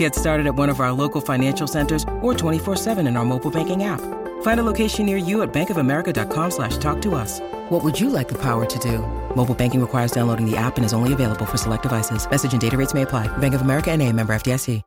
Get 0.00 0.14
started 0.14 0.46
at 0.46 0.54
one 0.54 0.70
of 0.70 0.80
our 0.80 0.92
local 0.92 1.20
financial 1.20 1.66
centers 1.66 2.04
or 2.22 2.32
24-7 2.32 3.06
in 3.06 3.18
our 3.18 3.24
mobile 3.26 3.50
banking 3.50 3.84
app. 3.84 4.00
Find 4.40 4.58
a 4.58 4.62
location 4.62 5.04
near 5.04 5.18
you 5.18 5.42
at 5.42 5.52
bankofamerica.com 5.52 6.50
slash 6.52 6.78
talk 6.78 7.02
to 7.02 7.14
us. 7.14 7.38
What 7.68 7.84
would 7.84 8.00
you 8.00 8.08
like 8.08 8.28
the 8.28 8.38
power 8.38 8.64
to 8.64 8.78
do? 8.78 9.00
Mobile 9.36 9.54
banking 9.54 9.78
requires 9.78 10.10
downloading 10.10 10.50
the 10.50 10.56
app 10.56 10.78
and 10.78 10.86
is 10.86 10.94
only 10.94 11.12
available 11.12 11.44
for 11.44 11.58
select 11.58 11.82
devices. 11.82 12.26
Message 12.30 12.52
and 12.52 12.60
data 12.62 12.78
rates 12.78 12.94
may 12.94 13.02
apply. 13.02 13.28
Bank 13.38 13.52
of 13.52 13.60
America 13.60 13.90
and 13.90 14.00
a 14.00 14.10
member 14.10 14.32
FDIC. 14.32 14.80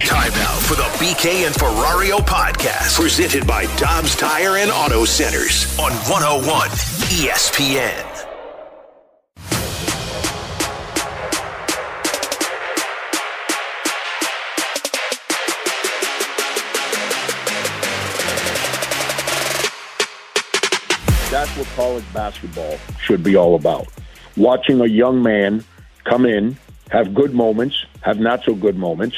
Time 0.00 0.32
now 0.32 0.56
for 0.66 0.74
the 0.74 0.90
BK 0.98 1.46
and 1.46 1.54
Ferrario 1.54 2.18
podcast, 2.18 2.98
presented 2.98 3.46
by 3.46 3.66
Dobbs 3.76 4.16
Tire 4.16 4.56
and 4.56 4.72
Auto 4.72 5.04
Centers 5.04 5.78
on 5.78 5.92
101 6.10 6.68
ESPN. 7.22 8.09
What 21.60 21.68
college 21.76 22.14
basketball 22.14 22.78
should 23.02 23.22
be 23.22 23.36
all 23.36 23.54
about. 23.54 23.86
Watching 24.34 24.80
a 24.80 24.86
young 24.86 25.22
man 25.22 25.62
come 26.04 26.24
in, 26.24 26.56
have 26.90 27.12
good 27.12 27.34
moments, 27.34 27.84
have 28.00 28.18
not 28.18 28.42
so 28.44 28.54
good 28.54 28.78
moments, 28.78 29.14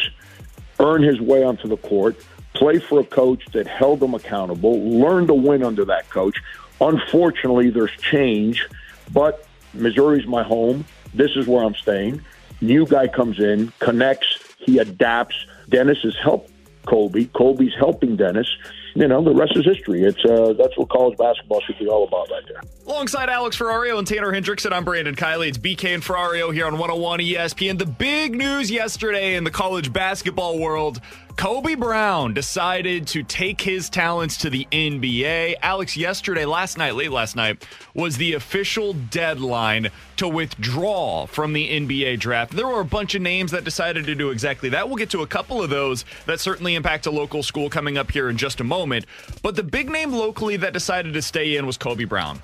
earn 0.81 1.05
his 1.05 1.21
way 1.21 1.45
onto 1.45 1.69
the 1.69 1.77
court, 1.77 2.17
play 2.53 2.81
for 2.81 2.99
a 2.99 3.05
coach 3.05 3.47
that 3.53 3.69
held 3.69 4.03
him 4.03 4.15
accountable, 4.15 4.83
learn 4.91 5.29
to 5.29 5.35
win 5.35 5.63
under 5.63 5.85
that 5.85 6.11
coach. 6.11 6.37
Unfortunately, 6.81 7.71
there's 7.71 7.93
change, 8.11 8.69
but 9.13 9.47
Missouri's 9.73 10.27
my 10.27 10.43
home. 10.43 10.85
This 11.15 11.37
is 11.37 11.47
where 11.47 11.63
I'm 11.63 11.77
staying. 11.77 12.23
New 12.61 12.87
guy 12.87 13.07
comes 13.07 13.39
in, 13.39 13.73
connects, 13.79 14.41
he 14.59 14.79
adapts. 14.79 15.47
Dennis 15.69 15.99
has 16.03 16.17
helped 16.17 16.51
Kobe. 16.87 17.27
Kobe's 17.27 17.77
helping 17.79 18.17
Dennis. 18.17 18.49
You 18.95 19.09
know, 19.09 19.25
the 19.25 19.35
rest 19.35 19.53
is 19.57 19.65
history. 19.65 20.03
It's 20.05 20.23
uh, 20.25 20.53
that's 20.59 20.77
what 20.77 20.91
college 20.91 21.17
basketball 21.17 21.61
should 21.63 21.79
be 21.79 21.89
all 21.89 22.05
about 22.05 22.31
right 22.31 22.43
there. 22.47 22.61
Alongside 22.87 23.31
Alex 23.31 23.57
Ferrario 23.57 23.99
and 23.99 24.07
Tanner 24.07 24.33
Hendrickson, 24.33 24.73
I'm 24.73 24.85
Brandon 24.85 25.15
Kiley. 25.15 25.49
It's 25.49 25.59
BK 25.59 25.95
and 25.95 26.03
Ferrario 26.03 26.53
here 26.53 26.67
on 26.67 26.75
101 26.75 27.21
ESPN. 27.21 27.79
The 27.79 27.87
big 27.87 28.35
news 28.35 28.71
yesterday 28.71 29.35
in 29.35 29.45
the 29.45 29.51
college 29.51 29.93
basketball 29.93 30.59
world 30.59 31.01
Kobe 31.37 31.75
Brown 31.75 32.35
decided 32.35 33.07
to 33.09 33.23
take 33.23 33.61
his 33.61 33.89
talents 33.89 34.37
to 34.39 34.51
the 34.51 34.67
NBA. 34.71 35.55
Alex, 35.63 35.97
yesterday, 35.97 36.45
last 36.45 36.77
night, 36.77 36.95
late 36.95 37.11
last 37.11 37.37
night, 37.37 37.67
was 37.95 38.17
the 38.17 38.35
official 38.35 38.93
deadline 38.93 39.89
to 40.17 40.29
withdraw 40.29 41.27
from 41.27 41.53
the 41.53 41.69
NBA 41.69 42.19
draft. 42.19 42.53
There 42.53 42.67
were 42.67 42.81
a 42.81 42.85
bunch 42.85 43.15
of 43.15 43.23
names 43.23 43.51
that 43.53 43.65
decided 43.65 44.07
to 44.07 44.15
do 44.15 44.31
exactly 44.31 44.69
that. 44.71 44.89
We'll 44.89 44.97
get 44.97 45.11
to 45.11 45.23
a 45.23 45.27
couple 45.27 45.63
of 45.63 45.71
those 45.71 46.05
that 46.27 46.41
certainly 46.41 46.75
impact 46.75 47.07
a 47.07 47.11
local 47.11 47.43
school 47.43 47.71
coming 47.71 47.97
up 47.97 48.11
here 48.11 48.29
in 48.29 48.37
just 48.37 48.61
a 48.61 48.65
moment. 48.65 49.07
But 49.43 49.57
the 49.57 49.63
big 49.63 49.91
name 49.91 50.13
locally 50.13 50.57
that 50.59 50.73
decided 50.73 51.15
to 51.15 51.23
stay 51.23 51.57
in 51.57 51.67
was 51.67 51.77
Kobe 51.77 52.05
Brown. 52.05 52.41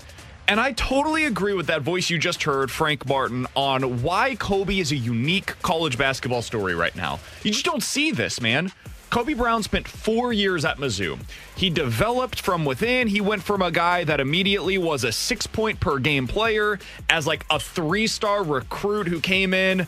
And 0.49 0.59
I 0.59 0.73
totally 0.73 1.27
agree 1.27 1.53
with 1.53 1.67
that 1.67 1.83
voice 1.83 2.09
you 2.09 2.17
just 2.17 2.43
heard, 2.43 2.71
Frank 2.71 3.07
Martin, 3.07 3.47
on 3.55 4.03
why 4.03 4.35
Kobe 4.37 4.79
is 4.79 4.93
a 4.93 4.97
unique 4.97 5.55
college 5.61 5.99
basketball 5.99 6.41
story 6.41 6.75
right 6.75 6.97
now. 6.97 7.21
You 7.43 7.51
just 7.51 7.67
don't 7.67 7.83
see 7.83 8.13
this, 8.13 8.41
man. 8.41 8.73
Kobe 9.11 9.35
Brown 9.35 9.63
spent 9.63 9.87
four 9.87 10.33
years 10.33 10.65
at 10.65 10.79
Mizzou. 10.79 11.19
He 11.55 11.69
developed 11.69 12.41
from 12.41 12.65
within. 12.65 13.09
He 13.09 13.21
went 13.21 13.43
from 13.43 13.61
a 13.61 13.71
guy 13.71 14.05
that 14.05 14.21
immediately 14.21 14.79
was 14.79 15.05
a 15.05 15.13
six 15.13 15.47
point 15.47 15.81
per 15.81 15.99
game 15.99 16.27
player 16.27 16.79
as 17.11 17.27
like 17.27 17.45
a 17.51 17.61
three 17.61 18.07
star 18.07 18.43
recruit 18.43 19.07
who 19.07 19.21
came 19.21 19.53
in 19.53 19.87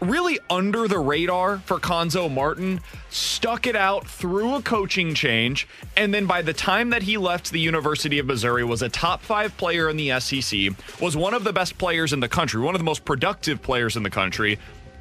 really 0.00 0.38
under 0.48 0.88
the 0.88 0.98
radar 0.98 1.58
for 1.58 1.78
Cuonzo 1.78 2.32
Martin, 2.32 2.80
stuck 3.10 3.66
it 3.66 3.76
out 3.76 4.06
through 4.06 4.56
a 4.56 4.62
coaching 4.62 5.14
change, 5.14 5.68
and 5.96 6.12
then 6.12 6.26
by 6.26 6.42
the 6.42 6.52
time 6.52 6.90
that 6.90 7.02
he 7.02 7.16
left 7.16 7.50
the 7.50 7.60
University 7.60 8.18
of 8.18 8.26
Missouri 8.26 8.64
was 8.64 8.82
a 8.82 8.88
top 8.88 9.22
5 9.22 9.56
player 9.56 9.88
in 9.88 9.96
the 9.96 10.18
SEC, 10.20 10.70
was 11.00 11.16
one 11.16 11.34
of 11.34 11.44
the 11.44 11.52
best 11.52 11.78
players 11.78 12.12
in 12.12 12.20
the 12.20 12.28
country, 12.28 12.60
one 12.60 12.74
of 12.74 12.80
the 12.80 12.84
most 12.84 13.04
productive 13.04 13.62
players 13.62 13.96
in 13.96 14.02
the 14.02 14.10
country. 14.10 14.58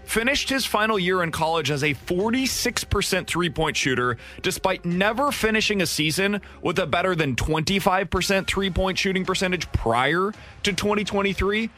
Finished 0.10 0.50
his 0.50 0.66
final 0.66 0.98
year 0.98 1.22
in 1.22 1.30
college 1.32 1.70
as 1.70 1.84
a 1.84 1.94
46% 1.94 3.28
three 3.28 3.50
point 3.52 3.78
shooter, 3.78 4.18
despite 4.42 4.84
never 4.84 5.32
finishing 5.32 5.84
a 5.84 5.86
season 5.86 6.42
with 6.64 6.80
a 6.80 6.88
better 6.88 7.14
than 7.14 7.36
25% 7.36 8.48
three 8.48 8.72
point 8.72 8.98
shooting 8.98 9.24
percentage 9.24 9.72
prior 9.72 10.34
to 10.64 10.74
2023. 10.74 11.70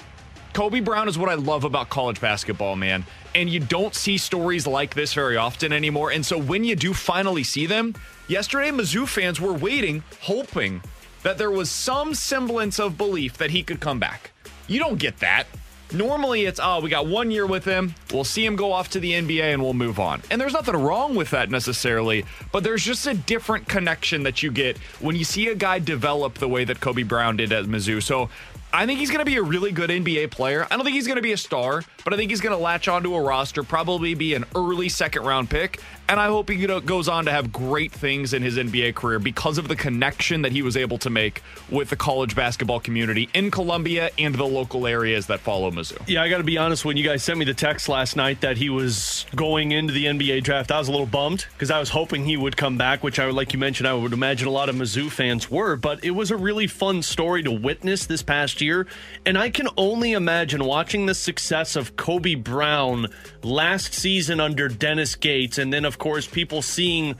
Kobe 0.53 0.81
Brown 0.81 1.07
is 1.07 1.17
what 1.17 1.29
I 1.29 1.35
love 1.35 1.63
about 1.63 1.89
college 1.89 2.19
basketball, 2.19 2.75
man. 2.75 3.05
And 3.35 3.49
you 3.49 3.61
don't 3.61 3.95
see 3.95 4.17
stories 4.17 4.67
like 4.67 4.93
this 4.93 5.13
very 5.13 5.37
often 5.37 5.71
anymore. 5.71 6.11
And 6.11 6.25
so 6.25 6.37
when 6.37 6.65
you 6.65 6.75
do 6.75 6.93
finally 6.93 7.43
see 7.43 7.65
them, 7.65 7.95
yesterday 8.27 8.69
Mizzou 8.69 9.07
fans 9.07 9.39
were 9.39 9.53
waiting, 9.53 10.03
hoping 10.21 10.81
that 11.23 11.37
there 11.37 11.51
was 11.51 11.71
some 11.71 12.13
semblance 12.13 12.79
of 12.79 12.97
belief 12.97 13.37
that 13.37 13.51
he 13.51 13.63
could 13.63 13.79
come 13.79 13.99
back. 13.99 14.31
You 14.67 14.79
don't 14.79 14.99
get 14.99 15.19
that. 15.19 15.47
Normally 15.93 16.45
it's, 16.45 16.59
oh, 16.61 16.79
we 16.79 16.89
got 16.89 17.07
one 17.07 17.31
year 17.31 17.45
with 17.45 17.65
him. 17.65 17.93
We'll 18.13 18.23
see 18.23 18.45
him 18.45 18.55
go 18.55 18.71
off 18.71 18.89
to 18.91 18.99
the 18.99 19.11
NBA 19.11 19.53
and 19.53 19.61
we'll 19.61 19.73
move 19.73 19.99
on. 19.99 20.21
And 20.31 20.39
there's 20.39 20.53
nothing 20.53 20.75
wrong 20.75 21.15
with 21.15 21.31
that 21.31 21.49
necessarily, 21.49 22.25
but 22.53 22.63
there's 22.63 22.83
just 22.83 23.05
a 23.07 23.13
different 23.13 23.67
connection 23.67 24.23
that 24.23 24.41
you 24.41 24.51
get 24.51 24.77
when 24.99 25.17
you 25.17 25.25
see 25.25 25.49
a 25.49 25.55
guy 25.55 25.79
develop 25.79 26.35
the 26.35 26.47
way 26.47 26.63
that 26.63 26.79
Kobe 26.79 27.03
Brown 27.03 27.37
did 27.37 27.51
at 27.51 27.65
Mizzou. 27.65 28.01
So 28.01 28.29
I 28.73 28.85
think 28.85 28.99
he's 28.99 29.09
going 29.09 29.19
to 29.19 29.25
be 29.25 29.35
a 29.35 29.43
really 29.43 29.71
good 29.71 29.89
NBA 29.89 30.31
player. 30.31 30.65
I 30.71 30.77
don't 30.77 30.85
think 30.85 30.95
he's 30.95 31.07
going 31.07 31.17
to 31.17 31.21
be 31.21 31.33
a 31.33 31.37
star, 31.37 31.83
but 32.05 32.13
I 32.13 32.17
think 32.17 32.31
he's 32.31 32.39
going 32.39 32.55
to 32.55 32.61
latch 32.61 32.87
onto 32.87 33.13
a 33.15 33.21
roster, 33.21 33.63
probably 33.63 34.13
be 34.13 34.33
an 34.33 34.45
early 34.55 34.87
second 34.87 35.23
round 35.23 35.49
pick. 35.49 35.81
And 36.11 36.19
I 36.19 36.27
hope 36.27 36.49
he 36.49 36.57
goes 36.57 37.07
on 37.07 37.23
to 37.23 37.31
have 37.31 37.53
great 37.53 37.93
things 37.93 38.33
in 38.33 38.43
his 38.43 38.57
NBA 38.57 38.95
career 38.95 39.17
because 39.17 39.57
of 39.57 39.69
the 39.69 39.77
connection 39.77 40.41
that 40.41 40.51
he 40.51 40.61
was 40.61 40.75
able 40.75 40.97
to 40.97 41.09
make 41.09 41.41
with 41.69 41.89
the 41.89 41.95
college 41.95 42.35
basketball 42.35 42.81
community 42.81 43.29
in 43.33 43.49
Columbia 43.49 44.09
and 44.17 44.35
the 44.35 44.45
local 44.45 44.85
areas 44.87 45.27
that 45.27 45.39
follow 45.39 45.71
Mizzou. 45.71 46.05
Yeah, 46.09 46.21
I 46.21 46.27
got 46.27 46.39
to 46.39 46.43
be 46.43 46.57
honest. 46.57 46.83
When 46.83 46.97
you 46.97 47.05
guys 47.05 47.23
sent 47.23 47.39
me 47.39 47.45
the 47.45 47.53
text 47.53 47.87
last 47.87 48.17
night 48.17 48.41
that 48.41 48.57
he 48.57 48.69
was 48.69 49.25
going 49.37 49.71
into 49.71 49.93
the 49.93 50.03
NBA 50.03 50.43
draft, 50.43 50.69
I 50.69 50.79
was 50.79 50.89
a 50.89 50.91
little 50.91 51.07
bummed 51.07 51.45
because 51.53 51.71
I 51.71 51.79
was 51.79 51.87
hoping 51.87 52.25
he 52.25 52.35
would 52.35 52.57
come 52.57 52.77
back, 52.77 53.03
which 53.03 53.17
I, 53.17 53.27
would, 53.27 53.35
like 53.35 53.53
you 53.53 53.59
mentioned, 53.59 53.87
I 53.87 53.93
would 53.93 54.11
imagine 54.11 54.49
a 54.49 54.51
lot 54.51 54.67
of 54.67 54.75
Mizzou 54.75 55.09
fans 55.09 55.49
were. 55.49 55.77
But 55.77 56.03
it 56.03 56.11
was 56.11 56.29
a 56.29 56.35
really 56.35 56.67
fun 56.67 57.03
story 57.03 57.41
to 57.43 57.51
witness 57.53 58.05
this 58.05 58.21
past 58.21 58.59
year, 58.59 58.85
and 59.25 59.37
I 59.37 59.49
can 59.49 59.69
only 59.77 60.11
imagine 60.11 60.65
watching 60.65 61.05
the 61.05 61.15
success 61.15 61.77
of 61.77 61.95
Kobe 61.95 62.35
Brown 62.35 63.07
last 63.43 63.93
season 63.93 64.41
under 64.41 64.67
Dennis 64.67 65.15
Gates, 65.15 65.57
and 65.57 65.71
then 65.71 65.85
of 65.85 65.99
course, 66.01 66.25
people 66.25 66.63
seeing 66.63 67.15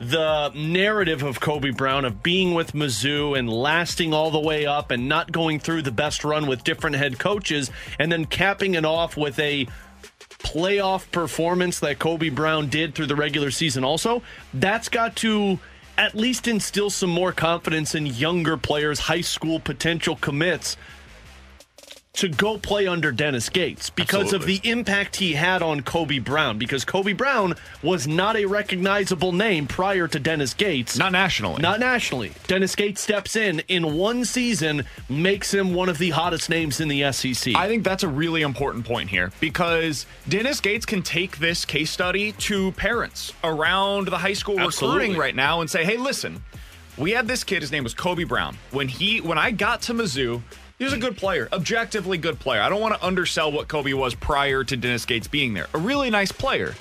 the 0.00 0.50
narrative 0.56 1.22
of 1.22 1.38
Kobe 1.38 1.70
Brown 1.70 2.04
of 2.04 2.20
being 2.20 2.52
with 2.52 2.72
Mizzou 2.72 3.38
and 3.38 3.48
lasting 3.48 4.12
all 4.12 4.32
the 4.32 4.40
way 4.40 4.66
up 4.66 4.90
and 4.90 5.08
not 5.08 5.30
going 5.30 5.60
through 5.60 5.82
the 5.82 5.92
best 5.92 6.24
run 6.24 6.48
with 6.48 6.64
different 6.64 6.96
head 6.96 7.20
coaches 7.20 7.70
and 8.00 8.10
then 8.10 8.24
capping 8.24 8.74
it 8.74 8.84
off 8.84 9.16
with 9.16 9.38
a 9.38 9.68
playoff 10.40 11.08
performance 11.12 11.78
that 11.78 12.00
Kobe 12.00 12.28
Brown 12.28 12.68
did 12.68 12.96
through 12.96 13.06
the 13.06 13.14
regular 13.14 13.52
season 13.52 13.84
also 13.84 14.20
that's 14.52 14.88
got 14.88 15.14
to 15.16 15.60
at 15.96 16.16
least 16.16 16.48
instill 16.48 16.90
some 16.90 17.08
more 17.08 17.32
confidence 17.32 17.94
in 17.94 18.04
younger 18.04 18.56
players 18.56 18.98
high 18.98 19.20
school 19.20 19.60
potential 19.60 20.16
commits 20.16 20.76
to 22.14 22.28
go 22.28 22.56
play 22.58 22.86
under 22.86 23.10
Dennis 23.10 23.48
Gates 23.48 23.90
because 23.90 24.32
Absolutely. 24.32 24.56
of 24.56 24.62
the 24.62 24.70
impact 24.70 25.16
he 25.16 25.32
had 25.32 25.62
on 25.62 25.80
Kobe 25.82 26.20
Brown. 26.20 26.58
Because 26.58 26.84
Kobe 26.84 27.12
Brown 27.12 27.54
was 27.82 28.06
not 28.06 28.36
a 28.36 28.46
recognizable 28.46 29.32
name 29.32 29.66
prior 29.66 30.06
to 30.08 30.18
Dennis 30.20 30.54
Gates. 30.54 30.96
Not 30.96 31.12
nationally. 31.12 31.60
Not 31.60 31.80
nationally. 31.80 32.32
Dennis 32.46 32.76
Gates 32.76 33.00
steps 33.00 33.34
in 33.34 33.60
in 33.68 33.96
one 33.96 34.24
season, 34.24 34.84
makes 35.08 35.52
him 35.52 35.74
one 35.74 35.88
of 35.88 35.98
the 35.98 36.10
hottest 36.10 36.48
names 36.48 36.80
in 36.80 36.88
the 36.88 37.10
SEC. 37.12 37.54
I 37.56 37.66
think 37.66 37.82
that's 37.82 38.04
a 38.04 38.08
really 38.08 38.42
important 38.42 38.86
point 38.86 39.10
here 39.10 39.32
because 39.40 40.06
Dennis 40.28 40.60
Gates 40.60 40.86
can 40.86 41.02
take 41.02 41.38
this 41.38 41.64
case 41.64 41.90
study 41.90 42.32
to 42.32 42.72
parents 42.72 43.32
around 43.42 44.08
the 44.08 44.18
high 44.18 44.32
school 44.34 44.60
Absolutely. 44.60 44.98
recruiting 44.98 45.20
right 45.20 45.34
now 45.34 45.60
and 45.60 45.68
say, 45.68 45.84
hey, 45.84 45.96
listen, 45.96 46.42
we 46.96 47.10
had 47.10 47.26
this 47.26 47.42
kid, 47.42 47.60
his 47.60 47.72
name 47.72 47.82
was 47.82 47.92
Kobe 47.92 48.24
Brown. 48.24 48.56
When 48.70 48.86
he 48.86 49.20
when 49.20 49.36
I 49.36 49.50
got 49.50 49.82
to 49.82 49.94
Mizzou, 49.94 50.42
he 50.84 50.86
was 50.86 50.92
a 50.92 50.98
good 50.98 51.16
player, 51.16 51.48
objectively 51.50 52.18
good 52.18 52.38
player. 52.38 52.60
I 52.60 52.68
don't 52.68 52.80
want 52.82 52.94
to 52.94 53.02
undersell 53.06 53.50
what 53.50 53.68
Kobe 53.68 53.94
was 53.94 54.14
prior 54.14 54.62
to 54.64 54.76
Dennis 54.76 55.06
Gates 55.06 55.26
being 55.26 55.54
there. 55.54 55.66
A 55.72 55.78
really 55.78 56.10
nice 56.10 56.30
player. 56.30 56.74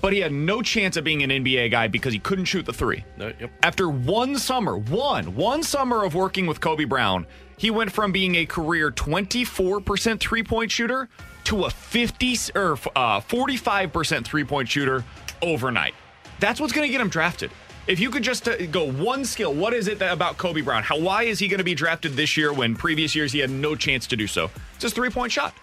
but 0.00 0.14
he 0.14 0.20
had 0.20 0.32
no 0.32 0.62
chance 0.62 0.96
of 0.96 1.04
being 1.04 1.22
an 1.22 1.28
NBA 1.30 1.70
guy 1.70 1.88
because 1.88 2.14
he 2.14 2.18
couldn't 2.18 2.46
shoot 2.46 2.64
the 2.64 2.72
three. 2.72 3.04
Yep. 3.18 3.50
After 3.62 3.88
one 3.90 4.36
summer, 4.38 4.78
one, 4.78 5.34
one 5.34 5.62
summer 5.62 6.04
of 6.04 6.14
working 6.14 6.46
with 6.46 6.60
Kobe 6.62 6.84
Brown, 6.84 7.26
he 7.58 7.70
went 7.70 7.92
from 7.92 8.12
being 8.12 8.34
a 8.36 8.46
career 8.46 8.90
24% 8.90 10.20
three 10.20 10.42
point 10.42 10.70
shooter 10.70 11.08
to 11.44 11.64
a 11.64 11.70
50 11.70 12.36
or 12.54 12.72
uh, 12.96 13.20
45% 13.20 14.24
three 14.24 14.44
point 14.44 14.68
shooter 14.70 15.04
overnight. 15.42 15.94
That's 16.40 16.60
what's 16.60 16.72
going 16.72 16.86
to 16.88 16.92
get 16.92 17.00
him 17.02 17.08
drafted. 17.08 17.50
If 17.86 18.00
you 18.00 18.10
could 18.10 18.22
just 18.22 18.48
uh, 18.48 18.66
go 18.66 18.90
one 18.90 19.26
skill, 19.26 19.52
what 19.52 19.74
is 19.74 19.88
it 19.88 19.98
that, 19.98 20.12
about 20.12 20.38
Kobe 20.38 20.62
Brown? 20.62 20.82
How 20.82 20.98
why 20.98 21.24
is 21.24 21.38
he 21.38 21.48
going 21.48 21.58
to 21.58 21.64
be 21.64 21.74
drafted 21.74 22.12
this 22.12 22.34
year 22.34 22.50
when 22.50 22.74
previous 22.74 23.14
years 23.14 23.32
he 23.32 23.40
had 23.40 23.50
no 23.50 23.76
chance 23.76 24.06
to 24.06 24.16
do 24.16 24.26
so? 24.26 24.50
It's 24.74 24.84
his 24.84 24.94
three 24.94 25.10
point 25.10 25.32
shot. 25.32 25.54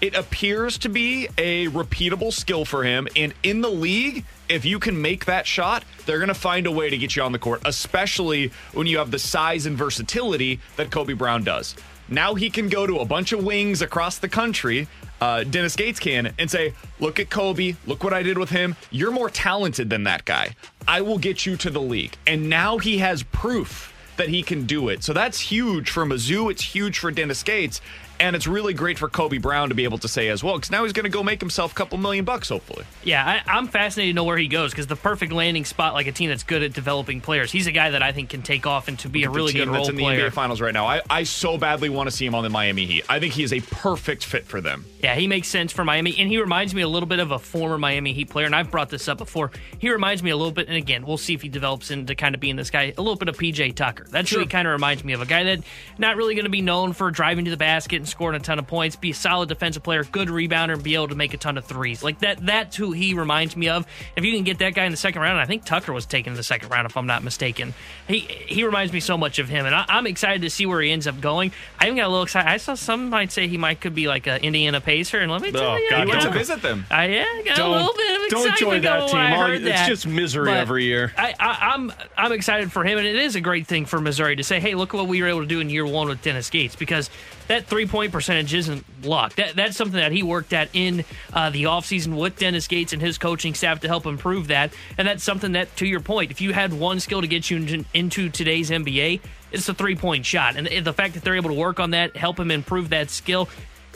It 0.00 0.14
appears 0.14 0.78
to 0.78 0.88
be 0.88 1.28
a 1.36 1.66
repeatable 1.68 2.32
skill 2.32 2.64
for 2.64 2.84
him, 2.84 3.08
and 3.16 3.34
in 3.42 3.60
the 3.60 3.68
league, 3.68 4.24
if 4.48 4.64
you 4.64 4.78
can 4.78 5.02
make 5.02 5.24
that 5.24 5.44
shot, 5.46 5.84
they're 6.06 6.18
going 6.18 6.28
to 6.28 6.34
find 6.34 6.66
a 6.68 6.70
way 6.70 6.88
to 6.88 6.96
get 6.96 7.16
you 7.16 7.22
on 7.22 7.32
the 7.32 7.38
court, 7.38 7.60
especially 7.64 8.52
when 8.72 8.86
you 8.86 8.98
have 8.98 9.10
the 9.10 9.18
size 9.18 9.66
and 9.66 9.76
versatility 9.76 10.60
that 10.76 10.92
Kobe 10.92 11.14
Brown 11.14 11.42
does. 11.42 11.74
Now 12.08 12.34
he 12.34 12.50
can 12.50 12.68
go 12.68 12.86
to 12.86 12.98
a 12.98 13.04
bunch 13.04 13.32
of 13.32 13.44
wings 13.44 13.82
across 13.82 14.18
the 14.18 14.28
country. 14.28 14.88
Uh, 15.20 15.44
Dennis 15.44 15.76
Gates 15.76 15.98
can 15.98 16.32
and 16.38 16.50
say, 16.50 16.74
Look 17.00 17.18
at 17.20 17.30
Kobe. 17.30 17.74
Look 17.86 18.04
what 18.04 18.12
I 18.12 18.22
did 18.22 18.38
with 18.38 18.50
him. 18.50 18.76
You're 18.90 19.10
more 19.10 19.30
talented 19.30 19.90
than 19.90 20.04
that 20.04 20.24
guy. 20.24 20.54
I 20.86 21.00
will 21.00 21.18
get 21.18 21.44
you 21.44 21.56
to 21.58 21.70
the 21.70 21.80
league. 21.80 22.16
And 22.26 22.48
now 22.48 22.78
he 22.78 22.98
has 22.98 23.22
proof 23.24 23.92
that 24.16 24.28
he 24.28 24.42
can 24.42 24.66
do 24.66 24.88
it. 24.88 25.02
So 25.02 25.12
that's 25.12 25.38
huge 25.38 25.90
for 25.90 26.04
Mizzou. 26.04 26.50
It's 26.50 26.62
huge 26.62 26.98
for 26.98 27.10
Dennis 27.10 27.42
Gates. 27.42 27.80
And 28.20 28.34
it's 28.34 28.46
really 28.46 28.74
great 28.74 28.98
for 28.98 29.08
Kobe 29.08 29.38
Brown 29.38 29.68
to 29.68 29.74
be 29.74 29.84
able 29.84 29.98
to 29.98 30.08
say 30.08 30.28
as 30.28 30.42
well, 30.42 30.56
because 30.56 30.70
now 30.70 30.84
he's 30.84 30.92
going 30.92 31.04
to 31.04 31.10
go 31.10 31.22
make 31.22 31.40
himself 31.40 31.72
a 31.72 31.74
couple 31.74 31.98
million 31.98 32.24
bucks, 32.24 32.48
hopefully. 32.48 32.84
Yeah, 33.04 33.42
I, 33.46 33.58
am 33.58 33.68
fascinated 33.68 34.14
to 34.14 34.16
know 34.16 34.24
where 34.24 34.36
he 34.36 34.48
goes 34.48 34.70
because 34.72 34.86
the 34.86 34.96
perfect 34.96 35.32
landing 35.32 35.64
spot, 35.64 35.94
like 35.94 36.06
a 36.06 36.12
team 36.12 36.28
that's 36.28 36.42
good 36.42 36.62
at 36.62 36.72
developing 36.72 37.20
players. 37.20 37.52
He's 37.52 37.66
a 37.66 37.72
guy 37.72 37.90
that 37.90 38.02
I 38.02 38.12
think 38.12 38.30
can 38.30 38.42
take 38.42 38.66
off 38.66 38.88
and 38.88 38.98
to 39.00 39.08
be 39.08 39.24
a 39.24 39.30
really 39.30 39.52
good 39.52 39.68
role 39.68 39.76
that's 39.76 39.88
in 39.90 39.96
player. 39.96 40.24
the 40.24 40.30
NBA 40.30 40.32
Finals 40.32 40.60
right 40.60 40.74
now. 40.74 40.86
I, 40.86 41.02
I 41.08 41.22
so 41.22 41.58
badly 41.58 41.88
want 41.88 42.10
to 42.10 42.16
see 42.16 42.26
him 42.26 42.34
on 42.34 42.42
the 42.42 42.50
Miami 42.50 42.86
Heat. 42.86 43.04
I 43.08 43.20
think 43.20 43.34
he 43.34 43.42
is 43.42 43.52
a 43.52 43.60
perfect 43.60 44.24
fit 44.24 44.44
for 44.44 44.60
them. 44.60 44.84
Yeah, 45.00 45.14
he 45.14 45.26
makes 45.26 45.48
sense 45.48 45.72
for 45.72 45.84
Miami, 45.84 46.16
and 46.18 46.28
he 46.28 46.40
reminds 46.40 46.74
me 46.74 46.82
a 46.82 46.88
little 46.88 47.06
bit 47.06 47.20
of 47.20 47.30
a 47.30 47.38
former 47.38 47.78
Miami 47.78 48.12
Heat 48.12 48.30
player. 48.30 48.46
And 48.46 48.54
I've 48.54 48.70
brought 48.70 48.90
this 48.90 49.06
up 49.06 49.18
before. 49.18 49.52
He 49.78 49.90
reminds 49.90 50.22
me 50.22 50.30
a 50.30 50.36
little 50.36 50.52
bit, 50.52 50.66
and 50.66 50.76
again, 50.76 51.06
we'll 51.06 51.18
see 51.18 51.34
if 51.34 51.42
he 51.42 51.48
develops 51.48 51.90
into 51.90 52.14
kind 52.14 52.34
of 52.34 52.40
being 52.40 52.56
this 52.56 52.70
guy, 52.70 52.92
a 52.96 53.00
little 53.00 53.16
bit 53.16 53.28
of 53.28 53.36
PJ 53.38 53.76
Tucker. 53.76 54.06
That's 54.10 54.28
sure. 54.28 54.40
who 54.40 54.44
he 54.44 54.48
kind 54.48 54.66
of 54.66 54.72
reminds 54.72 55.04
me 55.04 55.12
of, 55.12 55.20
a 55.20 55.26
guy 55.26 55.44
that 55.44 55.60
not 55.98 56.16
really 56.16 56.34
going 56.34 56.46
to 56.46 56.50
be 56.50 56.62
known 56.62 56.92
for 56.92 57.10
driving 57.10 57.44
to 57.44 57.50
the 57.50 57.56
basket 57.56 57.96
and 57.96 58.07
scoring 58.08 58.36
a 58.36 58.42
ton 58.42 58.58
of 58.58 58.66
points 58.66 58.78
points, 58.78 58.94
be 58.94 59.10
a 59.10 59.14
solid 59.14 59.48
defensive 59.48 59.82
player, 59.82 60.04
good 60.04 60.28
rebounder, 60.28 60.74
and 60.74 60.82
be 60.84 60.94
able 60.94 61.08
to 61.08 61.14
make 61.14 61.34
a 61.34 61.36
ton 61.36 61.58
of 61.58 61.64
threes. 61.64 62.02
Like 62.02 62.20
that, 62.20 62.44
that's 62.44 62.76
who 62.76 62.92
he 62.92 63.12
reminds 63.14 63.56
me 63.56 63.68
of. 63.68 63.86
If 64.14 64.24
you 64.24 64.32
can 64.32 64.44
get 64.44 64.58
that 64.60 64.74
guy 64.74 64.84
in 64.84 64.92
the 64.92 64.96
second 64.96 65.20
round, 65.20 65.40
I 65.40 65.46
think 65.46 65.64
Tucker 65.64 65.92
was 65.92 66.06
taken 66.06 66.32
in 66.32 66.36
the 66.36 66.42
second 66.44 66.68
round, 66.68 66.86
if 66.86 66.96
I'm 66.96 67.06
not 67.06 67.24
mistaken. 67.24 67.74
He 68.06 68.20
he 68.20 68.64
reminds 68.64 68.92
me 68.92 69.00
so 69.00 69.18
much 69.18 69.40
of 69.40 69.48
him, 69.48 69.66
and 69.66 69.74
I, 69.74 69.84
am 69.88 70.06
excited 70.06 70.42
to 70.42 70.50
see 70.50 70.64
where 70.64 70.80
he 70.80 70.92
ends 70.92 71.08
up 71.08 71.20
going. 71.20 71.50
I 71.80 71.86
even 71.86 71.96
got 71.96 72.06
a 72.06 72.08
little 72.08 72.22
excited. 72.22 72.48
I 72.48 72.56
saw 72.58 72.74
some 72.74 73.10
might 73.10 73.32
say 73.32 73.48
he 73.48 73.58
might 73.58 73.80
could 73.80 73.96
be 73.96 74.06
like 74.06 74.28
an 74.28 74.42
Indiana 74.42 74.80
Pacer, 74.80 75.18
and 75.18 75.32
let 75.32 75.42
me 75.42 75.48
oh, 75.48 75.52
tell 75.52 75.70
oh, 75.70 75.76
you, 75.76 75.90
God, 75.90 76.06
he 76.06 76.10
went 76.10 76.22
to 76.22 76.30
visit 76.30 76.62
them. 76.62 76.86
I 76.90 77.06
yeah, 77.08 77.24
got 77.44 77.56
don't, 77.56 77.70
a 77.70 77.76
little 77.76 77.94
bit 77.94 78.16
of 78.16 78.22
excitement. 78.26 78.58
Don't 78.58 78.58
join 78.58 78.82
that 78.82 79.08
team. 79.08 79.40
All, 79.40 79.50
it's 79.50 79.64
that. 79.64 79.88
just 79.88 80.06
misery 80.06 80.46
but 80.46 80.56
every 80.56 80.84
year. 80.84 81.12
I, 81.18 81.34
I, 81.40 81.72
I'm 81.74 81.92
I'm 82.16 82.32
excited 82.32 82.70
for 82.70 82.84
him, 82.84 82.98
and 82.98 83.06
it 83.06 83.16
is 83.16 83.34
a 83.34 83.40
great 83.40 83.66
thing 83.66 83.86
for 83.86 84.00
Missouri 84.00 84.36
to 84.36 84.44
say, 84.44 84.60
hey, 84.60 84.76
look 84.76 84.94
at 84.94 84.96
what 84.96 85.08
we 85.08 85.20
were 85.20 85.28
able 85.28 85.40
to 85.40 85.46
do 85.46 85.58
in 85.58 85.68
year 85.68 85.84
one 85.84 86.08
with 86.08 86.22
Dennis 86.22 86.48
Gates, 86.48 86.76
because 86.76 87.10
that 87.48 87.66
three 87.66 87.86
point 87.86 88.12
percentage 88.12 88.54
isn't 88.54 88.84
luck. 89.04 89.34
That, 89.34 89.56
that's 89.56 89.76
something 89.76 89.98
that 89.98 90.12
he 90.12 90.22
worked 90.22 90.52
at 90.52 90.68
in 90.72 91.04
uh, 91.32 91.50
the 91.50 91.64
offseason 91.64 92.16
with 92.16 92.38
Dennis 92.38 92.66
Gates 92.68 92.92
and 92.92 93.02
his 93.02 93.18
coaching 93.18 93.54
staff 93.54 93.80
to 93.80 93.88
help 93.88 94.06
improve 94.06 94.48
that. 94.48 94.72
And 94.96 95.08
that's 95.08 95.24
something 95.24 95.52
that, 95.52 95.74
to 95.76 95.86
your 95.86 96.00
point, 96.00 96.30
if 96.30 96.40
you 96.40 96.52
had 96.52 96.72
one 96.72 97.00
skill 97.00 97.20
to 97.20 97.26
get 97.26 97.50
you 97.50 97.84
into 97.94 98.28
today's 98.28 98.70
NBA, 98.70 99.20
it's 99.50 99.68
a 99.68 99.74
three 99.74 99.96
point 99.96 100.26
shot. 100.26 100.56
And 100.56 100.66
the 100.84 100.92
fact 100.92 101.14
that 101.14 101.24
they're 101.24 101.36
able 101.36 101.50
to 101.50 101.56
work 101.56 101.80
on 101.80 101.90
that, 101.92 102.16
help 102.16 102.38
him 102.38 102.50
improve 102.50 102.90
that 102.90 103.10
skill, 103.10 103.48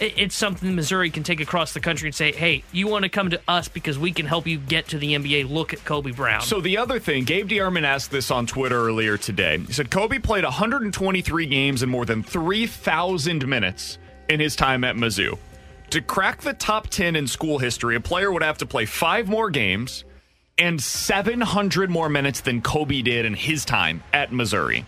it's 0.02 0.34
something 0.34 0.74
Missouri 0.74 1.10
can 1.10 1.22
take 1.22 1.40
across 1.40 1.72
the 1.72 1.80
country 1.80 2.08
and 2.08 2.14
say, 2.14 2.32
hey, 2.32 2.64
you 2.72 2.88
want 2.88 3.04
to 3.04 3.08
come 3.08 3.30
to 3.30 3.40
us 3.46 3.68
because 3.68 3.98
we 3.98 4.12
can 4.12 4.26
help 4.26 4.46
you 4.46 4.58
get 4.58 4.88
to 4.88 4.98
the 4.98 5.14
NBA. 5.14 5.48
Look 5.48 5.72
at 5.72 5.84
Kobe 5.84 6.10
Brown. 6.10 6.42
So 6.42 6.60
the 6.60 6.78
other 6.78 6.98
thing, 6.98 7.24
Gabe 7.24 7.48
DeArmond 7.48 7.84
asked 7.84 8.10
this 8.10 8.30
on 8.30 8.46
Twitter 8.46 8.76
earlier 8.76 9.16
today. 9.16 9.58
He 9.58 9.72
said 9.72 9.90
Kobe 9.90 10.18
played 10.18 10.44
123 10.44 11.46
games 11.46 11.82
and 11.82 11.90
more 11.90 12.04
than 12.04 12.22
3,000 12.22 13.46
minutes 13.46 13.98
in 14.28 14.40
his 14.40 14.56
time 14.56 14.84
at 14.84 14.96
Mizzou. 14.96 15.38
To 15.90 16.00
crack 16.00 16.40
the 16.40 16.54
top 16.54 16.88
10 16.88 17.16
in 17.16 17.26
school 17.26 17.58
history, 17.58 17.96
a 17.96 18.00
player 18.00 18.32
would 18.32 18.42
have 18.42 18.58
to 18.58 18.66
play 18.66 18.86
five 18.86 19.28
more 19.28 19.50
games 19.50 20.04
and 20.58 20.82
700 20.82 21.90
more 21.90 22.08
minutes 22.08 22.40
than 22.40 22.60
Kobe 22.62 23.02
did 23.02 23.24
in 23.24 23.34
his 23.34 23.64
time 23.64 24.02
at 24.12 24.32
Missouri. 24.32 24.84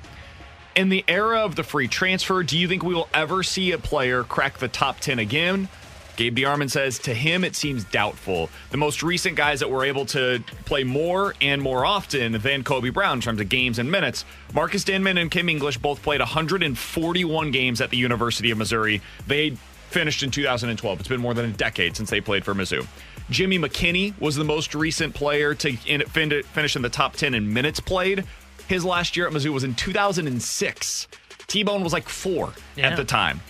In 0.74 0.88
the 0.88 1.04
era 1.06 1.44
of 1.44 1.54
the 1.54 1.62
free 1.62 1.86
transfer, 1.86 2.42
do 2.42 2.58
you 2.58 2.66
think 2.66 2.82
we 2.82 2.94
will 2.94 3.08
ever 3.14 3.44
see 3.44 3.70
a 3.70 3.78
player 3.78 4.24
crack 4.24 4.58
the 4.58 4.66
top 4.66 4.98
10 4.98 5.20
again? 5.20 5.68
Gabe 6.16 6.36
DeArmond 6.36 6.70
says 6.70 6.98
to 7.00 7.14
him 7.14 7.44
it 7.44 7.54
seems 7.54 7.84
doubtful. 7.84 8.50
The 8.70 8.76
most 8.76 9.00
recent 9.04 9.36
guys 9.36 9.60
that 9.60 9.70
were 9.70 9.84
able 9.84 10.04
to 10.06 10.42
play 10.64 10.82
more 10.82 11.34
and 11.40 11.62
more 11.62 11.86
often 11.86 12.32
than 12.32 12.64
Kobe 12.64 12.90
Brown 12.90 13.18
in 13.18 13.20
terms 13.20 13.40
of 13.40 13.48
games 13.48 13.78
and 13.78 13.88
minutes, 13.88 14.24
Marcus 14.52 14.82
Denmon 14.82 15.16
and 15.16 15.30
Kim 15.30 15.48
English 15.48 15.78
both 15.78 16.02
played 16.02 16.20
141 16.20 17.50
games 17.52 17.80
at 17.80 17.90
the 17.90 17.96
University 17.96 18.50
of 18.50 18.58
Missouri. 18.58 19.00
They 19.28 19.50
finished 19.90 20.24
in 20.24 20.32
2012. 20.32 20.98
It's 20.98 21.08
been 21.08 21.20
more 21.20 21.34
than 21.34 21.44
a 21.50 21.52
decade 21.52 21.96
since 21.96 22.10
they 22.10 22.20
played 22.20 22.44
for 22.44 22.52
Mizzou. 22.52 22.84
Jimmy 23.30 23.60
McKinney 23.60 24.12
was 24.20 24.34
the 24.34 24.44
most 24.44 24.74
recent 24.74 25.14
player 25.14 25.54
to 25.54 25.76
finish 25.76 26.76
in 26.76 26.82
the 26.82 26.90
top 26.90 27.14
10 27.14 27.34
in 27.34 27.52
minutes 27.52 27.78
played. 27.78 28.24
His 28.68 28.84
last 28.84 29.16
year 29.16 29.26
at 29.26 29.32
Mizzou 29.32 29.52
was 29.52 29.64
in 29.64 29.74
2006. 29.74 31.08
T 31.46 31.62
Bone 31.62 31.82
was 31.82 31.92
like 31.92 32.08
four 32.08 32.52
yeah. 32.76 32.88
at 32.88 32.96
the 32.96 33.04
time. 33.04 33.40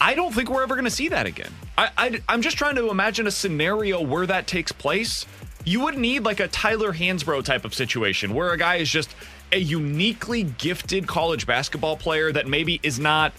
I 0.00 0.14
don't 0.14 0.34
think 0.34 0.50
we're 0.50 0.64
ever 0.64 0.74
going 0.74 0.84
to 0.84 0.90
see 0.90 1.08
that 1.08 1.26
again. 1.26 1.52
I, 1.78 1.90
I, 1.96 2.20
I'm 2.28 2.42
just 2.42 2.56
trying 2.56 2.74
to 2.74 2.90
imagine 2.90 3.26
a 3.26 3.30
scenario 3.30 4.02
where 4.02 4.26
that 4.26 4.46
takes 4.46 4.72
place. 4.72 5.26
You 5.64 5.80
would 5.84 5.96
need 5.96 6.24
like 6.24 6.40
a 6.40 6.48
Tyler 6.48 6.92
Hansbrough 6.92 7.44
type 7.44 7.64
of 7.64 7.72
situation 7.72 8.34
where 8.34 8.50
a 8.50 8.58
guy 8.58 8.76
is 8.76 8.90
just 8.90 9.14
a 9.52 9.58
uniquely 9.58 10.42
gifted 10.42 11.06
college 11.06 11.46
basketball 11.46 11.96
player 11.96 12.32
that 12.32 12.48
maybe 12.48 12.80
is 12.82 12.98
not 12.98 13.32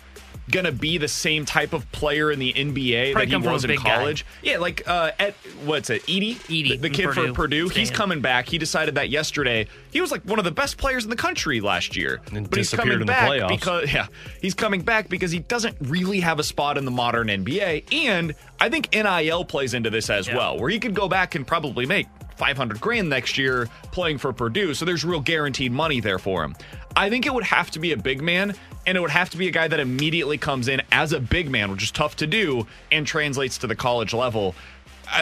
going 0.50 0.66
to 0.66 0.72
be 0.72 0.98
the 0.98 1.08
same 1.08 1.46
type 1.46 1.74
of 1.74 1.90
player 1.92 2.32
in 2.32 2.40
the 2.40 2.54
NBA 2.54 3.14
Probably 3.14 3.32
that 3.32 3.42
he 3.42 3.48
was 3.48 3.66
in 3.66 3.78
college. 3.78 4.24
Guy. 4.24 4.52
Yeah, 4.52 4.58
like 4.58 4.88
uh, 4.88 5.12
at 5.20 5.36
what's 5.64 5.90
it, 5.90 6.04
Edey, 6.04 6.36
Edey, 6.36 6.70
the, 6.70 6.78
the 6.78 6.90
kid 6.90 7.06
Purdue. 7.06 7.28
for 7.28 7.34
Purdue. 7.34 7.70
He's 7.70 7.92
coming 7.92 8.22
back. 8.22 8.48
He 8.48 8.58
decided 8.58 8.96
that 8.96 9.10
yesterday. 9.10 9.68
He 9.92 10.02
was 10.02 10.12
like 10.12 10.24
one 10.24 10.40
of 10.40 10.46
the 10.46 10.52
best 10.52 10.78
players 10.78 11.04
in 11.04 11.10
the 11.10 11.16
country 11.16 11.62
last 11.62 11.96
year, 11.96 12.22
and 12.32 12.50
but 12.50 12.58
he's 12.58 12.72
coming 12.72 13.06
back 13.06 13.48
because 13.48 13.94
yeah, 13.94 14.08
he's 14.42 14.54
coming 14.54 14.82
back 14.82 15.10
because 15.10 15.32
he 15.32 15.40
doesn't 15.40 15.78
really 15.82 16.20
have 16.20 16.40
a 16.40 16.44
spot 16.44 16.78
in 16.78 16.86
the 16.86 16.92
modern 16.92 17.28
NBA, 17.28 17.94
and 17.94 18.36
I 18.60 18.70
think 18.70 18.94
NIL 18.94 19.46
plays 19.46 19.74
into 19.74 19.90
this 19.90 20.10
as 20.10 20.28
yeah. 20.28 20.38
well, 20.38 20.60
where 20.60 20.70
he 20.70 20.80
could 20.80 20.94
go 20.94 21.08
back 21.08 21.36
and 21.36 21.46
probably 21.46 21.86
make 21.86 22.08
500 22.38 22.80
grand 22.80 23.10
next 23.10 23.38
year 23.38 23.68
playing 23.92 24.18
for 24.18 24.34
Purdue. 24.34 24.74
So 24.74 24.86
there's 24.86 25.06
real 25.06 25.20
guaranteed 25.20 25.72
money 25.72 26.00
there 26.00 26.20
for 26.20 26.44
him. 26.44 26.56
I 26.96 27.10
think 27.10 27.26
it 27.26 27.34
would 27.34 27.44
have 27.44 27.72
to 27.72 27.80
be 27.80 27.92
a 27.92 27.98
big 27.98 28.22
man, 28.22 28.54
and 28.86 28.98
it 28.98 29.02
would 29.02 29.10
have 29.10 29.30
to 29.32 29.38
be 29.38 29.48
a 29.48 29.52
guy 29.52 29.68
that 29.68 29.80
immediately 29.80 30.38
comes 30.38 30.68
in 30.68 30.82
as 30.92 31.14
a 31.14 31.20
big 31.20 31.50
man, 31.50 31.72
which 31.72 31.84
is 31.84 31.92
tough 31.92 32.16
to 32.18 32.28
do, 32.28 32.68
and 32.92 33.08
translates 33.08 33.58
to 33.60 33.68
the 33.68 33.76
college 33.76 34.14
level. 34.14 34.56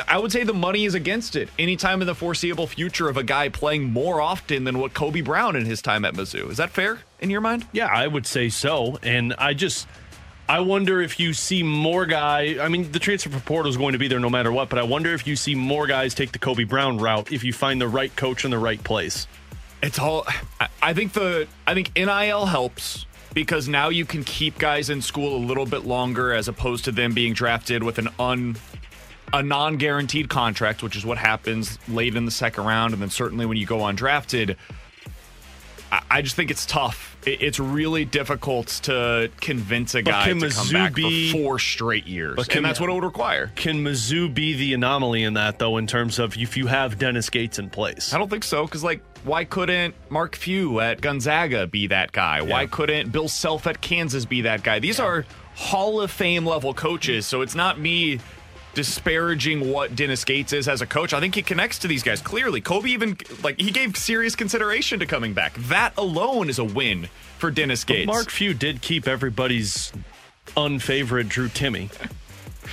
I, 0.08 0.18
would 0.18 0.32
say 0.32 0.44
the 0.44 0.54
money 0.54 0.86
is 0.86 0.94
against 0.94 1.36
it 1.36 1.50
anytime 1.60 2.02
in 2.02 2.08
the 2.08 2.16
foreseeable 2.16 2.68
future 2.68 3.10
of 3.10 3.18
a 3.18 3.24
guy 3.24 3.50
playing 3.50 3.92
more 3.92 4.22
often 4.22 4.64
than 4.64 4.80
what 4.80 4.94
Kobe 4.94 5.22
Brown 5.22 5.56
in 5.56 5.66
his 5.66 5.82
time 5.82 6.06
at 6.06 6.14
Mizzou. 6.14 6.50
Is 6.50 6.58
that 6.58 6.70
fair 6.70 7.00
in 7.20 7.30
your 7.30 7.42
mind? 7.42 7.68
Yeah, 7.72 7.88
I 7.88 8.08
would 8.08 8.26
say 8.26 8.50
so. 8.50 8.98
And 9.04 9.34
I 9.38 9.54
just. 9.54 9.88
I 10.52 10.60
wonder 10.60 11.02
if 11.02 11.18
you 11.18 11.32
see 11.32 11.64
more 11.64 12.06
guy. 12.06 12.58
I 12.60 12.68
mean, 12.68 12.92
the 12.92 13.00
transfer 13.00 13.30
portal 13.40 13.70
is 13.70 13.78
going 13.78 13.94
to 13.94 13.98
be 13.98 14.10
there 14.10 14.20
no 14.20 14.30
matter 14.30 14.52
what, 14.52 14.68
but 14.68 14.80
I 14.80 14.84
wonder 14.84 15.14
if 15.14 15.26
you 15.26 15.38
see 15.38 15.56
more 15.56 15.88
guys 15.88 16.14
take 16.14 16.34
the 16.34 16.40
Kobe 16.40 16.66
Brown 16.66 16.98
route 16.98 17.32
if 17.32 17.46
you 17.46 17.54
find 17.54 17.80
the 17.80 17.88
right 17.88 18.14
coach 18.18 18.44
in 18.44 18.52
the 18.52 18.58
right 18.58 18.84
place. 18.84 19.28
It's 19.82 19.98
all. 19.98 20.28
I 20.82 20.94
think 20.94 21.14
the. 21.14 21.48
I 21.66 21.74
think 21.74 21.96
NIL 21.96 22.46
helps 22.48 23.06
because 23.34 23.70
now 23.70 23.88
you 23.88 24.04
can 24.04 24.26
keep 24.26 24.60
guys 24.60 24.90
in 24.90 25.02
school 25.02 25.38
a 25.38 25.40
little 25.40 25.66
bit 25.66 25.86
longer 25.86 26.34
as 26.34 26.50
opposed 26.50 26.84
to 26.84 26.92
them 26.92 27.14
being 27.14 27.34
drafted 27.34 27.82
with 27.82 27.98
an 27.98 28.10
un 28.20 28.58
a 29.32 29.42
non-guaranteed 29.42 30.28
contract, 30.28 30.84
which 30.84 30.98
is 30.98 31.06
what 31.06 31.18
happens 31.18 31.80
late 31.88 32.18
in 32.18 32.26
the 32.26 32.32
second 32.32 32.66
round, 32.66 32.92
and 32.92 33.02
then 33.02 33.10
certainly 33.10 33.46
when 33.46 33.56
you 33.56 33.66
go 33.66 33.78
undrafted. 33.78 34.58
I 36.10 36.22
just 36.22 36.36
think 36.36 36.52
it's 36.52 36.66
tough. 36.66 37.11
It's 37.24 37.60
really 37.60 38.06
difficult 38.06 38.68
to 38.84 39.30
convince 39.40 39.94
a 39.96 40.02
guy 40.02 40.30
to 40.30 40.36
Mizzou 40.36 40.56
come 40.56 40.74
back 40.74 40.94
be, 40.94 41.32
for 41.32 41.38
four 41.38 41.60
straight 41.60 42.08
years, 42.08 42.48
can, 42.48 42.58
and 42.58 42.66
that's 42.66 42.80
what 42.80 42.90
it 42.90 42.94
would 42.94 43.04
require. 43.04 43.52
Can 43.56 43.84
Mizzou 43.84 44.34
be 44.34 44.56
the 44.56 44.74
anomaly 44.74 45.24
in 45.24 45.36
that, 45.36 45.60
though, 45.60 45.78
in 45.78 45.86
terms 45.86 46.18
of 46.18 46.36
if 46.38 46.58
you 46.58 46.68
have 46.68 46.98
Dennis 46.98 47.30
Gates 47.30 47.60
in 47.60 47.70
place? 47.70 48.14
I 48.14 48.18
don't 48.18 48.30
think 48.30 48.44
so, 48.44 48.66
because 48.66 48.84
like, 48.84 49.04
why 49.24 49.46
couldn't 49.46 49.94
Mark 50.10 50.36
Few 50.36 50.80
at 50.80 51.00
Gonzaga 51.00 51.68
be 51.68 51.88
that 51.88 52.12
guy? 52.12 52.40
Yeah. 52.40 52.44
Why 52.44 52.66
couldn't 52.66 53.12
Bill 53.12 53.28
Self 53.28 53.68
at 53.68 53.82
Kansas 53.82 54.26
be 54.26 54.42
that 54.42 54.64
guy? 54.64 54.80
These 54.80 54.98
yeah. 54.98 55.06
are 55.06 55.26
Hall 55.54 56.02
of 56.02 56.10
Fame 56.10 56.46
level 56.46 56.74
coaches, 56.74 57.28
so 57.28 57.42
it's 57.42 57.56
not 57.56 57.80
me 57.80 58.20
disparaging 58.74 59.72
what 59.72 59.96
Dennis 59.96 60.24
Gates 60.24 60.54
is 60.54 60.68
as 60.68 60.82
a 60.82 60.86
coach. 60.86 61.14
I 61.14 61.20
think 61.20 61.36
he 61.36 61.42
connects 61.42 61.80
to 61.80 61.88
these 61.88 62.04
guys 62.04 62.22
clearly. 62.22 62.62
Kobe 62.62 62.90
even 62.90 63.18
like 63.44 63.60
he 63.60 63.72
gave 63.72 63.98
serious 63.98 64.36
consideration 64.36 65.00
to 65.00 65.06
coming 65.06 65.34
back. 65.34 65.54
That 65.56 65.98
alone 65.98 66.50
is 66.50 66.60
a 66.60 66.64
win 66.64 67.10
for 67.38 67.52
Dennis 67.52 67.84
Gates. 67.84 68.06
But 68.06 68.14
Mark 68.14 68.30
Few 68.30 68.54
did 68.54 68.82
keep 68.82 69.08
everybody's 69.08 69.92
unfavorite 70.56 71.30
Drew 71.30 71.48
Timme. 71.50 71.90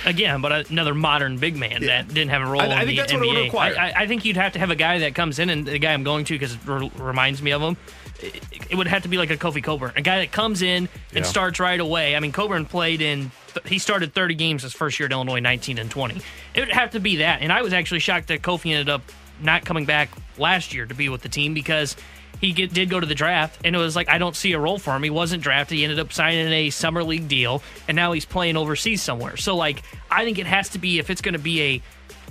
Again, 0.05 0.39
but 0.41 0.69
another 0.69 0.93
modern 0.93 1.37
big 1.37 1.57
man 1.57 1.81
yeah. 1.81 1.87
that 1.87 2.07
didn't 2.07 2.29
have 2.29 2.41
a 2.41 2.45
role 2.45 2.61
I, 2.61 2.65
in 2.65 2.71
I 2.71 2.85
think 2.85 2.89
the 2.91 2.95
that's 2.97 3.11
NBA. 3.11 3.17
What 3.19 3.25
it 3.25 3.33
would 3.33 3.43
require. 3.43 3.77
I, 3.77 3.93
I, 4.03 4.07
think 4.07 4.23
you'd 4.23 4.37
have 4.37 4.53
to 4.53 4.59
have 4.59 4.69
a 4.69 4.75
guy 4.75 4.99
that 4.99 5.13
comes 5.13 5.39
in, 5.39 5.49
and 5.49 5.65
the 5.65 5.79
guy 5.79 5.93
I'm 5.93 6.03
going 6.03 6.25
to 6.25 6.33
because 6.33 6.53
it 6.53 6.59
re- 6.65 6.91
reminds 6.97 7.41
me 7.41 7.51
of 7.51 7.61
him. 7.61 7.75
It, 8.21 8.41
it, 8.69 8.75
would 8.75 8.87
have 8.87 9.03
to 9.03 9.09
be 9.09 9.17
like 9.17 9.29
a 9.29 9.37
Kofi 9.37 9.63
Cockburn, 9.63 9.93
a 9.95 10.01
guy 10.01 10.19
that 10.19 10.31
comes 10.31 10.61
in 10.61 10.87
and 10.87 10.89
yeah. 11.11 11.23
starts 11.23 11.59
right 11.59 11.79
away. 11.79 12.15
I 12.15 12.19
mean, 12.19 12.31
Cockburn 12.31 12.65
played 12.65 13.01
in 13.01 13.31
he 13.65 13.79
started 13.79 14.13
30 14.13 14.35
games 14.35 14.63
his 14.63 14.73
first 14.73 14.99
year 14.99 15.05
at 15.05 15.11
Illinois, 15.11 15.39
19 15.39 15.77
and 15.77 15.89
20. 15.89 16.21
It 16.53 16.59
would 16.59 16.69
have 16.69 16.91
to 16.91 16.99
be 16.99 17.17
that, 17.17 17.41
and 17.41 17.51
I 17.51 17.61
was 17.61 17.73
actually 17.73 17.99
shocked 17.99 18.27
that 18.27 18.41
Kofi 18.41 18.71
ended 18.71 18.89
up 18.89 19.01
not 19.41 19.65
coming 19.65 19.85
back 19.85 20.09
last 20.37 20.73
year 20.73 20.85
to 20.85 20.93
be 20.93 21.09
with 21.09 21.21
the 21.21 21.29
team 21.29 21.53
because 21.53 21.95
he 22.39 22.53
get, 22.53 22.73
did 22.73 22.89
go 22.89 22.99
to 22.99 23.05
the 23.05 23.15
draft, 23.15 23.59
and 23.65 23.75
it 23.75 23.79
was 23.79 23.95
like 23.95 24.09
I 24.09 24.17
don't 24.17 24.35
see 24.35 24.53
a 24.53 24.59
role 24.59 24.79
for 24.79 24.95
him. 24.95 25.03
He 25.03 25.09
wasn't 25.09 25.43
drafted. 25.43 25.77
He 25.77 25.83
ended 25.83 25.99
up 25.99 26.13
signing 26.13 26.51
a 26.51 26.69
summer 26.69 27.03
league 27.03 27.27
deal, 27.27 27.61
and 27.87 27.95
now 27.95 28.11
he's 28.13 28.25
playing 28.25 28.57
overseas 28.57 29.01
somewhere. 29.01 29.37
So 29.37 29.55
like 29.55 29.83
I 30.09 30.23
think 30.23 30.39
it 30.39 30.47
has 30.47 30.69
to 30.69 30.79
be 30.79 30.99
if 30.99 31.09
it's 31.09 31.21
going 31.21 31.33
to 31.33 31.39
be 31.39 31.61
a 31.61 31.81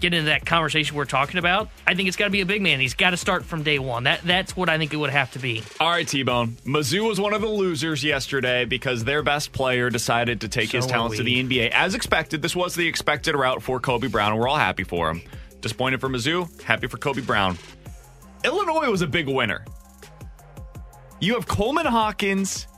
get 0.00 0.14
into 0.14 0.26
that 0.26 0.46
conversation 0.46 0.96
we're 0.96 1.04
talking 1.04 1.38
about, 1.38 1.68
I 1.86 1.94
think 1.94 2.08
it's 2.08 2.16
got 2.16 2.26
to 2.26 2.30
be 2.30 2.40
a 2.40 2.46
big 2.46 2.62
man. 2.62 2.80
He's 2.80 2.94
got 2.94 3.10
to 3.10 3.16
start 3.16 3.44
from 3.44 3.62
day 3.62 3.78
one. 3.78 4.04
That 4.04 4.22
that's 4.22 4.56
what 4.56 4.68
I 4.68 4.78
think 4.78 4.92
it 4.92 4.96
would 4.96 5.10
have 5.10 5.32
to 5.32 5.38
be. 5.38 5.62
All 5.80 5.90
right, 5.90 6.06
T 6.06 6.22
Bone. 6.22 6.56
Mizzou 6.64 7.06
was 7.08 7.20
one 7.20 7.34
of 7.34 7.40
the 7.40 7.48
losers 7.48 8.02
yesterday 8.02 8.64
because 8.64 9.04
their 9.04 9.22
best 9.22 9.52
player 9.52 9.90
decided 9.90 10.40
to 10.42 10.48
take 10.48 10.70
so 10.70 10.78
his 10.78 10.86
talents 10.86 11.16
to 11.16 11.22
the 11.22 11.42
NBA. 11.42 11.70
As 11.70 11.94
expected, 11.94 12.42
this 12.42 12.56
was 12.56 12.74
the 12.74 12.86
expected 12.86 13.34
route 13.34 13.62
for 13.62 13.80
Kobe 13.80 14.08
Brown, 14.08 14.32
and 14.32 14.40
we're 14.40 14.48
all 14.48 14.56
happy 14.56 14.84
for 14.84 15.10
him. 15.10 15.22
Disappointed 15.60 16.00
for 16.00 16.08
Mizzou, 16.08 16.62
happy 16.62 16.86
for 16.86 16.98
Kobe 16.98 17.20
Brown. 17.20 17.58
Illinois 18.44 18.90
was 18.90 19.02
a 19.02 19.06
big 19.06 19.28
winner. 19.28 19.64
You 21.20 21.34
have 21.34 21.48
Coleman 21.48 21.86
Hawkins 21.86 22.68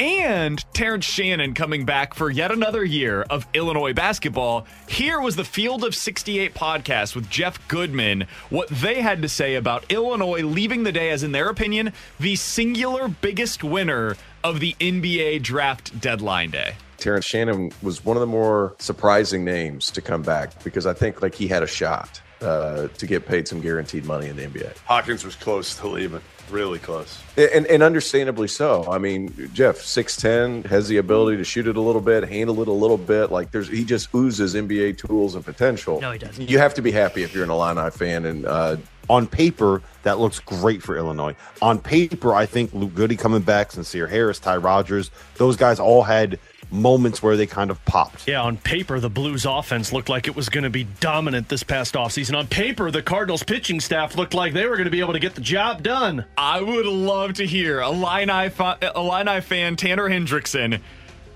and 0.00 0.64
Terrence 0.72 1.04
Shannon 1.04 1.52
coming 1.52 1.84
back 1.84 2.14
for 2.14 2.30
yet 2.30 2.50
another 2.50 2.82
year 2.82 3.20
of 3.28 3.46
Illinois 3.52 3.92
basketball. 3.92 4.66
Here 4.88 5.20
was 5.20 5.36
the 5.36 5.44
Field 5.44 5.84
of 5.84 5.94
68 5.94 6.54
podcast 6.54 7.14
with 7.14 7.28
Jeff 7.28 7.68
Goodman, 7.68 8.26
what 8.48 8.68
they 8.68 9.02
had 9.02 9.20
to 9.20 9.28
say 9.28 9.56
about 9.56 9.92
Illinois 9.92 10.42
leaving 10.42 10.84
the 10.84 10.90
day 10.92 11.10
as, 11.10 11.22
in 11.22 11.32
their 11.32 11.50
opinion, 11.50 11.92
the 12.18 12.34
singular 12.36 13.08
biggest 13.08 13.62
winner 13.62 14.16
of 14.42 14.58
the 14.58 14.74
NBA 14.80 15.42
draft 15.42 16.00
deadline 16.00 16.50
day. 16.50 16.76
Terrence 16.96 17.26
Shannon 17.26 17.70
was 17.82 18.02
one 18.02 18.16
of 18.16 18.22
the 18.22 18.26
more 18.26 18.74
surprising 18.78 19.44
names 19.44 19.90
to 19.90 20.00
come 20.00 20.22
back 20.22 20.64
because 20.64 20.86
I 20.86 20.94
think 20.94 21.20
like 21.20 21.34
he 21.34 21.46
had 21.46 21.62
a 21.62 21.66
shot 21.66 22.22
uh, 22.40 22.88
to 22.88 23.06
get 23.06 23.26
paid 23.26 23.46
some 23.46 23.60
guaranteed 23.60 24.06
money 24.06 24.28
in 24.28 24.36
the 24.36 24.46
NBA. 24.46 24.78
Hawkins 24.86 25.26
was 25.26 25.36
close 25.36 25.74
to 25.76 25.88
leaving, 25.88 26.22
really 26.50 26.78
close, 26.78 27.22
and, 27.36 27.66
and 27.66 27.82
understandably 27.82 28.48
so. 28.48 28.90
I 28.90 28.98
mean, 28.98 29.50
Jeff 29.52 29.78
six 29.78 30.16
ten 30.16 30.62
has 30.64 30.88
the 30.88 30.98
ability 30.98 31.36
to 31.38 31.44
shoot 31.44 31.66
it 31.66 31.76
a 31.76 31.80
little 31.80 32.00
bit, 32.00 32.28
handle 32.28 32.60
it 32.62 32.68
a 32.68 32.72
little 32.72 32.98
bit. 32.98 33.30
Like 33.30 33.50
there's 33.50 33.68
he 33.68 33.84
just 33.84 34.14
oozes 34.14 34.54
NBA 34.54 34.98
tools 34.98 35.34
and 35.34 35.44
potential. 35.44 36.00
No, 36.00 36.12
he 36.12 36.18
doesn't. 36.18 36.48
You 36.48 36.58
have 36.58 36.74
to 36.74 36.82
be 36.82 36.90
happy 36.90 37.22
if 37.22 37.34
you're 37.34 37.44
an 37.44 37.50
Illini 37.50 37.90
fan, 37.90 38.24
and 38.24 38.46
uh, 38.46 38.76
on 39.10 39.26
paper, 39.26 39.82
that 40.04 40.18
looks 40.18 40.38
great 40.38 40.82
for 40.82 40.96
Illinois. 40.96 41.34
On 41.60 41.78
paper, 41.78 42.32
I 42.34 42.46
think 42.46 42.72
Luke 42.72 42.94
Goode 42.94 43.18
coming 43.18 43.42
back, 43.42 43.70
Sencire 43.70 44.08
Harris, 44.08 44.38
Ty 44.38 44.58
Rodgers, 44.58 45.10
those 45.34 45.56
guys 45.56 45.80
all 45.80 46.02
had 46.04 46.38
moments 46.72 47.22
where 47.22 47.36
they 47.36 47.46
kind 47.46 47.70
of 47.70 47.84
popped. 47.84 48.28
Yeah, 48.28 48.42
on 48.42 48.56
paper, 48.56 49.00
the 49.00 49.10
Blues 49.10 49.44
offense 49.44 49.92
looked 49.92 50.08
like 50.08 50.26
it 50.26 50.36
was 50.36 50.48
going 50.48 50.64
to 50.64 50.70
be 50.70 50.84
dominant 51.00 51.48
this 51.48 51.62
past 51.62 51.94
offseason. 51.94 52.36
On 52.36 52.46
paper, 52.46 52.90
the 52.90 53.02
Cardinals 53.02 53.42
pitching 53.42 53.80
staff 53.80 54.16
looked 54.16 54.34
like 54.34 54.52
they 54.52 54.66
were 54.66 54.76
going 54.76 54.84
to 54.84 54.90
be 54.90 55.00
able 55.00 55.12
to 55.12 55.18
get 55.18 55.34
the 55.34 55.40
job 55.40 55.82
done. 55.82 56.24
I 56.36 56.60
would 56.60 56.86
love 56.86 57.34
to 57.34 57.46
hear 57.46 57.80
Illini, 57.80 58.50
Illini 58.94 59.40
fan 59.40 59.76
Tanner 59.76 60.08
Hendrickson. 60.08 60.80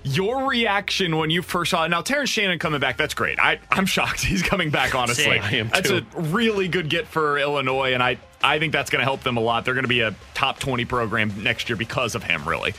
Your 0.03 0.47
reaction 0.47 1.17
when 1.17 1.31
you 1.31 1.41
first 1.41 1.71
saw 1.71 1.85
it. 1.85 1.89
Now, 1.89 2.01
Terrence 2.01 2.29
Shannon 2.29 2.59
coming 2.59 2.79
back, 2.79 2.95
that's 2.95 3.15
great. 3.15 3.39
I, 3.39 3.59
I'm 3.71 3.87
shocked 3.87 4.19
he's 4.23 4.43
coming 4.43 4.69
back, 4.69 4.93
honestly. 4.93 5.39
I 5.39 5.51
am 5.53 5.69
that's 5.69 5.89
too. 5.89 6.05
a 6.15 6.21
really 6.21 6.67
good 6.67 6.89
get 6.89 7.07
for 7.07 7.39
Illinois, 7.39 7.93
and 7.93 8.03
I, 8.03 8.19
I 8.43 8.59
think 8.59 8.71
that's 8.71 8.91
going 8.91 8.99
to 8.99 9.05
help 9.05 9.23
them 9.23 9.37
a 9.37 9.41
lot. 9.41 9.65
They're 9.65 9.73
going 9.73 9.83
to 9.83 9.89
be 9.89 10.01
a 10.01 10.13
top 10.35 10.59
20 10.59 10.85
program 10.85 11.41
next 11.41 11.69
year 11.69 11.75
because 11.75 12.13
of 12.13 12.21
him, 12.21 12.47
really. 12.47 12.75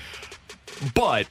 But 0.94 1.26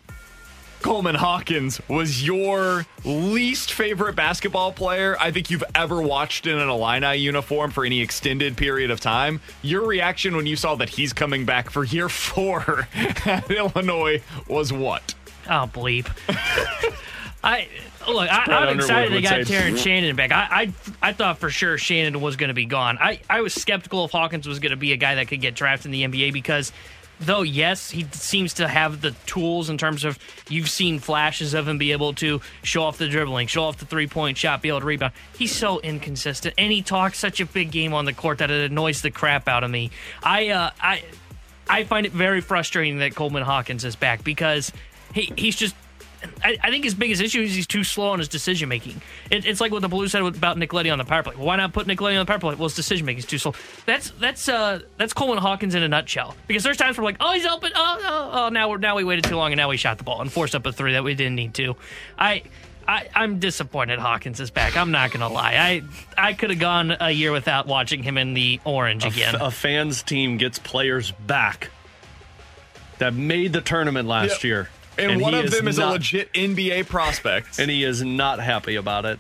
Coleman 0.85 1.15
Hawkins 1.15 1.81
was 1.87 2.23
your 2.23 2.85
least 3.03 3.73
favorite 3.73 4.15
basketball 4.15 4.71
player 4.71 5.17
I 5.19 5.31
think 5.31 5.49
you've 5.49 5.63
ever 5.73 5.99
watched 5.99 6.45
in 6.45 6.59
an 6.59 6.69
Illini 6.69 7.15
uniform 7.15 7.71
for 7.71 7.85
any 7.85 8.01
extended 8.01 8.55
period 8.55 8.91
of 8.91 8.99
time. 8.99 9.41
Your 9.63 9.87
reaction 9.87 10.35
when 10.35 10.45
you 10.45 10.55
saw 10.55 10.75
that 10.75 10.89
he's 10.89 11.11
coming 11.11 11.43
back 11.43 11.71
for 11.71 11.83
year 11.85 12.07
four 12.07 12.87
at 13.25 13.49
Illinois 13.49 14.21
was 14.47 14.71
what? 14.71 15.15
Oh, 15.47 15.67
bleep. 15.73 16.07
I 17.43 17.67
look. 18.07 18.29
I, 18.31 18.69
am 18.69 18.77
excited 18.77 19.11
they 19.11 19.21
got 19.21 19.47
Terrence 19.47 19.81
Shannon 19.81 20.15
back. 20.15 20.31
I, 20.31 20.71
I 21.01 21.09
I 21.09 21.13
thought 21.13 21.39
for 21.39 21.49
sure 21.49 21.79
Shannon 21.79 22.21
was 22.21 22.35
going 22.35 22.49
to 22.49 22.53
be 22.53 22.65
gone. 22.65 22.99
I 23.01 23.21
I 23.27 23.41
was 23.41 23.55
skeptical 23.55 24.05
if 24.05 24.11
Hawkins 24.11 24.47
was 24.47 24.59
going 24.59 24.69
to 24.69 24.77
be 24.77 24.93
a 24.93 24.97
guy 24.97 25.15
that 25.15 25.29
could 25.29 25.41
get 25.41 25.55
drafted 25.55 25.87
in 25.87 26.11
the 26.11 26.27
NBA 26.27 26.31
because 26.31 26.71
though 27.19 27.41
yes 27.41 27.91
he 27.91 28.05
seems 28.12 28.53
to 28.53 28.67
have 28.67 29.01
the 29.01 29.12
tools 29.25 29.69
in 29.69 29.77
terms 29.77 30.03
of 30.03 30.19
you've 30.50 30.69
seen 30.69 31.00
flashes 31.00 31.53
of 31.53 31.67
him 31.67 31.77
be 31.77 31.91
able 31.91 32.13
to 32.13 32.41
show 32.63 32.84
off 32.84 32.98
the 32.98 33.07
dribbling 33.07 33.48
show 33.48 33.63
off 33.63 33.77
the 33.77 33.86
three-point 33.86 34.38
shot 34.38 34.62
be 34.62 34.69
able 34.69 34.79
to 34.79 34.86
rebound. 34.86 35.13
He's 35.38 35.55
so 35.55 35.79
inconsistent 35.79 36.55
and 36.57 36.72
he 36.72 36.81
talks 36.81 37.19
such 37.19 37.39
a 37.39 37.45
big 37.45 37.72
game 37.72 37.93
on 37.93 38.05
the 38.05 38.13
court 38.13 38.39
that 38.39 38.51
it 38.51 38.72
annoys 38.72 39.01
the 39.01 39.12
crap 39.12 39.48
out 39.48 39.63
of 39.63 39.72
me. 39.72 39.91
I 40.24 40.50
uh, 40.50 40.72
i 40.81 41.03
i 41.69 41.84
find 41.84 42.05
it 42.05 42.12
very 42.12 42.41
frustrating 42.41 43.00
that 43.00 43.15
coleman 43.15 43.43
hawkins 43.43 43.86
is 43.86 43.95
back 43.95 44.24
because 44.24 44.72
he, 45.13 45.31
he's 45.36 45.55
just 45.55 45.75
I, 46.44 46.58
I, 46.62 46.70
think 46.70 46.84
his 46.84 46.94
biggest 46.94 47.22
issue 47.22 47.41
is 47.41 47.53
he's 47.53 47.67
too 47.67 47.84
slow 47.84 48.10
on 48.10 48.20
his 48.20 48.27
decision 48.27 48.70
making. 48.70 49.01
It, 49.29 49.46
it's 49.46 49.62
like 49.62 49.72
what 49.72 49.82
the 49.82 49.88
Blues 49.88 50.12
said 50.12 50.22
about 50.22 50.58
Nick 50.58 50.74
Leddy 50.74 50.89
on 50.89 50.98
the 50.98 51.05
power 51.05 51.24
play. 51.24 51.36
Why 51.36 51.55
not 51.55 51.74
put 51.74 51.88
Nick 51.88 52.01
Leddy 52.01 52.17
on 52.17 52.25
the 52.25 52.29
power 52.29 52.39
play? 52.39 52.55
Well, 52.55 52.67
his 52.67 52.75
decision 52.75 53.05
making 53.05 53.20
is 53.20 53.25
too 53.25 53.38
slow. 53.38 53.53
That's 53.86 54.12
that's 54.12 54.48
uh 54.50 54.82
that's 54.98 55.13
Coleman 55.13 55.38
Hawkins 55.38 55.75
in 55.75 55.84
a 55.84 55.88
nutshell. 55.88 56.36
Because 56.48 56.63
there's 56.63 56.77
times 56.77 56.98
where 56.98 57.05
like, 57.05 57.17
oh, 57.20 57.34
he's 57.34 57.46
open. 57.46 57.72
Oh, 57.75 58.00
oh, 58.01 58.29
oh 58.34 58.50
now 58.50 58.70
we're 58.70 58.77
now 58.77 58.96
we 58.96 59.03
waited 59.03 59.25
too 59.25 59.36
long 59.36 59.51
and 59.51 59.58
now 59.58 59.70
we 59.70 59.77
shot 59.77 59.98
the 59.98 60.03
ball 60.03 60.22
and 60.22 60.32
forced 60.32 60.55
up 60.55 60.65
a 60.65 60.72
three 60.72 60.94
that 60.94 61.03
we 61.03 61.15
didn't 61.15 61.36
need 61.36 61.53
to. 61.55 61.75
I. 62.17 62.44
I, 62.88 63.10
I'm 63.15 63.39
disappointed 63.39 63.98
Hawkins 63.98 64.39
is 64.39 64.51
back. 64.51 64.77
I'm 64.77 64.91
not 64.91 65.12
gonna 65.12 65.27
lie. 65.27 65.55
I 65.55 65.82
I 66.15 66.34
could 66.34 66.51
have 66.51 66.60
gone 66.60 66.96
a 67.00 67.10
year 67.10 67.32
without 67.32 67.65
watching 67.65 68.03
him 68.03 68.15
in 68.15 68.36
the 68.36 68.60
orange 68.63 69.05
a 69.05 69.08
again. 69.08 69.34
F- 69.34 69.41
a 69.41 69.50
fans 69.50 70.03
team 70.03 70.38
gets 70.38 70.60
players 70.60 71.10
back 71.10 71.72
that 73.00 73.13
made 73.13 73.53
the 73.53 73.62
tournament 73.62 74.08
last 74.08 74.36
yep. 74.36 74.44
year 74.44 74.70
and, 74.97 75.11
and 75.13 75.21
one 75.21 75.33
of 75.33 75.51
them 75.51 75.67
is 75.67 75.77
not, 75.77 75.89
a 75.89 75.91
legit 75.93 76.33
NBA 76.33 76.87
prospect. 76.87 77.59
And 77.59 77.69
he 77.69 77.83
is 77.83 78.03
not 78.03 78.39
happy 78.39 78.75
about 78.75 79.05
it. 79.05 79.19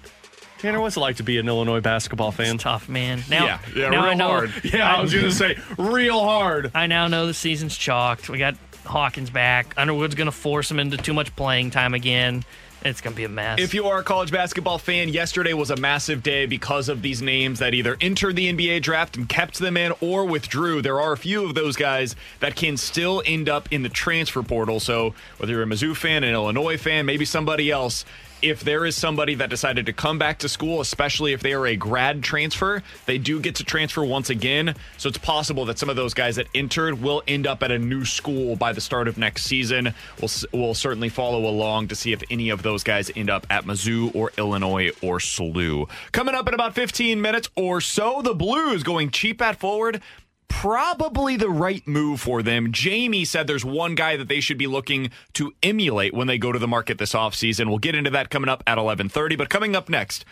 Tanner, 0.59 0.79
what's 0.79 0.97
it 0.97 1.01
like 1.01 1.17
to 1.17 1.23
be 1.23 1.37
an 1.37 1.47
Illinois 1.47 1.81
basketball 1.81 2.31
fan? 2.31 2.55
It's 2.55 2.63
tough, 2.63 2.87
man. 2.87 3.23
Now, 3.29 3.45
yeah, 3.45 3.59
yeah, 3.75 3.89
now 3.89 4.03
real 4.03 4.11
I 4.11 4.13
know, 4.13 4.27
hard. 4.27 4.51
Yeah, 4.63 4.95
I 4.95 5.01
was 5.01 5.13
going 5.13 5.25
to 5.25 5.31
say 5.31 5.57
real 5.77 6.19
hard. 6.21 6.71
I 6.73 6.87
now 6.87 7.07
know 7.07 7.27
the 7.27 7.33
season's 7.33 7.77
chalked. 7.77 8.29
We 8.29 8.37
got 8.37 8.55
Hawkins 8.85 9.29
back. 9.29 9.73
Underwood's 9.77 10.15
going 10.15 10.25
to 10.25 10.31
force 10.31 10.71
him 10.71 10.79
into 10.79 10.97
too 10.97 11.13
much 11.13 11.35
playing 11.35 11.71
time 11.71 11.93
again. 11.93 12.43
It's 12.85 13.01
going 13.01 13.13
to 13.13 13.17
be 13.17 13.23
a 13.23 13.29
mess. 13.29 13.59
If 13.59 13.73
you 13.73 13.87
are 13.87 13.97
a 13.97 14.03
college 14.03 14.31
basketball 14.31 14.77
fan, 14.77 15.09
yesterday 15.09 15.53
was 15.53 15.71
a 15.71 15.75
massive 15.75 16.21
day 16.21 16.45
because 16.45 16.87
of 16.87 17.01
these 17.01 17.19
names 17.19 17.57
that 17.57 17.73
either 17.73 17.97
entered 17.99 18.35
the 18.35 18.53
NBA 18.53 18.83
draft 18.83 19.17
and 19.17 19.27
kept 19.27 19.57
them 19.57 19.75
in 19.75 19.91
or 20.01 20.23
withdrew. 20.23 20.83
There 20.83 21.01
are 21.01 21.11
a 21.11 21.17
few 21.17 21.43
of 21.45 21.55
those 21.55 21.75
guys 21.75 22.15
that 22.41 22.55
can 22.55 22.77
still 22.77 23.23
end 23.25 23.49
up 23.49 23.67
in 23.71 23.81
the 23.81 23.89
transfer 23.89 24.43
portal. 24.43 24.79
So 24.79 25.15
whether 25.37 25.53
you're 25.53 25.63
a 25.63 25.65
Mizzou 25.65 25.95
fan, 25.95 26.23
an 26.23 26.35
Illinois 26.35 26.77
fan, 26.77 27.07
maybe 27.07 27.25
somebody 27.25 27.71
else, 27.71 28.05
if 28.41 28.63
there 28.63 28.85
is 28.85 28.95
somebody 28.95 29.35
that 29.35 29.49
decided 29.49 29.85
to 29.87 29.93
come 29.93 30.17
back 30.19 30.39
to 30.39 30.49
school, 30.49 30.81
especially 30.81 31.33
if 31.33 31.41
they 31.41 31.53
are 31.53 31.65
a 31.65 31.75
grad 31.75 32.23
transfer, 32.23 32.83
they 33.05 33.17
do 33.17 33.39
get 33.39 33.55
to 33.55 33.63
transfer 33.63 34.03
once 34.03 34.29
again. 34.29 34.75
So 34.97 35.09
it's 35.09 35.17
possible 35.17 35.65
that 35.65 35.79
some 35.79 35.89
of 35.89 35.95
those 35.95 36.13
guys 36.13 36.35
that 36.35 36.47
entered 36.53 37.01
will 37.01 37.23
end 37.27 37.47
up 37.47 37.63
at 37.63 37.71
a 37.71 37.79
new 37.79 38.05
school 38.05 38.55
by 38.55 38.73
the 38.73 38.81
start 38.81 39.07
of 39.07 39.17
next 39.17 39.45
season. 39.45 39.93
We'll, 40.21 40.31
we'll 40.51 40.73
certainly 40.73 41.09
follow 41.09 41.47
along 41.47 41.89
to 41.89 41.95
see 41.95 42.11
if 42.11 42.23
any 42.29 42.49
of 42.49 42.63
those 42.63 42.83
guys 42.83 43.11
end 43.15 43.29
up 43.29 43.47
at 43.49 43.65
Mizzou 43.65 44.15
or 44.15 44.31
Illinois 44.37 44.89
or 45.01 45.19
SLU. 45.19 45.89
Coming 46.11 46.35
up 46.35 46.47
in 46.47 46.53
about 46.53 46.75
15 46.75 47.21
minutes 47.21 47.49
or 47.55 47.81
so, 47.81 48.21
the 48.21 48.33
Blues 48.33 48.83
going 48.83 49.09
cheap 49.09 49.41
at 49.41 49.57
forward 49.57 50.01
probably 50.47 51.37
the 51.37 51.49
right 51.49 51.85
move 51.87 52.21
for 52.21 52.41
them. 52.41 52.71
Jamie 52.71 53.25
said 53.25 53.47
there's 53.47 53.65
one 53.65 53.95
guy 53.95 54.17
that 54.17 54.27
they 54.27 54.39
should 54.39 54.57
be 54.57 54.67
looking 54.67 55.11
to 55.33 55.53
emulate 55.61 56.13
when 56.13 56.27
they 56.27 56.37
go 56.37 56.51
to 56.51 56.59
the 56.59 56.67
market 56.67 56.97
this 56.97 57.13
offseason. 57.13 57.67
We'll 57.67 57.77
get 57.77 57.95
into 57.95 58.09
that 58.11 58.29
coming 58.29 58.49
up 58.49 58.63
at 58.67 58.77
11:30, 58.77 59.37
but 59.37 59.49
coming 59.49 59.75
up 59.75 59.89
next, 59.89 60.25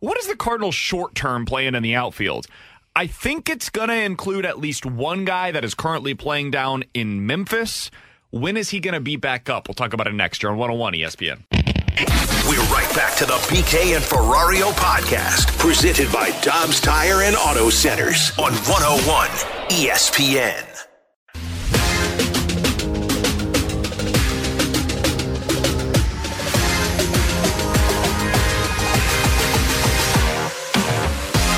what 0.00 0.18
is 0.18 0.26
the 0.26 0.36
Cardinals 0.36 0.74
short-term 0.74 1.46
plan 1.46 1.74
in 1.74 1.82
the 1.82 1.94
outfield? 1.94 2.46
I 2.94 3.06
think 3.06 3.50
it's 3.50 3.68
going 3.68 3.88
to 3.88 3.94
include 3.94 4.46
at 4.46 4.58
least 4.58 4.86
one 4.86 5.24
guy 5.24 5.50
that 5.50 5.64
is 5.64 5.74
currently 5.74 6.14
playing 6.14 6.50
down 6.50 6.84
in 6.94 7.26
Memphis. 7.26 7.90
When 8.30 8.56
is 8.56 8.70
he 8.70 8.80
going 8.80 8.94
to 8.94 9.00
be 9.00 9.16
back 9.16 9.50
up? 9.50 9.68
We'll 9.68 9.74
talk 9.74 9.92
about 9.92 10.06
it 10.06 10.14
next 10.14 10.42
year 10.42 10.50
on 10.50 10.58
101 10.58 10.94
ESPN. 10.94 11.55
We're 11.96 12.60
right 12.64 12.92
back 12.94 13.16
to 13.16 13.24
the 13.24 13.38
BK 13.48 13.96
and 13.96 14.04
Ferrario 14.04 14.70
podcast, 14.72 15.56
presented 15.58 16.12
by 16.12 16.30
Dobbs 16.42 16.78
Tire 16.78 17.22
and 17.22 17.34
Auto 17.36 17.70
Centers 17.70 18.32
on 18.38 18.52
101 18.52 19.28
ESPN. 19.70 20.62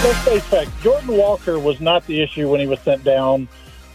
let's 0.04 0.24
face 0.24 0.44
facts. 0.44 0.82
Jordan 0.82 1.16
Walker 1.16 1.58
was 1.58 1.80
not 1.80 2.06
the 2.06 2.22
issue 2.22 2.48
when 2.48 2.60
he 2.60 2.68
was 2.68 2.78
sent 2.80 3.02
down. 3.02 3.48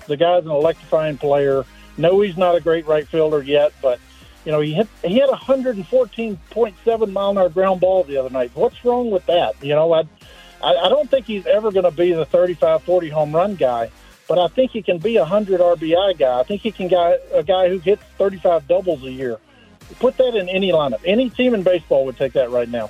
The 0.07 0.17
guy's 0.17 0.43
an 0.43 0.51
electrifying 0.51 1.17
player. 1.17 1.63
No, 1.97 2.19
he's 2.19 2.35
not 2.35 2.55
a 2.55 2.59
great 2.59 2.85
right 2.85 3.07
fielder 3.07 3.41
yet, 3.41 3.71
but 3.81 3.99
you 4.45 4.51
know 4.51 4.59
he 4.59 4.73
hit 4.73 4.87
he 5.03 5.19
had 5.19 5.29
a 5.29 5.33
114.7 5.33 7.11
mile 7.11 7.29
an 7.29 7.37
hour 7.37 7.49
ground 7.49 7.81
ball 7.81 8.03
the 8.03 8.17
other 8.17 8.29
night. 8.29 8.51
What's 8.53 8.83
wrong 8.83 9.11
with 9.11 9.25
that? 9.27 9.55
You 9.61 9.75
know, 9.75 9.93
I 9.93 10.03
I, 10.61 10.75
I 10.75 10.89
don't 10.89 11.09
think 11.09 11.25
he's 11.25 11.45
ever 11.45 11.71
going 11.71 11.83
to 11.83 11.91
be 11.91 12.13
the 12.13 12.25
35, 12.25 12.83
40 12.83 13.09
home 13.09 13.35
run 13.35 13.55
guy, 13.55 13.89
but 14.27 14.39
I 14.39 14.47
think 14.47 14.71
he 14.71 14.81
can 14.81 14.97
be 14.97 15.17
a 15.17 15.21
100 15.21 15.59
RBI 15.59 16.17
guy. 16.17 16.39
I 16.39 16.43
think 16.43 16.61
he 16.61 16.71
can 16.71 16.87
guy 16.87 17.17
a 17.33 17.43
guy 17.43 17.69
who 17.69 17.79
hits 17.79 18.03
35 18.17 18.67
doubles 18.67 19.03
a 19.03 19.11
year. 19.11 19.39
Put 19.99 20.17
that 20.17 20.35
in 20.35 20.47
any 20.47 20.71
lineup. 20.71 21.01
Any 21.05 21.29
team 21.29 21.53
in 21.53 21.63
baseball 21.63 22.05
would 22.05 22.17
take 22.17 22.33
that 22.33 22.49
right 22.49 22.69
now. 22.69 22.89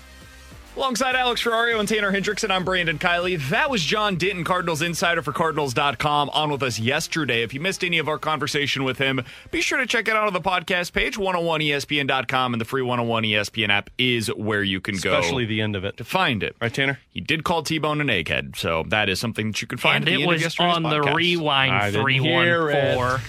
Alongside 0.75 1.15
Alex 1.15 1.43
Ferrario 1.43 1.79
and 1.79 1.87
Tanner 1.87 2.11
Hendrickson, 2.11 2.49
I'm 2.49 2.65
Brandon 2.65 2.97
Kiley. 2.97 3.37
That 3.49 3.69
was 3.69 3.83
John 3.83 4.15
Denton, 4.15 4.43
Cardinals 4.43 4.81
insider 4.81 5.21
for 5.21 5.31
Cardinals.com, 5.31 6.31
on 6.31 6.49
with 6.51 6.63
us 6.63 6.79
yesterday. 6.79 7.43
If 7.43 7.53
you 7.53 7.59
missed 7.59 7.83
any 7.83 7.99
of 7.99 8.07
our 8.07 8.17
conversation 8.17 8.83
with 8.83 8.97
him, 8.97 9.23
be 9.51 9.61
sure 9.61 9.77
to 9.77 9.85
check 9.85 10.07
it 10.07 10.15
out 10.15 10.25
on 10.25 10.33
the 10.33 10.41
podcast 10.41 10.91
page, 10.91 11.15
101ESPN.com, 11.15 12.55
and 12.55 12.59
the 12.59 12.65
free 12.65 12.81
101 12.81 13.21
ESPN 13.23 13.69
app 13.69 13.91
is 13.99 14.29
where 14.33 14.63
you 14.63 14.81
can 14.81 14.97
go. 14.97 15.13
Especially 15.19 15.45
the 15.45 15.61
end 15.61 15.75
of 15.75 15.85
it. 15.85 15.97
To 15.97 16.03
find 16.03 16.41
it. 16.41 16.55
Right, 16.59 16.73
Tanner? 16.73 16.99
He 17.11 17.21
did 17.21 17.43
call 17.43 17.61
T 17.61 17.77
Bone 17.77 18.01
an 18.01 18.07
egghead, 18.07 18.55
so 18.55 18.83
that 18.87 19.09
is 19.09 19.19
something 19.19 19.51
that 19.51 19.61
you 19.61 19.67
can 19.67 19.77
find 19.77 19.97
and 19.97 20.05
at 20.05 20.07
the 20.07 20.13
it 20.15 20.23
end 20.23 20.27
was 20.27 20.41
of 20.41 20.41
yesterday's 20.41 20.75
on 20.75 20.83
the 20.83 21.01
rewind 21.01 21.93
314. 21.93 23.23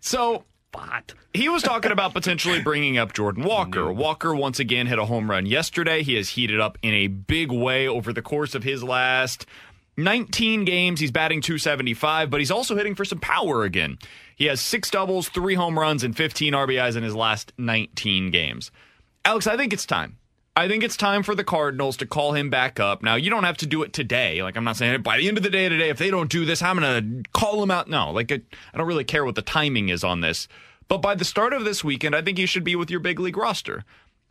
So 0.00 0.44
Bot. 0.76 1.14
he 1.32 1.48
was 1.48 1.62
talking 1.62 1.90
about 1.90 2.12
potentially 2.12 2.60
bringing 2.60 2.98
up 2.98 3.14
Jordan 3.14 3.44
Walker. 3.44 3.90
Walker 3.90 4.34
once 4.34 4.60
again 4.60 4.86
hit 4.86 4.98
a 4.98 5.06
home 5.06 5.30
run 5.30 5.46
yesterday. 5.46 6.02
He 6.02 6.14
has 6.16 6.30
heated 6.30 6.60
up 6.60 6.76
in 6.82 6.92
a 6.92 7.06
big 7.06 7.50
way 7.50 7.88
over 7.88 8.12
the 8.12 8.20
course 8.22 8.54
of 8.54 8.62
his 8.62 8.82
last 8.84 9.46
19 9.96 10.64
games. 10.66 11.00
He's 11.00 11.10
batting 11.10 11.40
275, 11.40 12.28
but 12.28 12.40
he's 12.40 12.50
also 12.50 12.76
hitting 12.76 12.94
for 12.94 13.06
some 13.06 13.20
power 13.20 13.64
again. 13.64 13.98
He 14.36 14.44
has 14.46 14.60
six 14.60 14.90
doubles, 14.90 15.30
three 15.30 15.54
home 15.54 15.78
runs, 15.78 16.04
and 16.04 16.14
15 16.14 16.52
RBIs 16.52 16.96
in 16.96 17.02
his 17.02 17.14
last 17.14 17.52
19 17.56 18.30
games. 18.30 18.70
Alex, 19.24 19.46
I 19.46 19.56
think 19.56 19.72
it's 19.72 19.86
time. 19.86 20.18
I 20.58 20.68
think 20.68 20.82
it's 20.82 20.96
time 20.96 21.22
for 21.22 21.34
the 21.34 21.44
Cardinals 21.44 21.98
to 21.98 22.06
call 22.06 22.32
him 22.32 22.48
back 22.48 22.80
up. 22.80 23.02
Now, 23.02 23.16
you 23.16 23.28
don't 23.28 23.44
have 23.44 23.58
to 23.58 23.66
do 23.66 23.82
it 23.82 23.92
today. 23.92 24.42
Like, 24.42 24.56
I'm 24.56 24.64
not 24.64 24.78
saying 24.78 25.02
by 25.02 25.18
the 25.18 25.28
end 25.28 25.36
of 25.36 25.42
the 25.42 25.50
day 25.50 25.68
today, 25.68 25.90
if 25.90 25.98
they 25.98 26.10
don't 26.10 26.30
do 26.30 26.46
this, 26.46 26.62
I'm 26.62 26.78
going 26.78 27.22
to 27.24 27.30
call 27.32 27.62
him 27.62 27.70
out. 27.70 27.90
No, 27.90 28.10
like, 28.10 28.32
I 28.32 28.40
don't 28.74 28.86
really 28.86 29.04
care 29.04 29.22
what 29.26 29.34
the 29.34 29.42
timing 29.42 29.90
is 29.90 30.02
on 30.02 30.22
this. 30.22 30.48
But 30.88 31.02
by 31.02 31.14
the 31.14 31.26
start 31.26 31.52
of 31.52 31.64
this 31.64 31.84
weekend, 31.84 32.16
I 32.16 32.22
think 32.22 32.38
you 32.38 32.46
should 32.46 32.64
be 32.64 32.74
with 32.74 32.90
your 32.90 33.00
big 33.00 33.20
league 33.20 33.36
roster. 33.36 33.84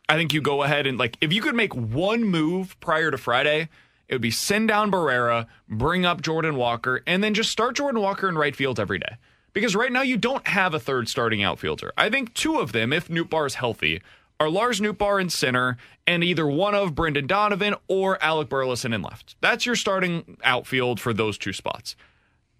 I 0.08 0.16
think 0.16 0.34
you 0.34 0.40
go 0.40 0.64
ahead 0.64 0.84
and, 0.88 0.98
like, 0.98 1.16
if 1.20 1.32
you 1.32 1.40
could 1.40 1.54
make 1.54 1.76
one 1.76 2.24
move 2.24 2.78
prior 2.80 3.12
to 3.12 3.18
Friday, 3.18 3.68
it 4.08 4.14
would 4.14 4.22
be 4.22 4.32
send 4.32 4.66
down 4.66 4.90
Barrera, 4.90 5.46
bring 5.68 6.04
up 6.04 6.22
Jordan 6.22 6.56
Walker, 6.56 7.02
and 7.06 7.22
then 7.22 7.34
just 7.34 7.50
start 7.50 7.76
Jordan 7.76 8.02
Walker 8.02 8.28
in 8.28 8.36
right 8.36 8.56
field 8.56 8.80
every 8.80 8.98
day. 8.98 9.16
Because 9.52 9.76
right 9.76 9.92
now 9.92 10.02
you 10.02 10.16
don't 10.16 10.46
have 10.48 10.74
a 10.74 10.80
third 10.80 11.08
starting 11.08 11.44
outfielder. 11.44 11.92
I 11.96 12.10
think 12.10 12.34
two 12.34 12.58
of 12.58 12.72
them, 12.72 12.92
if 12.92 13.08
Nootbaar 13.08 13.46
is 13.46 13.54
healthy, 13.54 14.02
are 14.38 14.50
Lars 14.50 14.80
Nootbaar 14.80 15.20
in 15.20 15.30
center 15.30 15.76
and 16.06 16.22
either 16.22 16.46
one 16.46 16.74
of 16.74 16.94
Brendan 16.94 17.26
Donovan 17.26 17.74
or 17.88 18.22
Alec 18.22 18.48
Burleson 18.48 18.92
in 18.92 19.02
left. 19.02 19.36
That's 19.40 19.66
your 19.66 19.76
starting 19.76 20.36
outfield 20.44 21.00
for 21.00 21.12
those 21.12 21.38
two 21.38 21.52
spots. 21.52 21.96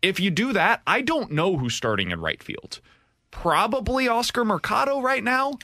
If 0.02 0.21
you 0.21 0.30
do 0.30 0.52
that, 0.52 0.83
I 0.87 1.00
don't 1.02 1.33
know 1.33 1.56
who's 1.56 1.75
starting 1.75 2.11
in 2.11 2.21
right 2.21 2.42
field. 2.42 2.80
Probably 3.31 4.09
Oscar 4.09 4.44
Mercado 4.44 5.01
right 5.01 5.22
now. 5.22 5.59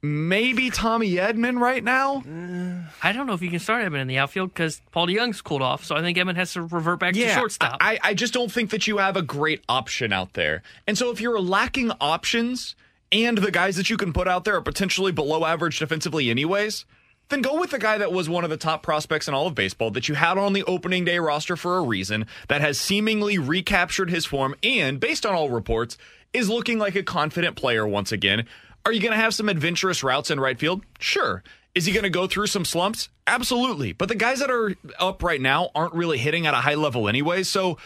Maybe 0.00 0.70
Tommy 0.70 1.12
Edman 1.14 1.58
right 1.58 1.82
now. 1.82 2.22
I 3.02 3.12
don't 3.12 3.26
know 3.26 3.32
if 3.34 3.42
you 3.42 3.50
can 3.50 3.58
start 3.58 3.84
Edman 3.84 4.00
in 4.00 4.06
the 4.06 4.18
outfield 4.18 4.50
because 4.50 4.80
Paul 4.92 5.08
DeJong's 5.08 5.40
cooled 5.40 5.62
off, 5.62 5.84
so 5.84 5.96
I 5.96 6.02
think 6.02 6.16
Edman 6.18 6.36
has 6.36 6.52
to 6.52 6.62
revert 6.62 7.00
back 7.00 7.14
to 7.14 7.20
shortstop. 7.34 7.78
I, 7.80 7.98
I 8.02 8.14
just 8.14 8.32
don't 8.32 8.50
think 8.50 8.70
that 8.70 8.86
you 8.86 8.98
have 8.98 9.16
a 9.16 9.22
great 9.22 9.62
option 9.68 10.12
out 10.12 10.34
there. 10.34 10.62
And 10.86 10.96
so 10.96 11.10
if 11.10 11.20
you're 11.20 11.40
lacking 11.40 11.90
options 12.00 12.76
and 13.12 13.38
the 13.38 13.50
guys 13.50 13.76
that 13.76 13.90
you 13.90 13.96
can 13.96 14.12
put 14.12 14.28
out 14.28 14.44
there 14.44 14.56
are 14.56 14.62
potentially 14.62 15.12
below 15.12 15.44
average 15.44 15.78
defensively 15.78 16.30
anyways, 16.30 16.84
then 17.28 17.42
go 17.42 17.60
with 17.60 17.70
the 17.70 17.78
guy 17.78 17.98
that 17.98 18.12
was 18.12 18.28
one 18.28 18.44
of 18.44 18.50
the 18.50 18.56
top 18.56 18.82
prospects 18.82 19.28
in 19.28 19.34
all 19.34 19.46
of 19.46 19.54
baseball 19.54 19.90
that 19.90 20.08
you 20.08 20.14
had 20.14 20.38
on 20.38 20.52
the 20.52 20.64
opening 20.64 21.04
day 21.04 21.18
roster 21.18 21.56
for 21.56 21.76
a 21.76 21.82
reason, 21.82 22.26
that 22.48 22.60
has 22.60 22.78
seemingly 22.80 23.38
recaptured 23.38 24.10
his 24.10 24.24
form 24.24 24.54
and, 24.62 24.98
based 24.98 25.26
on 25.26 25.34
all 25.34 25.50
reports, 25.50 25.98
is 26.32 26.48
looking 26.48 26.78
like 26.78 26.94
a 26.94 27.02
confident 27.02 27.56
player 27.56 27.86
once 27.86 28.12
again. 28.12 28.46
Are 28.84 28.92
you 28.92 29.00
going 29.00 29.12
to 29.12 29.20
have 29.20 29.34
some 29.34 29.48
adventurous 29.48 30.02
routes 30.02 30.30
in 30.30 30.40
right 30.40 30.58
field? 30.58 30.82
Sure. 30.98 31.42
Is 31.74 31.84
he 31.84 31.92
going 31.92 32.04
to 32.04 32.10
go 32.10 32.26
through 32.26 32.46
some 32.46 32.64
slumps? 32.64 33.08
Absolutely. 33.26 33.92
But 33.92 34.08
the 34.08 34.14
guys 34.14 34.40
that 34.40 34.50
are 34.50 34.74
up 34.98 35.22
right 35.22 35.40
now 35.40 35.70
aren't 35.74 35.94
really 35.94 36.18
hitting 36.18 36.46
at 36.46 36.54
a 36.54 36.58
high 36.58 36.74
level 36.74 37.08
anyway. 37.08 37.42
So 37.42 37.76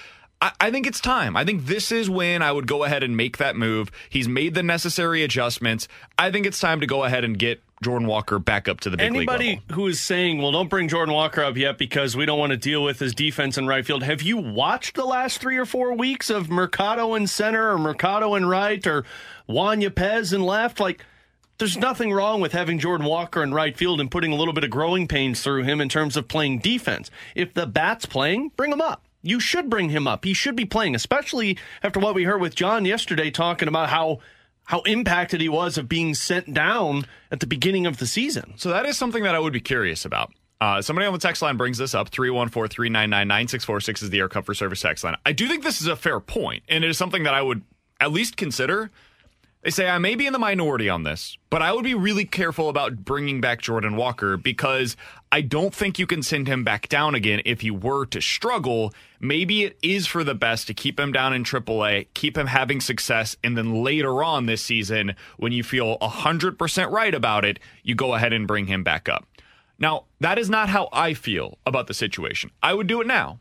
I, 0.43 0.51
I 0.61 0.71
think 0.73 0.89
it's 0.89 1.01
time. 1.01 1.37
I 1.37 1.45
think 1.45 1.67
this 1.67 1.93
is 1.93 2.11
when 2.11 2.43
I 2.43 2.51
would 2.51 2.67
go 2.67 2.83
ahead 2.83 3.05
and 3.05 3.17
make 3.17 3.39
that 3.39 3.55
move. 3.55 3.93
He's 4.11 4.29
made 4.29 4.55
the 4.55 4.63
necessary 4.65 5.23
adjustments. 5.23 5.87
I 6.19 6.33
think 6.33 6.47
it's 6.47 6.59
time 6.59 6.81
to 6.81 6.87
go 6.87 7.05
ahead 7.05 7.23
and 7.23 7.39
get 7.39 7.63
Jordan 7.81 8.09
Walker 8.09 8.41
back 8.41 8.69
up 8.69 8.81
to 8.81 8.91
the 8.91 8.97
big 8.97 9.13
league 9.13 9.29
Anybody 9.29 9.61
level. 9.69 9.75
who 9.77 9.87
is 9.87 10.01
saying, 10.01 10.43
well, 10.43 10.51
don't 10.51 10.69
bring 10.69 10.89
Jordan 10.89 11.15
Walker 11.15 11.45
up 11.45 11.57
yet 11.57 11.79
because 11.79 12.17
we 12.17 12.27
don't 12.27 12.41
want 12.41 12.51
to 12.51 12.57
deal 12.57 12.83
with 12.83 12.99
his 12.99 13.15
defense 13.15 13.57
in 13.57 13.69
right 13.69 13.87
field, 13.87 14.03
have 14.03 14.21
you 14.21 14.37
watched 14.37 14.97
the 14.97 15.05
last 15.05 15.41
three 15.41 15.57
or 15.57 15.65
four 15.65 15.95
weeks 15.95 16.29
of 16.29 16.51
Mercado 16.51 17.15
in 17.15 17.29
center 17.29 17.71
or 17.71 17.79
Mercado 17.79 18.35
in 18.35 18.47
right 18.47 18.85
or 18.85 19.05
Juan 19.47 19.81
Yepez 19.81 20.35
in 20.35 20.43
left? 20.43 20.81
Like, 20.81 21.05
there's 21.59 21.77
nothing 21.77 22.13
wrong 22.13 22.41
with 22.41 22.51
having 22.51 22.81
Jordan 22.81 23.07
Walker 23.07 23.45
in 23.45 23.55
right 23.55 23.77
field 23.77 24.01
and 24.01 24.11
putting 24.11 24.33
a 24.33 24.37
little 24.37 24.55
bit 24.55 24.65
of 24.65 24.71
growing 24.71 25.07
pains 25.07 25.41
through 25.41 25.63
him 25.63 25.81
in 25.81 25.89
terms 25.89 26.17
of 26.17 26.27
playing 26.27 26.59
defense. 26.59 27.13
If 27.37 27.55
the 27.55 27.67
bat's 27.67 28.07
playing, 28.07 28.51
bring 28.57 28.73
him 28.73 28.81
up. 28.81 29.05
You 29.23 29.41
should 29.41 29.71
bring 29.71 29.91
him 29.91 30.07
up. 30.07 30.25
He 30.25 30.35
should 30.35 30.57
be 30.57 30.65
playing, 30.65 30.95
especially 30.95 31.59
after 31.83 32.01
what 32.01 32.15
we 32.15 32.25
heard 32.25 32.41
with 32.41 32.55
John 32.55 32.85
yesterday 32.85 33.31
talking 33.31 33.69
about 33.69 33.89
how 33.89 34.19
how 34.65 34.81
impacted 34.83 35.41
he 35.41 35.49
was 35.49 35.77
of 35.77 35.89
being 35.89 36.15
sent 36.15 36.55
down 36.55 37.05
at 37.33 37.41
the 37.41 37.47
beginning 37.47 37.85
of 37.87 37.99
the 37.99 38.07
season. 38.07 38.55
So 38.57 38.71
that 38.71 38.87
is 38.87 38.97
something 38.97 39.25
that 39.25 39.35
I 39.35 39.39
would 39.39 39.53
be 39.53 39.61
curious 39.61 40.05
about. 40.05 40.33
Uh, 40.61 40.81
somebody 40.81 41.07
on 41.07 41.13
the 41.13 41.19
text 41.19 41.43
line 41.43 41.57
brings 41.57 41.79
this 41.79 41.95
up 41.95 42.11
314 42.11 42.69
399 42.69 43.27
9646 43.27 44.03
is 44.03 44.11
the 44.11 44.21
Air 44.21 44.29
Comfort 44.29 44.55
Service 44.55 44.81
text 44.81 45.03
line. 45.03 45.17
I 45.27 45.33
do 45.33 45.49
think 45.49 45.65
this 45.65 45.81
is 45.81 45.89
a 45.89 45.97
fair 45.97 46.21
point, 46.21 46.63
and 46.69 46.85
it 46.85 46.91
is 46.91 46.97
something 46.97 47.25
that 47.25 47.35
I 47.35 47.43
would 47.43 47.63
at 48.01 48.13
least 48.13 48.37
consider. 48.37 48.91
They 49.63 49.71
say 49.71 49.89
I 49.89 49.99
may 49.99 50.17
be 50.17 50.27
in 50.27 50.33
the 50.33 50.41
minority 50.41 50.89
on 50.89 51.05
this, 51.05 51.39
but 51.49 51.63
I 51.63 51.73
would 51.73 51.85
be 51.85 51.95
really 51.95 52.25
careful 52.25 52.69
about 52.69 53.05
bringing 53.05 53.41
back 53.41 53.61
Jordan 53.61 53.95
Walker 53.95 54.37
because 54.37 54.97
I 55.31 55.41
don't 55.41 55.73
think 55.73 56.01
you 56.01 56.07
can 56.07 56.25
send 56.25 56.49
him 56.49 56.65
back 56.65 56.89
down 56.89 57.15
again 57.15 57.43
if 57.45 57.61
he 57.61 57.71
were 57.71 58.05
to 58.07 58.21
struggle. 58.21 58.93
Maybe 59.21 59.63
it 59.63 59.79
is 59.81 60.09
for 60.09 60.25
the 60.25 60.35
best 60.35 60.67
to 60.67 60.75
keep 60.75 60.99
him 60.99 61.13
down 61.13 61.33
in 61.33 61.45
AAA, 61.45 62.09
keep 62.13 62.37
him 62.37 62.49
having 62.49 62.81
success, 62.81 63.37
and 63.45 63.57
then 63.57 63.85
later 63.85 64.25
on 64.25 64.47
this 64.47 64.63
season, 64.63 65.15
when 65.37 65.53
you 65.53 65.63
feel 65.63 65.97
100% 65.99 66.91
right 66.91 67.15
about 67.15 67.45
it, 67.45 67.61
you 67.85 67.95
go 67.95 68.15
ahead 68.15 68.33
and 68.33 68.49
bring 68.49 68.67
him 68.67 68.83
back 68.83 69.09
up. 69.09 69.29
Now, 69.79 70.07
that 70.19 70.39
is 70.39 70.51
not 70.51 70.71
how 70.71 70.89
I 70.93 71.15
feel 71.15 71.59
about 71.65 71.87
the 71.87 71.95
situation. 71.95 72.51
I 72.65 72.75
would 72.75 72.89
do 72.89 73.01
it 73.01 73.07
now. 73.07 73.39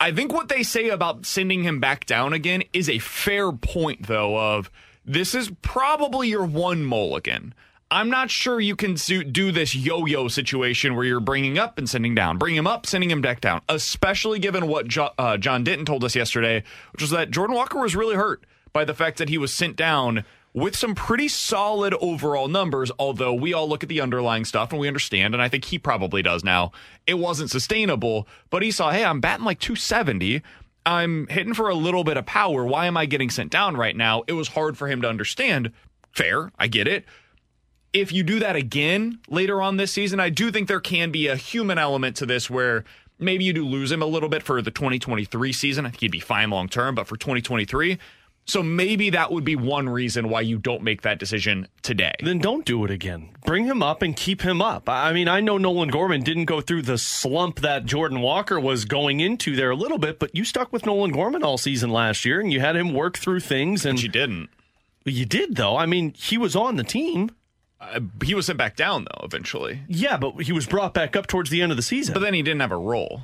I 0.00 0.12
think 0.12 0.32
what 0.32 0.48
they 0.48 0.62
say 0.62 0.88
about 0.88 1.26
sending 1.26 1.62
him 1.62 1.78
back 1.78 2.06
down 2.06 2.32
again 2.32 2.62
is 2.72 2.88
a 2.88 2.98
fair 3.00 3.52
point, 3.52 4.06
though, 4.06 4.38
of 4.38 4.70
this 5.10 5.34
is 5.34 5.50
probably 5.62 6.28
your 6.28 6.44
one 6.44 6.84
mulligan. 6.84 7.52
I'm 7.90 8.10
not 8.10 8.30
sure 8.30 8.60
you 8.60 8.76
can 8.76 8.94
do 8.94 9.50
this 9.50 9.74
yo 9.74 10.06
yo 10.06 10.28
situation 10.28 10.94
where 10.94 11.04
you're 11.04 11.18
bringing 11.18 11.58
up 11.58 11.78
and 11.78 11.90
sending 11.90 12.14
down, 12.14 12.38
bring 12.38 12.54
him 12.54 12.68
up, 12.68 12.86
sending 12.86 13.10
him 13.10 13.20
back 13.20 13.40
down, 13.40 13.60
especially 13.68 14.38
given 14.38 14.68
what 14.68 14.86
jo- 14.86 15.10
uh, 15.18 15.36
John 15.36 15.64
Denton 15.64 15.84
told 15.84 16.04
us 16.04 16.14
yesterday, 16.14 16.62
which 16.92 17.02
was 17.02 17.10
that 17.10 17.32
Jordan 17.32 17.56
Walker 17.56 17.80
was 17.80 17.96
really 17.96 18.14
hurt 18.14 18.44
by 18.72 18.84
the 18.84 18.94
fact 18.94 19.18
that 19.18 19.28
he 19.28 19.36
was 19.36 19.52
sent 19.52 19.74
down 19.74 20.24
with 20.52 20.76
some 20.76 20.94
pretty 20.94 21.26
solid 21.26 21.94
overall 21.94 22.46
numbers, 22.46 22.92
although 22.98 23.34
we 23.34 23.52
all 23.52 23.68
look 23.68 23.82
at 23.82 23.88
the 23.88 24.00
underlying 24.00 24.44
stuff 24.44 24.70
and 24.70 24.80
we 24.80 24.86
understand, 24.88 25.34
and 25.34 25.42
I 25.42 25.48
think 25.48 25.64
he 25.64 25.78
probably 25.78 26.22
does 26.22 26.44
now. 26.44 26.72
It 27.06 27.14
wasn't 27.14 27.50
sustainable, 27.50 28.28
but 28.50 28.62
he 28.62 28.70
saw, 28.70 28.90
hey, 28.90 29.04
I'm 29.04 29.20
batting 29.20 29.44
like 29.44 29.58
270. 29.60 30.42
I'm 30.86 31.26
hitting 31.28 31.54
for 31.54 31.68
a 31.68 31.74
little 31.74 32.04
bit 32.04 32.16
of 32.16 32.26
power. 32.26 32.64
Why 32.64 32.86
am 32.86 32.96
I 32.96 33.06
getting 33.06 33.30
sent 33.30 33.50
down 33.50 33.76
right 33.76 33.96
now? 33.96 34.22
It 34.26 34.32
was 34.32 34.48
hard 34.48 34.78
for 34.78 34.88
him 34.88 35.02
to 35.02 35.08
understand. 35.08 35.72
Fair, 36.12 36.50
I 36.58 36.66
get 36.66 36.88
it. 36.88 37.04
If 37.92 38.12
you 38.12 38.22
do 38.22 38.38
that 38.38 38.56
again 38.56 39.18
later 39.28 39.60
on 39.60 39.76
this 39.76 39.92
season, 39.92 40.20
I 40.20 40.30
do 40.30 40.50
think 40.50 40.68
there 40.68 40.80
can 40.80 41.10
be 41.10 41.26
a 41.26 41.36
human 41.36 41.76
element 41.76 42.16
to 42.16 42.26
this 42.26 42.48
where 42.48 42.84
maybe 43.18 43.44
you 43.44 43.52
do 43.52 43.64
lose 43.64 43.92
him 43.92 44.02
a 44.02 44.06
little 44.06 44.28
bit 44.28 44.42
for 44.42 44.62
the 44.62 44.70
2023 44.70 45.52
season. 45.52 45.86
I 45.86 45.90
think 45.90 46.00
he'd 46.00 46.12
be 46.12 46.20
fine 46.20 46.50
long 46.50 46.68
term, 46.68 46.94
but 46.94 47.06
for 47.06 47.16
2023, 47.16 47.98
So 48.50 48.64
maybe 48.64 49.10
that 49.10 49.30
would 49.30 49.44
be 49.44 49.54
one 49.54 49.88
reason 49.88 50.28
why 50.28 50.40
you 50.40 50.58
don't 50.58 50.82
make 50.82 51.02
that 51.02 51.20
decision 51.20 51.68
today. 51.82 52.14
Then 52.20 52.40
don't 52.40 52.64
do 52.64 52.84
it 52.84 52.90
again. 52.90 53.30
Bring 53.46 53.64
him 53.64 53.80
up 53.80 54.02
and 54.02 54.16
keep 54.16 54.42
him 54.42 54.60
up. 54.60 54.88
I 54.88 55.12
mean, 55.12 55.28
I 55.28 55.38
know 55.40 55.56
Nolan 55.56 55.88
Gorman 55.90 56.22
didn't 56.24 56.46
go 56.46 56.60
through 56.60 56.82
the 56.82 56.98
slump 56.98 57.60
that 57.60 57.86
Jordan 57.86 58.20
Walker 58.20 58.58
was 58.58 58.86
going 58.86 59.20
into 59.20 59.54
there 59.54 59.70
a 59.70 59.76
little 59.76 59.98
bit, 59.98 60.18
but 60.18 60.34
you 60.34 60.44
stuck 60.44 60.72
with 60.72 60.84
Nolan 60.84 61.12
Gorman 61.12 61.44
all 61.44 61.58
season 61.58 61.90
last 61.90 62.24
year 62.24 62.40
and 62.40 62.52
you 62.52 62.58
had 62.58 62.74
him 62.74 62.92
work 62.92 63.16
through 63.18 63.38
things. 63.38 63.86
And 63.86 63.98
but 63.98 64.02
you 64.02 64.08
didn't. 64.08 64.50
You 65.04 65.26
did, 65.26 65.54
though. 65.54 65.76
I 65.76 65.86
mean, 65.86 66.12
he 66.16 66.36
was 66.36 66.56
on 66.56 66.74
the 66.74 66.82
team. 66.82 67.30
Uh, 67.80 68.00
he 68.24 68.34
was 68.34 68.46
sent 68.46 68.58
back 68.58 68.74
down, 68.74 69.04
though, 69.04 69.24
eventually. 69.24 69.82
Yeah, 69.86 70.16
but 70.16 70.42
he 70.42 70.52
was 70.52 70.66
brought 70.66 70.92
back 70.92 71.14
up 71.14 71.28
towards 71.28 71.50
the 71.50 71.62
end 71.62 71.70
of 71.70 71.76
the 71.76 71.82
season. 71.82 72.14
But 72.14 72.20
then 72.20 72.34
he 72.34 72.42
didn't 72.42 72.62
have 72.62 72.72
a 72.72 72.76
role. 72.76 73.22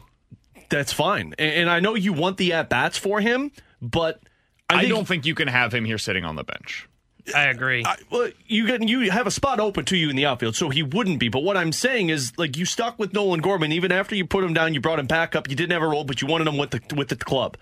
That's 0.68 0.92
fine. 0.92 1.34
And 1.36 1.68
I 1.68 1.80
know 1.80 1.96
you 1.96 2.12
want 2.12 2.36
the 2.36 2.52
at 2.52 2.68
bats 2.68 2.96
for 2.96 3.20
him, 3.20 3.50
but 3.82 4.20
I, 4.68 4.80
I 4.80 4.88
don't 4.88 5.06
think 5.06 5.26
you 5.26 5.34
can 5.34 5.48
have 5.48 5.72
him 5.72 5.84
here 5.84 5.98
sitting 5.98 6.24
on 6.24 6.36
the 6.36 6.44
bench. 6.44 6.88
I 7.34 7.46
agree. 7.46 7.84
I, 7.84 7.96
well, 8.10 8.30
you 8.46 8.66
get 8.66 8.88
you 8.88 9.10
have 9.10 9.26
a 9.26 9.30
spot 9.30 9.58
open 9.58 9.84
to 9.86 9.96
you 9.96 10.10
in 10.10 10.16
the 10.16 10.26
outfield, 10.26 10.54
so 10.54 10.70
he 10.70 10.82
wouldn't 10.82 11.18
be. 11.18 11.28
But 11.28 11.42
what 11.42 11.56
I'm 11.56 11.72
saying 11.72 12.10
is, 12.10 12.32
like, 12.36 12.56
you 12.56 12.64
stuck 12.64 12.98
with 12.98 13.12
Nolan 13.12 13.40
Gorman 13.40 13.72
even 13.72 13.90
after 13.90 14.14
you 14.14 14.24
put 14.26 14.44
him 14.44 14.54
down. 14.54 14.74
You 14.74 14.80
brought 14.80 14.98
him 14.98 15.06
back 15.06 15.34
up. 15.34 15.50
You 15.50 15.56
didn't 15.56 15.72
have 15.72 15.82
a 15.82 15.88
role, 15.88 16.04
but 16.04 16.22
you 16.22 16.28
wanted 16.28 16.46
him 16.46 16.56
with 16.56 16.70
the 16.70 16.94
with 16.94 17.08
the 17.08 17.16
club. 17.16 17.56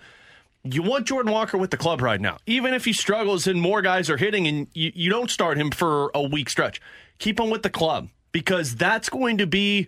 You 0.63 0.81
want 0.81 1.07
Jordan 1.07 1.31
Walker 1.31 1.57
with 1.57 1.71
the 1.71 1.77
club 1.77 2.01
right 2.01 2.19
now, 2.19 2.37
even 2.47 2.73
if 2.73 2.85
he 2.85 2.93
struggles 2.93 3.45
and 3.45 3.61
more 3.61 3.81
guys 3.81 4.09
are 4.09 4.17
hitting, 4.17 4.47
and 4.47 4.67
you, 4.73 4.91
you 4.95 5.09
don't 5.11 5.29
start 5.29 5.57
him 5.57 5.71
for 5.71 6.11
a 6.15 6.21
week 6.21 6.49
stretch. 6.49 6.81
Keep 7.19 7.39
him 7.39 7.49
with 7.49 7.63
the 7.63 7.69
club 7.69 8.09
because 8.31 8.75
that's 8.75 9.09
going 9.09 9.37
to 9.37 9.47
be 9.47 9.87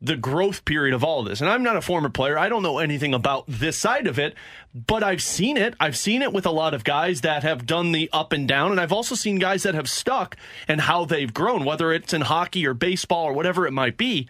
the 0.00 0.16
growth 0.16 0.64
period 0.64 0.94
of 0.94 1.02
all 1.02 1.20
of 1.20 1.26
this. 1.26 1.40
And 1.40 1.48
I'm 1.48 1.62
not 1.62 1.76
a 1.76 1.80
former 1.80 2.10
player. 2.10 2.38
I 2.38 2.48
don't 2.48 2.62
know 2.62 2.78
anything 2.78 3.14
about 3.14 3.44
this 3.48 3.78
side 3.78 4.06
of 4.06 4.18
it, 4.18 4.34
but 4.74 5.02
I've 5.02 5.22
seen 5.22 5.56
it. 5.56 5.74
I've 5.80 5.96
seen 5.96 6.22
it 6.22 6.32
with 6.32 6.44
a 6.44 6.50
lot 6.50 6.74
of 6.74 6.84
guys 6.84 7.22
that 7.22 7.42
have 7.42 7.66
done 7.66 7.92
the 7.92 8.10
up 8.12 8.32
and 8.32 8.46
down. 8.46 8.70
And 8.72 8.80
I've 8.80 8.92
also 8.92 9.14
seen 9.14 9.38
guys 9.38 9.62
that 9.62 9.74
have 9.74 9.88
stuck 9.88 10.36
and 10.68 10.82
how 10.82 11.06
they've 11.06 11.32
grown, 11.32 11.64
whether 11.64 11.92
it's 11.92 12.12
in 12.12 12.20
hockey 12.22 12.66
or 12.66 12.74
baseball 12.74 13.24
or 13.24 13.32
whatever 13.32 13.66
it 13.66 13.72
might 13.72 13.96
be. 13.96 14.28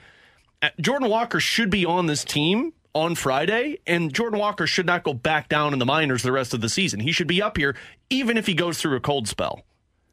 Uh, 0.63 0.71
Jordan 0.81 1.09
Walker 1.09 1.41
should 1.41 1.69
be 1.69 1.85
on 1.85 2.07
this 2.07 2.25
team 2.25 2.73
on 2.95 3.15
Friday, 3.15 3.79
and 3.87 4.15
Jordan 4.15 4.39
Walker 4.39 4.67
should 4.67 4.87
not 4.87 5.03
go 5.03 5.13
back 5.13 5.51
down 5.51 5.75
in 5.75 5.79
the 5.79 5.85
minors 5.85 6.23
the 6.23 6.33
rest 6.33 6.55
of 6.55 6.63
the 6.63 6.69
season. 6.69 7.01
He 7.01 7.13
should 7.13 7.27
be 7.27 7.43
up 7.43 7.59
here, 7.59 7.77
even 8.09 8.39
if 8.39 8.47
he 8.47 8.55
goes 8.55 8.79
through 8.79 8.97
a 8.97 9.01
cold 9.01 9.29
spell. 9.29 9.65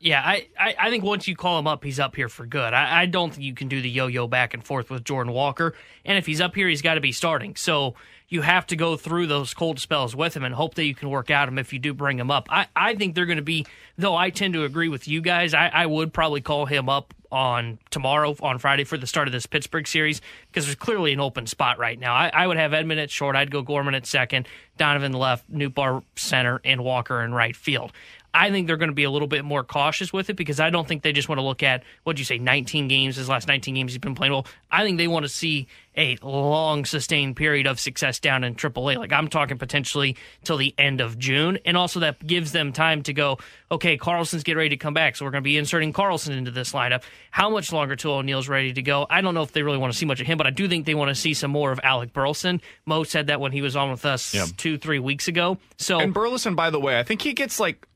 Yeah, 0.04 0.22
I, 0.22 0.48
I, 0.60 0.76
I, 0.78 0.90
think 0.90 1.06
once 1.06 1.30
you 1.30 1.36
call 1.38 1.58
him 1.58 1.66
up, 1.66 1.82
he's 1.82 1.98
up 1.98 2.14
here 2.14 2.28
for 2.28 2.46
good. 2.46 2.74
I, 2.74 3.04
I 3.04 3.06
don't 3.06 3.32
think 3.32 3.44
you 3.46 3.54
can 3.54 3.70
do 3.70 3.82
the 3.82 3.90
yo 3.90 4.08
yo 4.08 4.28
back 4.28 4.54
and 4.54 4.62
forth 4.62 4.90
with 4.90 5.06
Jordan 5.06 5.32
Walker. 5.32 5.74
And 6.04 6.18
if 6.18 6.26
he's 6.26 6.42
up 6.42 6.56
here, 6.56 6.68
he's 6.68 6.82
got 6.82 6.96
to 6.96 7.00
be 7.00 7.14
starting. 7.14 7.56
So 7.56 7.96
you 8.28 8.42
have 8.42 8.68
to 8.68 8.76
go 8.76 8.98
through 8.98 9.28
those 9.28 9.54
cold 9.54 9.80
spells 9.80 10.14
with 10.14 10.36
him 10.36 10.44
and 10.44 10.54
hope 10.54 10.76
that 10.76 10.84
you 10.84 10.94
can 10.94 11.10
work 11.10 11.32
out 11.32 11.48
him 11.48 11.58
if 11.58 11.72
you 11.72 11.80
do 11.80 11.94
bring 11.94 12.20
him 12.20 12.32
up. 12.32 12.48
I, 12.52 12.68
I 12.76 12.96
think 12.96 13.16
they're 13.16 13.26
going 13.26 13.38
to 13.38 13.44
be, 13.44 13.66
though 13.98 14.14
I 14.14 14.30
tend 14.30 14.56
to 14.56 14.66
agree 14.66 14.90
with 14.90 15.08
you 15.08 15.22
guys, 15.22 15.54
I, 15.54 15.70
I 15.70 15.86
would 15.86 16.12
probably 16.12 16.42
call 16.42 16.66
him 16.66 16.90
up 16.90 17.14
on 17.32 17.80
tomorrow, 17.90 18.36
on 18.42 18.60
Friday, 18.60 18.84
for 18.84 18.98
the 18.98 19.08
start 19.08 19.30
of 19.30 19.32
this 19.32 19.46
Pittsburgh 19.46 19.88
series 19.88 20.20
because 20.52 20.66
there's 20.66 20.76
clearly 20.76 21.14
an 21.14 21.22
open 21.22 21.48
spot 21.48 21.80
right 21.80 21.98
now. 21.98 22.14
I, 22.14 22.30
I 22.34 22.46
would 22.46 22.58
have 22.58 22.72
Edman 22.72 23.02
at 23.02 23.10
short. 23.10 23.38
I'd 23.38 23.52
go 23.52 23.62
Gorman 23.62 23.96
at 23.96 24.06
second, 24.06 24.50
Donovan 24.78 25.14
left, 25.14 25.50
Nootbaar 25.50 26.04
center, 26.18 26.60
and 26.66 26.84
Walker 26.84 27.24
in 27.24 27.34
right 27.34 27.56
field. 27.56 27.94
I 28.34 28.50
think 28.50 28.68
they're 28.68 28.78
going 28.78 28.90
to 28.90 28.96
be 28.96 29.04
a 29.04 29.12
little 29.12 29.28
bit 29.28 29.46
more 29.46 29.64
cautious 29.64 30.12
with 30.12 30.30
it 30.30 30.34
because 30.36 30.60
I 30.60 30.70
don't 30.70 30.88
think 30.88 31.04
they 31.04 31.14
just 31.14 31.30
want 31.30 31.40
to 31.40 31.44
look 31.44 31.64
at 31.64 31.84
what 32.04 32.16
do 32.16 32.22
you 32.22 32.26
say 32.26 32.38
19 32.38 32.88
games 32.88 33.16
his 33.16 33.30
last 33.30 33.48
19 33.48 33.76
games 33.76 33.92
he's 33.92 34.00
been 34.00 34.16
playing 34.16 34.34
well. 34.34 34.48
I 34.72 34.84
think 34.84 34.98
they 34.98 35.08
want 35.08 35.24
to 35.24 35.30
see 35.30 35.68
a 35.96 36.18
long 36.24 36.86
sustained 36.86 37.36
period 37.36 37.68
of 37.68 37.80
success 37.80 38.20
down 38.20 38.44
in 38.44 38.56
AAA. 38.56 38.98
Like 38.98 39.12
I'm 39.12 39.28
talking 39.28 39.58
potentially 39.58 40.18
till 40.44 40.58
the 40.58 40.74
end 40.78 41.02
of 41.02 41.18
June, 41.20 41.60
and 41.66 41.78
also 41.78 42.00
that 42.00 42.26
gives 42.26 42.52
them 42.52 42.74
time 42.74 43.04
to 43.04 43.14
go. 43.14 43.38
Okay, 43.72 43.98
Carlson's 43.98 44.44
getting 44.44 44.58
ready 44.58 44.70
to 44.70 44.78
come 44.78 44.94
back, 44.94 45.16
so 45.16 45.26
we're 45.26 45.32
going 45.32 45.44
to 45.44 45.48
be 45.48 45.58
inserting 45.58 45.94
Carlson 45.94 46.34
into 46.34 46.52
this 46.52 46.74
lineup. 46.74 47.04
How 47.32 47.50
much 47.50 47.72
longer 47.72 47.96
till 47.96 48.14
O'Neill's 48.14 48.48
ready 48.48 48.74
to 48.74 48.82
go? 48.82 49.06
I 49.10 49.22
don't 49.22 49.34
know 49.34 49.44
if 49.44 49.52
they 49.52 49.64
really 49.64 49.78
want 49.78 49.94
to 49.94 49.98
see 49.98 50.06
much 50.06 50.20
of 50.20 50.28
him, 50.28 50.38
but 50.38 50.48
I 50.48 50.52
do 50.52 50.68
think 50.68 50.86
they 50.86 50.96
want 50.96 51.10
to 51.10 51.16
see 51.16 51.34
some 51.34 51.52
more 51.52 51.72
of 51.72 51.80
Alec 51.84 52.14
Burleson. 52.14 52.62
Mo 52.86 53.04
said 53.04 53.28
that 53.28 53.40
when 53.40 53.52
he 53.52 53.62
was 53.62 53.76
on 53.76 53.92
with 53.92 54.06
us 54.06 54.34
yep. 54.34 54.50
two 54.58 54.78
three 54.78 55.00
weeks 55.00 55.28
ago. 55.28 55.58
So 55.78 56.00
and 56.00 56.14
Burleson, 56.14 56.56
by 56.56 56.70
the 56.70 56.80
way, 56.80 57.00
I 57.00 57.04
think 57.04 57.22
he 57.22 57.34
gets 57.34 57.60
like 57.60 57.88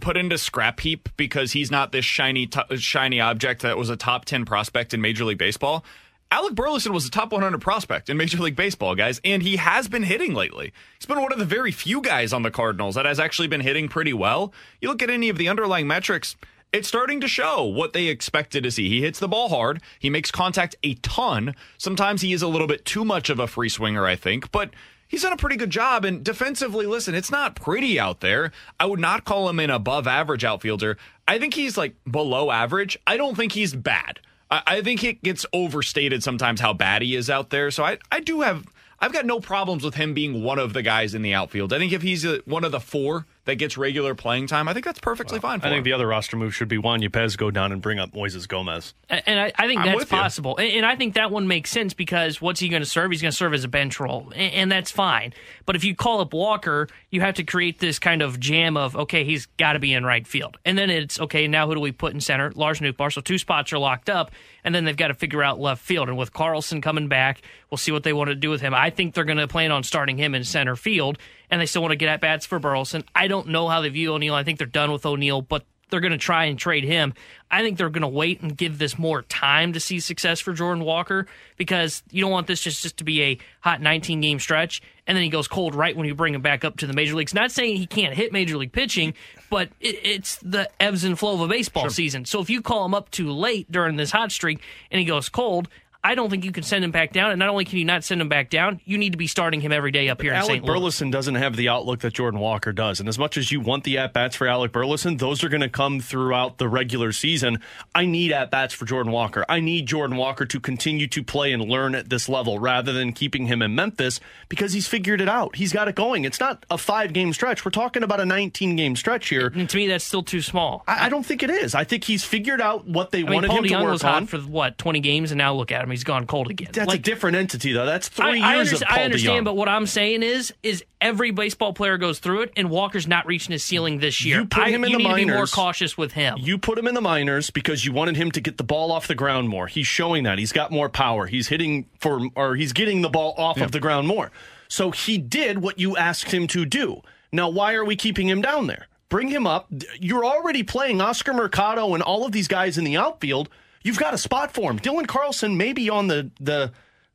put 0.00 0.16
into 0.16 0.38
scrap 0.38 0.80
heap 0.80 1.08
because 1.16 1.52
he's 1.52 1.70
not 1.70 1.92
this 1.92 2.04
shiny 2.04 2.46
t- 2.46 2.76
shiny 2.76 3.20
object 3.20 3.62
that 3.62 3.76
was 3.76 3.90
a 3.90 3.96
top 3.96 4.24
10 4.24 4.44
prospect 4.44 4.94
in 4.94 5.00
Major 5.00 5.24
League 5.24 5.38
Baseball. 5.38 5.84
Alec 6.32 6.54
Burleson 6.54 6.92
was 6.92 7.04
a 7.04 7.10
top 7.10 7.32
100 7.32 7.60
prospect 7.60 8.08
in 8.08 8.16
Major 8.16 8.38
League 8.38 8.54
Baseball, 8.54 8.94
guys, 8.94 9.20
and 9.24 9.42
he 9.42 9.56
has 9.56 9.88
been 9.88 10.04
hitting 10.04 10.32
lately. 10.32 10.72
He's 10.96 11.06
been 11.06 11.20
one 11.20 11.32
of 11.32 11.40
the 11.40 11.44
very 11.44 11.72
few 11.72 12.00
guys 12.00 12.32
on 12.32 12.42
the 12.42 12.52
Cardinals 12.52 12.94
that 12.94 13.04
has 13.04 13.18
actually 13.18 13.48
been 13.48 13.60
hitting 13.60 13.88
pretty 13.88 14.12
well. 14.12 14.52
You 14.80 14.88
look 14.88 15.02
at 15.02 15.10
any 15.10 15.28
of 15.28 15.38
the 15.38 15.48
underlying 15.48 15.88
metrics, 15.88 16.36
it's 16.72 16.86
starting 16.86 17.20
to 17.20 17.26
show 17.26 17.64
what 17.64 17.94
they 17.94 18.06
expected 18.06 18.62
to 18.62 18.70
see. 18.70 18.88
He 18.88 19.02
hits 19.02 19.18
the 19.18 19.26
ball 19.26 19.48
hard. 19.48 19.82
He 19.98 20.08
makes 20.08 20.30
contact 20.30 20.76
a 20.84 20.94
ton. 20.94 21.56
Sometimes 21.78 22.22
he 22.22 22.32
is 22.32 22.42
a 22.42 22.48
little 22.48 22.68
bit 22.68 22.84
too 22.84 23.04
much 23.04 23.28
of 23.28 23.40
a 23.40 23.48
free 23.48 23.68
swinger, 23.68 24.06
I 24.06 24.14
think, 24.14 24.52
but 24.52 24.70
he's 25.10 25.22
done 25.22 25.34
a 25.34 25.36
pretty 25.36 25.56
good 25.56 25.70
job. 25.70 26.06
And 26.06 26.24
defensively, 26.24 26.86
listen, 26.86 27.14
it's 27.14 27.30
not 27.30 27.56
pretty 27.56 28.00
out 28.00 28.20
there. 28.20 28.52
I 28.78 28.86
would 28.86 29.00
not 29.00 29.26
call 29.26 29.48
him 29.50 29.58
an 29.58 29.68
above 29.68 30.06
average 30.06 30.44
outfielder. 30.44 30.96
I 31.28 31.38
think 31.38 31.52
he's 31.52 31.76
like 31.76 31.94
below 32.10 32.50
average. 32.50 32.96
I 33.06 33.18
don't 33.18 33.36
think 33.36 33.52
he's 33.52 33.74
bad. 33.74 34.20
I, 34.50 34.62
I 34.66 34.82
think 34.82 35.04
it 35.04 35.22
gets 35.22 35.44
overstated 35.52 36.22
sometimes 36.22 36.60
how 36.60 36.72
bad 36.72 37.02
he 37.02 37.14
is 37.14 37.28
out 37.28 37.50
there. 37.50 37.70
So 37.70 37.84
I, 37.84 37.98
I 38.10 38.20
do 38.20 38.40
have, 38.40 38.64
I've 39.00 39.12
got 39.12 39.26
no 39.26 39.40
problems 39.40 39.84
with 39.84 39.96
him 39.96 40.14
being 40.14 40.42
one 40.42 40.58
of 40.58 40.72
the 40.72 40.82
guys 40.82 41.14
in 41.14 41.22
the 41.22 41.34
outfield. 41.34 41.72
I 41.72 41.78
think 41.78 41.92
if 41.92 42.02
he's 42.02 42.24
a, 42.24 42.38
one 42.46 42.64
of 42.64 42.72
the 42.72 42.80
four 42.80 43.26
that 43.50 43.56
gets 43.56 43.76
regular 43.76 44.14
playing 44.14 44.46
time, 44.46 44.68
I 44.68 44.72
think 44.72 44.84
that's 44.84 45.00
perfectly 45.00 45.38
well, 45.40 45.50
fine. 45.52 45.60
I 45.60 45.64
think 45.64 45.78
him. 45.78 45.84
the 45.84 45.92
other 45.92 46.06
roster 46.06 46.36
move 46.36 46.54
should 46.54 46.68
be 46.68 46.78
Juan 46.78 47.00
Yepez 47.00 47.36
go 47.36 47.50
down 47.50 47.72
and 47.72 47.82
bring 47.82 47.98
up 47.98 48.12
Moises 48.12 48.46
Gomez. 48.46 48.94
And 49.08 49.40
I, 49.40 49.52
I 49.56 49.66
think 49.66 49.82
that's 49.82 50.04
possible. 50.04 50.56
You. 50.58 50.66
And 50.66 50.86
I 50.86 50.94
think 50.94 51.14
that 51.14 51.32
one 51.32 51.48
makes 51.48 51.70
sense 51.70 51.92
because 51.92 52.40
what's 52.40 52.60
he 52.60 52.68
going 52.68 52.82
to 52.82 52.88
serve? 52.88 53.10
He's 53.10 53.20
going 53.20 53.32
to 53.32 53.36
serve 53.36 53.52
as 53.52 53.64
a 53.64 53.68
bench 53.68 53.98
role, 53.98 54.32
and 54.34 54.70
that's 54.70 54.90
fine. 54.90 55.34
But 55.66 55.74
if 55.74 55.82
you 55.82 55.96
call 55.96 56.20
up 56.20 56.32
Walker, 56.32 56.88
you 57.10 57.20
have 57.22 57.34
to 57.34 57.42
create 57.42 57.80
this 57.80 57.98
kind 57.98 58.22
of 58.22 58.38
jam 58.38 58.76
of 58.76 58.96
okay, 58.96 59.24
he's 59.24 59.46
got 59.58 59.72
to 59.72 59.80
be 59.80 59.92
in 59.92 60.04
right 60.04 60.26
field, 60.26 60.58
and 60.64 60.78
then 60.78 60.88
it's 60.88 61.18
okay. 61.18 61.48
Now 61.48 61.66
who 61.66 61.74
do 61.74 61.80
we 61.80 61.90
put 61.90 62.14
in 62.14 62.20
center? 62.20 62.52
Lars 62.54 62.78
Nootbaar. 62.78 63.12
So 63.12 63.20
two 63.20 63.38
spots 63.38 63.72
are 63.72 63.78
locked 63.78 64.08
up, 64.08 64.30
and 64.62 64.72
then 64.74 64.84
they've 64.84 64.96
got 64.96 65.08
to 65.08 65.14
figure 65.14 65.42
out 65.42 65.58
left 65.58 65.82
field. 65.82 66.08
And 66.08 66.16
with 66.16 66.32
Carlson 66.32 66.80
coming 66.80 67.08
back, 67.08 67.42
we'll 67.70 67.78
see 67.78 67.90
what 67.90 68.04
they 68.04 68.12
want 68.12 68.28
to 68.28 68.36
do 68.36 68.48
with 68.48 68.60
him. 68.60 68.74
I 68.74 68.90
think 68.90 69.14
they're 69.14 69.24
going 69.24 69.38
to 69.38 69.48
plan 69.48 69.72
on 69.72 69.82
starting 69.82 70.16
him 70.16 70.36
in 70.36 70.44
center 70.44 70.76
field 70.76 71.18
and 71.50 71.60
they 71.60 71.66
still 71.66 71.82
want 71.82 71.92
to 71.92 71.96
get 71.96 72.08
at 72.08 72.20
bats 72.20 72.46
for 72.46 72.58
Burleson. 72.58 73.04
I 73.14 73.28
don't 73.28 73.48
know 73.48 73.68
how 73.68 73.80
they 73.80 73.88
view 73.88 74.14
O'Neill. 74.14 74.34
I 74.34 74.44
think 74.44 74.58
they're 74.58 74.66
done 74.66 74.92
with 74.92 75.04
O'Neill, 75.04 75.42
but 75.42 75.64
they're 75.90 76.00
going 76.00 76.12
to 76.12 76.18
try 76.18 76.44
and 76.44 76.58
trade 76.58 76.84
him. 76.84 77.14
I 77.50 77.62
think 77.62 77.76
they're 77.76 77.90
going 77.90 78.02
to 78.02 78.08
wait 78.08 78.40
and 78.40 78.56
give 78.56 78.78
this 78.78 78.98
more 78.98 79.22
time 79.22 79.72
to 79.72 79.80
see 79.80 80.00
success 80.00 80.40
for 80.40 80.52
Jordan 80.52 80.84
Walker 80.84 81.26
because 81.56 82.02
you 82.10 82.22
don't 82.22 82.30
want 82.30 82.46
this 82.46 82.60
just, 82.60 82.82
just 82.82 82.98
to 82.98 83.04
be 83.04 83.22
a 83.22 83.38
hot 83.60 83.80
19 83.80 84.20
game 84.20 84.38
stretch 84.38 84.82
and 85.10 85.16
then 85.16 85.24
he 85.24 85.30
goes 85.30 85.48
cold 85.48 85.74
right 85.74 85.96
when 85.96 86.06
you 86.06 86.14
bring 86.14 86.34
him 86.34 86.42
back 86.42 86.64
up 86.64 86.76
to 86.78 86.86
the 86.86 86.92
major 86.92 87.16
leagues. 87.16 87.34
Not 87.34 87.50
saying 87.50 87.76
he 87.76 87.86
can't 87.86 88.14
hit 88.14 88.32
major 88.32 88.56
league 88.56 88.70
pitching, 88.70 89.14
but 89.50 89.68
it, 89.80 89.98
it's 90.04 90.36
the 90.36 90.70
ebbs 90.78 91.02
and 91.02 91.18
flow 91.18 91.34
of 91.34 91.40
a 91.40 91.48
baseball 91.48 91.84
sure. 91.84 91.90
season. 91.90 92.24
So 92.24 92.40
if 92.40 92.48
you 92.48 92.62
call 92.62 92.84
him 92.84 92.94
up 92.94 93.10
too 93.10 93.32
late 93.32 93.70
during 93.72 93.96
this 93.96 94.12
hot 94.12 94.30
streak 94.30 94.60
and 94.88 95.00
he 95.00 95.04
goes 95.04 95.28
cold, 95.28 95.68
I 96.02 96.14
don't 96.14 96.30
think 96.30 96.46
you 96.46 96.52
can 96.52 96.62
send 96.62 96.82
him 96.82 96.90
back 96.92 97.12
down. 97.12 97.30
And 97.30 97.38
not 97.38 97.50
only 97.50 97.66
can 97.66 97.78
you 97.78 97.84
not 97.84 98.04
send 98.04 98.22
him 98.22 98.28
back 98.30 98.48
down, 98.48 98.80
you 98.86 98.96
need 98.96 99.12
to 99.12 99.18
be 99.18 99.26
starting 99.26 99.60
him 99.60 99.70
every 99.70 99.90
day 99.90 100.08
up 100.08 100.22
here 100.22 100.30
in 100.30 100.36
Alec 100.38 100.50
St. 100.50 100.64
Louis. 100.64 100.74
Burleson 100.74 101.10
doesn't 101.10 101.34
have 101.34 101.56
the 101.56 101.68
outlook 101.68 102.00
that 102.00 102.14
Jordan 102.14 102.40
Walker 102.40 102.72
does. 102.72 103.00
And 103.00 103.08
as 103.08 103.18
much 103.18 103.36
as 103.36 103.52
you 103.52 103.60
want 103.60 103.84
the 103.84 103.98
at 103.98 104.14
bats 104.14 104.34
for 104.34 104.46
Alec 104.48 104.72
Burleson, 104.72 105.18
those 105.18 105.44
are 105.44 105.50
going 105.50 105.60
to 105.60 105.68
come 105.68 106.00
throughout 106.00 106.56
the 106.56 106.68
regular 106.68 107.12
season. 107.12 107.60
I 107.94 108.06
need 108.06 108.32
at 108.32 108.50
bats 108.50 108.72
for 108.72 108.86
Jordan 108.86 109.12
Walker. 109.12 109.44
I 109.46 109.60
need 109.60 109.86
Jordan 109.86 110.16
Walker 110.16 110.46
to 110.46 110.58
continue 110.58 111.06
to 111.08 111.22
play 111.22 111.52
and 111.52 111.62
learn 111.62 111.94
at 111.94 112.08
this 112.08 112.30
level 112.30 112.58
rather 112.58 112.94
than 112.94 113.12
keeping 113.12 113.46
him 113.46 113.60
in 113.60 113.74
Memphis 113.74 114.20
because 114.48 114.72
he's 114.72 114.88
figured 114.88 115.20
it 115.20 115.28
out. 115.28 115.56
He's 115.56 115.72
got 115.72 115.86
it 115.88 115.96
going. 115.96 116.24
It's 116.24 116.40
not 116.40 116.64
a 116.70 116.78
five 116.78 117.12
game 117.12 117.34
stretch. 117.34 117.62
We're 117.62 117.72
talking 117.72 118.02
about 118.02 118.20
a 118.20 118.24
19 118.24 118.74
game 118.74 118.96
stretch 118.96 119.28
here. 119.28 119.52
And 119.54 119.68
to 119.68 119.76
me, 119.76 119.86
that's 119.88 120.04
still 120.04 120.22
too 120.22 120.40
small. 120.40 120.82
I, 120.88 121.06
I 121.06 121.08
don't 121.10 121.26
think 121.26 121.42
it 121.42 121.50
is. 121.50 121.74
I 121.74 121.84
think 121.84 122.04
he's 122.04 122.24
figured 122.24 122.62
out 122.62 122.86
what 122.86 123.10
they 123.10 123.20
I 123.20 123.30
wanted 123.30 123.48
Paul 123.48 123.58
him 123.58 123.64
to 123.64 123.82
work 123.82 123.90
was 123.92 124.02
on. 124.04 124.22
hot 124.22 124.28
for 124.30 124.38
what 124.38 124.78
20 124.78 125.00
games, 125.00 125.30
and 125.30 125.36
now 125.36 125.52
look 125.52 125.70
at 125.70 125.82
him. 125.82 125.89
He's 125.90 126.04
gone 126.04 126.26
cold 126.26 126.50
again. 126.50 126.70
That's 126.72 126.88
like, 126.88 127.00
a 127.00 127.02
different 127.02 127.36
entity, 127.36 127.72
though. 127.72 127.86
That's 127.86 128.08
three 128.08 128.40
I, 128.40 128.52
I 128.52 128.56
years 128.56 128.72
of 128.72 128.80
Paul 128.80 128.98
I 128.98 129.02
understand, 129.04 129.44
but 129.44 129.56
what 129.56 129.68
I'm 129.68 129.86
saying 129.86 130.22
is, 130.22 130.52
is 130.62 130.84
every 131.00 131.30
baseball 131.30 131.72
player 131.72 131.98
goes 131.98 132.18
through 132.18 132.42
it, 132.42 132.52
and 132.56 132.70
Walker's 132.70 133.06
not 133.06 133.26
reaching 133.26 133.52
his 133.52 133.64
ceiling 133.64 133.98
this 133.98 134.24
year. 134.24 134.40
You 134.40 134.46
put 134.46 134.68
him 134.68 134.84
I, 134.84 134.86
in 134.86 134.92
you 134.92 134.98
the 134.98 135.02
need 135.02 135.08
minors. 135.08 135.26
to 135.26 135.32
be 135.32 135.36
more 135.36 135.46
cautious 135.46 135.98
with 135.98 136.12
him. 136.12 136.36
You 136.38 136.58
put 136.58 136.78
him 136.78 136.86
in 136.86 136.94
the 136.94 137.00
minors 137.00 137.50
because 137.50 137.84
you 137.84 137.92
wanted 137.92 138.16
him 138.16 138.30
to 138.32 138.40
get 138.40 138.56
the 138.56 138.64
ball 138.64 138.92
off 138.92 139.06
the 139.08 139.14
ground 139.14 139.48
more. 139.48 139.66
He's 139.66 139.86
showing 139.86 140.24
that 140.24 140.38
he's 140.38 140.52
got 140.52 140.70
more 140.70 140.88
power. 140.88 141.26
He's 141.26 141.48
hitting 141.48 141.88
for, 141.98 142.20
or 142.34 142.56
he's 142.56 142.72
getting 142.72 143.02
the 143.02 143.10
ball 143.10 143.34
off 143.36 143.60
of 143.60 143.72
the 143.72 143.80
ground 143.80 144.06
more. 144.06 144.30
So 144.68 144.92
he 144.92 145.18
did 145.18 145.58
what 145.58 145.78
you 145.78 145.96
asked 145.96 146.30
him 146.30 146.46
to 146.48 146.64
do. 146.64 147.02
Now, 147.32 147.48
why 147.48 147.74
are 147.74 147.84
we 147.84 147.96
keeping 147.96 148.28
him 148.28 148.40
down 148.40 148.66
there? 148.66 148.86
Bring 149.08 149.28
him 149.28 149.46
up. 149.46 149.72
You're 149.98 150.24
already 150.24 150.62
playing 150.62 151.00
Oscar 151.00 151.32
Mercado 151.32 151.94
and 151.94 152.02
all 152.02 152.24
of 152.24 152.30
these 152.30 152.46
guys 152.46 152.78
in 152.78 152.84
the 152.84 152.96
outfield. 152.96 153.48
You've 153.82 153.98
got 153.98 154.14
a 154.14 154.18
spot 154.18 154.52
for 154.52 154.70
him. 154.70 154.78
Dylan 154.78 155.06
Carlson 155.06 155.56
may 155.56 155.72
be 155.72 155.88
on 155.88 156.06
the 156.08 156.30
the 156.40 156.72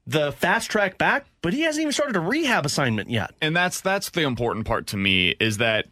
the 0.07 0.31
fast 0.33 0.69
track 0.69 0.97
back, 0.97 1.25
but 1.41 1.53
he 1.53 1.61
hasn't 1.61 1.81
even 1.81 1.91
started 1.91 2.15
a 2.15 2.19
rehab 2.19 2.65
assignment 2.65 3.09
yet. 3.09 3.31
And 3.41 3.55
that's 3.55 3.81
that's 3.81 4.09
the 4.09 4.21
important 4.21 4.65
part 4.65 4.87
to 4.87 4.97
me 4.97 5.29
is 5.39 5.57
that 5.57 5.87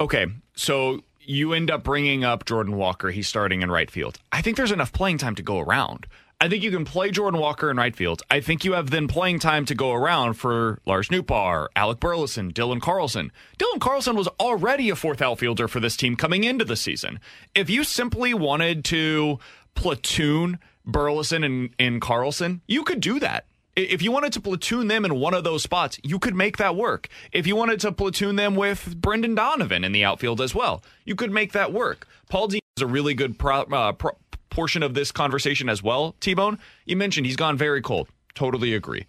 Okay, 0.00 0.26
so 0.54 1.00
you 1.20 1.52
end 1.52 1.70
up 1.70 1.82
bringing 1.82 2.22
up 2.22 2.44
Jordan 2.44 2.76
Walker. 2.76 3.10
He's 3.10 3.26
starting 3.26 3.62
in 3.62 3.70
right 3.70 3.90
field. 3.90 4.18
I 4.30 4.42
think 4.42 4.56
there's 4.56 4.70
enough 4.70 4.92
playing 4.92 5.18
time 5.18 5.34
to 5.34 5.42
go 5.42 5.58
around. 5.58 6.06
I 6.40 6.48
think 6.48 6.62
you 6.62 6.70
can 6.70 6.84
play 6.84 7.10
Jordan 7.10 7.40
Walker 7.40 7.68
in 7.68 7.76
right 7.76 7.96
field. 7.96 8.22
I 8.30 8.38
think 8.40 8.64
you 8.64 8.74
have 8.74 8.90
then 8.90 9.08
playing 9.08 9.40
time 9.40 9.64
to 9.64 9.74
go 9.74 9.92
around 9.92 10.34
for 10.34 10.78
Lars 10.86 11.08
Nootbaar, 11.08 11.66
Alec 11.74 11.98
Burleson, 11.98 12.52
Dylan 12.52 12.80
Carlson. 12.80 13.32
Dylan 13.58 13.80
Carlson 13.80 14.14
was 14.14 14.28
already 14.38 14.88
a 14.88 14.94
fourth 14.94 15.20
outfielder 15.20 15.66
for 15.66 15.80
this 15.80 15.96
team 15.96 16.14
coming 16.14 16.44
into 16.44 16.64
the 16.64 16.76
season. 16.76 17.18
If 17.56 17.68
you 17.68 17.82
simply 17.82 18.34
wanted 18.34 18.84
to 18.86 19.40
platoon 19.78 20.58
Burleson 20.84 21.44
and, 21.44 21.70
and 21.78 22.00
Carlson, 22.00 22.62
you 22.66 22.82
could 22.82 23.00
do 23.00 23.20
that. 23.20 23.44
If 23.76 24.02
you 24.02 24.10
wanted 24.10 24.32
to 24.32 24.40
platoon 24.40 24.88
them 24.88 25.04
in 25.04 25.20
one 25.20 25.34
of 25.34 25.44
those 25.44 25.62
spots, 25.62 26.00
you 26.02 26.18
could 26.18 26.34
make 26.34 26.56
that 26.56 26.74
work. 26.74 27.08
If 27.30 27.46
you 27.46 27.54
wanted 27.54 27.78
to 27.80 27.92
platoon 27.92 28.34
them 28.34 28.56
with 28.56 29.00
Brendan 29.00 29.36
Donovan 29.36 29.84
in 29.84 29.92
the 29.92 30.04
outfield 30.04 30.40
as 30.40 30.52
well, 30.52 30.82
you 31.04 31.14
could 31.14 31.30
make 31.30 31.52
that 31.52 31.72
work. 31.72 32.08
Paul 32.28 32.48
D 32.48 32.60
is 32.76 32.82
a 32.82 32.88
really 32.88 33.14
good 33.14 33.38
pro, 33.38 33.60
uh, 33.62 33.92
pro, 33.92 34.16
portion 34.50 34.82
of 34.82 34.94
this 34.94 35.12
conversation 35.12 35.68
as 35.68 35.80
well. 35.80 36.16
T 36.18 36.34
Bone, 36.34 36.58
you 36.86 36.96
mentioned 36.96 37.26
he's 37.26 37.36
gone 37.36 37.56
very 37.56 37.80
cold. 37.80 38.08
Totally 38.34 38.74
agree. 38.74 39.06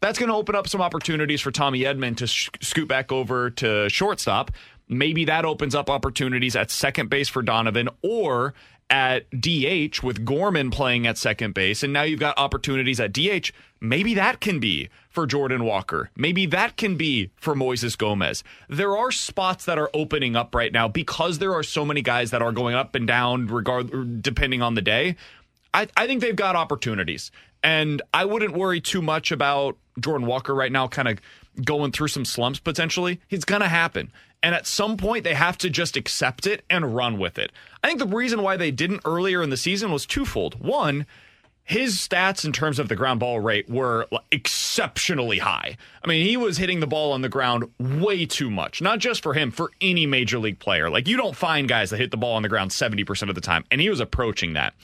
That's 0.00 0.18
going 0.18 0.30
to 0.30 0.36
open 0.36 0.54
up 0.54 0.66
some 0.66 0.80
opportunities 0.80 1.42
for 1.42 1.50
Tommy 1.50 1.80
Edman 1.80 2.16
to 2.16 2.26
sh- 2.26 2.48
scoot 2.62 2.88
back 2.88 3.12
over 3.12 3.50
to 3.50 3.90
shortstop. 3.90 4.50
Maybe 4.88 5.26
that 5.26 5.44
opens 5.44 5.74
up 5.74 5.90
opportunities 5.90 6.56
at 6.56 6.70
second 6.70 7.10
base 7.10 7.28
for 7.28 7.42
Donovan 7.42 7.90
or 8.02 8.54
at 8.88 9.28
DH 9.30 10.02
with 10.02 10.24
Gorman 10.24 10.70
playing 10.70 11.06
at 11.06 11.18
second 11.18 11.54
base, 11.54 11.82
and 11.82 11.92
now 11.92 12.02
you've 12.02 12.20
got 12.20 12.38
opportunities 12.38 13.00
at 13.00 13.12
DH. 13.12 13.50
Maybe 13.80 14.14
that 14.14 14.40
can 14.40 14.60
be 14.60 14.88
for 15.08 15.26
Jordan 15.26 15.64
Walker. 15.64 16.10
Maybe 16.16 16.46
that 16.46 16.76
can 16.76 16.96
be 16.96 17.30
for 17.36 17.54
Moises 17.54 17.98
Gomez. 17.98 18.44
There 18.68 18.96
are 18.96 19.10
spots 19.10 19.64
that 19.64 19.78
are 19.78 19.90
opening 19.92 20.36
up 20.36 20.54
right 20.54 20.72
now 20.72 20.88
because 20.88 21.38
there 21.38 21.54
are 21.54 21.62
so 21.62 21.84
many 21.84 22.02
guys 22.02 22.30
that 22.30 22.42
are 22.42 22.52
going 22.52 22.74
up 22.74 22.94
and 22.94 23.06
down, 23.06 23.46
regard 23.46 24.22
depending 24.22 24.62
on 24.62 24.74
the 24.74 24.82
day. 24.82 25.16
I, 25.74 25.88
I 25.96 26.06
think 26.06 26.20
they've 26.20 26.36
got 26.36 26.56
opportunities, 26.56 27.30
and 27.62 28.02
I 28.14 28.24
wouldn't 28.24 28.54
worry 28.54 28.80
too 28.80 29.02
much 29.02 29.32
about 29.32 29.76
Jordan 29.98 30.26
Walker 30.26 30.54
right 30.54 30.72
now, 30.72 30.86
kind 30.86 31.08
of 31.08 31.18
going 31.64 31.92
through 31.92 32.08
some 32.08 32.24
slumps 32.24 32.58
potentially. 32.58 33.20
It's 33.30 33.44
going 33.44 33.62
to 33.62 33.68
happen. 33.68 34.12
And 34.46 34.54
at 34.54 34.64
some 34.64 34.96
point, 34.96 35.24
they 35.24 35.34
have 35.34 35.58
to 35.58 35.68
just 35.68 35.96
accept 35.96 36.46
it 36.46 36.64
and 36.70 36.94
run 36.94 37.18
with 37.18 37.36
it. 37.36 37.50
I 37.82 37.88
think 37.88 37.98
the 37.98 38.06
reason 38.06 38.42
why 38.42 38.56
they 38.56 38.70
didn't 38.70 39.00
earlier 39.04 39.42
in 39.42 39.50
the 39.50 39.56
season 39.56 39.90
was 39.90 40.06
twofold. 40.06 40.60
One, 40.60 41.04
his 41.64 41.96
stats 41.96 42.44
in 42.44 42.52
terms 42.52 42.78
of 42.78 42.88
the 42.88 42.94
ground 42.94 43.18
ball 43.18 43.40
rate 43.40 43.68
were 43.68 44.06
exceptionally 44.30 45.38
high. 45.38 45.76
I 46.04 46.06
mean, 46.06 46.24
he 46.24 46.36
was 46.36 46.58
hitting 46.58 46.78
the 46.78 46.86
ball 46.86 47.10
on 47.10 47.22
the 47.22 47.28
ground 47.28 47.64
way 47.80 48.24
too 48.24 48.48
much, 48.48 48.80
not 48.80 49.00
just 49.00 49.20
for 49.20 49.34
him, 49.34 49.50
for 49.50 49.72
any 49.80 50.06
major 50.06 50.38
league 50.38 50.60
player. 50.60 50.88
Like, 50.90 51.08
you 51.08 51.16
don't 51.16 51.34
find 51.34 51.66
guys 51.66 51.90
that 51.90 51.98
hit 51.98 52.12
the 52.12 52.16
ball 52.16 52.36
on 52.36 52.42
the 52.42 52.48
ground 52.48 52.70
70% 52.70 53.28
of 53.28 53.34
the 53.34 53.40
time, 53.40 53.64
and 53.72 53.80
he 53.80 53.90
was 53.90 53.98
approaching 53.98 54.52
that. 54.52 54.74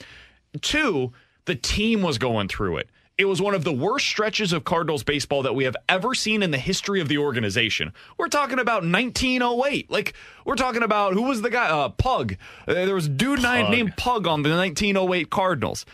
Two, 0.59 1.13
the 1.45 1.55
team 1.55 2.01
was 2.01 2.17
going 2.17 2.49
through 2.49 2.79
it. 2.79 2.89
It 3.15 3.25
was 3.25 3.39
one 3.39 3.53
of 3.53 3.63
the 3.63 3.71
worst 3.71 4.07
stretches 4.07 4.53
of 4.53 4.63
Cardinals 4.63 5.03
baseball 5.03 5.43
that 5.43 5.53
we 5.53 5.65
have 5.65 5.75
ever 5.87 6.15
seen 6.15 6.41
in 6.41 6.49
the 6.49 6.57
history 6.57 6.99
of 6.99 7.07
the 7.07 7.19
organization. 7.19 7.93
We're 8.17 8.27
talking 8.27 8.57
about 8.57 8.83
1908. 8.83 9.91
Like, 9.91 10.15
we're 10.45 10.55
talking 10.55 10.81
about 10.81 11.13
who 11.13 11.21
was 11.21 11.43
the 11.43 11.51
guy? 11.51 11.67
Uh, 11.67 11.89
Pug. 11.89 12.35
Uh, 12.67 12.73
there 12.73 12.95
was 12.95 13.05
a 13.05 13.09
dude 13.09 13.41
Pug. 13.41 13.69
named 13.69 13.95
Pug 13.97 14.25
on 14.25 14.41
the 14.41 14.49
1908 14.49 15.29
Cardinals. 15.29 15.85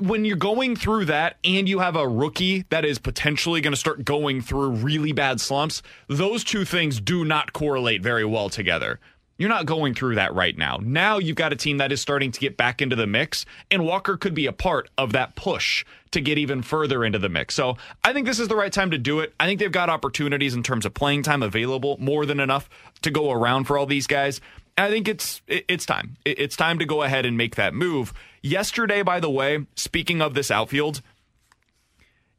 When 0.00 0.24
you're 0.24 0.36
going 0.36 0.74
through 0.74 1.04
that 1.04 1.36
and 1.44 1.68
you 1.68 1.78
have 1.78 1.94
a 1.94 2.06
rookie 2.06 2.64
that 2.70 2.84
is 2.84 2.98
potentially 2.98 3.60
going 3.60 3.72
to 3.72 3.78
start 3.78 4.04
going 4.04 4.40
through 4.42 4.70
really 4.70 5.12
bad 5.12 5.40
slumps, 5.40 5.82
those 6.08 6.42
two 6.42 6.64
things 6.64 7.00
do 7.00 7.24
not 7.24 7.52
correlate 7.52 8.02
very 8.02 8.24
well 8.24 8.50
together. 8.50 8.98
You're 9.38 9.48
not 9.48 9.66
going 9.66 9.94
through 9.94 10.16
that 10.16 10.34
right 10.34 10.56
now. 10.56 10.78
Now 10.82 11.18
you've 11.18 11.36
got 11.36 11.52
a 11.52 11.56
team 11.56 11.78
that 11.78 11.92
is 11.92 12.00
starting 12.00 12.32
to 12.32 12.40
get 12.40 12.56
back 12.56 12.82
into 12.82 12.96
the 12.96 13.06
mix, 13.06 13.44
and 13.70 13.84
Walker 13.84 14.16
could 14.16 14.34
be 14.34 14.46
a 14.46 14.52
part 14.52 14.88
of 14.98 15.12
that 15.12 15.34
push 15.34 15.84
to 16.12 16.20
get 16.20 16.38
even 16.38 16.62
further 16.62 17.04
into 17.04 17.18
the 17.18 17.28
mix. 17.28 17.54
So 17.54 17.76
I 18.04 18.12
think 18.12 18.26
this 18.26 18.38
is 18.38 18.48
the 18.48 18.56
right 18.56 18.72
time 18.72 18.90
to 18.90 18.98
do 18.98 19.20
it. 19.20 19.34
I 19.40 19.46
think 19.46 19.58
they've 19.58 19.72
got 19.72 19.90
opportunities 19.90 20.54
in 20.54 20.62
terms 20.62 20.86
of 20.86 20.94
playing 20.94 21.22
time 21.22 21.42
available, 21.42 21.96
more 21.98 22.26
than 22.26 22.38
enough 22.38 22.68
to 23.02 23.10
go 23.10 23.30
around 23.30 23.64
for 23.64 23.78
all 23.78 23.86
these 23.86 24.06
guys. 24.06 24.40
I 24.78 24.88
think 24.88 25.08
it's 25.08 25.42
it's 25.46 25.84
time. 25.84 26.16
It's 26.24 26.56
time 26.56 26.78
to 26.78 26.84
go 26.84 27.02
ahead 27.02 27.26
and 27.26 27.36
make 27.36 27.56
that 27.56 27.74
move. 27.74 28.14
Yesterday, 28.42 29.02
by 29.02 29.20
the 29.20 29.30
way, 29.30 29.66
speaking 29.76 30.22
of 30.22 30.34
this 30.34 30.50
outfield, 30.50 31.02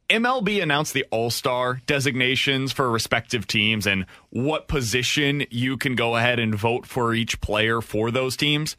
MLB 0.09 0.61
announced 0.61 0.93
the 0.93 1.05
All 1.11 1.29
Star 1.29 1.81
designations 1.85 2.71
for 2.71 2.89
respective 2.89 3.47
teams 3.47 3.87
and 3.87 4.05
what 4.29 4.67
position 4.67 5.45
you 5.49 5.77
can 5.77 5.95
go 5.95 6.15
ahead 6.15 6.39
and 6.39 6.53
vote 6.53 6.85
for 6.85 7.13
each 7.13 7.41
player 7.41 7.81
for 7.81 8.11
those 8.11 8.35
teams. 8.35 8.75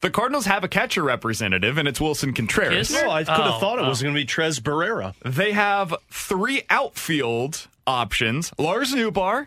The 0.00 0.10
Cardinals 0.10 0.46
have 0.46 0.62
a 0.62 0.68
catcher 0.68 1.02
representative, 1.02 1.78
and 1.78 1.88
it's 1.88 2.00
Willson 2.00 2.34
Contreras. 2.34 2.92
No, 2.92 3.10
I 3.10 3.24
could 3.24 3.32
have 3.32 3.54
oh, 3.54 3.58
thought 3.58 3.78
it 3.78 3.84
oh. 3.84 3.88
was 3.88 4.02
going 4.02 4.14
to 4.14 4.20
be 4.20 4.26
Tres 4.26 4.60
Barrera. 4.60 5.14
They 5.24 5.52
have 5.52 5.94
three 6.10 6.62
outfield 6.68 7.66
options 7.86 8.52
Lars 8.58 8.92
Nootbaar, 8.92 9.46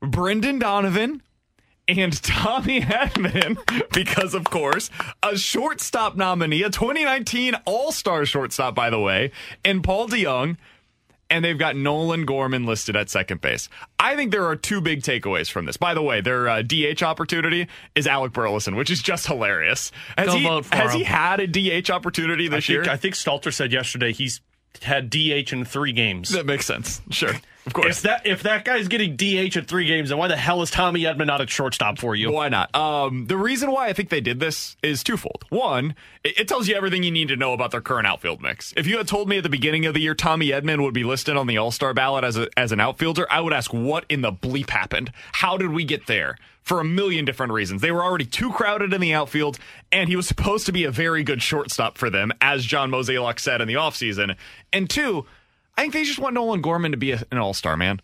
Brendan 0.00 0.58
Donovan, 0.58 1.22
and 2.00 2.22
Tommy 2.22 2.80
Edman, 2.80 3.56
because 3.92 4.34
of 4.34 4.44
course, 4.44 4.90
a 5.22 5.36
shortstop 5.36 6.16
nominee, 6.16 6.62
a 6.62 6.70
2019 6.70 7.54
All 7.64 7.92
Star 7.92 8.24
shortstop, 8.24 8.74
by 8.74 8.90
the 8.90 9.00
way, 9.00 9.32
and 9.64 9.82
Paul 9.84 10.08
DeJong, 10.08 10.56
And 11.30 11.42
they've 11.44 11.58
got 11.58 11.76
Nolan 11.76 12.26
Gorman 12.26 12.66
listed 12.66 12.94
at 12.94 13.08
second 13.08 13.40
base. 13.40 13.68
I 13.98 14.16
think 14.16 14.32
there 14.32 14.44
are 14.46 14.54
two 14.56 14.80
big 14.82 15.00
takeaways 15.02 15.50
from 15.50 15.64
this. 15.64 15.78
By 15.78 15.94
the 15.94 16.02
way, 16.02 16.20
their 16.20 16.46
uh, 16.48 16.60
DH 16.62 17.02
opportunity 17.02 17.68
is 17.94 18.06
Alec 18.06 18.32
Burleson, 18.32 18.76
which 18.76 18.90
is 18.90 19.00
just 19.00 19.26
hilarious. 19.26 19.92
Has, 20.18 20.26
Go 20.26 20.36
he, 20.36 20.44
has 20.44 20.92
him. 20.92 20.98
he 20.98 21.04
had 21.04 21.40
a 21.40 21.46
DH 21.46 21.90
opportunity 21.90 22.48
this 22.48 22.64
I 22.64 22.66
think, 22.66 22.84
year? 22.84 22.92
I 22.92 22.96
think 22.98 23.14
Stalter 23.14 23.52
said 23.52 23.72
yesterday 23.72 24.12
he's 24.12 24.40
had 24.82 25.10
DH 25.10 25.52
in 25.52 25.64
three 25.64 25.92
games. 25.92 26.30
That 26.30 26.46
makes 26.46 26.66
sense. 26.66 27.00
Sure. 27.10 27.34
Of 27.64 27.74
course. 27.74 27.98
If 27.98 28.02
that 28.02 28.26
if 28.26 28.42
that 28.42 28.64
guy's 28.64 28.88
getting 28.88 29.14
DH 29.14 29.56
at 29.56 29.68
three 29.68 29.86
games, 29.86 30.08
then 30.08 30.18
why 30.18 30.26
the 30.26 30.36
hell 30.36 30.62
is 30.62 30.70
Tommy 30.70 31.02
Edman 31.02 31.26
not 31.26 31.40
at 31.40 31.48
shortstop 31.48 31.98
for 31.98 32.16
you? 32.16 32.32
Why 32.32 32.48
not? 32.48 32.74
Um, 32.74 33.26
the 33.26 33.36
reason 33.36 33.70
why 33.70 33.86
I 33.86 33.92
think 33.92 34.08
they 34.08 34.20
did 34.20 34.40
this 34.40 34.76
is 34.82 35.04
twofold. 35.04 35.44
One, 35.48 35.94
it, 36.24 36.40
it, 36.40 36.48
tells 36.48 36.66
you 36.66 36.74
everything 36.74 37.04
you 37.04 37.12
need 37.12 37.28
to 37.28 37.36
know 37.36 37.52
about 37.52 37.70
their 37.70 37.80
current 37.80 38.06
outfield 38.06 38.42
mix. 38.42 38.74
If 38.76 38.88
you 38.88 38.98
had 38.98 39.06
told 39.06 39.28
me 39.28 39.36
at 39.36 39.44
the 39.44 39.48
beginning 39.48 39.86
of 39.86 39.94
the 39.94 40.00
year 40.00 40.14
Tommy 40.14 40.48
Edman 40.48 40.82
would 40.82 40.94
be 40.94 41.04
listed 41.04 41.36
on 41.36 41.46
the 41.46 41.58
All 41.58 41.70
Star 41.70 41.94
ballot 41.94 42.24
as 42.24 42.36
a, 42.36 42.48
as 42.56 42.72
an 42.72 42.80
outfielder, 42.80 43.30
I 43.30 43.40
would 43.40 43.52
ask 43.52 43.72
what 43.72 44.06
in 44.08 44.22
the 44.22 44.32
bleep 44.32 44.70
happened. 44.70 45.12
How 45.32 45.56
did 45.56 45.70
we 45.70 45.84
get 45.84 46.08
there? 46.08 46.36
For 46.62 46.80
a 46.80 46.84
million 46.84 47.24
different 47.24 47.52
reasons. 47.52 47.82
They 47.82 47.90
were 47.90 48.04
already 48.04 48.24
too 48.24 48.52
crowded 48.52 48.92
in 48.92 49.00
the 49.00 49.14
outfield, 49.14 49.58
and 49.90 50.08
he 50.08 50.14
was 50.14 50.28
supposed 50.28 50.64
to 50.66 50.72
be 50.72 50.84
a 50.84 50.92
very 50.92 51.24
good 51.24 51.42
shortstop 51.42 51.98
for 51.98 52.08
them, 52.08 52.32
as 52.40 52.64
John 52.64 52.90
Mozeliak 52.90 53.40
said 53.40 53.60
in 53.60 53.66
the 53.66 53.74
offseason. 53.74 54.36
And 54.72 54.88
two, 54.88 55.26
I 55.76 55.82
think 55.82 55.92
they 55.92 56.04
just 56.04 56.20
want 56.20 56.34
Nolan 56.34 56.60
Gorman 56.60 56.92
to 56.92 56.96
be 56.96 57.10
a, 57.12 57.22
an 57.32 57.38
all 57.38 57.52
star, 57.52 57.76
man. 57.76 58.00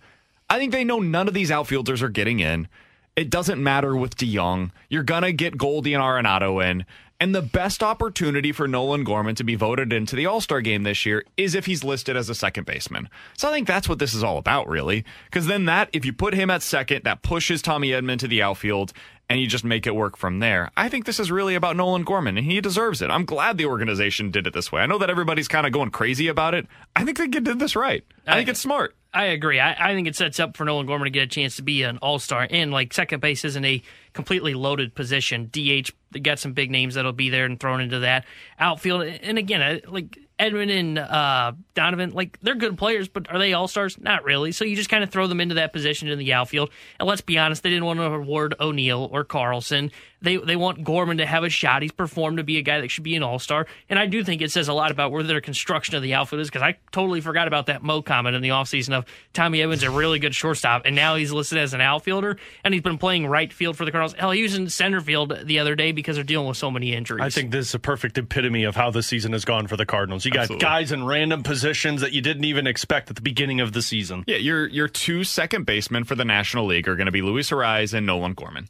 I 0.50 0.58
think 0.58 0.72
they 0.72 0.84
know 0.84 0.98
none 0.98 1.28
of 1.28 1.34
these 1.34 1.50
outfielders 1.50 2.02
are 2.02 2.08
getting 2.08 2.40
in. 2.40 2.68
It 3.14 3.30
doesn't 3.30 3.62
matter 3.62 3.96
with 3.96 4.16
DeJong. 4.16 4.70
You're 4.88 5.02
going 5.02 5.22
to 5.22 5.32
get 5.32 5.58
Goldie 5.58 5.94
and 5.94 6.02
Arenado 6.02 6.64
in. 6.64 6.86
And 7.20 7.34
the 7.34 7.42
best 7.42 7.82
opportunity 7.82 8.52
for 8.52 8.68
Nolan 8.68 9.02
Gorman 9.02 9.34
to 9.34 9.44
be 9.44 9.56
voted 9.56 9.92
into 9.92 10.14
the 10.14 10.26
All 10.26 10.40
Star 10.40 10.60
game 10.60 10.84
this 10.84 11.04
year 11.04 11.24
is 11.36 11.56
if 11.56 11.66
he's 11.66 11.82
listed 11.82 12.16
as 12.16 12.28
a 12.28 12.34
second 12.34 12.64
baseman. 12.64 13.08
So 13.36 13.48
I 13.48 13.52
think 13.52 13.66
that's 13.66 13.88
what 13.88 13.98
this 13.98 14.14
is 14.14 14.22
all 14.22 14.38
about, 14.38 14.68
really. 14.68 15.04
Because 15.24 15.48
then 15.48 15.64
that, 15.64 15.88
if 15.92 16.04
you 16.04 16.12
put 16.12 16.34
him 16.34 16.48
at 16.48 16.62
second, 16.62 17.02
that 17.04 17.22
pushes 17.22 17.60
Tommy 17.60 17.90
Edman 17.90 18.20
to 18.20 18.28
the 18.28 18.40
outfield 18.40 18.92
and 19.28 19.40
you 19.40 19.46
just 19.46 19.64
make 19.64 19.86
it 19.86 19.94
work 19.94 20.16
from 20.16 20.38
there. 20.38 20.70
I 20.76 20.88
think 20.88 21.04
this 21.04 21.20
is 21.20 21.30
really 21.30 21.54
about 21.54 21.76
Nolan 21.76 22.02
Gorman, 22.02 22.38
and 22.38 22.46
he 22.46 22.60
deserves 22.60 23.02
it. 23.02 23.10
I'm 23.10 23.24
glad 23.26 23.58
the 23.58 23.66
organization 23.66 24.30
did 24.30 24.46
it 24.46 24.54
this 24.54 24.72
way. 24.72 24.80
I 24.80 24.86
know 24.86 24.98
that 24.98 25.10
everybody's 25.10 25.48
kind 25.48 25.66
of 25.66 25.72
going 25.72 25.90
crazy 25.90 26.28
about 26.28 26.54
it. 26.54 26.66
I 26.96 27.04
think 27.04 27.18
they 27.18 27.26
did 27.26 27.58
this 27.58 27.76
right. 27.76 28.04
I, 28.26 28.32
I 28.32 28.36
think 28.36 28.48
it's 28.48 28.60
smart. 28.60 28.96
I 29.12 29.26
agree. 29.26 29.58
I, 29.58 29.90
I, 29.90 29.94
think 29.94 30.06
it 30.06 30.16
sets 30.16 30.38
up 30.38 30.56
for 30.56 30.64
Nolan 30.64 30.86
Gorman 30.86 31.06
to 31.06 31.10
get 31.10 31.22
a 31.22 31.26
chance 31.26 31.56
to 31.56 31.62
be 31.62 31.82
an 31.82 31.96
all 31.98 32.18
star. 32.18 32.46
And 32.48 32.70
like 32.70 32.92
second 32.92 33.20
base 33.20 33.42
isn't 33.44 33.64
a 33.64 33.82
completely 34.12 34.52
loaded 34.52 34.94
position. 34.94 35.48
DH, 35.50 35.90
got 36.22 36.38
some 36.38 36.52
big 36.52 36.70
names 36.70 36.94
that'll 36.94 37.12
be 37.12 37.30
there 37.30 37.46
and 37.46 37.58
thrown 37.58 37.80
into 37.80 38.00
that 38.00 38.26
outfield. 38.58 39.02
And 39.04 39.38
again, 39.38 39.80
like 39.88 40.18
Edman 40.38 40.70
and 40.70 40.98
uh, 40.98 41.52
Donovan, 41.74 42.10
like 42.10 42.38
they're 42.40 42.54
good 42.54 42.76
players, 42.76 43.08
but 43.08 43.30
are 43.30 43.38
they 43.38 43.54
all 43.54 43.66
stars? 43.66 43.98
Not 43.98 44.24
really. 44.24 44.52
So 44.52 44.64
you 44.64 44.76
just 44.76 44.90
kind 44.90 45.02
of 45.02 45.10
throw 45.10 45.26
them 45.26 45.40
into 45.40 45.56
that 45.56 45.72
position 45.72 46.08
in 46.08 46.18
the 46.18 46.32
outfield. 46.34 46.70
And 47.00 47.08
let's 47.08 47.22
be 47.22 47.38
honest, 47.38 47.62
they 47.62 47.70
didn't 47.70 47.86
want 47.86 47.98
to 48.00 48.04
award 48.04 48.54
O'Neill 48.60 49.08
or 49.10 49.24
Carlson. 49.24 49.90
They 50.20 50.36
they 50.36 50.56
want 50.56 50.84
Gorman 50.84 51.18
to 51.18 51.26
have 51.26 51.44
a 51.44 51.48
shot. 51.48 51.82
He's 51.82 51.92
performed 51.92 52.38
to 52.38 52.44
be 52.44 52.58
a 52.58 52.62
guy 52.62 52.80
that 52.80 52.90
should 52.90 53.04
be 53.04 53.14
an 53.14 53.22
all 53.22 53.38
star, 53.38 53.66
and 53.88 53.98
I 53.98 54.06
do 54.06 54.24
think 54.24 54.42
it 54.42 54.50
says 54.50 54.68
a 54.68 54.72
lot 54.72 54.90
about 54.90 55.12
where 55.12 55.22
their 55.22 55.40
construction 55.40 55.94
of 55.94 56.02
the 56.02 56.14
outfield 56.14 56.40
is 56.40 56.48
because 56.48 56.62
I 56.62 56.76
totally 56.90 57.20
forgot 57.20 57.46
about 57.46 57.66
that 57.66 57.82
Mo 57.82 58.02
comment 58.02 58.34
in 58.34 58.42
the 58.42 58.48
offseason 58.48 58.92
of 58.94 59.04
Tommy 59.32 59.62
Evans 59.62 59.82
a 59.82 59.90
really 59.90 60.18
good 60.18 60.34
shortstop, 60.34 60.82
and 60.84 60.96
now 60.96 61.14
he's 61.16 61.32
listed 61.32 61.58
as 61.58 61.74
an 61.74 61.80
outfielder, 61.80 62.36
and 62.64 62.74
he's 62.74 62.82
been 62.82 62.98
playing 62.98 63.26
right 63.26 63.52
field 63.52 63.76
for 63.76 63.84
the 63.84 63.92
Cardinals. 63.92 64.14
Hell, 64.14 64.32
he 64.32 64.42
was 64.42 64.54
in 64.56 64.68
center 64.68 65.00
field 65.00 65.38
the 65.44 65.58
other 65.60 65.74
day 65.74 65.92
because 65.92 66.16
they're 66.16 66.24
dealing 66.24 66.48
with 66.48 66.56
so 66.56 66.70
many 66.70 66.94
injuries. 66.94 67.22
I 67.22 67.30
think 67.30 67.52
this 67.52 67.68
is 67.68 67.74
a 67.74 67.78
perfect 67.78 68.18
epitome 68.18 68.64
of 68.64 68.74
how 68.74 68.90
the 68.90 69.02
season 69.02 69.32
has 69.32 69.44
gone 69.44 69.66
for 69.66 69.76
the 69.76 69.86
Cardinals. 69.86 70.24
You 70.24 70.32
got 70.32 70.42
Absolutely. 70.42 70.64
guys 70.64 70.92
in 70.92 71.04
random 71.04 71.42
positions 71.42 72.00
that 72.00 72.12
you 72.12 72.20
didn't 72.20 72.44
even 72.44 72.66
expect 72.66 73.08
at 73.10 73.16
the 73.16 73.22
beginning 73.22 73.60
of 73.60 73.72
the 73.72 73.82
season. 73.82 74.24
Yeah, 74.26 74.36
your 74.36 74.66
your 74.66 74.88
two 74.88 75.24
second 75.24 75.64
basemen 75.64 76.04
for 76.04 76.14
the 76.14 76.24
National 76.24 76.66
League 76.66 76.88
are 76.88 76.96
going 76.96 77.06
to 77.06 77.12
be 77.12 77.22
Luis 77.22 77.50
Arraez 77.50 77.94
and 77.94 78.06
Nolan 78.06 78.34
Gorman. 78.34 78.68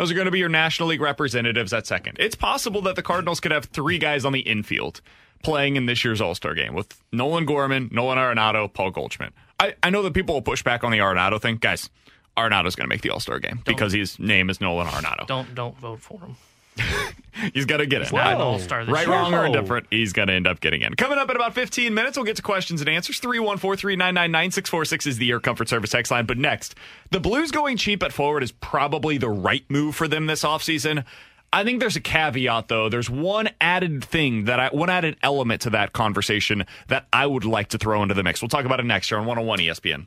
Those 0.00 0.10
are 0.10 0.14
going 0.14 0.24
to 0.24 0.30
be 0.30 0.38
your 0.38 0.48
National 0.48 0.88
League 0.88 1.02
representatives 1.02 1.74
at 1.74 1.86
second. 1.86 2.16
It's 2.18 2.34
possible 2.34 2.80
that 2.82 2.96
the 2.96 3.02
Cardinals 3.02 3.38
could 3.38 3.52
have 3.52 3.66
three 3.66 3.98
guys 3.98 4.24
on 4.24 4.32
the 4.32 4.40
infield 4.40 5.02
playing 5.42 5.76
in 5.76 5.84
this 5.84 6.02
year's 6.02 6.22
All 6.22 6.34
Star 6.34 6.54
game 6.54 6.72
with 6.72 6.98
Nolan 7.12 7.44
Gorman, 7.44 7.90
Nolan 7.92 8.16
Arenado, 8.16 8.72
Paul 8.72 8.92
Goldschmidt. 8.92 9.34
I, 9.58 9.74
I 9.82 9.90
know 9.90 10.02
that 10.04 10.14
people 10.14 10.34
will 10.34 10.40
push 10.40 10.62
back 10.62 10.84
on 10.84 10.90
the 10.90 11.00
Arenado 11.00 11.38
thing. 11.38 11.56
Guys, 11.56 11.90
Arenado's 12.34 12.76
going 12.76 12.86
to 12.86 12.88
make 12.88 13.02
the 13.02 13.10
All 13.10 13.20
Star 13.20 13.38
game 13.40 13.60
because 13.66 13.92
his 13.92 14.18
name 14.18 14.48
is 14.48 14.58
Nolan 14.58 14.86
Arenado. 14.86 15.26
don't 15.26 15.54
don't 15.54 15.76
vote 15.76 16.00
for 16.00 16.18
him. 16.18 16.36
He's 17.54 17.64
got 17.64 17.78
to 17.78 17.86
get 17.86 18.02
it. 18.02 18.04
He's 18.08 18.12
not 18.12 18.34
an 18.34 18.40
all-star 18.40 18.84
this 18.84 18.92
right, 18.92 19.06
year. 19.06 19.16
wrong, 19.16 19.32
or 19.32 19.40
Whoa. 19.40 19.46
indifferent, 19.46 19.86
he's 19.90 20.12
going 20.12 20.28
to 20.28 20.34
end 20.34 20.46
up 20.46 20.60
getting 20.60 20.82
in. 20.82 20.94
Coming 20.94 21.16
up 21.16 21.30
in 21.30 21.36
about 21.36 21.54
15 21.54 21.94
minutes, 21.94 22.18
we'll 22.18 22.26
get 22.26 22.36
to 22.36 22.42
questions 22.42 22.80
and 22.80 22.90
answers. 22.90 23.20
314-399-9646 23.20 25.06
is 25.06 25.18
the 25.18 25.30
Air 25.30 25.40
Comfort 25.40 25.68
Service 25.68 25.90
text 25.90 26.10
line. 26.10 26.26
But 26.26 26.38
next, 26.38 26.74
the 27.10 27.20
Blues 27.20 27.50
going 27.50 27.76
cheap 27.76 28.02
at 28.02 28.12
forward 28.12 28.42
is 28.42 28.52
probably 28.52 29.16
the 29.16 29.30
right 29.30 29.64
move 29.70 29.94
for 29.94 30.08
them 30.08 30.26
this 30.26 30.42
offseason. 30.42 31.04
I 31.52 31.64
think 31.64 31.80
there's 31.80 31.96
a 31.96 32.00
caveat, 32.00 32.68
though. 32.68 32.88
There's 32.88 33.10
one 33.10 33.48
added 33.60 34.04
thing 34.04 34.44
that 34.44 34.60
I, 34.60 34.68
one 34.68 34.88
added 34.88 35.16
element 35.22 35.62
to 35.62 35.70
that 35.70 35.92
conversation 35.92 36.64
that 36.88 37.06
I 37.12 37.26
would 37.26 37.44
like 37.44 37.68
to 37.68 37.78
throw 37.78 38.02
into 38.02 38.14
the 38.14 38.22
mix. 38.22 38.40
We'll 38.40 38.48
talk 38.48 38.64
about 38.64 38.78
it 38.78 38.84
next 38.84 39.10
year 39.10 39.18
on 39.18 39.26
101 39.26 39.58
ESPN. 39.58 40.06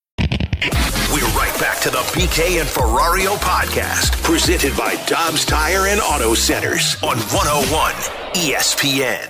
We're 0.61 1.25
right 1.35 1.55
back 1.59 1.79
to 1.81 1.89
the 1.89 2.03
BK 2.13 2.59
and 2.59 2.69
Ferrario 2.69 3.35
podcast, 3.37 4.21
presented 4.21 4.77
by 4.77 4.93
Dobbs 5.07 5.43
Tire 5.43 5.87
and 5.87 5.99
Auto 5.99 6.35
Centers 6.35 6.95
on 7.01 7.17
101 7.17 7.93
ESPN. 8.35 9.27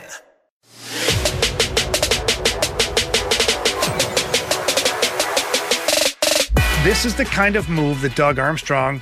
This 6.83 7.05
is 7.05 7.15
the 7.15 7.23
kind 7.23 7.55
of 7.55 7.69
move 7.69 8.01
that 8.01 8.13
Doug 8.15 8.37
Armstrong 8.37 9.01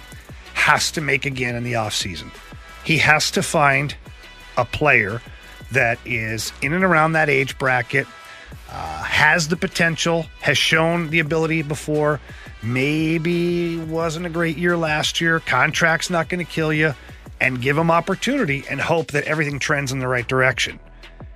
has 0.53 0.91
to 0.91 1.01
make 1.01 1.25
again 1.25 1.55
in 1.55 1.63
the 1.63 1.73
offseason. 1.73 2.29
He 2.83 2.99
has 2.99 3.31
to 3.31 3.41
find 3.41 3.95
a 4.55 4.65
player 4.65 5.19
that 5.71 5.97
is 6.05 6.53
in 6.61 6.73
and 6.73 6.83
around 6.83 7.13
that 7.13 7.27
age 7.29 7.57
bracket, 7.57 8.05
uh, 8.71 9.03
has 9.03 9.47
the 9.47 9.55
potential, 9.55 10.25
has 10.41 10.57
shown 10.57 11.09
the 11.09 11.19
ability 11.19 11.61
before. 11.61 12.19
Maybe 12.61 13.77
wasn't 13.77 14.25
a 14.25 14.29
great 14.29 14.57
year 14.57 14.75
last 14.75 15.21
year. 15.21 15.39
Contract's 15.39 16.09
not 16.09 16.29
going 16.29 16.45
to 16.45 16.51
kill 16.51 16.73
you, 16.73 16.93
and 17.41 17.61
give 17.61 17.77
him 17.77 17.89
opportunity 17.89 18.63
and 18.69 18.81
hope 18.81 19.11
that 19.11 19.23
everything 19.23 19.59
trends 19.59 19.91
in 19.91 19.99
the 19.99 20.07
right 20.07 20.27
direction. 20.27 20.79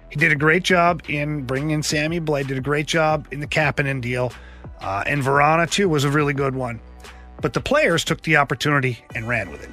He 0.10 0.18
did 0.18 0.32
a 0.32 0.36
great 0.36 0.64
job 0.64 1.02
in 1.08 1.44
bringing 1.44 1.72
in 1.72 1.84
Sammy 1.84 2.20
Blais. 2.20 2.48
Did 2.48 2.58
a 2.58 2.62
great 2.62 2.86
job 2.86 3.28
in 3.32 3.40
the 3.40 3.48
Kapanen 3.48 4.02
deal, 4.02 4.32
uh, 4.80 5.04
and 5.08 5.24
Vrana 5.24 5.70
too 5.70 5.90
was 5.90 6.04
a 6.04 6.10
really 6.10 6.34
good 6.34 6.56
one. 6.56 6.80
But 7.42 7.54
the 7.54 7.62
players 7.62 8.04
took 8.04 8.22
the 8.22 8.38
opportunity 8.38 9.04
and 9.16 9.28
ran 9.28 9.50
with 9.50 9.64
it. 9.64 9.72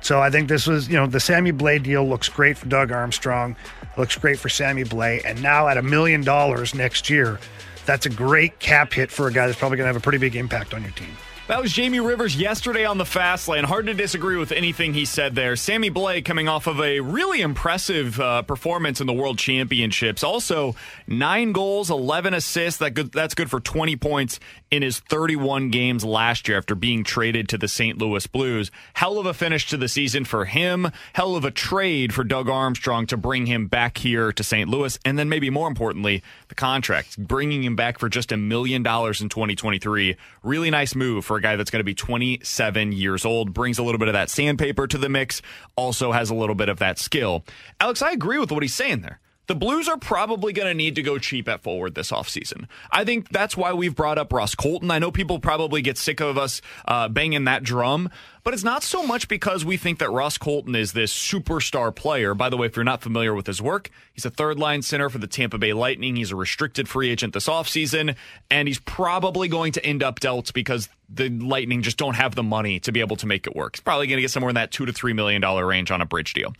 So 0.00 0.20
I 0.20 0.30
think 0.30 0.48
this 0.48 0.66
was, 0.66 0.88
you 0.88 0.96
know, 0.96 1.06
the 1.06 1.20
Sammy 1.20 1.52
Blais 1.52 1.82
deal 1.82 2.06
looks 2.06 2.28
great 2.28 2.56
for 2.58 2.66
Doug 2.66 2.92
Armstrong, 2.92 3.56
looks 3.98 4.16
great 4.16 4.38
for 4.38 4.48
Sammy 4.48 4.84
Blais. 4.84 5.22
and 5.24 5.42
now 5.42 5.68
at 5.68 5.76
a 5.76 5.82
million 5.82 6.22
dollars 6.22 6.74
next 6.74 7.10
year, 7.10 7.38
that's 7.84 8.06
a 8.06 8.10
great 8.10 8.58
cap 8.58 8.92
hit 8.92 9.10
for 9.10 9.28
a 9.28 9.32
guy 9.32 9.46
that's 9.46 9.58
probably 9.58 9.76
going 9.76 9.86
to 9.86 9.92
have 9.92 10.00
a 10.00 10.04
pretty 10.04 10.18
big 10.18 10.36
impact 10.36 10.74
on 10.74 10.82
your 10.82 10.92
team. 10.92 11.16
That 11.48 11.62
was 11.62 11.72
Jamie 11.72 11.98
Rivers 11.98 12.36
yesterday 12.36 12.84
on 12.84 12.98
the 12.98 13.06
fast 13.06 13.48
lane. 13.48 13.64
Hard 13.64 13.86
to 13.86 13.94
disagree 13.94 14.36
with 14.36 14.52
anything 14.52 14.92
he 14.92 15.06
said 15.06 15.34
there. 15.34 15.56
Sammy 15.56 15.90
Blais 15.90 16.22
coming 16.22 16.46
off 16.46 16.66
of 16.66 16.78
a 16.78 17.00
really 17.00 17.40
impressive 17.40 18.20
uh, 18.20 18.42
performance 18.42 19.00
in 19.00 19.06
the 19.06 19.14
World 19.14 19.38
Championships. 19.38 20.22
Also, 20.22 20.76
nine 21.06 21.52
goals, 21.52 21.90
11 21.90 22.34
assists. 22.34 22.80
That 22.80 22.90
good, 22.90 23.12
that's 23.12 23.32
good 23.32 23.48
for 23.48 23.60
20 23.60 23.96
points 23.96 24.40
in 24.70 24.82
his 24.82 25.00
31 25.00 25.70
games 25.70 26.04
last 26.04 26.48
year 26.48 26.58
after 26.58 26.74
being 26.74 27.02
traded 27.02 27.48
to 27.48 27.56
the 27.56 27.66
St. 27.66 27.96
Louis 27.96 28.26
Blues. 28.26 28.70
Hell 28.92 29.18
of 29.18 29.24
a 29.24 29.32
finish 29.32 29.68
to 29.68 29.78
the 29.78 29.88
season 29.88 30.26
for 30.26 30.44
him. 30.44 30.88
Hell 31.14 31.34
of 31.34 31.46
a 31.46 31.50
trade 31.50 32.12
for 32.12 32.24
Doug 32.24 32.50
Armstrong 32.50 33.06
to 33.06 33.16
bring 33.16 33.46
him 33.46 33.68
back 33.68 33.96
here 33.96 34.34
to 34.34 34.44
St. 34.44 34.68
Louis. 34.68 34.98
And 35.02 35.18
then 35.18 35.30
maybe 35.30 35.48
more 35.48 35.68
importantly, 35.68 36.22
the 36.48 36.54
contract, 36.54 37.16
bringing 37.16 37.64
him 37.64 37.74
back 37.74 37.98
for 37.98 38.10
just 38.10 38.32
a 38.32 38.36
million 38.36 38.82
dollars 38.82 39.22
in 39.22 39.30
2023. 39.30 40.14
Really 40.42 40.68
nice 40.68 40.94
move 40.94 41.24
for 41.24 41.37
a 41.38 41.42
guy 41.42 41.56
that's 41.56 41.70
going 41.70 41.80
to 41.80 41.84
be 41.84 41.94
27 41.94 42.92
years 42.92 43.24
old. 43.24 43.54
Brings 43.54 43.78
a 43.78 43.82
little 43.82 43.98
bit 43.98 44.08
of 44.08 44.14
that 44.14 44.30
sandpaper 44.30 44.86
to 44.86 44.98
the 44.98 45.08
mix. 45.08 45.42
Also 45.76 46.12
has 46.12 46.30
a 46.30 46.34
little 46.34 46.54
bit 46.54 46.68
of 46.68 46.78
that 46.78 46.98
skill. 46.98 47.44
Alex, 47.80 48.02
I 48.02 48.12
agree 48.12 48.38
with 48.38 48.52
what 48.52 48.62
he's 48.62 48.74
saying 48.74 49.00
there. 49.00 49.20
The 49.48 49.54
Blues 49.54 49.88
are 49.88 49.96
probably 49.96 50.52
going 50.52 50.68
to 50.68 50.74
need 50.74 50.94
to 50.96 51.02
go 51.02 51.16
cheap 51.16 51.48
at 51.48 51.62
forward 51.62 51.94
this 51.94 52.10
offseason. 52.10 52.66
I 52.92 53.04
think 53.06 53.30
that's 53.30 53.56
why 53.56 53.72
we've 53.72 53.96
brought 53.96 54.18
up 54.18 54.30
Ross 54.30 54.54
Colton. 54.54 54.90
I 54.90 54.98
know 54.98 55.10
people 55.10 55.38
probably 55.38 55.80
get 55.80 55.96
sick 55.96 56.20
of 56.20 56.36
us 56.36 56.60
uh, 56.86 57.08
banging 57.08 57.44
that 57.44 57.62
drum, 57.62 58.10
but 58.44 58.52
it's 58.52 58.62
not 58.62 58.82
so 58.82 59.06
much 59.06 59.26
because 59.26 59.64
we 59.64 59.78
think 59.78 60.00
that 60.00 60.10
Ross 60.10 60.36
Colton 60.36 60.74
is 60.74 60.92
this 60.92 61.14
superstar 61.14 61.96
player. 61.96 62.34
By 62.34 62.50
the 62.50 62.58
way, 62.58 62.66
if 62.66 62.76
you're 62.76 62.84
not 62.84 63.00
familiar 63.00 63.32
with 63.32 63.46
his 63.46 63.62
work, 63.62 63.90
he's 64.12 64.26
a 64.26 64.30
third 64.30 64.58
line 64.58 64.82
center 64.82 65.08
for 65.08 65.16
the 65.16 65.26
Tampa 65.26 65.56
Bay 65.56 65.72
Lightning. 65.72 66.16
He's 66.16 66.30
a 66.30 66.36
restricted 66.36 66.86
free 66.86 67.08
agent 67.08 67.32
this 67.32 67.48
offseason, 67.48 68.16
and 68.50 68.68
he's 68.68 68.80
probably 68.80 69.48
going 69.48 69.72
to 69.72 69.84
end 69.84 70.02
up 70.02 70.20
dealt 70.20 70.52
because 70.52 70.90
the 71.08 71.28
Lightning 71.30 71.82
just 71.82 71.96
don't 71.96 72.14
have 72.14 72.34
the 72.34 72.42
money 72.42 72.80
to 72.80 72.92
be 72.92 73.00
able 73.00 73.16
to 73.16 73.26
make 73.26 73.46
it 73.46 73.56
work. 73.56 73.76
He's 73.76 73.80
probably 73.82 74.06
going 74.06 74.18
to 74.18 74.22
get 74.22 74.30
somewhere 74.30 74.50
in 74.50 74.54
that 74.56 74.70
two 74.70 74.86
to 74.86 74.92
three 74.92 75.12
million 75.12 75.40
dollar 75.40 75.66
range 75.66 75.90
on 75.90 76.00
a 76.00 76.06
bridge 76.06 76.34
deal. 76.34 76.54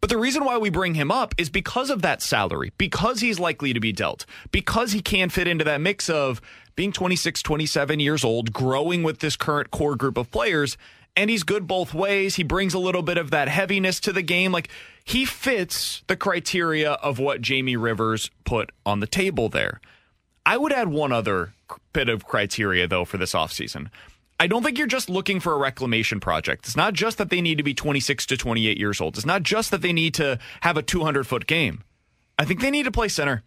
But 0.00 0.10
the 0.10 0.18
reason 0.18 0.44
why 0.44 0.58
we 0.58 0.68
bring 0.68 0.94
him 0.94 1.10
up 1.10 1.34
is 1.38 1.48
because 1.48 1.88
of 1.88 2.02
that 2.02 2.20
salary, 2.20 2.72
because 2.76 3.20
he's 3.20 3.40
likely 3.40 3.72
to 3.72 3.80
be 3.80 3.90
dealt, 3.90 4.26
because 4.50 4.92
he 4.92 5.00
can 5.00 5.30
fit 5.30 5.48
into 5.48 5.64
that 5.64 5.80
mix 5.80 6.10
of 6.10 6.42
being 6.76 6.92
26, 6.92 7.42
27 7.42 8.00
years 8.00 8.22
old, 8.22 8.52
growing 8.52 9.02
with 9.02 9.20
this 9.20 9.34
current 9.34 9.70
core 9.70 9.96
group 9.96 10.18
of 10.18 10.30
players, 10.30 10.76
and 11.16 11.30
he's 11.30 11.42
good 11.42 11.66
both 11.66 11.94
ways. 11.94 12.34
He 12.34 12.42
brings 12.42 12.74
a 12.74 12.78
little 12.78 13.02
bit 13.02 13.16
of 13.16 13.30
that 13.30 13.48
heaviness 13.48 13.98
to 14.00 14.12
the 14.12 14.20
game. 14.20 14.52
Like 14.52 14.68
he 15.04 15.24
fits 15.24 16.02
the 16.06 16.16
criteria 16.16 16.92
of 16.92 17.18
what 17.18 17.40
Jamie 17.40 17.76
Rivers 17.76 18.30
put 18.44 18.72
on 18.84 19.00
the 19.00 19.06
table 19.06 19.48
there. 19.48 19.80
I 20.44 20.58
would 20.58 20.72
add 20.72 20.88
one 20.88 21.12
other 21.12 21.54
bit 21.92 22.08
of 22.08 22.26
criteria 22.26 22.86
though 22.86 23.04
for 23.04 23.18
this 23.18 23.32
offseason. 23.32 23.88
I 24.40 24.46
don't 24.46 24.62
think 24.62 24.78
you're 24.78 24.86
just 24.86 25.08
looking 25.08 25.38
for 25.38 25.52
a 25.52 25.58
reclamation 25.58 26.18
project. 26.18 26.66
It's 26.66 26.76
not 26.76 26.92
just 26.92 27.18
that 27.18 27.30
they 27.30 27.40
need 27.40 27.58
to 27.58 27.64
be 27.64 27.72
26 27.72 28.26
to 28.26 28.36
28 28.36 28.78
years 28.78 29.00
old. 29.00 29.16
It's 29.16 29.26
not 29.26 29.42
just 29.42 29.70
that 29.70 29.80
they 29.80 29.92
need 29.92 30.14
to 30.14 30.38
have 30.62 30.76
a 30.76 30.82
200 30.82 31.26
foot 31.26 31.46
game. 31.46 31.84
I 32.38 32.44
think 32.44 32.60
they 32.60 32.70
need 32.70 32.82
to 32.84 32.90
play 32.90 33.08
center. 33.08 33.42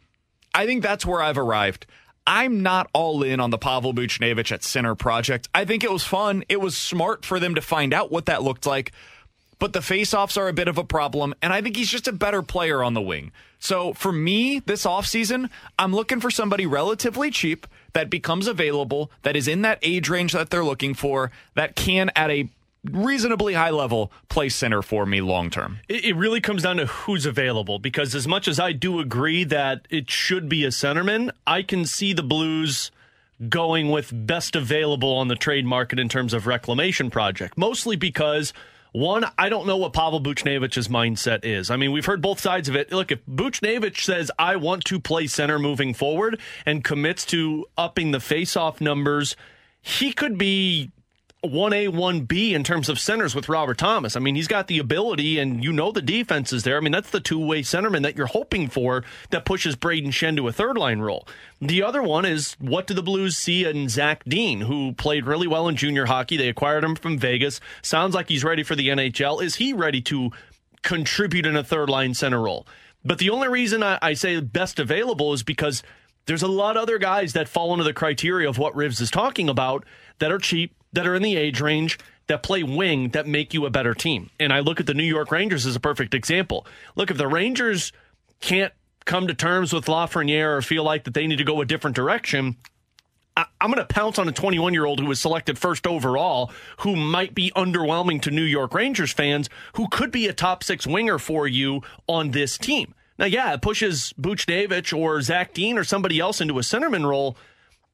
I 0.53 0.65
think 0.65 0.81
that's 0.81 1.05
where 1.05 1.21
I've 1.21 1.37
arrived. 1.37 1.85
I'm 2.25 2.63
not 2.63 2.89
all 2.93 3.23
in 3.23 3.39
on 3.39 3.51
the 3.51 3.57
Pavel 3.57 3.93
Buchnevich 3.93 4.51
at 4.51 4.63
center 4.63 4.95
project. 4.95 5.47
I 5.53 5.65
think 5.65 5.83
it 5.83 5.91
was 5.91 6.03
fun. 6.03 6.43
It 6.49 6.59
was 6.59 6.75
smart 6.75 7.23
for 7.23 7.39
them 7.39 7.55
to 7.55 7.61
find 7.61 7.93
out 7.93 8.11
what 8.11 8.25
that 8.25 8.43
looked 8.43 8.65
like. 8.65 8.91
But 9.59 9.73
the 9.73 9.79
faceoffs 9.79 10.37
are 10.37 10.47
a 10.47 10.53
bit 10.53 10.67
of 10.67 10.77
a 10.77 10.83
problem, 10.83 11.33
and 11.41 11.51
I 11.51 11.61
think 11.61 11.75
he's 11.75 11.89
just 11.89 12.07
a 12.07 12.11
better 12.11 12.43
player 12.43 12.83
on 12.83 12.93
the 12.93 13.01
wing. 13.01 13.31
So 13.59 13.93
for 13.93 14.11
me, 14.11 14.59
this 14.59 14.85
offseason, 14.85 15.49
I'm 15.79 15.95
looking 15.95 16.19
for 16.19 16.29
somebody 16.29 16.65
relatively 16.65 17.31
cheap 17.31 17.65
that 17.93 18.10
becomes 18.10 18.47
available, 18.47 19.12
that 19.23 19.36
is 19.36 19.47
in 19.47 19.62
that 19.63 19.80
age 19.82 20.10
range 20.10 20.34
that 20.34 20.50
they're 20.50 20.63
looking 20.63 20.93
for, 20.93 21.32
that 21.56 21.76
can 21.76 22.12
at 22.15 22.30
a 22.30 22.50
reasonably 22.91 23.54
high 23.54 23.69
level 23.69 24.12
play 24.30 24.50
center 24.50 24.82
for 24.82 25.06
me 25.06 25.21
long 25.21 25.50
term. 25.50 25.80
It, 25.88 26.15
really 26.15 26.41
comes 26.41 26.63
down 26.63 26.78
to 26.78 26.86
who's 26.86 27.26
available 27.26 27.80
because 27.80 28.15
as 28.15 28.28
much 28.28 28.47
as 28.47 28.60
I 28.60 28.72
do 28.72 28.99
agree 28.99 29.43
that 29.45 29.88
it 29.89 30.09
should 30.09 30.49
be 30.49 30.64
a 30.66 30.70
centerman, 30.70 31.32
I 31.45 31.61
can 31.61 31.86
see 31.86 32.14
the 32.14 32.24
Blues 32.24 32.91
going 33.49 33.91
with 33.91 34.11
best 34.14 34.55
available 34.55 35.14
on 35.14 35.28
the 35.28 35.36
trade 35.36 35.66
market 35.66 35.99
in 35.99 36.09
terms 36.09 36.34
of 36.34 36.47
reclamation 36.47 37.11
project, 37.11 37.57
mostly 37.57 37.95
because 37.95 38.51
One, 38.91 39.25
I 39.38 39.49
don't 39.49 39.67
know 39.67 39.77
what 39.77 39.93
Pavel 39.93 40.21
Buchnevich's 40.21 40.88
mindset 40.88 41.43
is. 41.43 41.69
I 41.69 41.77
mean, 41.77 41.91
we've 41.91 42.05
heard 42.05 42.21
both 42.21 42.39
sides 42.39 42.69
of 42.69 42.75
it. 42.75 42.91
Look, 42.91 43.11
if 43.11 43.25
Buchnevich 43.25 44.01
says, 44.01 44.31
I 44.39 44.55
want 44.55 44.85
to 44.85 44.99
play 44.99 45.27
center 45.27 45.59
moving 45.59 45.93
forward 45.93 46.39
and 46.65 46.83
commits 46.83 47.25
to 47.27 47.65
upping 47.77 48.11
the 48.11 48.17
faceoff 48.19 48.81
numbers, 48.81 49.35
he 49.81 50.13
could 50.13 50.38
be 50.38 50.91
1A, 51.50 51.89
1B 51.89 52.52
in 52.52 52.64
terms 52.64 52.89
of 52.89 53.00
centers 53.00 53.34
with 53.34 53.50
Robert 53.50 53.78
Thomas. 53.78 54.16
I 54.16 54.20
mean, 54.20 54.36
he's 54.36 54.48
got 54.48 54.68
the 54.68 54.80
ability, 54.80 55.39
and 55.39 55.64
you 55.64 55.72
know 55.72 55.91
the 55.91 56.02
defense 56.02 56.54
is 56.54 56.64
there. 56.64 56.78
I 56.78 56.80
mean, 56.80 56.91
that's 56.91 57.10
the 57.10 57.20
two 57.20 57.43
way 57.43 57.62
centerman 57.62 58.04
that 58.04 58.16
you're 58.16 58.28
hoping 58.28 58.70
for 58.70 59.04
that 59.30 59.45
pushes 59.45 59.76
Brayden 59.76 60.08
Schenn 60.08 60.36
to 60.38 60.48
a 60.48 60.52
third 60.52 60.78
line 60.78 61.00
role. 61.00 61.28
The 61.60 61.84
other 61.84 62.04
one 62.04 62.26
is 62.26 62.56
what 62.60 62.88
do 62.88 62.93
the 62.93 63.04
Blues 63.04 63.38
see 63.38 63.66
in 63.66 63.89
Zach 63.89 64.24
Dean, 64.26 64.62
who 64.62 64.93
played 64.93 65.26
really 65.26 65.48
well 65.48 65.68
in 65.68 65.76
junior 65.76 66.06
hockey? 66.06 66.38
They 66.38 66.50
acquired 66.50 66.84
him 66.84 66.95
from 66.95 67.18
Vegas. 67.18 67.60
Sounds 67.82 68.14
like 68.14 68.30
he's 68.30 68.43
ready 68.43 68.64
for 68.64 68.76
the 68.76 68.89
NHL. 68.89 69.41
Is 69.41 69.56
he 69.56 69.74
ready 69.74 70.02
to 70.02 70.32
contribute 70.84 71.45
in 71.45 71.56
a 71.56 71.64
third 71.64 71.89
line 71.89 72.14
center 72.14 72.41
role? 72.41 72.68
But 73.04 73.20
the 73.20 73.30
only 73.30 73.48
reason 73.48 73.84
I, 73.84 73.98
I 74.02 74.14
say 74.14 74.39
best 74.39 74.80
available 74.80 75.34
is 75.34 75.43
because 75.43 75.84
there's 76.28 76.43
a 76.43 76.48
lot 76.48 76.76
of 76.76 76.84
other 76.84 76.98
guys 76.98 77.34
that 77.34 77.48
fall 77.48 77.72
into 77.74 77.86
the 77.86 77.93
criteria 77.93 78.48
of 78.48 78.58
what 78.58 78.74
Rivs 78.76 79.02
is 79.02 79.10
talking 79.10 79.50
about 79.50 79.86
that 80.20 80.32
are 80.32 80.39
cheap 80.39 80.76
that 80.98 81.06
are 81.06 81.14
in 81.14 81.22
the 81.22 81.36
age 81.36 81.62
range 81.62 82.00
that 82.26 82.41
play 82.41 82.64
wing 82.64 83.10
that 83.10 83.28
make 83.28 83.54
you 83.54 83.68
a 83.68 83.70
better 83.70 83.93
team. 83.93 84.32
And 84.39 84.52
I 84.52 84.62
look 84.62 84.80
at 84.80 84.88
the 84.88 84.95
New 84.95 85.04
York 85.04 85.32
Rangers 85.32 85.64
as 85.68 85.76
a 85.76 85.80
perfect 85.80 86.16
example. 86.16 86.66
Look, 86.95 87.12
if 87.12 87.18
the 87.18 87.28
Rangers 87.28 87.93
can't 88.39 88.74
come 89.06 89.28
to 89.28 89.36
terms 89.36 89.72
with 89.72 89.86
Lafreniere 89.86 90.58
or 90.58 90.62
feel 90.64 90.84
like 90.84 91.04
that 91.04 91.14
they 91.14 91.28
need 91.28 91.38
to 91.38 91.43
go 91.43 91.62
a 91.62 91.66
different 91.66 91.95
direction, 91.95 92.56
I, 93.36 93.45
am 93.62 93.70
going 93.70 93.78
to 93.78 93.86
pounce 93.86 94.18
on 94.18 94.28
a 94.28 94.32
21 94.32 94.74
year 94.74 94.86
old 94.86 95.00
who 95.00 95.06
was 95.06 95.22
selected 95.22 95.60
first 95.60 95.86
overall, 95.86 96.52
who 96.78 96.95
might 96.95 97.36
be 97.36 97.52
underwhelming 97.56 98.20
to 98.24 98.32
New 98.32 98.41
York 98.41 98.74
Rangers 98.74 99.14
fans, 99.14 99.52
who 99.74 99.88
could 99.89 100.12
be 100.12 100.28
a 100.28 100.34
top 100.34 100.64
six 100.64 100.88
winger 100.88 101.20
for 101.20 101.48
you 101.48 101.84
on 102.08 102.32
this 102.32 102.58
team. 102.58 102.95
Now, 103.20 103.28
yeah, 103.28 103.54
it 103.54 103.62
pushes 103.62 104.14
Buchnevich 104.20 104.98
or 104.98 105.22
Zach 105.22 105.54
Dean 105.54 105.78
or 105.78 105.84
somebody 105.84 106.20
else 106.20 106.41
into 106.41 106.58
a 106.58 106.64
centerman 106.64 107.08
role 107.08 107.38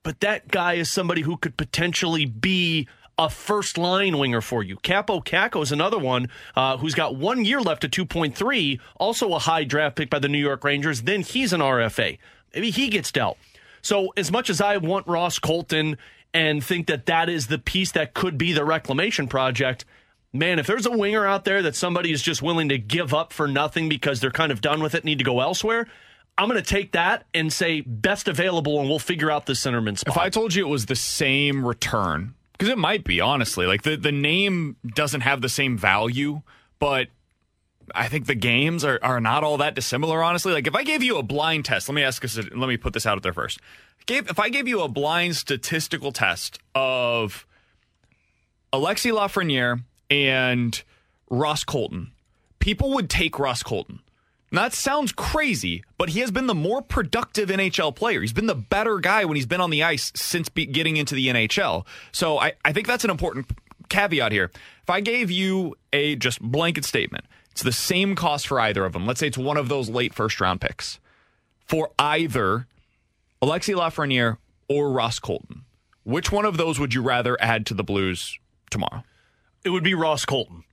but 0.04 0.20
that 0.20 0.49
guy 0.49 0.74
is 0.74 0.89
somebody 0.89 1.22
who 1.22 1.38
could 1.38 1.58
potentially 1.58 2.26
be 2.26 2.88
a 3.18 3.30
first 3.30 3.78
line 3.78 4.18
winger 4.18 4.41
for 4.41 4.64
you. 4.64 4.78
Kaapo 4.78 5.24
Kakko 5.24 5.62
is 5.62 5.72
another 5.72 5.99
one 5.99 6.30
uh, 6.56 6.78
who's 6.78 6.95
got 6.95 7.16
one 7.16 7.45
year 7.45 7.62
left 7.62 7.84
at 7.84 7.91
2.3, 7.91 8.80
also 8.95 9.34
a 9.34 9.39
high 9.39 9.64
draft 9.64 9.95
pick 9.95 10.10
by 10.10 10.20
the 10.20 10.28
New 10.28 10.39
York 10.39 10.64
Rangers. 10.64 11.04
Then 11.04 11.22
he's 11.22 11.54
an 11.54 11.62
RFA. 11.62 12.18
Maybe 12.54 12.72
he 12.72 12.89
gets 12.89 13.12
dealt. 13.12 13.38
So, 13.82 14.14
as 14.16 14.32
much 14.32 14.49
as 14.49 14.62
I 14.62 14.78
want 14.78 15.08
Ross 15.08 15.39
Colton 15.39 15.97
and 16.34 16.64
think 16.64 16.88
that 16.88 17.06
that 17.06 17.30
is 17.30 17.47
the 17.47 17.60
piece 17.60 17.91
that 17.91 18.14
could 18.14 18.38
be 18.38 18.54
the 18.54 18.64
reclamation 18.64 19.28
project, 19.28 19.86
man, 20.32 20.58
if 20.58 20.66
there's 20.66 20.86
a 20.86 20.91
winger 20.91 21.26
out 21.26 21.45
there 21.45 21.62
that 21.62 21.76
somebody 21.76 22.12
is 22.12 22.22
just 22.22 22.41
willing 22.41 22.70
to 22.70 22.78
give 22.78 23.14
up 23.14 23.34
for 23.34 23.47
nothing 23.47 23.89
because 23.89 24.20
they're 24.20 24.32
kind 24.32 24.51
of 24.51 24.62
done 24.62 24.82
with 24.82 24.95
it, 24.95 25.04
need 25.04 25.20
to 25.20 25.26
go 25.26 25.41
elsewhere, 25.41 25.88
I'm 26.38 26.49
going 26.49 26.61
to 26.61 26.67
take 26.67 26.93
that 26.93 27.25
and 27.34 27.53
say 27.53 27.81
best 27.81 28.27
available, 28.27 28.79
and 28.79 28.89
we'll 28.89 28.99
figure 28.99 29.29
out 29.29 29.45
the 29.45 29.53
centerman 29.53 29.97
spot. 29.97 30.15
If 30.15 30.21
I 30.21 30.29
told 30.29 30.55
you 30.55 30.65
it 30.65 30.69
was 30.69 30.88
the 30.88 30.95
same 30.95 31.65
return, 31.65 32.34
because 32.53 32.69
it 32.69 32.77
might 32.77 33.03
be, 33.03 33.21
honestly, 33.21 33.67
like 33.67 33.84
the, 33.84 33.95
the 33.95 34.11
name 34.11 34.77
doesn't 34.84 35.21
have 35.21 35.41
the 35.41 35.49
same 35.49 35.77
value, 35.77 36.41
but 36.79 37.07
I 37.93 38.07
think 38.07 38.25
the 38.25 38.36
games 38.36 38.84
are, 38.84 38.99
are 39.03 39.19
not 39.19 39.43
all 39.43 39.57
that 39.57 39.75
dissimilar, 39.75 40.23
honestly. 40.23 40.53
Like 40.53 40.67
if 40.67 40.75
I 40.75 40.84
gave 40.84 41.03
you 41.03 41.17
a 41.17 41.23
blind 41.23 41.65
test, 41.65 41.88
let 41.88 41.95
me 41.95 42.03
ask 42.03 42.23
us, 42.23 42.38
let 42.38 42.67
me 42.69 42.77
put 42.77 42.93
this 42.93 43.05
out 43.05 43.21
there 43.21 43.34
first. 43.34 43.59
If 44.07 44.39
I 44.39 44.49
gave 44.49 44.67
you 44.67 44.81
a 44.81 44.88
blind 44.88 45.36
statistical 45.36 46.11
test 46.11 46.59
of 46.73 47.45
Alexi 48.71 49.11
Lafreniere 49.13 49.84
and 50.09 50.81
Ross 51.29 51.63
Colton, 51.63 52.11
people 52.59 52.91
would 52.93 53.09
take 53.09 53.39
Ross 53.39 53.63
Colton. 53.63 53.99
Now, 54.54 54.62
that 54.62 54.74
sounds 54.76 55.12
crazy, 55.12 55.84
but 55.97 56.10
he 56.10 56.20
has 56.20 56.30
been 56.30 56.45
the 56.45 56.54
more 56.54 56.84
productive 56.84 57.49
NHL 57.49 57.95
player. 57.95 58.22
He's 58.22 58.34
been 58.34 58.45
the 58.45 58.54
better 58.54 58.99
guy 58.99 59.26
when 59.26 59.36
he's 59.36 59.47
been 59.47 59.60
on 59.60 59.72
the 59.72 59.82
ice 59.82 60.12
since 60.16 60.47
getting 60.47 60.95
into 60.95 61.16
the 61.16 61.28
NHL. 61.28 61.88
So 62.12 62.38
I, 62.38 62.54
I 62.64 62.72
think 62.72 62.86
that's 62.86 63.04
an 63.04 63.10
important 63.10 63.47
caveat 63.89 64.32
here. 64.32 64.51
If 64.84 64.89
I 64.91 65.01
gave 65.01 65.32
you 65.32 65.76
a 65.91 66.16
just 66.18 66.39
blanket 66.39 66.86
statement, 66.86 67.26
it's 67.49 67.64
the 67.64 67.72
same 67.72 68.16
cost 68.16 68.47
for 68.47 68.60
either 68.60 68.86
of 68.86 68.93
them. 68.93 69.08
Let's 69.08 69.20
say 69.20 69.28
it's 69.28 69.39
one 69.39 69.58
of 69.58 69.70
those 69.70 69.89
late 69.89 70.14
first 70.14 70.39
round 70.39 70.62
picks 70.62 70.99
for 71.66 71.89
either 71.97 72.68
Alexi 73.41 73.74
Lafreniere 73.74 74.38
or 74.70 74.91
Ross 74.91 75.18
Colton. 75.18 75.64
Which 76.04 76.32
one 76.32 76.45
of 76.45 76.58
those 76.58 76.80
would 76.80 76.93
you 76.93 77.01
rather 77.01 77.41
add 77.41 77.66
to 77.68 77.74
the 77.74 77.84
Blues 77.84 78.38
tomorrow? 78.70 79.04
It 79.66 79.72
would 79.72 79.84
be 79.84 79.95
Ross 79.95 80.26
Colton 80.26 80.64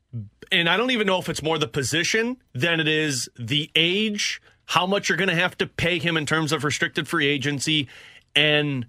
and 0.52 0.68
I 0.68 0.76
don't 0.76 0.90
even 0.90 1.06
know 1.06 1.18
if 1.18 1.28
it's 1.28 1.42
more 1.42 1.58
the 1.58 1.68
position 1.68 2.36
than 2.54 2.80
it 2.80 2.88
is 2.88 3.28
the 3.38 3.70
age, 3.74 4.40
how 4.66 4.86
much 4.86 5.08
you're 5.08 5.18
going 5.18 5.28
to 5.28 5.34
have 5.34 5.56
to 5.58 5.66
pay 5.66 5.98
him 5.98 6.16
in 6.16 6.26
terms 6.26 6.52
of 6.52 6.64
restricted 6.64 7.08
free 7.08 7.26
agency, 7.26 7.88
and 8.34 8.86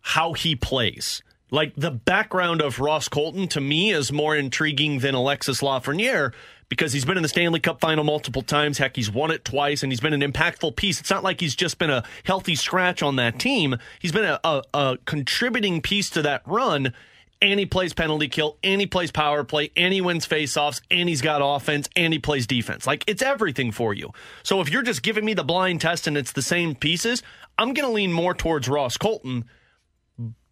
how 0.00 0.32
he 0.32 0.54
plays. 0.54 1.22
Like 1.50 1.74
the 1.76 1.90
background 1.90 2.62
of 2.62 2.80
Ross 2.80 3.08
Colton 3.08 3.46
to 3.48 3.60
me 3.60 3.90
is 3.90 4.10
more 4.10 4.34
intriguing 4.34 5.00
than 5.00 5.14
Alexis 5.14 5.60
Lafreniere 5.60 6.32
because 6.70 6.94
he's 6.94 7.04
been 7.04 7.18
in 7.18 7.22
the 7.22 7.28
Stanley 7.28 7.60
Cup 7.60 7.78
final 7.78 8.04
multiple 8.04 8.40
times. 8.40 8.78
Heck, 8.78 8.96
he's 8.96 9.10
won 9.10 9.30
it 9.30 9.44
twice 9.44 9.82
and 9.82 9.92
he's 9.92 10.00
been 10.00 10.14
an 10.14 10.22
impactful 10.22 10.76
piece. 10.76 10.98
It's 10.98 11.10
not 11.10 11.22
like 11.22 11.40
he's 11.40 11.54
just 11.54 11.76
been 11.76 11.90
a 11.90 12.04
healthy 12.24 12.54
scratch 12.54 13.02
on 13.02 13.16
that 13.16 13.38
team. 13.38 13.76
He's 14.00 14.12
been 14.12 14.24
a, 14.24 14.40
a, 14.42 14.62
a 14.72 14.98
contributing 15.04 15.82
piece 15.82 16.08
to 16.10 16.22
that 16.22 16.40
run 16.46 16.94
and 17.42 17.58
he 17.58 17.66
plays 17.66 17.92
penalty 17.92 18.28
kill, 18.28 18.56
and 18.62 18.80
he 18.80 18.86
plays 18.86 19.10
power 19.10 19.42
play, 19.44 19.72
and 19.76 19.92
he 19.92 20.00
wins 20.00 20.26
faceoffs, 20.26 20.80
and 20.90 21.08
he's 21.08 21.20
got 21.20 21.42
offense, 21.44 21.88
and 21.96 22.12
he 22.12 22.18
plays 22.18 22.46
defense. 22.46 22.86
Like 22.86 23.04
it's 23.08 23.20
everything 23.20 23.72
for 23.72 23.92
you. 23.92 24.12
So 24.44 24.60
if 24.60 24.70
you're 24.70 24.82
just 24.82 25.02
giving 25.02 25.24
me 25.24 25.34
the 25.34 25.44
blind 25.44 25.80
test 25.80 26.06
and 26.06 26.16
it's 26.16 26.32
the 26.32 26.40
same 26.40 26.76
pieces, 26.76 27.22
I'm 27.58 27.74
going 27.74 27.86
to 27.86 27.92
lean 27.92 28.12
more 28.12 28.32
towards 28.32 28.68
Ross 28.68 28.96
Colton. 28.96 29.44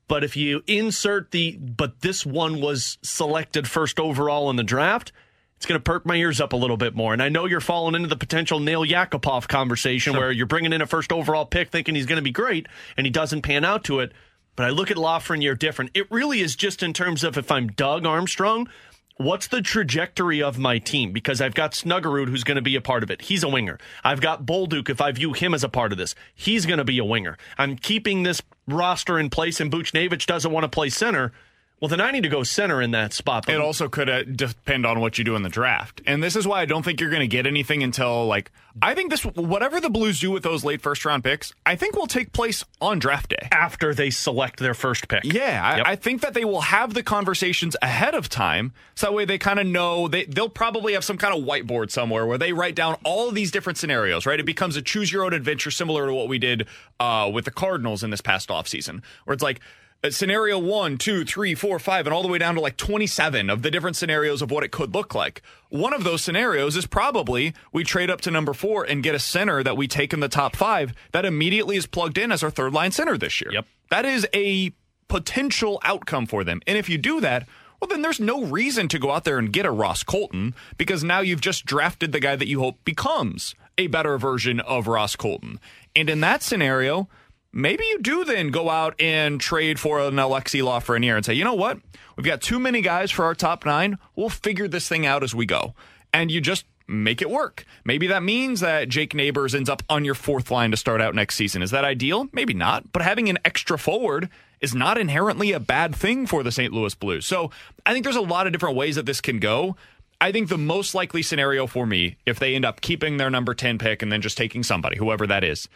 But 0.09 0.25
if 0.25 0.37
you 0.37 0.63
insert 0.67 1.31
the, 1.31 1.57
but 1.57 2.01
this 2.01 2.27
one 2.27 2.61
was 2.61 2.99
selected 3.03 3.69
first 3.69 4.01
overall 4.01 4.51
in 4.51 4.57
the 4.57 4.65
draft, 4.65 5.13
it's 5.57 5.67
going 5.67 5.79
to 5.79 5.83
perk 5.85 6.05
my 6.05 6.17
ears 6.17 6.41
up 6.41 6.53
a 6.53 6.57
little 6.57 6.77
bit 6.77 6.97
more. 6.97 7.13
And 7.13 7.23
I 7.23 7.29
know 7.29 7.47
you're 7.47 7.61
falling 7.61 7.95
into 7.95 8.09
the 8.09 8.17
potential 8.17 8.59
Nail 8.59 8.85
Yakupov 8.85 9.47
conversation 9.47 10.15
sure. 10.15 10.21
where 10.21 10.33
you're 10.33 10.47
bringing 10.47 10.73
in 10.73 10.83
a 10.83 10.87
first 10.87 11.13
overall 11.13 11.47
pick 11.47 11.71
thinking 11.71 11.95
he's 11.95 12.07
going 12.07 12.17
to 12.17 12.23
be 12.23 12.33
great 12.33 12.67
and 12.97 13.07
he 13.07 13.11
doesn't 13.13 13.43
pan 13.43 13.65
out 13.65 13.85
to 13.85 14.01
it. 14.01 14.13
But 14.61 14.67
I 14.67 14.73
look 14.73 14.91
at 14.91 14.99
Lafreniere 14.99 15.59
different. 15.59 15.93
It 15.95 16.07
really 16.11 16.43
is 16.43 16.55
just 16.55 16.83
in 16.83 16.93
terms 16.93 17.25
of 17.25 17.39
if 17.39 17.51
I'm 17.51 17.69
Doug 17.69 18.05
Armstrong, 18.05 18.69
what's 19.17 19.47
the 19.47 19.63
trajectory 19.63 20.43
of 20.43 20.59
my 20.59 20.77
team? 20.77 21.13
Because 21.13 21.41
I've 21.41 21.55
got 21.55 21.73
Snuggerud 21.73 22.29
who's 22.29 22.45
going 22.45 22.57
to 22.57 22.61
be 22.61 22.77
a 22.77 22.83
part 22.83 23.03
of 23.03 23.11
it. 23.11 23.23
He's 23.23 23.43
a 23.43 23.49
winger. 23.49 23.79
I've 24.05 24.21
got 24.21 24.45
Bolduc 24.45 24.91
if 24.91 25.01
I 25.01 25.13
view 25.13 25.33
him 25.33 25.55
as 25.55 25.65
a 25.65 25.71
part 25.71 25.93
of 25.93 25.97
this. 25.97 26.15
He's 26.35 26.67
going 26.67 26.77
to 26.77 26.85
be 26.85 26.99
a 26.99 27.05
winger. 27.07 27.39
I'm 27.57 27.75
keeping 27.75 28.23
this 28.23 28.43
roster 28.69 29.19
in 29.19 29.31
place, 29.31 29.61
and 29.61 29.73
Buchnevich 29.73 30.27
doesn't 30.27 30.53
want 30.53 30.65
to 30.65 30.69
play 30.69 30.91
center. 30.91 31.33
Well, 31.81 31.89
then 31.89 32.01
I 32.01 32.11
need 32.11 32.25
to 32.25 32.29
go 32.29 32.43
center 32.43 32.83
in 32.83 32.91
that 32.91 33.15
spot. 33.15 33.49
It 33.49 33.59
also 33.59 33.89
could 33.89 34.11
uh, 34.11 34.25
depend 34.25 34.85
on 34.85 35.01
what 35.01 35.17
you 35.17 35.25
do 35.25 35.35
in 35.35 35.43
the 35.43 35.49
draft. 35.49 36.03
And 36.07 36.23
this 36.23 36.37
is 36.37 36.47
why 36.47 36.61
I 36.61 36.67
don't 36.67 36.85
think 36.85 37.01
you're 37.01 37.09
going 37.09 37.21
to 37.21 37.27
get 37.27 37.47
anything 37.47 37.83
until, 37.83 38.27
like, 38.27 38.53
I 38.83 38.95
think 38.95 39.11
this, 39.11 39.25
whatever 39.25 39.81
the 39.81 39.89
Blues 39.89 40.21
do 40.21 40.31
with 40.31 40.43
those 40.43 40.63
late 40.63 40.83
first 40.83 41.07
round 41.07 41.25
picks, 41.25 41.55
I 41.65 41.77
think 41.77 41.97
will 41.97 42.07
take 42.07 42.35
place 42.35 42.65
on 42.83 42.99
draft 42.99 43.31
day. 43.31 43.49
After 43.51 43.95
they 43.95 44.11
select 44.11 44.59
their 44.59 44.75
first 44.75 45.09
pick. 45.09 45.25
Yeah. 45.25 45.79
Yep. 45.79 45.87
I, 45.87 45.93
I, 45.93 45.97
think 45.97 46.21
that 46.21 46.35
they 46.35 46.45
will 46.45 46.61
have 46.61 46.93
the 46.93 47.03
conversations 47.03 47.77
ahead 47.81 48.15
of 48.15 48.29
time. 48.29 48.75
So 48.95 49.07
that 49.07 49.15
way 49.15 49.25
they 49.25 49.39
kind 49.39 49.59
of 49.59 49.67
know, 49.67 50.07
they, 50.07 50.27
they'll 50.27 50.51
probably 50.51 50.93
have 50.93 51.05
some 51.05 51.17
kind 51.17 51.35
of 51.35 51.45
whiteboard 51.45 51.91
somewhere 51.91 52.27
where 52.27 52.39
they 52.39 52.53
write 52.53 52.75
down 52.75 52.99
all 53.05 53.31
of 53.31 53.35
these 53.35 53.51
different 53.51 53.79
scenarios, 53.79 54.27
right? 54.27 54.39
It 54.39 54.47
becomes 54.47 54.77
a 54.77 54.83
choose 54.83 55.11
your 55.11 55.25
own 55.25 55.33
adventure, 55.33 55.71
similar 55.71 56.07
to 56.07 56.13
what 56.13 56.29
we 56.29 56.39
did 56.39 56.67
uh, 57.01 57.31
with 57.33 57.47
the 57.47 57.51
Cardinals 57.51 58.03
in 58.05 58.11
this 58.11 58.21
past 58.21 58.51
offseason, 58.51 59.03
where 59.25 59.33
it's 59.33 59.43
like, 59.43 59.61
Uh, 60.03 60.11
scenario 60.11 60.59
one, 60.59 60.97
two, 60.97 61.25
three, 61.27 61.55
four, 61.55 61.79
five, 61.79 62.07
and 62.07 62.15
all 62.15 62.23
the 62.23 62.29
way 62.29 62.39
down 62.39 62.55
to 62.55 62.61
like 62.61 62.79
27 62.79 63.51
of 63.51 63.61
the 63.61 63.71
different 63.71 63.97
scenarios 63.97 64.41
of 64.41 64.51
what 64.51 64.65
it 64.65 64.71
could 64.71 64.95
look 64.95 65.15
like. 65.15 65.43
One 65.69 65.93
of 65.93 66.05
those 66.05 66.23
scenarios 66.23 66.75
is 66.75 66.87
probably 66.87 67.53
we 67.71 67.85
trade 67.85 68.09
up 68.09 68.23
to 68.23 68.31
number 68.31 68.55
four 68.55 68.85
and 68.85 69.03
get 69.03 69.15
a 69.15 69.19
center 69.19 69.63
that 69.63 69.77
we 69.77 69.87
take 69.87 70.15
in 70.15 70.21
the 70.21 70.29
top 70.29 70.57
five 70.57 70.95
that 71.13 71.27
immediately 71.27 71.77
is 71.77 71.87
plugged 71.87 72.17
in 72.17 72.33
as 72.33 72.43
our 72.43 72.51
third 72.51 72.73
line 72.73 72.93
center 72.93 73.19
this 73.19 73.43
year. 73.43 73.53
Yep. 73.53 73.67
That 73.91 74.07
is 74.07 74.27
a 74.33 74.73
potential 75.09 75.79
outcome 75.85 76.25
for 76.25 76.45
them. 76.45 76.63
And 76.67 76.79
if 76.79 76.89
you 76.89 76.97
do 76.97 77.21
that, 77.21 77.47
well, 77.81 77.89
then 77.89 78.01
there's 78.01 78.21
no 78.21 78.45
reason 78.45 78.89
to 78.89 78.99
go 78.99 79.11
out 79.11 79.25
there 79.25 79.39
and 79.39 79.53
get 79.53 79.67
a 79.67 79.71
Ross 79.71 80.03
Colton 80.03 80.55
because 80.79 81.05
now 81.05 81.21
you've 81.21 81.41
just 81.41 81.67
drafted 81.67 82.13
the 82.13 82.21
guy 82.21 82.37
that 82.37 82.49
you 82.49 82.61
hope 82.61 82.83
becomes 82.85 83.55
a 83.77 83.87
better 83.87 84.17
version 84.17 84.61
of 84.61 84.87
Ross 84.87 85.17
Colton. 85.17 85.61
And 85.97 86.09
in 86.09 86.21
that 86.21 86.43
scenario, 86.43 87.09
maybe 87.53 87.85
you 87.85 87.99
do 88.01 88.25
then 88.25 88.49
go 88.49 88.71
out 88.71 89.01
and 89.01 89.41
trade 89.41 89.79
for 89.79 90.01
an 90.01 90.15
Alexi 90.15 90.63
Lafreniere 90.63 91.17
and 91.17 91.25
say, 91.25 91.35
you 91.35 91.45
know 91.45 91.55
what? 91.55 91.79
We've 92.17 92.27
got 92.27 92.41
too 92.41 92.59
many 92.59 92.81
guys 92.81 93.11
for 93.11 93.25
our 93.25 93.35
top 93.35 93.65
nine. 93.65 93.99
We'll 94.15 94.29
figure 94.29 94.69
this 94.69 94.89
thing 94.89 95.07
out 95.07 95.23
as 95.23 95.35
we 95.35 95.47
go. 95.47 95.75
And 96.13 96.31
you 96.31 96.41
just 96.41 96.67
make 96.87 97.23
it 97.23 97.31
work. 97.31 97.65
Maybe 97.85 98.09
that 98.09 98.23
means 98.23 98.61
that 98.61 98.89
Jake 98.89 99.15
Neighbours 99.15 99.55
ends 99.55 99.71
up 99.71 99.83
on 99.89 100.05
your 100.05 100.15
fourth 100.15 100.51
line 100.51 100.73
to 100.73 100.77
start 100.77 101.01
out 101.01 101.15
next 101.15 101.37
season. 101.37 101.63
Is 101.63 101.71
that 101.71 101.85
ideal? 101.85 102.29
Maybe 102.33 102.53
not. 102.53 102.93
But 102.93 103.03
having 103.03 103.29
an 103.29 103.39
extra 103.45 103.79
forward 103.79 104.29
is 104.61 104.75
not 104.75 104.99
inherently 104.99 105.53
a 105.53 105.61
bad 105.61 105.95
thing 105.95 106.27
for 106.27 106.43
the 106.43 106.53
St. 106.53 106.73
Louis 106.73 106.95
Blues. 106.95 107.27
So 107.27 107.51
I 107.87 107.93
think 107.93 108.05
there's 108.05 108.17
a 108.17 108.21
lot 108.21 108.47
of 108.47 108.53
different 108.53 108.77
ways 108.77 108.97
that 108.97 109.07
this 109.07 109.21
can 109.21 109.39
go. 109.39 109.77
I 110.21 110.33
think 110.33 110.49
the 110.49 110.59
most 110.59 110.95
likely 110.95 111.23
scenario 111.23 111.67
for 111.67 111.87
me, 111.87 112.17
if 112.27 112.39
they 112.39 112.55
end 112.55 112.67
up 112.67 112.83
keeping 112.83 113.17
their 113.17 113.31
number 113.31 113.55
10 113.55 113.79
pick 113.79 114.03
and 114.03 114.13
then 114.13 114.21
just 114.21 114.37
taking 114.37 114.63
somebody, 114.63 114.99
whoever 114.99 115.27
that 115.27 115.45
is, 115.45 115.69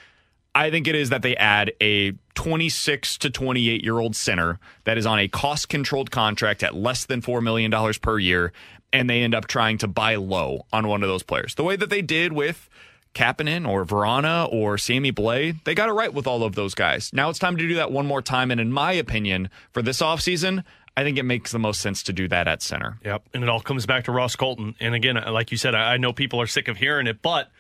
I 0.55 0.70
think 0.70 0.86
it 0.86 0.94
is 0.94 1.11
that 1.11 1.22
they 1.22 1.36
add 1.36 1.72
a 1.80 2.12
26 2.34 3.18
to 3.18 3.30
28 3.30 3.82
year 3.82 3.98
old 3.98 4.14
center 4.14 4.61
that 4.84 4.96
is 4.96 5.07
on 5.07 5.18
a 5.18 5.28
cost 5.28 5.68
controlled 5.68 6.11
contract 6.11 6.62
at 6.62 6.74
less 6.74 7.07
than 7.07 7.20
$4 7.20 7.42
million 7.42 7.72
per 8.00 8.18
year, 8.18 8.52
and 8.92 9.11
they 9.11 9.22
end 9.22 9.34
up 9.34 9.46
trying 9.46 9.78
to 9.78 9.88
buy 9.88 10.14
low 10.14 10.66
on 10.72 10.86
one 10.86 11.02
of 11.02 11.09
those 11.09 11.22
players. 11.22 11.55
The 11.57 11.64
way 11.64 11.76
that 11.76 11.90
they 11.90 12.02
did 12.02 12.32
with 12.32 12.68
Kapanen 13.14 13.66
or 13.66 13.84
Vrana 13.84 14.52
or 14.52 14.78
Sammy 14.78 15.12
Blais, 15.12 15.62
they 15.64 15.74
got 15.74 15.88
it 15.88 15.92
right 15.92 16.12
with 16.12 16.26
all 16.26 16.42
of 16.42 16.55
those 16.55 16.74
guys. 16.74 17.12
Now 17.12 17.30
it's 17.30 17.38
time 17.38 17.57
to 17.57 17.66
do 17.66 17.74
that 17.74 17.90
one 17.90 18.07
more 18.07 18.22
time. 18.22 18.50
And 18.50 18.61
in 18.61 18.72
my 18.72 18.92
opinion, 18.92 19.50
for 19.72 19.82
this 19.82 20.00
offseason, 20.00 20.64
I 20.96 21.02
think 21.02 21.18
it 21.18 21.24
makes 21.24 21.50
the 21.50 21.59
most 21.59 21.80
sense 21.80 22.02
to 22.05 22.12
do 22.12 22.28
that 22.28 22.46
at 22.46 22.62
center. 22.62 22.98
Yep. 23.05 23.28
And 23.34 23.42
it 23.42 23.48
all 23.48 23.61
comes 23.61 23.86
back 23.86 24.05
to 24.05 24.12
Ross 24.12 24.36
Colton. 24.36 24.76
And 24.78 24.94
again, 24.94 25.16
like 25.28 25.50
you 25.50 25.57
said, 25.57 25.74
I 25.74 25.96
know 25.96 26.12
people 26.12 26.40
are 26.40 26.46
sick 26.46 26.68
of 26.68 26.76
hearing 26.76 27.07
it, 27.07 27.22
but 27.22 27.50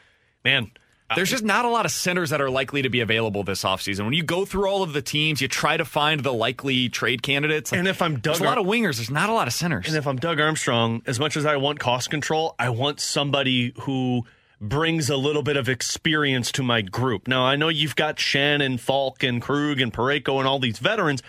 man, 0.44 0.70
there's 1.14 1.30
just 1.30 1.44
not 1.44 1.64
a 1.64 1.68
lot 1.68 1.86
of 1.86 1.92
centers 1.92 2.30
that 2.30 2.40
are 2.40 2.50
likely 2.50 2.82
to 2.82 2.88
be 2.88 3.00
available 3.00 3.42
this 3.42 3.64
offseason. 3.64 4.04
When 4.04 4.14
you 4.14 4.22
go 4.22 4.44
through 4.44 4.68
all 4.68 4.82
of 4.82 4.92
the 4.92 5.02
teams, 5.02 5.40
you 5.40 5.48
try 5.48 5.76
to 5.76 5.84
find 5.84 6.20
the 6.20 6.32
likely 6.32 6.88
trade 6.88 7.22
candidates. 7.22 7.72
Like, 7.72 7.80
and 7.80 7.88
if 7.88 8.02
I'm 8.02 8.14
Doug, 8.14 8.22
there's 8.22 8.40
a 8.40 8.44
lot 8.44 8.58
of 8.58 8.66
wingers. 8.66 8.96
There's 8.96 9.10
not 9.10 9.30
a 9.30 9.32
lot 9.32 9.48
of 9.48 9.54
centers. 9.54 9.88
And 9.88 9.96
if 9.96 10.06
I'm 10.06 10.16
Doug 10.16 10.40
Armstrong, 10.40 11.02
as 11.06 11.18
much 11.18 11.36
as 11.36 11.46
I 11.46 11.56
want 11.56 11.78
cost 11.78 12.10
control, 12.10 12.54
I 12.58 12.70
want 12.70 13.00
somebody 13.00 13.72
who 13.80 14.24
brings 14.60 15.10
a 15.10 15.16
little 15.16 15.42
bit 15.42 15.56
of 15.56 15.68
experience 15.68 16.50
to 16.52 16.62
my 16.62 16.80
group. 16.80 17.28
Now 17.28 17.44
I 17.44 17.56
know 17.56 17.68
you've 17.68 17.96
got 17.96 18.18
Shannon, 18.18 18.78
Faulk 18.78 19.22
and 19.22 19.42
Krug, 19.42 19.80
and 19.80 19.92
Parayko, 19.92 20.38
and 20.38 20.48
all 20.48 20.58
these 20.58 20.78
veterans. 20.78 21.22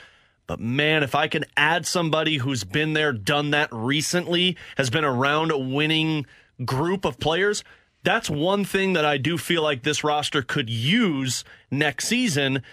But 0.47 0.59
man, 0.59 1.03
if 1.03 1.15
I 1.15 1.27
can 1.27 1.43
add 1.57 1.85
somebody 1.87 2.37
who's 2.37 2.63
been 2.63 2.93
there, 2.93 3.11
done 3.11 3.51
that 3.51 3.69
recently, 3.71 4.57
has 4.77 4.89
been 4.89 5.03
around 5.03 5.51
a 5.51 5.57
winning 5.57 6.27
group 6.63 7.03
of 7.03 7.19
players, 7.19 7.63
that's 8.05 8.29
one 8.29 8.63
thing 8.63 8.93
that 8.93 9.03
I 9.03 9.17
do 9.17 9.37
feel 9.37 9.61
like 9.63 9.83
this 9.83 10.03
roster 10.03 10.41
could 10.41 10.69
use 10.69 11.43
next 11.71 12.07
season 12.07 12.63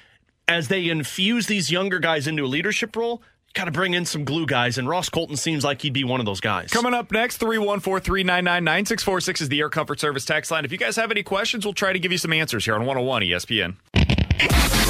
as 0.46 0.68
they 0.68 0.88
infuse 0.88 1.46
these 1.46 1.70
younger 1.70 1.98
guys 1.98 2.26
into 2.26 2.44
a 2.44 2.46
leadership 2.46 2.94
role. 2.94 3.22
Got 3.54 3.66
to 3.66 3.70
bring 3.70 3.92
in 3.92 4.06
some 4.06 4.24
glue 4.24 4.46
guys, 4.46 4.78
and 4.78 4.88
Ross 4.88 5.10
Colton 5.10 5.36
seems 5.36 5.62
like 5.62 5.82
he'd 5.82 5.92
be 5.92 6.04
one 6.04 6.20
of 6.20 6.26
those 6.26 6.40
guys. 6.40 6.70
Coming 6.70 6.94
up 6.94 7.12
next, 7.12 7.36
314 7.36 8.02
399 8.02 8.64
9646 8.64 9.40
is 9.42 9.48
the 9.48 9.60
Air 9.60 9.68
Comfort 9.68 10.00
Service 10.00 10.24
text 10.24 10.50
line. 10.50 10.64
If 10.64 10.72
you 10.72 10.78
guys 10.78 10.96
have 10.96 11.10
any 11.10 11.22
questions, 11.22 11.66
we'll 11.66 11.74
try 11.74 11.92
to 11.92 11.98
give 11.98 12.12
you 12.12 12.18
some 12.18 12.32
answers 12.32 12.64
here 12.64 12.74
on 12.74 12.86
101 12.86 13.22
ESPN. 13.22 13.76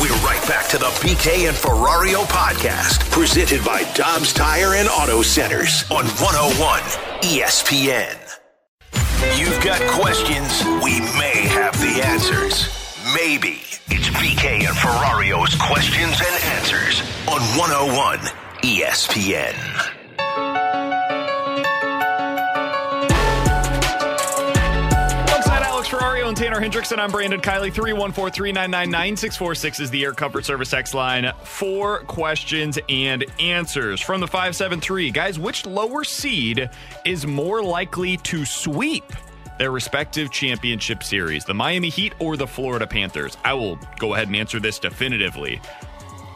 We're 0.00 0.14
right 0.24 0.42
back 0.48 0.68
to 0.70 0.78
the 0.78 0.86
BK 0.86 1.48
and 1.48 1.56
Ferrario 1.56 2.24
podcast, 2.24 3.10
presented 3.10 3.64
by 3.64 3.82
Dobbs 3.94 4.32
Tire 4.32 4.74
and 4.74 4.88
Auto 4.88 5.22
Centers 5.22 5.84
on 5.90 6.04
101 6.06 6.80
ESPN. 7.22 8.21
You've 9.38 9.62
got 9.62 9.80
questions, 9.90 10.64
we 10.82 11.00
may 11.18 11.46
have 11.48 11.74
the 11.80 12.02
answers. 12.04 12.68
Maybe. 13.14 13.62
It's 13.88 14.08
BK 14.10 14.66
and 14.66 14.76
Ferrario's 14.76 15.54
questions 15.54 16.20
and 16.20 16.44
answers 16.56 17.00
on 17.28 17.40
101 17.56 18.18
ESPN. 18.62 20.01
Alex 26.22 26.40
and 26.40 26.52
Tanner 26.52 26.60
Hendrickson, 26.60 26.98
I'm 26.98 27.10
Brandon 27.10 27.40
Kiley. 27.40 27.72
314 27.72 28.32
399 28.32 28.90
9646 28.90 29.80
is 29.80 29.90
the 29.90 30.04
Air 30.04 30.12
Comfort 30.12 30.44
Service 30.44 30.72
X 30.72 30.94
line. 30.94 31.32
Four 31.42 32.00
questions 32.04 32.78
and 32.88 33.24
answers 33.40 34.00
from 34.00 34.20
the 34.20 34.28
573. 34.28 35.10
Guys, 35.10 35.40
which 35.40 35.66
lower 35.66 36.04
seed 36.04 36.70
is 37.04 37.26
more 37.26 37.60
likely 37.62 38.16
to 38.18 38.44
sweep? 38.44 39.04
their 39.58 39.70
respective 39.70 40.30
championship 40.30 41.04
series, 41.04 41.44
the 41.44 41.54
Miami 41.54 41.88
Heat 41.88 42.14
or 42.18 42.36
the 42.36 42.46
Florida 42.46 42.86
Panthers? 42.86 43.36
I 43.44 43.54
will 43.54 43.78
go 43.98 44.14
ahead 44.14 44.26
and 44.26 44.34
answer 44.34 44.58
this 44.58 44.78
definitively. 44.78 45.60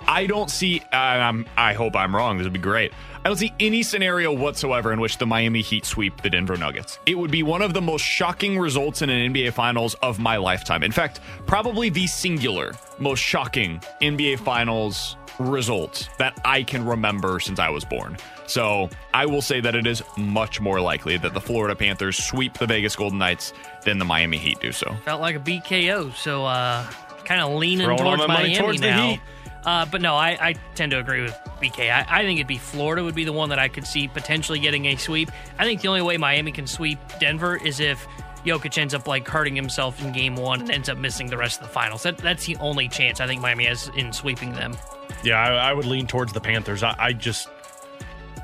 I 0.07 0.27
don't 0.27 0.51
see. 0.51 0.81
Uh, 0.93 1.33
I 1.57 1.73
hope 1.73 1.97
I'm 1.97 2.15
wrong. 2.15 2.39
This 2.39 2.45
would 2.45 2.53
be 2.53 2.61
great. 2.61 2.93
I 3.27 3.29
don't 3.29 3.39
see 3.39 3.53
any 3.59 3.83
scenario 3.83 4.33
whatsoever 4.33 4.93
in 4.93 5.01
which 5.01 5.19
the 5.19 5.27
Miami 5.27 5.61
Heat 5.61 5.85
sweep 5.85 6.23
the 6.23 6.31
Denver 6.31 6.57
Nuggets. 6.57 7.01
It 7.07 7.19
would 7.19 7.33
be 7.33 7.43
one 7.43 7.61
of 7.61 7.75
the 7.75 7.81
most 7.81 8.03
shocking 8.03 8.57
results 8.57 9.03
in 9.03 9.11
an 9.11 9.35
NBA 9.35 9.53
Finals 9.53 9.95
of 9.95 10.21
my 10.21 10.37
lifetime. 10.37 10.85
In 10.85 10.93
fact, 10.93 11.19
probably 11.45 11.89
the 11.89 12.07
singular 12.07 12.73
most 13.01 13.19
shocking 13.19 13.81
NBA 14.01 14.39
Finals 14.39 15.17
result 15.41 16.09
that 16.21 16.41
I 16.45 16.63
can 16.63 16.87
remember 16.87 17.41
since 17.41 17.59
I 17.59 17.69
was 17.69 17.85
born. 17.85 18.17
So 18.47 18.91
I 19.13 19.27
will 19.27 19.43
say 19.43 19.61
that 19.61 19.75
it 19.75 19.89
is 19.89 20.05
much 20.17 20.61
more 20.61 20.81
likely 20.81 21.17
that 21.17 21.35
the 21.35 21.41
Florida 21.41 21.75
Panthers 21.75 22.25
sweep 22.25 22.57
the 22.59 22.67
Vegas 22.69 22.95
Golden 22.95 23.19
Knights 23.19 23.53
than 23.83 23.99
the 23.99 24.05
Miami 24.05 24.37
Heat 24.37 24.61
do 24.61 24.71
so. 24.71 24.95
Felt 25.05 25.21
like 25.21 25.35
a 25.35 25.41
BKO, 25.41 26.15
so 26.15 26.47
uh, 26.47 26.89
kind 27.25 27.41
of 27.41 27.55
leaning 27.55 27.87
Throwing 27.87 28.05
towards 28.05 28.29
Miami 28.29 28.55
towards 28.55 28.81
now. 28.81 29.19
Uh, 29.67 29.85
but 29.85 30.01
no, 30.01 30.15
I, 30.15 30.39
I, 30.41 30.53
tend 30.77 30.93
to 30.93 30.99
agree 31.01 31.23
with 31.23 31.35
BK. 31.61 31.91
I, 31.91 32.07
I, 32.09 32.23
think 32.23 32.39
it'd 32.39 32.47
be 32.47 32.57
Florida 32.57 33.03
would 33.03 33.17
be 33.17 33.25
the 33.25 33.33
one 33.33 33.49
that 33.49 33.59
I 33.59 33.67
could 33.67 33.85
see 33.85 34.07
potentially 34.07 34.61
getting 34.61 34.87
a 34.87 34.95
sweep. 34.95 35.33
I 35.59 35.65
think 35.65 35.81
the 35.81 35.89
only 35.89 36.03
way 36.03 36.17
Miami 36.17 36.53
can 36.53 36.69
sweep 36.69 37.01
Denver 37.19 37.57
is 37.57 37.81
if 37.81 38.07
Jokic 38.45 38.79
ends 38.79 38.95
up 38.95 39.09
like 39.09 39.27
hurting 39.27 39.57
himself 39.57 40.01
in 40.05 40.13
game 40.13 40.37
one 40.37 40.61
and 40.61 40.71
ends 40.71 40.89
up 40.89 40.99
missing 40.99 41.27
the 41.27 41.37
rest 41.37 41.61
of 41.61 41.67
the 41.67 41.73
finals. 41.73 42.05
That, 42.05 42.17
that's 42.19 42.47
the 42.47 42.57
only 42.59 42.87
chance 42.89 43.21
I 43.21 43.27
think 43.27 43.43
Miami 43.43 43.67
has 43.67 43.91
in 43.97 44.13
sweeping 44.13 44.53
them. 44.53 44.77
Yeah, 45.25 45.43
I, 45.43 45.71
I 45.71 45.73
would 45.73 45.85
lean 45.85 46.07
towards 46.07 46.33
the 46.33 46.41
Panthers. 46.41 46.85
I, 46.85 46.95
I 46.97 47.13
just 47.13 47.49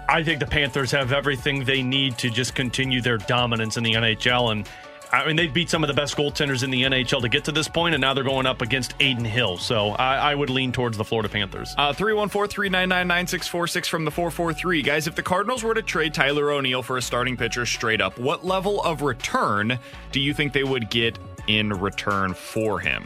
I 0.08 0.24
think 0.24 0.40
the 0.40 0.46
Panthers 0.46 0.90
have 0.90 1.12
everything 1.12 1.64
they 1.64 1.82
need 1.82 2.18
to 2.18 2.30
just 2.30 2.56
continue 2.56 3.00
their 3.00 3.18
dominance 3.18 3.76
in 3.76 3.84
the 3.84 3.94
NHL. 3.94 4.50
And 4.50 4.68
I 5.12 5.26
mean, 5.26 5.36
they 5.36 5.46
beat 5.46 5.68
some 5.68 5.84
of 5.84 5.88
the 5.88 5.94
best 5.94 6.16
goaltenders 6.16 6.64
in 6.64 6.70
the 6.70 6.82
NHL 6.84 7.20
to 7.20 7.28
get 7.28 7.44
to 7.44 7.52
this 7.52 7.68
point, 7.68 7.94
and 7.94 8.00
now 8.00 8.14
they're 8.14 8.24
going 8.24 8.46
up 8.46 8.62
against 8.62 8.94
Adin 8.94 9.26
Hill. 9.26 9.58
So 9.58 9.90
I, 9.90 10.32
I 10.32 10.34
would 10.34 10.48
lean 10.48 10.72
towards 10.72 10.96
the 10.96 11.04
Florida 11.04 11.28
Panthers. 11.28 11.74
Uh, 11.76 11.92
314 11.92 12.48
399 12.50 13.06
9646 13.06 13.88
from 13.88 14.04
the 14.06 14.10
443. 14.10 14.82
Guys, 14.82 15.06
if 15.06 15.14
the 15.14 15.22
Cardinals 15.22 15.62
were 15.62 15.74
to 15.74 15.82
trade 15.82 16.14
Tyler 16.14 16.50
O'Neill 16.50 16.82
for 16.82 16.96
a 16.96 17.02
starting 17.02 17.36
pitcher 17.36 17.66
straight 17.66 18.00
up, 18.00 18.18
what 18.18 18.42
level 18.42 18.82
of 18.82 19.02
return 19.02 19.78
do 20.12 20.20
you 20.20 20.32
think 20.32 20.54
they 20.54 20.64
would 20.64 20.88
get 20.88 21.18
in 21.46 21.68
return 21.68 22.32
for 22.32 22.80
him? 22.80 23.04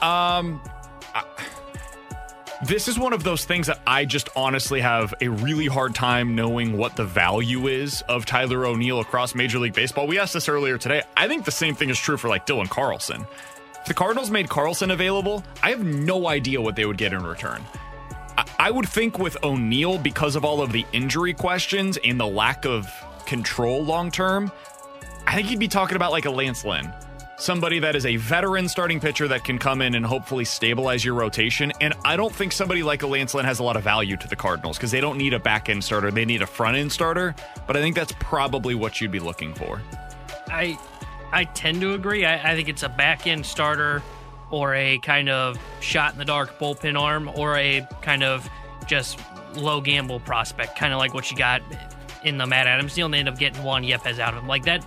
Um, 0.00 0.62
I, 1.14 1.24
this 2.62 2.86
is 2.86 2.96
one 2.96 3.12
of 3.12 3.24
those 3.24 3.44
things 3.44 3.66
that 3.66 3.80
I 3.86 4.04
just 4.04 4.28
honestly 4.36 4.80
have 4.80 5.12
a 5.20 5.28
really 5.28 5.66
hard 5.66 5.94
time 5.96 6.36
knowing 6.36 6.76
what 6.76 6.94
the 6.94 7.04
value 7.04 7.66
is 7.66 8.02
of 8.02 8.24
Tyler 8.24 8.64
O'Neill 8.66 9.00
across 9.00 9.34
Major 9.34 9.58
League 9.58 9.74
Baseball. 9.74 10.06
We 10.06 10.20
asked 10.20 10.34
this 10.34 10.48
earlier 10.48 10.78
today. 10.78 11.02
I 11.16 11.26
think 11.26 11.44
the 11.44 11.50
same 11.50 11.74
thing 11.74 11.90
is 11.90 11.98
true 11.98 12.16
for 12.16 12.28
like 12.28 12.46
Dylan 12.46 12.70
Carlson. 12.70 13.26
If 13.80 13.86
the 13.86 13.94
Cardinals 13.94 14.30
made 14.30 14.48
Carlson 14.48 14.92
available, 14.92 15.42
I 15.60 15.70
have 15.70 15.84
no 15.84 16.28
idea 16.28 16.60
what 16.60 16.76
they 16.76 16.84
would 16.84 16.98
get 16.98 17.12
in 17.12 17.24
return. 17.24 17.64
I 18.60 18.70
would 18.70 18.88
think 18.88 19.18
with 19.18 19.36
O'Neill, 19.42 19.98
because 19.98 20.36
of 20.36 20.44
all 20.44 20.62
of 20.62 20.70
the 20.70 20.86
injury 20.92 21.34
questions 21.34 21.98
and 22.04 22.18
the 22.18 22.26
lack 22.26 22.64
of 22.64 22.88
control 23.26 23.82
long 23.82 24.12
term, 24.12 24.52
I 25.26 25.34
think 25.34 25.48
he'd 25.48 25.58
be 25.58 25.68
talking 25.68 25.96
about 25.96 26.12
like 26.12 26.26
a 26.26 26.30
Lance 26.30 26.64
Lynn 26.64 26.92
somebody 27.42 27.80
that 27.80 27.96
is 27.96 28.06
a 28.06 28.16
veteran 28.16 28.68
starting 28.68 29.00
pitcher 29.00 29.26
that 29.26 29.42
can 29.42 29.58
come 29.58 29.82
in 29.82 29.96
and 29.96 30.06
hopefully 30.06 30.44
stabilize 30.44 31.04
your 31.04 31.14
rotation. 31.14 31.72
And 31.80 31.92
I 32.04 32.16
don't 32.16 32.32
think 32.32 32.52
somebody 32.52 32.84
like 32.84 33.02
a 33.02 33.06
Lance 33.06 33.34
Lynn 33.34 33.44
has 33.44 33.58
a 33.58 33.64
lot 33.64 33.76
of 33.76 33.82
value 33.82 34.16
to 34.16 34.28
the 34.28 34.36
Cardinals 34.36 34.76
because 34.76 34.92
they 34.92 35.00
don't 35.00 35.18
need 35.18 35.34
a 35.34 35.40
back 35.40 35.68
end 35.68 35.82
starter. 35.82 36.12
They 36.12 36.24
need 36.24 36.40
a 36.40 36.46
front 36.46 36.76
end 36.76 36.92
starter. 36.92 37.34
But 37.66 37.76
I 37.76 37.80
think 37.80 37.96
that's 37.96 38.14
probably 38.20 38.76
what 38.76 39.00
you'd 39.00 39.10
be 39.10 39.18
looking 39.18 39.54
for. 39.54 39.82
I 40.48 40.78
I 41.32 41.44
tend 41.44 41.80
to 41.80 41.94
agree. 41.94 42.24
I, 42.24 42.52
I 42.52 42.54
think 42.54 42.68
it's 42.68 42.84
a 42.84 42.88
back 42.88 43.26
end 43.26 43.44
starter 43.44 44.02
or 44.50 44.74
a 44.74 44.98
kind 44.98 45.28
of 45.28 45.58
shot 45.80 46.12
in 46.12 46.18
the 46.18 46.24
dark 46.24 46.58
bullpen 46.58 47.00
arm 47.00 47.28
or 47.34 47.56
a 47.56 47.86
kind 48.02 48.22
of 48.22 48.48
just 48.86 49.18
low 49.54 49.80
gamble 49.80 50.20
prospect, 50.20 50.78
kind 50.78 50.92
of 50.92 50.98
like 50.98 51.12
what 51.12 51.30
you 51.30 51.36
got 51.36 51.62
in 52.22 52.38
the 52.38 52.46
Matt 52.46 52.68
Adams 52.68 52.94
deal, 52.94 53.06
and 53.06 53.14
they 53.14 53.18
end 53.18 53.28
up 53.28 53.38
getting 53.38 53.62
Juan 53.64 53.82
Yepez 53.82 54.20
out 54.20 54.34
of 54.34 54.42
him. 54.42 54.46
Like 54.46 54.64
that 54.64 54.84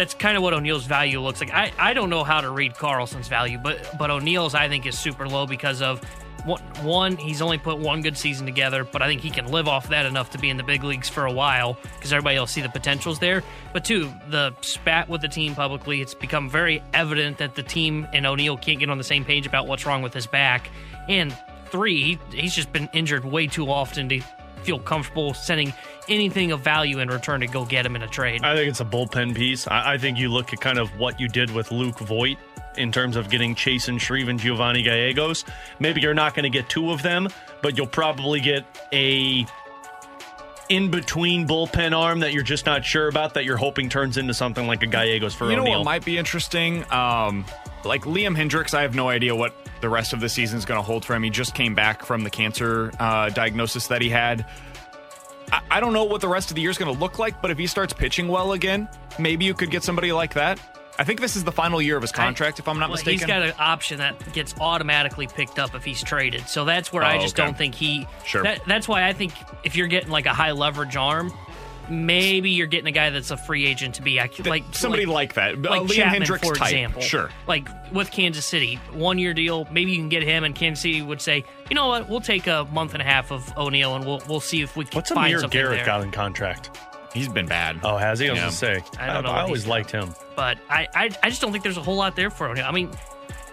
that's 0.00 0.14
kind 0.14 0.34
of 0.34 0.42
what 0.42 0.54
O'Neill's 0.54 0.86
value 0.86 1.20
looks 1.20 1.42
like. 1.42 1.52
I, 1.52 1.70
I 1.78 1.92
don't 1.92 2.08
know 2.08 2.24
how 2.24 2.40
to 2.40 2.48
read 2.48 2.72
Carlson's 2.74 3.28
value, 3.28 3.58
but 3.58 3.98
but 3.98 4.10
O'Neill's 4.10 4.54
I 4.54 4.66
think 4.66 4.86
is 4.86 4.98
super 4.98 5.28
low 5.28 5.46
because 5.46 5.82
of 5.82 6.00
one, 6.82 7.18
he's 7.18 7.42
only 7.42 7.58
put 7.58 7.78
one 7.78 8.00
good 8.00 8.16
season 8.16 8.46
together, 8.46 8.82
but 8.82 9.02
I 9.02 9.08
think 9.08 9.20
he 9.20 9.28
can 9.28 9.48
live 9.48 9.68
off 9.68 9.90
that 9.90 10.06
enough 10.06 10.30
to 10.30 10.38
be 10.38 10.48
in 10.48 10.56
the 10.56 10.62
big 10.62 10.84
leagues 10.84 11.10
for 11.10 11.26
a 11.26 11.32
while 11.32 11.76
because 11.96 12.14
everybody 12.14 12.38
will 12.38 12.46
see 12.46 12.62
the 12.62 12.70
potentials 12.70 13.18
there. 13.18 13.44
But 13.74 13.84
two, 13.84 14.10
the 14.30 14.54
spat 14.62 15.10
with 15.10 15.20
the 15.20 15.28
team 15.28 15.54
publicly, 15.54 16.00
it's 16.00 16.14
become 16.14 16.48
very 16.48 16.82
evident 16.94 17.36
that 17.36 17.54
the 17.54 17.62
team 17.62 18.08
and 18.14 18.24
O'Neill 18.24 18.56
can't 18.56 18.78
get 18.78 18.88
on 18.88 18.96
the 18.96 19.04
same 19.04 19.22
page 19.22 19.46
about 19.46 19.66
what's 19.66 19.84
wrong 19.84 20.00
with 20.00 20.14
his 20.14 20.26
back. 20.26 20.70
And 21.10 21.36
three, 21.66 22.02
he, 22.02 22.18
he's 22.38 22.54
just 22.54 22.72
been 22.72 22.88
injured 22.94 23.26
way 23.26 23.48
too 23.48 23.70
often 23.70 24.08
to 24.08 24.22
feel 24.62 24.78
comfortable 24.78 25.34
sending 25.34 25.72
anything 26.08 26.52
of 26.52 26.60
value 26.60 26.98
in 26.98 27.08
return 27.08 27.40
to 27.40 27.46
go 27.46 27.64
get 27.64 27.86
him 27.86 27.96
in 27.96 28.02
a 28.02 28.08
trade. 28.08 28.42
I 28.44 28.54
think 28.56 28.70
it's 28.70 28.80
a 28.80 28.84
bullpen 28.84 29.34
piece. 29.34 29.66
I, 29.68 29.94
I 29.94 29.98
think 29.98 30.18
you 30.18 30.28
look 30.28 30.52
at 30.52 30.60
kind 30.60 30.78
of 30.78 30.88
what 30.98 31.20
you 31.20 31.28
did 31.28 31.50
with 31.50 31.70
Luke 31.70 31.98
Voit 32.00 32.36
in 32.76 32.92
terms 32.92 33.16
of 33.16 33.30
getting 33.30 33.54
Chasen 33.54 34.00
Shreve 34.00 34.28
and 34.28 34.38
Giovanni 34.38 34.82
Gallegos. 34.82 35.44
Maybe 35.78 36.00
you're 36.00 36.14
not 36.14 36.34
going 36.34 36.44
to 36.44 36.50
get 36.50 36.68
two 36.68 36.90
of 36.90 37.02
them, 37.02 37.28
but 37.62 37.76
you'll 37.76 37.86
probably 37.86 38.40
get 38.40 38.64
a 38.92 39.44
in 40.70 40.88
between 40.88 41.46
bullpen 41.46 41.92
arm 41.96 42.20
that 42.20 42.32
you're 42.32 42.44
just 42.44 42.64
not 42.64 42.84
sure 42.84 43.08
about 43.08 43.34
that 43.34 43.44
you're 43.44 43.56
hoping 43.56 43.88
turns 43.88 44.16
into 44.16 44.32
something 44.32 44.68
like 44.68 44.82
a 44.82 44.86
Gallegos 44.86 45.34
for 45.34 45.50
You 45.50 45.56
know 45.56 45.64
what 45.64 45.84
might 45.84 46.04
be 46.04 46.16
interesting? 46.16 46.90
Um, 46.92 47.44
like 47.84 48.02
Liam 48.02 48.36
Hendriks, 48.36 48.72
I 48.72 48.82
have 48.82 48.94
no 48.94 49.08
idea 49.08 49.34
what 49.34 49.52
the 49.80 49.88
rest 49.88 50.12
of 50.12 50.20
the 50.20 50.28
season 50.28 50.58
is 50.58 50.64
going 50.64 50.78
to 50.78 50.82
hold 50.82 51.04
for 51.04 51.14
him. 51.14 51.24
He 51.24 51.30
just 51.30 51.54
came 51.54 51.74
back 51.74 52.04
from 52.04 52.22
the 52.22 52.30
cancer 52.30 52.92
uh, 53.00 53.30
diagnosis 53.30 53.88
that 53.88 54.00
he 54.00 54.08
had. 54.08 54.46
I, 55.50 55.60
I 55.72 55.80
don't 55.80 55.92
know 55.92 56.04
what 56.04 56.20
the 56.20 56.28
rest 56.28 56.50
of 56.50 56.54
the 56.54 56.62
year 56.62 56.70
is 56.70 56.78
going 56.78 56.94
to 56.94 56.98
look 56.98 57.18
like, 57.18 57.42
but 57.42 57.50
if 57.50 57.58
he 57.58 57.66
starts 57.66 57.92
pitching 57.92 58.28
well 58.28 58.52
again, 58.52 58.88
maybe 59.18 59.44
you 59.44 59.54
could 59.54 59.72
get 59.72 59.82
somebody 59.82 60.12
like 60.12 60.34
that. 60.34 60.60
I 61.00 61.04
think 61.04 61.20
this 61.20 61.34
is 61.34 61.44
the 61.44 61.50
final 61.52 61.80
year 61.80 61.96
of 61.96 62.02
his 62.02 62.12
contract, 62.12 62.58
if 62.58 62.68
I'm 62.68 62.78
not 62.78 62.90
Well, 62.90 62.96
mistaken. 62.96 63.18
He's 63.20 63.26
got 63.26 63.40
an 63.42 63.54
option 63.58 63.98
that 63.98 64.32
gets 64.34 64.54
automatically 64.60 65.26
picked 65.26 65.58
up 65.58 65.74
if 65.74 65.82
he's 65.82 66.02
traded. 66.04 66.46
So 66.46 66.66
that's 66.66 66.92
where 66.92 67.02
I 67.02 67.16
Oh, 67.16 67.20
just 67.22 67.34
okay. 67.40 67.46
don't 67.46 67.56
think 67.56 67.74
he. 67.74 68.06
Sure. 68.26 68.42
That, 68.42 68.60
that's 68.66 68.86
why 68.86 69.04
I 69.08 69.14
think 69.14 69.32
if 69.64 69.76
you're 69.76 69.86
getting 69.88 70.10
like 70.10 70.26
a 70.26 70.34
high 70.34 70.52
leverage 70.52 70.96
arm, 70.96 71.32
maybe 71.88 72.50
you're 72.50 72.66
getting 72.66 72.86
a 72.86 72.92
guy 72.92 73.10
that's 73.10 73.30
a 73.30 73.36
free 73.36 73.66
agent 73.66 73.94
to 73.96 74.02
be 74.02 74.18
ac- 74.18 74.42
like 74.44 74.62
somebody 74.72 75.06
like 75.06 75.34
that. 75.34 75.54
Uh, 75.54 75.70
like 75.70 75.82
Liam 75.82 75.94
Chapman, 75.94 76.22
Hendriks 76.22 76.46
for 76.46 76.54
type. 76.54 76.68
example. 76.68 77.02
Sure. 77.02 77.30
Like 77.46 77.68
with 77.92 78.10
Kansas 78.10 78.44
City, 78.44 78.76
one 78.92 79.18
year 79.18 79.34
deal. 79.34 79.66
Maybe 79.70 79.92
you 79.92 79.96
can 79.98 80.08
get 80.08 80.22
him, 80.22 80.44
and 80.44 80.54
Kansas 80.54 80.82
City 80.82 81.02
would 81.02 81.20
say, 81.20 81.44
you 81.68 81.74
know 81.74 81.88
what, 81.88 82.08
we'll 82.08 82.20
take 82.20 82.46
a 82.46 82.68
month 82.72 82.92
and 82.92 83.02
a 83.02 83.06
half 83.06 83.32
of 83.32 83.52
O'Neill, 83.56 83.96
and 83.96 84.04
we'll 84.04 84.22
we'll 84.28 84.40
see 84.40 84.62
if 84.62 84.76
we 84.76 84.84
can 84.84 84.96
What's 84.98 85.10
find 85.10 85.26
Amir 85.28 85.40
something 85.40 85.58
Garrett 85.58 85.76
there. 85.78 85.86
got 85.86 86.02
in 86.02 86.10
contract? 86.10 86.78
He's 87.12 87.28
been 87.28 87.46
bad. 87.46 87.80
Oh, 87.82 87.96
has 87.96 88.20
he? 88.20 88.28
I 88.28 88.32
was 88.32 88.36
Yeah. 88.38 88.42
going 88.42 88.52
to 88.52 88.56
say. 88.92 89.00
I 89.02 89.12
don't 89.12 89.24
know 89.24 89.30
I 89.30 89.36
what 89.38 89.44
always 89.46 89.62
he's 89.62 89.68
liked 89.68 89.90
him. 89.90 90.14
But 90.40 90.56
I, 90.70 90.88
I 90.94 91.10
I 91.22 91.28
just 91.28 91.42
don't 91.42 91.52
think 91.52 91.62
there's 91.62 91.76
a 91.76 91.82
whole 91.82 91.96
lot 91.96 92.16
there 92.16 92.30
for 92.30 92.48
O'Neill. 92.48 92.64
I 92.64 92.72
mean, 92.72 92.90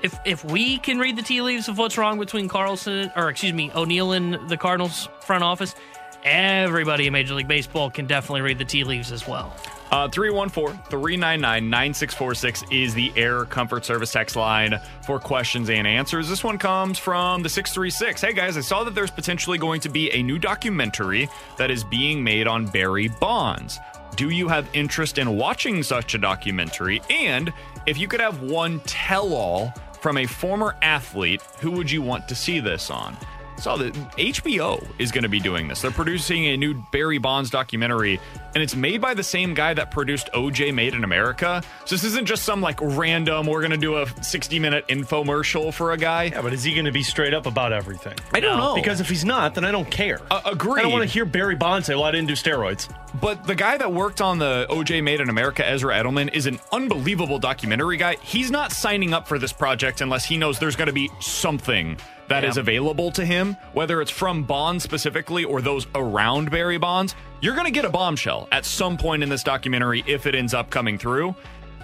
if 0.01 0.17
if 0.23 0.45
we 0.45 0.77
can 0.77 0.99
read 0.99 1.17
the 1.17 1.21
tea 1.21 1.41
leaves 1.41 1.67
of 1.67 1.77
what's 1.77 1.97
wrong 1.97 2.17
between 2.17 2.47
Carlson 2.47 3.11
or 3.13 3.27
excuse 3.27 3.51
me 3.51 3.69
O'Neill 3.75 4.13
and 4.13 4.49
the 4.49 4.55
Cardinals 4.55 5.09
front 5.19 5.43
office, 5.43 5.75
everybody 6.23 7.05
in 7.07 7.11
Major 7.11 7.33
League 7.33 7.49
Baseball 7.49 7.91
can 7.91 8.07
definitely 8.07 8.39
read 8.39 8.57
the 8.57 8.63
tea 8.63 8.85
leaves 8.85 9.11
as 9.11 9.27
well. 9.27 9.53
Uh, 9.91 10.07
314 10.07 10.81
399 10.89 11.69
9646 11.69 12.63
is 12.71 12.93
the 12.93 13.11
Air 13.17 13.43
Comfort 13.43 13.83
Service 13.83 14.13
text 14.13 14.37
line 14.37 14.79
for 15.05 15.19
questions 15.19 15.69
and 15.69 15.85
answers. 15.85 16.29
This 16.29 16.41
one 16.41 16.57
comes 16.57 16.97
from 16.97 17.43
the 17.43 17.49
636. 17.49 18.21
Hey 18.21 18.31
guys, 18.31 18.55
I 18.55 18.61
saw 18.61 18.85
that 18.85 18.95
there's 18.95 19.11
potentially 19.11 19.57
going 19.57 19.81
to 19.81 19.89
be 19.89 20.09
a 20.11 20.23
new 20.23 20.39
documentary 20.39 21.27
that 21.57 21.69
is 21.69 21.83
being 21.83 22.23
made 22.23 22.47
on 22.47 22.65
Barry 22.65 23.09
Bonds. 23.09 23.77
Do 24.17 24.31
you 24.31 24.47
have 24.47 24.67
interest 24.73 25.19
in 25.19 25.37
watching 25.37 25.83
such 25.83 26.15
a 26.15 26.17
documentary? 26.17 27.03
And 27.07 27.53
if 27.85 27.99
you 27.99 28.07
could 28.07 28.19
have 28.19 28.41
one 28.41 28.79
tell 28.79 29.31
all 29.31 29.71
from 30.01 30.17
a 30.17 30.25
former 30.25 30.75
athlete, 30.81 31.43
who 31.59 31.69
would 31.73 31.91
you 31.91 32.01
want 32.01 32.27
to 32.29 32.33
see 32.33 32.59
this 32.59 32.89
on? 32.89 33.15
Saw 33.57 33.75
that 33.77 33.93
HBO 34.17 34.85
is 34.99 35.11
going 35.11 35.23
to 35.23 35.29
be 35.29 35.39
doing 35.39 35.67
this. 35.67 35.81
They're 35.81 35.91
producing 35.91 36.45
a 36.47 36.57
new 36.57 36.73
Barry 36.91 37.17
Bonds 37.17 37.49
documentary, 37.49 38.19
and 38.53 38.63
it's 38.63 38.75
made 38.75 39.01
by 39.01 39.13
the 39.13 39.23
same 39.23 39.53
guy 39.53 39.73
that 39.73 39.91
produced 39.91 40.29
OJ 40.33 40.73
Made 40.73 40.93
in 40.93 41.03
America. 41.03 41.61
So 41.85 41.95
this 41.95 42.03
isn't 42.03 42.25
just 42.25 42.43
some 42.43 42.61
like 42.61 42.79
random, 42.81 43.47
we're 43.47 43.61
going 43.61 43.71
to 43.71 43.77
do 43.77 43.97
a 43.97 44.23
60 44.23 44.59
minute 44.59 44.87
infomercial 44.87 45.73
for 45.73 45.91
a 45.91 45.97
guy. 45.97 46.23
Yeah, 46.23 46.41
but 46.41 46.53
is 46.53 46.63
he 46.63 46.73
going 46.73 46.85
to 46.85 46.91
be 46.91 47.03
straight 47.03 47.33
up 47.33 47.45
about 47.45 47.73
everything? 47.73 48.15
I 48.33 48.39
don't 48.39 48.57
know. 48.57 48.75
Because 48.75 49.01
if 49.01 49.09
he's 49.09 49.25
not, 49.25 49.55
then 49.55 49.65
I 49.65 49.71
don't 49.71 49.89
care. 49.89 50.19
Uh, 50.29 50.41
agreed. 50.45 50.79
I 50.79 50.83
don't 50.83 50.91
want 50.91 51.03
to 51.03 51.09
hear 51.09 51.25
Barry 51.25 51.55
Bonds 51.55 51.87
say, 51.87 51.95
well, 51.95 52.03
I 52.03 52.11
didn't 52.11 52.27
do 52.27 52.33
steroids. 52.33 52.93
But 53.19 53.45
the 53.45 53.55
guy 53.55 53.77
that 53.77 53.91
worked 53.91 54.21
on 54.21 54.37
the 54.37 54.67
OJ 54.69 55.03
Made 55.03 55.21
in 55.21 55.29
America, 55.29 55.67
Ezra 55.67 55.95
Edelman, 55.95 56.33
is 56.33 56.45
an 56.45 56.59
unbelievable 56.71 57.39
documentary 57.39 57.97
guy. 57.97 58.15
He's 58.21 58.51
not 58.51 58.71
signing 58.71 59.13
up 59.13 59.27
for 59.27 59.39
this 59.39 59.53
project 59.53 60.01
unless 60.01 60.25
he 60.25 60.37
knows 60.37 60.59
there's 60.59 60.75
going 60.75 60.87
to 60.87 60.93
be 60.93 61.09
something 61.19 61.97
that 62.29 62.43
is 62.43 62.55
Yeah. 62.57 62.61
available 62.61 63.11
to 63.11 63.25
him, 63.25 63.55
whether 63.73 64.01
it's 64.01 64.11
from 64.11 64.43
Bonds 64.43 64.83
specifically 64.83 65.43
or 65.43 65.61
those 65.61 65.87
around 65.95 66.51
Barry 66.51 66.77
Bonds. 66.77 67.15
You're 67.41 67.53
going 67.53 67.65
to 67.65 67.71
get 67.71 67.85
a 67.85 67.89
bombshell 67.89 68.47
at 68.51 68.65
some 68.65 68.97
point 68.97 69.23
in 69.23 69.29
this 69.29 69.43
documentary 69.43 70.03
if 70.07 70.25
it 70.25 70.35
ends 70.35 70.53
up 70.53 70.69
coming 70.69 70.97
through. 70.97 71.35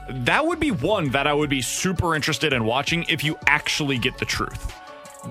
That 0.09 0.45
would 0.45 0.59
be 0.59 0.71
one 0.71 1.09
that 1.11 1.27
I 1.27 1.33
would 1.33 1.49
be 1.49 1.61
super 1.61 2.15
interested 2.15 2.51
in 2.53 2.65
watching 2.65 3.05
if 3.07 3.23
you 3.23 3.37
actually 3.47 3.97
get 3.97 4.17
the 4.17 4.25
truth. 4.25 4.73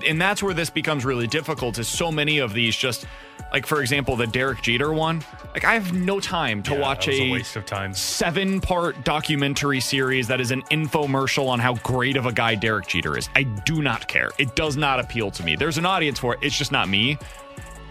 And 0.07 0.19
that's 0.19 0.41
where 0.41 0.53
this 0.53 0.69
becomes 0.69 1.05
really 1.05 1.27
difficult 1.27 1.77
is 1.77 1.87
so 1.87 2.11
many 2.11 2.39
of 2.39 2.53
these 2.53 2.75
just 2.75 3.05
like 3.51 3.67
for 3.67 3.81
example 3.81 4.15
the 4.15 4.25
Derek 4.25 4.61
Jeter 4.63 4.91
one. 4.91 5.23
Like 5.53 5.65
I 5.65 5.73
have 5.75 5.93
no 5.93 6.19
time 6.19 6.63
to 6.63 6.71
Yeah, 6.73 6.79
watch 6.79 7.07
a 7.07 7.11
a, 7.11 7.31
waste 7.31 7.55
of 7.55 7.65
time. 7.65 7.93
seven 7.93 8.59
part 8.59 9.03
documentary 9.03 9.79
series 9.79 10.27
that 10.29 10.41
is 10.41 10.49
an 10.51 10.63
infomercial 10.71 11.47
on 11.47 11.59
how 11.59 11.75
great 11.75 12.17
of 12.17 12.25
a 12.25 12.31
guy 12.31 12.55
Derek 12.55 12.87
Jeter 12.87 13.17
is. 13.17 13.29
I 13.35 13.43
do 13.43 13.81
not 13.83 14.07
care. 14.07 14.31
It 14.39 14.55
does 14.55 14.75
not 14.77 14.99
appeal 14.99 15.29
to 15.31 15.43
me. 15.43 15.55
There's 15.55 15.77
an 15.77 15.85
audience 15.85 16.17
for 16.17 16.33
it. 16.33 16.39
It's 16.41 16.57
just 16.57 16.71
not 16.71 16.89
me. 16.89 17.17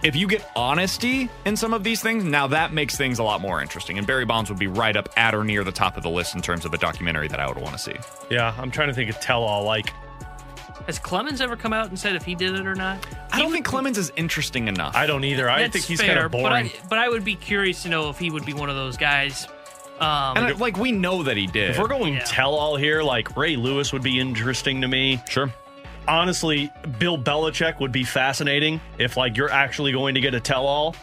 If 0.03 0.17
you 0.17 0.27
get 0.27 0.45
honesty 0.57 1.31
in 1.45 1.57
some 1.57 1.73
of 1.73 1.85
these 1.85 2.03
things, 2.03 2.25
now 2.25 2.49
that 2.49 2.73
makes 2.73 2.97
things 2.97 3.21
a 3.21 3.23
lot 3.23 3.41
more 3.41 3.63
interesting. 3.63 3.99
And 3.99 4.05
Barry 4.07 4.25
Bonds 4.25 4.51
would 4.51 4.59
be 4.59 4.67
right 4.67 4.97
up 4.97 5.09
at 5.17 5.33
or 5.33 5.45
near 5.45 5.63
the 5.63 5.71
top 5.71 5.97
of 5.97 6.03
the 6.03 6.11
list 6.11 6.35
in 6.35 6.43
terms 6.43 6.65
of 6.65 6.75
a 6.75 6.79
documentary 6.79 7.29
that 7.29 7.39
I 7.39 7.47
would 7.47 7.59
want 7.59 7.75
to 7.75 7.79
see. 7.79 7.95
Yeah, 8.29 8.53
I'm 8.59 8.73
trying 8.73 8.89
to 8.89 8.95
think 8.95 9.11
of 9.11 9.21
tell 9.21 9.45
all. 9.45 9.63
Like, 9.63 9.93
Has 10.87 10.99
Clemens 10.99 11.41
ever 11.41 11.57
come 11.57 11.73
out 11.73 11.89
and 11.89 11.99
said 11.99 12.17
if 12.17 12.25
he 12.25 12.35
did 12.35 12.55
it 12.55 12.67
or 12.67 12.75
not? 12.75 13.05
I 13.31 13.39
don't 13.41 13.53
think 13.53 13.65
Clemens 13.65 13.99
is 13.99 14.13
interesting 14.17 14.69
enough. 14.69 14.97
I 14.97 15.07
don't 15.07 15.25
either. 15.25 15.49
I 15.49 15.63
That's 15.63 15.73
think 15.75 15.85
he's 15.85 16.01
fair, 16.01 16.15
kind 16.15 16.27
of 16.27 16.33
boring. 16.33 16.45
But 16.45 16.53
I, 16.53 16.73
but 16.89 16.99
I 16.99 17.09
would 17.09 17.25
be 17.25 17.35
curious 17.37 17.83
to 17.85 17.89
know 17.89 18.09
if 18.11 18.19
he 18.19 18.31
would 18.31 18.45
be 18.45 18.53
one 18.53 18.69
of 18.69 18.75
those 18.77 18.97
guys. 18.97 19.47
Um, 20.01 20.37
and 20.37 20.47
I, 20.47 20.51
like 20.53 20.77
we 20.79 20.91
know 20.91 21.23
that 21.23 21.37
he 21.37 21.47
did. 21.47 21.71
If 21.71 21.79
we're 21.79 21.87
going 21.87 22.15
Yeah. 22.15 22.25
tell 22.27 22.55
all 22.55 22.77
here, 22.77 23.03
like 23.03 23.37
Ray 23.37 23.55
Lewis 23.57 23.93
would 23.93 24.03
be 24.03 24.19
interesting 24.19 24.81
to 24.81 24.89
me. 24.89 25.23
Sure. 25.29 25.53
Honestly, 26.09 26.69
Bill 26.99 27.17
Belichick 27.17 27.79
would 27.79 27.93
be 27.93 28.03
fascinating 28.03 28.81
if 28.99 29.17
like 29.17 29.37
you're 29.37 29.51
actually 29.53 29.93
going 29.93 30.17
to 30.17 30.21
get 30.21 30.35
a 30.35 30.41
tell 30.41 30.67
all. 30.67 30.97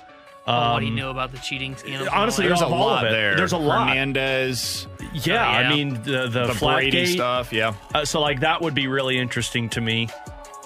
oh, 0.46 0.74
what 0.74 0.84
he 0.84 0.90
knew 0.90 1.08
about 1.08 1.32
the 1.32 1.38
cheating 1.38 1.78
scandals. 1.78 2.02
and 2.08 2.10
all 2.10 2.22
honestly. 2.24 2.46
There's 2.48 2.60
a 2.60 2.68
lot 2.68 3.04
there. 3.04 3.38
There's 3.38 3.54
a 3.54 3.58
lot. 3.58 3.88
Hernandez, 3.88 4.88
Yeah, 5.14 5.46
Oh, 5.46 5.50
I 5.52 5.70
mean 5.70 6.02
the 6.04 6.28
the, 6.28 6.48
the 6.48 6.54
flat 6.54 6.76
Brady 6.78 6.92
gate, 6.92 7.06
stuff. 7.08 7.52
Yeah. 7.54 7.74
Uh, 7.94 8.06
so 8.06 8.20
like 8.22 8.40
that 8.42 8.62
would 8.62 8.74
be 8.76 8.88
really 8.88 9.18
interesting 9.18 9.70
to 9.70 9.82
me. 9.82 10.10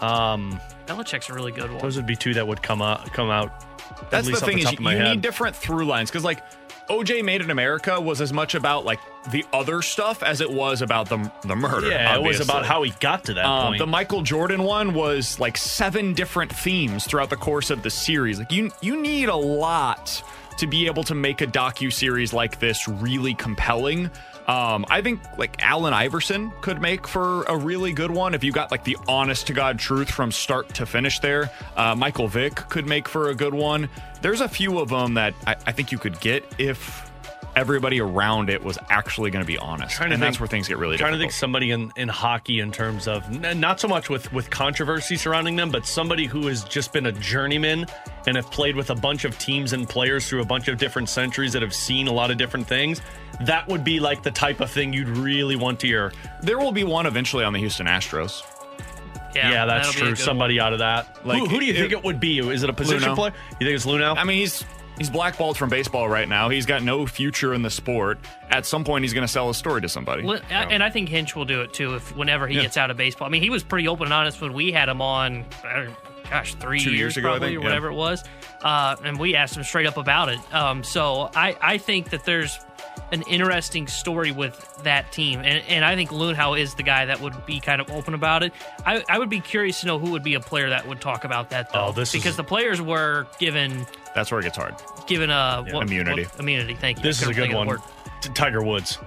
Um, 0.01 0.59
Belichick's 0.85 1.29
a 1.29 1.33
really 1.33 1.51
good 1.51 1.71
one. 1.71 1.81
those 1.81 1.95
would 1.95 2.05
be 2.07 2.15
two 2.15 2.33
that 2.33 2.47
would 2.47 2.61
come 2.61 2.81
out 2.81 3.11
come 3.13 3.29
out. 3.29 3.51
That's 4.09 4.25
the 4.27 4.33
least 4.33 4.43
off 4.43 4.49
thing 4.49 4.57
is 4.59 4.65
you, 4.65 4.77
of 4.77 4.79
my 4.81 4.91
you 4.93 4.97
head. 4.99 5.09
need 5.11 5.21
different 5.21 5.55
through 5.55 5.85
lines 5.85 6.09
because 6.09 6.23
like 6.25 6.43
OJ 6.89 7.23
Made 7.23 7.41
in 7.41 7.49
America 7.51 7.99
was 8.01 8.19
as 8.19 8.33
much 8.33 8.55
about 8.55 8.83
like 8.83 8.99
the 9.31 9.45
other 9.53 9.81
stuff 9.81 10.21
as 10.21 10.41
it 10.41 10.51
was 10.51 10.81
about 10.81 11.07
the 11.07 11.31
the 11.43 11.55
murder. 11.55 11.89
Yeah, 11.89 12.15
it 12.17 12.21
was 12.21 12.41
about 12.41 12.65
how 12.65 12.83
he 12.83 12.91
got 12.99 13.23
to 13.25 13.33
that 13.35 13.45
Um, 13.45 13.67
point. 13.67 13.79
the 13.79 13.87
Michael 13.87 14.21
Jordan 14.21 14.63
one 14.63 14.93
was 14.93 15.39
like 15.39 15.55
seven 15.57 16.13
different 16.13 16.53
themes 16.53 17.05
throughout 17.05 17.29
the 17.29 17.37
course 17.37 17.69
of 17.69 17.81
the 17.83 17.89
series. 17.89 18.39
Like 18.39 18.51
you, 18.51 18.69
you 18.81 19.01
need 19.01 19.29
a 19.29 19.35
lot 19.35 20.21
to 20.57 20.67
be 20.67 20.85
able 20.85 21.03
to 21.05 21.15
make 21.15 21.39
a 21.41 21.47
docu 21.47 21.91
series 21.91 22.33
like 22.33 22.59
this 22.59 22.87
really 22.87 23.33
compelling. 23.35 24.11
Um, 24.47 24.85
I 24.89 25.01
think 25.01 25.21
like 25.37 25.63
Allen 25.63 25.93
Iverson 25.93 26.51
could 26.61 26.81
make 26.81 27.07
for 27.07 27.43
a 27.43 27.55
really 27.55 27.93
good 27.93 28.11
one 28.11 28.33
if 28.33 28.43
you 28.43 28.51
got 28.51 28.71
like 28.71 28.83
the 28.83 28.97
honest 29.07 29.47
to 29.47 29.53
god 29.53 29.79
truth 29.79 30.09
from 30.09 30.31
start 30.31 30.69
to 30.75 30.85
finish. 30.85 31.19
There, 31.19 31.49
uh, 31.77 31.95
Michael 31.95 32.27
Vick 32.27 32.55
could 32.55 32.85
make 32.85 33.07
for 33.07 33.29
a 33.29 33.35
good 33.35 33.53
one. 33.53 33.89
There's 34.21 34.41
a 34.41 34.49
few 34.49 34.79
of 34.79 34.89
them 34.89 35.13
that 35.13 35.33
I, 35.47 35.55
I 35.67 35.71
think 35.71 35.91
you 35.91 35.97
could 35.97 36.19
get 36.19 36.43
if 36.57 37.09
everybody 37.55 38.01
around 38.01 38.49
it 38.49 38.63
was 38.63 38.77
actually 38.89 39.29
going 39.31 39.43
to 39.43 39.47
be 39.47 39.57
honest, 39.57 40.01
and 40.01 40.11
to 40.11 40.17
that's 40.17 40.39
where 40.39 40.47
things 40.47 40.67
get 40.67 40.77
really 40.77 40.97
trying 40.97 41.13
to 41.13 41.19
think 41.19 41.31
somebody 41.31 41.71
in, 41.71 41.91
in 41.95 42.09
hockey 42.09 42.59
in 42.59 42.71
terms 42.71 43.07
of 43.07 43.29
not 43.55 43.79
so 43.79 43.87
much 43.87 44.09
with 44.09 44.31
with 44.33 44.49
controversy 44.49 45.15
surrounding 45.15 45.55
them, 45.55 45.71
but 45.71 45.85
somebody 45.85 46.25
who 46.25 46.47
has 46.47 46.63
just 46.65 46.91
been 46.91 47.05
a 47.05 47.11
journeyman 47.11 47.85
and 48.27 48.35
have 48.35 48.49
played 48.51 48.75
with 48.75 48.89
a 48.89 48.95
bunch 48.95 49.23
of 49.23 49.37
teams 49.37 49.73
and 49.73 49.87
players 49.87 50.27
through 50.27 50.41
a 50.41 50.45
bunch 50.45 50.67
of 50.67 50.77
different 50.77 51.09
centuries 51.09 51.53
that 51.53 51.61
have 51.61 51.73
seen 51.73 52.07
a 52.07 52.13
lot 52.13 52.31
of 52.31 52.37
different 52.37 52.67
things. 52.67 53.01
That 53.41 53.67
would 53.67 53.83
be 53.83 53.99
like 53.99 54.23
the 54.23 54.31
type 54.31 54.61
of 54.61 54.69
thing 54.71 54.93
you'd 54.93 55.09
really 55.09 55.55
want 55.55 55.79
to 55.81 55.87
hear. 55.87 56.13
There 56.41 56.59
will 56.59 56.71
be 56.71 56.83
one 56.83 57.05
eventually 57.05 57.43
on 57.43 57.53
the 57.53 57.59
Houston 57.59 57.87
Astros. 57.87 58.41
Yeah, 59.35 59.49
yeah 59.49 59.65
that's 59.65 59.87
that'll 59.87 59.93
be 59.93 59.97
a 59.97 60.03
true. 60.09 60.15
good 60.15 60.23
Somebody 60.23 60.59
out 60.59 60.73
of 60.73 60.79
that. 60.79 61.25
Like, 61.25 61.39
who, 61.39 61.47
who 61.47 61.59
do 61.59 61.65
you 61.65 61.73
it- 61.73 61.77
think 61.77 61.91
it 61.91 62.03
would 62.03 62.19
be? 62.19 62.39
Is 62.39 62.63
it 62.63 62.69
a 62.69 62.73
position 62.73 63.09
Luhnow. 63.09 63.15
player? 63.15 63.33
You 63.59 63.65
think 63.67 63.75
it's 63.75 63.85
Luhnow? 63.85 64.15
I 64.17 64.23
mean, 64.23 64.37
he's 64.37 64.63
he's 64.99 65.09
blackballed 65.09 65.57
from 65.57 65.69
baseball 65.69 66.07
right 66.07 66.29
now. 66.29 66.49
He's 66.49 66.67
got 66.67 66.83
no 66.83 67.07
future 67.07 67.55
in 67.55 67.63
the 67.63 67.69
sport. 67.71 68.19
At 68.51 68.65
some 68.67 68.83
point, 68.83 69.03
he's 69.03 69.13
going 69.13 69.25
to 69.25 69.31
sell 69.31 69.47
his 69.47 69.57
story 69.57 69.81
to 69.81 69.89
somebody. 69.89 70.21
Li- 70.21 70.39
And 70.51 70.83
I 70.83 70.91
think 70.91 71.09
Hinch 71.09 71.35
will 71.35 71.45
do 71.45 71.61
it 71.61 71.73
too 71.73 71.95
if 71.95 72.15
whenever 72.15 72.47
he 72.47 72.57
Yeah. 72.57 72.61
gets 72.63 72.77
out 72.77 72.91
of 72.91 72.97
baseball. 72.97 73.25
I 73.27 73.31
mean, 73.31 73.41
he 73.41 73.49
was 73.49 73.63
pretty 73.63 73.87
open 73.87 74.05
and 74.05 74.13
honest 74.13 74.39
when 74.39 74.53
we 74.53 74.71
had 74.71 74.87
him 74.89 75.01
on. 75.01 75.45
uh, 75.65 75.85
Gosh, 76.29 76.55
three 76.55 76.79
Two 76.79 76.91
years 76.91 77.17
ago, 77.17 77.27
probably, 77.29 77.49
think, 77.49 77.57
or 77.57 77.61
yeah. 77.61 77.65
whatever 77.65 77.87
it 77.89 77.95
was, 77.95 78.23
uh, 78.61 78.95
and 79.03 79.19
we 79.19 79.35
asked 79.35 79.57
him 79.57 79.63
straight 79.63 79.85
up 79.85 79.97
about 79.97 80.29
it. 80.29 80.39
Um, 80.53 80.81
so 80.83 81.29
I, 81.35 81.55
I 81.61 81.77
think 81.77 82.11
that 82.11 82.23
there's 82.23 82.57
an 83.13 83.21
interesting 83.23 83.87
story 83.87 84.31
with 84.31 84.81
that 84.83 85.11
team, 85.11 85.39
and, 85.39 85.63
and 85.69 85.85
I 85.85 85.95
think 85.95 86.09
Luhnow 86.09 86.59
is 86.59 86.73
the 86.73 86.83
guy 86.83 87.05
that 87.05 87.21
would 87.21 87.45
be 87.45 87.59
kind 87.59 87.79
of 87.79 87.89
open 87.91 88.13
about 88.13 88.43
it. 88.43 88.51
I, 88.85 89.03
I 89.07 89.19
would 89.19 89.29
be 89.29 89.39
curious 89.39 89.79
to 89.81 89.87
know 89.87 89.99
who 89.99 90.11
would 90.11 90.23
be 90.23 90.33
a 90.33 90.39
player 90.39 90.69
that 90.69 90.87
would 90.87 90.99
talk 90.99 91.23
about 91.23 91.49
that 91.51 91.71
though, 91.71 91.87
Oh, 91.87 91.91
this 91.91 92.09
is- 92.13 92.21
because 92.21 92.35
the 92.35 92.43
players 92.43 92.81
were 92.81 93.27
given 93.39 93.85
That's 94.15 94.31
where 94.31 94.39
it 94.39 94.43
gets 94.43 94.57
hard. 94.57 94.75
given 95.07 95.29
uh, 95.29 95.63
a 95.67 95.73
what- 95.73 95.83
Immunity. 95.83 96.23
what- 96.23 96.39
immunity. 96.39 96.73
Thank 96.73 96.97
you. 96.97 97.03
this 97.03 97.21
is 97.21 97.27
a 97.29 97.33
good 97.33 97.53
one. 97.53 97.67
the 97.67 97.73
word. 97.73 97.81
T- 98.21 98.29
Tiger 98.33 98.63
Woods. 98.63 98.97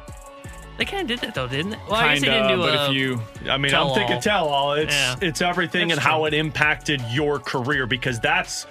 They 0.79 0.85
kind 0.85 1.03
of 1.03 1.09
did 1.09 1.21
that 1.27 1.35
though, 1.35 1.49
didn't 1.49 1.71
they? 1.71 1.79
Well, 1.89 1.95
I 1.97 2.13
guess 2.15 2.21
they 2.23 2.29
didn't 2.29 2.49
do 2.49 2.57
but 2.59 2.75
a, 2.75 2.85
if 2.87 2.93
you 2.93 3.21
I 3.51 3.57
mean, 3.57 3.75
I'm 3.75 3.95
thinking 3.95 4.21
tell 4.21 4.47
all. 4.49 4.75
It's 4.75 4.95
Yeah. 4.95 5.17
it's 5.23 5.41
everything 5.41 5.89
That's 5.89 5.99
and 5.99 6.07
how 6.07 6.27
it 6.27 6.35
impacted 6.35 7.01
your 7.11 7.39
career 7.39 7.87
because 7.87 8.21
that's 8.21 8.67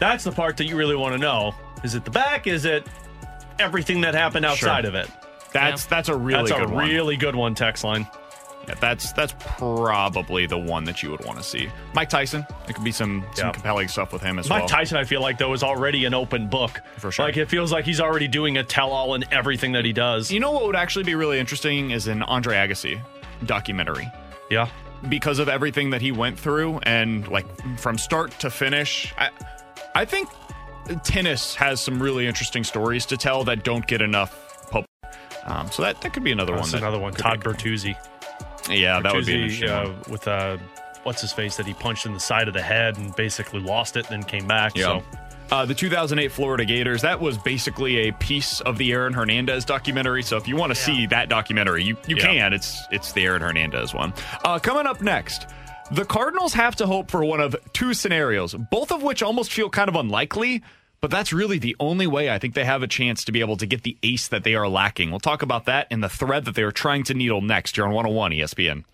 that's 0.00 0.24
the 0.24 0.32
part 0.32 0.56
that 0.56 0.64
you 0.64 0.76
really 0.76 0.96
want 0.96 1.14
to 1.14 1.18
know. 1.18 1.54
Is 1.84 1.94
it 1.94 2.04
the 2.04 2.10
back? 2.10 2.48
Is 2.48 2.64
it 2.64 2.84
everything 3.58 4.00
that 4.02 4.14
happened 4.14 4.44
outside 4.46 4.82
Sure. 4.84 4.88
of 4.90 4.94
it? 4.94 5.10
That's 5.52 5.86
that's 5.86 6.08
a 6.08 6.16
really 6.16 6.50
That's 6.50 6.60
good 6.60 6.70
a 6.70 6.72
one. 6.74 6.88
really 6.88 7.16
good 7.16 7.36
one. 7.36 7.54
Text 7.54 7.84
line. 7.84 8.06
Yeah, 8.66 8.74
that's 8.80 9.12
that's 9.12 9.34
probably 9.38 10.46
the 10.46 10.56
one 10.58 10.84
that 10.84 11.02
you 11.02 11.10
would 11.10 11.24
want 11.24 11.36
to 11.38 11.44
see. 11.44 11.68
Mike 11.94 12.08
Tyson. 12.08 12.46
it 12.66 12.74
could 12.74 12.82
be 12.84 12.92
some 12.92 13.24
some 13.34 13.48
Yeah. 13.48 13.52
compelling 13.52 13.88
stuff 13.88 14.12
with 14.12 14.22
him 14.22 14.38
as 14.38 14.48
Mike 14.48 14.60
well. 14.60 14.62
Mike 14.64 14.70
Tyson, 14.70 14.96
I 14.96 15.04
feel 15.04 15.20
like 15.20 15.36
though, 15.38 15.52
is 15.52 15.62
already 15.62 16.06
an 16.06 16.14
open 16.14 16.48
book. 16.48 16.80
For 16.96 17.12
sure. 17.12 17.26
Like 17.26 17.36
it 17.36 17.48
feels 17.50 17.70
like 17.72 17.84
he's 17.84 18.00
already 18.00 18.26
doing 18.26 18.56
a 18.56 18.64
tell-all 18.64 19.14
in 19.14 19.24
everything 19.32 19.72
that 19.72 19.84
he 19.84 19.92
does. 19.92 20.30
You 20.32 20.40
know 20.40 20.50
what 20.52 20.64
would 20.66 20.76
actually 20.76 21.04
be 21.04 21.14
really 21.14 21.38
interesting 21.38 21.90
is 21.90 22.06
an 22.08 22.22
Andre 22.22 22.56
Agassi 22.56 23.00
documentary. 23.44 24.10
Yeah. 24.50 24.68
Because 25.08 25.38
of 25.38 25.48
everything 25.50 25.90
that 25.90 26.00
he 26.00 26.10
went 26.12 26.38
through 26.40 26.78
and 26.84 27.28
like 27.28 27.46
from 27.78 27.98
start 27.98 28.30
to 28.40 28.48
finish. 28.50 29.12
I, 29.18 29.28
I 29.94 30.04
think 30.06 30.28
tennis 31.04 31.54
has 31.56 31.80
some 31.80 32.02
really 32.02 32.26
interesting 32.26 32.64
stories 32.64 33.06
to 33.06 33.16
tell 33.16 33.44
that 33.44 33.64
don't 33.64 33.86
get 33.86 34.00
enough 34.02 34.68
pub. 34.70 34.84
Um, 35.44 35.70
so 35.70 35.82
that, 35.82 36.00
that 36.02 36.12
could 36.12 36.24
be 36.24 36.32
another 36.32 36.54
That's 36.54 36.72
one. 36.72 36.82
another 36.82 36.98
one. 36.98 37.12
Todd 37.12 37.42
Bertuzzi. 37.42 37.94
Yeah, 38.70 39.00
that 39.00 39.14
would 39.14 39.26
be 39.26 39.32
Bertuzzi, 39.34 39.42
interesting 39.42 39.68
uh, 39.70 39.84
one. 39.86 39.96
with 40.10 40.28
uh, 40.28 40.56
what's 41.02 41.20
his 41.20 41.32
face 41.32 41.56
that 41.56 41.66
he 41.66 41.74
punched 41.74 42.06
in 42.06 42.14
the 42.14 42.20
side 42.20 42.48
of 42.48 42.54
the 42.54 42.62
head 42.62 42.96
and 42.96 43.14
basically 43.16 43.60
lost 43.60 43.96
it, 43.96 44.06
then 44.08 44.22
came 44.22 44.46
back. 44.46 44.76
Yeah. 44.76 44.84
So 44.84 45.02
Uh, 45.50 45.66
the 45.66 45.74
2008 45.74 46.32
Florida 46.32 46.64
Gators, 46.64 47.02
that 47.02 47.20
was 47.20 47.36
basically 47.36 48.08
a 48.08 48.12
piece 48.14 48.60
of 48.62 48.78
the 48.78 48.92
Aaron 48.92 49.12
Hernandez 49.12 49.66
documentary. 49.66 50.22
So 50.22 50.38
if 50.38 50.48
you 50.48 50.56
want 50.56 50.70
to 50.70 50.74
see 50.74 51.06
that 51.08 51.28
documentary, 51.28 51.84
you, 51.84 51.96
you 52.06 52.16
Yeah. 52.16 52.22
can. 52.22 52.52
It's 52.54 52.82
it's 52.90 53.12
the 53.12 53.26
Aaron 53.26 53.42
Hernandez 53.42 53.92
one. 53.92 54.14
Uh, 54.44 54.58
coming 54.58 54.86
up 54.86 55.02
next, 55.02 55.48
the 55.90 56.04
Cardinals 56.04 56.54
have 56.54 56.76
to 56.76 56.86
hope 56.86 57.10
for 57.10 57.24
one 57.24 57.40
of 57.40 57.56
two 57.72 57.94
scenarios, 57.94 58.54
both 58.54 58.90
of 58.90 59.02
which 59.02 59.22
almost 59.22 59.52
feel 59.52 59.68
kind 59.68 59.88
of 59.88 59.96
unlikely. 59.96 60.62
But 61.00 61.10
that's 61.10 61.34
really 61.34 61.58
the 61.58 61.76
only 61.78 62.06
way 62.06 62.30
I 62.30 62.38
think 62.38 62.54
they 62.54 62.64
have 62.64 62.82
a 62.82 62.86
chance 62.86 63.24
to 63.24 63.32
be 63.32 63.40
able 63.40 63.58
to 63.58 63.66
get 63.66 63.82
the 63.82 63.98
ace 64.02 64.28
that 64.28 64.42
they 64.42 64.54
are 64.54 64.66
lacking. 64.66 65.10
We'll 65.10 65.20
talk 65.20 65.42
about 65.42 65.66
that 65.66 65.86
in 65.90 66.00
the 66.00 66.08
thread 66.08 66.46
that 66.46 66.54
they 66.54 66.62
are 66.62 66.72
trying 66.72 67.04
to 67.04 67.14
needle 67.14 67.42
next 67.42 67.76
here 67.76 67.84
on 67.84 67.92
101 67.92 68.32
ESPN. 68.32 68.84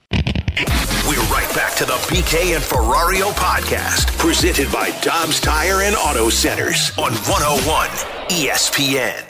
We're 1.09 1.23
right 1.33 1.51
back 1.55 1.77
to 1.77 1.85
the 1.85 1.93
BK 2.09 2.57
and 2.57 2.65
Ferrario 2.65 3.31
podcast, 3.33 4.19
presented 4.19 4.73
by 4.73 4.91
Dobbs 5.01 5.41
Tire 5.41 5.83
and 5.83 5.95
Auto 5.95 6.29
Centers 6.29 6.91
on 6.99 7.13
101 7.13 7.89
ESPN. 8.29 9.30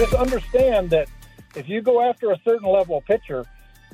Just 0.00 0.14
understand 0.14 0.88
that 0.88 1.10
if 1.54 1.68
you 1.68 1.82
go 1.82 2.00
after 2.00 2.30
a 2.30 2.38
certain 2.42 2.66
level 2.66 2.96
of 2.96 3.04
pitcher, 3.04 3.44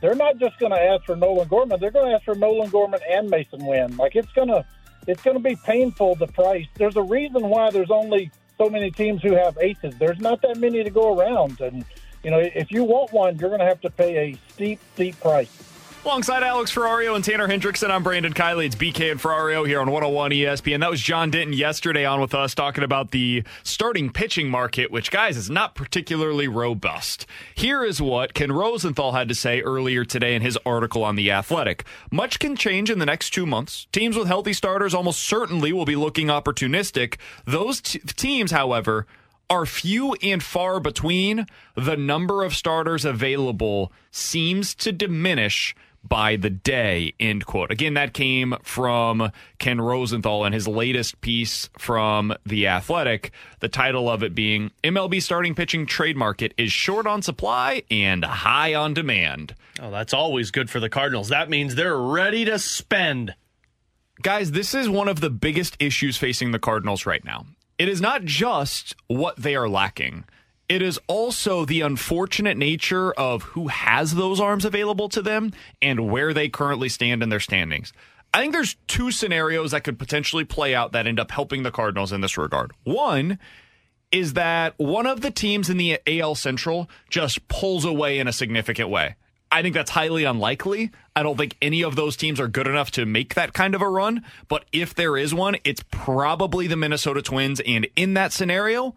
they're 0.00 0.14
not 0.14 0.38
just 0.38 0.56
going 0.60 0.70
to 0.70 0.80
ask 0.80 1.04
for 1.04 1.16
Nolan 1.16 1.48
Gorman. 1.48 1.80
They're 1.80 1.90
going 1.90 2.08
to 2.08 2.14
ask 2.14 2.24
for 2.24 2.36
Nolan 2.36 2.70
Gorman 2.70 3.00
and 3.10 3.28
Masyn 3.28 3.66
Winn. 3.66 3.96
Like 3.96 4.14
it's 4.14 4.30
going 4.30 4.46
to, 4.46 4.64
it's 5.08 5.20
going 5.24 5.36
to 5.36 5.42
be 5.42 5.56
painful. 5.64 6.14
The 6.14 6.28
price. 6.28 6.68
There's 6.76 6.94
a 6.94 7.02
reason 7.02 7.48
why 7.48 7.72
there's 7.72 7.90
only 7.90 8.30
so 8.56 8.70
many 8.70 8.92
teams 8.92 9.20
who 9.20 9.34
have 9.34 9.58
aces. 9.60 9.98
There's 9.98 10.20
not 10.20 10.42
that 10.42 10.58
many 10.58 10.84
to 10.84 10.90
go 10.90 11.18
around, 11.18 11.60
and 11.60 11.84
you 12.22 12.30
know 12.30 12.38
if 12.38 12.70
you 12.70 12.84
want 12.84 13.12
one, 13.12 13.36
you're 13.38 13.50
going 13.50 13.58
to 13.58 13.66
have 13.66 13.80
to 13.80 13.90
pay 13.90 14.30
a 14.30 14.38
steep, 14.52 14.78
steep 14.94 15.18
price. 15.18 15.65
Alongside 16.06 16.44
Alex 16.44 16.72
Ferrario 16.72 17.16
and 17.16 17.24
Tanner 17.24 17.48
Hendrickson, 17.48 17.90
I'm 17.90 18.04
Brandon 18.04 18.32
Kiley. 18.32 18.66
It's 18.66 18.76
BK 18.76 19.10
and 19.10 19.20
Ferrario 19.20 19.66
here 19.66 19.80
on 19.80 19.90
101 19.90 20.30
ESPN. 20.30 20.78
That 20.78 20.88
was 20.88 21.00
John 21.00 21.32
Denton 21.32 21.52
yesterday 21.52 22.04
on 22.04 22.20
with 22.20 22.32
us 22.32 22.54
talking 22.54 22.84
about 22.84 23.10
the 23.10 23.42
starting 23.64 24.10
pitching 24.10 24.48
market, 24.48 24.92
which, 24.92 25.10
guys, 25.10 25.36
is 25.36 25.50
not 25.50 25.74
particularly 25.74 26.46
robust. 26.46 27.26
Here 27.56 27.82
is 27.84 28.00
what 28.00 28.34
Ken 28.34 28.52
Rosenthal 28.52 29.12
had 29.12 29.28
to 29.30 29.34
say 29.34 29.62
earlier 29.62 30.04
today 30.04 30.36
in 30.36 30.42
his 30.42 30.56
article 30.64 31.02
on 31.02 31.16
The 31.16 31.32
Athletic. 31.32 31.84
Much 32.12 32.38
can 32.38 32.54
change 32.54 32.88
in 32.88 33.00
the 33.00 33.06
next 33.06 33.30
two 33.30 33.44
months. 33.44 33.88
Teams 33.90 34.16
with 34.16 34.28
healthy 34.28 34.52
starters 34.52 34.94
almost 34.94 35.24
certainly 35.24 35.72
will 35.72 35.86
be 35.86 35.96
looking 35.96 36.28
opportunistic. 36.28 37.16
Those 37.46 37.80
t- 37.80 37.98
teams, 37.98 38.52
however, 38.52 39.08
are 39.50 39.66
few 39.66 40.14
and 40.22 40.40
far 40.40 40.80
between. 40.80 41.46
The 41.74 41.96
number 41.96 42.44
of 42.44 42.54
starters 42.54 43.04
available 43.04 43.92
seems 44.12 44.72
to 44.76 44.92
diminish 44.92 45.74
by 46.08 46.36
the 46.36 46.50
day, 46.50 47.14
end 47.18 47.46
quote. 47.46 47.70
Again, 47.70 47.94
that 47.94 48.12
came 48.12 48.54
from 48.62 49.30
Ken 49.58 49.80
Rosenthal 49.80 50.44
in 50.44 50.52
his 50.52 50.68
latest 50.68 51.20
piece 51.20 51.68
from 51.78 52.34
The 52.44 52.66
Athletic. 52.68 53.32
The 53.60 53.68
title 53.68 54.08
of 54.08 54.22
it 54.22 54.34
being 54.34 54.70
MLB 54.84 55.22
starting 55.22 55.54
pitching 55.54 55.86
trade 55.86 56.16
market 56.16 56.54
is 56.56 56.72
short 56.72 57.06
on 57.06 57.22
supply 57.22 57.82
and 57.90 58.24
high 58.24 58.74
on 58.74 58.94
demand. 58.94 59.54
oh, 59.80 59.90
that's 59.90 60.14
always 60.14 60.50
good 60.50 60.70
for 60.70 60.80
the 60.80 60.88
Cardinals. 60.88 61.28
That 61.28 61.50
means 61.50 61.74
they're 61.74 61.98
ready 61.98 62.44
to 62.44 62.58
spend. 62.58 63.34
Guys, 64.22 64.52
this 64.52 64.74
is 64.74 64.88
one 64.88 65.08
of 65.08 65.20
the 65.20 65.30
biggest 65.30 65.76
issues 65.78 66.16
facing 66.16 66.52
the 66.52 66.58
Cardinals 66.58 67.06
right 67.06 67.24
now. 67.24 67.46
It 67.78 67.88
is 67.88 68.00
not 68.00 68.24
just 68.24 68.96
what 69.06 69.36
they 69.36 69.54
are 69.54 69.68
lacking. 69.68 70.24
It 70.68 70.82
is 70.82 70.98
also 71.06 71.64
the 71.64 71.82
unfortunate 71.82 72.56
nature 72.56 73.12
of 73.12 73.42
who 73.42 73.68
has 73.68 74.14
those 74.14 74.40
arms 74.40 74.64
available 74.64 75.08
to 75.10 75.22
them 75.22 75.52
and 75.80 76.10
where 76.10 76.34
they 76.34 76.48
currently 76.48 76.88
stand 76.88 77.22
in 77.22 77.28
their 77.28 77.40
standings. 77.40 77.92
I 78.34 78.40
think 78.40 78.52
there's 78.52 78.76
two 78.88 79.12
scenarios 79.12 79.70
that 79.70 79.84
could 79.84 79.98
potentially 79.98 80.44
play 80.44 80.74
out 80.74 80.92
that 80.92 81.06
end 81.06 81.20
up 81.20 81.30
helping 81.30 81.62
the 81.62 81.70
Cardinals 81.70 82.12
in 82.12 82.20
this 82.20 82.36
regard. 82.36 82.72
One 82.84 83.38
is 84.12 84.34
that 84.34 84.74
one 84.76 85.06
of 85.06 85.20
the 85.20 85.30
teams 85.30 85.70
in 85.70 85.76
the 85.76 86.00
AL 86.06 86.34
Central 86.34 86.90
just 87.08 87.46
pulls 87.48 87.84
away 87.84 88.18
in 88.18 88.28
a 88.28 88.32
significant 88.32 88.88
way. 88.88 89.14
I 89.50 89.62
think 89.62 89.74
that's 89.74 89.92
highly 89.92 90.24
unlikely. 90.24 90.90
I 91.14 91.22
don't 91.22 91.38
think 91.38 91.56
any 91.62 91.82
of 91.82 91.96
those 91.96 92.16
teams 92.16 92.40
are 92.40 92.48
good 92.48 92.66
enough 92.66 92.90
to 92.92 93.06
make 93.06 93.34
that 93.34 93.52
kind 93.52 93.74
of 93.74 93.82
a 93.82 93.88
run. 93.88 94.24
But 94.48 94.64
if 94.72 94.94
there 94.94 95.16
is 95.16 95.32
one, 95.32 95.56
it's 95.64 95.84
probably 95.90 96.66
the 96.66 96.76
Minnesota 96.76 97.22
Twins. 97.22 97.60
And 97.60 97.86
in 97.94 98.14
that 98.14 98.32
scenario, 98.32 98.96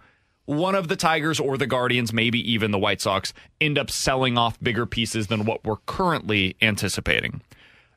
one 0.49 0.73
of 0.73 0.87
the 0.87 0.95
Tigers 0.95 1.39
or 1.39 1.57
the 1.57 1.67
Guardians, 1.67 2.11
maybe 2.11 2.51
even 2.51 2.71
the 2.71 2.79
White 2.79 3.01
Sox, 3.01 3.33
end 3.61 3.77
up 3.77 3.91
selling 3.91 4.35
off 4.35 4.59
bigger 4.59 4.87
pieces 4.87 5.27
than 5.27 5.45
what 5.45 5.63
we're 5.63 5.77
currently 5.85 6.55
anticipating. 6.59 7.41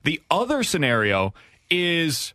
The 0.05 0.20
other 0.30 0.62
scenario 0.62 1.32
is 1.70 2.34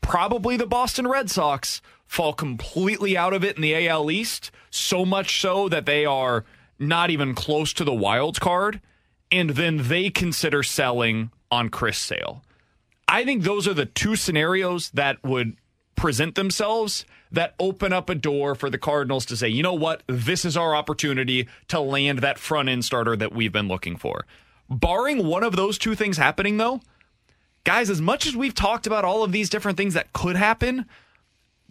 probably 0.00 0.56
the 0.56 0.66
Boston 0.66 1.08
Red 1.08 1.28
Sox 1.28 1.82
fall 2.06 2.32
completely 2.32 3.16
out 3.16 3.34
of 3.34 3.42
it 3.42 3.56
in 3.56 3.62
the 3.62 3.88
AL 3.88 4.12
East, 4.12 4.52
so 4.70 5.04
much 5.04 5.40
so 5.40 5.68
that 5.68 5.86
they 5.86 6.06
are 6.06 6.44
not 6.78 7.10
even 7.10 7.34
close 7.34 7.72
to 7.72 7.82
the 7.82 7.92
wild 7.92 8.38
card, 8.38 8.80
and 9.32 9.50
then 9.50 9.88
they 9.88 10.08
consider 10.08 10.62
selling 10.62 11.32
on 11.50 11.68
Chris 11.68 11.98
Sale. 11.98 12.44
I 13.08 13.24
think 13.24 13.42
those 13.42 13.66
are 13.66 13.74
the 13.74 13.86
two 13.86 14.14
scenarios 14.14 14.90
that 14.90 15.22
would 15.24 15.56
present 16.02 16.34
themselves 16.34 17.04
that 17.30 17.54
open 17.60 17.92
up 17.92 18.10
a 18.10 18.14
door 18.16 18.56
for 18.56 18.68
the 18.68 18.76
Cardinals 18.76 19.24
to 19.24 19.36
say, 19.36 19.46
you 19.46 19.62
know 19.62 19.72
what, 19.72 20.02
this 20.08 20.44
is 20.44 20.56
our 20.56 20.74
opportunity 20.74 21.46
to 21.68 21.78
land 21.78 22.18
that 22.18 22.40
front 22.40 22.68
end 22.68 22.84
starter 22.84 23.14
that 23.14 23.32
we've 23.32 23.52
been 23.52 23.68
looking 23.68 23.96
for. 23.96 24.26
Barring 24.68 25.24
one 25.28 25.44
of 25.44 25.54
those 25.54 25.78
two 25.78 25.94
things 25.94 26.16
happening, 26.16 26.56
though, 26.56 26.80
guys, 27.62 27.88
as 27.88 28.00
much 28.00 28.26
as 28.26 28.34
we've 28.34 28.52
talked 28.52 28.88
about 28.88 29.04
all 29.04 29.22
of 29.22 29.30
these 29.30 29.48
different 29.48 29.78
things 29.78 29.94
that 29.94 30.12
could 30.12 30.34
happen, 30.34 30.86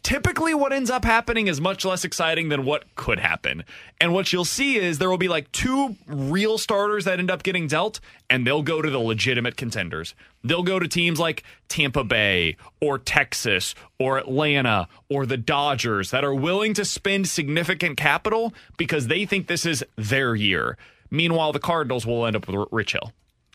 typically 0.04 0.54
what 0.54 0.74
ends 0.74 0.90
up 0.90 1.06
happening 1.06 1.48
is 1.48 1.62
much 1.62 1.86
less 1.86 2.04
exciting 2.04 2.50
than 2.50 2.66
what 2.66 2.84
could 2.96 3.20
happen. 3.20 3.64
And 4.00 4.14
what 4.14 4.32
you'll 4.34 4.46
see 4.46 4.78
is 4.78 4.98
there 4.98 5.10
will 5.10 5.18
be 5.18 5.28
like 5.28 5.52
two 5.52 5.96
real 6.08 6.58
starters 6.58 7.06
that 7.06 7.20
end 7.20 7.30
up 7.30 7.44
getting 7.44 7.68
dealt, 7.68 8.00
and 8.30 8.46
they'll 8.46 8.64
go 8.64 8.82
to 8.82 8.90
the 8.90 9.00
legitimate 9.00 9.58
contenders. 9.58 10.16
They'll 10.44 10.64
go 10.64 10.80
to 10.80 10.88
teams 10.88 11.20
like 11.20 11.44
Tampa 11.68 12.04
Bay 12.04 12.58
or 12.80 12.98
Texas 12.98 13.76
or 14.00 14.18
Atlanta 14.18 14.88
or 15.10 15.26
the 15.26 15.38
Dodgers 15.38 16.12
that 16.12 16.24
are 16.24 16.34
willing 16.34 16.74
to 16.76 16.86
spend 16.86 17.28
significant 17.28 17.98
capital 17.98 18.54
because 18.78 19.08
they 19.08 19.26
think 19.26 19.48
this 19.48 19.66
is 19.66 19.84
their 19.96 20.36
year. 20.36 20.78
Meanwhile, 21.12 21.52
the 21.52 21.60
Cardinals 21.60 22.06
will 22.06 22.26
end 22.26 22.36
up 22.36 22.48
with 22.48 22.68
Rich 22.72 22.94
Hill. 22.94 23.12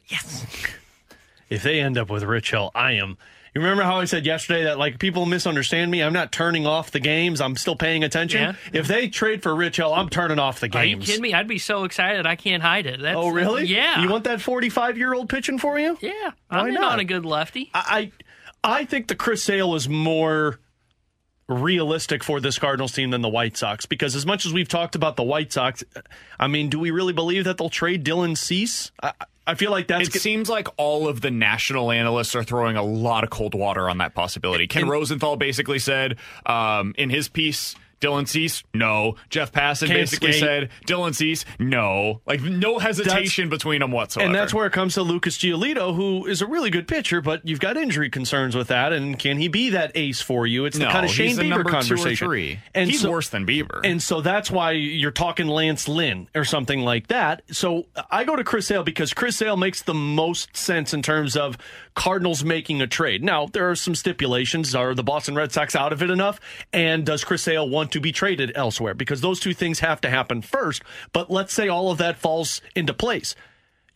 Yes. 0.06 0.46
If 1.48 1.62
they 1.62 1.80
end 1.80 1.96
up 1.98 2.10
with 2.10 2.22
Rich 2.22 2.50
Hill, 2.50 2.70
I 2.74 2.92
am. 2.92 3.16
You 3.56 3.62
remember 3.62 3.84
how 3.84 4.00
I 4.00 4.04
said 4.04 4.26
yesterday 4.26 4.64
that 4.64 4.78
like 4.78 4.98
people 4.98 5.24
misunderstand 5.24 5.90
me? 5.90 6.02
I'm 6.02 6.12
not 6.12 6.30
turning 6.30 6.66
off 6.66 6.90
the 6.90 7.00
games. 7.00 7.40
I'm 7.40 7.56
still 7.56 7.74
paying 7.74 8.04
attention. 8.04 8.42
Yeah. 8.42 8.54
If 8.74 8.86
they 8.86 9.08
trade 9.08 9.42
for 9.42 9.56
Rich 9.56 9.78
Hill, 9.78 9.94
I'm 9.94 10.10
turning 10.10 10.38
off 10.38 10.60
the 10.60 10.68
games. 10.68 10.82
Are 10.82 10.84
you 10.84 10.96
kidding 10.98 11.22
me? 11.22 11.32
I'd 11.32 11.48
be 11.48 11.56
so 11.56 11.84
excited. 11.84 12.26
I 12.26 12.36
can't 12.36 12.62
hide 12.62 12.84
it. 12.84 13.00
That's, 13.00 13.16
Oh, 13.16 13.30
really? 13.30 13.64
Yeah. 13.64 14.02
You 14.02 14.10
want 14.10 14.24
that 14.24 14.42
45 14.42 14.98
year 14.98 15.14
old 15.14 15.30
pitching 15.30 15.58
for 15.58 15.78
you? 15.78 15.96
Yeah. 16.02 16.32
Why 16.50 16.58
I'm 16.58 16.74
not? 16.74 16.92
on 16.92 17.00
a 17.00 17.04
good 17.04 17.24
lefty. 17.24 17.70
I, 17.72 18.12
I 18.62 18.78
I 18.80 18.84
think 18.84 19.08
the 19.08 19.14
Chris 19.14 19.42
Sale 19.42 19.74
is 19.74 19.88
more 19.88 20.60
realistic 21.48 22.22
for 22.22 22.40
this 22.40 22.58
Cardinals 22.58 22.92
team 22.92 23.08
than 23.08 23.22
the 23.22 23.28
White 23.30 23.56
Sox 23.56 23.86
because 23.86 24.14
as 24.14 24.26
much 24.26 24.44
as 24.44 24.52
we've 24.52 24.68
talked 24.68 24.96
about 24.96 25.16
the 25.16 25.22
White 25.22 25.50
Sox, 25.50 25.82
I 26.38 26.46
mean, 26.46 26.68
do 26.68 26.78
we 26.78 26.90
really 26.90 27.14
believe 27.14 27.44
that 27.44 27.56
they'll 27.56 27.70
trade 27.70 28.04
Dylan 28.04 28.36
Cease? 28.36 28.92
I, 29.02 29.12
I 29.46 29.54
feel 29.54 29.70
like 29.70 29.86
that's 29.86 30.08
It 30.14 30.20
seems 30.20 30.48
like 30.48 30.68
all 30.76 31.06
of 31.08 31.20
the 31.20 31.30
national 31.30 31.92
analysts 31.92 32.34
are 32.34 32.42
throwing 32.42 32.76
a 32.76 32.82
lot 32.82 33.22
of 33.24 33.30
cold 33.30 33.54
water 33.54 33.88
on 33.88 33.98
that 33.98 34.14
possibility. 34.14 34.66
Ken 34.66 34.82
And- 34.82 34.90
Rosenthal 34.90 35.36
basically 35.36 35.78
said 35.78 36.16
um, 36.46 36.94
in 36.98 37.10
his 37.10 37.28
piece 37.28 37.76
Dylan 38.00 38.28
Cease, 38.28 38.62
no. 38.74 39.16
Jeff 39.30 39.52
Passan 39.52 39.88
basically 39.88 40.32
skate. 40.32 40.40
said, 40.42 40.70
Dylan 40.86 41.14
Cease, 41.14 41.44
no. 41.58 42.20
Like, 42.26 42.42
no 42.42 42.78
hesitation 42.78 43.48
between 43.48 43.80
them 43.80 43.90
whatsoever. 43.90 44.26
And 44.26 44.34
that's 44.34 44.52
where 44.52 44.66
it 44.66 44.72
comes 44.72 44.94
to 44.94 45.02
Lucas 45.02 45.38
Giolito, 45.38 45.94
who 45.94 46.26
is 46.26 46.42
a 46.42 46.46
really 46.46 46.68
good 46.70 46.86
pitcher, 46.86 47.20
but 47.22 47.46
you've 47.46 47.60
got 47.60 47.76
injury 47.76 48.10
concerns 48.10 48.54
with 48.54 48.68
that. 48.68 48.92
And 48.92 49.18
can 49.18 49.38
he 49.38 49.48
be 49.48 49.70
that 49.70 49.92
ace 49.94 50.20
for 50.20 50.46
you? 50.46 50.66
It's 50.66 50.76
the 50.76 50.84
No, 50.84 50.90
kind 50.90 51.06
of 51.06 51.10
Shane 51.10 51.36
Bieber 51.36 51.48
number 51.48 51.64
two 51.64 51.68
or 51.70 51.80
conversation. 51.80 52.26
three. 52.28 52.58
And 52.74 52.90
He's 52.90 53.00
so- 53.00 53.10
worse 53.10 53.28
than 53.30 53.46
Bieber. 53.46 53.80
And 53.82 54.02
so 54.02 54.20
that's 54.20 54.50
why 54.50 54.72
you're 54.72 55.10
talking 55.10 55.46
Lance 55.46 55.88
Lynn 55.88 56.28
or 56.34 56.44
something 56.44 56.80
like 56.80 57.06
that. 57.08 57.42
So 57.50 57.86
I 58.10 58.24
go 58.24 58.36
to 58.36 58.44
Chris 58.44 58.66
Sale 58.66 58.82
because 58.84 59.14
Chris 59.14 59.36
Sale 59.36 59.56
makes 59.56 59.82
the 59.82 59.94
most 59.94 60.54
sense 60.56 60.92
in 60.92 61.00
terms 61.02 61.36
of 61.36 61.56
Cardinals 61.94 62.44
making 62.44 62.82
a 62.82 62.86
trade. 62.86 63.24
Now, 63.24 63.46
there 63.46 63.70
are 63.70 63.74
some 63.74 63.94
stipulations. 63.94 64.74
Are 64.74 64.94
the 64.94 65.02
Boston 65.02 65.34
Red 65.34 65.50
Sox 65.52 65.74
out 65.74 65.92
of 65.94 66.02
it 66.02 66.10
enough? 66.10 66.38
And 66.72 67.06
does 67.06 67.24
Chris 67.24 67.42
Sale 67.42 67.68
want 67.68 67.85
to 67.90 68.00
be 68.00 68.12
traded 68.12 68.52
elsewhere? 68.54 68.94
Because 68.94 69.20
those 69.20 69.40
two 69.40 69.54
things 69.54 69.80
have 69.80 70.00
to 70.02 70.10
happen 70.10 70.42
first. 70.42 70.82
But 71.12 71.30
let's 71.30 71.52
say 71.52 71.68
all 71.68 71.90
of 71.90 71.98
that 71.98 72.16
falls 72.16 72.60
into 72.74 72.94
place. 72.94 73.34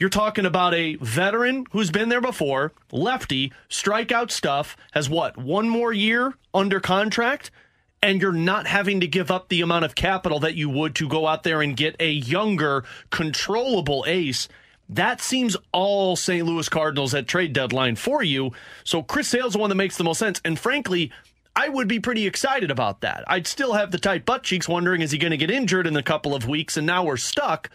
You're 0.01 0.09
talking 0.09 0.47
about 0.47 0.73
a 0.73 0.95
veteran 0.97 1.67
who's 1.73 1.91
been 1.91 2.09
there 2.09 2.23
before, 2.23 2.73
lefty, 2.91 3.53
strikeout 3.69 4.31
stuff, 4.31 4.75
has 4.93 5.11
what, 5.11 5.37
one 5.37 5.69
more 5.69 5.93
year 5.93 6.33
under 6.55 6.81
contract? 6.81 7.51
And 8.03 8.23
you're 8.23 8.33
not 8.33 8.67
having 8.67 9.01
to 9.01 9.07
give 9.07 9.31
up 9.31 9.51
the 9.51 9.61
amount 9.61 9.85
of 9.85 9.95
capital 9.95 10.41
that 10.41 10.55
you 10.55 10.71
would 10.71 10.95
to 10.95 11.09
go 11.09 11.27
out 11.27 11.43
there 11.43 11.61
and 11.61 11.77
get 11.77 11.97
a 12.01 12.11
younger, 12.11 12.85
controllable 13.11 14.07
ace. 14.09 14.49
That 14.89 15.21
seems 15.21 15.55
all 15.71 16.17
St. 16.17 16.47
Louis 16.47 16.69
Cardinals 16.71 17.13
at 17.13 17.29
trade 17.29 17.53
deadline 17.53 17.97
for 17.97 18.23
you. 18.23 18.53
So 18.85 19.03
Chris 19.03 19.29
Sale's 19.29 19.53
the 19.53 19.59
one 19.59 19.69
that 19.69 19.77
makes 19.77 19.99
the 19.99 20.05
most 20.05 20.19
sense. 20.19 20.41
And 20.47 20.59
frankly, 20.59 21.13
I 21.55 21.69
would 21.69 21.89
be 21.89 22.01
pretty 22.01 22.27
excited 22.27 22.71
about 22.71 23.01
that. 23.01 23.25
I'd 23.27 23.47
still 23.47 23.73
have 23.75 23.91
the 23.91 23.99
tight 23.99 24.25
butt 24.25 24.43
cheeks 24.43 24.69
wondering 24.69 25.03
is 25.03 25.11
he 25.11 25.19
going 25.19 25.33
to 25.33 25.37
get 25.37 25.51
injured 25.51 25.87
in 25.87 25.97
a 25.97 26.03
couple 26.03 26.35
of 26.35 26.49
weeks 26.49 26.77
and 26.77 26.87
now 26.87 27.05
we're 27.05 27.17
stuck. 27.17 27.71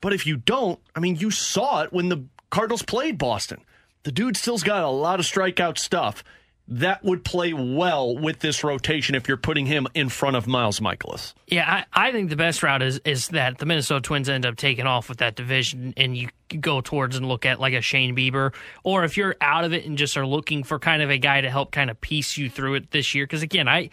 But 0.00 0.12
if 0.12 0.26
you 0.26 0.36
don't, 0.36 0.78
I 0.94 1.00
mean, 1.00 1.16
you 1.16 1.30
saw 1.30 1.82
it 1.82 1.92
when 1.92 2.08
the 2.08 2.24
Cardinals 2.50 2.82
played 2.82 3.18
Boston. 3.18 3.60
The 4.04 4.12
dude 4.12 4.36
still's 4.36 4.62
got 4.62 4.84
a 4.84 4.88
lot 4.88 5.20
of 5.20 5.26
strikeout 5.26 5.78
stuff. 5.78 6.24
That 6.68 7.04
would 7.04 7.24
play 7.24 7.52
well 7.52 8.16
with 8.16 8.38
this 8.38 8.62
rotation 8.62 9.14
if 9.14 9.28
you're 9.28 9.36
putting 9.36 9.66
him 9.66 9.86
in 9.94 10.08
front 10.08 10.36
of 10.36 10.46
Miles 10.46 10.80
Mikolas. 10.80 11.34
Yeah, 11.46 11.84
I, 11.92 12.08
I 12.08 12.12
think 12.12 12.30
the 12.30 12.36
best 12.36 12.62
route 12.62 12.82
is 12.82 13.00
is 13.04 13.28
that 13.28 13.58
the 13.58 13.66
Minnesota 13.66 14.00
Twins 14.00 14.28
end 14.28 14.46
up 14.46 14.56
taking 14.56 14.86
off 14.86 15.08
with 15.08 15.18
that 15.18 15.34
division, 15.34 15.92
and 15.96 16.16
you 16.16 16.28
go 16.60 16.80
towards 16.80 17.16
and 17.16 17.26
look 17.26 17.44
at 17.44 17.60
like 17.60 17.74
a 17.74 17.80
Shane 17.80 18.14
Bieber, 18.16 18.54
or 18.84 19.04
if 19.04 19.16
you're 19.16 19.36
out 19.40 19.64
of 19.64 19.72
it 19.72 19.84
and 19.84 19.98
just 19.98 20.16
are 20.16 20.26
looking 20.26 20.62
for 20.62 20.78
kind 20.78 21.02
of 21.02 21.10
a 21.10 21.18
guy 21.18 21.40
to 21.40 21.50
help 21.50 21.72
kind 21.72 21.90
of 21.90 22.00
piece 22.00 22.36
you 22.36 22.48
through 22.48 22.74
it 22.74 22.90
this 22.90 23.14
year. 23.14 23.24
Because 23.24 23.42
again, 23.42 23.68
I 23.68 23.90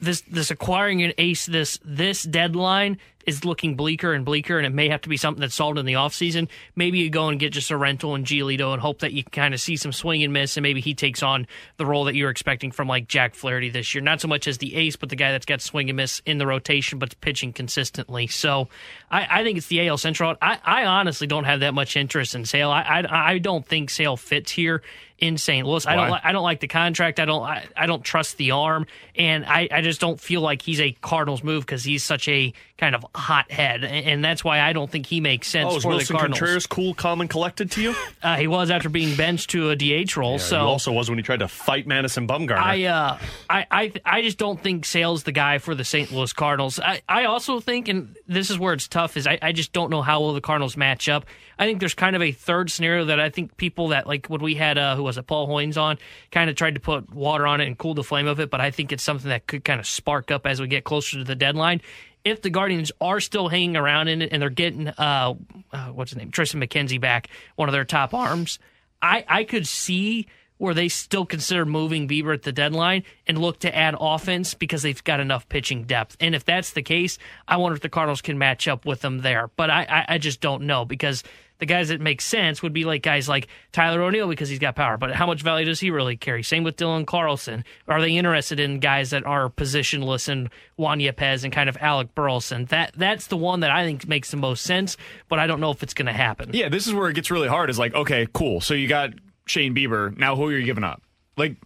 this 0.00 0.22
this 0.22 0.50
acquiring 0.50 1.02
an 1.02 1.12
ace 1.18 1.46
this 1.46 1.78
this 1.84 2.22
deadline 2.22 2.98
is 3.26 3.44
looking 3.44 3.76
bleaker 3.76 4.12
and 4.14 4.24
bleaker, 4.24 4.56
and 4.56 4.66
it 4.66 4.72
may 4.72 4.88
have 4.88 5.02
to 5.02 5.08
be 5.08 5.16
something 5.16 5.40
that's 5.40 5.54
solved 5.54 5.78
in 5.78 5.84
the 5.84 5.92
offseason. 5.92 6.48
Maybe 6.74 6.98
you 6.98 7.10
go 7.10 7.28
and 7.28 7.38
get 7.38 7.52
just 7.52 7.70
a 7.70 7.76
rental 7.76 8.14
in 8.14 8.24
Giolito 8.24 8.72
and 8.72 8.80
hope 8.80 9.00
that 9.00 9.12
you 9.12 9.22
can 9.22 9.30
kind 9.30 9.54
of 9.54 9.60
see 9.60 9.76
some 9.76 9.92
swing 9.92 10.22
and 10.22 10.32
miss, 10.32 10.56
and 10.56 10.62
maybe 10.62 10.80
he 10.80 10.94
takes 10.94 11.22
on 11.22 11.46
the 11.76 11.86
role 11.86 12.04
that 12.04 12.14
you're 12.14 12.30
expecting 12.30 12.70
from 12.70 12.88
like 12.88 13.08
Jack 13.08 13.34
Flaherty 13.34 13.68
this 13.68 13.94
year. 13.94 14.02
Not 14.02 14.20
so 14.20 14.28
much 14.28 14.48
as 14.48 14.58
the 14.58 14.74
ace, 14.74 14.96
but 14.96 15.10
the 15.10 15.16
guy 15.16 15.32
that's 15.32 15.46
got 15.46 15.60
swing 15.60 15.90
and 15.90 15.96
miss 15.96 16.22
in 16.24 16.38
the 16.38 16.46
rotation, 16.46 16.98
but 16.98 17.20
pitching 17.20 17.52
consistently. 17.52 18.26
So 18.26 18.68
I, 19.10 19.40
I 19.40 19.44
think 19.44 19.58
it's 19.58 19.68
the 19.68 19.86
AL 19.86 19.98
Central. 19.98 20.34
I, 20.40 20.58
I 20.64 20.84
honestly 20.86 21.26
don't 21.26 21.44
have 21.44 21.60
that 21.60 21.74
much 21.74 21.96
interest 21.96 22.34
in 22.34 22.44
Sale. 22.44 22.70
I, 22.70 22.82
I 22.82 23.30
I 23.30 23.38
don't 23.38 23.66
think 23.66 23.90
Sale 23.90 24.16
fits 24.16 24.50
here 24.50 24.82
in 25.20 25.38
St. 25.38 25.66
Louis. 25.66 25.86
I 25.86 25.94
don't 25.94 26.10
li- 26.10 26.20
I 26.24 26.32
don't 26.32 26.42
like 26.42 26.60
the 26.60 26.68
contract. 26.68 27.20
I 27.20 27.24
don't 27.24 27.42
I, 27.42 27.66
I 27.76 27.86
don't 27.86 28.02
trust 28.02 28.36
the 28.38 28.52
arm, 28.52 28.86
and 29.14 29.44
I, 29.44 29.68
I 29.70 29.80
just 29.82 30.00
don't 30.00 30.20
feel 30.20 30.40
like 30.40 30.62
he's 30.62 30.80
a 30.80 30.92
Cardinals 30.92 31.44
move 31.44 31.64
because 31.64 31.84
he's 31.84 32.02
such 32.02 32.28
a 32.28 32.52
kind 32.80 32.94
of 32.94 33.04
hot 33.14 33.50
head, 33.52 33.84
and, 33.84 34.06
and 34.06 34.24
that's 34.24 34.42
why 34.42 34.60
I 34.60 34.72
don't 34.72 34.90
think 34.90 35.04
he 35.06 35.20
makes 35.20 35.46
sense 35.48 35.68
Oh, 35.70 35.80
for 35.80 35.88
Willson 35.90 36.08
the 36.08 36.12
Cardinals. 36.14 36.38
Contreras 36.38 36.66
cool, 36.66 36.94
calm, 36.94 37.20
and 37.20 37.28
collected 37.28 37.70
to 37.72 37.82
you? 37.82 37.94
Uh, 38.22 38.36
he 38.36 38.46
was 38.46 38.70
after 38.70 38.90
being 38.90 39.16
benched 39.16 39.48
to 39.48 39.70
a 39.70 39.76
DH 39.76 40.14
role. 40.14 40.32
Yeah, 40.32 40.36
so 40.38 40.56
he 40.58 40.62
also 40.66 40.92
was 40.92 41.08
when 41.08 41.18
he 41.18 41.22
tried 41.22 41.38
to 41.38 41.48
fight 41.48 41.86
Madison 41.86 42.28
Bumgarner. 42.28 42.58
I, 42.58 42.84
uh, 42.84 43.18
I, 43.48 43.66
I, 43.70 43.92
I 44.04 44.22
just 44.22 44.36
don't 44.36 44.60
think 44.60 44.84
Sale's 44.84 45.22
the 45.22 45.32
guy 45.32 45.56
for 45.56 45.74
the 45.74 45.84
St. 45.84 46.12
Louis 46.12 46.30
Cardinals. 46.34 46.78
I, 46.78 47.00
I 47.08 47.24
also 47.24 47.60
think, 47.60 47.88
and 47.88 48.14
this 48.26 48.50
is 48.50 48.58
where 48.58 48.74
it's 48.74 48.88
tough, 48.88 49.16
is 49.16 49.26
I, 49.26 49.38
I 49.40 49.52
just 49.52 49.72
don't 49.72 49.90
know 49.90 50.02
how 50.02 50.20
well 50.20 50.34
the 50.34 50.42
Cardinals 50.42 50.76
match 50.76 51.08
up. 51.08 51.24
I 51.58 51.64
think 51.64 51.80
there's 51.80 51.94
kind 51.94 52.14
of 52.14 52.20
a 52.20 52.30
third 52.32 52.70
scenario 52.70 53.06
that 53.06 53.20
I 53.20 53.30
think 53.30 53.56
people 53.56 53.88
that 53.88 54.06
like 54.06 54.26
when 54.26 54.42
we 54.42 54.54
had 54.54 54.76
uh, 54.76 54.96
who 54.96 55.02
was 55.02 55.16
it 55.16 55.26
Paul 55.26 55.48
Hoynes 55.48 55.78
on 55.80 55.96
kind 56.30 56.50
of 56.50 56.56
tried 56.56 56.74
to 56.74 56.80
put 56.80 57.10
water 57.14 57.46
on 57.46 57.60
it 57.62 57.66
and 57.66 57.76
cool 57.78 57.94
the 57.94 58.04
flame 58.04 58.26
of 58.26 58.38
it, 58.40 58.50
but 58.50 58.60
I 58.60 58.70
think 58.70 58.92
it's 58.92 59.02
something 59.02 59.30
that 59.30 59.46
could 59.46 59.64
kind 59.64 59.80
of 59.80 59.86
spark 59.86 60.30
up 60.30 60.46
as 60.46 60.60
we 60.60 60.68
get 60.68 60.84
closer 60.84 61.16
to 61.18 61.24
the 61.24 61.34
deadline. 61.34 61.80
If 62.24 62.42
the 62.42 62.50
Guardians 62.50 62.92
are 63.00 63.20
still 63.20 63.48
hanging 63.48 63.76
around 63.76 64.08
in 64.08 64.22
it 64.22 64.30
and 64.32 64.42
they're 64.42 64.50
getting 64.50 64.88
uh, 64.88 65.34
uh 65.72 65.86
what's 65.86 66.10
his 66.10 66.18
name 66.18 66.30
Triston 66.30 66.62
McKenzie 66.64 67.00
back, 67.00 67.28
one 67.56 67.68
of 67.68 67.72
their 67.72 67.84
top 67.84 68.14
arms, 68.14 68.58
I 69.00 69.24
I 69.28 69.44
could 69.44 69.66
see 69.66 70.26
where 70.60 70.74
they 70.74 70.88
still 70.88 71.24
consider 71.24 71.64
moving 71.64 72.06
Bieber 72.06 72.34
at 72.34 72.42
the 72.42 72.52
deadline 72.52 73.02
and 73.26 73.38
look 73.38 73.60
to 73.60 73.74
add 73.74 73.94
offense 73.98 74.52
because 74.52 74.82
they've 74.82 75.02
got 75.04 75.18
enough 75.18 75.48
pitching 75.48 75.84
depth. 75.84 76.18
And 76.20 76.34
if 76.34 76.44
that's 76.44 76.72
the 76.72 76.82
case, 76.82 77.16
I 77.48 77.56
wonder 77.56 77.76
if 77.76 77.80
the 77.80 77.88
Cardinals 77.88 78.20
can 78.20 78.36
match 78.36 78.68
up 78.68 78.84
with 78.84 79.00
them 79.00 79.20
there. 79.20 79.48
But 79.56 79.70
I, 79.70 79.86
I, 79.88 80.14
I 80.14 80.18
just 80.18 80.42
don't 80.42 80.64
know 80.64 80.84
because 80.84 81.24
the 81.60 81.66
guys 81.66 81.88
that 81.88 82.00
make 82.00 82.20
sense 82.20 82.62
would 82.62 82.72
be 82.72 82.84
like 82.84 83.02
guys 83.02 83.28
like 83.28 83.48
Tyler 83.72 84.02
O'Neill 84.02 84.28
because 84.28 84.48
he's 84.48 84.58
got 84.58 84.74
power. 84.74 84.96
But 84.96 85.12
how 85.12 85.26
much 85.26 85.42
value 85.42 85.66
does 85.66 85.78
he 85.78 85.90
really 85.90 86.16
carry? 86.16 86.42
Same 86.42 86.64
with 86.64 86.76
Dylan 86.76 87.06
Carlson. 87.06 87.64
Are 87.86 88.00
they 88.00 88.16
interested 88.16 88.58
in 88.58 88.80
guys 88.80 89.10
that 89.10 89.24
are 89.24 89.48
positionless 89.48 90.28
and 90.28 90.50
Juan 90.76 90.98
Yepez 90.98 91.44
and 91.44 91.52
kind 91.52 91.68
of 91.68 91.76
Alec 91.80 92.14
Burleson? 92.14 92.64
That 92.66 92.92
that's 92.96 93.28
the 93.28 93.36
one 93.36 93.60
that 93.60 93.70
I 93.70 93.84
think 93.84 94.08
makes 94.08 94.30
the 94.30 94.36
most 94.36 94.64
sense. 94.64 94.96
But 95.28 95.38
I 95.38 95.46
don't 95.46 95.60
know 95.60 95.70
if 95.70 95.82
it's 95.82 95.94
going 95.94 96.06
to 96.06 96.12
happen. 96.12 96.50
Yeah, 96.52 96.68
this 96.68 96.86
is 96.86 96.94
where 96.94 97.08
it 97.08 97.14
gets 97.14 97.30
really 97.30 97.48
hard. 97.48 97.70
Is 97.70 97.78
like, 97.78 97.94
okay, 97.94 98.26
cool. 98.32 98.60
So 98.60 98.74
you 98.74 98.88
got 98.88 99.10
Shane 99.46 99.74
Bieber. 99.74 100.16
Now 100.16 100.36
who 100.36 100.46
are 100.46 100.52
you 100.52 100.64
giving 100.64 100.84
up? 100.84 101.02
Like, 101.36 101.56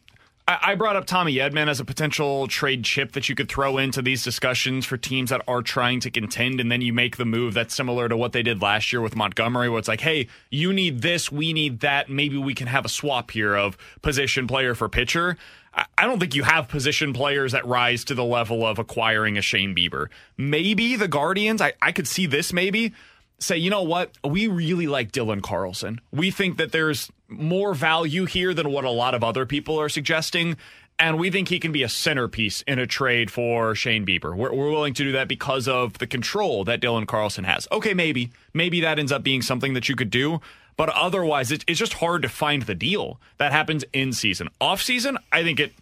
I, 0.47 0.75
brought 0.75 0.95
up 0.97 1.07
Tommy 1.07 1.37
Edman 1.37 1.69
as 1.69 1.81
a 1.81 1.87
potential 1.87 2.47
trade 2.49 2.85
chip 2.85 3.13
that 3.13 3.31
you 3.31 3.35
could 3.35 3.49
throw 3.49 3.79
into 3.79 4.03
these 4.03 4.23
discussions 4.23 4.85
for 4.85 4.99
teams 4.99 5.31
that 5.31 5.41
are 5.49 5.63
trying 5.63 6.01
to 6.01 6.11
contend, 6.11 6.61
and 6.61 6.71
then 6.71 6.83
you 6.83 6.93
make 6.93 7.17
the 7.17 7.25
move 7.25 7.55
that's 7.55 7.75
similar 7.75 8.11
to 8.11 8.17
what 8.17 8.33
they 8.33 8.43
did 8.43 8.61
last 8.61 8.93
year 8.93 9.01
with 9.01 9.17
Montgomery, 9.17 9.71
where 9.71 9.79
it's 9.79 9.89
like, 9.89 10.03
hey, 10.03 10.29
you 10.51 10.75
need 10.75 11.01
this, 11.01 11.33
we 11.33 11.55
need 11.55 11.81
that. 11.81 12.11
Maybe 12.11 12.37
we 12.37 12.53
can 12.55 12.67
have 12.67 12.85
a 12.85 12.91
swap 12.91 13.31
here 13.31 13.57
of 13.57 13.79
position 14.03 14.47
player 14.47 14.75
for 14.75 14.87
pitcher. 14.89 15.39
I- 15.73 15.87
I 15.97 16.05
don't 16.05 16.21
think 16.21 16.35
you 16.35 16.43
have 16.43 16.69
position 16.69 17.15
players 17.15 17.53
that 17.53 17.65
rise 17.67 18.05
to 18.05 18.15
the 18.15 18.25
level 18.25 18.67
of 18.67 18.79
acquiring 18.79 19.39
a 19.39 19.43
Shane 19.43 19.75
Bieber. 19.75 20.09
Maybe 20.37 20.95
the 20.95 21.09
Guardians, 21.09 21.63
I, 21.63 21.73
I 21.81 21.91
could 21.91 22.07
see 22.07 22.27
this 22.27 22.53
maybe 22.53 22.93
say, 23.39 23.57
you 23.57 23.71
know 23.71 23.83
what? 23.83 24.13
We 24.25 24.47
really 24.49 24.87
like 24.87 25.13
Dylan 25.13 25.43
Carlson. 25.43 26.01
We 26.13 26.31
think 26.31 26.57
that 26.57 26.73
there's 26.73 27.11
more 27.29 27.75
value 27.75 28.27
here 28.27 28.55
than 28.55 28.71
what 28.71 28.85
a 28.85 28.91
lot 28.91 29.15
of 29.15 29.25
other 29.25 29.47
people 29.47 29.79
are 29.81 29.89
suggesting. 29.89 30.57
And 30.99 31.19
we 31.19 31.31
think 31.31 31.49
he 31.49 31.59
can 31.59 31.73
be 31.73 31.83
a 31.83 31.89
centerpiece 31.89 32.63
in 32.63 32.79
a 32.79 32.87
trade 32.87 33.31
for 33.31 33.75
Shane 33.75 34.07
Bieber. 34.07 34.35
We're, 34.35 34.53
we're 34.53 34.71
willing 34.71 34.95
to 34.95 35.03
do 35.03 35.13
that 35.13 35.27
because 35.27 35.67
of 35.67 35.99
the 35.99 36.07
control 36.07 36.65
that 36.65 36.81
Dylan 36.81 37.07
Carlson 37.07 37.45
has. 37.45 37.67
Okay, 37.73 37.95
maybe. 37.95 38.31
Maybe 38.53 38.81
that 38.81 38.99
ends 38.99 39.11
up 39.11 39.25
being 39.25 39.43
something 39.43 39.75
that 39.75 39.89
you 39.89 39.97
could 39.97 40.11
do. 40.11 40.41
But 40.77 40.91
otherwise, 40.91 41.51
it, 41.51 41.65
it's 41.67 41.79
just 41.79 41.95
hard 41.95 42.23
to 42.23 42.29
find 42.29 42.63
the 42.63 42.75
deal 42.75 43.21
that 43.39 43.53
happens 43.53 43.85
in 43.93 44.13
season. 44.13 44.49
Off 44.61 44.83
season, 44.83 45.19
I 45.33 45.43
think 45.43 45.61
it. 45.61 45.73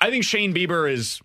I 0.00 0.10
think 0.10 0.24
Shane 0.24 0.54
Bieber 0.54 0.90
is 0.90 1.20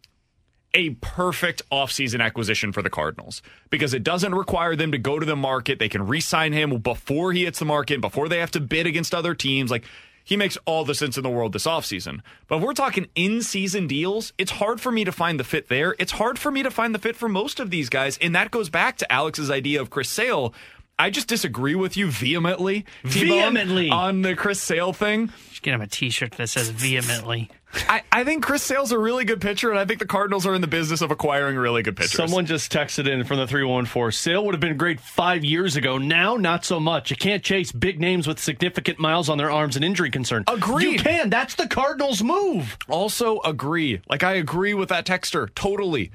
a 0.76 0.92
perfect 1.02 1.68
offseason 1.72 2.22
acquisition 2.22 2.72
for 2.72 2.82
the 2.82 2.90
Cardinals 2.90 3.42
because 3.70 3.94
it 3.94 4.04
doesn't 4.04 4.36
require 4.36 4.76
them 4.76 4.92
to 4.92 4.98
go 4.98 5.18
to 5.18 5.26
the 5.26 5.36
market. 5.36 5.80
They 5.80 5.90
can 5.90 6.06
re 6.06 6.20
sign 6.20 6.54
him 6.54 6.78
before 6.80 7.32
he 7.32 7.46
hits 7.46 7.60
the 7.60 7.66
market, 7.66 8.02
before 8.02 8.30
they 8.30 8.40
have 8.40 8.52
to 8.52 8.60
bid 8.60 8.86
against 8.86 9.16
other 9.16 9.34
teams. 9.34 9.72
Like, 9.72 9.86
he 10.26 10.36
makes 10.38 10.58
all 10.66 10.84
the 10.84 10.96
sense 10.96 11.18
in 11.18 11.24
the 11.24 11.30
world 11.30 11.54
this 11.54 11.66
offseason. 11.68 12.22
But 12.48 12.58
if 12.58 12.64
we're 12.64 12.74
talking 12.74 13.08
in 13.16 13.42
season 13.42 13.88
deals, 13.88 14.34
it's 14.38 14.52
hard 14.52 14.82
for 14.82 14.92
me 14.92 15.06
to 15.06 15.12
find 15.12 15.40
the 15.40 15.44
fit 15.44 15.70
there. 15.70 15.96
It's 16.00 16.12
hard 16.12 16.38
for 16.38 16.52
me 16.52 16.64
to 16.64 16.72
find 16.72 16.94
the 16.94 17.00
fit 17.00 17.16
for 17.16 17.30
most 17.30 17.60
of 17.60 17.70
these 17.70 17.90
guys. 17.90 18.18
And 18.20 18.36
that 18.36 18.52
goes 18.52 18.70
back 18.70 18.98
to 18.98 19.12
Alex's 19.12 19.52
idea 19.52 19.80
of 19.80 19.92
Chris 19.92 20.10
Sale. 20.10 20.54
I 20.98 21.10
just 21.10 21.28
disagree 21.28 21.76
with 21.76 21.96
you 21.96 22.10
vehemently. 22.10 22.86
T-Bone, 23.04 23.54
Vehemently. 23.54 23.90
On 23.90 24.22
the 24.24 24.36
Chris 24.36 24.62
Sale 24.62 24.94
thing. 24.94 25.30
Just 25.66 25.72
get 25.72 25.74
him 25.74 25.82
a 25.82 25.88
T-shirt 25.88 26.34
that 26.34 26.48
says 26.48 26.70
vehemently. 26.70 27.50
I, 27.90 28.04
I 28.12 28.24
think 28.24 28.44
Chris 28.44 28.62
Sale's 28.62 28.92
a 28.92 29.00
really 29.00 29.26
good 29.26 29.42
pitcher, 29.42 29.72
and 29.72 29.80
I 29.80 29.86
think 29.86 29.98
the 29.98 30.06
Cardinals 30.06 30.46
are 30.46 30.54
in 30.54 30.62
the 30.62 30.68
business 30.68 31.02
of 31.02 31.10
acquiring 31.10 31.58
really 31.58 31.82
good 31.82 31.98
pitchers. 31.98 32.12
Someone 32.14 32.46
just 32.46 32.72
texted 32.72 33.12
in 33.12 33.24
from 33.24 33.38
the 33.38 33.48
314. 33.48 34.12
Sale 34.12 34.46
would 34.46 34.54
have 34.54 34.62
been 34.62 34.78
great 34.78 35.00
five 35.00 35.44
years 35.44 35.76
ago. 35.76 35.98
Now, 35.98 36.36
not 36.36 36.66
so 36.66 36.80
much. 36.80 37.10
You 37.10 37.18
can't 37.18 37.44
chase 37.44 37.72
big 37.72 38.00
names 38.00 38.28
with 38.28 38.38
significant 38.38 39.00
miles 39.00 39.28
on 39.28 39.40
their 39.40 39.50
arms 39.50 39.76
and 39.76 39.84
injury 39.84 40.12
concern. 40.12 40.44
Agreed. 40.48 40.92
You 40.92 41.00
can. 41.00 41.32
That's 41.32 41.56
the 41.56 41.68
Cardinals' 41.68 42.22
move. 42.22 42.78
Also 42.88 43.40
agree. 43.40 44.02
Like 44.08 44.22
I 44.22 44.34
agree 44.34 44.76
with 44.76 44.90
that 44.90 45.08
texter 45.08 45.50
totally. 45.56 46.12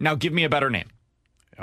Now 0.00 0.14
give 0.14 0.32
me 0.32 0.44
a 0.44 0.48
better 0.48 0.70
name. 0.70 0.88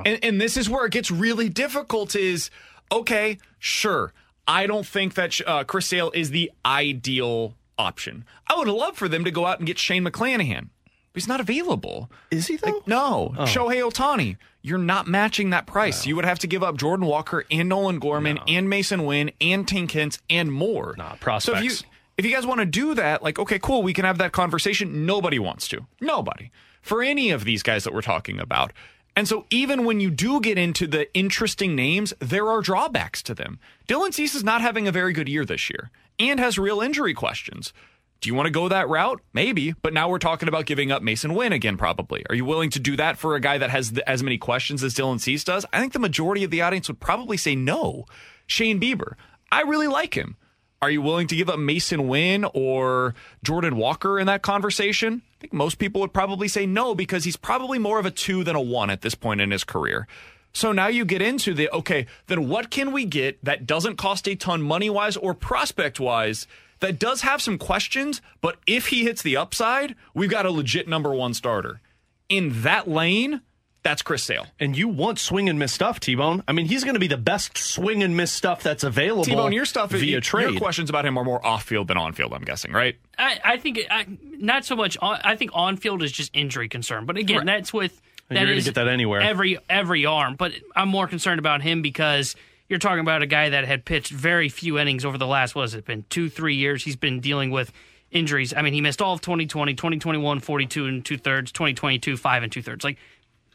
And, 0.06 0.24
and 0.24 0.40
this 0.40 0.58
is 0.58 0.70
where 0.70 0.86
it 0.86 0.92
gets 0.92 1.10
really 1.10 1.50
difficult. 1.50 2.16
Is 2.16 2.52
okay, 2.92 3.40
sure. 3.58 4.14
I 4.48 4.68
don't 4.68 4.86
think 4.86 5.14
that 5.16 5.40
uh, 5.46 5.64
Chris 5.64 5.88
Sale 5.88 6.12
is 6.14 6.32
the 6.32 6.52
ideal 6.66 7.56
option. 7.78 8.26
I 8.48 8.58
would 8.58 8.68
love 8.68 8.98
for 8.98 9.08
them 9.08 9.24
to 9.24 9.32
go 9.32 9.46
out 9.46 9.60
and 9.60 9.68
get 9.68 9.78
Shane 9.78 10.04
McClanahan. 10.06 10.70
But 11.14 11.22
he's 11.22 11.28
not 11.28 11.40
available. 11.42 12.10
Is 12.32 12.48
he 12.48 12.56
though? 12.56 12.72
Like, 12.72 12.88
no. 12.88 13.34
Oh. 13.38 13.44
Shohei 13.44 13.82
Ohtani, 13.90 14.38
you're 14.62 14.78
not 14.78 15.08
matching 15.08 15.50
that 15.50 15.68
price. 15.68 16.06
You 16.06 16.16
would 16.16 16.26
have 16.26 16.40
to 16.40 16.48
give 16.48 16.64
up 16.64 16.78
Jordan 16.78 17.06
Walker 17.06 17.44
and 17.52 17.68
Nolan 17.68 18.00
Gorman 18.00 18.40
and 18.48 18.68
Masyn 18.68 19.06
Winn 19.06 19.32
and 19.42 19.68
Tink 19.68 19.92
Hence 19.92 20.20
and 20.30 20.52
more. 20.52 20.96
Nah, 20.98 21.10
So 21.10 21.14
if 21.16 21.20
prospects. 21.20 21.64
you 21.82 21.88
if 22.18 22.26
you 22.26 22.34
guys 22.34 22.46
want 22.46 22.60
to 22.60 22.66
do 22.66 22.94
that, 22.96 23.24
like, 23.24 23.40
okay, 23.40 23.60
cool, 23.60 23.84
we 23.84 23.94
can 23.94 24.06
have 24.06 24.20
that 24.20 24.32
conversation. 24.32 25.06
Nobody 25.06 25.40
wants 25.40 25.68
to. 25.70 25.86
Nobody. 26.00 26.52
For 26.82 27.02
any 27.04 27.32
of 27.32 27.44
these 27.46 27.62
guys 27.64 27.84
that 27.84 27.94
we're 27.94 28.02
talking 28.02 28.40
about. 28.40 28.72
And 29.16 29.28
so 29.28 29.46
even 29.50 29.86
when 29.86 30.00
you 30.00 30.10
do 30.10 30.40
get 30.40 30.58
into 30.58 30.88
the 30.88 31.14
interesting 31.14 31.76
names, 31.76 32.14
there 32.20 32.48
are 32.50 32.62
drawbacks 32.62 33.22
to 33.24 33.34
them. 33.34 33.60
Dylan 33.88 34.14
Cease 34.14 34.36
is 34.36 34.44
not 34.44 34.62
having 34.62 34.88
a 34.88 34.92
very 34.92 35.14
good 35.14 35.28
year 35.28 35.46
this 35.46 35.70
year 35.70 35.92
and 36.18 36.40
has 36.40 36.58
real 36.58 36.82
injury 36.82 37.14
questions. 37.14 37.74
Do 38.22 38.30
you 38.30 38.36
want 38.36 38.46
to 38.46 38.52
go 38.52 38.70
that 38.70 38.88
route? 38.88 39.20
Maybe, 39.34 39.74
but 39.82 39.94
now 39.94 40.08
we're 40.08 40.20
talking 40.20 40.48
about 40.48 40.68
giving 40.68 40.92
up 40.92 41.02
Masyn 41.02 41.36
Winn 41.36 41.54
again, 41.54 41.76
probably. 41.76 42.24
Are 42.30 42.36
you 42.36 42.46
willing 42.46 42.70
to 42.70 42.80
do 42.80 42.96
that 42.98 43.18
for 43.18 43.36
a 43.36 43.40
guy 43.40 43.58
that 43.58 43.72
has 43.72 43.98
as 44.06 44.22
many 44.22 44.38
questions 44.38 44.84
as 44.84 44.94
Dylan 44.94 45.20
Cease 45.20 45.44
does? 45.44 45.66
I 45.74 45.80
think 45.80 45.94
the 45.94 46.00
majority 46.00 46.44
of 46.44 46.52
the 46.52 46.62
audience 46.62 46.88
would 46.88 47.00
probably 47.00 47.36
say 47.36 47.56
no. 47.56 48.06
Shane 48.46 48.80
Bieber, 48.80 49.16
I 49.52 49.62
really 49.62 49.88
like 49.88 50.14
him. 50.14 50.38
Are 50.84 50.90
you 50.90 51.04
willing 51.04 51.28
to 51.28 51.36
give 51.36 51.48
up 51.48 51.60
Masyn 51.60 52.08
Winn 52.08 52.44
or 52.56 53.14
Jordan 53.44 53.76
Walker 53.76 54.18
in 54.18 54.26
that 54.26 54.42
conversation? 54.42 55.22
I 55.36 55.42
think 55.42 55.54
most 55.54 55.78
people 55.78 56.02
would 56.02 56.12
probably 56.12 56.48
say 56.48 56.66
no 56.66 56.96
because 56.96 57.24
he's 57.24 57.38
probably 57.38 57.78
more 57.78 58.00
of 58.00 58.08
a 58.08 58.12
two 58.12 58.44
than 58.44 58.56
a 58.56 58.62
one 58.62 58.90
at 58.90 59.02
this 59.02 59.14
point 59.14 59.42
in 59.42 59.52
his 59.52 59.64
career. 59.64 60.08
So 60.54 60.72
now 60.72 60.88
you 60.88 61.06
get 61.06 61.22
into 61.22 61.54
the 61.54 61.70
okay, 61.72 62.08
then 62.26 62.50
what 62.50 62.72
can 62.72 62.92
we 62.92 63.06
get 63.06 63.46
that 63.46 63.68
doesn't 63.68 63.98
cost 63.98 64.28
a 64.28 64.34
ton 64.34 64.64
money 64.64 64.90
wise 64.90 65.16
or 65.18 65.36
prospect 65.36 66.00
wise 66.00 66.48
that 66.80 66.98
does 66.98 67.22
have 67.22 67.44
some 67.44 67.60
questions, 67.60 68.20
but 68.42 68.58
if 68.66 68.88
he 68.88 69.04
hits 69.04 69.22
the 69.22 69.38
upside, 69.38 69.96
we've 70.16 70.32
got 70.32 70.48
a 70.48 70.52
legit 70.52 70.88
number 70.88 71.14
one 71.14 71.36
starter. 71.36 71.80
In 72.28 72.64
that 72.64 72.88
lane, 72.90 73.42
that's 73.84 74.02
Chris 74.02 74.24
Sale. 74.24 74.46
And 74.60 74.78
you 74.78 74.88
want 74.88 75.18
swing 75.20 75.50
and 75.50 75.58
miss 75.58 75.74
stuff, 75.74 76.00
T 76.00 76.14
Bone. 76.16 76.44
I 76.48 76.52
mean, 76.52 76.68
he's 76.68 76.84
going 76.84 76.94
to 76.94 77.00
be 77.00 77.08
the 77.08 77.18
best 77.18 77.58
swing 77.58 78.04
and 78.04 78.16
miss 78.16 78.32
stuff 78.32 78.62
that's 78.62 78.84
available. 78.84 79.24
T 79.24 79.34
Bone, 79.34 79.52
your 79.54 79.66
stuff 79.66 79.92
via 79.92 80.04
your 80.04 80.22
trade. 80.22 80.58
questions 80.60 80.90
about 80.90 81.06
him 81.06 81.18
are 81.18 81.24
more 81.24 81.44
off 81.46 81.64
field 81.64 81.88
than 81.88 81.98
on 81.98 82.14
field, 82.14 82.34
I'm 82.34 82.44
guessing, 82.44 82.72
right? 82.74 82.96
I, 83.18 83.40
I 83.44 83.58
think 83.58 83.80
I, 83.90 84.06
not 84.38 84.66
so 84.66 84.76
much. 84.76 84.98
On, 85.02 85.20
I 85.24 85.36
think 85.36 85.52
on 85.54 85.78
field 85.78 86.04
is 86.04 86.12
just 86.12 86.30
injury 86.36 86.70
concern, 86.70 87.06
but 87.06 87.18
again, 87.18 87.38
Right. 87.38 87.46
that's 87.48 87.74
with 87.74 88.00
And 88.30 88.38
that 88.38 88.42
you're 88.42 88.52
gonna 88.52 88.62
get 88.62 88.76
that 88.76 88.88
anywhere. 88.88 89.22
Every 89.22 89.58
every 89.70 90.06
arm, 90.06 90.36
but 90.36 90.52
I'm 90.76 90.90
more 90.90 91.08
concerned 91.08 91.40
about 91.40 91.62
him 91.62 91.82
because 91.82 92.36
you're 92.70 92.80
talking 92.80 93.02
about 93.02 93.22
a 93.22 93.28
guy 93.28 93.50
that 93.50 93.66
had 93.66 93.84
pitched 93.84 94.12
very 94.12 94.48
few 94.48 94.78
innings 94.80 95.04
over 95.06 95.18
the 95.18 95.28
last 95.28 95.56
what 95.56 95.64
has 95.64 95.74
it 95.74 95.86
been 95.86 96.06
two 96.10 96.30
three 96.30 96.56
years. 96.56 96.84
He's 96.84 96.96
been 96.96 97.20
dealing 97.20 97.50
with 97.52 97.72
injuries. 98.12 98.54
I 98.56 98.62
mean, 98.62 98.74
he 98.74 98.82
missed 98.82 99.02
all 99.02 99.14
of 99.14 99.22
2020, 99.22 99.74
2021, 99.74 100.40
42 100.40 100.86
and 100.86 101.04
two 101.06 101.18
thirds, 101.18 101.52
2022, 101.52 102.16
five 102.18 102.44
and 102.44 102.52
two 102.52 102.62
thirds. 102.62 102.84
Like 102.84 102.98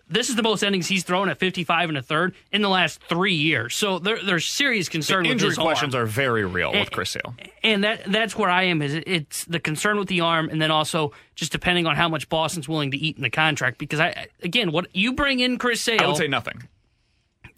this 0.08 0.28
is 0.30 0.36
the 0.36 0.42
most 0.42 0.62
innings 0.62 0.86
he's 0.86 1.02
thrown 1.04 1.28
at 1.28 1.38
55 1.38 1.88
and 1.88 1.98
a 1.98 2.02
third 2.02 2.34
in 2.52 2.62
the 2.62 2.68
last 2.68 3.00
three 3.08 3.34
years. 3.34 3.74
So 3.74 3.98
there, 3.98 4.18
there's 4.24 4.46
serious 4.46 4.88
concern 4.88 5.24
The 5.24 5.30
with 5.30 5.32
injury 5.34 5.48
his 5.50 5.58
arm. 5.58 5.66
questions 5.66 5.94
are 5.94 6.06
very 6.06 6.44
real 6.44 6.70
Eh, 6.74 6.80
with 6.80 6.90
Chris 6.92 7.10
Sale. 7.10 7.34
and 7.62 7.82
that 7.84 8.04
that's 8.10 8.36
where 8.36 8.48
I 8.50 8.64
am. 8.64 8.82
Is 8.82 8.94
it's 9.06 9.44
the 9.46 9.58
concern 9.60 9.98
with 9.98 10.08
the 10.08 10.20
arm, 10.20 10.48
and 10.48 10.62
then 10.62 10.70
also 10.70 11.12
just 11.34 11.52
depending 11.52 11.86
on 11.86 11.96
how 11.96 12.08
much 12.08 12.28
Boston's 12.28 12.68
willing 12.68 12.90
to 12.92 12.96
eat 12.96 13.16
in 13.16 13.22
the 13.22 13.30
contract. 13.30 13.78
Because 13.78 14.00
I 14.00 14.28
again, 14.42 14.70
what 14.72 14.86
you 14.94 15.12
bring 15.12 15.40
in 15.40 15.58
Chris 15.58 15.80
Sale, 15.80 16.00
I 16.00 16.06
would 16.06 16.16
say 16.16 16.28
nothing. 16.28 16.62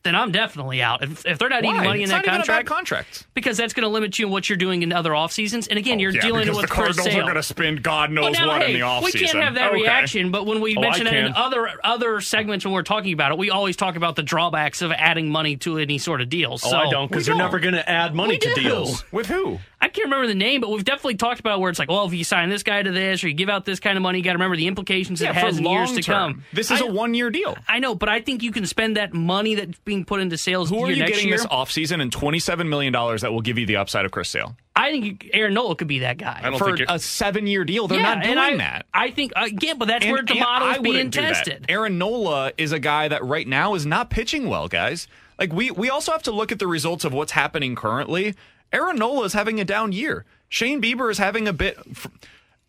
Then 0.04 0.14
I'm 0.14 0.30
definitely 0.32 0.80
out. 0.80 1.02
If, 1.02 1.26
if 1.26 1.38
they're 1.38 1.48
not 1.48 1.64
Why? 1.64 1.70
eating 1.70 1.84
money 1.84 2.02
It's 2.02 2.10
in 2.12 2.16
not 2.16 2.24
that 2.24 2.30
even 2.30 2.40
a 2.42 2.44
bad 2.46 2.66
contract, 2.66 2.68
contract. 2.68 3.26
because 3.34 3.56
that's 3.56 3.72
going 3.74 3.82
to 3.82 3.88
limit 3.88 4.18
you 4.18 4.26
in 4.26 4.32
what 4.32 4.48
you're 4.48 4.56
doing 4.56 4.82
in 4.82 4.92
other 4.92 5.14
off 5.14 5.32
seasons. 5.32 5.66
And 5.68 5.78
again, 5.78 5.98
oh, 5.98 6.02
you're 6.02 6.10
Oh, 6.12 6.14
Yeah, 6.14 6.20
dealing 6.22 6.48
with 6.48 6.60
the 6.62 6.66
Chris 6.68 6.96
Cardinals 6.96 7.06
Sale. 7.08 7.18
are 7.20 7.22
going 7.22 7.34
to 7.34 7.42
spend 7.42 7.82
God 7.82 8.10
knows 8.12 8.22
Well, 8.22 8.32
now, 8.32 8.46
what 8.48 8.62
hey, 8.62 8.72
in 8.74 8.80
the 8.80 8.86
offseason. 8.86 9.02
we 9.04 9.12
can't 9.12 9.42
have 9.42 9.54
that 9.54 9.72
Okay. 9.72 9.82
reaction, 9.82 10.30
but 10.30 10.46
when 10.46 10.60
we 10.60 10.76
Oh, 10.76 10.80
mention 10.80 11.06
I 11.08 11.10
it 11.14 11.24
in 11.26 11.34
other 11.34 11.68
other 11.84 12.20
segments 12.20 12.64
when 12.64 12.72
we're 12.74 12.82
talking 12.82 13.12
about 13.12 13.32
it, 13.32 13.38
we 13.38 13.50
always 13.50 13.76
talk 13.76 13.96
about 13.96 14.14
the 14.16 14.22
drawbacks 14.22 14.82
of 14.82 14.92
adding 14.92 15.30
money 15.30 15.56
to 15.58 15.78
any 15.78 15.98
sort 15.98 16.20
of 16.20 16.28
deals. 16.28 16.62
Oh, 16.64 16.76
I 16.76 16.88
don't, 16.90 17.08
because 17.08 17.26
We 17.28 17.34
they're 17.34 17.42
never 17.42 17.58
going 17.58 17.74
to 17.74 17.88
add 17.90 18.14
money 18.14 18.34
We 18.34 18.38
to 18.38 18.54
do. 18.54 18.62
deals. 18.62 19.04
With 19.10 19.26
who? 19.26 19.58
I 19.80 19.86
can't 19.88 20.06
remember 20.06 20.26
the 20.26 20.34
name, 20.34 20.60
but 20.60 20.70
we've 20.70 20.84
definitely 20.84 21.14
talked 21.14 21.38
about 21.38 21.60
where 21.60 21.70
it's 21.70 21.78
like, 21.78 21.88
well, 21.88 22.04
if 22.04 22.12
you 22.12 22.24
sign 22.24 22.48
this 22.48 22.64
guy 22.64 22.82
to 22.82 22.90
this 22.90 23.22
or 23.22 23.28
you 23.28 23.34
give 23.34 23.48
out 23.48 23.64
this 23.64 23.78
kind 23.78 23.96
of 23.96 24.02
money, 24.02 24.18
you 24.18 24.24
got 24.24 24.32
to 24.32 24.36
remember 24.38 24.56
the 24.56 24.66
implications 24.66 25.20
Yeah, 25.20 25.30
it 25.30 25.36
has 25.36 25.54
for 25.54 25.60
in 25.62 25.66
years 25.70 25.88
to 25.90 25.94
long-term. 25.94 26.32
come. 26.34 26.44
This 26.52 26.72
is 26.72 26.80
a 26.80 26.84
a 26.86 26.92
one-year 26.92 27.30
deal. 27.30 27.56
I 27.68 27.78
know, 27.78 27.94
but 27.94 28.08
I 28.08 28.20
think 28.20 28.42
you 28.42 28.50
can 28.50 28.66
spend 28.66 28.96
that 28.96 29.14
money 29.14 29.54
that's 29.54 29.78
being 29.84 30.04
put 30.04 30.20
into 30.20 30.36
sales 30.36 30.68
Who 30.70 30.80
are 30.84 30.90
you 30.90 30.96
next 30.96 31.12
getting 31.12 31.28
year. 31.28 31.36
this 31.36 31.46
offseason 31.46 32.00
and 32.02 32.10
$27 32.10 32.66
million 32.68 32.92
that 32.92 33.30
will 33.32 33.40
give 33.40 33.56
you 33.56 33.66
the 33.66 33.76
upside 33.76 34.04
of 34.04 34.10
Chris 34.10 34.28
Sale? 34.30 34.56
I 34.74 34.90
think 34.90 35.30
Aaron 35.32 35.54
Nola 35.54 35.76
could 35.76 35.88
be 35.88 36.00
that 36.00 36.18
guy. 36.18 36.40
I 36.42 36.50
don't 36.50 36.58
For 36.58 36.76
think 36.76 36.88
a 36.90 36.98
seven-year 36.98 37.64
deal, 37.64 37.86
they're 37.86 37.98
Yeah, 38.00 38.14
not 38.14 38.24
doing 38.24 38.38
I, 38.38 38.56
that. 38.56 38.86
I 38.92 39.10
think 39.12 39.32
again, 39.36 39.78
but 39.78 39.86
that's 39.88 40.04
And- 40.04 40.12
where 40.12 40.22
the 40.22 40.32
and 40.32 40.40
model 40.40 40.68
is 40.70 40.76
I 40.76 40.80
being 40.80 40.94
wouldn't 40.96 41.14
do 41.14 41.20
that. 41.22 41.28
tested. 41.44 41.66
Aaron 41.68 41.98
Nola 41.98 42.52
is 42.58 42.72
a 42.72 42.78
guy 42.80 43.06
that 43.08 43.24
right 43.24 43.46
now 43.46 43.74
is 43.74 43.86
not 43.86 44.10
pitching 44.10 44.48
well, 44.48 44.66
guys. 44.66 45.06
Like 45.38 45.52
we 45.52 45.70
we 45.70 45.88
also 45.88 46.10
have 46.12 46.22
to 46.24 46.32
look 46.32 46.50
at 46.50 46.58
the 46.58 46.66
results 46.66 47.04
of 47.04 47.12
what's 47.12 47.30
happening 47.32 47.76
currently. 47.76 48.34
Aaron 48.72 48.96
Nola 48.96 49.24
is 49.24 49.32
having 49.32 49.60
a 49.60 49.64
down 49.64 49.92
year. 49.92 50.24
Shane 50.48 50.80
Bieber 50.82 51.10
is 51.10 51.18
having 51.18 51.46
a 51.48 51.52
bit, 51.52 51.78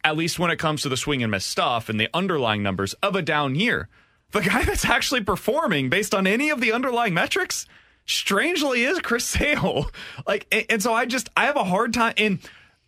at 0.03 0.17
least 0.17 0.39
when 0.39 0.51
it 0.51 0.57
comes 0.57 0.81
to 0.81 0.89
the 0.89 0.97
swing 0.97 1.23
and 1.23 1.31
miss 1.31 1.45
stuff 1.45 1.89
and 1.89 1.99
the 1.99 2.09
underlying 2.13 2.63
numbers 2.63 2.93
of 2.95 3.15
a 3.15 3.21
down 3.21 3.55
year. 3.55 3.89
The 4.31 4.41
guy 4.41 4.63
that's 4.63 4.85
actually 4.85 5.21
performing 5.23 5.89
based 5.89 6.13
on 6.13 6.27
any 6.27 6.49
of 6.49 6.61
the 6.61 6.71
underlying 6.71 7.13
metrics, 7.13 7.65
strangely, 8.05 8.83
is 8.83 8.99
Chris 8.99 9.25
Sale. 9.25 9.89
Like, 10.27 10.45
and, 10.51 10.65
and 10.69 10.83
so 10.83 10.93
I 10.93 11.05
just 11.05 11.29
I 11.35 11.45
have 11.45 11.55
a 11.55 11.63
hard 11.63 11.93
time. 11.93 12.13
And 12.17 12.39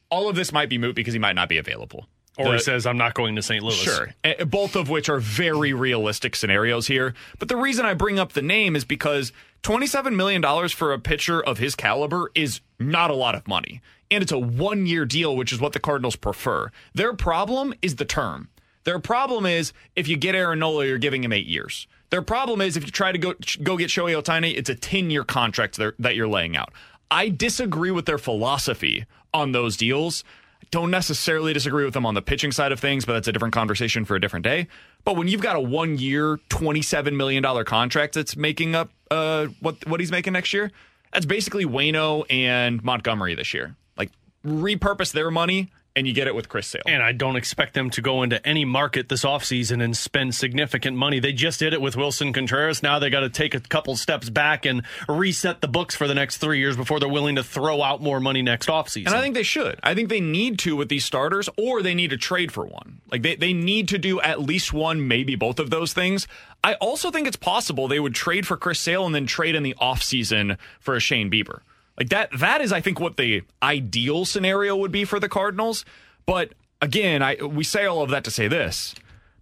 all 0.10 0.30
of 0.30 0.36
this 0.36 0.52
might 0.52 0.70
be 0.70 0.78
moot 0.78 0.96
because 0.96 1.14
he 1.14 1.20
might 1.20 1.36
not 1.36 1.50
be 1.50 1.58
available. 1.58 2.06
Or 2.38 2.46
The- 2.46 2.52
he 2.54 2.60
says, 2.60 2.86
I'm 2.86 2.98
not 2.98 3.14
going 3.14 3.36
to 3.36 3.42
St. 3.42 3.64
Louis. 3.64 3.76
Sure. 3.76 4.14
Both 4.46 4.76
of 4.76 4.90
which 4.90 5.10
are 5.10 5.20
very 5.20 5.74
realistic 5.74 6.36
scenarios 6.36 6.88
here. 6.88 7.14
But 7.40 7.48
the 7.48 7.56
reason 7.58 7.86
I 7.86 7.94
bring 7.94 8.20
up 8.20 8.34
the 8.34 8.42
name 8.42 8.76
is 8.76 8.86
because 8.86 9.32
$27 9.64 10.16
million 10.16 10.70
for 10.70 10.92
a 10.92 11.00
pitcher 11.00 11.42
of 11.42 11.60
his 11.60 11.76
caliber 11.76 12.32
is 12.34 12.62
not 12.80 13.12
a 13.12 13.16
lot 13.16 13.36
of 13.36 13.48
money. 13.48 13.82
And 14.10 14.22
it's 14.22 14.32
a 14.32 14.40
one 14.40 14.86
year 14.86 15.06
deal, 15.06 15.36
which 15.36 15.54
is 15.54 15.62
what 15.62 15.74
the 15.74 15.80
Cardinals 15.80 16.16
prefer. 16.16 16.72
Their 16.94 17.14
problem 17.14 17.74
is 17.82 17.96
the 17.96 18.06
term. 18.06 18.50
Their 18.84 19.00
problem 19.00 19.46
is 19.46 19.74
if 19.96 20.08
you 20.08 20.18
get 20.18 20.36
Aaron 20.36 20.60
Nola, 20.60 20.86
you're 20.86 20.98
giving 20.98 21.24
him 21.24 21.32
eight 21.32 21.46
years. 21.46 21.88
Their 22.10 22.22
problem 22.22 22.60
is 22.60 22.76
if 22.76 22.84
you 22.84 22.92
try 22.92 23.12
to 23.12 23.18
go 23.18 23.36
go 23.64 23.78
get 23.78 23.90
Shohei 23.90 24.22
Ohtani, 24.22 24.58
it's 24.58 24.70
a 24.70 24.76
10 24.76 25.10
year 25.10 25.24
contract 25.24 25.80
that 26.00 26.16
you're 26.16 26.28
laying 26.28 26.58
out. 26.58 26.74
I 27.10 27.30
disagree 27.30 27.92
with 27.92 28.06
their 28.06 28.18
philosophy 28.18 29.06
on 29.34 29.52
those 29.52 29.78
deals. 29.78 30.24
Don't 30.72 30.92
necessarily 30.92 31.54
disagree 31.54 31.86
with 31.86 31.94
them 31.94 32.06
on 32.06 32.14
the 32.14 32.22
pitching 32.22 32.52
side 32.52 32.72
of 32.72 32.80
things, 32.80 33.06
but 33.06 33.14
that's 33.14 33.28
a 33.28 33.32
different 33.32 33.54
conversation 33.54 34.06
for 34.06 34.16
a 34.16 34.22
different 34.22 34.44
day. 34.44 34.68
But 35.04 35.16
when 35.16 35.28
you've 35.28 35.42
got 35.42 35.56
a 35.56 35.60
one 35.62 35.98
year, 35.98 36.38
$27 36.50 37.16
million 37.16 37.44
contract 37.66 38.14
that's 38.14 38.36
making 38.36 38.76
up 38.76 38.92
uh, 39.10 39.48
what, 39.60 39.86
what 39.88 40.00
he's 40.00 40.12
making 40.12 40.34
next 40.34 40.54
year, 40.54 40.72
that's 41.14 41.26
basically 41.26 41.66
Waino 41.66 42.26
and 42.30 42.84
Montgomery 42.84 43.36
this 43.36 43.54
year. 43.54 43.76
Like, 43.98 44.12
repurpose 44.46 45.12
their 45.12 45.32
money 45.32 45.72
and 45.96 46.08
you 46.08 46.14
get 46.14 46.28
it 46.28 46.36
with 46.36 46.48
Chris 46.48 46.68
Sale. 46.68 46.84
And 46.88 47.04
I 47.04 47.12
don't 47.12 47.36
expect 47.36 47.74
them 47.74 47.90
to 47.92 48.02
go 48.02 48.24
into 48.24 48.46
any 48.48 48.66
market 48.66 49.10
this 49.10 49.24
offseason 49.24 49.84
and 49.84 49.96
spend 49.96 50.34
significant 50.36 50.96
money. 50.96 51.20
They 51.20 51.34
just 51.34 51.60
did 51.60 51.74
it 51.74 51.82
with 51.82 51.96
Willson 51.96 52.34
Contreras. 52.34 52.82
Now 52.82 53.00
they 53.00 53.10
got 53.10 53.22
to 53.22 53.30
take 53.30 53.54
a 53.54 53.60
couple 53.60 53.96
steps 53.96 54.30
back 54.30 54.66
and 54.66 54.84
reset 55.10 55.62
the 55.62 55.68
books 55.68 55.96
for 55.96 56.08
the 56.08 56.16
next 56.16 56.38
three 56.38 56.60
years 56.60 56.78
before 56.78 57.00
they're 57.00 57.10
willing 57.10 57.36
to 57.36 57.44
throw 57.44 57.82
out 57.82 58.02
more 58.02 58.20
money 58.20 58.42
next 58.42 58.70
offseason. 58.70 59.08
And 59.08 59.16
I 59.16 59.22
think 59.22 59.36
they 59.36 59.44
should. 59.44 59.80
I 59.84 59.94
think 59.94 60.10
they 60.10 60.22
need 60.22 60.60
to 60.60 60.76
with 60.76 60.90
these 60.90 61.06
starters, 61.06 61.50
or 61.58 61.82
they 61.82 61.94
need 61.94 62.12
to 62.12 62.18
trade 62.18 62.52
for 62.52 62.66
one. 62.66 63.02
Like 63.12 63.22
they, 63.22 63.36
they 63.36 63.54
need 63.54 63.90
to 63.90 63.98
do 63.98 64.22
at 64.22 64.42
least 64.42 64.72
one, 64.74 65.08
maybe 65.08 65.36
both 65.36 65.60
of 65.60 65.70
those 65.70 65.94
things. 65.94 66.28
I 66.64 66.76
also 66.76 67.12
think 67.12 67.28
it's 67.28 67.38
possible 67.38 67.88
they 67.88 68.00
would 68.00 68.16
trade 68.16 68.48
for 68.48 68.56
Chris 68.56 68.80
Sale 68.80 69.06
and 69.06 69.16
then 69.16 69.26
trade 69.26 69.56
in 69.56 69.64
the 69.64 69.76
offseason 69.82 70.58
for 70.80 70.96
a 70.96 71.00
Shane 71.00 71.30
Bieber. 71.30 71.62
Like 71.98 72.10
that 72.10 72.30
that 72.40 72.62
is 72.62 72.72
I 72.72 72.82
think 72.82 73.00
what 73.00 73.18
the 73.18 73.44
ideal 73.62 74.26
scenario 74.26 74.76
would 74.76 74.92
be 74.92 75.06
for 75.06 75.20
the 75.20 75.30
Cardinals. 75.30 75.86
But 76.26 76.54
again, 76.82 77.22
I 77.22 77.36
we 77.36 77.64
say 77.64 77.86
all 77.86 78.02
of 78.02 78.10
that 78.10 78.24
to 78.26 78.32
say 78.32 78.48
this. 78.48 78.96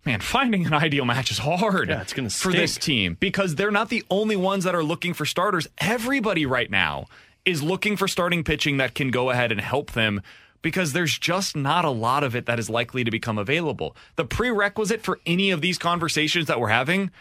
Man, 0.06 0.22
finding 0.22 0.66
an 0.66 0.74
ideal 0.74 1.06
match 1.06 1.30
is 1.30 1.40
hard 1.40 1.90
Yeah, 1.90 2.02
it's 2.02 2.14
gonna 2.14 2.30
for 2.30 2.52
this 2.52 2.78
team 2.78 3.18
because 3.20 3.56
they're 3.56 3.72
not 3.72 3.90
the 3.90 4.04
only 4.10 4.36
ones 4.36 4.64
that 4.64 4.74
are 4.74 4.84
looking 4.84 5.14
for 5.14 5.26
starters. 5.26 5.68
Everybody 5.78 6.46
right 6.46 6.72
now 6.72 7.08
is 7.46 7.62
looking 7.62 7.98
for 7.98 8.08
starting 8.08 8.44
pitching 8.44 8.78
that 8.78 8.96
can 8.96 9.12
go 9.12 9.30
ahead 9.30 9.52
and 9.52 9.62
help 9.62 9.92
them 9.92 10.22
because 10.62 10.94
there's 10.94 11.18
just 11.18 11.56
not 11.56 11.86
a 11.86 11.90
lot 11.90 12.24
of 12.24 12.36
it 12.36 12.46
that 12.46 12.60
is 12.60 12.70
likely 12.70 13.04
to 13.04 13.12
become 13.12 13.38
available. 13.38 13.96
The 14.16 14.26
prerequisite 14.26 15.02
for 15.02 15.20
any 15.26 15.52
of 15.52 15.62
these 15.62 15.78
conversations 15.78 16.48
that 16.48 16.60
we're 16.60 16.70
having 16.70 17.12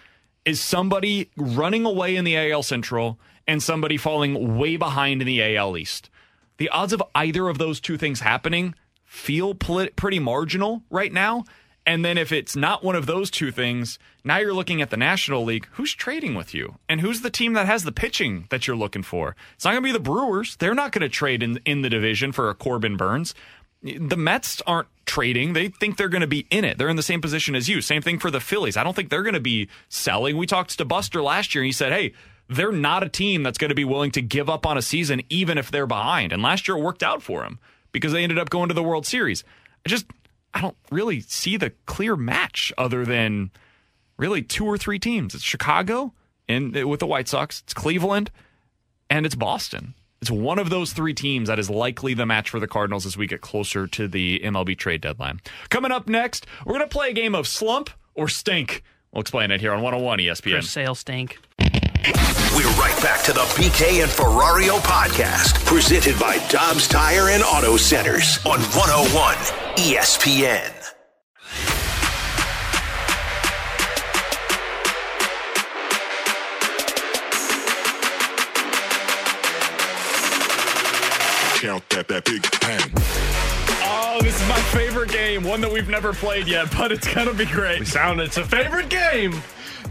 is 0.44 0.60
somebody 0.60 1.30
running 1.36 1.84
away 1.84 2.16
in 2.16 2.24
the 2.24 2.36
AL 2.36 2.62
Central 2.62 3.18
and 3.48 3.62
somebody 3.62 3.96
falling 3.96 4.58
way 4.58 4.76
behind 4.76 5.22
in 5.22 5.26
the 5.26 5.56
AL 5.56 5.76
East. 5.76 6.10
The 6.58 6.68
odds 6.68 6.92
of 6.92 7.02
either 7.14 7.48
of 7.48 7.58
those 7.58 7.80
two 7.80 7.96
things 7.96 8.20
happening 8.20 8.74
feel 9.04 9.54
pretty 9.54 10.18
marginal 10.18 10.82
right 10.90 11.12
now. 11.12 11.44
And 11.86 12.04
then 12.04 12.18
if 12.18 12.32
it's 12.32 12.54
not 12.54 12.84
one 12.84 12.94
of 12.94 13.06
those 13.06 13.30
two 13.30 13.50
things, 13.50 13.98
now 14.22 14.36
you're 14.36 14.52
looking 14.52 14.82
at 14.82 14.90
the 14.90 14.98
National 14.98 15.42
League. 15.42 15.66
Who's 15.72 15.94
trading 15.94 16.34
with 16.34 16.52
you? 16.52 16.74
And 16.86 17.00
who's 17.00 17.22
the 17.22 17.30
team 17.30 17.54
that 17.54 17.64
has 17.64 17.84
the 17.84 17.92
pitching 17.92 18.46
that 18.50 18.66
you're 18.66 18.76
looking 18.76 19.02
for? 19.02 19.34
It's 19.54 19.64
not 19.64 19.70
going 19.70 19.82
to 19.82 19.88
be 19.88 19.92
the 19.92 19.98
Brewers. 19.98 20.56
They're 20.56 20.74
not 20.74 20.92
going 20.92 21.00
to 21.00 21.08
trade 21.08 21.42
in, 21.42 21.58
in 21.64 21.80
the 21.80 21.88
division 21.88 22.32
for 22.32 22.50
a 22.50 22.54
Corbin 22.54 22.98
Burnes. 22.98 23.34
the 23.82 24.18
Mets 24.18 24.60
aren't 24.66 24.88
trading. 25.06 25.54
They 25.54 25.68
think 25.68 25.96
they're 25.96 26.10
going 26.10 26.20
to 26.20 26.26
be 26.26 26.46
in 26.50 26.66
it. 26.66 26.76
They're 26.76 26.90
in 26.90 26.96
the 26.96 27.02
same 27.02 27.22
position 27.22 27.54
as 27.54 27.70
you. 27.70 27.80
Same 27.80 28.02
thing 28.02 28.18
for 28.18 28.30
the 28.30 28.40
Phillies. 28.40 28.76
I 28.76 28.84
don't 28.84 28.94
think 28.94 29.08
they're 29.08 29.22
going 29.22 29.32
to 29.32 29.40
be 29.40 29.68
selling. 29.88 30.36
We 30.36 30.46
talked 30.46 30.76
to 30.76 30.84
Buster 30.84 31.22
last 31.22 31.54
year 31.54 31.62
and 31.62 31.68
he 31.68 31.72
said, 31.72 31.92
hey, 31.92 32.12
they're 32.48 32.72
not 32.72 33.02
a 33.02 33.08
team 33.08 33.42
that's 33.42 33.58
going 33.58 33.68
to 33.70 33.74
be 33.74 33.84
willing 33.84 34.10
to 34.12 34.22
give 34.22 34.48
up 34.48 34.66
on 34.66 34.78
a 34.78 34.82
season 34.82 35.22
even 35.28 35.58
if 35.58 35.70
they're 35.70 35.86
behind. 35.86 36.32
And 36.32 36.42
last 36.42 36.66
year 36.66 36.76
it 36.76 36.82
worked 36.82 37.02
out 37.02 37.22
for 37.22 37.42
them 37.42 37.58
because 37.92 38.12
they 38.12 38.22
ended 38.22 38.38
up 38.38 38.50
going 38.50 38.68
to 38.68 38.74
the 38.74 38.82
World 38.82 39.06
Series. 39.06 39.44
I 39.84 39.88
just 39.88 40.06
I 40.54 40.60
don't 40.60 40.76
really 40.90 41.20
see 41.20 41.56
the 41.56 41.70
clear 41.86 42.16
match 42.16 42.72
other 42.78 43.04
than 43.04 43.50
really 44.16 44.42
two 44.42 44.64
or 44.64 44.78
three 44.78 44.98
teams. 44.98 45.34
It's 45.34 45.44
Chicago 45.44 46.12
and 46.48 46.76
uh, 46.76 46.88
with 46.88 47.00
the 47.00 47.06
White 47.06 47.28
Sox, 47.28 47.60
it's 47.60 47.74
Cleveland, 47.74 48.30
and 49.10 49.26
it's 49.26 49.34
Boston. 49.34 49.94
It's 50.20 50.30
one 50.30 50.58
of 50.58 50.70
those 50.70 50.92
three 50.92 51.14
teams 51.14 51.48
that 51.48 51.58
is 51.60 51.70
likely 51.70 52.14
the 52.14 52.26
match 52.26 52.50
for 52.50 52.58
the 52.58 52.66
Cardinals 52.66 53.06
as 53.06 53.16
we 53.16 53.26
get 53.26 53.40
closer 53.40 53.86
to 53.86 54.08
the 54.08 54.40
MLB 54.40 54.76
trade 54.76 55.00
deadline. 55.00 55.40
Coming 55.68 55.92
up 55.92 56.08
next, 56.08 56.46
we're 56.64 56.74
going 56.74 56.88
to 56.88 56.92
play 56.92 57.10
a 57.10 57.12
game 57.12 57.34
of 57.36 57.46
slump 57.46 57.90
or 58.14 58.28
stink. 58.28 58.82
We'll 59.12 59.20
explain 59.20 59.50
it 59.52 59.60
here 59.60 59.72
on 59.72 59.80
101 59.80 60.18
ESPN. 60.18 60.52
Chris 60.52 60.70
Sale 60.70 60.96
stink. 60.96 61.38
We're 62.04 62.70
right 62.78 62.96
back 63.02 63.24
to 63.24 63.32
the 63.32 63.40
BK 63.56 64.02
and 64.02 64.10
Ferrario 64.10 64.78
podcast, 64.78 65.64
presented 65.66 66.18
by 66.18 66.38
Dobbs 66.48 66.86
Tire 66.86 67.28
and 67.30 67.42
Auto 67.42 67.76
Centers 67.76 68.38
on 68.46 68.60
101 68.60 69.34
ESPN. 69.76 70.74
Count 81.56 81.88
that, 81.90 82.06
that 82.06 82.24
big 82.24 82.42
bang. 82.60 82.80
Oh, 83.82 84.18
this 84.22 84.40
is 84.40 84.48
my 84.48 84.60
favorite 84.70 85.10
game. 85.10 85.42
One 85.42 85.60
that 85.60 85.72
we've 85.72 85.88
never 85.88 86.12
played 86.12 86.46
yet, 86.46 86.70
but 86.76 86.92
it's 86.92 87.12
going 87.12 87.26
to 87.26 87.34
be 87.34 87.46
great. 87.46 87.80
We 87.80 87.86
sound 87.86 88.20
it's 88.20 88.36
a 88.36 88.44
favorite 88.44 88.88
game. 88.88 89.42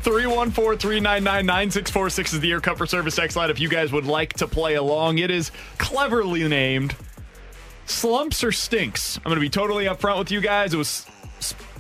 314 0.02 0.78
399 0.80 1.46
9646 1.46 2.34
is 2.34 2.40
the 2.40 2.52
Air 2.52 2.62
Comfort 2.62 2.90
Service 2.90 3.18
X 3.20 3.36
line 3.36 3.50
if 3.50 3.60
you 3.60 3.70
guys 3.70 3.92
would 3.92 4.06
like 4.06 4.34
to 4.34 4.48
play 4.48 4.76
along. 4.76 5.18
It 5.20 5.32
is 5.32 5.52
cleverly 5.78 6.48
named 6.48 6.96
Slumps 7.86 8.44
or 8.44 8.52
Stinks. 8.52 9.18
I'm 9.18 9.24
going 9.24 9.36
to 9.36 9.42
be 9.42 9.50
totally 9.50 9.86
upfront 9.86 10.20
with 10.20 10.32
you 10.32 10.42
guys. 10.42 10.74
It 10.74 10.78
was 10.78 11.06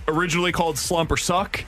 originally 0.07 0.51
called 0.51 0.77
Slump 0.77 1.11
or 1.11 1.17
Suck. 1.17 1.63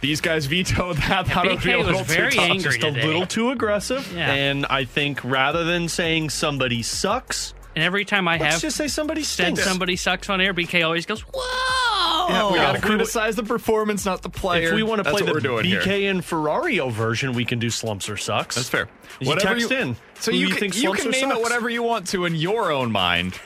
These 0.00 0.20
guys 0.20 0.46
vetoed 0.46 0.96
that. 1.08 1.26
That 1.26 1.44
would 1.44 1.62
be 1.62 1.72
a 1.72 1.74
BK 1.74 1.78
was 1.78 1.86
little 1.86 2.00
too 2.04 2.12
very 2.12 2.32
tough. 2.32 2.44
angry 2.44 2.62
Just 2.62 2.76
a 2.78 2.92
today. 2.92 3.06
little 3.06 3.26
too 3.26 3.50
aggressive. 3.50 4.12
Yeah. 4.14 4.32
And 4.32 4.66
I 4.66 4.84
think 4.84 5.22
rather 5.24 5.64
than 5.64 5.88
saying 5.88 6.30
somebody 6.30 6.82
sucks, 6.82 7.54
And 7.78 7.84
every 7.84 8.04
time 8.04 8.26
I 8.26 8.38
let's 8.38 8.54
have 8.54 8.60
just 8.62 8.76
say 8.76 8.88
somebody 8.88 9.22
said 9.22 9.44
stinks. 9.54 9.62
somebody 9.62 9.94
sucks 9.94 10.28
on 10.28 10.40
air, 10.40 10.52
BK 10.52 10.82
always 10.84 11.06
goes, 11.06 11.20
"Whoa!" 11.20 12.26
Yeah, 12.28 12.50
we 12.50 12.58
got 12.58 12.72
to 12.72 12.78
If 12.78 12.82
we- 12.84 12.88
criticize 12.90 13.36
the 13.36 13.44
performance, 13.44 14.04
not 14.04 14.22
the 14.22 14.28
player. 14.28 14.70
If 14.70 14.74
we 14.74 14.82
want 14.82 14.98
to 14.98 15.04
That's 15.04 15.14
play 15.16 15.22
what 15.22 15.40
the 15.40 15.48
we're 15.52 15.60
doing 15.60 15.64
BK 15.80 15.98
here. 16.00 16.10
and 16.10 16.20
Ferrario 16.20 16.90
version, 16.90 17.34
we 17.34 17.44
can 17.44 17.60
do 17.60 17.70
slumps 17.70 18.08
or 18.08 18.16
sucks. 18.16 18.56
That's 18.56 18.68
fair. 18.68 18.88
You 19.20 19.36
text 19.36 19.70
in. 19.70 19.94
So 20.18 20.32
who 20.32 20.38
you 20.38 20.46
you 20.48 20.52
can, 20.54 20.58
think 20.58 20.74
you 20.74 20.80
slumps 20.82 21.02
can 21.02 21.08
or 21.10 21.12
name 21.12 21.24
it 21.30 21.34
sucks. 21.34 21.42
whatever 21.44 21.70
you 21.70 21.84
want 21.84 22.08
to 22.08 22.24
in 22.24 22.34
your 22.34 22.72
own 22.72 22.90
mind. 22.90 23.38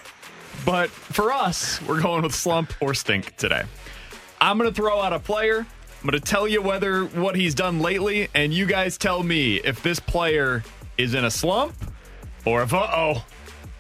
But 0.65 0.89
for 0.89 1.31
us, 1.31 1.83
we're 1.83 2.01
going 2.01 2.23
with 2.23 2.35
slump 2.35 2.73
or 2.81 2.95
stink 2.95 3.37
today. 3.37 3.65
I'm 4.41 4.57
going 4.57 4.71
to 4.71 4.75
throw 4.75 4.99
out 4.99 5.13
a 5.13 5.19
player. 5.19 5.59
I'm 5.59 6.09
going 6.09 6.19
to 6.19 6.21
tell 6.21 6.49
you 6.49 6.63
whether 6.63 7.05
what 7.05 7.37
he's 7.37 7.55
done 7.55 7.81
lately, 7.81 8.29
and 8.35 8.55
you 8.55 8.65
guys 8.65 8.97
tell 8.97 9.23
me 9.23 9.57
if 9.57 9.83
this 9.83 10.01
player 10.01 10.65
is 10.97 11.13
in 11.13 11.27
a 11.27 11.31
slump 11.31 11.75
or 12.47 12.63
if, 12.63 12.73
uh 12.73 12.89
oh, 12.91 13.25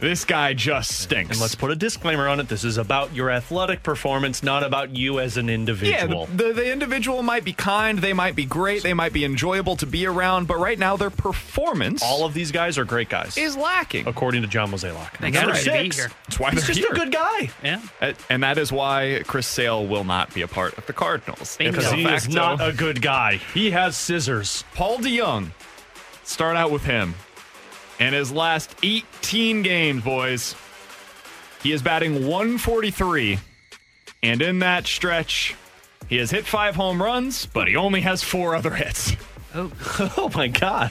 this 0.02 0.24
guy 0.24 0.52
just 0.52 0.98
stinks. 1.00 1.30
And 1.30 1.40
let's 1.40 1.54
put 1.54 1.70
a 1.70 1.76
disclaimer 1.76 2.26
on 2.28 2.40
it. 2.40 2.48
This 2.48 2.64
is 2.64 2.76
about 2.76 3.14
your 3.14 3.30
athletic 3.30 3.82
performance, 3.84 4.42
not 4.42 4.62
about 4.64 4.94
you 4.96 5.20
as 5.20 5.36
an 5.36 5.46
Yeah, 5.46 5.54
individual. 5.54 6.26
the, 6.26 6.48
the, 6.48 6.52
the 6.54 6.72
individual 6.72 7.22
might 7.22 7.44
be 7.44 7.52
kind, 7.52 7.98
they 8.00 8.12
might 8.12 8.34
be 8.34 8.44
great, 8.44 8.82
they 8.82 8.94
might 8.94 9.12
be 9.12 9.24
enjoyable 9.24 9.76
to 9.76 9.86
be 9.86 10.04
around, 10.06 10.48
but 10.48 10.58
right 10.58 10.78
now 10.78 10.96
their 10.96 11.08
performance 11.10 12.02
All 12.02 12.24
of 12.24 12.34
these 12.34 12.50
guys 12.50 12.76
are 12.78 12.84
great 12.84 13.08
guys, 13.08 13.36
is 13.38 13.56
lacking. 13.56 14.06
according 14.08 14.42
to 14.42 14.48
John 14.48 14.70
Mozeliak. 14.72 15.18
They 15.18 15.30
got 15.30 15.46
Number 15.46 15.58
to 15.58 15.70
be 15.70 15.82
six, 15.90 15.96
here. 15.96 16.10
That's 16.26 16.40
why 16.40 16.50
He's 16.50 16.66
just 16.66 16.80
here. 16.80 16.88
a 16.90 16.94
good 16.94 17.12
guy. 17.12 17.50
Yeah. 17.62 17.80
And 18.28 18.42
that 18.42 18.58
is 18.58 18.72
why 18.72 19.22
Chris 19.26 19.46
Sale 19.46 19.86
will 19.86 20.04
not 20.04 20.34
be 20.34 20.42
a 20.42 20.48
part 20.48 20.76
of 20.76 20.86
the 20.86 20.92
Cardinals. 20.92 21.56
Because 21.56 21.88
De 21.90 21.96
he 21.96 22.04
is 22.06 22.28
not 22.28 22.60
a 22.60 22.72
good 22.72 23.00
guy. 23.00 23.36
He 23.54 23.70
has 23.70 23.96
scissors. 23.96 24.64
Paul 24.74 24.98
DeJong. 24.98 25.50
Start 26.24 26.56
out 26.56 26.70
with 26.72 26.84
him. 26.84 27.14
In 28.02 28.14
his 28.14 28.32
last 28.32 28.74
18 28.82 29.62
games, 29.62 30.02
boys, 30.02 30.56
he 31.62 31.70
is 31.70 31.82
batting 31.82 32.26
143. 32.26 33.38
And 34.24 34.42
in 34.42 34.58
that 34.58 34.88
stretch, 34.88 35.54
he 36.08 36.16
has 36.16 36.32
hit 36.32 36.44
five 36.44 36.74
home 36.74 37.00
runs, 37.00 37.46
but 37.46 37.68
he 37.68 37.76
only 37.76 38.00
has 38.00 38.20
four 38.20 38.56
other 38.56 38.72
hits. 38.72 39.12
Oh, 39.54 39.70
oh 40.16 40.32
my 40.34 40.48
God! 40.48 40.90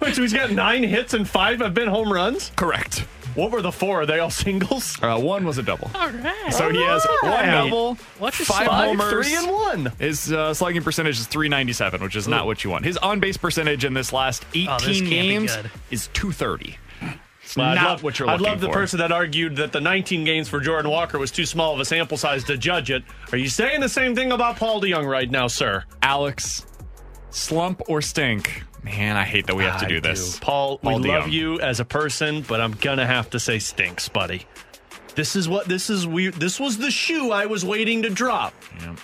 Wait, 0.00 0.14
so 0.14 0.22
he's 0.22 0.32
got 0.32 0.50
nine 0.50 0.82
hits 0.82 1.12
and 1.12 1.28
five 1.28 1.60
have 1.60 1.74
been 1.74 1.88
home 1.88 2.10
runs. 2.10 2.52
Correct. 2.56 3.04
What 3.40 3.52
were 3.52 3.62
the 3.62 3.72
four? 3.72 4.02
Are 4.02 4.06
they 4.06 4.18
all 4.18 4.30
singles? 4.30 4.96
Uh, 5.02 5.18
one 5.18 5.44
was 5.46 5.56
a 5.56 5.62
double. 5.62 5.90
All 5.94 6.10
right. 6.10 6.52
So 6.52 6.68
he 6.70 6.82
has 6.82 7.06
one 7.22 7.46
double, 7.46 7.94
What's 8.18 8.36
his 8.38 8.46
five 8.46 8.66
slug? 8.66 8.88
homers, 8.88 9.10
three 9.26 9.34
and 9.34 9.50
one. 9.50 9.92
His 9.98 10.30
uh, 10.30 10.52
slugging 10.52 10.82
percentage 10.82 11.18
is 11.18 11.26
397, 11.26 12.02
which 12.02 12.16
is 12.16 12.28
not 12.28 12.44
what 12.44 12.62
you 12.62 12.70
want. 12.70 12.84
His 12.84 12.98
on 12.98 13.18
base 13.18 13.38
percentage 13.38 13.84
in 13.84 13.94
this 13.94 14.12
last 14.12 14.44
18 14.54 14.68
Oh, 14.68 14.78
this 14.78 15.00
games 15.00 15.56
is 15.90 16.08
230. 16.12 16.76
Well, 17.56 17.66
I'd 17.66 17.74
not 17.76 17.84
love, 17.86 18.02
what 18.02 18.18
you're 18.18 18.28
looking 18.28 18.44
for 18.44 18.48
I'd 18.48 18.52
love 18.52 18.60
the 18.60 18.66
for. 18.66 18.72
person 18.74 18.98
that 18.98 19.10
argued 19.10 19.56
that 19.56 19.72
the 19.72 19.80
19 19.80 20.24
games 20.24 20.48
for 20.48 20.60
Jordan 20.60 20.90
Walker 20.90 21.18
was 21.18 21.30
too 21.30 21.46
small 21.46 21.72
of 21.74 21.80
a 21.80 21.84
sample 21.84 22.16
size 22.18 22.44
to 22.44 22.56
judge 22.58 22.90
it. 22.90 23.02
Are 23.32 23.38
you 23.38 23.48
saying 23.48 23.80
the 23.80 23.88
same 23.88 24.14
thing 24.14 24.32
about 24.32 24.56
Paul 24.56 24.82
DeJong 24.82 25.08
right 25.08 25.30
now, 25.30 25.46
sir? 25.46 25.84
Alex, 26.02 26.66
slump 27.30 27.80
or 27.88 28.02
stink? 28.02 28.64
Man, 28.82 29.16
I 29.16 29.24
hate 29.24 29.46
that 29.46 29.56
we 29.56 29.64
have 29.64 29.80
to 29.80 29.86
I 29.86 29.88
do 29.88 30.00
this. 30.00 30.38
Paul, 30.38 30.78
Paul 30.78 31.00
we 31.00 31.08
love 31.08 31.28
you 31.28 31.60
as 31.60 31.80
a 31.80 31.84
person, 31.84 32.42
but 32.42 32.60
I'm 32.60 32.72
gonna 32.72 33.06
have 33.06 33.30
to 33.30 33.40
say 33.40 33.58
stinks, 33.58 34.08
buddy. 34.08 34.46
This 35.14 35.36
is 35.36 35.48
what 35.48 35.66
this 35.66 35.90
is 35.90 36.06
we 36.06 36.28
This 36.28 36.58
was 36.58 36.78
the 36.78 36.90
shoe 36.90 37.30
I 37.30 37.46
was 37.46 37.64
waiting 37.64 38.02
to 38.02 38.10
drop. 38.10 38.54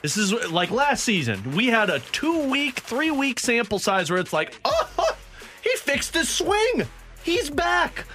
This 0.03 0.17
is 0.17 0.33
like 0.51 0.71
last 0.71 1.05
season. 1.05 1.55
We 1.55 1.67
had 1.67 1.91
a 1.91 2.01
two 2.01 2.49
week, 2.49 2.81
three 2.81 3.11
week 3.11 3.39
sample 3.39 3.79
size 3.79 4.11
where 4.11 4.19
it's 4.19 4.33
like, 4.33 4.59
oh, 4.65 5.17
he 5.63 5.71
fixed 5.77 6.15
his 6.15 6.29
swing. 6.29 6.87
He's 7.23 7.51
back. 7.51 8.07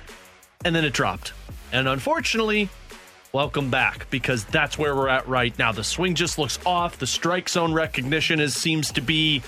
And 0.64 0.76
then 0.76 0.86
it 0.86 0.94
dropped. 0.94 1.34
And 1.72 1.88
unfortunately, 1.88 2.70
welcome 3.34 3.70
back 3.70 4.10
because 4.10 4.46
that's 4.46 4.78
where 4.78 4.96
we're 4.96 5.10
at 5.10 5.28
right 5.28 5.58
now. 5.60 5.72
The 5.72 5.84
swing 5.84 6.16
just 6.16 6.38
looks 6.38 6.60
off. 6.66 6.98
The 6.98 7.08
strike 7.08 7.50
zone 7.50 7.74
recognition 7.74 8.40
is 8.40 8.56
seems 8.56 8.92
to 8.94 9.02
be 9.02 9.42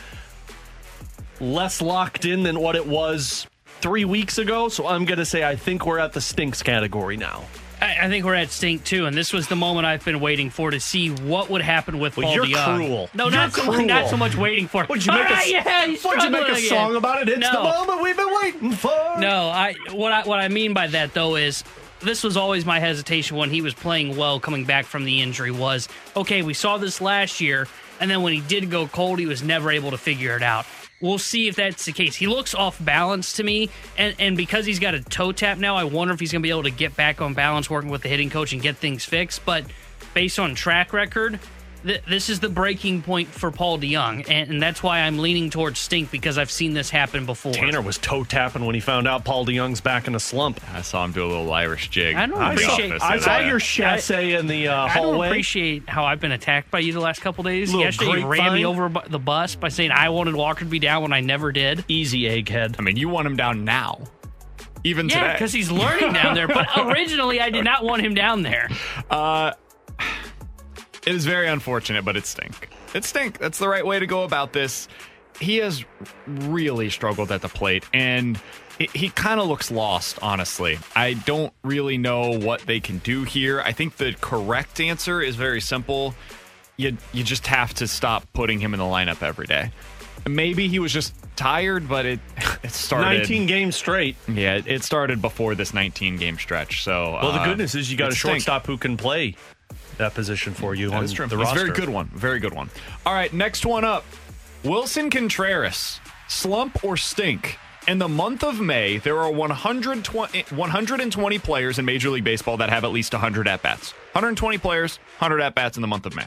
less 1.43 1.81
locked 1.81 2.25
in 2.25 2.43
than 2.43 2.59
what 2.59 2.75
it 2.75 2.87
was 2.87 3.45
three 3.81 4.05
weeks 4.05 4.37
ago. 4.37 4.69
So 4.69 4.87
I'm 4.87 5.05
going 5.05 5.19
to 5.19 5.25
say 5.25 5.43
I 5.43 5.55
think 5.55 5.85
we're 5.85 5.99
at 5.99 6.13
the 6.13 6.21
stinks 6.21 6.63
category 6.63 7.17
now. 7.17 7.43
I, 7.81 7.97
I 8.03 8.07
think 8.07 8.23
we're 8.23 8.35
at 8.35 8.49
stink 8.49 8.85
too, 8.85 9.07
and 9.07 9.17
this 9.17 9.33
was 9.33 9.47
the 9.49 9.57
moment 9.57 9.85
I've 9.85 10.05
been 10.05 10.21
waiting 10.21 10.49
for 10.49 10.71
to 10.71 10.79
see 10.79 11.09
what 11.09 11.49
would 11.49 11.61
happen 11.61 11.99
with 11.99 12.15
Well, 12.15 12.27
Paul 12.27 12.35
you're 12.35 12.45
DeJong. 12.45 12.75
cruel. 12.77 13.09
No, 13.13 13.25
You're 13.25 13.33
not 13.33 13.51
so, 13.53 13.71
not 13.81 14.07
so 14.09 14.15
much 14.15 14.37
waiting 14.37 14.67
for. 14.67 14.85
Would 14.87 15.05
you 15.05 15.11
All 15.11 15.17
make 15.19 15.29
a, 15.29 15.33
ah, 15.33 15.35
right, 15.35 15.49
yeah, 15.49 15.85
would 15.87 16.23
you 16.23 16.29
make 16.29 16.47
a 16.47 16.55
struggling 16.55 16.55
song 16.63 16.95
about 16.95 17.21
it? 17.23 17.29
It's 17.29 17.45
the 17.49 17.53
No. 17.53 17.63
moment 17.63 18.01
we've 18.01 18.15
been 18.15 18.33
waiting 18.41 18.71
for. 18.71 18.91
No, 19.19 19.49
I 19.49 19.75
what 19.91 20.13
I 20.13 20.23
what 20.23 20.39
I 20.39 20.47
mean 20.47 20.73
by 20.73 20.87
that 20.87 21.13
though 21.13 21.35
is 21.35 21.63
this 21.99 22.23
was 22.23 22.37
always 22.37 22.65
my 22.65 22.79
hesitation 22.79 23.35
when 23.37 23.49
he 23.49 23.61
was 23.61 23.73
playing 23.73 24.15
well 24.15 24.39
coming 24.39 24.63
back 24.63 24.85
from 24.85 25.03
the 25.03 25.21
injury 25.21 25.51
was 25.51 25.89
okay, 26.15 26.41
we 26.41 26.53
saw 26.53 26.77
this 26.77 27.01
last 27.01 27.41
year 27.41 27.67
and 27.99 28.09
then 28.09 28.21
when 28.21 28.31
he 28.33 28.39
did 28.41 28.69
go 28.71 28.87
cold 28.87 29.19
he 29.19 29.25
was 29.25 29.43
never 29.43 29.71
able 29.71 29.91
to 29.91 29.97
figure 29.97 30.35
it 30.37 30.43
out. 30.43 30.65
We'll 31.03 31.17
see 31.17 31.49
if 31.49 31.57
that's 31.57 31.83
the 31.83 31.91
case. 31.91 32.15
He 32.15 32.27
looks 32.27 32.55
off 32.55 32.83
balance 32.83 33.33
to 33.33 33.43
me 33.43 33.69
and 33.97 34.15
and 34.19 34.37
because 34.37 34.65
he's 34.65 34.79
got 34.79 34.93
a 34.93 35.01
toe 35.01 35.33
tap 35.33 35.57
now, 35.57 35.75
I 35.75 35.83
wonder 35.83 36.13
if 36.13 36.19
he's 36.21 36.31
going 36.31 36.41
to 36.41 36.47
be 36.47 36.49
able 36.49 36.63
to 36.63 36.71
get 36.71 36.95
back 36.95 37.19
on 37.19 37.33
balance 37.33 37.69
working 37.69 37.89
with 37.89 38.03
the 38.03 38.07
hitting 38.07 38.29
coach 38.29 38.53
and 38.53 38.61
get 38.61 38.77
things 38.77 39.03
fixed, 39.03 39.43
but 39.43 39.65
based 40.13 40.39
on 40.39 40.55
track 40.55 40.93
record, 40.93 41.41
th- 41.85 42.03
this 42.07 42.29
is 42.29 42.39
the 42.39 42.49
breaking 42.49 43.01
point 43.03 43.27
for 43.29 43.51
Paul 43.51 43.77
DeJong, 43.79 44.25
and, 44.29 44.51
and 44.51 44.61
that's 44.61 44.81
why 44.81 44.99
I'm 45.01 45.17
leaning 45.19 45.49
towards 45.49 45.79
stink 45.79 46.11
because 46.11 46.37
I've 46.37 46.51
seen 46.51 46.73
this 46.73 46.89
happen 46.89 47.25
before. 47.25 47.53
Tanner 47.53 47.81
was 47.81 47.97
toe 47.97 48.23
tapping 48.23 48.65
when 48.65 48.75
he 48.75 48.81
found 48.81 49.07
out 49.07 49.23
Paul 49.25 49.45
DeJong's 49.45 49.81
back 49.81 50.07
in 50.07 50.15
a 50.15 50.19
slump. 50.19 50.59
I 50.73 50.81
saw 50.81 51.03
him 51.05 51.11
do 51.11 51.25
a 51.25 51.27
little 51.27 51.51
Irish 51.53 51.89
jig. 51.89 52.15
I 52.15 52.25
don't 52.25 52.41
appreciate- 52.41 52.91
office 52.93 53.03
I 53.03 53.17
saw 53.19 53.31
other 53.35 53.45
your 53.47 53.59
day. 53.59 53.63
chassé 53.63 54.39
in 54.39 54.47
the 54.47 54.67
uh, 54.69 54.85
I 54.85 54.95
don't 54.95 55.23
appreciate 55.25 55.87
how 55.89 56.05
I've 56.05 56.19
been 56.19 56.31
attacked 56.31 56.71
by 56.71 56.79
you 56.79 56.93
the 56.93 56.99
last 57.01 57.21
couple 57.21 57.43
days. 57.43 57.69
Little 57.71 57.85
Yesterday, 57.85 58.11
you 58.21 58.27
ran 58.27 58.39
grapevine. 58.39 58.53
me 58.53 58.65
over 58.65 58.91
the 59.09 59.19
bus 59.19 59.55
by 59.55 59.69
saying 59.69 59.91
I 59.91 60.09
wanted 60.09 60.35
Walker 60.35 60.61
to 60.65 60.69
be 60.69 60.79
down 60.79 61.01
when 61.03 61.13
I 61.13 61.21
never 61.21 61.51
did. 61.51 61.83
Easy 61.87 62.21
egghead. 62.23 62.75
I 62.79 62.81
mean, 62.81 62.97
you 62.97 63.09
want 63.09 63.27
him 63.27 63.35
down 63.35 63.63
now. 63.65 63.99
Even 64.85 65.07
Yeah, 65.07 65.21
today. 65.21 65.33
because 65.33 65.53
he's 65.53 65.71
learning 65.71 66.11
down 66.11 66.35
there. 66.35 66.47
But 66.47 66.67
originally, 66.77 67.39
I 67.39 67.49
did 67.49 67.63
not 67.63 67.85
want 67.85 68.01
him 68.01 68.13
down 68.15 68.41
there. 68.43 68.67
It 71.05 71.15
is 71.15 71.25
very 71.25 71.47
unfortunate, 71.47 72.05
but 72.05 72.15
it 72.15 72.25
stink. 72.25 72.69
It 72.93 73.03
stink. 73.03 73.37
That's 73.37 73.57
the 73.59 73.67
right 73.67 73.85
way 73.85 73.99
to 73.99 74.05
go 74.07 74.23
about 74.23 74.53
this. 74.53 74.87
He 75.39 75.57
has 75.57 75.83
really 76.27 76.89
struggled 76.89 77.31
at 77.31 77.41
the 77.41 77.49
plate, 77.49 77.83
and 77.93 78.39
he, 78.77 78.87
he 78.93 79.09
kind 79.09 79.39
of 79.39 79.47
looks 79.47 79.71
lost, 79.71 80.19
honestly. 80.21 80.77
I 80.95 81.13
don't 81.13 81.51
really 81.63 81.97
know 81.97 82.31
what 82.37 82.61
they 82.61 82.79
can 82.79 82.99
do 82.99 83.23
here. 83.23 83.61
I 83.61 83.71
think 83.71 83.97
the 83.97 84.15
correct 84.21 84.79
answer 84.79 85.21
is 85.21 85.35
very 85.35 85.59
simple. 85.61 86.13
You 86.77 86.97
you 87.11 87.23
just 87.23 87.47
have 87.47 87.73
to 87.75 87.87
stop 87.87 88.25
putting 88.33 88.59
him 88.59 88.73
in 88.73 88.79
the 88.79 88.85
lineup 88.85 89.21
every 89.23 89.47
day. 89.47 89.71
Maybe 90.27 90.67
he 90.69 90.79
was 90.79 90.93
just 90.93 91.13
tired, 91.35 91.89
but 91.89 92.05
it 92.05 92.19
it 92.63 92.71
started 92.71 93.17
19 93.19 93.45
games 93.47 93.75
straight. 93.75 94.15
Yeah, 94.27 94.55
it- 94.55 94.67
it 94.67 94.83
started 94.83 95.21
before 95.21 95.53
this 95.55 95.73
19 95.73 96.17
game 96.17 96.37
stretch. 96.37 96.83
So 96.83 97.13
Well, 97.21 97.31
the 97.33 97.39
uh, 97.41 97.45
good 97.45 97.57
news 97.57 97.75
is 97.75 97.91
you 97.91 97.97
got 97.97 98.05
it 98.09 98.13
a 98.13 98.15
stinks. 98.15 98.45
shortstop 98.45 98.65
who 98.67 98.77
can 98.77 98.97
play 98.97 99.35
that 99.97 100.13
position 100.13 100.53
for 100.53 100.75
you 100.75 100.89
That 100.89 100.97
on 100.97 101.03
is 101.03 101.13
true. 101.13 101.27
the 101.27 101.39
It's 101.39 101.51
a 101.51 101.55
very 101.55 101.71
good 101.71 101.89
one. 101.89 102.07
Very 102.07 102.39
good 102.39 102.53
one. 102.53 102.69
All 103.05 103.13
right, 103.13 103.31
next 103.33 103.65
one 103.65 103.83
up. 103.83 104.05
Willson 104.63 105.11
Contreras, 105.11 105.99
slump 106.27 106.83
or 106.83 106.95
stink? 106.97 107.57
In 107.85 107.97
the 107.97 108.07
month 108.07 108.45
of 108.45 108.61
May, 108.61 108.97
there 108.97 109.19
are 109.19 109.29
120, 109.29 110.43
120 110.55 111.39
players 111.39 111.79
in 111.79 111.83
Major 111.83 112.09
League 112.11 112.23
Baseball 112.23 112.55
that 112.57 112.69
have 112.69 112.85
at 112.85 112.91
least 112.93 113.11
100 113.11 113.45
at 113.45 113.61
bats. 113.61 113.91
120 114.13 114.57
players, 114.57 114.97
100 115.19 115.41
at 115.41 115.53
bats 115.53 115.75
in 115.75 115.81
the 115.81 115.87
month 115.87 116.05
of 116.05 116.15
May. 116.15 116.25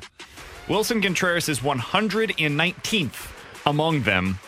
Willson 0.68 1.00
Contreras 1.02 1.48
is 1.48 1.60
119th 1.60 3.32
among 3.64 4.02
them 4.02 4.38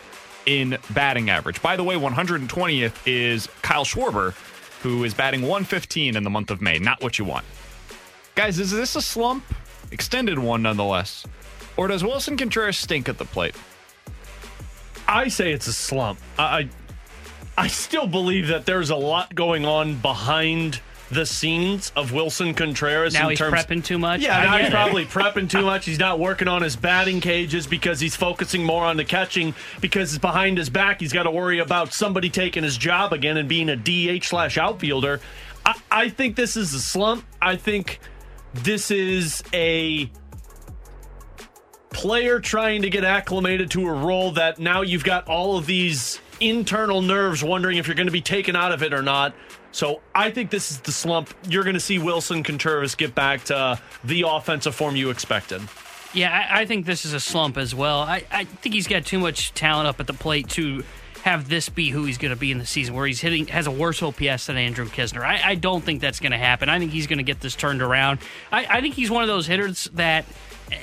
in 0.44 0.76
batting 0.90 1.30
average. 1.30 1.62
By 1.62 1.76
the 1.76 1.84
way, 1.84 1.94
120th 1.96 2.96
is 3.06 3.48
Kyle 3.62 3.84
Schwarber, 3.84 4.32
who 4.82 5.04
is 5.04 5.14
batting 5.14 5.42
115 5.42 6.14
in 6.16 6.22
the 6.24 6.30
month 6.30 6.50
of 6.50 6.60
May. 6.60 6.78
Not 6.78 7.02
what 7.02 7.18
you 7.18 7.24
want. 7.24 7.44
Guys, 8.38 8.60
is 8.60 8.70
this 8.70 8.94
a 8.94 9.02
slump? 9.02 9.42
Extended 9.90 10.38
one 10.38 10.62
nonetheless. 10.62 11.26
Or 11.76 11.88
does 11.88 12.04
Willson 12.04 12.38
Contreras 12.38 12.76
stink 12.76 13.08
at 13.08 13.18
the 13.18 13.24
plate? 13.24 13.56
I 15.08 15.26
say 15.26 15.50
it's 15.50 15.66
a 15.66 15.72
slump. 15.72 16.20
I, 16.38 16.44
I 16.44 16.68
I 17.64 17.66
still 17.66 18.06
believe 18.06 18.46
that 18.46 18.64
there's 18.64 18.90
a 18.90 18.96
lot 18.96 19.34
going 19.34 19.64
on 19.64 19.96
behind 19.96 20.80
the 21.10 21.26
scenes 21.26 21.90
of 21.96 22.12
Willson 22.12 22.54
Contreras. 22.54 23.12
Now 23.12 23.24
in 23.24 23.30
he's 23.30 23.40
terms, 23.40 23.54
prepping 23.54 23.82
too 23.82 23.98
much? 23.98 24.20
Yeah, 24.20 24.40
now 24.44 24.58
he's 24.58 24.68
it. 24.68 24.72
probably 24.72 25.04
prepping 25.16 25.50
too 25.50 25.62
much. 25.62 25.84
He's 25.84 25.98
not 25.98 26.20
working 26.20 26.46
on 26.46 26.62
his 26.62 26.76
batting 26.76 27.20
cages 27.20 27.66
because 27.66 27.98
he's 27.98 28.14
focusing 28.14 28.62
more 28.62 28.84
on 28.84 28.96
the 28.96 29.04
catching 29.04 29.52
because 29.80 30.16
behind 30.16 30.58
his 30.58 30.70
back 30.70 31.00
he's 31.00 31.12
got 31.12 31.24
to 31.24 31.32
worry 31.32 31.58
about 31.58 31.92
somebody 31.92 32.30
taking 32.30 32.62
his 32.62 32.78
job 32.78 33.12
again 33.12 33.36
and 33.36 33.48
being 33.48 33.68
a 33.68 33.74
DH 33.74 34.26
slash 34.26 34.56
outfielder. 34.58 35.18
I, 35.66 35.74
I 35.90 36.08
think 36.08 36.36
this 36.36 36.56
is 36.56 36.72
a 36.72 36.80
slump. 36.80 37.24
I 37.42 37.56
think 37.56 37.98
this 38.54 38.90
is 38.90 39.42
a 39.52 40.10
player 41.90 42.38
trying 42.38 42.82
to 42.82 42.90
get 42.90 43.04
acclimated 43.04 43.70
to 43.72 43.86
a 43.86 43.92
role 43.92 44.32
that 44.32 44.58
now 44.58 44.82
you've 44.82 45.04
got 45.04 45.26
all 45.26 45.56
of 45.56 45.66
these 45.66 46.20
internal 46.40 47.02
nerves 47.02 47.42
wondering 47.42 47.78
if 47.78 47.86
you're 47.86 47.96
going 47.96 48.06
to 48.06 48.12
be 48.12 48.20
taken 48.20 48.54
out 48.54 48.72
of 48.72 48.82
it 48.82 48.92
or 48.92 49.02
not. 49.02 49.34
So 49.72 50.00
I 50.14 50.30
think 50.30 50.50
this 50.50 50.70
is 50.70 50.80
the 50.80 50.92
slump. 50.92 51.34
You're 51.48 51.64
going 51.64 51.74
to 51.74 51.80
see 51.80 51.98
Willson 51.98 52.44
Contreras 52.44 52.94
get 52.94 53.14
back 53.14 53.44
to 53.44 53.80
the 54.04 54.24
offensive 54.26 54.74
form 54.74 54.96
you 54.96 55.10
expected. 55.10 55.62
Yeah, 56.14 56.46
I, 56.50 56.60
I 56.60 56.66
think 56.66 56.86
this 56.86 57.04
is 57.04 57.12
a 57.12 57.20
slump 57.20 57.58
as 57.58 57.74
well. 57.74 58.00
I, 58.00 58.24
I 58.30 58.44
think 58.44 58.74
he's 58.74 58.86
got 58.88 59.04
too 59.04 59.18
much 59.18 59.52
talent 59.54 59.88
up 59.88 60.00
at 60.00 60.06
the 60.06 60.14
plate 60.14 60.48
to 60.50 60.84
have 61.28 61.48
this 61.48 61.68
be 61.68 61.90
who 61.90 62.04
he's 62.04 62.16
going 62.16 62.30
to 62.30 62.36
be 62.36 62.50
in 62.50 62.58
the 62.58 62.66
season, 62.66 62.94
where 62.94 63.06
he's 63.06 63.20
hitting 63.20 63.46
has 63.48 63.66
a 63.66 63.70
worse 63.70 64.02
OPS 64.02 64.46
than 64.46 64.56
Andrew 64.56 64.86
Knizner. 64.86 65.20
I, 65.20 65.50
I 65.50 65.54
don't 65.56 65.84
think 65.84 66.00
that's 66.00 66.20
going 66.20 66.32
to 66.32 66.38
happen. 66.38 66.70
I 66.70 66.78
think 66.78 66.90
he's 66.90 67.06
going 67.06 67.18
to 67.18 67.24
get 67.24 67.40
this 67.40 67.54
turned 67.54 67.82
around. 67.82 68.20
I, 68.50 68.66
I 68.66 68.80
think 68.80 68.94
he's 68.94 69.10
one 69.10 69.22
of 69.22 69.28
those 69.28 69.46
hitters 69.46 69.84
that, 69.94 70.24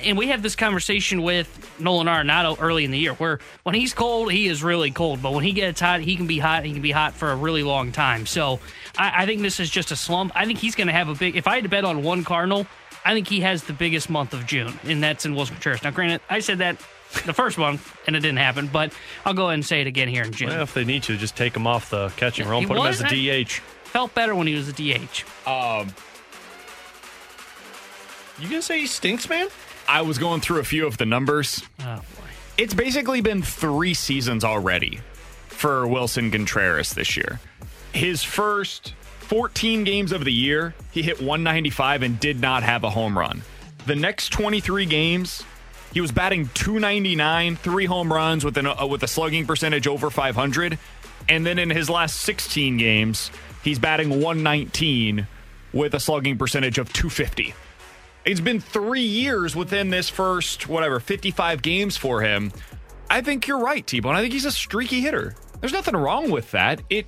and 0.04 0.16
we 0.16 0.28
have 0.28 0.42
this 0.42 0.54
conversation 0.54 1.22
with 1.22 1.48
Nolan 1.80 2.06
Arenado 2.06 2.56
early 2.60 2.84
in 2.84 2.92
the 2.92 2.98
year, 2.98 3.14
where 3.14 3.40
when 3.64 3.74
he's 3.74 3.92
cold, 3.92 4.30
he 4.30 4.46
is 4.46 4.62
really 4.62 4.92
cold, 4.92 5.20
but 5.20 5.32
when 5.32 5.42
he 5.42 5.52
gets 5.52 5.80
hot, 5.80 6.00
he 6.00 6.14
can 6.16 6.28
be 6.28 6.38
hot. 6.38 6.58
And 6.58 6.66
he 6.66 6.72
can 6.72 6.82
be 6.82 6.92
hot 6.92 7.14
for 7.14 7.32
a 7.32 7.36
really 7.36 7.64
long 7.64 7.90
time. 7.90 8.24
So 8.24 8.60
I, 8.96 9.22
I 9.22 9.26
think 9.26 9.42
this 9.42 9.58
is 9.58 9.68
just 9.68 9.90
a 9.90 9.96
slump. 9.96 10.30
I 10.36 10.46
think 10.46 10.60
he's 10.60 10.76
going 10.76 10.86
to 10.86 10.92
have 10.92 11.08
a 11.08 11.14
big. 11.14 11.36
If 11.36 11.48
I 11.48 11.56
had 11.56 11.64
to 11.64 11.70
bet 11.70 11.84
on 11.84 12.02
one 12.02 12.24
Cardinal. 12.24 12.66
I 13.04 13.14
think 13.14 13.28
he 13.28 13.38
has 13.42 13.62
the 13.62 13.72
biggest 13.72 14.10
month 14.10 14.34
of 14.34 14.46
June, 14.46 14.80
and 14.82 15.00
that's 15.00 15.24
in 15.24 15.36
Willson 15.36 15.52
Contreras. 15.52 15.84
Now, 15.84 15.92
granted, 15.92 16.22
I 16.28 16.40
said 16.40 16.58
that 16.58 16.76
the 17.24 17.32
first 17.32 17.58
one, 17.58 17.78
and 18.06 18.14
it 18.16 18.20
didn't 18.20 18.38
happen, 18.38 18.66
but 18.68 18.92
I'll 19.24 19.34
go 19.34 19.44
ahead 19.46 19.54
and 19.54 19.64
say 19.64 19.80
it 19.80 19.86
again 19.86 20.08
here 20.08 20.22
in 20.22 20.32
June. 20.32 20.48
Well, 20.48 20.62
if 20.62 20.74
they 20.74 20.84
need 20.84 21.02
to, 21.04 21.16
just 21.16 21.36
take 21.36 21.56
him 21.56 21.66
off 21.66 21.90
the 21.90 22.08
catching 22.16 22.46
role, 22.48 22.60
He 22.60 22.66
put 22.66 22.76
him 22.78 22.86
as 22.86 23.00
a 23.00 23.44
DH. 23.44 23.50
Felt 23.84 24.14
better 24.14 24.34
when 24.34 24.46
he 24.46 24.54
was 24.54 24.68
a 24.68 24.72
DH. 24.72 25.24
Um, 25.48 25.88
you 28.38 28.48
gonna 28.48 28.62
say 28.62 28.80
he 28.80 28.86
stinks, 28.86 29.28
man? 29.28 29.48
I 29.88 30.02
was 30.02 30.18
going 30.18 30.40
through 30.40 30.58
a 30.60 30.64
few 30.64 30.86
of 30.86 30.98
the 30.98 31.06
numbers. 31.06 31.62
Oh, 31.80 31.96
boy, 31.96 32.02
It's 32.58 32.74
basically 32.74 33.20
been 33.20 33.42
three 33.42 33.94
seasons 33.94 34.44
already 34.44 35.00
for 35.48 35.86
Willson 35.86 36.30
Contreras 36.30 36.92
this 36.92 37.16
year. 37.16 37.40
His 37.92 38.22
first 38.22 38.94
14 39.20 39.84
games 39.84 40.12
of 40.12 40.24
the 40.24 40.32
year, 40.32 40.74
he 40.92 41.02
hit 41.02 41.18
195 41.20 42.02
and 42.02 42.20
did 42.20 42.40
not 42.40 42.62
have 42.62 42.84
a 42.84 42.90
home 42.90 43.18
run. 43.18 43.42
The 43.86 43.96
next 43.96 44.30
23 44.30 44.84
games, 44.86 45.44
he 45.96 46.02
was 46.02 46.12
batting 46.12 46.46
299, 46.52 47.56
three 47.56 47.86
home 47.86 48.12
runs 48.12 48.44
with 48.44 48.58
an 48.58 48.66
uh, 48.66 48.86
with 48.86 49.02
a 49.02 49.08
slugging 49.08 49.46
percentage 49.46 49.86
over 49.86 50.10
500, 50.10 50.78
and 51.26 51.46
then 51.46 51.58
in 51.58 51.70
his 51.70 51.88
last 51.88 52.20
16 52.20 52.76
games, 52.76 53.30
he's 53.64 53.78
batting 53.78 54.10
119 54.10 55.26
with 55.72 55.94
a 55.94 55.98
slugging 55.98 56.36
percentage 56.36 56.76
of 56.76 56.92
250. 56.92 57.54
It's 58.26 58.40
been 58.40 58.60
three 58.60 59.06
years 59.06 59.56
within 59.56 59.88
this 59.88 60.10
first, 60.10 60.68
whatever, 60.68 61.00
55 61.00 61.62
games 61.62 61.96
for 61.96 62.20
him. 62.20 62.52
I 63.08 63.22
think 63.22 63.46
you're 63.46 63.60
right, 63.60 63.86
T 63.86 64.00
Bone. 64.00 64.14
I 64.14 64.20
think 64.20 64.34
he's 64.34 64.44
a 64.44 64.52
streaky 64.52 65.00
hitter. 65.00 65.34
There's 65.60 65.72
nothing 65.72 65.96
wrong 65.96 66.30
with 66.30 66.50
that. 66.50 66.82
It. 66.90 67.06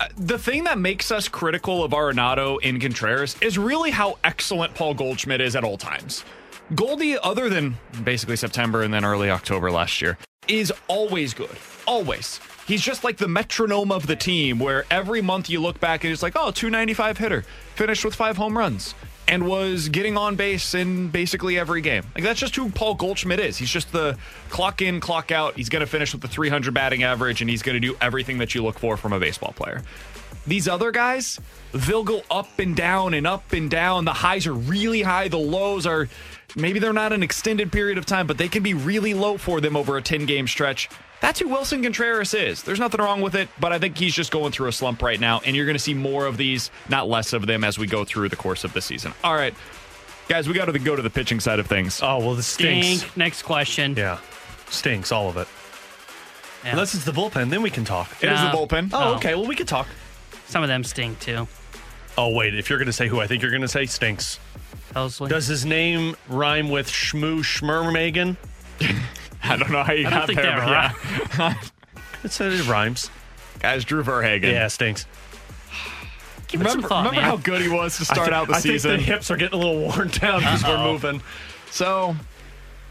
uh, 0.00 0.08
The 0.18 0.38
thing 0.38 0.64
that 0.64 0.76
makes 0.76 1.10
us 1.10 1.28
critical 1.28 1.82
of 1.82 1.92
Arenado 1.92 2.58
and 2.62 2.78
Contreras 2.78 3.36
is 3.40 3.56
really 3.56 3.90
how 3.90 4.18
excellent 4.22 4.74
Paul 4.74 4.92
Goldschmidt 4.92 5.40
is 5.40 5.56
at 5.56 5.64
all 5.64 5.78
times. 5.78 6.26
Goldie, 6.74 7.18
other 7.18 7.48
than 7.48 7.76
basically 8.02 8.36
September 8.36 8.82
and 8.82 8.92
then 8.92 9.04
early 9.04 9.30
October 9.30 9.70
last 9.70 10.00
year, 10.00 10.18
is 10.48 10.72
always 10.88 11.34
good. 11.34 11.56
Always. 11.86 12.40
He's 12.66 12.82
just 12.82 13.04
like 13.04 13.16
the 13.16 13.28
metronome 13.28 13.90
of 13.90 14.06
the 14.06 14.16
team 14.16 14.58
where 14.58 14.84
every 14.90 15.20
month 15.20 15.50
you 15.50 15.60
look 15.60 15.80
back 15.80 16.04
and 16.04 16.12
it's 16.12 16.22
like, 16.22 16.34
oh, 16.36 16.50
295 16.50 17.18
hitter, 17.18 17.44
finished 17.74 18.04
with 18.04 18.14
five 18.14 18.36
home 18.36 18.56
runs, 18.56 18.94
and 19.28 19.46
was 19.46 19.88
getting 19.88 20.16
on 20.16 20.36
base 20.36 20.74
in 20.74 21.08
basically 21.08 21.58
every 21.58 21.80
game. 21.80 22.04
Like 22.14 22.24
that's 22.24 22.38
just 22.40 22.54
who 22.56 22.70
Paul 22.70 22.94
Goldschmidt 22.94 23.40
is. 23.40 23.56
He's 23.56 23.70
just 23.70 23.92
the 23.92 24.16
clock 24.48 24.80
in, 24.80 25.00
clock 25.00 25.32
out. 25.32 25.56
He's 25.56 25.68
going 25.68 25.80
to 25.80 25.86
finish 25.86 26.12
with 26.12 26.22
the 26.22 26.28
300 26.28 26.72
batting 26.72 27.02
average, 27.02 27.40
and 27.40 27.50
he's 27.50 27.62
going 27.62 27.74
to 27.74 27.80
do 27.80 27.96
everything 28.00 28.38
that 28.38 28.54
you 28.54 28.62
look 28.62 28.78
for 28.78 28.96
from 28.96 29.12
a 29.12 29.20
baseball 29.20 29.52
player. 29.52 29.82
These 30.46 30.66
other 30.66 30.90
guys, 30.90 31.38
they'll 31.72 32.02
go 32.02 32.22
up 32.30 32.58
and 32.58 32.74
down 32.74 33.14
and 33.14 33.26
up 33.26 33.52
and 33.52 33.70
down. 33.70 34.04
The 34.04 34.12
highs 34.12 34.46
are 34.46 34.54
really 34.54 35.02
high, 35.02 35.28
the 35.28 35.38
lows 35.38 35.86
are 35.86 36.08
maybe 36.56 36.78
they're 36.78 36.92
not 36.92 37.12
an 37.12 37.22
extended 37.22 37.70
period 37.72 37.98
of 37.98 38.06
time, 38.06 38.26
but 38.26 38.38
they 38.38 38.48
can 38.48 38.62
be 38.62 38.74
really 38.74 39.14
low 39.14 39.36
for 39.38 39.60
them 39.60 39.76
over 39.76 39.96
a 39.96 40.02
10 40.02 40.26
game 40.26 40.46
stretch. 40.46 40.88
That's 41.20 41.38
who 41.38 41.46
Willson 41.48 41.82
Contreras 41.84 42.34
is. 42.34 42.62
There's 42.64 42.80
nothing 42.80 43.00
wrong 43.00 43.20
with 43.20 43.36
it, 43.36 43.48
but 43.60 43.72
I 43.72 43.78
think 43.78 43.96
he's 43.96 44.14
just 44.14 44.32
going 44.32 44.50
through 44.50 44.68
a 44.68 44.72
slump 44.72 45.02
right 45.02 45.20
now, 45.20 45.40
and 45.44 45.54
you're 45.54 45.66
going 45.66 45.76
to 45.76 45.82
see 45.82 45.94
more 45.94 46.26
of 46.26 46.36
these, 46.36 46.70
not 46.88 47.08
less 47.08 47.32
of 47.32 47.46
them, 47.46 47.62
as 47.62 47.78
we 47.78 47.86
go 47.86 48.04
through 48.04 48.28
the 48.28 48.36
course 48.36 48.64
of 48.64 48.72
the 48.72 48.80
season. 48.80 49.12
All 49.22 49.34
right, 49.36 49.54
guys, 50.28 50.48
we 50.48 50.54
got 50.54 50.64
to 50.64 50.76
go 50.80 50.96
to 50.96 51.02
the 51.02 51.10
pitching 51.10 51.38
side 51.38 51.60
of 51.60 51.68
things. 51.68 52.00
Oh 52.02 52.18
well, 52.18 52.34
the 52.34 52.42
stinks. 52.42 52.86
Stink. 53.02 53.16
Next 53.16 53.42
question. 53.42 53.94
Yeah, 53.96 54.18
stinks 54.68 55.12
all 55.12 55.28
of 55.28 55.36
it. 55.36 55.46
Yeah. 56.64 56.72
Unless 56.72 56.94
it's 56.96 57.04
the 57.04 57.12
bullpen, 57.12 57.50
then 57.50 57.62
we 57.62 57.70
can 57.70 57.84
talk. 57.84 58.10
It 58.20 58.30
is 58.30 58.40
the 58.40 58.46
bullpen. 58.48 58.90
Oh, 58.92 58.98
No. 59.10 59.14
okay. 59.16 59.34
Well, 59.36 59.46
we 59.46 59.54
could 59.56 59.68
talk. 59.68 59.86
Some 60.46 60.62
of 60.64 60.68
them 60.68 60.82
stink 60.84 61.20
too. 61.20 61.46
Oh 62.18 62.34
wait, 62.34 62.54
if 62.56 62.68
you're 62.68 62.78
going 62.80 62.86
to 62.86 62.92
say 62.92 63.06
who 63.08 63.20
I 63.20 63.26
think 63.28 63.42
you're 63.42 63.50
going 63.52 63.62
to 63.62 63.68
say 63.68 63.86
stinks. 63.86 64.38
Mosley. 64.94 65.28
Does 65.28 65.46
his 65.46 65.64
name 65.64 66.16
rhyme 66.28 66.68
with 66.70 66.88
Shmoo 66.88 67.40
Schmermagan? 67.40 68.36
I 69.44 69.56
don't 69.56 69.70
know 69.70 69.82
how 69.82 69.92
you 69.92 70.06
I 70.06 70.10
don't 70.10 70.18
got 70.20 70.26
think 70.26 70.40
there, 70.40 70.56
that 70.56 70.96
but 71.36 71.38
yeah. 71.38 71.54
It 72.24 72.30
said 72.30 72.52
it 72.52 72.66
rhymes. 72.68 73.10
Guys, 73.58 73.84
Drew 73.84 74.02
Verhagen. 74.04 74.50
Yeah, 74.50 74.68
stinks. 74.68 75.06
Give 76.48 76.60
it 76.60 76.64
some 76.64 76.76
remember 76.76 76.88
thought, 76.88 76.98
remember 77.06 77.20
man. 77.20 77.30
how 77.30 77.36
good 77.36 77.62
he 77.62 77.68
was 77.68 77.96
to 77.98 78.04
start 78.04 78.28
thi- 78.28 78.34
out 78.34 78.46
the 78.48 78.54
I 78.54 78.60
season? 78.60 78.92
think 78.96 79.06
the 79.06 79.12
hips 79.12 79.30
are 79.30 79.36
getting 79.36 79.58
a 79.60 79.62
little 79.64 79.80
worn 79.80 80.08
down 80.08 80.40
because 80.40 80.62
we're 80.62 80.70
Uh-oh. 80.76 80.92
moving. 80.92 81.22
So, 81.70 82.14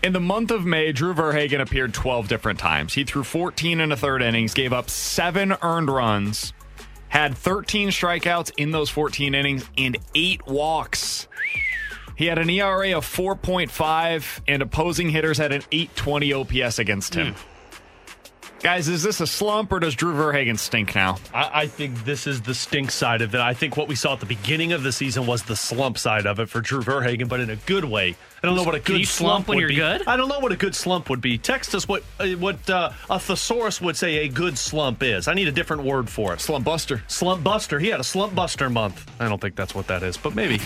in 0.04 0.12
the 0.14 0.20
month 0.20 0.52
of 0.52 0.66
May, 0.66 0.92
Drew 0.92 1.14
Verhagen 1.14 1.62
appeared 1.62 1.94
12 1.94 2.28
different 2.28 2.60
times. 2.60 2.94
He 2.94 3.04
threw 3.04 3.24
14 3.24 3.80
and 3.80 3.94
a 3.94 3.96
third 3.98 4.22
innings, 4.22 4.54
gave 4.54 4.74
up 4.74 4.90
seven 4.90 5.56
earned 5.62 5.90
runs, 5.90 6.52
had 7.10 7.38
13 7.38 7.90
strikeouts 7.90 8.52
in 8.58 8.72
those 8.72 8.90
14 8.90 9.34
innings, 9.36 9.70
and 9.78 9.98
eight 10.16 10.46
walks. 10.48 11.28
He 12.22 12.28
had 12.28 12.38
an 12.38 12.52
ERA 12.52 12.96
of 12.96 13.04
4.5, 13.04 14.42
and 14.48 14.62
opposing 14.62 15.10
hitters 15.10 15.40
had 15.40 15.52
an 15.52 15.64
820 15.72 16.34
OPS 16.34 16.78
against 16.78 17.16
him. 17.16 17.34
Guys, 18.60 18.88
is 18.88 19.02
this 19.02 19.22
a 19.22 19.26
slump 19.26 19.72
or 19.72 19.80
does 19.80 19.96
Drew 19.96 20.14
Verhagen 20.14 20.56
stink 20.56 20.94
now? 20.94 21.18
I, 21.34 21.62
I 21.62 21.66
think 21.66 22.06
this 22.06 22.28
is 22.28 22.40
the 22.40 22.54
stink 22.54 22.92
side 22.92 23.24
of 23.24 23.34
it. 23.34 23.42
I 23.42 23.56
think 23.56 23.76
what 23.76 23.88
we 23.88 23.96
saw 23.96 24.14
at 24.14 24.20
the 24.20 24.28
beginning 24.28 24.72
of 24.72 24.84
the 24.84 24.92
season 24.92 25.26
was 25.26 25.42
the 25.42 25.56
slump 25.56 25.98
side 25.98 26.28
of 26.28 26.40
it 26.40 26.48
for 26.48 26.62
Drew 26.62 26.84
Verhagen, 26.84 27.28
but 27.28 27.40
in 27.40 27.50
a 27.50 27.56
good 27.56 27.86
way. 27.86 28.16
I 28.44 28.48
don't 28.48 28.56
know 28.56 28.62
what 28.62 28.76
a 28.76 28.80
Can 28.80 28.94
good 28.94 29.00
you 29.00 29.06
slump 29.08 29.48
when 29.48 29.56
would 29.56 29.62
you're 29.62 29.70
be. 29.70 29.76
good? 29.78 30.08
I 30.08 30.16
don't 30.16 30.30
know 30.30 30.38
what 30.38 30.52
a 30.52 30.56
good 30.56 30.76
slump 30.76 31.10
would 31.10 31.22
be. 31.22 31.40
Text 31.40 31.74
us 31.74 31.88
what 31.88 32.04
uh, 32.20 32.28
what 32.34 32.70
uh, 32.70 32.92
a 33.10 33.20
thesaurus 33.20 33.82
would 33.82 33.98
say 33.98 34.18
a 34.26 34.28
good 34.28 34.60
slump 34.60 35.02
is. 35.02 35.28
I 35.28 35.34
need 35.34 35.48
a 35.48 35.52
different 35.52 35.82
word 35.82 36.08
for 36.08 36.36
it. 36.36 36.40
Slump 36.40 36.66
buster. 36.66 37.02
Slump 37.08 37.44
buster. 37.44 37.80
He 37.80 37.88
had 37.88 38.00
a 38.00 38.04
slump 38.04 38.36
buster 38.36 38.70
month. 38.70 39.10
I 39.20 39.28
don't 39.28 39.42
think 39.42 39.56
that's 39.56 39.74
what 39.74 39.88
that 39.88 40.04
is, 40.04 40.18
but 40.18 40.36
maybe. 40.36 40.62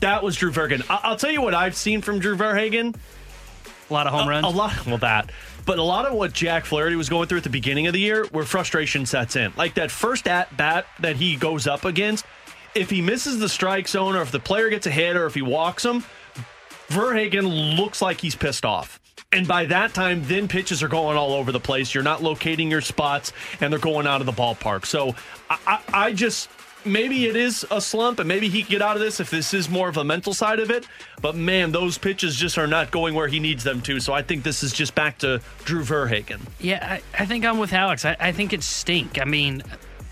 That 0.00 0.22
was 0.22 0.36
Drew 0.36 0.50
Verhagen. 0.50 0.82
I- 0.88 1.00
I'll 1.04 1.16
tell 1.16 1.30
you 1.30 1.40
what 1.42 1.54
I've 1.54 1.76
seen 1.76 2.02
from 2.02 2.18
Drew 2.18 2.36
Verhagen. 2.36 2.94
A 3.88 3.92
lot 3.92 4.06
of 4.06 4.12
home 4.12 4.28
runs. 4.28 4.46
A 4.46 4.50
lot. 4.50 4.86
Well, 4.86 4.98
that. 4.98 5.30
But 5.64 5.78
a 5.78 5.82
lot 5.82 6.06
of 6.06 6.14
what 6.14 6.32
Jack 6.32 6.64
Flaherty 6.64 6.96
was 6.96 7.08
going 7.08 7.28
through 7.28 7.38
at 7.38 7.44
the 7.44 7.50
beginning 7.50 7.86
of 7.86 7.92
the 7.92 8.00
year, 8.00 8.24
where 8.30 8.44
frustration 8.44 9.06
sets 9.06 9.36
in, 9.36 9.52
like 9.56 9.74
that 9.74 9.90
first 9.90 10.28
at 10.28 10.56
bat 10.56 10.86
that 11.00 11.16
he 11.16 11.36
goes 11.36 11.66
up 11.66 11.84
against. 11.84 12.24
If 12.74 12.90
he 12.90 13.00
misses 13.00 13.38
the 13.38 13.48
strike 13.48 13.88
zone, 13.88 14.16
or 14.16 14.22
if 14.22 14.30
the 14.30 14.38
player 14.40 14.68
gets 14.68 14.86
a 14.86 14.90
hit, 14.90 15.16
or 15.16 15.26
if 15.26 15.34
he 15.34 15.42
walks 15.42 15.84
him, 15.84 16.04
Verhagen 16.88 17.46
looks 17.76 18.02
like 18.02 18.20
he's 18.20 18.34
pissed 18.34 18.64
off. 18.64 19.00
And 19.32 19.48
by 19.48 19.66
that 19.66 19.92
time, 19.92 20.22
then 20.24 20.46
pitches 20.46 20.82
are 20.82 20.88
going 20.88 21.16
all 21.16 21.32
over 21.32 21.50
the 21.50 21.60
place. 21.60 21.94
You're 21.94 22.04
not 22.04 22.22
locating 22.22 22.70
your 22.70 22.80
spots, 22.80 23.32
and 23.60 23.72
they're 23.72 23.80
going 23.80 24.06
out 24.06 24.20
of 24.20 24.26
the 24.26 24.32
ballpark. 24.32 24.86
So 24.86 25.14
I, 25.50 25.58
I, 25.66 25.80
I 26.06 26.12
just 26.12 26.48
maybe 26.86 27.26
it 27.26 27.36
is 27.36 27.66
a 27.70 27.80
slump, 27.80 28.18
and 28.18 28.28
maybe 28.28 28.48
he 28.48 28.62
can 28.62 28.70
get 28.70 28.82
out 28.82 28.96
of 28.96 29.02
this 29.02 29.20
if 29.20 29.30
this 29.30 29.52
is 29.52 29.68
more 29.68 29.88
of 29.88 29.96
a 29.96 30.04
mental 30.04 30.32
side 30.32 30.60
of 30.60 30.70
it. 30.70 30.86
But 31.20 31.34
man, 31.34 31.72
those 31.72 31.98
pitches 31.98 32.36
just 32.36 32.56
are 32.58 32.66
not 32.66 32.90
going 32.90 33.14
where 33.14 33.28
he 33.28 33.40
needs 33.40 33.64
them 33.64 33.80
to. 33.82 34.00
So 34.00 34.12
I 34.12 34.22
think 34.22 34.42
this 34.42 34.62
is 34.62 34.72
just 34.72 34.94
back 34.94 35.18
to 35.18 35.40
Drew 35.64 35.82
Verhagen. 35.82 36.40
Yeah, 36.60 37.00
I, 37.16 37.22
I 37.22 37.26
think 37.26 37.44
I'm 37.44 37.58
with 37.58 37.72
Alex. 37.72 38.04
I, 38.04 38.16
I 38.18 38.32
think 38.32 38.52
it's 38.52 38.66
stink. 38.66 39.20
I 39.20 39.24
mean, 39.24 39.62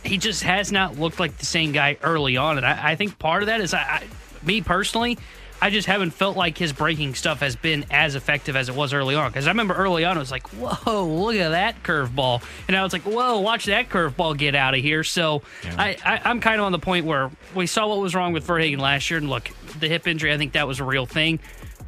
he 0.05 0.18
just 0.18 0.42
has 0.42 0.70
not 0.70 0.98
looked 0.98 1.20
like 1.20 1.38
the 1.38 1.46
same 1.46 1.72
guy 1.72 1.96
early 2.02 2.36
on, 2.36 2.56
and 2.59 2.66
I, 2.66 2.90
I 2.90 2.96
think 2.96 3.18
part 3.18 3.42
of 3.42 3.46
that 3.46 3.60
is 3.60 3.72
I, 3.72 3.78
I, 3.78 4.02
me 4.42 4.60
personally. 4.60 5.18
I 5.65 5.70
just 5.70 5.86
haven't 5.86 6.11
felt 6.11 6.36
like 6.36 6.59
his 6.59 6.74
breaking 6.74 7.15
stuff 7.15 7.41
has 7.41 7.57
been 7.57 7.86
as 7.91 8.16
effective 8.16 8.55
as 8.55 8.69
it 8.69 8.74
was 8.74 8.93
early 8.93 9.15
on. 9.15 9.31
Because 9.31 9.47
I 9.47 9.51
remember 9.51 9.73
early 9.73 10.05
on, 10.05 10.15
it 10.15 10.20
was 10.20 10.31
like, 10.31 10.47
whoa, 10.49 11.07
look 11.07 11.36
at 11.36 11.49
that 11.49 11.82
curveball. 11.82 12.43
And 12.69 12.74
now 12.74 12.85
it's 12.85 12.93
like, 12.93 13.05
whoa, 13.05 13.41
watch 13.41 13.65
that 13.65 13.89
curveball 13.89 14.36
get 14.36 14.55
out 14.55 14.74
of 14.74 14.81
here. 14.81 15.03
So 15.03 15.41
I, 15.78 15.97
I, 16.05 16.20
I'm 16.27 16.41
kind 16.41 16.61
of 16.61 16.66
on 16.66 16.73
the 16.73 16.78
point 16.78 17.07
where 17.07 17.31
we 17.55 17.66
saw 17.66 17.89
what 17.89 17.99
was 17.99 18.15
wrong 18.15 18.35
with 18.35 18.45
Verhagen 18.45 18.78
last 18.78 19.11
year. 19.11 19.16
And 19.16 19.31
look, 19.31 19.51
the 19.81 19.89
hip 19.89 20.07
injury, 20.07 20.35
I 20.35 20.36
think 20.36 20.53
that 20.53 20.69
was 20.69 20.81
a 20.81 20.85
real 20.85 21.07
thing. 21.07 21.39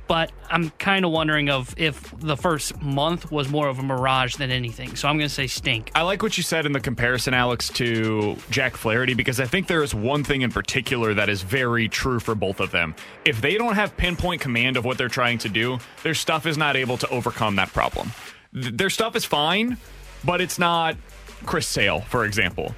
But 0.08 0.30
I'm 0.48 0.70
kind 0.70 1.04
of 1.04 1.10
wondering 1.10 1.50
of 1.50 1.74
if 1.76 2.14
the 2.20 2.36
first 2.36 2.80
month 2.80 3.32
was 3.32 3.48
more 3.48 3.66
of 3.66 3.80
a 3.80 3.82
mirage 3.82 4.36
than 4.36 4.52
anything. 4.52 4.94
So 4.94 5.08
I'm 5.08 5.16
going 5.18 5.28
to 5.28 5.34
say 5.34 5.48
stink. 5.48 5.90
I 5.96 6.02
like 6.02 6.22
what 6.22 6.36
you 6.36 6.44
said 6.44 6.64
in 6.64 6.70
the 6.72 6.78
comparison, 6.80 7.34
Alex, 7.34 7.68
to 7.70 8.36
Jack 8.50 8.76
Flaherty, 8.76 9.14
because 9.14 9.40
I 9.40 9.46
think 9.46 9.66
there 9.66 9.82
is 9.82 9.94
one 9.94 10.22
thing 10.22 10.42
in 10.42 10.52
particular 10.52 11.12
that 11.14 11.28
is 11.28 11.42
very 11.42 11.88
true 11.88 12.20
for 12.20 12.36
both 12.36 12.60
of 12.60 12.70
them. 12.70 12.94
If 13.24 13.40
they 13.40 13.58
don't 13.58 13.74
have 13.74 13.96
pinpoint 13.96 14.40
command 14.40 14.76
of 14.76 14.84
what 14.84 14.96
they're 14.96 15.08
trying 15.08 15.38
to 15.38 15.48
do, 15.48 15.78
their 16.04 16.14
stuff 16.14 16.46
is 16.46 16.56
not 16.56 16.76
able 16.76 16.98
to 16.98 17.08
overcome 17.08 17.56
that 17.56 17.72
problem. 17.72 18.12
Th- 18.54 18.72
Their 18.76 18.90
stuff 18.90 19.16
is 19.16 19.24
fine, 19.24 19.76
but 20.24 20.40
it's 20.40 20.58
not 20.58 20.96
Chris 21.46 21.66
Sale, 21.66 22.02
for 22.02 22.24
example. 22.24 22.76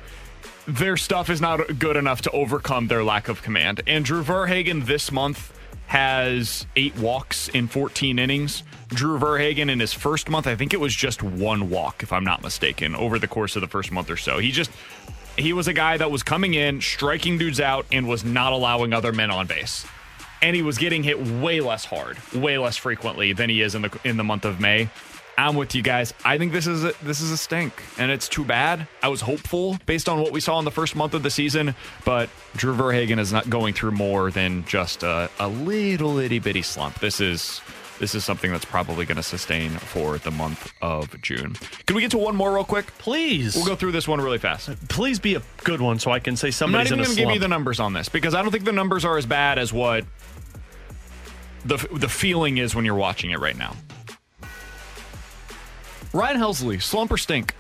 Their 0.66 0.96
stuff 0.96 1.28
is 1.28 1.40
not 1.42 1.78
good 1.78 1.96
enough 1.96 2.22
to 2.22 2.30
overcome 2.30 2.88
their 2.88 3.04
lack 3.04 3.28
of 3.28 3.42
command. 3.42 3.82
And 3.86 4.04
Drew 4.04 4.22
Verhagen 4.22 4.86
this 4.86 5.12
month 5.12 5.52
has 5.88 6.66
eight 6.76 6.96
walks 6.98 7.48
in 7.48 7.66
14 7.66 8.18
innings. 8.18 8.62
Drew 8.88 9.18
Verhagen 9.18 9.70
in 9.70 9.80
his 9.80 9.92
first 9.92 10.28
month, 10.28 10.46
I 10.46 10.54
think 10.54 10.72
it 10.72 10.80
was 10.80 10.94
just 10.94 11.22
one 11.22 11.70
walk, 11.70 12.02
if 12.02 12.12
I'm 12.12 12.24
not 12.24 12.42
mistaken, 12.42 12.94
over 12.94 13.18
the 13.18 13.26
course 13.26 13.56
of 13.56 13.62
the 13.62 13.68
first 13.68 13.90
month 13.90 14.10
or 14.10 14.16
so. 14.16 14.38
He 14.38 14.50
just 14.50 14.70
he 15.36 15.52
was 15.52 15.66
a 15.66 15.72
guy 15.72 15.96
that 15.96 16.10
was 16.10 16.22
coming 16.22 16.54
in, 16.54 16.80
striking 16.80 17.38
dudes 17.38 17.60
out, 17.60 17.86
and 17.90 18.06
was 18.08 18.24
not 18.24 18.52
allowing 18.52 18.92
other 18.92 19.12
men 19.12 19.30
on 19.30 19.46
base. 19.46 19.86
And 20.42 20.54
he 20.54 20.62
was 20.62 20.78
getting 20.78 21.02
hit 21.02 21.20
way 21.20 21.60
less 21.60 21.84
hard, 21.84 22.18
way 22.34 22.58
less 22.58 22.76
frequently 22.76 23.32
than 23.32 23.48
he 23.48 23.62
is 23.62 23.74
in 23.74 23.82
the 23.82 23.98
in 24.04 24.16
the 24.16 24.24
month 24.24 24.44
of 24.44 24.60
May. 24.60 24.90
I'm 25.38 25.54
with 25.54 25.76
you 25.76 25.82
guys. 25.82 26.12
I 26.24 26.36
think 26.36 26.50
this 26.50 26.66
is 26.66 26.82
a, 26.84 26.92
this 27.02 27.20
is 27.20 27.30
a 27.30 27.36
stink, 27.36 27.72
and 27.96 28.10
it's 28.10 28.28
too 28.28 28.44
bad. 28.44 28.88
I 29.04 29.08
was 29.08 29.20
hopeful 29.20 29.78
based 29.86 30.08
on 30.08 30.20
what 30.20 30.32
we 30.32 30.40
saw 30.40 30.58
in 30.58 30.64
the 30.64 30.72
first 30.72 30.96
month 30.96 31.14
of 31.14 31.22
the 31.22 31.30
season, 31.30 31.76
but 32.04 32.28
Drew 32.56 32.74
Verhagen 32.74 33.20
is 33.20 33.32
not 33.32 33.48
going 33.48 33.72
through 33.72 33.92
more 33.92 34.32
than 34.32 34.64
just 34.64 35.04
a, 35.04 35.30
a 35.38 35.46
little 35.46 36.18
itty 36.18 36.40
bitty 36.40 36.62
slump. 36.62 36.98
This 36.98 37.20
is 37.20 37.60
this 38.00 38.16
is 38.16 38.24
something 38.24 38.50
that's 38.50 38.64
probably 38.64 39.06
going 39.06 39.16
to 39.16 39.22
sustain 39.22 39.70
for 39.70 40.18
the 40.18 40.32
month 40.32 40.72
of 40.82 41.20
June. 41.22 41.54
Can 41.86 41.94
we 41.94 42.02
get 42.02 42.10
to 42.12 42.18
one 42.18 42.34
more 42.34 42.52
real 42.52 42.64
quick? 42.64 42.86
Please. 42.98 43.54
We'll 43.54 43.64
go 43.64 43.76
through 43.76 43.92
this 43.92 44.08
one 44.08 44.20
really 44.20 44.38
fast. 44.38 44.70
Please 44.88 45.20
be 45.20 45.36
a 45.36 45.42
good 45.62 45.80
one 45.80 46.00
so 46.00 46.10
I 46.10 46.18
can 46.18 46.36
say 46.36 46.50
I'm 46.64 46.72
not 46.72 46.86
even 46.86 46.98
going 46.98 47.10
to 47.10 47.16
give 47.16 47.30
you 47.30 47.38
the 47.38 47.48
numbers 47.48 47.78
on 47.78 47.92
this 47.92 48.08
because 48.08 48.34
I 48.34 48.42
don't 48.42 48.50
think 48.50 48.64
the 48.64 48.72
numbers 48.72 49.04
are 49.04 49.16
as 49.16 49.26
bad 49.26 49.58
as 49.58 49.72
what 49.72 50.04
the 51.64 51.76
the 51.92 52.08
feeling 52.08 52.58
is 52.58 52.74
when 52.74 52.84
you're 52.84 52.96
watching 52.96 53.30
it 53.30 53.38
right 53.38 53.56
now. 53.56 53.76
Ryan 56.12 56.38
Helsley, 56.38 56.80
slump 56.82 57.12
or 57.12 57.18
stink? 57.18 57.54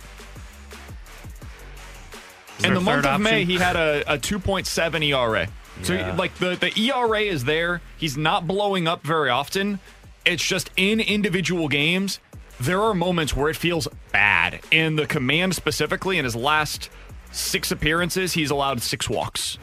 Is 2.58 2.64
In 2.64 2.74
the 2.74 2.80
month 2.80 3.06
of 3.06 3.20
May, 3.20 3.44
he 3.44 3.56
had 3.56 3.76
a, 3.76 4.14
a 4.14 4.18
2.7 4.18 5.04
ERA. 5.06 5.48
So, 5.82 5.94
Yeah. 5.94 6.14
like, 6.16 6.34
the, 6.38 6.56
the 6.56 6.72
ERA 6.80 7.20
is 7.20 7.44
there. 7.44 7.80
He's 7.96 8.16
not 8.16 8.46
blowing 8.46 8.88
up 8.88 9.02
very 9.06 9.30
often. 9.30 9.78
It's 10.24 10.42
just 10.44 10.70
in 10.76 10.98
individual 11.00 11.68
games, 11.68 12.18
there 12.60 12.82
are 12.82 12.94
moments 12.94 13.36
where 13.36 13.48
it 13.48 13.56
feels 13.56 13.86
bad. 14.12 14.60
In 14.72 14.96
the 14.96 15.06
command 15.06 15.54
specifically, 15.54 16.18
in 16.18 16.24
his 16.24 16.34
last 16.34 16.90
six 17.30 17.70
appearances, 17.70 18.32
he's 18.32 18.50
allowed 18.50 18.82
six 18.82 19.08
walks. 19.08 19.58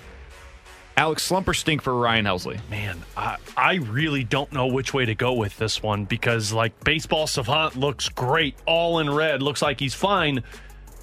Alex, 0.97 1.23
slump 1.23 1.47
or 1.47 1.53
stink 1.53 1.81
for 1.81 1.93
Ryan 1.93 2.25
Helsley? 2.25 2.59
Man, 2.69 3.03
I, 3.17 3.37
I 3.57 3.75
really 3.75 4.23
don't 4.23 4.51
know 4.53 4.67
which 4.67 4.93
way 4.93 5.05
to 5.05 5.13
go 5.13 5.33
with 5.33 5.57
this 5.57 5.83
one 5.83 6.05
because, 6.05 6.53
like, 6.53 6.83
Baseball 6.85 7.27
Savant 7.27 7.75
looks 7.75 8.07
great, 8.07 8.55
all 8.65 8.99
in 8.99 9.09
red, 9.09 9.41
looks 9.41 9.61
like 9.61 9.79
he's 9.79 9.93
fine. 9.93 10.43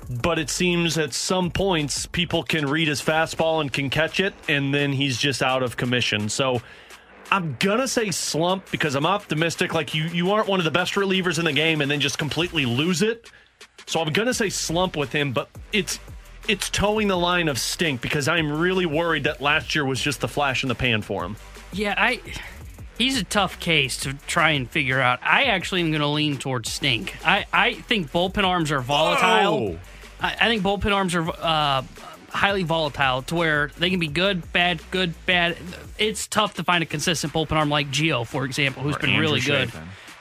But 0.08 0.38
it 0.38 0.48
seems 0.48 0.96
at 0.96 1.12
some 1.12 1.50
points 1.50 2.06
people 2.06 2.42
can 2.42 2.66
read 2.66 2.88
his 2.88 3.02
fastball 3.02 3.60
and 3.60 3.72
can 3.72 3.90
catch 3.90 4.18
it, 4.18 4.34
and 4.48 4.74
then 4.74 4.92
he's 4.92 5.18
just 5.18 5.42
out 5.42 5.62
of 5.62 5.76
commission. 5.76 6.28
So 6.28 6.62
I'm 7.30 7.56
gonna 7.60 7.86
say 7.86 8.10
slump 8.10 8.70
because 8.70 8.94
I'm 8.94 9.06
optimistic. 9.06 9.74
Like 9.74 9.94
you, 9.94 10.04
you 10.04 10.32
aren't 10.32 10.48
one 10.48 10.58
of 10.58 10.64
the 10.64 10.70
best 10.72 10.94
relievers 10.94 11.38
in 11.38 11.44
the 11.44 11.52
game, 11.52 11.80
and 11.80 11.90
then 11.90 12.00
just 12.00 12.18
completely 12.18 12.66
lose 12.66 13.00
it. 13.00 13.30
So 13.86 14.00
I'm 14.00 14.12
gonna 14.12 14.34
say 14.34 14.48
slump 14.48 14.96
with 14.96 15.12
him, 15.12 15.32
but 15.32 15.48
it's 15.72 16.00
it's 16.48 16.70
towing 16.70 17.08
the 17.08 17.18
line 17.18 17.48
of 17.48 17.58
stink 17.58 18.00
because 18.00 18.28
I'm 18.28 18.50
really 18.52 18.86
worried 18.86 19.24
that 19.24 19.40
last 19.40 19.74
year 19.74 19.84
was 19.84 20.00
just 20.00 20.20
the 20.20 20.28
flash 20.28 20.62
in 20.62 20.68
the 20.68 20.74
pan 20.74 21.02
for 21.02 21.24
him. 21.24 21.36
Yeah, 21.72 21.94
I. 21.96 22.20
He's 22.98 23.18
a 23.18 23.24
tough 23.24 23.58
case 23.58 23.96
to 24.00 24.14
try 24.26 24.50
and 24.50 24.70
figure 24.70 25.00
out. 25.00 25.18
I 25.22 25.44
actually 25.44 25.80
am 25.80 25.90
going 25.90 26.02
to 26.02 26.06
lean 26.06 26.36
towards 26.36 26.70
stink. 26.70 27.16
I, 27.24 27.46
I 27.52 27.74
think 27.74 28.12
bullpen 28.12 28.44
arms 28.44 28.70
are 28.70 28.80
volatile. 28.80 29.78
I, 30.20 30.36
I 30.40 30.48
think 30.48 30.62
bullpen 30.62 30.92
arms 30.92 31.14
are 31.14 31.28
uh, 31.28 31.82
highly 32.28 32.62
volatile 32.62 33.22
to 33.22 33.34
where 33.34 33.70
they 33.78 33.90
can 33.90 33.98
be 33.98 34.08
good, 34.08 34.52
bad, 34.52 34.80
good, 34.90 35.14
bad. 35.26 35.56
It's 35.98 36.26
tough 36.26 36.54
to 36.54 36.64
find 36.64 36.82
a 36.82 36.86
consistent 36.86 37.32
bullpen 37.32 37.52
arm 37.52 37.70
like 37.70 37.88
Gio, 37.90 38.26
for 38.26 38.44
example, 38.44 38.82
who's 38.82 38.96
Or 38.96 39.00
been 39.00 39.10
Andrew 39.10 39.22
really 39.22 39.40
good. 39.40 39.72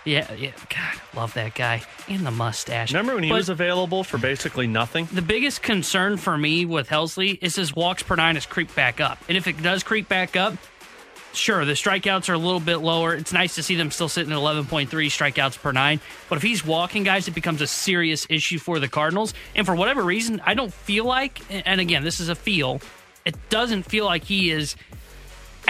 Yeah, 0.03 0.32
yeah. 0.34 0.52
God, 0.69 1.02
love 1.15 1.34
that 1.36 1.53
guy 1.53 1.84
and 2.07 2.26
the 2.26 2.32
mustache. 2.32 2.91
Remember 2.91 3.14
when 3.14 3.23
he 3.23 3.30
But- 3.30 3.36
was 3.36 3.49
available 3.49 4.03
for 4.03 4.18
basically 4.18 4.65
nothing? 4.68 5.07
the 5.11 5.22
biggest 5.22 5.61
concern 5.61 6.18
for 6.18 6.38
me 6.38 6.65
with 6.65 6.90
Helsley 6.90 7.38
is 7.41 7.56
his 7.56 7.76
walks 7.76 8.02
per 8.02 8.15
nine 8.15 8.36
has 8.36 8.45
creeped 8.48 8.76
back 8.76 8.99
up. 8.99 9.19
And 9.30 9.38
if 9.38 9.45
it 9.48 9.61
does 9.61 9.84
creep 9.84 10.10
back 10.10 10.36
up, 10.36 10.56
sure, 11.34 11.64
the 11.65 11.73
strikeouts 11.73 12.30
are 12.30 12.34
a 12.34 12.38
little 12.40 12.60
bit 12.60 12.78
lower. 12.78 13.14
It's 13.14 13.32
nice 13.32 13.53
to 13.56 13.64
see 13.64 13.76
them 13.76 13.91
still 13.91 14.10
sitting 14.10 14.32
at 14.34 14.38
11.3 14.40 15.07
strikeouts 15.07 15.61
per 15.61 15.72
nine. 15.72 15.99
But 16.30 16.38
if 16.38 16.41
he's 16.41 16.65
walking 16.65 17.03
guys, 17.03 17.28
it 17.28 17.36
becomes 17.36 17.61
a 17.61 17.68
serious 17.68 18.26
issue 18.28 18.57
for 18.57 18.80
the 18.80 18.88
Cardinals. 18.88 19.36
And 19.56 19.68
for 19.68 19.76
whatever 19.76 20.02
reason, 20.03 20.41
I 20.44 20.56
don't 20.56 20.73
feel 20.73 21.06
like, 21.06 21.41
and 21.49 21.80
again, 21.80 22.03
this 22.03 22.19
is 22.19 22.28
a 22.28 22.36
feel, 22.36 22.82
it 23.23 23.36
doesn't 23.52 23.84
feel 23.84 24.06
like 24.06 24.23
he 24.23 24.49
is 24.49 24.76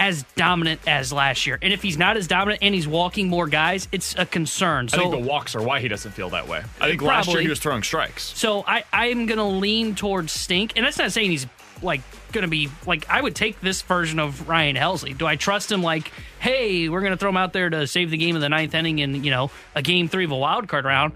as 0.02 0.24
dominant 0.34 0.80
as 0.88 1.12
last 1.12 1.46
year. 1.46 1.60
And 1.62 1.72
if 1.72 1.80
he's 1.80 1.96
not 1.96 2.16
as 2.16 2.26
dominant 2.26 2.60
and 2.60 2.74
he's 2.74 2.88
walking 2.88 3.28
more 3.28 3.46
guys, 3.46 3.86
it's 3.92 4.16
a 4.18 4.26
concern. 4.26 4.88
I 4.92 4.96
So 4.96 4.98
think 4.98 5.12
the 5.12 5.30
walks 5.30 5.54
are 5.54 5.62
why 5.62 5.78
he 5.78 5.86
doesn't 5.86 6.10
feel 6.10 6.28
that 6.30 6.48
way. 6.48 6.60
I 6.80 6.88
think 6.88 7.02
last 7.02 7.28
year 7.28 7.40
he 7.40 7.46
was 7.48 7.60
throwing 7.60 7.84
strikes. 7.84 8.36
So 8.36 8.64
I 8.66 8.82
I'm 8.92 9.26
gonna 9.26 9.48
lean 9.48 9.94
towards 9.94 10.32
Stink, 10.32 10.72
and 10.74 10.84
that's 10.84 10.98
not 10.98 11.12
saying 11.12 11.30
he's 11.30 11.46
like 11.82 12.00
gonna 12.32 12.48
be 12.48 12.68
like 12.86 13.08
I 13.08 13.20
would 13.20 13.34
take 13.34 13.60
this 13.60 13.82
version 13.82 14.18
of 14.18 14.48
Ryan 14.48 14.76
Helsley. 14.76 15.16
Do 15.16 15.26
I 15.26 15.36
trust 15.36 15.70
him? 15.70 15.82
Like, 15.82 16.10
hey, 16.38 16.88
we're 16.88 17.00
gonna 17.00 17.16
throw 17.16 17.30
him 17.30 17.36
out 17.36 17.52
there 17.52 17.70
to 17.70 17.86
save 17.86 18.10
the 18.10 18.16
game 18.16 18.34
in 18.34 18.40
the 18.40 18.48
ninth 18.48 18.74
inning 18.74 18.98
in 18.98 19.22
you 19.22 19.30
know 19.30 19.50
a 19.74 19.82
game 19.82 20.08
three 20.08 20.24
of 20.24 20.30
a 20.30 20.36
wild 20.36 20.68
card 20.68 20.84
round? 20.84 21.12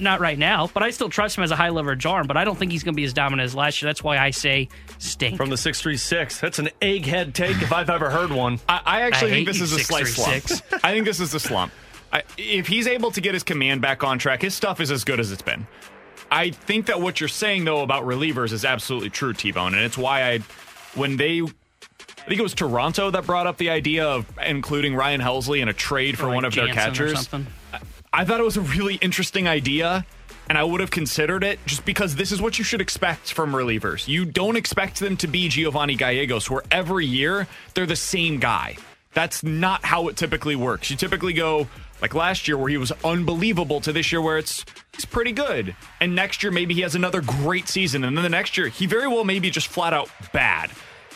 Not 0.00 0.20
right 0.20 0.38
now, 0.38 0.68
but 0.74 0.82
I 0.82 0.90
still 0.90 1.08
trust 1.08 1.38
him 1.38 1.44
as 1.44 1.50
a 1.50 1.56
high 1.56 1.68
leverage 1.68 2.04
arm. 2.04 2.26
But 2.26 2.36
I 2.36 2.44
don't 2.44 2.58
think 2.58 2.72
he's 2.72 2.82
gonna 2.82 2.94
be 2.94 3.04
as 3.04 3.12
dominant 3.12 3.44
as 3.44 3.54
last 3.54 3.80
year. 3.80 3.88
That's 3.88 4.02
why 4.02 4.18
I 4.18 4.30
say 4.30 4.68
Stink. 4.98 5.36
From 5.36 5.50
the 5.50 5.56
636. 5.56 6.40
That's 6.40 6.58
an 6.58 6.70
egghead 6.80 7.34
take 7.34 7.62
if 7.62 7.72
I've 7.72 7.90
ever 7.90 8.10
heard 8.10 8.30
one. 8.30 8.60
I, 8.68 8.80
I 8.84 9.00
actually 9.02 9.32
I 9.32 9.34
think 9.34 9.48
this 9.48 9.58
you, 9.58 9.64
is 9.64 9.72
a 9.72 9.78
slight 9.78 10.06
slump. 10.06 10.32
636. 10.32 10.84
I 10.84 10.92
think 10.92 11.06
this 11.06 11.20
is 11.20 11.34
a 11.34 11.40
slump. 11.40 11.72
I, 12.12 12.22
if 12.38 12.66
he's 12.66 12.86
able 12.86 13.10
to 13.10 13.20
get 13.20 13.34
his 13.34 13.42
command 13.42 13.82
back 13.82 14.02
on 14.02 14.18
track, 14.18 14.42
his 14.42 14.54
stuff 14.54 14.80
is 14.80 14.90
as 14.90 15.04
good 15.04 15.20
as 15.20 15.30
it's 15.30 15.42
been. 15.42 15.66
I 16.30 16.50
think 16.50 16.86
that 16.86 17.00
what 17.00 17.20
you're 17.20 17.28
saying 17.28 17.64
though 17.64 17.82
about 17.82 18.04
relievers 18.04 18.52
is 18.52 18.64
absolutely 18.64 19.10
true, 19.10 19.32
T 19.32 19.52
Bone, 19.52 19.74
and 19.74 19.82
it's 19.82 19.96
why 19.98 20.30
I, 20.32 20.38
when 20.94 21.16
they, 21.16 21.40
I 21.40 22.24
think 22.26 22.38
it 22.38 22.42
was 22.42 22.54
Toronto 22.54 23.10
that 23.10 23.24
brought 23.26 23.46
up 23.46 23.56
the 23.56 23.70
idea 23.70 24.06
of 24.06 24.26
including 24.44 24.94
Ryan 24.94 25.20
Helsley 25.20 25.60
in 25.60 25.68
a 25.68 25.72
trade 25.72 26.18
for 26.18 26.24
Or 26.24 26.28
like 26.28 26.34
one 26.36 26.44
of 26.44 26.54
their 26.54 26.66
Jansen 26.66 26.82
or 26.82 27.08
catchers. 27.08 27.28
something. 27.28 27.52
I 28.12 28.24
thought 28.24 28.40
it 28.40 28.44
was 28.44 28.56
a 28.56 28.62
really 28.62 28.96
interesting 28.96 29.46
idea, 29.48 30.04
and 30.48 30.56
I 30.58 30.64
would 30.64 30.80
have 30.80 30.90
considered 30.90 31.44
it 31.44 31.58
just 31.66 31.84
because 31.84 32.16
this 32.16 32.32
is 32.32 32.40
what 32.40 32.58
you 32.58 32.64
should 32.64 32.80
expect 32.80 33.32
from 33.32 33.52
relievers. 33.52 34.08
You 34.08 34.24
don't 34.24 34.56
expect 34.56 35.00
them 35.00 35.16
to 35.18 35.26
be 35.26 35.48
Giovanni 35.48 35.94
Gallegos, 35.94 36.50
where 36.50 36.62
every 36.70 37.06
year 37.06 37.46
they're 37.74 37.86
the 37.86 37.96
same 37.96 38.38
guy. 38.38 38.76
That's 39.14 39.42
not 39.42 39.84
how 39.84 40.08
it 40.08 40.16
typically 40.16 40.56
works. 40.56 40.90
You 40.90 40.96
typically 40.96 41.32
go 41.32 41.66
like 42.00 42.14
last 42.14 42.48
year, 42.48 42.56
where 42.56 42.68
he 42.68 42.76
was 42.76 42.92
unbelievable, 43.04 43.80
to 43.80 43.92
this 43.92 44.12
year, 44.12 44.20
where 44.20 44.38
it's 44.38 44.64
he's 44.94 45.04
pretty 45.04 45.32
good, 45.32 45.74
and 46.00 46.14
next 46.14 46.42
year 46.42 46.52
maybe 46.52 46.74
he 46.74 46.82
has 46.82 46.94
another 46.94 47.20
great 47.20 47.68
season, 47.68 48.04
and 48.04 48.16
then 48.16 48.22
the 48.22 48.28
next 48.28 48.56
year 48.56 48.68
he 48.68 48.86
very 48.86 49.08
well 49.08 49.24
maybe 49.24 49.50
just 49.50 49.68
flat 49.68 49.92
out 49.92 50.10
bad, 50.32 50.70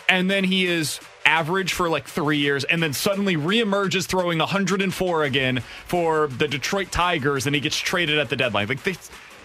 and 0.09 0.31
then 0.31 0.45
he 0.45 0.67
is 0.67 1.01
average 1.25 1.73
for 1.73 1.89
like 1.89 2.07
three 2.07 2.39
years 2.39 2.65
and 2.65 2.83
then 2.83 2.93
suddenly 2.93 3.37
reemerges 3.37 4.07
throwing 4.07 4.39
104 4.39 5.25
again 5.25 5.61
for 5.87 6.27
the 6.27 6.49
Detroit 6.49 6.91
Tigers 6.91 7.47
and 7.47 7.55
he 7.55 7.61
gets 7.61 7.77
traded 7.77 8.19
at 8.19 8.29
the 8.29 8.37
deadline. 8.37 8.69
Like 8.69 8.83
they, 8.83 8.97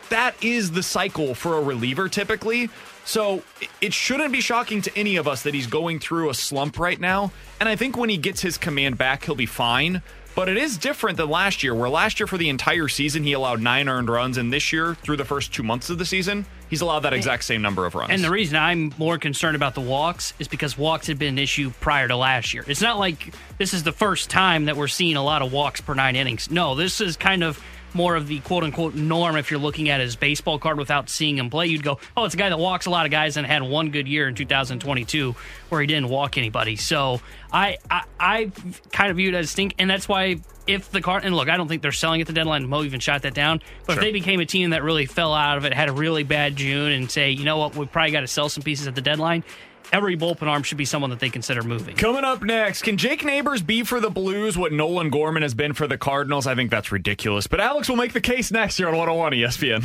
that 0.09 0.35
is 0.43 0.71
the 0.71 0.83
cycle 0.83 1.35
for 1.35 1.57
a 1.57 1.61
reliever 1.61 2.09
typically. 2.09 2.69
So 3.05 3.41
it 3.79 3.93
shouldn't 3.93 4.33
be 4.33 4.41
shocking 4.41 4.81
to 4.81 4.97
any 4.97 5.15
of 5.15 5.27
us 5.27 5.43
that 5.43 5.53
he's 5.53 5.67
going 5.67 5.99
through 5.99 6.29
a 6.29 6.33
slump 6.33 6.77
right 6.77 6.99
now. 6.99 7.31
And 7.59 7.69
I 7.69 7.75
think 7.75 7.95
when 7.95 8.09
he 8.09 8.17
gets 8.17 8.41
his 8.41 8.57
command 8.57 8.97
back, 8.97 9.23
he'll 9.23 9.35
be 9.35 9.45
fine. 9.45 10.01
But 10.37 10.49
it 10.49 10.57
is 10.57 10.77
different 10.77 11.17
than 11.17 11.31
last 11.31 11.63
year, 11.63 11.73
where 11.73 11.89
last 11.89 12.19
year 12.19 12.27
for 12.27 12.37
the 12.37 12.47
entire 12.47 12.87
season 12.87 13.23
he 13.23 13.33
allowed 13.33 13.59
nine 13.59 13.89
earned 13.89 14.07
runs, 14.07 14.37
and 14.37 14.53
this 14.53 14.71
year 14.71 14.93
through 15.01 15.17
the 15.17 15.25
first 15.25 15.51
two 15.51 15.63
months 15.63 15.89
of 15.89 15.97
the 15.97 16.05
season 16.05 16.45
he's 16.69 16.81
allowed 16.81 16.99
that 16.99 17.13
exact 17.13 17.43
same 17.43 17.63
number 17.63 17.87
of 17.87 17.95
runs. 17.95 18.11
And 18.11 18.23
the 18.23 18.29
reason 18.29 18.55
I'm 18.55 18.93
more 18.99 19.17
concerned 19.17 19.55
about 19.55 19.73
the 19.73 19.81
walks 19.81 20.35
is 20.37 20.47
because 20.47 20.77
walks 20.77 21.07
had 21.07 21.17
been 21.17 21.29
an 21.29 21.39
issue 21.39 21.71
prior 21.79 22.07
to 22.07 22.15
last 22.15 22.53
year. 22.53 22.63
It's 22.67 22.81
not 22.81 22.99
like 22.99 23.33
this 23.57 23.73
is 23.73 23.81
the 23.81 23.91
first 23.91 24.29
time 24.29 24.65
that 24.65 24.77
we're 24.77 24.87
seeing 24.87 25.15
a 25.15 25.23
lot 25.23 25.41
of 25.41 25.51
walks 25.51 25.81
per 25.81 25.95
nine 25.95 26.15
innings. 26.15 26.51
No, 26.51 26.75
this 26.75 27.01
is 27.01 27.17
kind 27.17 27.43
of 27.43 27.59
more 27.93 28.15
of 28.15 28.27
the 28.27 28.39
quote 28.39 28.63
unquote 28.63 28.95
norm 28.95 29.35
if 29.37 29.49
you're 29.49 29.59
looking 29.59 29.89
at 29.89 29.99
his 29.99 30.15
baseball 30.15 30.59
card 30.59 30.77
without 30.77 31.09
seeing 31.09 31.37
him 31.37 31.49
play. 31.49 31.67
You'd 31.67 31.83
go, 31.83 31.99
oh, 32.15 32.25
it's 32.25 32.33
a 32.33 32.37
guy 32.37 32.49
that 32.49 32.59
walks 32.59 32.85
a 32.85 32.89
lot 32.89 33.05
of 33.05 33.11
guys 33.11 33.37
and 33.37 33.47
had 33.47 33.63
one 33.63 33.89
good 33.91 34.07
year 34.07 34.27
in 34.27 34.35
2022 34.35 35.35
where 35.69 35.81
he 35.81 35.87
didn't 35.87 36.09
walk 36.09 36.37
anybody. 36.37 36.75
So 36.75 37.21
I, 37.51 37.77
I, 37.89 38.03
I 38.19 38.51
kind 38.91 39.09
of 39.11 39.17
view 39.17 39.29
it 39.29 39.35
as 39.35 39.49
stink. 39.49 39.75
And 39.79 39.89
that's 39.89 40.07
why 40.07 40.37
if 40.67 40.91
the 40.91 41.01
card, 41.01 41.23
and 41.23 41.35
look, 41.35 41.49
I 41.49 41.57
don't 41.57 41.67
think 41.67 41.81
they're 41.81 41.91
selling 41.91 42.19
at 42.21 42.27
the 42.27 42.33
deadline. 42.33 42.67
Mo 42.67 42.83
even 42.83 42.99
shot 42.99 43.21
that 43.23 43.33
down. 43.33 43.61
But 43.85 43.93
Sure. 43.93 44.03
if 44.03 44.05
they 44.07 44.11
became 44.11 44.39
a 44.41 44.45
team 44.45 44.71
that 44.71 44.83
really 44.83 45.05
fell 45.05 45.33
out 45.33 45.57
of 45.57 45.65
it, 45.65 45.73
had 45.73 45.87
a 45.89 45.93
really 45.93 46.23
bad 46.23 46.55
June, 46.57 46.91
and 46.91 47.09
say, 47.09 47.31
you 47.31 47.45
know 47.45 47.57
what, 47.57 47.75
we 47.75 47.85
probably 47.85 48.11
got 48.11 48.21
to 48.21 48.27
sell 48.27 48.49
some 48.49 48.63
pieces 48.63 48.85
at 48.87 48.93
the 48.95 49.01
deadline, 49.01 49.43
every 49.91 50.17
bullpen 50.17 50.47
arm 50.47 50.63
should 50.63 50.77
be 50.77 50.85
someone 50.85 51.09
that 51.09 51.19
they 51.19 51.29
consider 51.29 51.63
moving. 51.63 51.95
Coming 51.95 52.23
up 52.23 52.41
next, 52.41 52.83
can 52.83 52.97
Jake 52.97 53.23
Neighbours 53.23 53.61
be 53.61 53.83
for 53.83 53.99
the 53.99 54.09
Blues 54.09 54.57
what 54.57 54.71
Nolan 54.71 55.09
Gorman 55.09 55.43
has 55.43 55.53
been 55.53 55.73
for 55.73 55.87
the 55.87 55.97
Cardinals? 55.97 56.47
I 56.47 56.55
think 56.55 56.71
that's 56.71 56.91
ridiculous. 56.91 57.47
But 57.47 57.59
Alex 57.59 57.89
will 57.89 57.95
make 57.95 58.13
the 58.13 58.21
case 58.21 58.51
next 58.51 58.79
year 58.79 58.89
on 58.89 58.97
101 58.97 59.33
ESPN. 59.33 59.83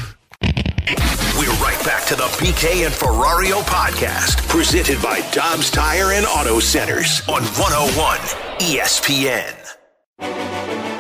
We're 1.39 1.51
right 1.65 1.83
back 1.85 2.05
to 2.07 2.15
the 2.15 2.24
BK 2.24 2.85
and 2.85 2.95
Ferrario 2.95 3.62
podcast, 3.62 4.47
presented 4.49 5.01
by 5.03 5.20
Dobbs 5.33 5.70
Tire 5.70 6.12
and 6.12 6.27
Auto 6.27 6.61
Centers 6.61 7.23
on 7.29 7.43
101 7.43 8.19
ESPN. 8.61 10.91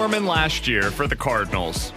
Last 0.00 0.66
year 0.66 0.90
for 0.90 1.06
the 1.06 1.14
Cardinals 1.14 1.92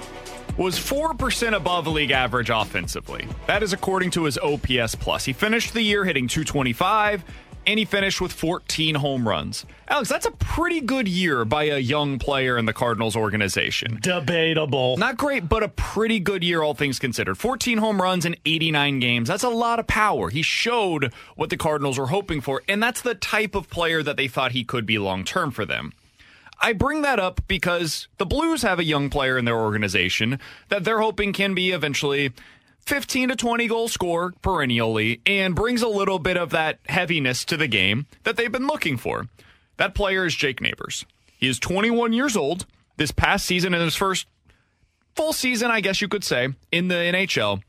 was 0.57 0.77
4% 0.77 1.55
above 1.55 1.87
league 1.87 2.11
average 2.11 2.49
offensively. 2.49 3.25
That 3.47 3.63
is 3.63 3.71
according 3.71 4.11
to 4.11 4.25
his 4.25 4.37
OPS 4.37 4.95
plus. 4.95 5.23
He 5.23 5.31
finished 5.31 5.73
the 5.73 5.81
year 5.81 6.03
hitting 6.03 6.27
225 6.27 7.23
and 7.65 7.79
he 7.79 7.85
finished 7.85 8.19
with 8.19 8.33
14 8.33 8.95
home 8.95 9.25
runs. 9.25 9.65
Alex, 9.87 10.09
that's 10.09 10.25
a 10.25 10.31
pretty 10.31 10.81
good 10.81 11.07
year 11.07 11.45
by 11.45 11.63
a 11.63 11.77
young 11.77 12.19
player 12.19 12.57
in 12.57 12.65
the 12.65 12.73
Cardinals 12.73 13.15
organization. 13.15 13.99
Debatable. 14.01 14.97
Not 14.97 15.15
great, 15.15 15.47
but 15.47 15.63
a 15.63 15.69
pretty 15.69 16.19
good 16.19 16.43
year, 16.43 16.61
all 16.61 16.73
things 16.73 16.99
considered. 16.99 17.37
14 17.37 17.77
home 17.77 18.01
runs 18.01 18.25
in 18.25 18.35
89 18.45 18.99
games. 18.99 19.29
That's 19.29 19.43
a 19.43 19.49
lot 19.49 19.79
of 19.79 19.87
power. 19.87 20.29
He 20.29 20.41
showed 20.41 21.13
what 21.37 21.49
the 21.49 21.57
Cardinals 21.57 21.97
were 21.97 22.07
hoping 22.07 22.41
for, 22.41 22.63
and 22.67 22.83
that's 22.83 23.01
the 23.01 23.15
type 23.15 23.55
of 23.55 23.69
player 23.69 24.03
that 24.03 24.17
they 24.17 24.27
thought 24.27 24.51
he 24.51 24.65
could 24.65 24.85
be 24.85 24.99
long 24.99 25.23
term 25.23 25.51
for 25.51 25.65
them. 25.65 25.93
I 26.65 26.71
bring 26.71 27.01
that 27.01 27.19
up 27.19 27.41
because 27.49 28.07
the 28.17 28.25
Blues 28.25 28.61
have 28.61 28.79
a 28.79 28.85
young 28.85 29.09
player 29.09 29.37
in 29.37 29.43
their 29.43 29.59
organization 29.59 30.39
that 30.69 30.85
they're 30.85 31.01
hoping 31.01 31.33
can 31.33 31.53
be 31.53 31.71
eventually 31.71 32.31
15 32.85 33.29
to 33.29 33.35
20 33.35 33.67
goal 33.67 33.89
scorer 33.89 34.33
perennially 34.41 35.21
and 35.25 35.55
brings 35.55 35.81
a 35.81 35.89
little 35.89 36.19
bit 36.19 36.37
of 36.37 36.51
that 36.51 36.79
heaviness 36.87 37.43
to 37.45 37.57
the 37.57 37.67
game 37.67 38.05
that 38.23 38.37
they've 38.37 38.51
been 38.51 38.65
looking 38.65 38.95
for. 38.95 39.27
That 39.75 39.93
player 39.93 40.25
is 40.25 40.35
Jake 40.35 40.61
Neighbours. 40.61 41.05
He 41.37 41.49
is 41.49 41.59
21 41.59 42.13
years 42.13 42.37
old. 42.37 42.65
This 42.95 43.11
past 43.11 43.45
season, 43.45 43.73
in 43.73 43.81
his 43.81 43.97
first 43.97 44.25
full 45.17 45.33
season, 45.33 45.69
I 45.69 45.81
guess 45.81 46.01
you 46.01 46.07
could 46.07 46.23
say, 46.23 46.47
in 46.71 46.87
the 46.87 46.95
NHL, 46.95 47.61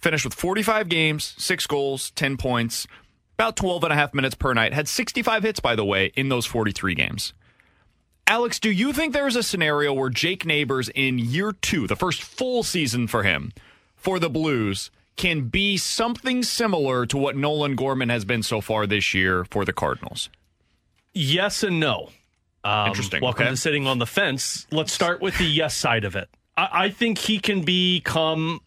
finished 0.00 0.24
with 0.24 0.32
45 0.32 0.88
games, 0.88 1.34
six 1.36 1.66
goals, 1.66 2.12
10 2.12 2.38
points, 2.38 2.86
about 3.34 3.56
12 3.56 3.84
and 3.84 3.92
a 3.92 3.96
half 3.96 4.14
minutes 4.14 4.36
per 4.36 4.54
night. 4.54 4.72
Had 4.72 4.88
65 4.88 5.42
hits, 5.42 5.60
by 5.60 5.76
the 5.76 5.84
way, 5.84 6.12
in 6.16 6.30
those 6.30 6.46
43 6.46 6.94
games. 6.94 7.34
Alex, 8.28 8.60
do 8.60 8.70
you 8.70 8.92
think 8.92 9.14
there's 9.14 9.36
a 9.36 9.42
scenario 9.42 9.94
where 9.94 10.10
Jake 10.10 10.44
Neighbours 10.44 10.90
in 10.94 11.18
year 11.18 11.52
two, 11.52 11.86
the 11.86 11.96
first 11.96 12.22
full 12.22 12.62
season 12.62 13.06
for 13.06 13.22
him, 13.22 13.52
for 13.96 14.18
the 14.18 14.28
Blues, 14.28 14.90
can 15.16 15.48
be 15.48 15.78
something 15.78 16.42
similar 16.42 17.06
to 17.06 17.16
what 17.16 17.36
Nolan 17.36 17.74
Gorman 17.74 18.10
has 18.10 18.26
been 18.26 18.42
so 18.42 18.60
far 18.60 18.86
this 18.86 19.14
year 19.14 19.46
for 19.46 19.64
the 19.64 19.72
Cardinals? 19.72 20.28
Yes 21.14 21.62
and 21.62 21.80
no. 21.80 22.10
Um, 22.64 22.88
Interesting. 22.88 23.22
Welcome 23.22 23.44
Okay. 23.44 23.50
to 23.52 23.56
sitting 23.56 23.86
on 23.86 23.98
the 23.98 24.06
fence. 24.06 24.66
Let's 24.70 24.92
start 24.92 25.22
with 25.22 25.38
the 25.38 25.46
yes 25.46 25.74
side 25.74 26.04
of 26.04 26.14
it. 26.14 26.28
I, 26.56 26.68
I 26.72 26.90
think 26.90 27.16
he 27.16 27.38
can 27.38 27.62
become, 27.62 28.60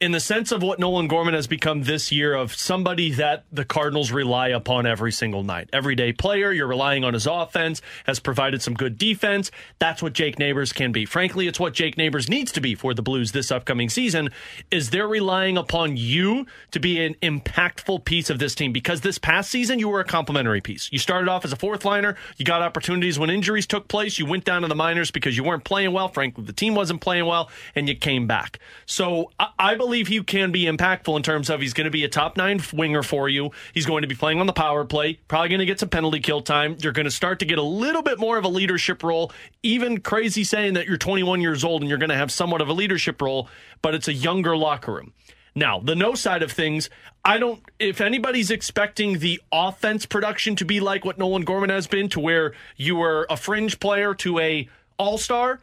in 0.00 0.12
the 0.12 0.20
sense 0.20 0.50
of 0.50 0.62
what 0.62 0.78
Nolan 0.78 1.08
Gorman 1.08 1.34
has 1.34 1.46
become 1.46 1.82
this 1.82 2.10
year, 2.10 2.32
of 2.32 2.54
somebody 2.54 3.12
that 3.12 3.44
the 3.52 3.66
Cardinals 3.66 4.10
rely 4.10 4.48
upon 4.48 4.86
every 4.86 5.12
single 5.12 5.44
night. 5.44 5.68
Everyday 5.74 6.14
player, 6.14 6.50
you're 6.52 6.66
relying 6.66 7.04
on 7.04 7.12
his 7.12 7.26
offense, 7.26 7.82
has 8.06 8.18
provided 8.18 8.62
some 8.62 8.72
good 8.72 8.96
defense. 8.96 9.50
That's 9.78 10.02
what 10.02 10.14
Jake 10.14 10.38
Neighbours 10.38 10.72
can 10.72 10.90
be. 10.90 11.04
Frankly, 11.04 11.46
it's 11.48 11.60
what 11.60 11.74
Jake 11.74 11.98
Neighbours 11.98 12.30
needs 12.30 12.50
to 12.52 12.62
be 12.62 12.74
for 12.74 12.94
the 12.94 13.02
Blues 13.02 13.32
this 13.32 13.50
upcoming 13.50 13.90
season. 13.90 14.30
Is 14.70 14.88
they're 14.88 15.06
relying 15.06 15.58
upon 15.58 15.98
you 15.98 16.46
to 16.70 16.80
be 16.80 17.04
an 17.04 17.14
impactful 17.22 18.06
piece 18.06 18.30
of 18.30 18.38
this 18.38 18.54
team 18.54 18.72
because 18.72 19.02
this 19.02 19.18
past 19.18 19.50
season 19.50 19.78
you 19.78 19.90
were 19.90 20.00
a 20.00 20.04
complimentary 20.04 20.62
piece. 20.62 20.90
You 20.90 20.98
started 20.98 21.28
off 21.28 21.44
as 21.44 21.52
a 21.52 21.56
fourth 21.56 21.84
liner. 21.84 22.16
You 22.38 22.46
got 22.46 22.62
opportunities 22.62 23.18
when 23.18 23.28
injuries 23.28 23.66
took 23.66 23.86
place. 23.86 24.18
You 24.18 24.24
went 24.24 24.46
down 24.46 24.62
to 24.62 24.68
the 24.68 24.74
minors 24.74 25.10
because 25.10 25.36
you 25.36 25.44
weren't 25.44 25.64
playing 25.64 25.92
well. 25.92 26.08
Frankly, 26.08 26.44
the 26.44 26.54
team 26.54 26.74
wasn't 26.74 27.02
playing 27.02 27.26
well, 27.26 27.50
and 27.74 27.86
you 27.86 27.94
came 27.94 28.26
back. 28.26 28.60
So 28.86 29.30
I, 29.38 29.48
I 29.58 29.74
believe 29.74 29.89
he 29.98 30.22
can 30.22 30.52
be 30.52 30.64
impactful 30.64 31.16
in 31.16 31.22
terms 31.22 31.50
of 31.50 31.60
he's 31.60 31.74
going 31.74 31.84
to 31.84 31.90
be 31.90 32.04
a 32.04 32.08
top 32.08 32.36
nine 32.36 32.62
winger 32.72 33.02
for 33.02 33.28
you. 33.28 33.50
He's 33.74 33.86
going 33.86 34.02
to 34.02 34.08
be 34.08 34.14
playing 34.14 34.40
on 34.40 34.46
the 34.46 34.52
power 34.52 34.84
play. 34.84 35.18
Probably 35.28 35.48
going 35.48 35.58
to 35.58 35.66
get 35.66 35.80
some 35.80 35.88
penalty 35.88 36.20
kill 36.20 36.40
time. 36.40 36.76
You're 36.80 36.92
going 36.92 37.04
to 37.04 37.10
start 37.10 37.40
to 37.40 37.44
get 37.44 37.58
a 37.58 37.62
little 37.62 38.02
bit 38.02 38.18
more 38.18 38.38
of 38.38 38.44
a 38.44 38.48
leadership 38.48 39.02
role. 39.02 39.32
Even 39.62 40.00
crazy 40.00 40.44
saying 40.44 40.74
that 40.74 40.86
you're 40.86 40.96
21 40.96 41.40
years 41.40 41.64
old 41.64 41.82
and 41.82 41.88
you're 41.88 41.98
going 41.98 42.10
to 42.10 42.16
have 42.16 42.32
somewhat 42.32 42.60
of 42.60 42.68
a 42.68 42.72
leadership 42.72 43.20
role, 43.20 43.48
but 43.82 43.94
it's 43.94 44.08
a 44.08 44.14
younger 44.14 44.56
locker 44.56 44.92
room. 44.92 45.12
Now, 45.54 45.80
the 45.80 45.96
no 45.96 46.14
side 46.14 46.42
of 46.42 46.52
things, 46.52 46.88
I 47.24 47.38
don't, 47.38 47.60
if 47.78 48.00
anybody's 48.00 48.50
expecting 48.50 49.18
the 49.18 49.40
offense 49.50 50.06
production 50.06 50.56
to 50.56 50.64
be 50.64 50.80
like 50.80 51.04
what 51.04 51.18
Nolan 51.18 51.42
Gorman 51.42 51.70
has 51.70 51.86
been, 51.86 52.08
to 52.10 52.20
where 52.20 52.54
you 52.76 52.96
were 52.96 53.26
a 53.28 53.36
fringe 53.36 53.80
player 53.80 54.14
to 54.14 54.38
a 54.38 54.68
all 54.96 55.18
star, 55.18 55.60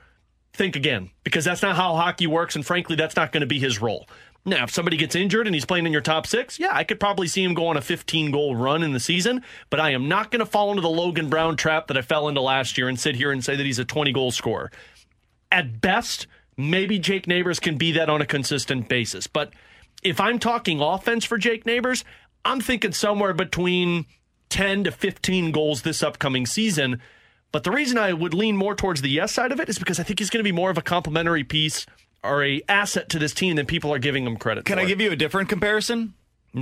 think 0.57 0.75
again, 0.75 1.11
because 1.23 1.45
that's 1.45 1.61
not 1.61 1.75
how 1.75 1.95
hockey 1.95 2.27
works. 2.27 2.55
And 2.55 2.65
frankly, 2.65 2.95
that's 2.95 3.15
not 3.15 3.31
going 3.31 3.41
to 3.41 3.47
be 3.47 3.59
his 3.59 3.81
role. 3.81 4.07
Now, 4.45 4.63
if 4.63 4.71
somebody 4.71 4.95
gets 4.95 5.15
injured 5.15 5.45
and 5.45 5.53
he's 5.53 5.65
playing 5.65 5.85
in 5.85 5.91
your 5.91 6.01
top 6.01 6.25
six, 6.25 6.57
yeah, 6.57 6.69
I 6.71 6.85
could 6.85 6.99
probably 6.99 7.27
see 7.27 7.43
him 7.43 7.53
go 7.53 7.67
on 7.67 7.75
a 7.75 7.81
15 7.81 8.31
goal 8.31 8.55
run 8.55 8.81
in 8.81 8.93
the 8.93 8.99
season, 8.99 9.43
but 9.69 9.79
I 9.79 9.91
am 9.91 10.07
not 10.07 10.31
going 10.31 10.39
to 10.39 10.45
fall 10.45 10.69
into 10.69 10.81
the 10.81 10.89
Logan 10.89 11.29
Brown 11.29 11.57
trap 11.57 11.87
that 11.87 11.97
I 11.97 12.01
fell 12.01 12.29
into 12.29 12.39
last 12.39 12.77
year 12.77 12.87
and 12.87 12.97
sit 12.97 13.15
here 13.15 13.31
and 13.31 13.43
say 13.43 13.57
that 13.57 13.65
he's 13.65 13.79
a 13.79 13.85
20 13.85 14.13
goal 14.13 14.31
scorer 14.31 14.71
at 15.51 15.81
best, 15.81 16.27
maybe 16.55 16.99
Jake 16.99 17.27
Neighbours 17.27 17.59
can 17.59 17.77
be 17.77 17.91
that 17.93 18.09
on 18.09 18.21
a 18.21 18.25
consistent 18.25 18.89
basis. 18.89 19.27
But 19.27 19.53
if 20.03 20.19
I'm 20.19 20.39
talking 20.39 20.81
offense 20.81 21.25
for 21.25 21.37
Jake 21.37 21.65
Neighbours, 21.65 22.03
I'm 22.45 22.61
thinking 22.61 22.91
somewhere 22.91 23.33
between 23.33 24.05
10 24.49 24.85
to 24.85 24.91
15 24.91 25.51
goals 25.51 25.81
this 25.81 26.03
upcoming 26.03 26.45
season. 26.45 27.01
But 27.51 27.63
the 27.63 27.71
reason 27.71 27.97
I 27.97 28.13
would 28.13 28.33
lean 28.33 28.57
more 28.57 28.75
towards 28.75 29.01
the 29.01 29.09
yes 29.09 29.33
side 29.33 29.51
of 29.51 29.59
it 29.59 29.69
is 29.69 29.79
because 29.79 29.99
I 29.99 30.03
think 30.03 30.19
he's 30.19 30.29
going 30.29 30.43
to 30.43 30.47
be 30.47 30.51
more 30.51 30.69
of 30.69 30.77
a 30.77 30.81
complementary 30.81 31.43
piece 31.43 31.85
or 32.23 32.43
a 32.43 32.61
asset 32.67 33.09
to 33.09 33.19
this 33.19 33.33
team 33.33 33.55
than 33.55 33.65
people 33.65 33.93
are 33.93 33.99
giving 33.99 34.25
him 34.25 34.37
credit 34.37 34.61
for. 34.61 34.65
Can 34.65 34.77
for. 34.77 34.83
I 34.83 34.85
give 34.85 34.99
you 34.99 35.11
a 35.11 35.15
different 35.15 35.49
comparison? 35.49 36.13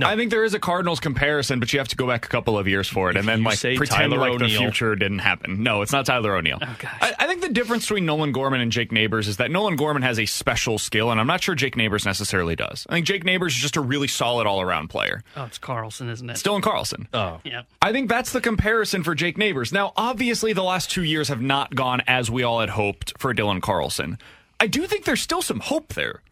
I 0.04 0.16
think 0.16 0.30
there 0.30 0.44
is 0.44 0.54
a 0.54 0.58
Cardinals 0.58 1.00
comparison, 1.00 1.60
but 1.60 1.72
you 1.72 1.78
have 1.78 1.88
to 1.88 1.96
go 1.96 2.06
back 2.06 2.26
a 2.26 2.28
couple 2.28 2.58
of 2.58 2.66
years 2.68 2.88
for 2.88 3.10
it, 3.10 3.16
and 3.16 3.26
then 3.26 3.40
you 3.40 3.44
like 3.44 3.58
say 3.58 3.76
pretend 3.76 4.12
Tyler 4.12 4.30
like 4.30 4.38
the 4.38 4.48
future 4.48 4.94
didn't 4.96 5.20
happen. 5.20 5.62
No, 5.62 5.82
it's 5.82 5.92
not 5.92 6.06
Tyler 6.06 6.34
O'Neill. 6.36 6.58
Oh. 6.60 6.76
I, 7.00 7.14
I 7.20 7.26
think 7.26 7.42
the 7.42 7.48
difference 7.48 7.84
between 7.84 8.06
Nolan 8.06 8.32
Gorman 8.32 8.60
and 8.60 8.72
Jake 8.72 8.92
Neighbours 8.92 9.28
is 9.28 9.36
that 9.38 9.50
Nolan 9.50 9.76
Gorman 9.76 10.02
has 10.02 10.18
a 10.18 10.26
special 10.26 10.78
skill, 10.78 11.10
and 11.10 11.20
I'm 11.20 11.26
not 11.26 11.42
sure 11.42 11.54
Jake 11.54 11.76
Neighbours 11.76 12.04
necessarily 12.04 12.56
does. 12.56 12.86
I 12.88 12.94
think 12.94 13.06
Jake 13.06 13.24
Neighbours 13.24 13.54
is 13.54 13.60
just 13.60 13.76
a 13.76 13.80
really 13.80 14.08
solid 14.08 14.46
all 14.46 14.60
around 14.60 14.88
player. 14.88 15.22
Oh, 15.36 15.44
it's 15.44 15.58
Carlson, 15.58 16.08
isn't 16.08 16.28
it? 16.28 16.36
Still 16.38 16.56
in 16.56 16.62
Carlson. 16.62 17.08
Oh. 17.14 17.40
Yeah. 17.44 17.62
I 17.82 17.92
think 17.92 18.08
that's 18.08 18.32
the 18.32 18.40
comparison 18.40 19.02
for 19.02 19.14
Jake 19.14 19.38
Neighbours. 19.38 19.72
Now, 19.72 19.92
obviously, 19.96 20.52
the 20.52 20.62
last 20.62 20.90
two 20.90 21.02
years 21.02 21.28
have 21.28 21.40
not 21.40 21.74
gone 21.74 22.02
as 22.06 22.30
we 22.30 22.42
all 22.42 22.60
had 22.60 22.70
hoped 22.70 23.14
for 23.18 23.34
Dylan 23.34 23.62
Carlson. 23.62 24.18
I 24.58 24.66
do 24.66 24.86
think 24.86 25.04
there's 25.04 25.20
still 25.20 25.42
some 25.42 25.60
hope 25.60 25.94
there. 25.94 26.22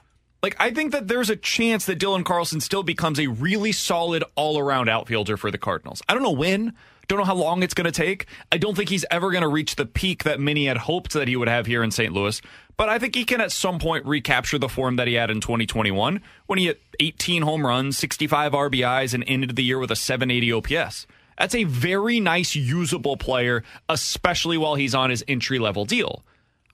Like, 0.45 0.57
I 0.59 0.73
think 0.73 0.93
that 0.93 1.09
there's 1.09 1.31
a 1.31 1.37
chance 1.37 1.87
that 1.87 1.99
Dylan 1.99 2.23
Carlson 2.23 2.61
still 2.61 2.83
becomes 2.83 3.19
a 3.19 3.29
really 3.29 3.73
solid 3.73 4.23
all 4.35 4.59
around 4.59 4.91
outfielder 4.91 5.39
for 5.39 5.51
the 5.51 5.57
Cardinals. 5.57 6.03
I 6.07 6.13
don't 6.13 6.23
know 6.23 6.33
when. 6.33 6.75
Don't 7.09 7.19
know 7.19 7.25
how 7.25 7.35
long 7.35 7.63
it's 7.63 7.73
going 7.73 7.87
to 7.87 7.91
take. 7.91 8.27
I 8.53 8.59
don't 8.59 8.77
think 8.77 8.91
he's 8.91 9.07
ever 9.11 9.31
going 9.31 9.41
to 9.41 9.49
reach 9.49 9.77
the 9.77 9.87
peak 9.87 10.25
that 10.25 10.41
many 10.41 10.67
had 10.67 10.77
hoped 10.77 11.15
that 11.15 11.29
he 11.29 11.37
would 11.37 11.49
have 11.49 11.65
here 11.65 11.83
in 11.83 11.91
St. 11.91 12.13
Louis. 12.13 12.43
But 12.77 12.91
I 12.91 12.99
think 12.99 13.15
he 13.15 13.25
can 13.25 13.41
at 13.41 13.53
some 13.53 13.79
point 13.79 14.05
recapture 14.05 14.59
the 14.59 14.69
form 14.69 14.97
that 14.97 15.09
he 15.09 15.15
had 15.15 15.31
in 15.31 15.41
2021 15.41 16.21
when 16.45 16.59
he 16.59 16.67
hit 16.67 16.83
18 17.01 17.41
home 17.41 17.67
runs, 17.67 17.97
65 17.97 18.53
RBIs, 18.53 19.15
and 19.15 19.25
ended 19.27 19.57
the 19.57 19.65
year 19.65 19.79
with 19.79 19.93
a 19.93 19.97
780 19.97 20.53
OPS. 20.53 21.07
That's 21.39 21.55
a 21.55 21.65
very 21.65 22.21
nice, 22.21 22.55
usable 22.55 23.17
player, 23.17 23.65
especially 23.89 24.59
while 24.59 24.75
he's 24.75 24.95
on 24.95 25.09
his 25.09 25.25
entry 25.27 25.59
level 25.59 25.87
deal. 25.87 26.23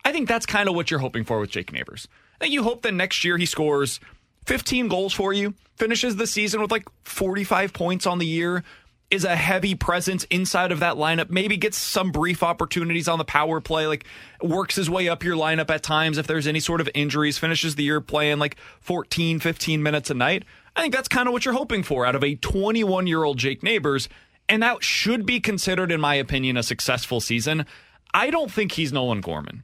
I 0.04 0.10
think 0.10 0.26
that's 0.26 0.44
kind 0.44 0.68
of 0.68 0.74
what 0.74 0.90
you're 0.90 0.98
hoping 0.98 1.22
for 1.22 1.38
with 1.38 1.50
Jake 1.50 1.72
Neighbours. 1.72 2.08
You 2.42 2.62
hope 2.62 2.82
that 2.82 2.94
next 2.94 3.24
year 3.24 3.36
he 3.36 3.46
scores 3.46 4.00
15 4.46 4.88
goals 4.88 5.12
for 5.12 5.32
you, 5.32 5.54
finishes 5.76 6.16
the 6.16 6.26
season 6.26 6.60
with 6.60 6.70
like 6.70 6.88
45 7.04 7.72
points 7.72 8.06
on 8.06 8.18
the 8.18 8.26
year, 8.26 8.64
is 9.10 9.24
a 9.24 9.34
heavy 9.34 9.74
presence 9.74 10.24
inside 10.24 10.70
of 10.70 10.80
that 10.80 10.94
lineup, 10.94 11.30
maybe 11.30 11.56
gets 11.56 11.76
some 11.76 12.12
brief 12.12 12.42
opportunities 12.42 13.08
on 13.08 13.18
the 13.18 13.24
power 13.24 13.60
play, 13.60 13.86
like 13.86 14.04
works 14.40 14.76
his 14.76 14.88
way 14.88 15.08
up 15.08 15.24
your 15.24 15.36
lineup 15.36 15.68
at 15.68 15.82
times 15.82 16.16
if 16.16 16.26
there's 16.28 16.46
any 16.46 16.60
sort 16.60 16.80
of 16.80 16.88
injuries, 16.94 17.36
finishes 17.36 17.74
the 17.74 17.82
year 17.82 18.00
playing 18.00 18.38
like 18.38 18.56
14, 18.80 19.40
15 19.40 19.82
minutes 19.82 20.10
a 20.10 20.14
night. 20.14 20.44
I 20.76 20.82
think 20.82 20.94
that's 20.94 21.08
kind 21.08 21.26
of 21.26 21.32
what 21.32 21.44
you're 21.44 21.54
hoping 21.54 21.82
for 21.82 22.06
out 22.06 22.14
of 22.14 22.22
a 22.22 22.36
21 22.36 23.08
year 23.08 23.24
old 23.24 23.38
Jake 23.38 23.62
Neighbours. 23.62 24.08
And 24.48 24.62
that 24.62 24.82
should 24.82 25.26
be 25.26 25.40
considered, 25.40 25.92
in 25.92 26.00
my 26.00 26.14
opinion, 26.14 26.56
a 26.56 26.62
successful 26.62 27.20
season. 27.20 27.66
I 28.12 28.30
don't 28.30 28.50
think 28.50 28.72
he's 28.72 28.92
Nolan 28.92 29.20
Gorman. 29.20 29.62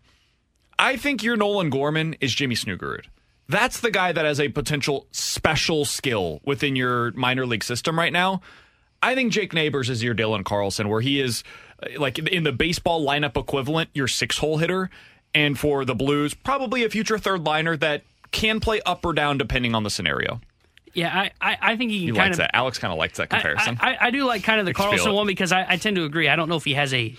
I 0.78 0.96
think 0.96 1.22
your 1.22 1.36
Nolan 1.36 1.70
Gorman 1.70 2.16
is 2.20 2.34
Jimmy 2.34 2.54
Snuggerud. 2.54 3.06
That's 3.48 3.80
the 3.80 3.90
guy 3.90 4.12
that 4.12 4.24
has 4.24 4.40
a 4.40 4.48
potential 4.48 5.06
special 5.12 5.84
skill 5.84 6.40
within 6.44 6.76
your 6.76 7.12
minor 7.12 7.46
league 7.46 7.64
system 7.64 7.98
right 7.98 8.12
now. 8.12 8.40
I 9.02 9.14
think 9.14 9.32
Jake 9.32 9.52
Neighbours 9.52 9.88
is 9.88 10.02
your 10.02 10.14
Dylan 10.14 10.44
Carlson, 10.44 10.88
where 10.88 11.00
he 11.00 11.20
is 11.20 11.44
uh, 11.82 12.00
like 12.00 12.18
in 12.18 12.42
the 12.42 12.52
baseball 12.52 13.06
lineup 13.06 13.36
equivalent, 13.36 13.90
your 13.94 14.08
six 14.08 14.38
hole 14.38 14.58
hitter. 14.58 14.90
And 15.34 15.58
for 15.58 15.84
the 15.84 15.94
Blues, 15.94 16.34
probably 16.34 16.82
a 16.82 16.88
future 16.90 17.18
third 17.18 17.44
liner 17.44 17.76
that 17.76 18.02
can 18.30 18.58
play 18.58 18.80
up 18.86 19.04
or 19.04 19.12
down 19.12 19.38
depending 19.38 19.74
on 19.74 19.82
the 19.82 19.90
scenario. 19.90 20.40
Yeah, 20.94 21.14
I, 21.14 21.30
I, 21.40 21.58
I 21.60 21.76
think 21.76 21.90
he 21.90 22.06
can 22.06 22.14
kind 22.14 22.30
likes 22.30 22.34
of. 22.36 22.38
that. 22.38 22.56
Alex 22.56 22.78
kind 22.78 22.90
of 22.90 22.98
likes 22.98 23.18
that 23.18 23.28
comparison. 23.28 23.76
I, 23.80 23.92
I, 23.94 24.06
I 24.06 24.10
do 24.10 24.24
like 24.24 24.42
kind 24.44 24.60
of 24.60 24.66
the 24.66 24.70
I 24.70 24.72
can 24.72 24.82
feel 24.84 24.90
Carlson 24.92 25.12
one 25.12 25.26
because 25.26 25.52
I, 25.52 25.66
I 25.68 25.76
tend 25.76 25.96
to 25.96 26.04
agree. 26.04 26.28
I 26.28 26.36
don't 26.36 26.48
know 26.48 26.56
if 26.56 26.64
he 26.64 26.72
has 26.72 26.94
a 26.94 27.14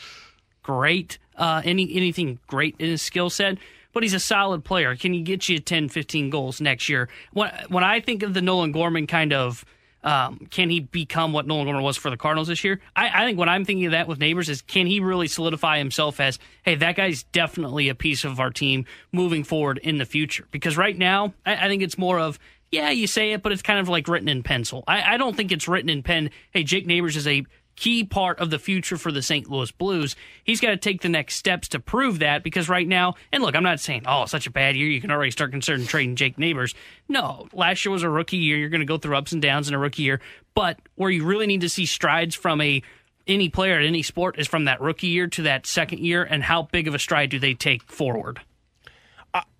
great 0.63 1.19
uh, 1.37 1.61
any 1.63 1.93
anything 1.95 2.39
great 2.47 2.75
in 2.79 2.89
his 2.89 3.01
skill 3.01 3.29
set, 3.29 3.57
but 3.93 4.03
he's 4.03 4.13
a 4.13 4.19
solid 4.19 4.63
player. 4.63 4.95
Can 4.95 5.13
he 5.13 5.21
get 5.21 5.47
you 5.49 5.59
10, 5.59 5.89
15 5.89 6.29
goals 6.29 6.59
next 6.61 6.89
year? 6.89 7.09
When 7.33 7.51
when 7.69 7.83
I 7.83 7.99
think 7.99 8.23
of 8.23 8.33
the 8.33 8.41
Nolan 8.41 8.71
Gorman 8.71 9.07
kind 9.07 9.33
of. 9.33 9.65
Um, 10.03 10.47
can 10.51 10.69
he 10.69 10.79
become 10.79 11.33
what 11.33 11.47
Nolan 11.47 11.65
Gorman 11.65 11.83
was 11.83 11.97
for 11.97 12.09
the 12.09 12.15
Cardinals 12.15 12.47
this 12.47 12.63
year? 12.63 12.79
I, 12.95 13.23
I 13.23 13.25
think 13.25 13.37
what 13.37 13.49
I'm 13.49 13.65
thinking 13.65 13.87
of 13.87 13.91
that 13.91 14.07
with 14.07 14.19
Neighbours 14.19 14.47
is 14.47 14.61
can 14.61 14.85
he 14.85 15.01
really 15.01 15.27
solidify 15.27 15.79
himself 15.79 16.21
as, 16.21 16.39
hey, 16.63 16.75
that 16.75 16.95
guy's 16.95 17.23
definitely 17.23 17.89
a 17.89 17.95
piece 17.95 18.23
of 18.23 18.39
our 18.39 18.51
team 18.51 18.85
moving 19.11 19.43
forward 19.43 19.79
in 19.79 19.97
the 19.97 20.05
future? 20.05 20.47
Because 20.51 20.77
right 20.77 20.97
now, 20.97 21.33
I, 21.45 21.65
I 21.65 21.67
think 21.67 21.81
it's 21.81 21.97
more 21.97 22.19
of, 22.19 22.39
yeah, 22.71 22.89
you 22.91 23.07
say 23.07 23.33
it, 23.33 23.41
but 23.41 23.51
it's 23.51 23.63
kind 23.63 23.79
of 23.79 23.89
like 23.89 24.07
written 24.07 24.29
in 24.29 24.43
pencil. 24.43 24.83
I, 24.87 25.15
I 25.15 25.17
don't 25.17 25.35
think 25.35 25.51
it's 25.51 25.67
written 25.67 25.89
in 25.89 26.03
pen. 26.03 26.29
Hey, 26.51 26.63
Jake 26.63 26.85
Neighbours 26.85 27.17
is 27.17 27.27
a 27.27 27.43
key 27.77 28.03
part 28.03 28.39
of 28.39 28.49
the 28.49 28.59
future 28.59 28.97
for 28.97 29.11
the 29.11 29.21
St. 29.21 29.49
Louis 29.49 29.71
Blues. 29.71 30.15
He's 30.43 30.59
got 30.59 30.71
to 30.71 30.77
take 30.77 31.01
the 31.01 31.09
next 31.09 31.35
steps 31.35 31.69
to 31.69 31.79
prove 31.79 32.19
that 32.19 32.43
because 32.43 32.67
right 32.67 32.87
now, 32.87 33.13
and 33.31 33.41
look, 33.41 33.55
I'm 33.55 33.63
not 33.63 33.79
saying, 33.79 34.03
oh, 34.05 34.25
such 34.25 34.47
a 34.47 34.51
bad 34.51 34.75
year. 34.75 34.87
You 34.87 34.99
can 34.99 35.11
already 35.11 35.31
start 35.31 35.51
considering 35.51 35.87
trading 35.87 36.15
Jake 36.17 36.37
Neighbours. 36.37 36.75
No, 37.07 37.47
last 37.53 37.85
year 37.85 37.93
was 37.93 38.03
a 38.03 38.09
rookie 38.09 38.37
year. 38.37 38.57
You're 38.57 38.69
going 38.69 38.81
to 38.81 38.85
go 38.85 38.97
through 38.97 39.15
ups 39.15 39.31
and 39.31 39.41
downs 39.41 39.69
in 39.69 39.75
a 39.75 39.79
rookie 39.79 40.03
year. 40.03 40.19
But 40.55 40.79
where 40.95 41.11
you 41.11 41.23
really 41.23 41.47
need 41.47 41.61
to 41.61 41.69
see 41.69 41.85
strides 41.85 42.35
from 42.35 42.59
a 42.59 42.81
any 43.27 43.49
player 43.49 43.77
at 43.77 43.85
any 43.85 44.03
sport 44.03 44.39
is 44.39 44.47
from 44.47 44.65
that 44.65 44.81
rookie 44.81 45.07
year 45.07 45.27
to 45.27 45.43
that 45.43 45.67
second 45.67 45.99
year, 45.99 46.23
and 46.23 46.41
how 46.43 46.63
big 46.63 46.87
of 46.87 46.95
a 46.95 46.99
stride 46.99 47.29
do 47.29 47.39
they 47.39 47.53
take 47.53 47.83
forward? 47.83 48.39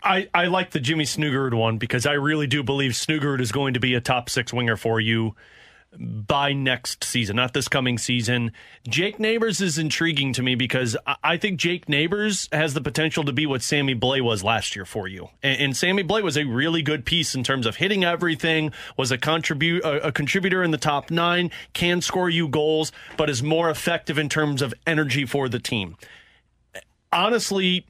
I, 0.02 0.30
I 0.34 0.46
like 0.46 0.72
the 0.72 0.80
Jimmy 0.80 1.04
Snuggerud 1.04 1.54
one 1.54 1.78
because 1.78 2.06
I 2.06 2.14
really 2.14 2.48
do 2.48 2.64
believe 2.64 2.94
Snuggerud 2.94 3.42
is 3.42 3.52
going 3.52 3.74
to 3.74 3.80
be 3.80 3.94
a 3.94 4.02
top 4.02 4.30
six 4.30 4.54
winger 4.54 4.78
for 4.78 5.00
you 5.00 5.36
by 6.00 6.54
next 6.54 7.04
season, 7.04 7.36
not 7.36 7.54
this 7.54 7.68
coming 7.68 7.98
season. 7.98 8.52
Jake 8.88 9.20
Neighbours 9.20 9.62
is 9.62 9.78
intriguing 9.78 10.34
to 10.34 10.44
me 10.44 10.56
because 10.56 10.96
I- 11.24 11.38
think 11.38 11.60
Jake 11.60 11.88
Neighbours 11.88 12.50
has 12.52 12.74
the 12.74 12.82
potential 12.82 13.24
to 13.24 13.32
be 13.32 13.46
what 13.46 13.62
Sammy 13.62 13.96
Blais 13.96 14.22
was 14.22 14.44
last 14.44 14.76
year 14.76 14.86
for 14.86 15.08
you. 15.08 15.30
And, 15.44 15.62
and 15.62 15.78
Sammy 15.78 16.04
Blais 16.04 16.24
was 16.24 16.38
a 16.38 16.46
really 16.46 16.82
good 16.82 17.06
piece 17.06 17.36
in 17.36 17.44
terms 17.44 17.66
of 17.66 17.76
hitting 17.78 18.04
everything, 18.04 18.72
was 18.98 19.12
a 19.12 19.18
contribute 19.18 19.84
a, 19.84 20.08
a 20.08 20.12
contributor 20.12 20.64
in 20.64 20.72
the 20.72 20.78
top 20.78 21.12
nine, 21.12 21.52
can 21.74 22.02
score 22.02 22.30
you 22.30 22.48
goals, 22.48 22.92
but 23.18 23.30
is 23.30 23.44
more 23.44 23.70
effective 23.70 24.18
in 24.18 24.30
terms 24.30 24.62
of 24.62 24.74
energy 24.86 25.26
for 25.26 25.48
the 25.48 25.60
team. 25.60 25.96
Honestly, 27.12 27.86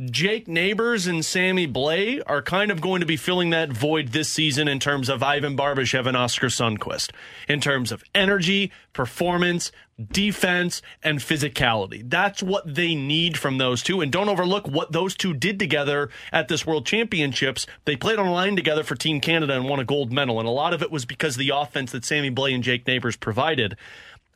Jake 0.00 0.48
Neighbours 0.48 1.06
and 1.06 1.22
Sammy 1.22 1.68
Blais 1.68 2.22
are 2.26 2.40
kind 2.40 2.70
of 2.70 2.80
going 2.80 3.00
to 3.00 3.06
be 3.06 3.18
filling 3.18 3.50
that 3.50 3.70
void 3.70 4.08
this 4.08 4.30
season 4.30 4.66
in 4.66 4.78
terms 4.78 5.10
of 5.10 5.22
Ivan 5.22 5.54
Barbashev 5.54 6.06
and 6.06 6.16
Oskar 6.16 6.46
Sundqvist, 6.46 7.10
in 7.46 7.60
terms 7.60 7.92
of 7.92 8.02
energy, 8.14 8.72
performance, 8.94 9.70
defense, 10.10 10.80
and 11.02 11.18
physicality. 11.18 12.08
That's 12.08 12.42
what 12.42 12.74
they 12.74 12.94
need 12.94 13.36
from 13.36 13.58
those 13.58 13.82
two. 13.82 14.00
And 14.00 14.10
don't 14.10 14.30
overlook 14.30 14.66
what 14.66 14.92
those 14.92 15.14
two 15.14 15.34
did 15.34 15.58
together 15.58 16.08
at 16.32 16.48
this 16.48 16.66
World 16.66 16.86
Championships. 16.86 17.66
They 17.84 17.94
played 17.94 18.18
on 18.18 18.26
a 18.26 18.32
line 18.32 18.56
together 18.56 18.84
for 18.84 18.94
Team 18.94 19.20
Canada 19.20 19.54
and 19.54 19.68
won 19.68 19.78
a 19.78 19.84
gold 19.84 20.10
medal. 20.10 20.38
And 20.38 20.48
a 20.48 20.52
lot 20.52 20.72
of 20.72 20.82
it 20.82 20.90
was 20.90 21.04
because 21.04 21.34
of 21.34 21.40
the 21.40 21.50
offense 21.50 21.92
that 21.92 22.06
Sammy 22.06 22.30
Blais 22.30 22.54
and 22.54 22.64
Jake 22.64 22.86
Neighbours 22.86 23.16
provided. 23.16 23.76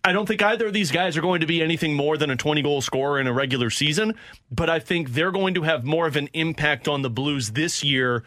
I 0.06 0.12
don't 0.12 0.26
think 0.26 0.40
either 0.40 0.68
of 0.68 0.72
these 0.72 0.92
guys 0.92 1.16
are 1.16 1.20
going 1.20 1.40
to 1.40 1.48
be 1.48 1.60
anything 1.60 1.94
more 1.94 2.16
than 2.16 2.30
a 2.30 2.36
20 2.36 2.62
goal 2.62 2.80
scorer 2.80 3.18
in 3.18 3.26
a 3.26 3.32
regular 3.32 3.70
season, 3.70 4.14
but 4.52 4.70
I 4.70 4.78
think 4.78 5.10
they're 5.10 5.32
going 5.32 5.54
to 5.54 5.62
have 5.62 5.84
more 5.84 6.06
of 6.06 6.14
an 6.14 6.28
impact 6.32 6.86
on 6.86 7.02
the 7.02 7.10
Blues 7.10 7.50
this 7.50 7.82
year, 7.82 8.22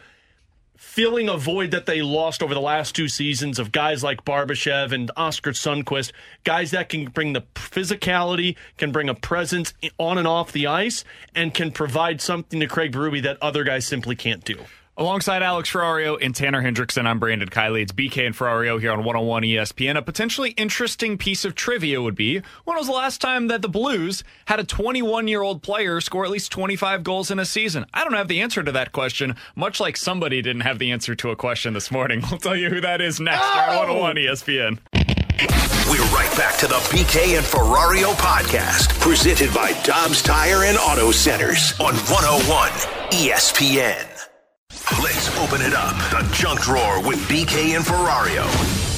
filling 0.76 1.30
a 1.30 1.38
void 1.38 1.70
that 1.70 1.86
they 1.86 2.02
lost 2.02 2.42
over 2.42 2.52
the 2.52 2.60
last 2.60 2.94
two 2.94 3.08
seasons 3.08 3.58
of 3.58 3.72
guys 3.72 4.04
like 4.04 4.26
Barbashev 4.26 4.92
and 4.92 5.10
Oskar 5.16 5.52
Sundqvist, 5.52 6.12
guys 6.44 6.72
that 6.72 6.90
can 6.90 7.06
bring 7.06 7.32
the 7.32 7.44
physicality, 7.54 8.56
can 8.76 8.92
bring 8.92 9.08
a 9.08 9.14
presence 9.14 9.72
on 9.96 10.18
and 10.18 10.28
off 10.28 10.52
the 10.52 10.66
ice, 10.66 11.02
and 11.34 11.54
can 11.54 11.70
provide 11.72 12.20
something 12.20 12.60
to 12.60 12.66
Craig 12.66 12.92
Berube 12.92 13.22
that 13.22 13.38
other 13.40 13.64
guys 13.64 13.86
simply 13.86 14.16
can't 14.16 14.44
do. 14.44 14.58
Alongside 15.00 15.42
Alex 15.42 15.70
Ferrario 15.70 16.18
and 16.20 16.34
Tanner 16.34 16.62
Hendrickson, 16.62 17.06
I'm 17.06 17.18
Brandon 17.18 17.48
Kiley. 17.48 17.80
It's 17.80 17.90
BK 17.90 18.26
and 18.26 18.34
Ferrario 18.34 18.78
here 18.78 18.92
on 18.92 18.98
101 18.98 19.44
ESPN. 19.44 19.96
A 19.96 20.02
potentially 20.02 20.50
interesting 20.58 21.16
piece 21.16 21.46
of 21.46 21.54
trivia 21.54 22.02
would 22.02 22.14
be 22.14 22.42
when 22.64 22.76
was 22.76 22.86
the 22.86 22.92
last 22.92 23.18
time 23.18 23.46
that 23.46 23.62
the 23.62 23.68
Blues 23.70 24.22
had 24.44 24.60
a 24.60 24.64
21 24.64 25.26
year 25.26 25.40
old 25.40 25.62
player 25.62 26.02
score 26.02 26.26
at 26.26 26.30
least 26.30 26.52
25 26.52 27.02
goals 27.02 27.30
in 27.30 27.38
a 27.38 27.46
season? 27.46 27.86
I 27.94 28.04
don't 28.04 28.12
have 28.12 28.28
the 28.28 28.42
answer 28.42 28.62
to 28.62 28.72
that 28.72 28.92
question, 28.92 29.36
much 29.56 29.80
like 29.80 29.96
somebody 29.96 30.42
didn't 30.42 30.64
have 30.64 30.78
the 30.78 30.92
answer 30.92 31.14
to 31.14 31.30
a 31.30 31.36
question 31.36 31.72
this 31.72 31.90
morning. 31.90 32.22
We'll 32.30 32.38
tell 32.38 32.54
you 32.54 32.68
who 32.68 32.82
that 32.82 33.00
is 33.00 33.20
next 33.20 33.42
here 33.54 33.62
on 33.62 33.88
101 33.88 34.16
ESPN. 34.16 34.78
We're 35.88 36.14
right 36.14 36.36
back 36.36 36.58
to 36.58 36.66
the 36.66 36.74
BK 36.90 37.38
and 37.38 37.46
Ferrario 37.46 38.12
podcast, 38.16 39.00
presented 39.00 39.54
by 39.54 39.72
Dobbs 39.82 40.20
Tire 40.20 40.64
and 40.64 40.76
Auto 40.76 41.10
Centers 41.10 41.72
on 41.80 41.94
101 41.94 42.70
ESPN. 43.12 44.19
Let's 45.02 45.28
open 45.38 45.62
it 45.62 45.74
up. 45.74 45.96
The 46.10 46.28
junk 46.32 46.60
drawer 46.60 47.00
with 47.06 47.18
BK 47.28 47.76
and 47.76 47.84
Ferrario. 47.84 48.44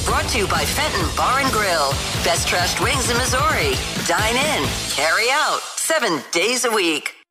Brought 0.05 0.27
to 0.29 0.37
you 0.39 0.47
by 0.47 0.65
Fenton 0.65 1.07
Bar 1.15 1.39
and 1.39 1.51
Grill. 1.51 1.91
Best 2.23 2.47
trashed 2.47 2.83
wings 2.83 3.09
in 3.09 3.17
Missouri. 3.17 3.75
Dine 4.05 4.35
in, 4.35 4.67
carry 4.89 5.29
out, 5.31 5.61
seven 5.77 6.21
days 6.31 6.65
a 6.65 6.71
week. 6.71 7.22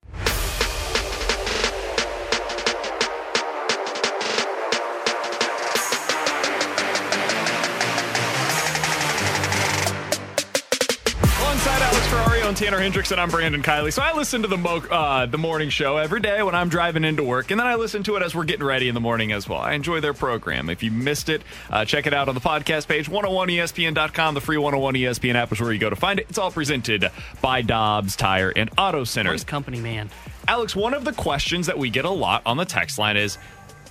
Alongside 12.52 12.74
Alex 12.74 12.92
Ferrario 12.92 12.96
and 12.96 13.04
Tanner. 13.04 13.22
I'm 13.22 13.30
Brandon 13.30 13.62
Kiley. 13.62 13.92
So 13.92 14.02
I 14.02 14.14
listen 14.14 14.42
to 14.42 14.48
the 14.48 14.56
mo- 14.56 14.84
uh, 14.90 15.26
the 15.26 15.38
morning 15.38 15.70
show 15.70 15.96
every 15.96 16.20
day 16.20 16.42
when 16.42 16.54
I'm 16.54 16.68
driving 16.68 17.04
into 17.04 17.22
work, 17.22 17.50
and 17.50 17.58
then 17.58 17.66
I 17.66 17.76
listen 17.76 18.02
to 18.04 18.16
it 18.16 18.22
as 18.22 18.34
we're 18.34 18.44
getting 18.44 18.64
ready 18.64 18.88
in 18.88 18.94
the 18.94 19.00
morning 19.00 19.32
as 19.32 19.48
well. 19.48 19.60
I 19.60 19.72
enjoy 19.72 20.00
their 20.00 20.12
program. 20.12 20.68
If 20.68 20.82
you 20.82 20.90
missed 20.90 21.28
it, 21.28 21.42
uh, 21.70 21.84
check 21.84 22.06
it 22.06 22.12
out 22.12 22.28
on 22.28 22.34
the 22.34 22.40
podcast 22.40 22.88
page, 22.88 23.08
101ESPN.com. 23.08 24.34
The 24.34 24.40
free 24.40 24.58
101 24.58 24.94
ESPN 24.94 25.34
app 25.34 25.52
is 25.52 25.60
where 25.60 25.72
you 25.72 25.78
go 25.78 25.90
to 25.90 25.96
find 25.96 26.18
it. 26.18 26.26
It's 26.28 26.38
all 26.38 26.50
presented 26.50 27.10
by 27.40 27.62
Dobbs 27.62 28.16
Tire 28.16 28.52
and 28.54 28.70
Auto 28.76 29.04
Centers. 29.04 29.44
company, 29.44 29.80
man. 29.80 30.10
Alex, 30.46 30.76
one 30.76 30.94
of 30.94 31.04
the 31.04 31.12
questions 31.12 31.66
that 31.66 31.78
we 31.78 31.90
get 31.90 32.04
a 32.04 32.10
lot 32.10 32.42
on 32.44 32.56
the 32.56 32.64
text 32.64 32.98
line 32.98 33.16
is, 33.16 33.38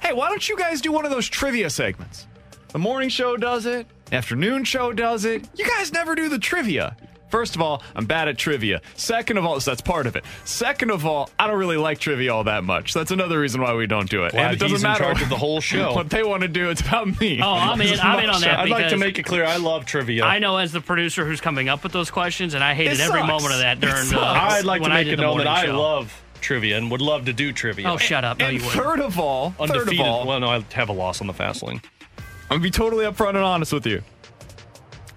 "Hey, 0.01 0.13
why 0.13 0.29
don't 0.29 0.47
you 0.47 0.57
guys 0.57 0.81
do 0.81 0.91
one 0.91 1.05
of 1.05 1.11
those 1.11 1.27
trivia 1.27 1.69
segments? 1.69 2.27
The 2.69 2.79
morning 2.79 3.09
show 3.09 3.37
does 3.37 3.65
it, 3.65 3.87
the 4.05 4.15
afternoon 4.15 4.63
show 4.65 4.93
does 4.93 5.25
it. 5.25 5.47
You 5.55 5.65
guys 5.65 5.91
never 5.91 6.15
do 6.15 6.29
the 6.29 6.39
trivia." 6.39 6.95
First 7.31 7.55
of 7.55 7.61
all, 7.61 7.81
I'm 7.95 8.05
bad 8.05 8.27
at 8.27 8.37
trivia. 8.37 8.81
Second 8.95 9.37
of 9.37 9.45
all, 9.45 9.59
so 9.59 9.71
that's 9.71 9.81
part 9.81 10.05
of 10.05 10.15
it. 10.15 10.23
Second 10.45 10.91
of 10.91 11.05
all, 11.05 11.29
I 11.39 11.47
don't 11.47 11.57
really 11.57 11.77
like 11.77 11.97
trivia 11.97 12.33
all 12.33 12.43
that 12.43 12.63
much. 12.63 12.93
That's 12.93 13.09
another 13.11 13.39
reason 13.39 13.61
why 13.61 13.73
we 13.73 13.87
don't 13.87 14.09
do 14.09 14.25
it. 14.25 14.31
Glad 14.33 14.43
and 14.43 14.53
it 14.53 14.59
doesn't 14.59 14.75
he's 14.75 14.83
in 14.83 14.89
matter 14.89 15.03
charge 15.05 15.21
of 15.21 15.29
the 15.29 15.37
whole 15.37 15.61
show. 15.61 15.93
what 15.95 16.09
they 16.09 16.23
want 16.23 16.41
to 16.41 16.47
do. 16.49 16.69
It's 16.69 16.81
about 16.81 17.19
me. 17.19 17.41
Oh, 17.41 17.53
I'm 17.53 17.79
in. 17.81 17.87
It's 17.87 18.03
I'm 18.03 18.19
in 18.19 18.27
my 18.27 18.33
on 18.33 18.41
show. 18.41 18.47
that. 18.49 18.59
I'd 18.59 18.69
like 18.69 18.83
to 18.83 18.89
because 18.89 18.99
make 18.99 19.17
it 19.17 19.23
clear 19.23 19.45
I 19.45 19.55
love 19.57 19.85
trivia. 19.85 20.25
I 20.25 20.39
know 20.39 20.57
as 20.57 20.71
the 20.73 20.81
producer 20.81 21.25
who's 21.25 21.39
coming 21.41 21.69
up 21.69 21.83
with 21.83 21.93
those 21.93 22.11
questions, 22.11 22.53
and 22.53 22.63
I 22.63 22.73
hated 22.73 22.93
It 22.93 22.99
every 22.99 23.21
sucks. 23.21 23.27
moment 23.31 23.53
of 23.53 23.59
that 23.61 23.77
It 23.77 23.81
during. 23.81 24.13
Uh, 24.13 24.19
I'd 24.27 24.65
like 24.65 24.79
to 24.81 24.83
when 24.83 24.91
I 24.91 24.95
make 24.95 25.05
did 25.05 25.13
it 25.13 25.15
the 25.17 25.21
known 25.23 25.37
that 25.37 25.45
morning 25.45 25.63
I 25.63 25.65
show. 25.67 25.79
love 25.81 26.21
trivia 26.41 26.77
and 26.77 26.91
would 26.91 27.01
love 27.01 27.25
to 27.25 27.33
do 27.33 27.53
trivia. 27.53 27.87
Oh, 27.89 27.97
shut 27.97 28.25
up! 28.25 28.39
No, 28.39 28.47
and 28.47 28.57
you 28.59 28.65
wouldn't. 28.65 28.83
third 28.83 28.99
of 28.99 29.17
all, 29.19 29.51
third 29.51 29.69
Undefeated. 29.71 29.99
of 30.01 30.05
all, 30.05 30.27
well, 30.27 30.39
no, 30.41 30.49
I 30.49 30.65
have 30.73 30.89
a 30.89 30.93
loss 30.93 31.21
on 31.21 31.27
the 31.27 31.33
fast 31.33 31.63
lane. 31.63 31.81
I'm 32.17 32.57
gonna 32.57 32.61
be 32.63 32.71
totally 32.71 33.05
upfront 33.05 33.29
and 33.29 33.37
honest 33.37 33.71
with 33.71 33.85
you. 33.87 34.01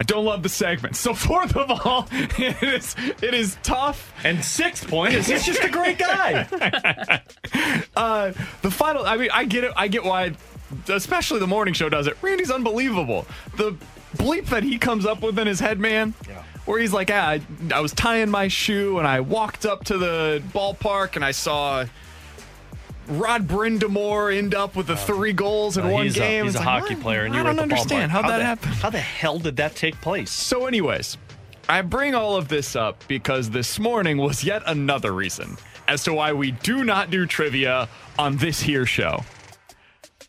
I 0.01 0.05
don't 0.05 0.25
love 0.25 0.43
the 0.43 0.49
segment. 0.49 0.97
So 0.97 1.15
fourth 1.15 1.57
of 1.57 1.71
all, 1.71 2.09
it 2.13 2.63
is 2.63 2.97
it 3.23 3.35
is 3.35 3.57
tough. 3.63 4.13
And 4.25 4.45
sixth 4.45 4.89
point 4.89 5.15
is 5.15 5.27
he's 5.27 5.45
just 5.47 5.63
a 5.63 5.71
great 5.71 5.99
guy. 5.99 7.23
Uh, 7.97 8.33
the 8.63 8.71
final. 8.71 9.07
I 9.07 9.17
mean, 9.17 9.31
I 9.33 9.45
get 9.45 9.63
it. 9.63 9.73
I 9.77 9.87
get 9.87 10.03
why, 10.03 10.33
especially 10.89 11.39
the 11.39 11.47
morning 11.47 11.73
show 11.73 11.89
does 11.89 12.09
it. 12.09 12.17
Randy's 12.21 12.51
unbelievable. 12.51 13.25
The 13.57 13.77
bleep 14.17 14.47
that 14.47 14.65
he 14.65 14.79
comes 14.79 15.07
up 15.07 15.23
with 15.23 15.39
in 15.39 15.47
his 15.47 15.61
head, 15.61 15.79
man. 15.79 16.13
Yeah. 16.29 16.43
Where 16.65 16.81
he's 16.81 16.93
like, 16.93 17.11
ah, 17.13 17.31
I, 17.31 17.41
I 17.73 17.81
was 17.81 17.93
tying 17.93 18.31
my 18.31 18.49
shoe 18.49 18.99
and 18.99 19.07
I 19.07 19.21
walked 19.21 19.65
up 19.65 19.85
to 19.85 19.99
the 19.99 20.43
ballpark 20.53 21.15
and 21.15 21.25
I 21.25 21.31
saw 21.31 21.85
Rod 23.09 23.47
Brind'Amour 23.47 24.37
end 24.37 24.55
up 24.55 24.77
with 24.77 24.87
the 24.87 24.97
three 24.97 25.33
goals 25.33 25.77
in 25.77 25.85
Uh, 25.87 25.91
one 25.91 26.05
he's 26.05 26.15
game. 26.15 26.43
A, 26.43 26.45
he's 26.47 26.55
It's 26.55 26.63
a 26.63 26.67
like, 26.67 26.81
hockey 26.83 26.95
what? 26.95 27.03
player, 27.03 27.25
and 27.25 27.35
you 27.35 27.41
I 27.41 27.45
don't 27.45 27.59
understand 27.59 28.11
how 28.13 28.23
that 28.23 28.39
the, 28.39 28.45
happened. 28.45 28.75
How 28.75 28.91
the 28.91 28.99
hell 29.01 29.39
did 29.39 29.57
that 29.57 29.75
take 29.77 30.01
place? 30.01 30.31
So, 30.31 30.67
anyways, 30.67 31.19
I 31.69 31.83
bring 31.83 32.15
all 32.15 32.37
of 32.37 32.49
this 32.49 32.75
up 32.77 33.03
because 33.09 33.51
this 33.51 33.79
morning 33.79 34.17
was 34.19 34.43
yet 34.45 34.63
another 34.67 35.13
reason 35.13 35.57
as 35.87 36.03
to 36.05 36.15
why 36.15 36.33
we 36.33 36.51
do 36.53 36.83
not 36.85 37.11
do 37.11 37.27
trivia 37.27 37.89
on 38.19 38.37
this 38.39 38.61
here 38.61 38.87
show. 38.87 39.23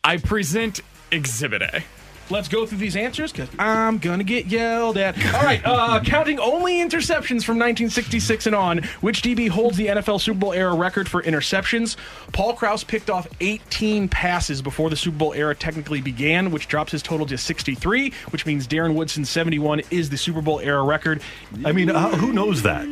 I 0.04 0.18
present 0.18 0.82
Exhibit 1.12 1.62
A. 1.62 1.84
Let's 2.30 2.48
go 2.48 2.66
through 2.66 2.80
these 2.80 2.96
answers 2.96 3.32
because 3.32 3.50
I'm 3.60 4.00
going 4.00 4.18
to 4.18 4.24
get 4.26 4.48
yelled 4.48 4.98
at. 4.98 5.16
All 5.36 5.44
right, 5.44 5.62
uh, 5.64 6.00
counting 6.04 6.40
only 6.40 6.76
interceptions 6.78 7.44
from 7.44 7.58
1966 7.60 8.48
and 8.48 8.56
on, 8.56 8.80
which 9.02 9.22
DB 9.22 9.48
holds 9.48 9.78
the 9.78 9.88
NFL 9.88 10.20
Super 10.20 10.40
Bowl 10.40 10.54
era 10.54 10.74
record 10.74 11.08
for 11.08 11.22
interceptions? 11.22 11.96
Paul 12.32 12.54
Krause 12.54 12.84
picked 12.84 13.10
off 13.10 13.28
18 13.42 14.10
passes 14.10 14.62
before 14.62 14.90
the 14.90 14.96
Super 14.96 15.18
Bowl 15.18 15.34
era 15.34 15.54
technically 15.56 16.02
began, 16.02 16.50
which 16.52 16.68
drops 16.68 16.92
his 16.92 17.04
total 17.04 17.26
to 17.28 17.38
63, 17.38 18.12
which 18.32 18.46
means 18.46 18.68
Darren 18.68 18.96
Woodson's 18.96 19.30
71 19.30 19.82
is 19.92 20.10
the 20.10 20.18
Super 20.18 20.42
Bowl 20.42 20.60
era 20.60 20.84
record. 20.84 21.22
I 21.64 21.72
mean, 21.74 21.90
uh, 21.92 22.10
who 22.16 22.34
knows 22.34 22.64
that? 22.64 22.86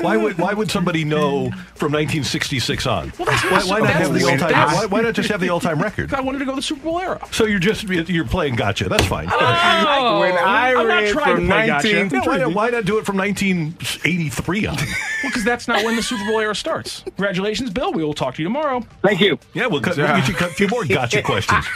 Why 0.00 0.16
would 0.16 0.38
why 0.38 0.52
would 0.54 0.70
somebody 0.70 1.04
know 1.04 1.50
from 1.74 1.92
1966 1.92 2.86
on? 2.86 3.12
Well, 3.18 3.26
why, 3.26 3.62
why 3.64 3.78
not 3.80 3.90
have 3.90 4.12
the 4.12 4.18
the- 4.20 4.30
all 4.30 4.38
time? 4.38 4.74
Why, 4.74 4.86
why 4.86 5.00
not 5.00 5.14
just 5.14 5.28
have 5.28 5.40
the 5.40 5.48
all 5.48 5.60
time 5.60 5.80
record? 5.82 6.14
I 6.20 6.20
wanted 6.20 6.38
to 6.38 6.44
go 6.44 6.52
to 6.52 6.56
the 6.56 6.62
Super 6.62 6.82
Bowl 6.82 7.00
era. 7.00 7.20
So 7.32 7.44
you're 7.46 7.58
just 7.58 7.84
you're 7.84 8.24
playing 8.24 8.56
gotcha. 8.60 8.88
That's 8.88 9.06
fine. 9.06 9.26
when 9.26 10.36
I 10.36 10.74
I'm 10.76 10.86
not 10.86 11.02
read 11.02 11.12
trying 11.12 11.26
to 11.26 11.36
from 11.36 11.46
play 11.46 11.66
gotcha. 11.66 11.88
Yeah, 11.88 12.20
why, 12.26 12.36
not, 12.38 12.54
why 12.54 12.68
not 12.70 12.84
do 12.84 12.98
it 12.98 13.06
from 13.06 13.16
1983 13.16 14.66
on? 14.66 14.76
Well, 15.22 15.28
because 15.28 15.44
that's 15.44 15.68
not 15.68 15.84
when 15.84 15.96
the 15.96 16.02
Super 16.02 16.24
Bowl 16.24 16.40
era 16.40 16.54
starts. 16.54 17.02
Congratulations, 17.02 17.68
Bill. 17.68 17.92
We 17.92 18.02
will 18.02 18.14
talk 18.14 18.36
to 18.36 18.42
you 18.42 18.44
tomorrow. 18.48 18.80
Thank 19.02 19.20
you. 19.20 19.38
Yeah, 19.52 19.66
we'll 19.66 19.82
cut, 19.82 19.98
we'll 19.98 20.06
get 20.06 20.26
you 20.26 20.34
a 20.34 20.48
few 20.48 20.66
more 20.68 20.82
gotcha 20.86 21.20
questions. 21.26 21.66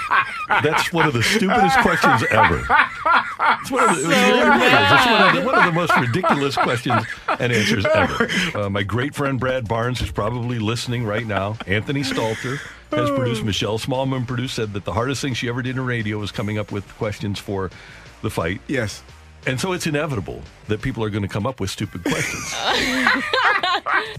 That's 0.48 0.90
one 0.94 1.06
of 1.06 1.12
the 1.12 1.23
stupidest 1.23 1.78
questions 1.81 2.24
ever. 2.31 2.65
It's 3.61 3.70
one 3.70 3.90
of 3.90 3.97
the, 3.97 4.11
it. 4.11 4.93
It's 4.93 5.06
one 5.06 5.23
of 5.28 5.35
the, 5.36 5.43
one 5.43 5.55
of 5.59 5.65
the 5.66 5.73
most 5.73 5.94
ridiculous 5.98 6.56
questions 6.56 7.05
and 7.39 7.52
answers 7.52 7.85
ever. 7.85 8.31
Uh, 8.55 8.70
my 8.70 8.82
great 8.82 9.15
friend 9.15 9.39
Brad 9.39 9.69
Barnes 9.69 10.01
is 10.01 10.11
probably 10.11 10.59
listening 10.59 11.05
right 11.05 11.27
now. 11.27 11.59
Anthony 11.66 12.01
Stalter 12.01 12.59
has 12.97 13.11
produced. 13.11 13.45
Michelle 13.45 13.79
Smallman 13.79 14.27
produced. 14.27 14.55
Said 14.55 14.73
that 14.75 14.85
the 14.85 14.93
hardest 14.93 15.21
thing 15.23 15.35
she 15.35 15.49
ever 15.49 15.62
did 15.62 15.77
in 15.77 15.85
radio 15.85 16.19
was 16.19 16.33
coming 16.33 16.59
up 16.59 16.73
with 16.73 16.87
questions 16.97 17.39
for 17.39 17.71
the 18.23 18.31
fight. 18.31 18.61
Yes. 18.69 19.03
And 19.47 19.61
so 19.61 19.73
it's 19.73 19.87
inevitable 19.87 20.43
that 20.69 20.81
people 20.81 21.05
are 21.05 21.11
going 21.11 21.23
to 21.23 21.29
come 21.29 21.47
up 21.47 21.61
with 21.61 21.71
stupid 21.71 22.03
questions. 22.03 22.55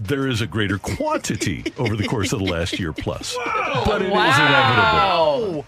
there 0.00 0.28
is 0.28 0.40
a 0.40 0.46
greater 0.46 0.78
quantity 0.78 1.64
over 1.78 1.96
the 1.96 2.06
course 2.06 2.32
of 2.32 2.38
the 2.38 2.44
last 2.44 2.78
year 2.78 2.92
plus. 2.92 3.36
But 3.84 4.02
it 4.02 4.06
is 4.06 4.38
inevitable. 4.38 5.66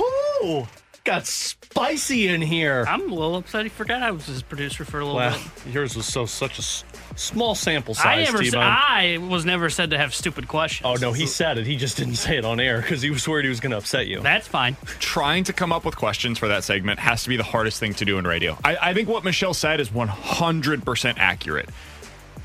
Ooh, 0.00 0.68
got 1.08 1.26
spicy 1.26 2.28
in 2.28 2.42
here. 2.42 2.84
I'm 2.88 3.10
a 3.10 3.14
little 3.14 3.36
upset 3.36 3.64
he 3.64 3.68
forgot 3.68 4.02
I 4.02 4.10
was 4.10 4.26
his 4.26 4.42
producer 4.42 4.84
for 4.84 5.00
a 5.00 5.04
little 5.04 5.16
Well, 5.16 5.38
bit. 5.64 5.72
yours 5.74 5.96
was 5.96 6.06
so 6.06 6.26
such 6.26 6.58
a 6.58 6.62
s- 6.62 6.84
small 7.16 7.54
sample 7.54 7.94
I 7.98 8.02
size. 8.02 8.26
never, 8.26 8.38
s- 8.38 8.44
T-Bone. 8.50 8.62
I 8.62 9.18
was 9.18 9.44
never 9.44 9.70
said 9.70 9.90
to 9.90 9.98
have 9.98 10.14
stupid 10.14 10.48
questions. 10.48 10.86
Oh 10.86 10.94
no, 10.94 11.12
he 11.12 11.26
said 11.26 11.58
it. 11.58 11.66
He 11.66 11.76
just 11.76 11.96
didn't 11.96 12.16
say 12.16 12.36
it 12.36 12.44
on 12.44 12.60
air 12.60 12.80
because 12.80 13.00
he 13.02 13.10
was 13.10 13.26
worried 13.26 13.44
he 13.44 13.48
was 13.48 13.60
going 13.60 13.70
to 13.72 13.78
upset 13.78 14.06
you. 14.06 14.20
That's 14.20 14.46
fine. 14.46 14.76
Trying 14.98 15.44
to 15.44 15.52
come 15.52 15.72
up 15.72 15.84
with 15.84 15.96
questions 15.96 16.38
for 16.38 16.48
that 16.48 16.62
segment 16.64 16.98
has 17.00 17.22
to 17.24 17.28
be 17.28 17.36
the 17.36 17.42
hardest 17.44 17.80
thing 17.80 17.94
to 17.94 18.04
do 18.04 18.18
in 18.18 18.26
radio. 18.26 18.58
I, 18.64 18.76
I 18.90 18.94
think 18.94 19.08
what 19.08 19.24
Michelle 19.24 19.54
said 19.54 19.80
is 19.80 19.88
100% 19.90 21.14
accurate. 21.18 21.68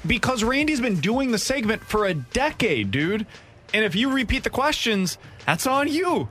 Because 0.06 0.44
Randy's 0.44 0.82
been 0.82 1.00
doing 1.00 1.32
the 1.32 1.38
segment 1.38 1.82
for 1.84 2.06
a 2.06 2.14
decade, 2.14 2.92
dude. 2.92 3.26
And 3.74 3.86
if 3.86 3.96
you 3.96 4.12
repeat 4.12 4.44
the 4.44 4.50
questions, 4.50 5.18
that's 5.46 5.66
on 5.66 5.88
you. 5.88 6.28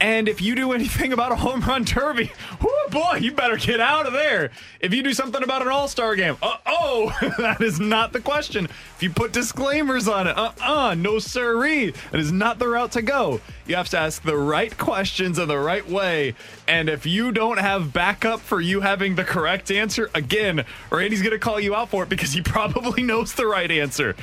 And 0.00 0.30
if 0.30 0.40
you 0.40 0.54
do 0.54 0.72
anything 0.72 1.12
about 1.12 1.30
a 1.30 1.36
home 1.36 1.60
run 1.60 1.84
derby, 1.84 2.32
oh 2.64 2.88
boy, 2.90 3.18
you 3.20 3.32
better 3.32 3.56
get 3.56 3.80
out 3.80 4.06
of 4.06 4.14
there. 4.14 4.50
If 4.80 4.94
you 4.94 5.02
do 5.02 5.12
something 5.12 5.42
about 5.42 5.60
an 5.60 5.68
all 5.68 5.88
star 5.88 6.16
game, 6.16 6.36
uh 6.42 6.56
oh, 6.64 7.16
that 7.38 7.60
is 7.60 7.78
not 7.78 8.12
the 8.12 8.20
question. 8.20 8.64
If 8.64 9.02
you 9.02 9.10
put 9.10 9.32
disclaimers 9.32 10.08
on 10.08 10.26
it, 10.26 10.36
uh 10.36 10.52
uh, 10.62 10.94
no 10.94 11.18
sirree, 11.18 11.92
that 12.10 12.20
is 12.20 12.32
not 12.32 12.58
the 12.58 12.68
route 12.68 12.92
to 12.92 13.02
go. 13.02 13.40
You 13.66 13.76
have 13.76 13.90
to 13.90 13.98
ask 13.98 14.22
the 14.22 14.36
right 14.36 14.76
questions 14.76 15.38
in 15.38 15.48
the 15.48 15.58
right 15.58 15.86
way. 15.88 16.34
And 16.66 16.88
if 16.88 17.04
you 17.04 17.30
don't 17.30 17.58
have 17.58 17.92
backup 17.92 18.40
for 18.40 18.60
you 18.60 18.80
having 18.80 19.16
the 19.16 19.24
correct 19.24 19.70
answer, 19.70 20.10
again, 20.14 20.64
Randy's 20.90 21.22
going 21.22 21.32
to 21.32 21.38
call 21.38 21.60
you 21.60 21.74
out 21.74 21.90
for 21.90 22.04
it 22.04 22.08
because 22.08 22.32
he 22.32 22.40
probably 22.42 23.02
knows 23.02 23.34
the 23.34 23.46
right 23.46 23.70
answer. 23.70 24.16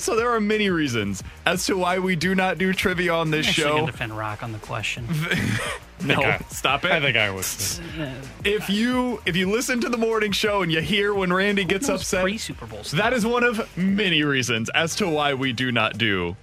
So 0.00 0.16
there 0.16 0.30
are 0.30 0.40
many 0.40 0.70
reasons 0.70 1.22
as 1.46 1.66
to 1.66 1.76
why 1.76 1.98
we 1.98 2.16
do 2.16 2.34
not 2.34 2.56
do 2.58 2.72
trivia 2.72 3.12
on 3.12 3.30
this 3.30 3.46
I'm 3.46 3.52
show. 3.52 3.74
gonna 3.80 3.92
defend 3.92 4.16
Rock 4.16 4.42
on 4.42 4.52
the 4.52 4.58
question. 4.58 5.06
No, 6.02 6.14
I- 6.22 6.38
stop 6.48 6.86
it. 6.86 6.92
I 6.92 6.98
think 6.98 7.18
I 7.18 7.30
was. 7.30 7.78
Uh, 8.00 8.10
if 8.42 8.70
you 8.70 9.20
if 9.26 9.36
you 9.36 9.50
listen 9.50 9.82
to 9.82 9.90
the 9.90 9.98
morning 9.98 10.32
show 10.32 10.62
and 10.62 10.72
you 10.72 10.80
hear 10.80 11.12
when 11.12 11.30
Randy 11.30 11.62
gets 11.62 11.90
upset, 11.90 12.22
pre-Super 12.22 12.64
Bowl 12.64 12.82
stuff. 12.84 12.98
that 12.98 13.12
is 13.12 13.26
one 13.26 13.44
of 13.44 13.68
many 13.76 14.22
reasons 14.22 14.70
as 14.70 14.94
to 14.96 15.06
why 15.06 15.34
we 15.34 15.52
do 15.52 15.70
not 15.70 15.98
do 15.98 16.36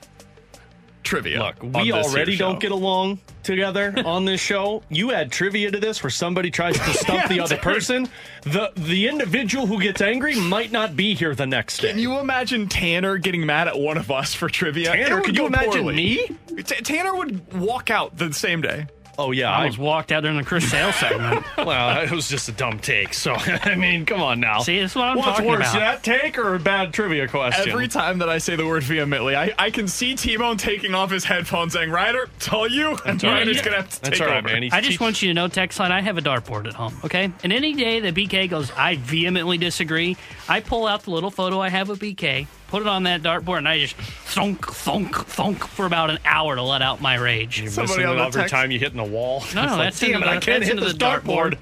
trivia. 1.07 1.39
Look, 1.39 1.63
we 1.63 1.91
already 1.91 2.38
don't 2.38 2.59
get 2.59 2.71
along 2.71 3.19
together 3.43 3.93
on 4.05 4.25
this 4.25 4.41
show. 4.41 4.84
You 4.89 5.13
add 5.13 5.31
trivia 5.31 5.71
to 5.71 5.79
this 5.79 6.03
where 6.03 6.09
somebody 6.09 6.51
tries 6.51 6.75
to 6.77 6.93
stump 6.93 7.19
Yeah, 7.21 7.27
the 7.27 7.39
other 7.39 7.55
dude. 7.55 7.63
person. 7.63 8.09
The 8.43 8.71
the 8.75 9.07
individual 9.07 9.65
who 9.65 9.81
gets 9.81 10.01
angry 10.01 10.39
might 10.39 10.71
not 10.71 10.95
be 10.95 11.15
here 11.15 11.34
the 11.34 11.47
next 11.47 11.79
day. 11.79 11.89
Can 11.91 11.99
you 11.99 12.19
imagine 12.19 12.67
Tanner 12.67 13.17
getting 13.17 13.45
mad 13.45 13.67
at 13.67 13.79
one 13.79 13.97
of 13.97 14.11
us 14.11 14.34
for 14.34 14.49
trivia? 14.49 14.91
Tanner, 14.91 15.21
could 15.21 15.35
you 15.38 15.45
imagine 15.47 15.84
poorly. 15.84 15.95
me? 15.95 16.27
T- 16.57 16.63
Tanner 16.84 17.15
would 17.15 17.53
walk 17.53 17.89
out 17.89 18.17
the 18.17 18.34
same 18.34 18.61
day. 18.61 18.88
Oh 19.19 19.31
yeah, 19.31 19.52
I 19.52 19.65
I, 19.65 19.72
walked 19.77 20.11
out 20.11 20.22
during 20.22 20.38
the 20.38 20.44
Chris 20.44 20.69
Sale 20.69 20.91
segment. 20.94 21.44
well, 21.57 22.03
it 22.03 22.11
was 22.11 22.30
just 22.30 22.49
a 22.49 22.52
dumb 22.52 22.80
take. 22.80 23.14
So 23.14 23.34
I 23.38 23.76
mean, 23.76 24.06
come 24.06 24.22
on 24.22 24.39
now. 24.39 24.60
See, 24.60 24.80
that's 24.80 24.95
what 24.95 25.06
I'm 25.06 25.18
talking 25.18 25.45
about. 25.45 25.60
What's 25.60 25.72
talking 25.72 25.81
worse, 25.81 25.99
about. 25.99 26.03
that 26.03 26.22
take 26.23 26.38
or 26.38 26.56
a 26.56 26.60
bad 26.60 26.94
trivia 26.94 27.27
question? 27.27 27.69
Every 27.69 27.88
time 27.88 28.19
that 28.19 28.30
I 28.30 28.38
say 28.38 28.56
the 28.56 28.68
word 28.68 28.84
vehemently, 28.84 29.35
I, 29.35 29.53
I 29.57 29.72
can 29.72 29.88
see 29.88 30.15
T-Bone 30.15 30.57
taking 30.57 30.94
off 30.94 31.11
his 31.11 31.23
headphones 31.23 31.73
saying, 31.73 31.89
Ryder, 31.89 32.30
it's 32.35 32.48
all 32.49 32.68
you. 32.68 32.98
And 33.06 33.23
all 33.23 33.31
right. 33.31 33.39
Ryder's 33.39 33.61
going 33.61 33.72
to 33.72 33.81
have 33.81 33.89
to 33.89 34.02
That's 34.02 34.19
take 34.19 34.27
all 34.27 34.34
right, 34.34 34.44
over. 34.44 34.53
man. 34.53 34.64
He's 34.64 34.73
I 34.73 34.81
just 34.81 34.94
cheap. 34.94 35.02
want 35.02 35.22
you 35.22 35.30
to 35.30 35.34
know, 35.34 35.48
text 35.48 35.80
line, 35.80 35.91
I 35.91 36.02
have 36.02 36.18
a 36.18 36.22
dartboard 36.22 36.68
at 36.68 36.73
home, 36.73 36.95
okay? 37.03 37.31
And 37.44 37.52
any 37.52 37.73
day 37.73 37.99
that 38.02 38.14
BK 38.14 38.49
goes, 38.49 38.72
I 38.72 38.98
vehemently 38.98 39.57
disagree, 39.57 40.15
I 40.48 40.60
pull 40.60 40.85
out 40.85 41.03
the 41.03 41.11
little 41.11 41.31
photo 41.31 41.60
I 41.60 41.69
have 41.69 41.89
of 41.89 41.99
BK, 41.99 42.48
put 42.68 42.81
it 42.81 42.88
on 42.88 43.03
that 43.03 43.22
dartboard, 43.23 43.60
and 43.60 43.68
I 43.68 43.80
just 43.80 43.95
thunk, 43.95 44.65
thunk, 44.68 45.15
thunk 45.15 45.65
for 45.68 45.85
about 45.85 46.10
an 46.10 46.19
hour 46.26 46.56
to 46.56 46.61
let 46.61 46.81
out 46.81 47.02
my 47.02 47.15
rage. 47.15 47.61
You're 47.61 47.72
Somebody 47.72 47.99
missing 47.99 48.06
on 48.07 48.15
it 48.15 48.18
the 48.19 48.26
every 48.27 48.41
text- 48.41 48.53
time 48.53 48.72
you 48.72 48.80
hit 48.80 48.91
in 48.91 48.98
the 48.98 49.03
wall. 49.03 49.44
No, 49.56 49.61
no, 49.61 49.64
It's 49.64 49.72
like, 49.72 49.80
that's 49.80 49.99
damn 49.99 50.10
into 50.14 50.18
it, 50.19 50.22
the- 50.26 50.30
I 50.30 50.34
can't 50.34 50.45
that's 50.45 50.64
hit 50.65 50.72
into 50.72 50.84
this 50.85 50.94
the 50.94 50.99
dartboard. 50.99 51.53
dartboard. 51.53 51.57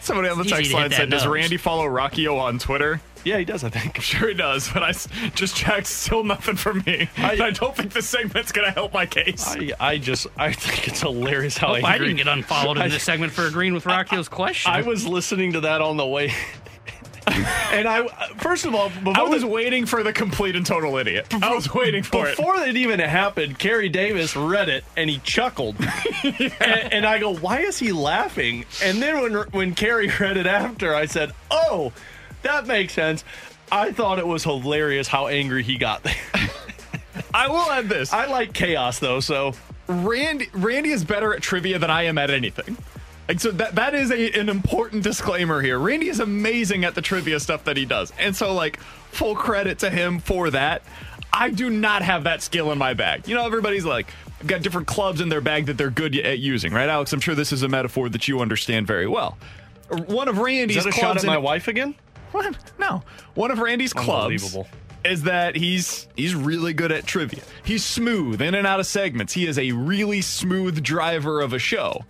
Somebody 0.00 0.28
on 0.28 0.36
the 0.36 0.42
It's 0.44 0.52
easy 0.52 0.56
text 0.56 0.70
to 0.70 0.76
hit 0.76 0.80
line 0.82 0.90
that 0.90 0.96
said, 0.96 1.10
"Does 1.10 1.24
nose." 1.24 1.32
Randy 1.32 1.56
follow 1.56 1.84
Rockio 1.86 2.38
on 2.38 2.58
Twitter?" 2.58 3.00
Yeah, 3.24 3.38
he 3.38 3.46
does. 3.46 3.64
I 3.64 3.70
think. 3.70 3.96
I'm 3.96 4.02
sure 4.02 4.28
he 4.28 4.34
does, 4.34 4.68
but 4.68 4.82
I 4.82 4.90
s- 4.90 5.08
just 5.34 5.56
checked. 5.56 5.86
Still 5.86 6.24
nothing 6.24 6.56
for 6.56 6.74
me. 6.74 7.08
I, 7.16 7.38
I 7.44 7.50
don't 7.52 7.74
think 7.74 7.94
this 7.94 8.06
segment's 8.06 8.52
gonna 8.52 8.70
help 8.70 8.92
my 8.92 9.06
case. 9.06 9.56
I, 9.56 9.70
I 9.80 9.96
just 9.96 10.26
I 10.36 10.52
think 10.52 10.88
it's 10.88 11.00
hilarious 11.00 11.56
how 11.56 11.68
Hope 11.74 11.84
I 11.84 11.92
angry- 11.94 12.08
didn't 12.08 12.18
get 12.18 12.28
unfollowed 12.28 12.76
in 12.76 12.82
I- 12.82 12.88
this 12.88 13.02
segment 13.02 13.32
for 13.32 13.46
agreeing 13.46 13.72
with 13.72 13.86
Rocky's 13.86 14.28
question. 14.28 14.70
I 14.72 14.82
was 14.82 15.06
listening 15.06 15.54
to 15.54 15.60
that 15.62 15.80
on 15.80 15.96
the 15.96 16.04
way, 16.06 16.34
and 17.72 17.88
I 17.88 18.00
uh, 18.06 18.26
first 18.38 18.64
of 18.64 18.74
all, 18.74 18.88
before 18.90 19.14
I 19.18 19.22
was 19.22 19.42
the- 19.42 19.48
waiting 19.48 19.86
for 19.86 20.02
the 20.02 20.12
complete 20.12 20.56
and 20.56 20.64
total 20.66 20.96
idiot. 20.98 21.26
I 21.42 21.54
was 21.54 21.72
waiting 21.72 22.02
for 22.02 22.28
it. 22.28 22.36
before 22.36 22.56
it 22.58 22.76
even 22.76 23.00
happened, 23.00 23.58
Kerry 23.58 23.88
Davis 23.88 24.36
read 24.36 24.68
it 24.68 24.84
and 24.96 25.08
he 25.08 25.18
chuckled, 25.18 25.76
and, 26.22 26.52
and 26.60 27.06
I 27.06 27.18
go, 27.18 27.34
"Why 27.34 27.60
is 27.60 27.78
he 27.78 27.92
laughing?" 27.92 28.64
And 28.82 29.00
then 29.00 29.20
when 29.22 29.32
when 29.50 29.74
Kerry 29.74 30.10
read 30.20 30.36
it 30.36 30.46
after, 30.46 30.94
I 30.94 31.06
said, 31.06 31.32
"Oh, 31.50 31.92
that 32.42 32.66
makes 32.66 32.92
sense." 32.92 33.24
I 33.72 33.92
thought 33.92 34.18
it 34.18 34.26
was 34.26 34.44
hilarious 34.44 35.08
how 35.08 35.26
angry 35.28 35.62
he 35.62 35.78
got. 35.78 36.06
I 37.32 37.48
will 37.48 37.70
add 37.70 37.88
this. 37.88 38.12
I 38.12 38.26
like 38.26 38.52
chaos 38.52 38.98
though, 38.98 39.20
so 39.20 39.54
Randy 39.88 40.48
Randy 40.52 40.90
is 40.90 41.04
better 41.04 41.34
at 41.34 41.42
trivia 41.42 41.78
than 41.78 41.90
I 41.90 42.04
am 42.04 42.18
at 42.18 42.30
anything. 42.30 42.76
Like 43.28 43.40
so 43.40 43.50
that 43.52 43.74
that 43.76 43.94
is 43.94 44.10
a, 44.10 44.32
an 44.38 44.48
important 44.48 45.02
disclaimer 45.02 45.62
here. 45.62 45.78
Randy 45.78 46.08
is 46.08 46.20
amazing 46.20 46.84
at 46.84 46.94
the 46.94 47.02
trivia 47.02 47.40
stuff 47.40 47.64
that 47.64 47.76
he 47.76 47.84
does. 47.84 48.12
And 48.18 48.36
so 48.36 48.52
like 48.52 48.80
full 49.12 49.34
credit 49.34 49.78
to 49.80 49.90
him 49.90 50.18
for 50.18 50.50
that. 50.50 50.82
I 51.32 51.50
do 51.50 51.68
not 51.68 52.02
have 52.02 52.24
that 52.24 52.42
skill 52.42 52.70
in 52.70 52.78
my 52.78 52.94
bag. 52.94 53.26
You 53.26 53.34
know 53.34 53.46
everybody's 53.46 53.84
like 53.84 54.12
I've 54.40 54.46
got 54.46 54.62
different 54.62 54.86
clubs 54.86 55.20
in 55.20 55.30
their 55.30 55.40
bag 55.40 55.66
that 55.66 55.78
they're 55.78 55.90
good 55.90 56.14
at 56.16 56.38
using, 56.38 56.72
right? 56.72 56.88
Alex, 56.88 57.12
I'm 57.12 57.20
sure 57.20 57.34
this 57.34 57.52
is 57.52 57.62
a 57.62 57.68
metaphor 57.68 58.08
that 58.10 58.28
you 58.28 58.40
understand 58.40 58.86
very 58.86 59.06
well. 59.06 59.38
One 59.88 60.28
of 60.28 60.38
Randy's 60.38 60.78
is 60.78 60.84
that 60.84 60.90
a 60.90 60.92
clubs 60.92 61.22
shot 61.22 61.24
at 61.24 61.26
my 61.26 61.36
in- 61.36 61.42
wife 61.42 61.66
again? 61.68 61.94
What? 62.32 62.56
No. 62.78 63.02
One 63.34 63.50
of 63.50 63.58
Randy's 63.58 63.92
clubs 63.92 64.56
is 65.04 65.22
that 65.22 65.56
he's 65.56 66.08
he's 66.16 66.34
really 66.34 66.72
good 66.72 66.90
at 66.90 67.06
trivia. 67.06 67.42
He's 67.64 67.84
smooth 67.84 68.42
in 68.42 68.54
and 68.54 68.66
out 68.66 68.80
of 68.80 68.86
segments. 68.86 69.32
He 69.32 69.46
is 69.46 69.58
a 69.58 69.72
really 69.72 70.20
smooth 70.20 70.82
driver 70.82 71.40
of 71.40 71.52
a 71.52 71.58
show. 71.58 72.04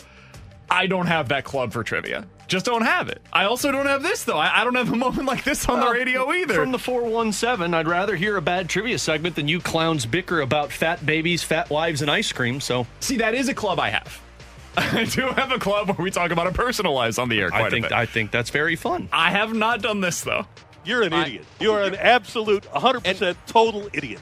I 0.74 0.86
don't 0.86 1.06
have 1.06 1.28
that 1.28 1.44
club 1.44 1.72
for 1.72 1.84
trivia. 1.84 2.26
Just 2.48 2.66
don't 2.66 2.82
have 2.82 3.08
it. 3.08 3.22
I 3.32 3.44
also 3.44 3.70
don't 3.70 3.86
have 3.86 4.02
this 4.02 4.24
though. 4.24 4.36
I, 4.36 4.60
I 4.60 4.64
don't 4.64 4.74
have 4.74 4.92
a 4.92 4.96
moment 4.96 5.26
like 5.26 5.44
this 5.44 5.66
on 5.68 5.78
the 5.78 5.86
Well, 5.86 5.94
radio 5.94 6.32
either. 6.32 6.54
From 6.54 6.72
the 6.72 6.78
417, 6.78 7.72
I'd 7.72 7.86
rather 7.86 8.16
hear 8.16 8.36
a 8.36 8.42
bad 8.42 8.68
trivia 8.68 8.98
segment 8.98 9.36
than 9.36 9.46
you 9.48 9.60
clowns 9.60 10.04
bicker 10.04 10.40
about 10.40 10.72
fat 10.72 11.06
babies, 11.06 11.42
fat 11.42 11.70
wives, 11.70 12.02
and 12.02 12.10
ice 12.10 12.32
cream. 12.32 12.60
So, 12.60 12.86
See, 13.00 13.16
that 13.18 13.34
is 13.34 13.48
a 13.48 13.54
club 13.54 13.78
I 13.78 13.90
have. 13.90 14.20
I 14.76 15.04
do 15.04 15.28
have 15.28 15.52
a 15.52 15.58
club 15.58 15.88
where 15.88 16.02
we 16.04 16.10
talk 16.10 16.32
about 16.32 16.46
our 16.46 16.52
personal 16.52 16.92
lives 16.94 17.18
on 17.18 17.28
the 17.28 17.40
air 17.40 17.50
quite 17.50 17.66
I 17.66 17.70
think 17.70 17.86
a 17.86 17.88
bit. 17.90 17.96
I 17.96 18.06
think 18.06 18.30
that's 18.32 18.50
very 18.50 18.74
fun. 18.74 19.08
I 19.12 19.30
have 19.30 19.54
not 19.54 19.80
done 19.80 20.00
this 20.00 20.22
though. 20.22 20.46
You're 20.84 21.02
an 21.02 21.12
idiot. 21.12 21.44
You 21.60 21.72
are 21.72 21.82
an 21.82 21.94
absolute 21.94 22.64
100% 22.64 23.36
total 23.46 23.88
idiot. 23.94 24.20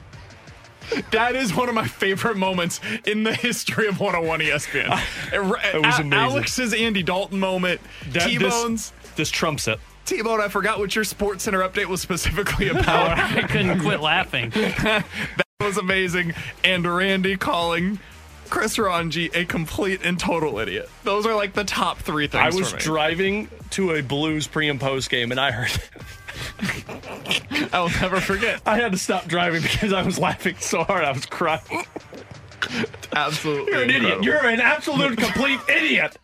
That 1.11 1.35
is 1.35 1.55
one 1.55 1.69
of 1.69 1.75
my 1.75 1.87
favorite 1.87 2.37
moments 2.37 2.79
in 3.05 3.23
the 3.23 3.33
history 3.33 3.87
of 3.87 3.99
101 3.99 4.39
ESPN. 4.41 4.87
Ah, 4.89 5.07
it 5.33 5.41
was 5.41 5.99
A- 5.99 6.01
amazing. 6.01 6.13
Alex's 6.13 6.73
Andy 6.73 7.03
Dalton 7.03 7.39
moment. 7.39 7.81
That- 8.09 8.27
T 8.27 8.37
Bones. 8.37 8.91
This, 9.01 9.11
this 9.15 9.29
trumps 9.31 9.67
it. 9.67 9.79
T 10.05 10.21
Bone, 10.21 10.41
I 10.41 10.49
forgot 10.49 10.79
what 10.79 10.93
your 10.95 11.05
Sports 11.05 11.43
Center 11.45 11.61
update 11.61 11.85
was 11.85 12.01
specifically 12.01 12.67
about. 12.67 13.17
I 13.17 13.43
couldn't 13.43 13.79
quit 13.79 14.01
laughing. 14.01 14.49
that 14.53 15.05
was 15.61 15.77
amazing. 15.77 16.33
And 16.63 16.85
Randy 16.85 17.37
calling 17.37 17.99
Chris 18.49 18.77
Ranji 18.77 19.31
a 19.33 19.45
complete 19.45 20.01
and 20.03 20.19
total 20.19 20.59
idiot. 20.59 20.89
Those 21.03 21.25
are 21.25 21.33
like 21.33 21.53
the 21.53 21.63
top 21.63 21.99
three 21.99 22.27
things. 22.27 22.53
I 22.55 22.57
was 22.57 22.71
for 22.71 22.75
me. 22.75 22.81
driving 22.81 23.47
to 23.71 23.95
a 23.95 24.01
Blues 24.03 24.45
pre 24.45 24.67
and 24.69 24.79
post 24.79 25.09
game, 25.09 25.31
and 25.31 25.39
I 25.39 25.51
heard. 25.51 25.71
I 27.71 27.79
will 27.81 27.89
never 28.01 28.19
forget. 28.19 28.61
I 28.65 28.77
had 28.77 28.91
to 28.91 28.97
stop 28.97 29.27
driving 29.27 29.61
because 29.61 29.93
I 29.93 30.03
was 30.03 30.17
laughing 30.19 30.55
so 30.59 30.83
hard 30.83 31.03
I 31.05 31.11
was 31.11 31.25
crying. 31.25 31.85
Absolutely. 33.15 33.71
You're 33.73 33.83
an 33.83 33.89
idiot. 33.89 34.23
You're 34.23 34.45
an 34.47 34.59
absolute 34.61 35.17
complete 35.17 35.59
idiot. 35.69 36.17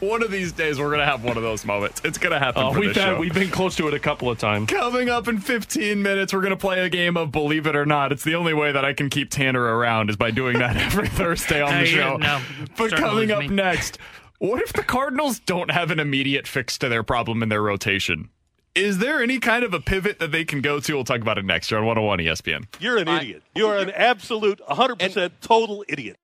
One 0.00 0.22
of 0.22 0.30
these 0.30 0.52
days, 0.52 0.78
we're 0.80 0.90
gonna 0.90 1.04
have 1.04 1.22
one 1.24 1.36
of 1.36 1.42
those 1.42 1.66
moments. 1.66 2.00
It's 2.02 2.16
gonna 2.16 2.38
happen. 2.38 2.62
Oh, 2.62 2.72
for 2.72 2.80
we've 2.80 2.94
this 2.94 2.96
had, 3.04 3.14
show. 3.16 3.20
we've 3.20 3.34
been 3.34 3.50
close 3.50 3.76
to 3.76 3.86
it 3.86 3.92
a 3.92 3.98
couple 3.98 4.30
of 4.30 4.38
times. 4.38 4.70
Coming 4.70 5.10
up 5.10 5.28
in 5.28 5.40
15 5.40 6.00
minutes, 6.02 6.32
we're 6.32 6.40
going 6.40 6.52
to 6.52 6.56
play 6.56 6.80
a 6.80 6.88
game 6.88 7.18
of 7.18 7.30
Believe 7.32 7.66
It 7.66 7.76
or 7.76 7.84
Not. 7.84 8.10
It's 8.10 8.24
the 8.24 8.34
only 8.34 8.54
way 8.54 8.72
that 8.72 8.86
I 8.86 8.94
can 8.94 9.10
keep 9.10 9.28
Tanner 9.30 9.60
around 9.62 10.08
is 10.08 10.16
by 10.16 10.30
doing 10.30 10.58
that 10.60 10.74
every 10.78 11.08
Thursday 11.08 11.60
on 11.60 11.70
the 11.72 11.78
Hey, 11.80 11.84
show. 11.84 12.16
no, 12.16 12.40
but 12.78 12.92
coming 12.92 13.30
up 13.30 13.40
me. 13.40 13.48
next, 13.48 13.98
what 14.38 14.62
if 14.62 14.72
the 14.72 14.82
Cardinals 14.82 15.40
don't 15.40 15.70
have 15.70 15.90
an 15.90 15.98
immediate 15.98 16.46
fix 16.46 16.78
to 16.78 16.88
their 16.88 17.02
problem 17.02 17.42
in 17.42 17.48
their 17.48 17.62
rotation? 17.62 18.30
Is 18.74 18.98
there 18.98 19.20
any 19.22 19.40
kind 19.40 19.64
of 19.64 19.74
a 19.74 19.80
pivot 19.80 20.20
that 20.20 20.30
they 20.30 20.44
can 20.44 20.60
go 20.60 20.78
to? 20.78 20.94
We'll 20.94 21.04
talk 21.04 21.20
about 21.20 21.38
it 21.38 21.44
next 21.44 21.70
year 21.70 21.80
on 21.80 21.86
101 21.86 22.20
ESPN. 22.20 22.66
You're 22.78 22.98
an 22.98 23.08
idiot. 23.08 23.42
You 23.54 23.66
are 23.66 23.78
an 23.78 23.90
absolute 23.90 24.60
100% 24.68 25.32
total 25.40 25.84
idiot. 25.88 26.16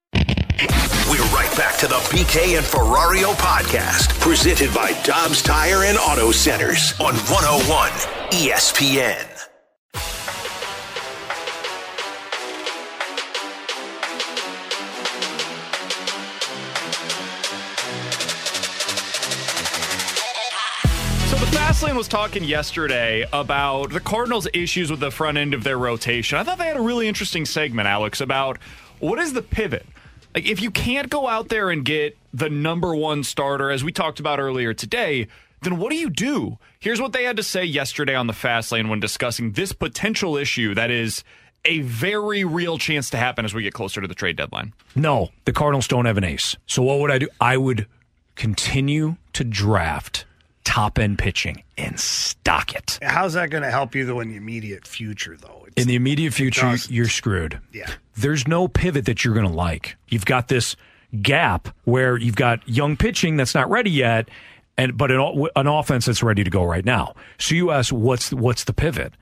We're 1.11 1.25
right 1.35 1.53
back 1.57 1.77
to 1.79 1.89
the 1.89 1.97
BK 1.97 2.57
and 2.57 2.65
Ferrario 2.65 3.35
podcast, 3.35 4.19
presented 4.21 4.73
by 4.73 4.93
Dobbs 5.03 5.43
Tire 5.43 5.85
and 5.85 5.99
Auto 5.99 6.31
Centers 6.31 6.93
on 7.01 7.15
101 7.15 7.91
ESPN. 8.31 9.34
Was 21.95 22.09
talking 22.09 22.43
yesterday 22.43 23.25
about 23.33 23.91
the 23.91 24.01
Cardinals' 24.01 24.49
issues 24.53 24.91
with 24.91 24.99
the 24.99 25.13
front 25.13 25.39
end 25.39 25.55
of 25.55 25.63
their 25.63 25.79
rotation. 25.79 26.37
I 26.37 26.43
thought 26.43 26.59
they 26.59 26.67
had 26.67 26.77
a 26.77 26.83
really 26.83 27.07
interesting 27.07 27.47
segment, 27.47 27.87
Alex, 27.87 28.21
about 28.21 28.59
what 28.99 29.21
is 29.21 29.33
the 29.33 29.43
pivot. 29.43 29.87
Like 30.35 30.45
if 30.45 30.61
you 30.61 30.73
can't 30.73 31.09
go 31.09 31.29
out 31.29 31.51
there 31.51 31.71
and 31.71 31.85
get 31.85 32.19
the 32.33 32.51
number 32.51 32.97
one 32.97 33.23
starter, 33.23 33.71
as 33.71 33.85
we 33.85 33.93
talked 33.93 34.19
about 34.19 34.41
earlier 34.41 34.75
today, 34.75 35.29
then 35.63 35.79
what 35.79 35.91
do 35.91 35.97
you 35.97 36.11
do? 36.11 36.59
Here's 36.81 37.01
what 37.01 37.13
they 37.13 37.23
had 37.23 37.37
to 37.37 37.45
say 37.45 37.65
yesterday 37.65 38.17
on 38.17 38.27
the 38.27 38.33
fast 38.33 38.73
lane 38.73 38.89
when 38.89 38.99
discussing 38.99 39.53
this 39.53 39.73
potential 39.73 40.37
issue 40.37 40.75
that 40.75 40.91
is 40.91 41.23
a 41.65 41.81
very 41.83 42.45
real 42.45 42.77
chance 42.77 43.09
to 43.11 43.19
happen 43.19 43.45
as 43.45 43.55
we 43.55 43.63
get 43.63 43.73
closer 43.73 44.01
to 44.01 44.09
the 44.09 44.17
trade 44.17 44.37
deadline. 44.37 44.73
No, 44.97 45.31
the 45.45 45.53
Cardinals 45.53 45.87
don't 45.87 46.07
have 46.07 46.19
an 46.19 46.25
ace. 46.25 46.57
So 46.67 46.83
what 46.83 46.99
would 46.99 47.13
I 47.13 47.19
do? 47.19 47.29
I 47.41 47.57
would 47.57 47.87
continue 48.35 49.17
to 49.35 49.45
draft 49.45 50.27
top 50.65 50.99
end 50.99 51.19
pitching 51.19 51.63
and 51.79 51.99
stock 51.99 52.75
it. 52.75 52.99
How's 53.03 53.35
that 53.35 53.51
going 53.51 53.63
to 53.63 53.71
help 53.71 53.95
you 53.95 54.05
though 54.05 54.21
in 54.21 54.31
the 54.31 54.37
immediate 54.37 54.87
future 54.87 55.37
though? 55.37 55.67
In 55.77 55.89
the 55.89 55.97
immediate 55.97 56.33
future, 56.33 56.77
you're 56.89 57.09
screwed. 57.09 57.61
Yeah. 57.73 57.91
There's 58.17 58.47
no 58.47 58.69
pivot 58.69 59.07
that 59.07 59.25
you're 59.25 59.35
going 59.35 59.47
to 59.47 59.53
like. 59.53 59.97
You've 60.09 60.25
got 60.25 60.49
this 60.49 60.77
gap 61.21 61.69
where 61.85 62.17
you've 62.17 62.37
got 62.37 62.67
young 62.69 62.97
pitching 62.97 63.37
that's 63.37 63.55
not 63.55 63.69
ready 63.69 63.91
yet, 63.91 64.29
and 64.77 64.97
but 64.97 65.11
an, 65.11 65.47
an 65.57 65.67
offense 65.67 66.07
that's 66.07 66.23
ready 66.23 66.45
to 66.45 66.51
go 66.51 66.65
right 66.65 66.85
now. 66.85 67.15
So 67.39 67.55
you 67.55 67.71
ask, 67.71 67.93
what's 67.93 68.33
what's 68.33 68.65
the 68.65 68.73
pivot? 68.73 69.15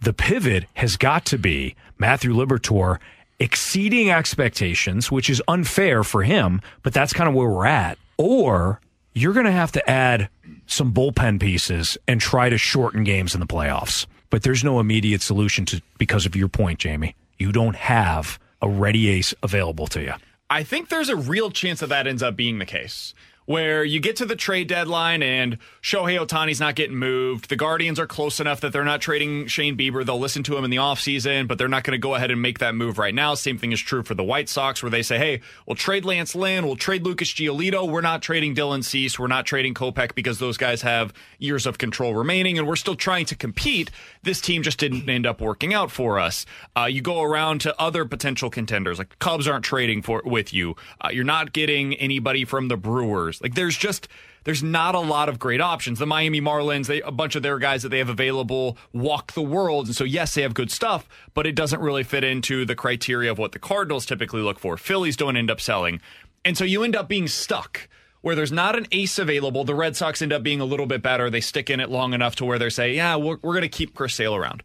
The 0.00 0.12
pivot 0.12 0.66
has 0.74 0.96
got 0.96 1.24
to 1.26 1.38
be 1.38 1.74
Matthew 1.98 2.32
Liberatore 2.32 2.98
exceeding 3.38 4.10
expectations, 4.10 5.10
which 5.10 5.28
is 5.30 5.42
unfair 5.48 6.04
for 6.04 6.22
him, 6.22 6.60
but 6.82 6.92
that's 6.92 7.12
kind 7.12 7.28
of 7.28 7.34
where 7.34 7.48
we're 7.48 7.66
at. 7.66 7.98
Or 8.18 8.80
you're 9.16 9.32
going 9.32 9.46
to 9.46 9.52
have 9.52 9.72
to 9.72 9.90
add 9.90 10.28
some 10.66 10.92
bullpen 10.92 11.40
pieces 11.40 11.96
and 12.06 12.20
try 12.20 12.50
to 12.50 12.58
shorten 12.58 13.02
games 13.02 13.32
in 13.32 13.40
the 13.40 13.46
playoffs. 13.46 14.06
But 14.28 14.42
there's 14.42 14.62
no 14.62 14.78
immediate 14.78 15.22
solution 15.22 15.64
to 15.66 15.80
because 15.96 16.26
of 16.26 16.36
your 16.36 16.48
point, 16.48 16.80
Jamie. 16.80 17.16
You 17.38 17.50
don't 17.50 17.76
have 17.76 18.38
a 18.60 18.68
ready 18.68 19.08
ace 19.08 19.32
available 19.42 19.86
to 19.86 20.02
you. 20.02 20.12
I 20.50 20.64
think 20.64 20.90
there's 20.90 21.08
a 21.08 21.16
real 21.16 21.50
chance 21.50 21.80
that 21.80 21.88
that 21.88 22.06
ends 22.06 22.22
up 22.22 22.36
being 22.36 22.58
the 22.58 22.66
case. 22.66 23.14
Where 23.46 23.84
you 23.84 24.00
get 24.00 24.16
to 24.16 24.26
the 24.26 24.34
trade 24.34 24.66
deadline 24.66 25.22
and 25.22 25.58
Shohei 25.80 26.18
Ohtani's 26.18 26.58
not 26.58 26.74
getting 26.74 26.96
moved. 26.96 27.48
The 27.48 27.54
Guardians 27.54 28.00
are 28.00 28.06
close 28.06 28.40
enough 28.40 28.60
that 28.60 28.72
they're 28.72 28.82
not 28.82 29.00
trading 29.00 29.46
Shane 29.46 29.76
Bieber. 29.76 30.04
They'll 30.04 30.18
listen 30.18 30.42
to 30.44 30.56
him 30.56 30.64
in 30.64 30.70
the 30.70 30.78
offseason, 30.78 31.46
but 31.46 31.56
they're 31.56 31.68
not 31.68 31.84
going 31.84 31.92
to 31.92 31.98
go 31.98 32.16
ahead 32.16 32.32
and 32.32 32.42
make 32.42 32.58
that 32.58 32.74
move 32.74 32.98
right 32.98 33.14
now. 33.14 33.34
Same 33.34 33.56
thing 33.56 33.70
is 33.70 33.80
true 33.80 34.02
for 34.02 34.14
the 34.14 34.24
White 34.24 34.48
Sox, 34.48 34.82
where 34.82 34.90
they 34.90 35.02
say, 35.02 35.16
hey, 35.18 35.42
we'll 35.64 35.76
trade 35.76 36.04
Lance 36.04 36.34
Lynn, 36.34 36.66
we'll 36.66 36.74
trade 36.74 37.04
Lucas 37.04 37.32
Giolito. 37.32 37.88
We're 37.88 38.00
not 38.00 38.20
trading 38.20 38.56
Dylan 38.56 38.82
Cease. 38.82 39.16
We're 39.16 39.28
not 39.28 39.46
trading 39.46 39.74
Kopech 39.74 40.16
because 40.16 40.40
those 40.40 40.56
guys 40.56 40.82
have 40.82 41.14
years 41.38 41.66
of 41.66 41.78
control 41.78 42.14
remaining, 42.14 42.58
and 42.58 42.66
we're 42.66 42.74
still 42.74 42.96
trying 42.96 43.26
to 43.26 43.36
compete. 43.36 43.92
This 44.26 44.40
team 44.40 44.62
just 44.64 44.78
didn't 44.78 45.08
end 45.08 45.24
up 45.24 45.40
working 45.40 45.72
out 45.72 45.92
for 45.92 46.18
us. 46.18 46.44
Uh, 46.76 46.86
you 46.86 47.00
go 47.00 47.22
around 47.22 47.60
to 47.60 47.80
other 47.80 48.04
potential 48.04 48.50
contenders, 48.50 48.98
like 48.98 49.16
Cubs 49.20 49.46
aren't 49.46 49.64
trading 49.64 50.02
for 50.02 50.20
with 50.24 50.52
you. 50.52 50.74
Uh, 51.00 51.10
you're 51.12 51.22
not 51.22 51.52
getting 51.52 51.94
anybody 51.94 52.44
from 52.44 52.66
the 52.66 52.76
Brewers. 52.76 53.40
Like 53.40 53.54
there's 53.54 53.76
just 53.76 54.08
there's 54.42 54.64
not 54.64 54.96
a 54.96 55.00
lot 55.00 55.28
of 55.28 55.38
great 55.38 55.60
options. 55.60 56.00
The 56.00 56.06
Miami 56.06 56.40
Marlins, 56.40 56.88
they 56.88 57.00
a 57.02 57.12
bunch 57.12 57.36
of 57.36 57.44
their 57.44 57.60
guys 57.60 57.84
that 57.84 57.90
they 57.90 57.98
have 57.98 58.08
available 58.08 58.76
walk 58.92 59.32
the 59.34 59.42
world, 59.42 59.86
and 59.86 59.94
so 59.94 60.02
yes, 60.02 60.34
they 60.34 60.42
have 60.42 60.54
good 60.54 60.72
stuff, 60.72 61.08
but 61.32 61.46
it 61.46 61.54
doesn't 61.54 61.80
really 61.80 62.02
fit 62.02 62.24
into 62.24 62.64
the 62.64 62.74
criteria 62.74 63.30
of 63.30 63.38
what 63.38 63.52
the 63.52 63.60
Cardinals 63.60 64.06
typically 64.06 64.42
look 64.42 64.58
for. 64.58 64.76
Phillies 64.76 65.16
don't 65.16 65.36
end 65.36 65.52
up 65.52 65.60
selling, 65.60 66.00
and 66.44 66.58
so 66.58 66.64
you 66.64 66.82
end 66.82 66.96
up 66.96 67.08
being 67.08 67.28
stuck 67.28 67.88
where 68.26 68.34
there's 68.34 68.50
not 68.50 68.74
an 68.74 68.88
ace 68.90 69.20
available. 69.20 69.62
The 69.62 69.72
Red 69.72 69.94
Sox 69.94 70.20
end 70.20 70.32
up 70.32 70.42
being 70.42 70.60
a 70.60 70.64
little 70.64 70.86
bit 70.86 71.00
better. 71.00 71.30
They 71.30 71.40
stick 71.40 71.70
in 71.70 71.78
it 71.78 71.90
long 71.90 72.12
enough 72.12 72.34
to 72.34 72.44
where 72.44 72.58
they 72.58 72.68
say, 72.70 72.92
yeah, 72.92 73.14
we're, 73.14 73.36
we're 73.40 73.52
going 73.52 73.62
to 73.62 73.68
keep 73.68 73.94
Chris 73.94 74.16
Sale 74.16 74.34
around. 74.34 74.64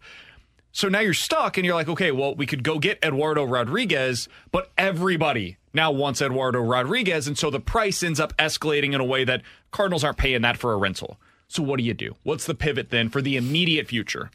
So 0.71 0.89
now 0.89 1.01
you're 1.01 1.13
stuck 1.13 1.57
and 1.57 1.65
you're 1.65 1.75
like, 1.75 1.87
okay, 1.87 2.09
well, 2.09 2.33
we 2.33 2.47
could 2.47 2.63
go 2.63 2.79
get 2.79 2.97
Eduardo 3.03 3.43
Rodriguez, 3.43 4.27
but 4.51 4.71
everybody 4.79 5.57
now 5.75 5.91
wants 5.91 6.23
Eduardo 6.23 6.59
Rodriguez. 6.59 7.27
And 7.27 7.37
so 7.37 7.51
the 7.51 7.59
price 7.59 8.01
ends 8.01 8.19
up 8.19 8.35
escalating 8.37 8.95
in 8.95 8.99
a 8.99 9.05
way 9.05 9.25
that 9.25 9.43
Cardinals 9.69 10.03
aren't 10.03 10.17
paying 10.17 10.41
that 10.41 10.57
for 10.57 10.73
a 10.73 10.77
rental. 10.77 11.19
So 11.47 11.61
what 11.61 11.77
do 11.77 11.83
you 11.83 11.93
do? 11.93 12.15
What's 12.23 12.47
the 12.47 12.55
pivot 12.55 12.89
then 12.89 13.09
for 13.09 13.21
the 13.21 13.37
immediate 13.37 13.87
future? 13.87 14.31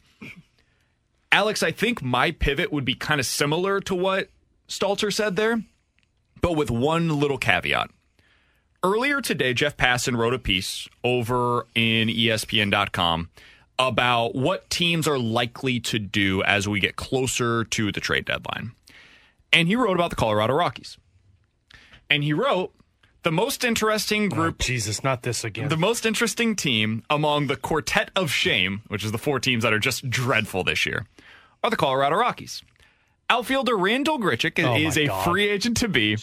Alex, 1.33 1.61
I 1.61 1.71
think 1.73 2.01
my 2.01 2.31
pivot 2.31 2.71
would 2.71 2.85
be 2.85 2.95
kind 2.95 3.19
of 3.19 3.25
similar 3.25 3.81
to 3.81 3.93
what 3.93 4.29
Stalter 4.69 5.13
said 5.13 5.35
there, 5.35 5.63
but 6.39 6.53
with 6.53 6.71
one 6.71 7.19
little 7.19 7.37
caveat. 7.37 7.89
Earlier 8.83 9.21
today, 9.21 9.53
Jeff 9.53 9.75
Passan 9.75 10.17
wrote 10.17 10.35
a 10.35 10.39
piece 10.39 10.87
over 11.03 11.65
in 11.73 12.09
ESPN.com 12.09 13.29
about 13.79 14.35
what 14.35 14.69
teams 14.69 15.07
are 15.07 15.17
likely 15.17 15.79
to 15.79 15.99
do 15.99 16.43
as 16.43 16.67
we 16.67 16.79
get 16.79 16.95
closer 16.95 17.63
to 17.63 17.91
the 17.91 17.99
trade 17.99 18.25
deadline. 18.25 18.71
And 19.51 19.67
he 19.67 19.75
wrote 19.75 19.95
about 19.95 20.11
the 20.11 20.15
Colorado 20.15 20.53
Rockies. 20.53 20.97
And 22.09 22.23
he 22.23 22.33
wrote 22.33 22.73
the 23.23 23.31
most 23.31 23.63
interesting 23.63 24.25
oh, 24.25 24.35
group. 24.35 24.59
Jesus, 24.59 25.03
not 25.03 25.23
this 25.23 25.43
again. 25.43 25.69
The 25.69 25.77
most 25.77 26.05
interesting 26.05 26.55
team 26.55 27.03
among 27.09 27.47
the 27.47 27.55
quartet 27.55 28.11
of 28.15 28.31
shame, 28.31 28.81
which 28.87 29.03
is 29.03 29.11
the 29.11 29.17
four 29.17 29.39
teams 29.39 29.63
that 29.63 29.73
are 29.73 29.79
just 29.79 30.09
dreadful 30.09 30.63
this 30.63 30.85
year, 30.85 31.05
are 31.63 31.69
the 31.69 31.75
Colorado 31.75 32.15
Rockies. 32.15 32.63
Outfielder 33.29 33.75
Randall 33.75 34.19
Grichuk 34.19 34.63
Oh, 34.63 34.75
is 34.75 34.97
a 34.97 35.07
God. 35.07 35.25
free 35.25 35.49
agent 35.49 35.77
to 35.77 35.89
be, 35.89 36.17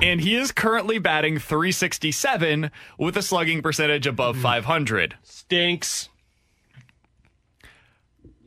and 0.00 0.20
he 0.20 0.36
is 0.36 0.52
currently 0.52 0.98
batting 0.98 1.38
367 1.38 2.70
with 2.98 3.16
a 3.16 3.22
slugging 3.22 3.62
percentage 3.62 4.06
above 4.06 4.36
mm-hmm. 4.36 4.42
500. 4.44 5.16
Stinks. 5.24 6.08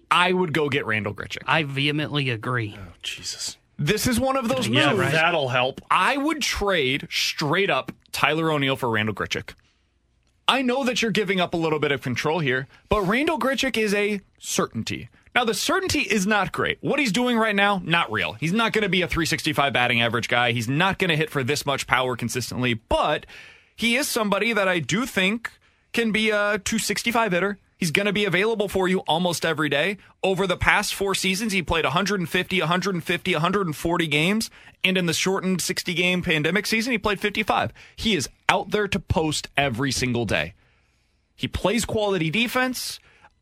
I 0.10 0.32
would 0.32 0.54
go 0.54 0.70
get 0.70 0.86
Randall 0.86 1.14
Grichuk. 1.14 1.44
I 1.46 1.64
vehemently 1.64 2.30
agree. 2.30 2.76
Oh, 2.78 2.94
Jesus. 3.04 3.58
This 3.78 4.08
is 4.08 4.20
one 4.20 4.36
of 4.36 4.48
those 4.48 4.68
moves. 4.68 4.80
Yeah, 4.80 4.98
right. 4.98 5.12
That'll 5.12 5.50
help. 5.50 5.82
I 5.92 6.18
would 6.18 6.42
trade 6.42 7.08
straight 7.12 7.70
up 7.70 7.92
Tyler 8.12 8.52
O'Neill 8.52 8.76
for 8.76 8.90
Randall 8.90 9.16
Grichuk. 9.16 9.54
I 10.48 10.64
know 10.64 10.84
that 10.84 11.02
you're 11.02 11.12
giving 11.12 11.40
up 11.40 11.54
a 11.54 11.58
little 11.58 11.80
bit 11.80 11.92
of 11.92 12.02
control 12.02 12.40
here, 12.40 12.68
but 12.90 13.02
Randall 13.04 13.38
Grichuk 13.38 13.78
is 13.78 13.94
a 13.94 14.22
certainty. 14.40 15.10
Now, 15.36 15.46
the 15.46 15.54
certainty 15.54 16.02
is 16.02 16.26
not 16.26 16.52
great. 16.52 16.80
What 16.82 17.00
he's 17.00 17.12
doing 17.12 17.38
right 17.38 17.56
now, 17.56 17.82
not 17.84 18.12
real. 18.12 18.34
He's 18.34 18.52
not 18.52 18.74
going 18.74 18.84
to 18.84 18.90
be 18.90 19.02
a 19.02 19.08
365 19.08 19.72
batting 19.72 20.02
average 20.02 20.28
guy. 20.28 20.52
He's 20.52 20.68
not 20.68 20.98
going 20.98 21.10
to 21.10 21.16
hit 21.16 21.30
for 21.30 21.44
this 21.44 21.66
much 21.66 21.88
power 21.88 22.16
consistently, 22.16 22.74
but 22.74 23.26
he 23.76 23.96
is 23.96 24.08
somebody 24.08 24.54
that 24.54 24.68
I 24.68 24.80
do 24.80 25.06
think 25.06 25.52
can 25.94 26.12
be 26.12 26.30
a 26.32 26.60
265 26.64 27.32
hitter. 27.32 27.58
He's 27.78 27.92
going 27.92 28.08
to 28.08 28.14
be 28.14 28.26
available 28.26 28.68
for 28.68 28.90
you 28.90 29.00
almost 29.08 29.46
every 29.46 29.70
day. 29.70 29.98
Over 30.22 30.46
the 30.46 30.58
past 30.58 30.94
four 30.94 31.16
seasons, 31.16 31.54
he 31.54 31.62
played 31.62 31.86
150, 31.86 32.60
150, 32.60 33.34
140 33.34 34.08
games. 34.08 34.52
And 34.84 34.98
in 34.98 35.06
the 35.06 35.14
shortened 35.14 35.62
60 35.62 35.94
game 35.94 36.22
pandemic 36.22 36.66
season, 36.66 36.92
he 36.92 36.98
played 36.98 37.22
55. 37.22 37.72
He 37.96 38.16
is 38.16 38.28
out 38.50 38.72
there 38.72 38.90
to 38.90 39.00
post 39.00 39.48
every 39.56 39.94
single 39.94 40.26
day. 40.26 40.56
He 41.36 41.48
plays 41.48 41.86
quality 41.86 42.30
defense. 42.30 43.00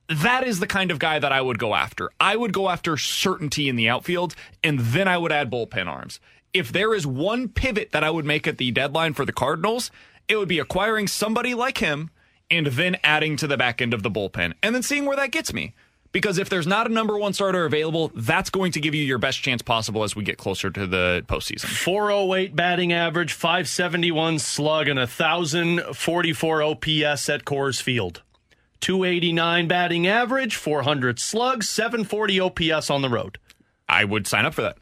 That 0.10 0.48
is 0.48 0.60
the 0.60 0.68
kind 0.68 0.90
of 0.90 1.00
guy 1.00 1.20
that 1.20 1.32
I 1.32 1.42
would 1.42 1.60
go 1.60 1.76
after. 1.76 2.10
I 2.20 2.36
would 2.36 2.54
go 2.54 2.70
after 2.70 2.96
certainty 2.96 3.68
in 3.68 3.76
the 3.76 3.90
outfield, 3.90 4.36
and 4.64 4.80
then 4.80 5.08
I 5.08 5.18
would 5.18 5.32
add 5.32 5.52
bullpen 5.52 5.88
arms. 5.88 6.20
If 6.54 6.72
there 6.72 6.94
is 6.94 7.06
one 7.06 7.50
pivot 7.50 7.92
that 7.92 8.04
I 8.04 8.10
would 8.10 8.26
make 8.26 8.48
at 8.48 8.58
the 8.58 8.72
deadline 8.72 9.14
for 9.14 9.26
the 9.26 9.34
Cardinals, 9.34 9.92
it 10.28 10.38
would 10.38 10.48
be 10.48 10.60
acquiring 10.60 11.08
somebody 11.08 11.54
like 11.54 11.80
him 11.80 12.10
and 12.50 12.68
then 12.68 12.98
adding 13.04 13.36
to 13.38 13.48
the 13.48 13.58
back 13.58 13.82
end 13.82 13.94
of 13.94 14.04
the 14.04 14.10
bullpen 14.10 14.54
and 14.64 14.74
then 14.74 14.84
seeing 14.84 15.06
where 15.06 15.18
that 15.18 15.32
gets 15.32 15.54
me. 15.54 15.74
Because 16.14 16.38
if 16.38 16.50
there's 16.50 16.66
not 16.66 16.90
a 16.90 16.94
number 16.94 17.18
one 17.18 17.34
starter 17.34 17.66
available, 17.66 18.12
that's 18.16 18.50
going 18.50 18.72
to 18.72 18.80
give 18.80 18.96
you 18.96 19.04
your 19.04 19.18
best 19.18 19.42
chance 19.42 19.62
possible 19.62 20.04
as 20.04 20.16
we 20.16 20.24
get 20.24 20.38
closer 20.38 20.70
to 20.70 20.88
the 20.88 21.24
postseason. 21.28 21.66
408 21.66 22.56
batting 22.56 22.94
average, 22.94 23.34
571 23.34 24.40
slug, 24.40 24.88
and 24.88 24.98
1,044 24.98 26.64
OPS 26.64 27.30
at 27.30 27.44
Coors 27.44 27.82
Field. 27.82 28.24
289 28.82 29.68
batting 29.68 30.08
average, 30.08 30.56
400 30.56 31.20
slugs, 31.20 31.68
740 31.70 32.40
OPS 32.40 32.90
on 32.90 33.02
the 33.02 33.10
road. 33.10 33.40
I 33.90 34.04
would 34.04 34.28
sign 34.28 34.46
up 34.46 34.54
for 34.54 34.62
that. 34.64 34.78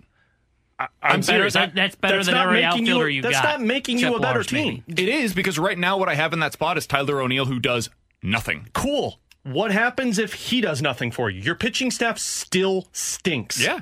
I, 0.77 0.87
I'm 1.01 1.23
serious. 1.23 1.53
That- 1.53 1.73
that's 1.75 1.95
better 1.95 2.23
than 2.23 2.35
every 2.35 2.63
outfielder 2.63 3.09
you, 3.09 3.17
you 3.17 3.21
That's 3.21 3.35
got, 3.35 3.43
That's 3.43 3.59
not 3.59 3.65
making 3.67 3.99
you 3.99 4.15
a 4.15 4.19
better 4.19 4.39
Lars, 4.39 4.47
team. 4.47 4.83
It 4.87 4.99
is 4.99 5.33
because 5.33 5.57
right 5.57 5.77
now 5.77 5.97
what 5.97 6.09
I 6.09 6.15
have 6.15 6.33
in 6.33 6.39
that 6.39 6.53
spot 6.53 6.77
is 6.77 6.85
Tyler 6.85 7.21
O'Neill 7.21 7.45
who 7.45 7.59
does 7.59 7.89
nothing. 8.21 8.67
Cool. 8.73 9.19
What 9.43 9.71
happens 9.71 10.17
if 10.19 10.33
he 10.33 10.59
does 10.59 10.81
nothing 10.81 11.11
for 11.11 11.29
you? 11.29 11.39
Your 11.39 11.55
pitching 11.55 11.91
staff 11.91 12.17
still 12.17 12.87
stinks. 12.91 13.61
Yeah. 13.63 13.81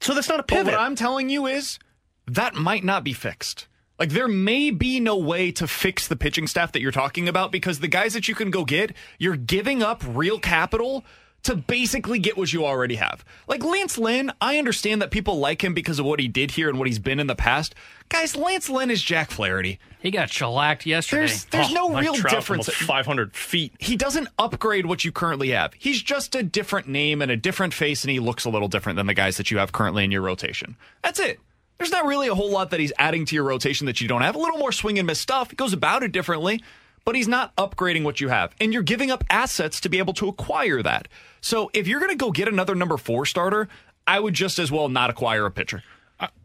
So 0.00 0.14
that's 0.14 0.28
not 0.28 0.40
a 0.40 0.42
But 0.42 0.48
pivot. 0.48 0.72
what 0.72 0.80
I'm 0.80 0.96
telling 0.96 1.28
you 1.28 1.46
is 1.46 1.78
that 2.26 2.54
might 2.54 2.84
not 2.84 3.04
be 3.04 3.12
fixed. 3.12 3.68
Like 3.98 4.10
there 4.10 4.28
may 4.28 4.70
be 4.70 5.00
no 5.00 5.16
way 5.16 5.50
to 5.52 5.66
fix 5.66 6.06
the 6.08 6.16
pitching 6.16 6.46
staff 6.46 6.72
that 6.72 6.80
you're 6.80 6.92
talking 6.92 7.28
about 7.28 7.50
because 7.52 7.80
the 7.80 7.88
guys 7.88 8.14
that 8.14 8.28
you 8.28 8.34
can 8.34 8.50
go 8.50 8.64
get, 8.64 8.94
you're 9.18 9.36
giving 9.36 9.82
up 9.82 10.02
real 10.06 10.38
capital 10.38 11.04
to 11.44 11.54
basically 11.54 12.18
get 12.18 12.36
what 12.36 12.52
you 12.52 12.66
already 12.66 12.96
have. 12.96 13.24
Like 13.46 13.62
Lance 13.64 13.96
Lynn, 13.96 14.32
I 14.40 14.58
understand 14.58 15.00
that 15.02 15.12
people 15.12 15.38
like 15.38 15.62
him 15.62 15.72
because 15.72 15.98
of 16.00 16.04
what 16.04 16.18
he 16.18 16.26
did 16.26 16.50
here 16.52 16.68
and 16.68 16.78
what 16.78 16.88
he's 16.88 16.98
been 16.98 17.20
in 17.20 17.28
the 17.28 17.36
past. 17.36 17.76
Guys, 18.08 18.34
Lance 18.34 18.68
Lynn 18.68 18.90
is 18.90 19.00
Jack 19.02 19.30
Flaherty. 19.30 19.78
He 20.00 20.10
got 20.10 20.30
shellacked 20.30 20.84
yesterday. 20.84 21.26
There's 21.26 21.44
there's 21.46 21.70
Oh, 21.70 21.74
no 21.74 21.88
Mike 21.90 22.02
real 22.02 22.14
Trout 22.14 22.34
difference. 22.34 22.68
almost 22.68 22.82
500 22.82 23.36
feet. 23.36 23.72
He 23.78 23.96
doesn't 23.96 24.28
upgrade 24.38 24.86
what 24.86 25.04
you 25.04 25.12
currently 25.12 25.50
have. 25.50 25.74
He's 25.74 26.02
just 26.02 26.34
a 26.34 26.42
different 26.42 26.88
name 26.88 27.22
and 27.22 27.30
a 27.30 27.36
different 27.36 27.72
face, 27.72 28.02
and 28.02 28.10
he 28.10 28.18
looks 28.18 28.44
a 28.44 28.50
little 28.50 28.68
different 28.68 28.96
than 28.96 29.06
the 29.06 29.14
guys 29.14 29.36
that 29.36 29.50
you 29.52 29.58
have 29.58 29.70
currently 29.72 30.02
in 30.04 30.10
your 30.10 30.22
rotation. 30.22 30.76
That's 31.02 31.20
it. 31.20 31.38
There's 31.78 31.90
not 31.92 32.06
really 32.06 32.28
a 32.28 32.34
whole 32.34 32.50
lot 32.50 32.70
that 32.70 32.80
he's 32.80 32.92
adding 32.98 33.24
to 33.26 33.34
your 33.34 33.44
rotation 33.44 33.86
that 33.86 34.00
you 34.00 34.08
don't 34.08 34.22
have. 34.22 34.34
A 34.34 34.38
little 34.38 34.58
more 34.58 34.72
swing 34.72 34.98
and 34.98 35.06
miss 35.06 35.20
stuff. 35.20 35.50
He 35.50 35.56
goes 35.56 35.72
about 35.72 36.02
it 36.02 36.10
differently, 36.12 36.62
but 37.04 37.14
he's 37.14 37.28
not 37.28 37.54
upgrading 37.56 38.02
what 38.04 38.20
you 38.20 38.28
have. 38.28 38.52
And 38.60 38.72
you're 38.72 38.82
giving 38.82 39.10
up 39.12 39.22
assets 39.30 39.80
to 39.82 39.88
be 39.88 39.98
able 39.98 40.12
to 40.14 40.28
acquire 40.28 40.82
that. 40.82 41.06
So 41.40 41.70
if 41.72 41.86
you're 41.86 42.00
going 42.00 42.10
to 42.10 42.16
go 42.16 42.32
get 42.32 42.48
another 42.48 42.74
number 42.74 42.96
four 42.96 43.26
starter, 43.26 43.68
I 44.08 44.18
would 44.18 44.34
just 44.34 44.58
as 44.58 44.72
well 44.72 44.88
not 44.88 45.08
acquire 45.10 45.46
a 45.46 45.50
pitcher. 45.52 45.84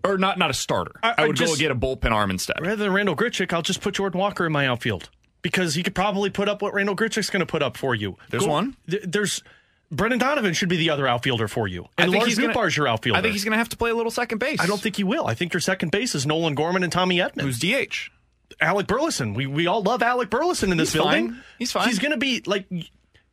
or 0.03 0.19
not 0.19 0.38
not 0.38 0.51
a 0.51 0.53
starter. 0.53 0.91
I, 1.01 1.15
I 1.18 1.27
would 1.27 1.38
go 1.39 1.45
just- 1.47 1.60
get 1.60 1.72
a 1.72 1.76
bullpen 1.76 2.11
arm 2.11 2.30
instead. 2.30 2.57
Rather 2.61 2.76
than 2.76 2.93
Randall 2.93 3.15
Grichuk, 3.15 3.51
I'll 3.53 3.64
just 3.64 3.81
put 3.81 3.95
Jordan 3.95 4.19
Walker 4.19 4.45
in 4.45 4.51
my 4.51 4.68
outfield 4.68 5.10
because 5.41 5.73
he 5.73 5.81
could 5.81 5.95
probably 5.95 6.30
put 6.30 6.47
up 6.47 6.61
what 6.61 6.76
Randall 6.76 6.95
Grichuk's 6.95 7.31
going 7.31 7.39
to 7.39 7.45
put 7.47 7.64
up 7.64 7.76
for 7.76 7.95
you. 7.95 8.18
There's 8.30 8.45
one. 8.45 8.77
th- 8.88 9.01
there's 9.07 9.41
Brendan 9.95 10.19
Donovan 10.19 10.53
should 10.53 10.69
be 10.69 10.77
the 10.77 10.89
other 10.89 11.07
outfielder 11.07 11.47
for 11.47 11.67
you, 11.67 11.83
I 11.97 12.03
and 12.03 12.11
think 12.11 12.23
Lars 12.55 12.75
your 12.75 12.87
outfielder. 12.87 13.17
I 13.17 13.21
think 13.21 13.33
he's 13.33 13.43
going 13.43 13.51
to 13.53 13.57
have 13.57 13.69
to 13.69 13.77
play 13.77 13.91
a 13.91 13.95
little 13.95 14.11
second 14.11 14.39
base. 14.39 14.59
I 14.59 14.65
don't 14.65 14.81
think 14.81 14.95
he 14.95 15.03
will. 15.03 15.27
I 15.27 15.33
think 15.33 15.53
your 15.53 15.61
second 15.61 15.91
base 15.91 16.15
is 16.15 16.25
Nolan 16.25 16.55
Gorman 16.55 16.83
and 16.83 16.91
Tommy 16.91 17.17
Edman. 17.17 17.41
Who's 17.41 17.59
DH? 17.59 18.09
Alec 18.61 18.87
Burleson. 18.87 19.33
We 19.33 19.47
we 19.47 19.67
all 19.67 19.81
love 19.81 20.03
Alec 20.03 20.29
Burleson 20.29 20.71
in 20.71 20.77
this 20.77 20.93
He's 20.93 21.01
building. 21.01 21.29
fine. 21.29 21.43
He's 21.59 21.71
fine. 21.71 21.87
He's 21.87 21.99
going 21.99 22.11
to 22.11 22.17
be 22.17 22.41
like. 22.45 22.65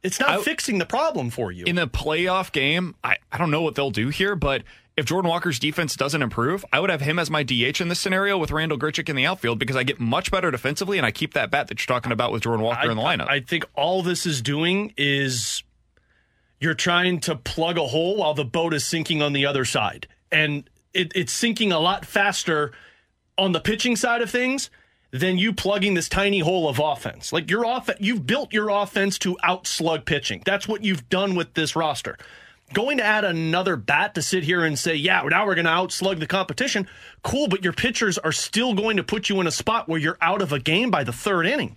It's 0.03 0.19
not 0.19 0.31
I- 0.31 0.43
fixing 0.43 0.79
the 0.79 0.87
problem 0.87 1.29
for 1.31 1.53
you. 1.53 1.65
in 1.67 1.77
a 1.77 1.87
playoff 1.87 2.53
game, 2.53 2.95
I, 3.05 3.19
I 3.31 3.37
don't 3.37 3.51
know 3.51 3.61
what 3.61 3.75
they'll 3.75 3.91
do 3.91 4.09
here, 4.09 4.35
but 4.35 4.63
if 4.97 5.05
Jordan 5.05 5.29
Walker's 5.29 5.59
defense 5.59 5.95
doesn't 5.95 6.23
improve, 6.23 6.65
I 6.73 6.81
would 6.81 6.89
have 6.89 7.03
him 7.03 7.19
as 7.19 7.31
my 7.31 7.43
DH 7.43 7.81
in 7.83 7.89
this 7.89 8.01
scenario 8.01 8.39
with 8.39 8.51
Randall 8.51 8.79
Grichuk 8.79 9.11
in 9.11 9.17
the 9.17 9.27
outfield 9.27 9.59
because 9.59 9.77
I 9.77 9.83
get 9.83 10.01
much 10.01 10.31
better 10.31 10.51
defensively 10.51 10.97
and 10.97 11.07
I 11.07 11.11
keep 11.11 11.35
that 11.35 11.51
bat 11.51 11.69
that 11.69 11.79
you're 11.81 11.95
talking 11.95 12.13
about 12.13 12.33
with 12.33 12.43
Jordan 12.45 12.65
Walker 12.65 12.81
I, 12.89 12.91
in 12.91 12.97
the 12.97 13.03
lineup. 13.03 13.29
I 13.29 13.41
think 13.41 13.67
all 13.75 14.03
this 14.03 14.25
is 14.25 14.41
doing 14.41 14.95
is 14.97 15.63
you're 16.61 16.75
trying 16.75 17.21
to 17.21 17.35
plug 17.35 17.79
a 17.79 17.87
hole 17.87 18.17
while 18.17 18.35
the 18.35 18.45
boat 18.45 18.75
is 18.75 18.85
sinking 18.85 19.23
on 19.23 19.33
the 19.33 19.47
other 19.47 19.65
side. 19.65 20.07
And 20.31 20.69
it, 20.93 21.13
it's 21.15 21.33
sinking 21.33 21.73
a 21.73 21.81
lot 21.81 22.05
faster 22.05 22.73
on 23.37 23.53
the 23.53 23.61
pitching 23.61 23.97
side 23.97 24.23
of 24.23 24.31
things 24.31 24.71
than 25.11 25.39
you 25.39 25.53
plugging 25.53 25.95
this 25.95 26.09
tiny 26.09 26.41
hole 26.41 26.69
of 26.69 26.79
offense. 26.79 27.33
Like 27.33 27.51
your 27.51 27.65
off 27.65 27.91
you've 27.99 28.27
built 28.27 28.53
your 28.53 28.69
offense 28.69 29.19
to 29.21 29.37
outslug 29.43 30.05
pitching. 30.05 30.43
That's 30.45 30.69
what 30.69 30.85
you've 30.85 31.09
done 31.09 31.35
with 31.35 31.55
this 31.55 31.75
roster. 31.75 32.17
Going 32.73 32.99
to 32.99 33.05
add 33.05 33.25
another 33.25 33.75
bat 33.75 34.15
to 34.15 34.23
sit 34.23 34.45
here 34.45 34.65
and 34.65 34.79
say, 34.79 34.95
yeah, 34.95 35.23
now 35.23 35.45
we're 35.45 35.57
going 35.57 35.65
to 35.65 35.73
outslug 35.73 36.21
the 36.21 36.27
competition. 36.29 36.87
Cool, 37.25 37.49
but 37.49 37.65
your 37.65 37.73
pitchers 37.73 38.17
are 38.19 38.31
still 38.31 38.75
going 38.75 38.99
to 38.99 39.03
put 39.03 39.29
you 39.29 39.41
in 39.41 39.49
a 39.49 39.51
spot 39.51 39.89
where 39.89 39.99
you're 39.99 40.19
out 40.21 40.41
of 40.41 40.53
a 40.53 40.61
game 40.61 40.89
by 40.89 41.03
the 41.03 41.13
third 41.13 41.47
inning. 41.47 41.77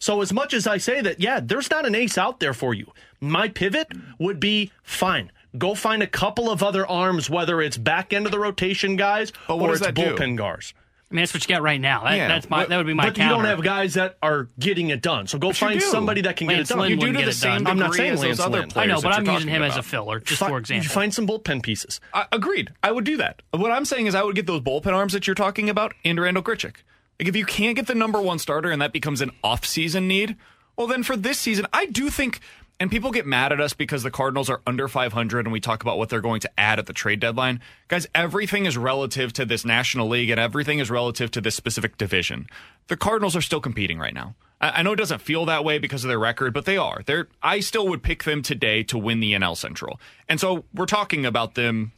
So 0.00 0.20
as 0.20 0.32
much 0.32 0.52
as 0.52 0.66
I 0.66 0.78
say 0.78 1.00
that, 1.02 1.20
yeah, 1.20 1.38
there's 1.38 1.70
not 1.70 1.86
an 1.86 1.94
ace 1.94 2.18
out 2.18 2.40
there 2.40 2.54
for 2.54 2.74
you. 2.74 2.92
My 3.22 3.48
pivot 3.48 3.88
would 4.18 4.40
be 4.40 4.72
fine. 4.82 5.30
Go 5.56 5.74
find 5.74 6.02
a 6.02 6.06
couple 6.06 6.50
of 6.50 6.62
other 6.62 6.86
arms, 6.86 7.30
whether 7.30 7.60
it's 7.62 7.76
back 7.78 8.12
end 8.12 8.26
of 8.26 8.32
the 8.32 8.38
rotation 8.38 8.96
guys 8.96 9.32
But 9.46 9.58
what 9.58 9.70
or 9.70 9.74
it's 9.74 9.82
that 9.82 9.94
do? 9.94 10.02
bullpen 10.02 10.36
guys. 10.36 10.74
I 11.10 11.14
mean, 11.14 11.20
that's 11.22 11.34
what 11.34 11.46
you 11.46 11.54
got 11.54 11.60
right 11.62 11.80
now. 11.80 12.04
That, 12.04 12.16
Yeah, 12.16 12.26
that's 12.28 12.48
my. 12.48 12.62
but- 12.62 12.70
that 12.70 12.76
would 12.78 12.86
be 12.86 12.94
my 12.94 13.04
but 13.04 13.14
counter. 13.16 13.30
you 13.34 13.36
don't 13.36 13.44
have 13.44 13.62
guys 13.62 13.94
that 13.94 14.16
are 14.22 14.48
getting 14.58 14.88
it 14.88 15.02
done. 15.02 15.26
So 15.26 15.38
go 15.38 15.48
But 15.48 15.56
find 15.56 15.82
somebody 15.82 16.22
that 16.22 16.36
can 16.36 16.46
Lance 16.46 16.56
get 16.56 16.62
it 16.62 16.68
done. 16.70 16.78
Lynn 16.80 16.90
you 16.92 16.96
do 16.96 17.12
to 17.20 17.24
the 17.26 17.32
same. 17.34 17.66
I'm 17.66 17.78
not 17.78 17.90
degree 17.92 17.98
saying 17.98 18.12
as 18.14 18.20
Lance 18.22 18.38
those 18.38 18.46
other 18.46 18.60
Lynn. 18.60 18.68
players 18.70 18.90
I 18.90 18.94
know, 18.94 19.00
but 19.02 19.12
I'm 19.12 19.20
using 19.26 19.34
talking 19.34 19.48
him 19.48 19.62
as 19.62 19.76
a 19.76 19.82
filler, 19.82 20.20
just 20.20 20.40
Fi- 20.40 20.48
for 20.48 20.56
example. 20.56 20.82
You 20.84 20.88
find 20.88 21.12
some 21.14 21.26
bullpen 21.26 21.62
pieces. 21.62 22.00
I, 22.14 22.24
agreed. 22.32 22.70
I 22.82 22.90
would 22.92 23.04
do 23.04 23.18
that. 23.18 23.42
What 23.50 23.70
I'm 23.70 23.84
saying 23.84 24.06
is 24.06 24.14
I 24.14 24.22
would 24.22 24.34
get 24.36 24.46
those 24.46 24.62
bullpen 24.62 24.94
arms 24.94 25.12
that 25.12 25.26
you're 25.26 25.34
talking 25.34 25.68
about 25.68 25.92
into 26.02 26.22
Randall 26.22 26.42
Grichuk. 26.42 26.76
Like 27.20 27.28
if 27.28 27.36
you 27.36 27.44
can't 27.44 27.76
get 27.76 27.86
the 27.86 27.94
number 27.94 28.20
one 28.20 28.38
starter 28.38 28.70
and 28.70 28.80
that 28.80 28.94
becomes 28.94 29.20
an 29.20 29.32
off-season 29.44 30.08
need, 30.08 30.34
well 30.78 30.86
then 30.86 31.02
for 31.02 31.14
this 31.14 31.38
season, 31.38 31.66
I 31.74 31.84
do 31.84 32.08
think 32.08 32.40
and 32.82 32.90
people 32.90 33.12
get 33.12 33.26
mad 33.26 33.52
at 33.52 33.60
us 33.60 33.74
because 33.74 34.02
the 34.02 34.10
Cardinals 34.10 34.50
are 34.50 34.60
under 34.66 34.88
500 34.88 35.46
and 35.46 35.52
we 35.52 35.60
talk 35.60 35.82
about 35.82 35.98
what 35.98 36.08
they're 36.08 36.20
going 36.20 36.40
to 36.40 36.50
add 36.58 36.80
at 36.80 36.86
the 36.86 36.92
trade 36.92 37.20
deadline. 37.20 37.60
Guys, 37.86 38.08
everything 38.12 38.66
is 38.66 38.76
relative 38.76 39.32
to 39.34 39.44
this 39.44 39.64
National 39.64 40.08
League 40.08 40.30
and 40.30 40.40
everything 40.40 40.80
is 40.80 40.90
relative 40.90 41.30
to 41.30 41.40
this 41.40 41.54
specific 41.54 41.96
division. 41.96 42.48
The 42.88 42.96
Cardinals 42.96 43.36
are 43.36 43.40
still 43.40 43.60
competing 43.60 44.00
right 44.00 44.12
now. 44.12 44.34
I, 44.60 44.82
know 44.82 44.94
it 44.94 44.96
doesn't 44.96 45.20
feel 45.20 45.46
that 45.46 45.64
way 45.64 45.78
because 45.78 46.02
of 46.02 46.08
their 46.08 46.18
record, 46.18 46.52
but 46.52 46.64
they 46.64 46.76
are. 46.76 47.02
They're 47.06 47.28
I 47.40 47.60
still 47.60 47.86
would 47.86 48.02
pick 48.02 48.24
them 48.24 48.42
today 48.42 48.82
to 48.84 48.98
win 48.98 49.20
the 49.20 49.32
NL 49.34 49.56
Central. 49.56 50.00
And 50.28 50.40
so 50.40 50.64
we're 50.74 50.86
talking 50.86 51.24
about 51.24 51.54
them 51.54 51.92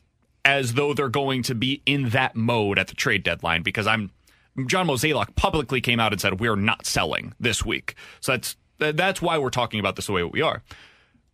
as 0.45 0.75
though 0.75 0.93
they're 0.93 1.09
going 1.09 1.45
to 1.45 1.55
be 1.55 1.81
in 1.87 2.11
that 2.11 2.37
mode 2.37 2.79
at 2.79 2.89
the 2.89 2.95
trade 2.95 3.23
deadline 3.23 3.63
because 3.63 3.87
I'm 3.87 4.11
John 4.67 4.87
Mozeliak 4.87 5.35
publicly 5.35 5.81
came 5.81 5.99
out 5.99 6.13
and 6.13 6.21
said 6.21 6.41
we're 6.41 6.57
not 6.57 6.85
selling 6.85 7.33
this 7.41 7.65
week. 7.65 7.95
So 8.21 8.33
that's 8.33 8.57
that's 8.93 9.23
why 9.23 9.39
we're 9.39 9.51
talking 9.51 9.81
about 9.81 9.97
this 9.97 10.07
the 10.07 10.13
way 10.13 10.25
we 10.25 10.43
are. 10.43 10.63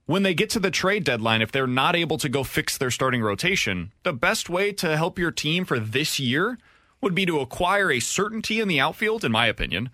When 0.07 0.23
they 0.25 0.35
get 0.35 0.51
to 0.51 0.61
the 0.61 0.71
trade 0.71 1.05
deadline, 1.05 1.41
if 1.41 1.53
they're 1.53 1.67
not 1.67 1.95
able 1.95 2.19
to 2.19 2.29
go 2.29 2.43
fix 2.43 2.77
their 2.77 2.91
starting 2.91 3.23
rotation, 3.23 3.93
the 4.03 4.13
best 4.13 4.51
way 4.51 4.73
to 4.73 4.97
help 4.97 5.19
your 5.19 5.31
team 5.31 5.65
for 5.65 5.79
this 5.79 6.19
year 6.19 6.59
would 7.01 7.15
be 7.15 7.27
to 7.27 7.41
acquire 7.41 7.91
a 7.91 8.01
certainty 8.01 8.61
in 8.61 8.69
the 8.69 8.81
outfield, 8.81 9.25
in 9.25 9.33
my 9.33 9.47
opinion, 9.47 9.91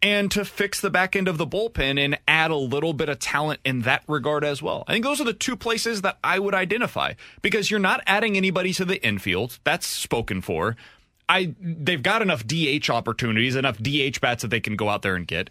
and 0.00 0.30
to 0.30 0.44
fix 0.44 0.80
the 0.80 0.90
back 0.90 1.16
end 1.16 1.26
of 1.26 1.38
the 1.38 1.46
bullpen 1.46 1.98
and 1.98 2.18
add 2.28 2.50
a 2.50 2.56
little 2.56 2.92
bit 2.92 3.08
of 3.08 3.18
talent 3.18 3.60
in 3.64 3.82
that 3.82 4.04
regard 4.06 4.44
as 4.44 4.62
well. 4.62 4.84
I 4.86 4.92
think 4.92 5.04
those 5.04 5.20
are 5.20 5.24
the 5.24 5.32
two 5.32 5.56
places 5.56 6.02
that 6.02 6.18
I 6.22 6.38
would 6.38 6.54
identify 6.54 7.14
because 7.42 7.70
you're 7.70 7.80
not 7.80 8.02
adding 8.06 8.36
anybody 8.36 8.72
to 8.74 8.84
the 8.84 9.04
infield. 9.04 9.58
That's 9.64 9.86
spoken 9.86 10.40
for. 10.40 10.76
I 11.28 11.54
they've 11.60 12.02
got 12.02 12.22
enough 12.22 12.46
DH 12.46 12.88
opportunities, 12.90 13.56
enough 13.56 13.78
DH 13.78 14.20
bats 14.20 14.42
that 14.42 14.48
they 14.48 14.60
can 14.60 14.76
go 14.76 14.88
out 14.88 15.02
there 15.02 15.16
and 15.16 15.26
get. 15.26 15.50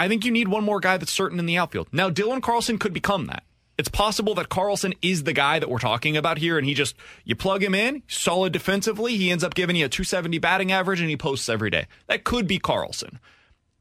I 0.00 0.08
think 0.08 0.24
you 0.24 0.30
need 0.30 0.48
one 0.48 0.64
more 0.64 0.80
guy 0.80 0.96
that's 0.96 1.12
certain 1.12 1.38
in 1.38 1.44
the 1.44 1.58
outfield. 1.58 1.88
Now, 1.92 2.08
Dylan 2.08 2.40
Carlson 2.40 2.78
could 2.78 2.94
become 2.94 3.26
that. 3.26 3.42
It's 3.76 3.90
possible 3.90 4.34
that 4.36 4.48
Carlson 4.48 4.94
is 5.02 5.24
the 5.24 5.34
guy 5.34 5.58
that 5.58 5.68
we're 5.68 5.78
talking 5.78 6.16
about 6.16 6.38
here, 6.38 6.56
and 6.56 6.66
he 6.66 6.72
just, 6.72 6.96
you 7.22 7.36
plug 7.36 7.62
him 7.62 7.74
in, 7.74 8.02
solid 8.08 8.50
defensively, 8.50 9.18
he 9.18 9.30
ends 9.30 9.44
up 9.44 9.52
giving 9.52 9.76
you 9.76 9.84
a 9.84 9.90
270 9.90 10.38
batting 10.38 10.72
average, 10.72 11.02
and 11.02 11.10
he 11.10 11.18
posts 11.18 11.50
every 11.50 11.68
day. 11.68 11.86
That 12.06 12.24
could 12.24 12.46
be 12.46 12.58
Carlson. 12.58 13.18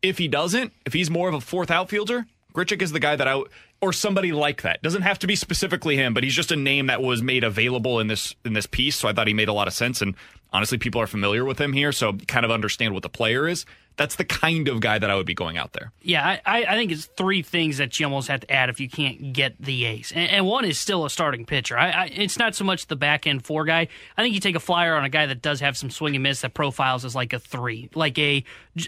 If 0.02 0.18
he 0.18 0.28
doesn't, 0.28 0.74
if 0.86 0.92
he's 0.92 1.10
more 1.10 1.30
of 1.30 1.36
a 1.36 1.40
fourth 1.40 1.72
outfielder, 1.72 2.26
Grichuk 2.54 2.82
is 2.82 2.92
the 2.92 3.00
guy 3.00 3.16
that 3.16 3.28
I, 3.28 3.42
or 3.82 3.94
somebody 3.94 4.34
like 4.34 4.64
that. 4.64 4.82
Doesn't 4.82 5.04
have 5.04 5.20
to 5.20 5.28
be 5.28 5.38
specifically 5.38 5.96
him, 5.96 6.14
but 6.14 6.26
he's 6.26 6.36
just 6.36 6.52
a 6.52 6.58
name 6.58 6.88
that 6.88 7.02
was 7.02 7.22
made 7.22 7.46
available 7.46 8.02
in 8.02 8.08
this 8.08 8.36
in 8.44 8.52
this 8.54 8.66
piece. 8.66 8.98
So 8.98 9.08
I 9.08 9.14
thought 9.14 9.28
he 9.28 9.34
made 9.34 9.48
a 9.48 9.54
lot 9.54 9.68
of 9.68 9.74
sense. 9.74 10.02
And 10.02 10.16
honestly, 10.52 10.78
people 10.78 11.00
are 11.00 11.08
familiar 11.08 11.46
with 11.46 11.62
him 11.62 11.72
here, 11.72 11.92
so 11.92 12.14
kind 12.28 12.46
of 12.46 12.52
understand 12.52 12.94
what 12.94 13.04
the 13.04 13.10
player 13.10 13.48
is. 13.48 13.66
That's 14.00 14.16
the 14.16 14.24
kind 14.24 14.70
of 14.70 14.80
guy 14.80 14.98
that 14.98 15.10
I 15.10 15.16
would 15.16 15.26
be 15.26 15.34
going 15.34 15.58
out 15.58 15.74
there. 15.74 15.92
Yeah, 16.02 16.40
I, 16.46 16.64
I 16.64 16.76
think 16.76 16.90
it's 16.94 17.08
three 17.18 17.42
things 17.42 17.80
that 17.80 18.00
you 18.00 18.06
almost 18.06 18.30
have 18.30 18.40
to 18.40 18.50
add 18.50 18.70
if 18.70 18.80
you 18.80 18.90
can't 18.90 19.34
get 19.34 19.62
the 19.62 19.84
ace, 19.84 20.14
and, 20.14 20.32
and 20.32 20.46
one 20.46 20.64
is 20.64 20.80
still 20.80 21.04
a 21.04 21.10
starting 21.10 21.46
pitcher. 21.46 21.78
I, 21.78 21.90
I, 21.90 22.06
it's 22.06 22.40
not 22.40 22.56
so 22.56 22.64
much 22.64 22.88
the 22.88 22.96
back 22.96 23.28
end 23.28 23.44
four 23.44 23.66
guy. 23.66 23.90
I 24.18 24.22
think 24.22 24.34
you 24.34 24.40
take 24.40 24.56
a 24.56 24.62
flyer 24.62 24.96
on 24.96 25.04
a 25.04 25.10
guy 25.10 25.26
that 25.26 25.42
does 25.42 25.60
have 25.60 25.76
some 25.76 25.90
swing 25.90 26.16
and 26.16 26.24
miss 26.24 26.40
that 26.42 26.54
profiles 26.54 27.04
as 27.04 27.14
like 27.14 27.34
a 27.34 27.40
three, 27.40 27.90
like 27.94 28.18
a. 28.18 28.46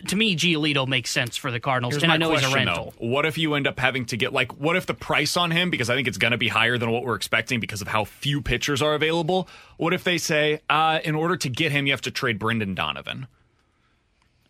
To 0.08 0.16
me, 0.16 0.38
Giolito 0.38 0.88
makes 0.88 1.10
sense 1.10 1.36
for 1.36 1.52
the 1.52 1.60
Cardinals, 1.60 1.96
Here's 1.96 2.04
and 2.04 2.10
my 2.12 2.14
I 2.14 2.18
know 2.18 2.30
question, 2.30 2.48
he's 2.48 2.56
a 2.56 2.58
rental. 2.58 2.94
Though. 2.98 3.08
What 3.08 3.26
if 3.26 3.38
you 3.38 3.56
end 3.56 3.68
up 3.68 3.78
having 3.78 4.06
to 4.06 4.16
get 4.16 4.32
like? 4.32 4.54
What 4.58 4.78
if 4.78 4.86
the 4.86 4.94
price 4.94 5.36
on 5.36 5.52
him, 5.52 5.70
because 5.70 5.90
I 5.90 5.96
think 5.96 6.08
it's 6.08 6.18
going 6.18 6.32
to 6.32 6.38
be 6.38 6.48
higher 6.48 6.78
than 6.78 6.90
what 6.90 7.04
we're 7.04 7.16
expecting 7.16 7.60
because 7.60 7.82
of 7.82 7.90
how 7.90 8.06
few 8.06 8.42
pitchers 8.42 8.82
are 8.82 8.94
available. 8.94 9.50
What 9.76 9.94
if 9.94 10.06
they 10.06 10.18
say, 10.18 10.62
uh, 10.70 11.00
in 11.04 11.16
order 11.16 11.36
to 11.36 11.50
get 11.50 11.74
him, 11.74 11.86
you 11.86 11.92
have 11.92 12.02
to 12.02 12.12
trade 12.12 12.40
Brendan 12.40 12.76
Donovan? 12.76 13.28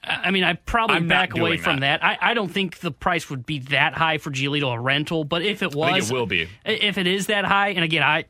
I 0.03 0.31
mean, 0.31 0.43
I 0.43 0.53
probably 0.53 0.95
I'm 0.97 1.07
back 1.07 1.35
away 1.35 1.57
from 1.57 1.81
that. 1.81 2.03
I, 2.03 2.17
I 2.19 2.33
don't 2.33 2.49
think 2.49 2.79
the 2.79 2.91
price 2.91 3.29
would 3.29 3.45
be 3.45 3.59
that 3.59 3.93
high 3.93 4.17
for 4.17 4.31
Giolito 4.31 4.73
a 4.73 4.79
rental, 4.79 5.23
but 5.23 5.43
if 5.43 5.61
it 5.61 5.75
was, 5.75 6.09
it 6.09 6.13
will 6.13 6.25
be. 6.25 6.49
If 6.65 6.97
it 6.97 7.05
is 7.05 7.27
that 7.27 7.45
high, 7.45 7.69
and 7.69 7.83
again, 7.83 8.01
I 8.01 8.25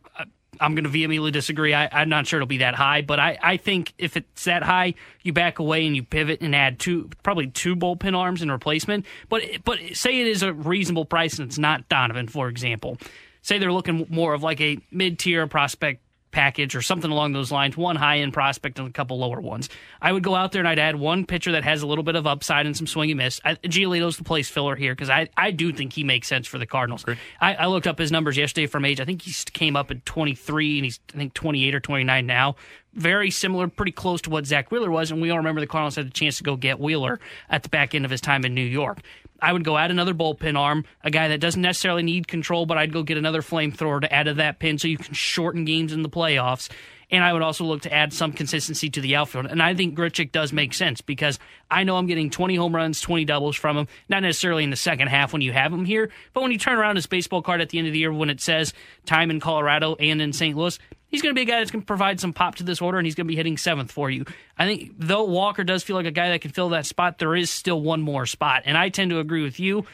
I'm 0.62 0.76
going 0.76 0.84
to 0.84 0.90
vehemently 0.90 1.32
disagree. 1.32 1.74
I, 1.74 1.90
I'm 1.92 2.10
not 2.10 2.28
sure 2.28 2.38
it'll 2.38 2.48
be 2.48 2.58
that 2.58 2.76
high, 2.76 3.02
but 3.02 3.20
I, 3.20 3.38
I 3.42 3.58
think 3.58 3.94
if 3.98 4.16
it's 4.16 4.44
that 4.46 4.64
high, 4.64 4.94
you 5.24 5.34
back 5.34 5.60
away 5.60 5.86
and 5.88 5.96
you 5.96 6.04
pivot 6.04 6.42
and 6.42 6.56
add 6.56 6.80
two, 6.80 7.10
probably 7.24 7.48
two 7.48 7.76
bullpen 7.76 8.16
arms 8.16 8.42
in 8.42 8.52
replacement. 8.52 9.06
But 9.28 9.44
but 9.64 9.80
say 9.94 10.22
it 10.22 10.28
is 10.28 10.44
a 10.44 10.54
reasonable 10.54 11.06
price 11.06 11.40
and 11.40 11.48
it's 11.48 11.58
not 11.58 11.90
Donovan, 11.90 12.28
for 12.28 12.48
example. 12.48 12.98
Say 13.42 13.58
they're 13.58 13.74
looking 13.74 14.06
more 14.10 14.34
of 14.34 14.44
like 14.44 14.62
a 14.62 14.78
mid 14.92 15.18
tier 15.18 15.48
prospect 15.48 16.04
package 16.32 16.76
or 16.76 16.82
something 16.82 17.12
along 17.12 17.34
those 17.34 17.52
lines, 17.52 17.78
one 17.78 17.96
high 17.96 18.20
end 18.20 18.34
prospect 18.34 18.80
and 18.80 18.88
a 18.88 18.92
couple 18.92 19.20
lower 19.20 19.40
ones. 19.40 19.70
I 20.02 20.12
would 20.12 20.24
go 20.24 20.36
out 20.36 20.52
there 20.52 20.62
and 20.62 20.68
I'd 20.68 20.80
add 20.80 20.96
one 20.96 21.26
pitcher 21.26 21.52
that 21.54 21.64
has 21.64 21.82
a 21.82 21.88
little 21.88 22.04
bit 22.04 22.16
of 22.16 22.26
upside 22.26 22.66
and 22.66 22.76
some 22.76 22.88
swing 22.88 23.12
and 23.12 23.18
miss. 23.18 23.40
I, 23.44 23.56
Giolito's 23.56 24.18
the 24.18 24.24
place 24.24 24.50
filler 24.50 24.76
here 24.76 24.94
because 24.94 25.10
I, 25.10 25.30
I 25.38 25.52
do 25.52 25.72
think 25.72 25.94
he 25.94 26.04
makes 26.04 26.28
sense 26.28 26.48
for 26.48 26.58
the 26.58 26.66
Cardinals. 26.66 27.06
I, 27.40 27.56
I 27.56 27.66
looked 27.68 27.88
up 27.88 28.00
his 28.00 28.12
numbers 28.12 28.38
yesterday 28.38 28.68
from 28.68 28.86
age. 28.86 29.00
I 29.00 29.06
think 29.06 29.22
he 29.22 29.34
came 29.52 29.76
up 29.76 29.92
at 29.92 30.06
23 30.06 30.78
and 30.78 30.86
he's, 30.86 31.00
I 31.14 31.18
think, 31.18 31.34
28 31.34 31.76
or 31.76 31.80
29 31.80 32.26
now. 32.26 32.56
Very 32.94 33.32
similar, 33.32 33.70
pretty 33.70 33.94
close 33.94 34.22
to 34.24 34.30
what 34.30 34.46
Zack 34.46 34.70
Wheeler 34.70 34.92
was. 34.92 35.12
And 35.12 35.22
we 35.22 35.30
all 35.30 35.38
remember 35.38 35.62
the 35.62 35.68
Cardinals 35.68 35.96
had 35.96 36.08
a 36.08 36.10
chance 36.10 36.38
to 36.38 36.44
go 36.44 36.58
get 36.58 36.78
Wheeler 36.78 37.20
at 37.50 37.64
the 37.64 37.70
back 37.70 37.96
end 37.96 38.04
of 38.04 38.12
his 38.12 38.20
time 38.20 38.44
in 38.44 38.54
New 38.54 38.66
York. 38.66 39.00
I 39.42 39.52
would 39.52 39.64
go 39.64 39.78
add 39.78 39.92
another 39.92 40.14
bullpen 40.14 40.58
arm, 40.58 40.86
a 41.04 41.12
guy 41.12 41.30
that 41.30 41.40
doesn't 41.40 41.62
necessarily 41.62 42.04
need 42.04 42.28
control, 42.28 42.66
but 42.66 42.78
I'd 42.78 42.94
go 42.94 43.04
get 43.04 43.18
another 43.18 43.42
flamethrower 43.42 44.02
to 44.02 44.14
add 44.14 44.24
to 44.24 44.36
that 44.36 44.60
pin 44.60 44.78
so 44.78 44.88
you 44.88 44.98
can 44.98 45.14
shorten 45.14 45.66
games 45.66 45.94
in 45.94 46.04
the 46.04 46.10
playoffs. 46.10 46.70
And 47.12 47.24
I 47.24 47.34
would 47.34 47.42
also 47.42 47.66
look 47.66 47.82
to 47.82 47.94
add 47.94 48.14
some 48.14 48.32
consistency 48.32 48.90
to 48.92 49.02
the 49.02 49.18
outfield. 49.18 49.48
And 49.48 49.62
I 49.62 49.76
think 49.76 49.98
Grichuk 49.98 50.32
does 50.32 50.54
make 50.54 50.74
sense 50.74 51.02
because 51.02 51.40
I 51.70 51.84
know 51.84 51.98
I'm 51.98 52.08
getting 52.08 52.30
20 52.30 52.56
home 52.56 52.76
runs, 52.76 53.02
20 53.02 53.26
doubles 53.26 53.56
from 53.56 53.78
him, 53.78 53.88
not 54.08 54.24
necessarily 54.24 54.64
in 54.64 54.70
the 54.70 54.76
second 54.76 55.10
half 55.10 55.34
when 55.34 55.42
you 55.42 55.52
have 55.52 55.74
him 55.74 55.86
here, 55.86 56.10
but 56.34 56.42
when 56.42 56.52
you 56.52 56.58
turn 56.58 56.78
around 56.78 56.96
his 56.96 57.08
baseball 57.08 57.42
card 57.42 57.62
at 57.62 57.70
the 57.70 57.78
end 57.78 57.88
of 57.88 57.94
the 57.94 58.00
year 58.00 58.14
when 58.14 58.30
it 58.30 58.40
says 58.40 58.74
time 59.06 59.30
in 59.30 59.40
Colorado 59.40 59.96
and 59.96 60.22
in 60.22 60.32
St. 60.34 60.58
Louis, 60.58 60.80
he's 61.08 61.22
going 61.22 61.36
to 61.36 61.38
be 61.38 61.44
a 61.44 61.46
guy 61.46 61.60
that's 61.60 61.72
going 61.72 61.82
to 61.82 61.86
provide 61.86 62.20
some 62.20 62.34
pop 62.34 62.56
to 62.56 62.64
this 62.64 62.82
order, 62.82 62.98
and 62.98 63.06
he's 63.06 63.16
going 63.16 63.28
to 63.28 63.32
be 63.32 63.36
hitting 63.36 63.58
seventh 63.58 63.92
for 63.92 64.10
you. 64.10 64.26
I 64.58 64.66
think 64.66 64.94
though 64.98 65.26
Walker 65.26 65.64
does 65.64 65.84
feel 65.84 65.96
like 65.96 66.06
a 66.06 66.12
guy 66.12 66.30
that 66.30 66.42
can 66.42 66.52
fill 66.52 66.70
that 66.70 66.86
spot, 66.86 67.20
there 67.20 67.36
is 67.36 67.52
still 67.52 67.82
one 67.82 68.02
more 68.02 68.26
spot, 68.26 68.64
and 68.66 68.78
I 68.78 68.90
tend 68.90 69.12
to 69.12 69.20
agree 69.20 69.44
with 69.44 69.60
you. 69.60 69.86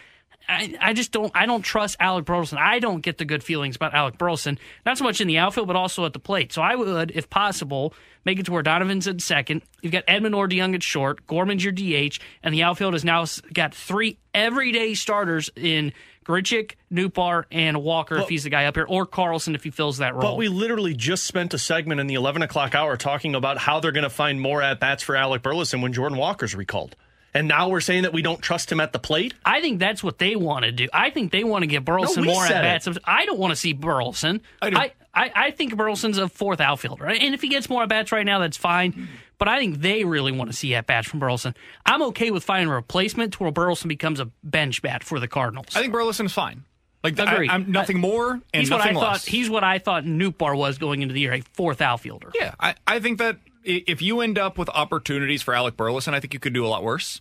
I, 0.49 0.76
I 0.80 0.94
just 0.94 1.11
don't 1.11 1.32
I 1.36 1.45
don't 1.45 1.61
trust 1.61 1.98
Alec 1.99 2.26
Burleson. 2.26 2.57
I 2.57 2.80
don't 2.80 3.02
get 3.02 3.18
the 3.18 3.26
good 3.26 3.44
feelings 3.44 3.76
about 3.76 3.94
Alec 3.94 4.18
Burleson, 4.18 4.57
not 4.86 4.98
so 4.98 5.03
much 5.03 5.19
in 5.19 5.28
the 5.28 5.38
outfield, 5.38 5.68
but 5.68 5.76
also 5.76 6.06
at 6.06 6.14
the 6.14 6.19
plate. 6.19 6.53
So 6.53 6.61
I 6.61 6.76
would, 6.76 7.11
if 7.11 7.30
possible, 7.30 7.94
make 8.24 8.40
it 8.40 8.45
to 8.45 8.52
where 8.52 8.64
Donovan's 8.64 9.07
at 9.07 9.22
second. 9.22 9.61
You've 9.82 9.91
got 9.91 10.06
Edman 10.07 10.36
or 10.36 10.48
DeJong 10.48 10.76
at 10.76 10.84
short, 10.84 11.28
Gorman's 11.28 11.64
your 11.64 11.74
DH, 11.74 12.19
and 12.44 12.53
the 12.53 12.64
outfield 12.64 12.94
has 12.94 13.03
now 13.03 13.26
got 13.53 13.76
three 13.76 14.18
everyday 14.34 14.94
starters 14.94 15.49
in 15.56 15.91
Grichuk, 16.26 16.74
Nootbaar, 16.91 17.45
and 17.52 17.82
Walker 17.84 18.15
But- 18.15 18.24
if 18.24 18.30
he's 18.30 18.44
the 18.44 18.49
guy 18.49 18.65
up 18.65 18.76
here, 18.76 18.86
or 18.88 19.06
Carlson 19.06 19.56
if 19.56 19.64
he 19.64 19.69
fills 19.69 19.98
that 19.99 20.14
role. 20.14 20.22
But 20.22 20.38
we 20.38 20.49
literally 20.49 20.94
just 20.94 21.26
spent 21.26 21.53
a 21.53 21.57
segment 21.57 22.02
in 22.02 22.07
the 22.07 22.15
11 22.15 22.41
o'clock 22.41 22.76
hour 22.76 22.98
talking 22.98 23.34
about 23.36 23.57
how 23.57 23.80
they're 23.80 23.94
going 23.94 24.03
to 24.03 24.10
find 24.10 24.40
more 24.41 24.61
at 24.61 24.80
bats 24.80 25.03
for 25.03 25.15
Alec 25.15 25.41
Burleson 25.41 25.82
when 25.82 25.94
Jordan 25.94 26.18
Walker's 26.18 26.53
recalled. 26.56 26.95
And 27.34 27.48
now 27.48 27.70
we're 27.70 27.82
saying 27.82 28.04
that 28.04 28.14
we 28.14 28.22
don't 28.22 28.41
trust 28.41 28.72
him 28.72 28.80
at 28.80 28.94
the 28.94 28.99
plate? 28.99 29.34
I 29.45 29.62
think 29.62 29.80
that's 29.80 30.04
what 30.04 30.18
they 30.18 30.36
want 30.36 30.66
to 30.66 30.72
do. 30.72 30.88
I 30.94 31.10
think 31.10 31.32
they 31.32 31.44
want 31.44 31.64
to 31.64 31.68
get 31.68 31.86
Burleson 31.86 32.24
No, 32.24 32.34
more 32.34 32.45
at 32.45 32.49
bats. 32.49 32.88
I 33.06 33.26
don't 33.26 33.38
want 33.38 33.52
to 33.52 33.56
see 33.56 33.74
Burleson. 33.74 34.41
I, 34.62 34.91
I, 35.14 35.32
I, 35.36 35.52
think 35.52 35.76
Burleson's 35.76 36.18
a 36.18 36.30
fourth 36.30 36.62
outfielder. 36.62 37.06
And 37.06 37.34
if 37.34 37.41
he 37.41 37.49
gets 37.49 37.70
more 37.70 37.84
at 37.84 37.90
bats 37.90 38.12
right 38.12 38.26
now, 38.26 38.40
that's 38.40 38.58
fine. 38.58 39.08
But 39.38 39.48
I 39.48 39.60
think 39.60 39.82
they 39.82 40.04
really 40.04 40.32
want 40.32 40.49
to 40.49 40.56
see 40.56 40.74
at 40.74 40.88
bats 40.88 41.08
from 41.08 41.20
Burleson. 41.20 41.56
I'm 41.86 42.02
okay 42.04 42.32
with 42.32 42.44
finding 42.44 42.70
a 42.70 42.74
replacement 42.74 43.34
to 43.34 43.44
where 43.44 43.52
Burleson 43.52 43.88
becomes 43.88 44.20
a 44.20 44.26
bench 44.44 44.82
bat 44.82 45.04
for 45.04 45.20
the 45.20 45.28
Cardinals. 45.28 45.68
I 45.76 45.82
think 45.82 45.94
Burleson's 45.94 46.34
fine. 46.34 46.64
Like 47.04 47.20
Agreed. 47.20 47.49
I, 47.49 47.56
am 47.56 47.72
nothing 47.72 47.99
more 47.99 48.32
and 48.32 48.44
he's 48.54 48.70
nothing 48.70 48.95
what 48.95 49.06
I 49.06 49.12
less. 49.12 49.24
thought. 49.26 49.32
He's 49.32 49.49
what 49.49 49.64
I 49.64 49.80
thought 49.80 50.04
Nootbaar 50.04 50.58
was 50.58 50.78
going 50.78 51.02
into 51.02 51.14
the 51.14 51.22
year, 51.22 51.34
a 51.34 51.41
fourth 51.41 51.82
outfielder. 51.82 52.32
Yeah, 52.36 52.56
I, 52.60 52.76
I 52.86 52.99
think 52.99 53.20
that 53.20 53.36
i- 53.36 53.47
if 53.68 54.02
you 54.02 54.22
end 54.22 54.38
up 54.38 54.57
with 54.57 54.69
opportunities 54.69 55.41
for 55.41 55.53
Alec 55.53 55.76
Burleson, 55.77 56.14
I 56.14 56.19
think 56.19 56.34
you 56.34 56.39
could 56.39 56.53
do 56.53 56.65
a 56.65 56.69
lot 56.69 56.84
worse. 56.84 57.19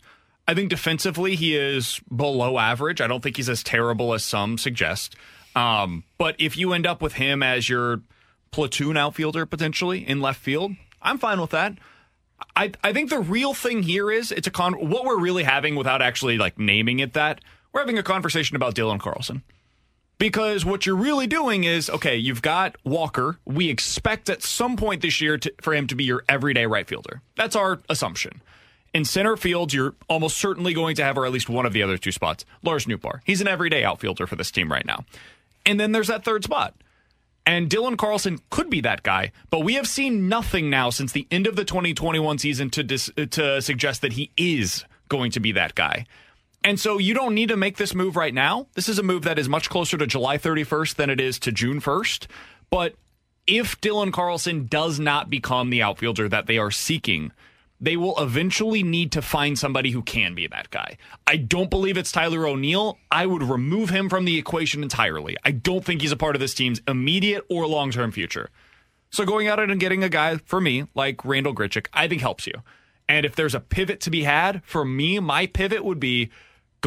I 0.48 0.54
think 0.54 0.70
defensively 0.70 1.34
he 1.34 1.56
is 1.56 2.00
below 2.14 2.58
average. 2.58 3.00
I 3.00 3.06
don't 3.08 3.22
think 3.22 3.36
he's 3.36 3.48
as 3.48 3.62
terrible 3.62 4.14
as 4.14 4.22
some 4.22 4.58
suggest. 4.58 5.16
Um, 5.56 6.04
but 6.18 6.36
if 6.38 6.56
you 6.56 6.72
end 6.72 6.86
up 6.86 7.02
with 7.02 7.14
him 7.14 7.42
as 7.42 7.68
your 7.68 8.02
platoon 8.52 8.96
outfielder 8.96 9.44
potentially 9.46 10.06
in 10.06 10.20
left 10.20 10.40
field, 10.40 10.72
I'm 11.02 11.18
fine 11.18 11.40
with 11.40 11.50
that. 11.50 11.74
I 12.54 12.72
I 12.84 12.92
think 12.92 13.10
the 13.10 13.18
real 13.18 13.54
thing 13.54 13.82
here 13.82 14.10
is 14.10 14.30
it's 14.30 14.46
a 14.46 14.50
con. 14.50 14.74
What 14.74 15.04
we're 15.04 15.18
really 15.18 15.42
having 15.42 15.74
without 15.74 16.02
actually 16.02 16.38
like 16.38 16.58
naming 16.58 17.00
it 17.00 17.14
that 17.14 17.40
we're 17.72 17.80
having 17.80 17.98
a 17.98 18.02
conversation 18.02 18.56
about 18.56 18.74
Dylan 18.74 19.00
Carlson. 19.00 19.42
Because 20.18 20.64
what 20.64 20.86
you're 20.86 20.96
really 20.96 21.26
doing 21.26 21.64
is 21.64 21.90
okay, 21.90 22.16
you've 22.16 22.42
got 22.42 22.76
Walker. 22.84 23.38
We 23.44 23.68
expect 23.68 24.30
at 24.30 24.42
some 24.42 24.76
point 24.76 25.02
this 25.02 25.20
year 25.20 25.36
to, 25.38 25.52
for 25.60 25.74
him 25.74 25.86
to 25.88 25.94
be 25.94 26.04
your 26.04 26.24
everyday 26.28 26.66
right 26.66 26.88
fielder. 26.88 27.20
That's 27.36 27.54
our 27.54 27.80
assumption. 27.88 28.40
In 28.94 29.04
center 29.04 29.36
field, 29.36 29.74
you're 29.74 29.94
almost 30.08 30.38
certainly 30.38 30.72
going 30.72 30.96
to 30.96 31.04
have, 31.04 31.18
or 31.18 31.26
at 31.26 31.32
least 31.32 31.50
one 31.50 31.66
of 31.66 31.74
the 31.74 31.82
other 31.82 31.98
two 31.98 32.12
spots, 32.12 32.46
Lars 32.62 32.86
Nootbaar. 32.86 33.20
He's 33.26 33.42
an 33.42 33.48
everyday 33.48 33.84
outfielder 33.84 34.26
for 34.26 34.36
this 34.36 34.50
team 34.50 34.72
right 34.72 34.86
now. 34.86 35.04
And 35.66 35.78
then 35.78 35.92
there's 35.92 36.06
that 36.06 36.24
third 36.24 36.44
spot. 36.44 36.74
And 37.44 37.68
Dylan 37.68 37.98
Carlson 37.98 38.40
could 38.50 38.70
be 38.70 38.80
that 38.80 39.02
guy, 39.02 39.32
but 39.50 39.60
we 39.60 39.74
have 39.74 39.86
seen 39.86 40.28
nothing 40.28 40.68
now 40.70 40.90
since 40.90 41.12
the 41.12 41.28
end 41.30 41.46
of 41.46 41.54
the 41.54 41.64
2021 41.64 42.38
season 42.38 42.70
to 42.70 42.82
dis- 42.82 43.10
to 43.30 43.62
suggest 43.62 44.00
that 44.02 44.14
he 44.14 44.32
is 44.36 44.84
going 45.08 45.30
to 45.32 45.40
be 45.40 45.52
that 45.52 45.74
guy. 45.74 46.06
And 46.66 46.80
so 46.80 46.98
you 46.98 47.14
don't 47.14 47.36
need 47.36 47.50
to 47.50 47.56
make 47.56 47.76
this 47.76 47.94
move 47.94 48.16
right 48.16 48.34
now. 48.34 48.66
This 48.74 48.88
is 48.88 48.98
a 48.98 49.04
move 49.04 49.22
that 49.22 49.38
is 49.38 49.48
much 49.48 49.70
closer 49.70 49.96
to 49.96 50.04
July 50.04 50.36
31st 50.36 50.96
than 50.96 51.10
it 51.10 51.20
is 51.20 51.38
to 51.38 51.52
June 51.52 51.80
1st. 51.80 52.26
But 52.70 52.96
if 53.46 53.80
Dylan 53.80 54.12
Carlson 54.12 54.66
does 54.66 54.98
not 54.98 55.30
become 55.30 55.70
the 55.70 55.80
outfielder 55.80 56.28
that 56.28 56.48
they 56.48 56.58
are 56.58 56.72
seeking, 56.72 57.30
they 57.80 57.96
will 57.96 58.20
eventually 58.20 58.82
need 58.82 59.12
to 59.12 59.22
find 59.22 59.56
somebody 59.56 59.92
who 59.92 60.02
can 60.02 60.34
be 60.34 60.48
that 60.48 60.70
guy. 60.70 60.96
I 61.24 61.36
don't 61.36 61.70
believe 61.70 61.96
it's 61.96 62.10
Tyler 62.10 62.44
O'Neill. 62.48 62.98
I 63.12 63.26
would 63.26 63.44
remove 63.44 63.90
him 63.90 64.08
from 64.08 64.24
the 64.24 64.36
equation 64.36 64.82
entirely. 64.82 65.36
I 65.44 65.52
don't 65.52 65.84
think 65.84 66.00
he's 66.00 66.10
a 66.10 66.16
part 66.16 66.34
of 66.34 66.40
this 66.40 66.52
team's 66.52 66.82
immediate 66.88 67.44
or 67.48 67.68
long 67.68 67.92
term 67.92 68.10
future. 68.10 68.50
So 69.10 69.24
going 69.24 69.46
out 69.46 69.60
and 69.60 69.78
getting 69.78 70.02
a 70.02 70.08
guy 70.08 70.38
for 70.38 70.60
me 70.60 70.88
like 70.96 71.24
Randall 71.24 71.54
Grichuk, 71.54 71.86
I 71.92 72.08
think 72.08 72.22
helps 72.22 72.44
you. 72.44 72.54
And 73.08 73.24
if 73.24 73.36
there's 73.36 73.54
a 73.54 73.60
pivot 73.60 74.00
to 74.00 74.10
be 74.10 74.24
had, 74.24 74.64
for 74.64 74.84
me, 74.84 75.20
my 75.20 75.46
pivot 75.46 75.84
would 75.84 76.00
be 76.00 76.30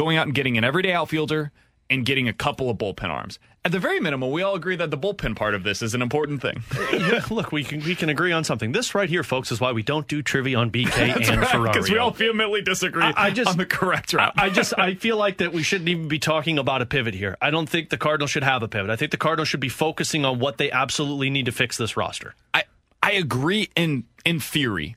going 0.00 0.16
out 0.16 0.26
and 0.26 0.34
getting 0.34 0.56
an 0.56 0.64
everyday 0.64 0.94
outfielder 0.94 1.52
and 1.90 2.06
getting 2.06 2.26
a 2.26 2.32
couple 2.32 2.70
of 2.70 2.78
bullpen 2.78 3.10
arms. 3.10 3.38
At 3.66 3.72
the 3.72 3.78
very 3.78 4.00
minimum, 4.00 4.30
we 4.30 4.40
all 4.40 4.54
agree 4.54 4.76
that 4.76 4.90
the 4.90 4.96
bullpen 4.96 5.36
part 5.36 5.54
of 5.54 5.62
this 5.62 5.82
is 5.82 5.92
an 5.92 6.00
important 6.00 6.40
thing. 6.40 6.62
yeah, 6.92 7.22
look, 7.30 7.52
we 7.52 7.62
can 7.62 7.84
we 7.84 7.94
can 7.94 8.08
agree 8.08 8.32
on 8.32 8.42
something. 8.42 8.72
This 8.72 8.94
right 8.94 9.10
here, 9.10 9.22
folks, 9.22 9.52
is 9.52 9.60
why 9.60 9.72
we 9.72 9.82
don't 9.82 10.08
do 10.08 10.22
trivia 10.22 10.56
on 10.56 10.70
BK 10.70 11.28
and 11.30 11.46
Ferrari. 11.46 11.68
Because 11.68 11.90
we 11.90 11.98
all 11.98 12.12
vehemently 12.12 12.62
disagree 12.62 13.02
I, 13.02 13.26
I 13.26 13.30
just, 13.30 13.50
on 13.50 13.58
the 13.58 13.66
correct 13.66 14.14
route. 14.14 14.32
I 14.38 14.48
just 14.48 14.72
I 14.78 14.94
feel 14.94 15.18
like 15.18 15.36
that 15.38 15.52
we 15.52 15.62
shouldn't 15.62 15.90
even 15.90 16.08
be 16.08 16.18
talking 16.18 16.56
about 16.56 16.80
a 16.80 16.86
pivot 16.86 17.12
here. 17.12 17.36
I 17.42 17.50
don't 17.50 17.68
think 17.68 17.90
the 17.90 17.98
Cardinals 17.98 18.30
should 18.30 18.44
have 18.44 18.62
a 18.62 18.68
pivot. 18.68 18.88
I 18.88 18.96
think 18.96 19.10
the 19.10 19.18
Cardinals 19.18 19.48
should 19.48 19.60
be 19.60 19.68
focusing 19.68 20.24
on 20.24 20.38
what 20.38 20.56
they 20.56 20.70
absolutely 20.70 21.28
need 21.28 21.44
to 21.44 21.52
fix 21.52 21.76
this 21.76 21.98
roster. 21.98 22.34
I 22.54 22.62
I 23.02 23.12
agree 23.12 23.68
in 23.76 24.04
in 24.24 24.40
theory. 24.40 24.96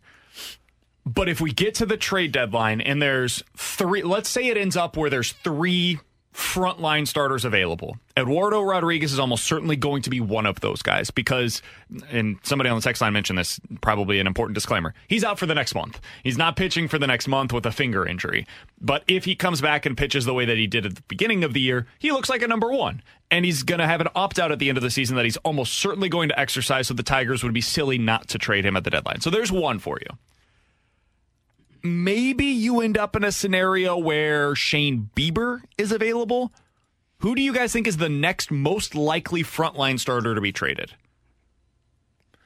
But 1.06 1.28
if 1.30 1.42
we 1.42 1.52
get 1.52 1.76
to 1.76 1.86
the 1.86 1.98
trade 1.98 2.32
deadline 2.32 2.82
and 2.82 3.02
there's 3.02 3.44
three, 3.58 4.04
let's 4.04 4.30
say 4.30 4.48
it 4.48 4.58
ends 4.58 4.78
up 4.78 4.96
where 4.96 5.10
there's 5.10 5.34
three 5.34 6.00
frontline 6.34 7.08
starters 7.08 7.46
available. 7.46 7.98
Eduardo 8.18 8.62
Rodriguez 8.62 9.14
is 9.14 9.20
almost 9.20 9.46
certainly 9.46 9.76
going 9.76 10.02
to 10.02 10.10
be 10.10 10.20
one 10.20 10.46
of 10.46 10.60
those 10.62 10.82
guys 10.82 11.12
because, 11.12 11.62
and 12.10 12.38
somebody 12.44 12.70
on 12.70 12.76
the 12.76 12.82
text 12.82 13.02
line 13.02 13.14
mentioned 13.14 13.38
this, 13.38 13.60
probably 13.82 14.20
an 14.20 14.26
important 14.26 14.56
disclaimer. 14.56 14.94
He's 15.08 15.24
out 15.24 15.38
for 15.38 15.46
the 15.46 15.54
next 15.54 15.76
month. 15.76 16.02
He's 16.24 16.38
not 16.38 16.56
pitching 16.56 16.88
for 16.88 16.98
the 16.98 17.08
next 17.08 17.28
month 17.28 17.54
with 17.54 17.66
a 17.66 17.72
finger 17.72 18.06
injury. 18.06 18.48
But 18.82 19.04
if 19.08 19.26
he 19.26 19.36
comes 19.36 19.62
back 19.62 19.86
and 19.86 19.96
pitches 19.96 20.26
the 20.26 20.34
way 20.34 20.46
that 20.46 20.58
he 20.58 20.66
did 20.66 20.86
at 20.86 20.96
the 20.96 21.04
beginning 21.08 21.44
of 21.44 21.54
the 21.54 21.62
year, 21.62 21.88
he 22.00 22.12
looks 22.12 22.30
like 22.30 22.42
a 22.42 22.48
number 22.48 22.72
one. 22.72 23.04
And 23.30 23.46
he's 23.46 23.64
going 23.64 23.80
to 23.80 23.88
have 23.88 24.02
an 24.02 24.10
opt 24.16 24.40
out 24.40 24.52
at 24.52 24.60
the 24.60 24.70
end 24.70 24.78
of 24.78 24.84
the 24.84 24.92
season 24.92 25.16
that 25.18 25.26
he's 25.26 25.38
almost 25.38 25.74
certainly 25.74 26.10
going 26.10 26.30
to 26.30 26.40
exercise. 26.40 26.88
So 26.88 26.94
the 26.94 27.04
Tigers 27.04 27.44
would 27.44 27.54
be 27.54 27.62
silly 27.62 27.98
not 27.98 28.28
to 28.30 28.40
trade 28.40 28.66
him 28.66 28.76
at 28.76 28.84
the 28.84 28.90
deadline. 28.90 29.22
So 29.22 29.30
there's 29.30 29.52
one 29.52 29.80
for 29.80 30.00
you 30.00 30.18
maybe 31.84 32.46
you 32.46 32.80
end 32.80 32.98
up 32.98 33.16
in 33.16 33.24
a 33.24 33.32
scenario 33.32 33.98
where 33.98 34.56
Shane 34.56 35.10
Bieber 35.16 35.62
is 35.78 35.92
available. 35.92 36.54
Who 37.20 37.36
do 37.36 37.42
you 37.42 37.54
guys 37.54 37.74
think 37.74 37.88
is 37.88 37.98
the 37.98 38.10
next 38.10 38.52
most 38.52 38.96
likely 38.96 39.44
frontline 39.44 40.00
starter 40.00 40.34
to 40.34 40.42
be 40.42 40.52
traded? 40.52 40.94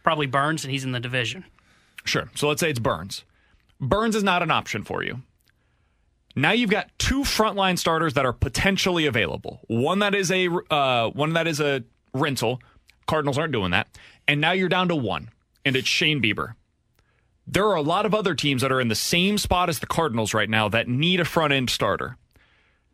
Probably 0.03 0.27
Burns, 0.27 0.63
and 0.63 0.71
he's 0.71 0.83
in 0.83 0.91
the 0.91 0.99
division. 0.99 1.45
Sure. 2.03 2.29
So 2.35 2.47
let's 2.47 2.61
say 2.61 2.69
it's 2.69 2.79
Burns. 2.79 3.23
Burns 3.79 4.15
is 4.15 4.23
not 4.23 4.41
an 4.41 4.51
option 4.51 4.83
for 4.83 5.03
you. 5.03 5.21
Now 6.35 6.51
you've 6.51 6.69
got 6.69 6.89
two 6.99 7.21
frontline 7.21 7.77
starters 7.79 8.13
that 8.13 8.25
are 8.25 8.33
potentially 8.33 9.05
available. 9.07 9.59
One 9.67 9.99
that 9.99 10.13
is 10.13 10.31
a 10.31 10.49
uh, 10.69 11.09
one 11.09 11.33
that 11.33 11.47
is 11.47 11.59
a 11.59 11.83
rental. 12.13 12.61
Cardinals 13.07 13.37
aren't 13.37 13.53
doing 13.53 13.71
that, 13.71 13.87
and 14.27 14.39
now 14.39 14.51
you're 14.51 14.69
down 14.69 14.87
to 14.89 14.95
one, 14.95 15.29
and 15.65 15.75
it's 15.75 15.87
Shane 15.87 16.21
Bieber 16.21 16.53
there 17.47 17.65
are 17.65 17.75
a 17.75 17.81
lot 17.81 18.05
of 18.05 18.13
other 18.13 18.35
teams 18.35 18.61
that 18.61 18.71
are 18.71 18.81
in 18.81 18.89
the 18.89 18.95
same 18.95 19.37
spot 19.37 19.69
as 19.69 19.79
the 19.79 19.87
Cardinals 19.87 20.33
right 20.33 20.49
now 20.49 20.67
that 20.69 20.87
need 20.87 21.19
a 21.19 21.25
front 21.25 21.53
end 21.53 21.69
starter. 21.69 22.17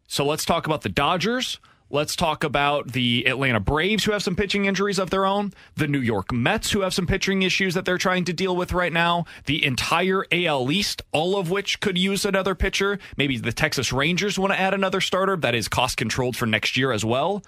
So 0.07 0.25
let's 0.25 0.45
talk 0.45 0.67
about 0.67 0.83
the 0.83 0.89
Dodgers. 0.89 1.59
Let's 1.89 2.15
talk 2.15 2.43
about 2.43 2.93
the 2.93 3.27
Atlanta 3.27 3.59
Braves, 3.59 4.03
who 4.03 4.13
have 4.13 4.23
some 4.23 4.35
pitching 4.35 4.65
injuries 4.65 4.97
of 4.97 5.11
their 5.11 5.27
own. 5.27 5.53
The 5.75 5.87
New 5.87 5.99
York 5.99 6.31
Mets, 6.31 6.71
who 6.71 6.81
have 6.81 6.93
some 6.93 7.05
pitching 7.05 7.43
issues 7.43 7.75
that 7.75 7.85
they're 7.85 7.99
trying 7.99 8.25
to 8.25 8.33
deal 8.33 8.55
with 8.55 8.73
right 8.73 8.91
now. 8.91 9.25
The 9.45 9.63
entire 9.63 10.25
AL 10.31 10.71
East, 10.71 11.03
all 11.11 11.37
of 11.37 11.51
which 11.51 11.79
could 11.81 11.97
use 11.97 12.25
another 12.25 12.55
pitcher. 12.55 12.97
Maybe 13.15 13.37
the 13.37 13.51
Texas 13.51 13.93
Rangers 13.93 14.39
want 14.39 14.53
to 14.53 14.59
add 14.59 14.73
another 14.73 15.01
starter 15.01 15.35
that 15.37 15.53
is 15.53 15.67
cost 15.67 15.97
controlled 15.97 16.35
for 16.35 16.47
next 16.47 16.77
year 16.77 16.91
as 16.91 17.05
well. 17.05 17.43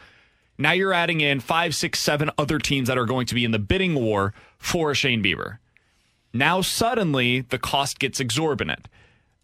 Now 0.59 0.73
you're 0.73 0.93
adding 0.93 1.21
in 1.21 1.39
five, 1.39 1.75
six, 1.75 1.99
seven 1.99 2.29
other 2.37 2.59
teams 2.59 2.87
that 2.87 2.97
are 2.97 3.05
going 3.05 3.25
to 3.27 3.35
be 3.35 3.45
in 3.45 3.51
the 3.51 3.59
bidding 3.59 3.95
war 3.95 4.33
for 4.59 4.93
Shane 4.93 5.23
Bieber. 5.23 5.57
Now 6.35 6.59
suddenly 6.59 7.41
the 7.41 7.57
cost 7.57 7.97
gets 7.97 8.19
exorbitant. 8.19 8.89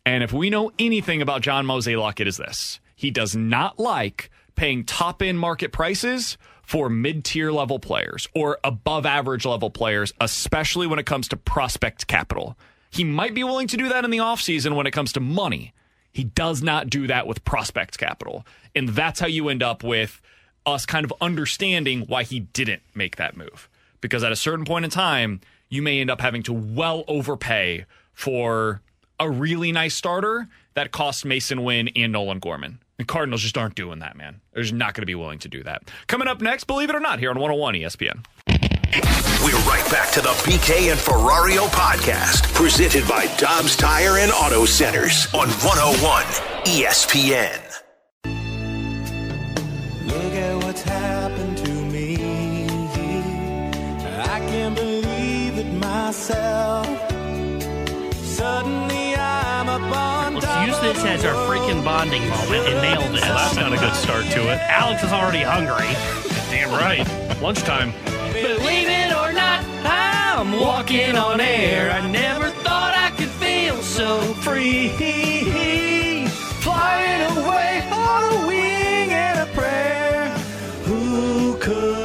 And 0.05 0.25
if 0.25 0.33
we 0.33 0.49
know 0.49 0.73
anything 0.77 1.21
about 1.21 1.41
John 1.41 1.65
Mozeliak, 1.65 2.19
it 2.19 2.27
is 2.27 2.35
this. 2.35 2.81
He 2.97 3.11
does 3.11 3.33
not 3.33 3.79
like 3.79 4.29
paying 4.55 4.83
top 4.83 5.21
end 5.21 5.39
market 5.39 5.71
prices 5.71 6.37
for 6.63 6.89
mid 6.89 7.23
tier 7.23 7.49
level 7.49 7.79
players 7.79 8.27
or 8.35 8.59
above 8.65 9.05
average 9.05 9.45
level 9.45 9.69
players, 9.69 10.11
especially 10.19 10.85
when 10.85 10.99
it 10.99 11.05
comes 11.05 11.29
to 11.29 11.37
prospect 11.37 12.07
capital. 12.07 12.57
He 12.89 13.05
might 13.05 13.33
be 13.33 13.45
willing 13.45 13.67
to 13.67 13.77
do 13.77 13.87
that 13.87 14.03
in 14.03 14.11
the 14.11 14.17
offseason 14.17 14.75
when 14.75 14.85
it 14.85 14.91
comes 14.91 15.13
to 15.13 15.21
money. 15.21 15.73
He 16.11 16.25
does 16.25 16.61
not 16.61 16.89
do 16.89 17.07
that 17.07 17.25
with 17.25 17.45
prospect 17.45 17.97
capital. 17.97 18.45
And 18.75 18.89
that's 18.89 19.21
how 19.21 19.27
you 19.27 19.47
end 19.47 19.63
up 19.63 19.81
with 19.81 20.21
us 20.65 20.85
kind 20.85 21.05
of 21.05 21.13
understanding 21.21 22.01
why 22.01 22.23
he 22.23 22.41
didn't 22.41 22.81
make 22.93 23.15
that 23.15 23.37
move. 23.37 23.69
Because 24.01 24.25
at 24.25 24.33
a 24.33 24.35
certain 24.35 24.65
point 24.65 24.83
in 24.83 24.91
time, 24.91 25.39
you 25.71 25.81
may 25.81 25.99
end 25.99 26.11
up 26.11 26.21
having 26.21 26.43
to 26.43 26.53
well 26.53 27.03
overpay 27.07 27.85
for 28.13 28.81
a 29.19 29.27
really 29.27 29.71
nice 29.71 29.95
starter 29.95 30.47
that 30.75 30.91
costs 30.91 31.23
Masyn 31.23 31.63
Winn 31.63 31.89
and 31.95 32.11
Nolan 32.11 32.37
Gorman. 32.39 32.79
The 32.97 33.05
Cardinals 33.05 33.41
just 33.41 33.57
aren't 33.57 33.73
doing 33.73 33.99
that, 33.99 34.15
man. 34.15 34.41
They're 34.53 34.61
just 34.61 34.75
not 34.75 34.93
going 34.93 35.01
to 35.01 35.07
be 35.07 35.15
willing 35.15 35.39
to 35.39 35.47
do 35.47 35.63
that. 35.63 35.89
Coming 36.05 36.27
up 36.27 36.39
next, 36.41 36.65
believe 36.65 36.89
it 36.89 36.95
or 36.95 36.99
not, 36.99 37.17
here 37.17 37.31
on 37.31 37.39
101 37.39 37.73
ESPN. 37.75 38.23
We're 39.43 39.57
right 39.67 39.87
back 39.89 40.11
to 40.11 40.21
the 40.21 40.29
BK 40.43 40.91
and 40.91 40.99
Ferrario 40.99 41.67
podcast, 41.69 42.53
presented 42.53 43.07
by 43.07 43.25
Dobbs 43.37 43.75
Tire 43.75 44.17
and 44.17 44.31
Auto 44.31 44.65
Centers 44.65 45.25
on 45.33 45.47
101 45.47 46.23
ESPN. 46.65 47.80
Myself. 56.11 56.85
Suddenly 58.21 59.15
I'm 59.15 59.69
up 59.69 59.95
on 59.95 60.33
Let's 60.35 60.67
use 60.67 60.77
this 60.81 61.05
as 61.05 61.23
our 61.23 61.35
freaking 61.47 61.85
bonding 61.85 62.27
moment 62.27 62.67
and 62.67 62.81
nail 62.81 62.99
this. 63.13 63.21
Well, 63.21 63.35
that's 63.35 63.55
not 63.55 63.71
a 63.71 63.77
good 63.77 63.95
start 63.95 64.25
to 64.25 64.51
it. 64.51 64.59
Alex 64.67 65.05
is 65.05 65.13
already 65.13 65.41
hungry. 65.41 65.87
Damn 66.51 66.69
right. 66.71 67.07
Lunchtime. 67.41 67.93
Believe 68.33 68.89
it 68.89 69.13
or 69.15 69.31
not, 69.31 69.63
I'm 69.85 70.51
walking 70.59 71.15
on 71.15 71.39
air. 71.39 71.89
I 71.91 72.05
never 72.11 72.49
thought 72.65 72.93
I 72.93 73.11
could 73.15 73.29
feel 73.29 73.81
so 73.81 74.19
free. 74.43 74.89
Flying 76.59 77.37
away 77.37 77.87
on 77.89 78.21
a 78.33 78.47
wing 78.47 79.11
and 79.13 79.49
a 79.49 79.53
prayer. 79.53 80.27
Who 80.83 81.55
could 81.59 82.00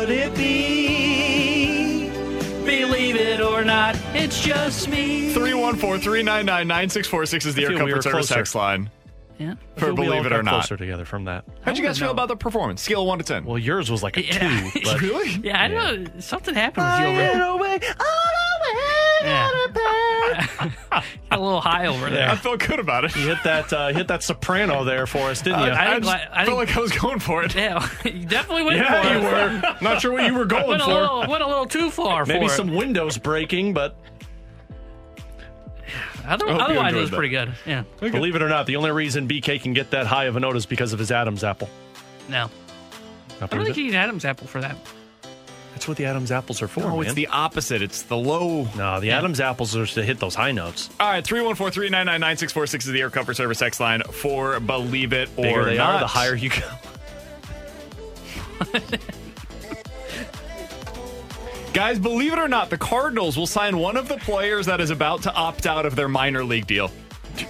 it's 4.26 4.40
just 4.40 4.88
me. 4.88 5.32
314 5.32 6.00
399 6.00 6.66
9646 6.66 7.46
is 7.46 7.54
the 7.54 7.62
I 7.62 7.64
Air 7.64 7.68
feel 7.70 7.76
we 7.76 7.92
Comfort 7.92 7.96
were 7.96 8.02
Service 8.02 8.26
closer. 8.28 8.34
text 8.34 8.54
line. 8.56 8.90
Yeah. 9.38 9.52
I 9.76 9.78
For 9.78 9.86
feel 9.86 9.94
we 9.94 10.02
all 10.02 10.08
believe 10.10 10.26
it 10.26 10.30
got 10.30 10.40
or 10.40 10.42
not. 10.42 10.50
closer 10.62 10.76
together 10.76 11.04
from 11.04 11.24
that. 11.26 11.44
How'd 11.62 11.76
you 11.78 11.84
guys 11.84 11.98
feel 11.98 12.10
about 12.10 12.28
the 12.28 12.36
performance? 12.36 12.82
Scale 12.82 13.02
of 13.02 13.06
1 13.08 13.18
to 13.18 13.24
10. 13.24 13.44
Well, 13.44 13.58
yours 13.58 13.90
was 13.90 14.02
like 14.02 14.16
a 14.16 14.22
two. 14.24 14.70
But 14.84 15.00
really? 15.00 15.30
Yeah, 15.44 15.62
I 15.62 15.68
don't 15.68 16.02
know. 16.14 16.20
Something 16.20 16.54
happened 16.54 16.86
with 16.86 17.00
you 17.00 17.06
over 17.42 17.58
Flying 17.64 17.80
there. 17.80 17.80
away 17.80 17.80
Yeah. 19.22 19.50
Got 20.90 21.04
a 21.30 21.38
little 21.42 21.60
high 21.60 21.86
over 21.86 22.08
there. 22.10 22.28
I 22.30 22.36
felt 22.36 22.60
good 22.66 22.80
about 22.80 23.04
it. 23.04 23.14
You 23.16 23.28
hit 23.28 23.38
that 23.44 23.72
uh, 23.72 23.88
hit 23.92 24.08
that 24.08 24.22
soprano 24.22 24.84
there 24.84 25.06
for 25.06 25.18
us, 25.30 25.42
didn't 25.42 25.60
Uh, 25.60 25.66
you? 25.66 25.70
I 25.72 25.74
I, 25.86 25.90
think- 25.92 26.04
just 26.04 26.16
I 26.16 26.44
felt 26.44 26.46
think- 26.46 26.56
like 26.68 26.76
I 26.76 26.80
was 26.80 26.92
going 26.92 27.18
for 27.20 27.42
it. 27.44 27.54
Yeah, 27.54 27.88
you 28.04 28.24
definitely 28.26 28.62
went 28.64 28.78
yeah, 28.78 29.02
for 29.02 29.08
you 29.08 29.18
it. 29.18 29.22
were. 29.62 29.76
Not 29.82 30.00
sure 30.00 30.12
what 30.12 30.24
you 30.26 30.34
were 30.34 30.44
going 30.46 30.66
Went 30.68 30.82
a, 30.82 30.84
for. 30.84 30.90
little, 30.92 31.26
went 31.28 31.42
a 31.42 31.46
little 31.46 31.66
too 31.66 31.90
far 31.90 32.24
Maybe 32.24 32.46
for 32.48 32.52
some 32.54 32.70
it. 32.70 32.76
windows 32.76 33.18
breaking, 33.18 33.74
but 33.74 33.96
Other, 36.26 36.48
I 36.48 36.52
hope 36.52 36.58
you 36.58 36.64
otherwise, 36.64 36.94
it 36.94 36.96
was 36.96 37.10
that. 37.10 37.16
pretty 37.16 37.28
good. 37.30 37.52
Yeah. 37.64 37.84
believe 38.00 38.34
it 38.36 38.42
or 38.42 38.48
not, 38.48 38.66
the 38.66 38.76
only 38.76 38.90
reason 38.90 39.28
BK 39.28 39.60
can 39.62 39.72
get 39.72 39.90
that 39.92 40.06
high 40.06 40.24
of 40.24 40.36
a 40.36 40.40
note 40.40 40.56
is 40.56 40.66
because 40.66 40.92
of 40.92 40.98
his 40.98 41.10
Adam's 41.12 41.44
apple. 41.44 41.68
No. 42.28 42.50
Not 43.40 43.52
I 43.52 43.56
don't 43.56 43.64
think 43.64 43.76
it? 43.76 43.80
you 43.80 43.86
need 43.90 43.96
Adam's 43.96 44.24
apple 44.24 44.46
for 44.46 44.60
that. 44.60 44.76
That's 45.72 45.86
what 45.86 45.98
the 45.98 46.06
Adam's 46.06 46.32
apples 46.32 46.62
are 46.62 46.68
for. 46.68 46.80
No, 46.80 47.02
it's 47.02 47.12
the 47.12 47.26
opposite. 47.26 47.82
It's 47.82 48.00
the 48.02 48.16
low. 48.16 48.66
no, 48.76 48.98
the 48.98 49.10
Adam's 49.10 49.40
apples 49.40 49.76
are 49.76 49.84
to 49.84 50.02
hit 50.02 50.18
those 50.18 50.34
high 50.34 50.52
notes. 50.52 50.88
All 50.98 51.06
right, 51.10 51.22
314 51.22 51.70
399 51.70 52.18
9646 52.20 52.86
is 52.86 52.92
the 52.92 53.00
Air 53.02 53.10
Comfort 53.10 53.34
Service 53.36 53.60
X 53.60 53.78
line 53.78 54.00
for 54.10 54.58
Believe 54.58 55.12
It 55.12 55.28
or 55.36 55.42
Bigger 55.42 55.64
they 55.66 55.76
Not. 55.76 55.96
are, 55.96 56.00
the 56.00 56.06
higher 56.06 56.34
you 56.34 56.48
go. 56.48 56.70
Guys, 61.76 61.98
believe 61.98 62.32
it 62.32 62.38
or 62.38 62.48
not, 62.48 62.70
the 62.70 62.78
Cardinals 62.78 63.36
will 63.36 63.46
sign 63.46 63.76
one 63.76 63.98
of 63.98 64.08
the 64.08 64.16
players 64.16 64.64
that 64.64 64.80
is 64.80 64.88
about 64.88 65.22
to 65.24 65.34
opt 65.34 65.66
out 65.66 65.84
of 65.84 65.94
their 65.94 66.08
minor 66.08 66.42
league 66.42 66.66
deal. 66.66 66.90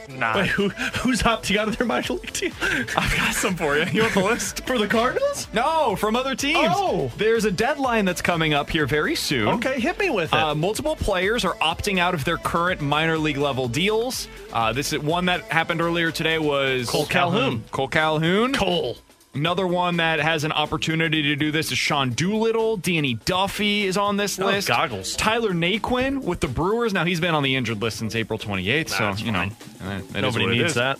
Nah. 0.08 0.38
Wait, 0.38 0.48
who, 0.48 0.68
who's 0.68 1.22
opting 1.22 1.56
out 1.56 1.68
of 1.68 1.78
their 1.78 1.86
minor 1.86 2.14
league 2.14 2.32
team? 2.32 2.52
I've 2.60 3.16
got 3.16 3.34
some 3.34 3.54
for 3.54 3.78
you. 3.78 3.84
You 3.84 4.02
want 4.02 4.14
the 4.14 4.24
list? 4.24 4.66
For 4.66 4.78
the 4.78 4.88
Cardinals? 4.88 5.46
No, 5.52 5.94
from 5.94 6.16
other 6.16 6.34
teams. 6.34 6.72
Oh. 6.72 7.12
There's 7.16 7.44
a 7.44 7.52
deadline 7.52 8.04
that's 8.04 8.20
coming 8.20 8.52
up 8.52 8.68
here 8.68 8.84
very 8.84 9.14
soon. 9.14 9.46
Okay, 9.46 9.78
hit 9.78 9.96
me 10.00 10.10
with 10.10 10.32
it. 10.32 10.36
Uh, 10.36 10.56
multiple 10.56 10.96
players 10.96 11.44
are 11.44 11.54
opting 11.58 12.00
out 12.00 12.12
of 12.12 12.24
their 12.24 12.38
current 12.38 12.80
minor 12.80 13.18
league 13.18 13.36
level 13.38 13.68
deals. 13.68 14.26
Uh, 14.52 14.72
this 14.72 14.92
is 14.92 14.98
one 14.98 15.26
that 15.26 15.42
happened 15.42 15.80
earlier 15.80 16.10
today 16.10 16.40
was 16.40 16.90
Cole 16.90 17.06
Calhoun. 17.06 17.62
Cole 17.70 17.86
Calhoun. 17.86 18.54
Cole. 18.54 18.96
Another 19.36 19.66
one 19.66 19.98
that 19.98 20.18
has 20.18 20.44
an 20.44 20.52
opportunity 20.52 21.20
to 21.20 21.36
do 21.36 21.52
this 21.52 21.70
is 21.70 21.76
Sean 21.76 22.08
Doolittle. 22.10 22.78
Danny 22.78 23.14
Duffy 23.26 23.84
is 23.84 23.98
on 23.98 24.16
this 24.16 24.40
Oh, 24.40 24.46
list. 24.46 24.66
goggles. 24.66 25.14
Tyler 25.16 25.52
Naquin 25.52 26.22
with 26.22 26.40
the 26.40 26.48
Brewers. 26.48 26.94
Now 26.94 27.04
he's 27.04 27.20
been 27.20 27.34
on 27.34 27.42
the 27.42 27.54
injured 27.54 27.82
list 27.82 27.98
since 27.98 28.14
April 28.14 28.38
28th, 28.38 28.88
so 28.88 28.96
That's 29.04 29.20
you 29.20 29.32
know 29.32 29.50
eh, 29.82 30.00
Nobody 30.20 30.46
needs 30.46 30.72
that. 30.74 30.98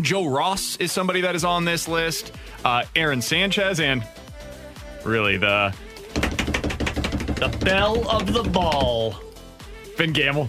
Joe 0.00 0.26
Ross 0.26 0.76
is 0.76 0.92
somebody 0.92 1.20
that 1.22 1.34
is 1.34 1.44
on 1.44 1.64
this 1.64 1.88
list. 1.88 2.30
Uh, 2.64 2.84
Aaron 2.94 3.20
Sanchez 3.20 3.80
and 3.80 4.04
really 5.04 5.36
the 5.36 5.74
The 6.14 7.56
bell 7.64 8.08
of 8.08 8.32
the 8.32 8.44
ball. 8.44 9.16
Finn 9.96 10.12
Gamble. 10.12 10.48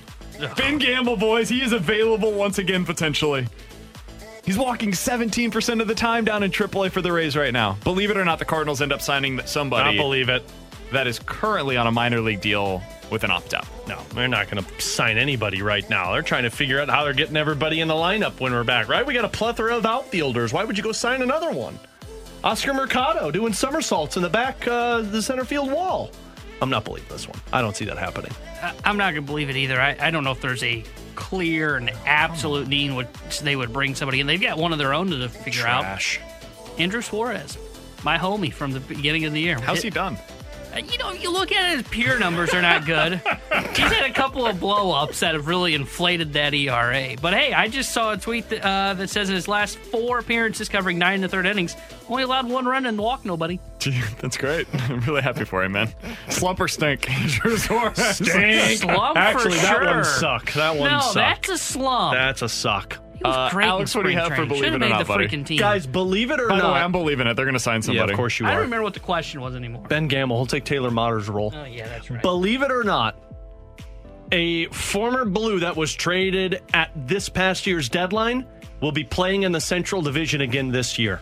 Finn 0.56 0.78
Gamble, 0.78 1.18
boys, 1.18 1.50
he 1.50 1.62
is 1.64 1.72
available 1.72 2.34
once 2.34 2.60
again 2.60 2.86
potentially. 2.86 3.48
He's 4.46 4.58
walking 4.58 4.92
17% 4.92 5.82
of 5.82 5.88
the 5.88 5.96
time 5.96 6.24
down 6.24 6.44
in 6.44 6.52
AAA 6.52 6.92
for 6.92 7.02
the 7.02 7.12
Rays 7.12 7.36
right 7.36 7.52
now. 7.52 7.78
Believe 7.84 8.12
it 8.12 8.18
or 8.18 8.24
not, 8.26 8.38
the 8.38 8.46
Cardinals 8.46 8.82
end 8.82 8.94
up 8.94 9.02
signing 9.02 9.42
somebody 9.46 9.98
I 9.98 10.02
believe 10.02 10.30
it. 10.30 10.44
that 10.92 11.08
is 11.08 11.18
currently 11.20 11.78
on 11.78 11.88
a 11.88 11.92
minor 11.92 12.22
league 12.22 12.42
deal 12.42 12.84
with 13.10 13.24
an 13.24 13.32
opt 13.32 13.56
out. 13.56 13.66
No, 13.88 14.00
they're 14.14 14.28
not 14.28 14.50
going 14.50 14.64
to 14.64 14.82
sign 14.82 15.18
anybody 15.18 15.64
right 15.64 15.88
now. 15.90 16.12
They're 16.14 16.22
trying 16.22 16.44
to 16.44 16.52
figure 16.52 16.80
out 16.80 16.90
how 16.90 17.04
they're 17.04 17.14
getting 17.14 17.38
everybody 17.38 17.82
in 17.82 17.88
the 17.88 17.96
lineup 17.96 18.40
when 18.40 18.52
we're 18.52 18.64
back, 18.64 18.88
right? 18.88 19.06
We 19.06 19.14
got 19.16 19.26
a 19.26 19.30
plethora 19.30 19.76
of 19.78 19.86
outfielders. 19.86 20.54
Why 20.54 20.64
would 20.64 20.78
you 20.78 20.84
go 20.84 20.92
sign 20.92 21.24
another 21.24 21.52
one? 21.52 21.80
Oscar 22.44 22.74
Mercado 22.74 23.32
doing 23.32 23.54
somersaults 23.54 24.16
in 24.18 24.22
the 24.22 24.30
back, 24.30 24.68
uh, 24.68 25.02
the 25.02 25.22
center 25.22 25.44
field 25.46 25.72
wall. 25.72 26.12
I'm 26.62 26.70
not 26.70 26.86
believing 26.86 27.10
this 27.10 27.28
one. 27.28 27.40
I 27.52 27.62
don't 27.62 27.76
see 27.76 27.86
that 27.86 27.98
happening. 27.98 28.32
I- 28.62 28.74
I'm 28.84 28.98
not 28.98 29.14
going 29.14 29.26
to 29.26 29.32
believe 29.32 29.50
it 29.50 29.56
either. 29.56 29.80
I, 29.80 29.96
I 30.00 30.12
don't 30.12 30.24
know 30.24 30.32
if 30.32 30.42
there's 30.42 30.64
a 30.64 30.84
clear 31.16 31.76
and 31.78 31.90
absolute 32.06 32.68
need 32.68 32.94
which 32.94 33.40
they 33.42 33.56
would 33.56 33.72
bring 33.74 33.96
somebody 33.96 34.20
in. 34.20 34.28
They've 34.28 34.42
got 34.42 34.58
one 34.58 34.72
of 34.72 34.78
their 34.80 34.94
own 34.94 35.10
to 35.10 35.30
figure 35.30 35.62
Trash. 35.62 36.20
out. 36.20 36.80
Andrew 36.80 37.02
Suarez, 37.02 37.58
my 38.04 38.18
homie 38.18 38.52
from 38.52 38.72
the 38.72 38.80
beginning 38.80 39.26
of 39.26 39.34
the 39.34 39.40
year. 39.40 39.60
How's 39.60 39.82
he 39.82 39.90
done? 39.90 40.18
You 40.76 40.98
know, 40.98 41.14
you 41.14 41.32
look 41.32 41.52
at 41.54 41.72
it, 41.72 41.78
his 41.78 41.88
peer 41.88 42.20
numbers 42.20 42.54
are 42.54 42.62
not 42.62 42.86
good. 42.86 43.14
He's 43.76 43.92
had 43.92 44.10
a 44.10 44.14
couple 44.14 44.46
of 44.46 44.60
blow 44.60 44.92
ups 44.92 45.22
that 45.22 45.34
have 45.34 45.48
really 45.48 45.74
inflated 45.74 46.34
that 46.34 46.54
ERA. 46.54 47.16
But 47.22 47.34
hey, 47.34 47.54
I 47.54 47.70
just 47.70 47.94
saw 47.94 48.12
a 48.12 48.18
tweet 48.18 48.50
that, 48.50 48.66
uh, 48.66 48.94
that 48.96 49.10
says 49.10 49.30
in 49.30 49.36
his 49.36 49.48
last 49.48 49.78
four 49.78 50.20
appearances 50.20 50.68
covering 50.68 50.98
nine 50.98 51.16
and 51.16 51.26
a 51.26 51.28
third 51.30 51.46
innings, 51.46 51.76
only 52.10 52.24
allowed 52.24 52.50
one 52.50 52.66
run 52.66 52.86
and 52.86 52.98
walk 52.98 53.24
nobody. 53.24 53.60
That's 54.20 54.38
great. 54.38 54.68
I'm 54.74 55.00
really 55.02 55.22
happy 55.22 55.46
for 55.46 55.64
him, 55.64 55.74
man. 55.74 55.94
Slump 56.30 56.60
or 56.60 56.68
stink? 56.68 57.10
Andrew 57.10 57.58
Suarez. 57.58 57.98
Stink. 58.18 58.80
Slump 58.80 59.18
Actually, 59.18 59.52
for 59.54 59.62
that 59.62 59.78
sure. 59.78 59.86
one 59.86 60.04
suck. 60.04 60.54
That 60.54 60.76
one 60.76 60.92
no, 60.92 61.00
sucked. 61.00 61.16
that's 61.16 61.50
a 61.50 61.58
slump. 61.58 62.16
That's 62.16 62.42
a 62.42 62.50
suck. 62.50 63.00
He 63.18 63.24
was 63.24 63.36
Uh, 63.36 63.50
great 63.52 63.66
Alex, 63.68 63.96
what 63.96 64.04
do 64.04 64.10
you 64.10 64.16
spring 64.18 64.30
have 64.30 64.38
for 64.38 64.46
believe 64.46 64.64
Should've 64.66 64.82
it 64.82 64.86
or 64.86 64.90
not, 64.90 65.00
the 65.00 65.06
buddy? 65.06 65.28
freaking 65.28 65.46
team. 65.46 65.58
Guys, 65.58 65.88
believe 65.88 66.32
it 66.32 66.40
or 66.40 66.50
By 66.50 66.58
not. 66.58 66.68
the 66.68 66.74
way, 66.74 66.80
I'm 66.80 66.92
believing 66.92 67.28
it. 67.28 67.36
They're 67.36 67.46
going 67.46 67.54
to 67.54 67.60
sign 67.60 67.82
somebody. 67.82 68.08
Yeah, 68.08 68.14
of 68.14 68.18
course 68.18 68.38
you 68.40 68.46
would. 68.46 68.50
I 68.52 68.54
don't 68.56 68.64
remember 68.64 68.84
what 68.84 68.94
the 68.94 69.00
question 69.00 69.42
was 69.42 69.56
anymore. 69.56 69.84
Ben 69.88 70.08
Gamble, 70.08 70.36
he'll 70.38 70.46
take 70.46 70.66
Taylor 70.66 70.92
Motter's 70.92 71.30
role. 71.30 71.54
Oh, 71.56 71.64
yeah, 71.64 71.88
that's 71.88 72.12
right. 72.12 72.22
Believe 72.22 72.62
it 72.62 72.72
or 72.72 72.84
not, 72.84 73.16
a 74.32 74.66
former 74.68 75.24
Blue 75.26 75.60
that 75.60 75.76
was 75.76 75.94
traded 75.94 76.62
at 76.74 76.92
this 77.08 77.30
past 77.30 77.66
year's 77.68 77.90
deadline 77.90 78.46
will 78.82 78.92
be 78.92 79.04
playing 79.04 79.44
in 79.44 79.52
the 79.52 79.62
Central 79.62 80.02
Division 80.02 80.42
again 80.42 80.72
this 80.72 81.00
year. 81.00 81.22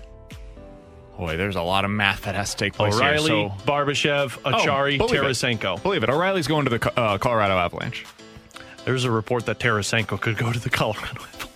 Boy, 1.17 1.37
there's 1.37 1.55
a 1.57 1.61
lot 1.61 1.85
of 1.85 1.91
math 1.91 2.23
that 2.23 2.33
has 2.33 2.51
to 2.55 2.57
take 2.57 2.73
place 2.73 2.95
O'Reilly, 2.95 3.29
here. 3.31 3.49
So 3.59 3.65
Barbashev, 3.65 4.39
Acciari, 4.41 4.95
Oh, 4.99 5.05
believe 5.07 5.21
it. 5.21 5.25
Tarasenko. 5.27 5.81
Believe 5.83 6.03
it. 6.03 6.09
O'Reilly's 6.09 6.47
going 6.47 6.65
to 6.65 6.75
the 6.77 6.99
uh, 6.99 7.17
Colorado 7.19 7.55
Avalanche. 7.55 8.03
There's 8.83 9.03
a 9.05 9.11
report 9.11 9.45
that 9.45 9.59
Tarasenko 9.59 10.19
could 10.19 10.37
go 10.37 10.51
to 10.51 10.59
the 10.59 10.69
Colorado 10.71 11.05
Avalanche. 11.21 11.47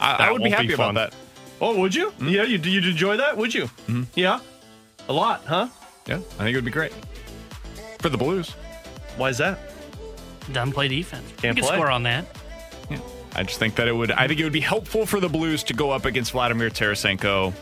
I, 0.00 0.28
I 0.28 0.32
would 0.32 0.42
be 0.42 0.50
happy 0.50 0.68
be 0.68 0.74
about 0.74 0.94
that. 0.94 1.14
Oh, 1.60 1.78
would 1.80 1.94
you? 1.94 2.12
Yeah, 2.20 2.44
you 2.44 2.58
you'd 2.58 2.86
enjoy 2.86 3.16
that, 3.16 3.36
would 3.36 3.52
you? 3.52 3.64
Mm-hmm. 3.64 4.04
Yeah, 4.14 4.40
a 5.08 5.12
lot, 5.12 5.44
huh? 5.44 5.68
Yeah, 6.06 6.16
I 6.16 6.18
think 6.18 6.50
it 6.50 6.54
would 6.56 6.64
be 6.64 6.70
great 6.70 6.92
for 7.98 8.08
the 8.08 8.18
Blues. 8.18 8.50
Why 9.16 9.30
is 9.30 9.38
that? 9.38 9.58
Doesn't 10.52 10.72
play 10.72 10.88
defense. 10.88 11.26
Can't 11.38 11.56
you 11.56 11.62
can 11.62 11.68
play. 11.68 11.76
score 11.76 11.90
on 11.90 12.04
that. 12.04 12.26
I 13.34 13.42
just 13.44 13.58
think 13.58 13.76
that 13.76 13.86
it 13.86 13.92
would. 13.92 14.10
I 14.10 14.26
think 14.26 14.40
it 14.40 14.44
would 14.44 14.52
be 14.52 14.60
helpful 14.60 15.06
for 15.06 15.20
the 15.20 15.28
Blues 15.28 15.62
to 15.64 15.74
go 15.74 15.90
up 15.90 16.06
against 16.06 16.32
Vladimir 16.32 16.70
Tarasenko 16.70 17.52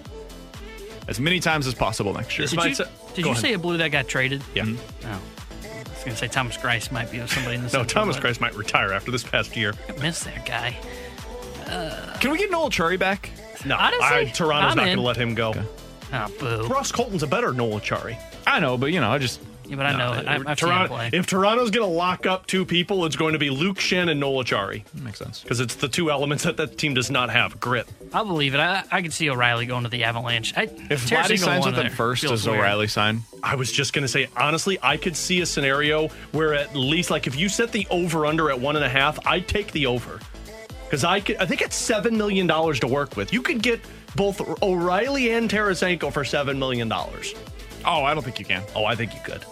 as 1.08 1.20
many 1.20 1.40
times 1.40 1.66
as 1.66 1.74
possible 1.74 2.14
next 2.14 2.38
year. 2.38 2.46
Did 2.46 2.62
you, 2.64 2.74
say- 2.74 2.84
did 3.14 3.26
you 3.26 3.34
say 3.34 3.52
a 3.52 3.58
blue 3.58 3.76
that 3.76 3.88
got 3.88 4.08
traded? 4.08 4.42
Yeah. 4.54 4.64
Mm-hmm. 4.64 5.06
Oh. 5.06 5.20
I 5.64 5.78
was 5.90 5.98
going 6.04 6.10
to 6.12 6.16
say 6.16 6.28
Thomas 6.28 6.56
Greiss 6.56 6.92
might 6.92 7.10
be 7.10 7.24
somebody 7.26 7.56
in 7.56 7.64
the 7.66 7.76
No, 7.76 7.84
Thomas 7.84 8.16
but 8.16 8.24
Greiss 8.24 8.40
might 8.40 8.54
retire 8.54 8.92
after 8.92 9.10
this 9.10 9.24
past 9.24 9.56
year. 9.56 9.74
I 9.88 9.92
miss 10.00 10.22
that 10.24 10.46
guy. 10.46 10.76
Uh, 11.66 12.16
Can 12.20 12.30
we 12.30 12.38
get 12.38 12.50
Noel 12.50 12.70
Acciari 12.70 12.98
back? 12.98 13.30
No, 13.64 13.76
Honestly, 13.76 14.04
I, 14.06 14.24
Toronto's 14.26 14.72
I'm 14.72 14.76
not 14.76 14.84
going 14.84 14.96
to 14.98 15.02
let 15.02 15.16
him 15.16 15.34
go. 15.34 15.52
Oh, 16.12 16.32
boo. 16.38 16.66
Ross 16.68 16.92
Colton's 16.92 17.22
a 17.22 17.26
better 17.26 17.52
Noel 17.52 17.80
Acciari. 17.80 18.16
I 18.46 18.60
know, 18.60 18.78
but 18.78 18.92
you 18.92 19.00
know, 19.00 19.10
I 19.10 19.18
just 19.18 19.40
Yeah, 19.66 19.74
but 19.74 19.86
I 19.86 19.98
know. 19.98 20.12
I, 20.12 20.36
I've 20.52 20.58
seen 20.60 20.68
him 20.70 20.86
play. 20.86 21.10
if 21.12 21.26
Toronto's 21.26 21.72
going 21.72 21.88
to 21.88 21.92
lock 21.92 22.26
up 22.26 22.46
two 22.46 22.64
people, 22.64 23.04
it's 23.06 23.16
going 23.16 23.32
to 23.32 23.40
be 23.40 23.50
Luke 23.50 23.78
Schenn 23.78 24.08
and 24.08 24.20
Noel 24.20 24.44
Acciari 24.44 24.84
makes 25.02 25.18
sense. 25.18 25.42
because 25.42 25.58
it's 25.58 25.74
the 25.74 25.88
two 25.88 26.12
elements 26.12 26.44
that 26.44 26.56
that 26.58 26.78
team 26.78 26.94
does 26.94 27.10
not 27.10 27.30
have: 27.30 27.58
grit. 27.58 27.88
I'll 28.12 28.24
believe 28.24 28.54
it. 28.54 28.60
I, 28.60 28.84
I 28.92 29.02
could 29.02 29.12
see 29.12 29.28
O'Reilly 29.28 29.66
going 29.66 29.82
to 29.82 29.88
the 29.90 30.04
Avalanche. 30.04 30.54
I, 30.56 30.62
If 30.90 31.08
Tarasenko 31.08 31.16
Vladdy 31.24 31.38
signs 31.40 31.64
won 31.64 31.74
with 31.74 31.82
them 31.82 31.92
first, 31.92 32.22
does 32.22 32.46
weird. 32.46 32.60
O'Reilly 32.60 32.86
sign? 32.86 33.22
I 33.42 33.56
was 33.56 33.72
just 33.72 33.92
going 33.92 34.02
to 34.04 34.08
say, 34.08 34.28
honestly, 34.36 34.78
I 34.80 34.96
could 34.96 35.16
see 35.16 35.40
a 35.40 35.46
scenario 35.46 36.06
where 36.30 36.54
at 36.54 36.76
least, 36.76 37.10
like, 37.10 37.26
if 37.26 37.34
you 37.36 37.48
set 37.48 37.72
the 37.72 37.84
over 37.90 38.26
under 38.26 38.48
at 38.50 38.60
one 38.60 38.76
and 38.76 38.84
a 38.84 38.88
half, 38.88 39.18
I'd 39.26 39.48
take 39.48 39.72
the 39.72 39.86
over 39.86 40.20
because 40.86 41.04
I 41.04 41.20
could. 41.20 41.36
I 41.36 41.46
think 41.46 41.62
it's 41.62 41.76
seven 41.76 42.16
million 42.16 42.46
dollars 42.46 42.80
to 42.80 42.86
work 42.86 43.16
with. 43.16 43.32
You 43.32 43.42
could 43.42 43.62
get 43.62 43.80
both 44.14 44.40
O'Reilly 44.62 45.32
and 45.32 45.50
Tarasenko 45.50 46.12
for 46.12 46.24
seven 46.24 46.58
million 46.58 46.88
dollars. 46.88 47.34
Oh, 47.84 48.02
I 48.02 48.14
don't 48.14 48.22
think 48.22 48.38
you 48.38 48.44
can. 48.44 48.62
Oh, 48.74 48.84
I 48.84 48.96
think 48.96 49.14
you 49.14 49.20
could. 49.24 49.44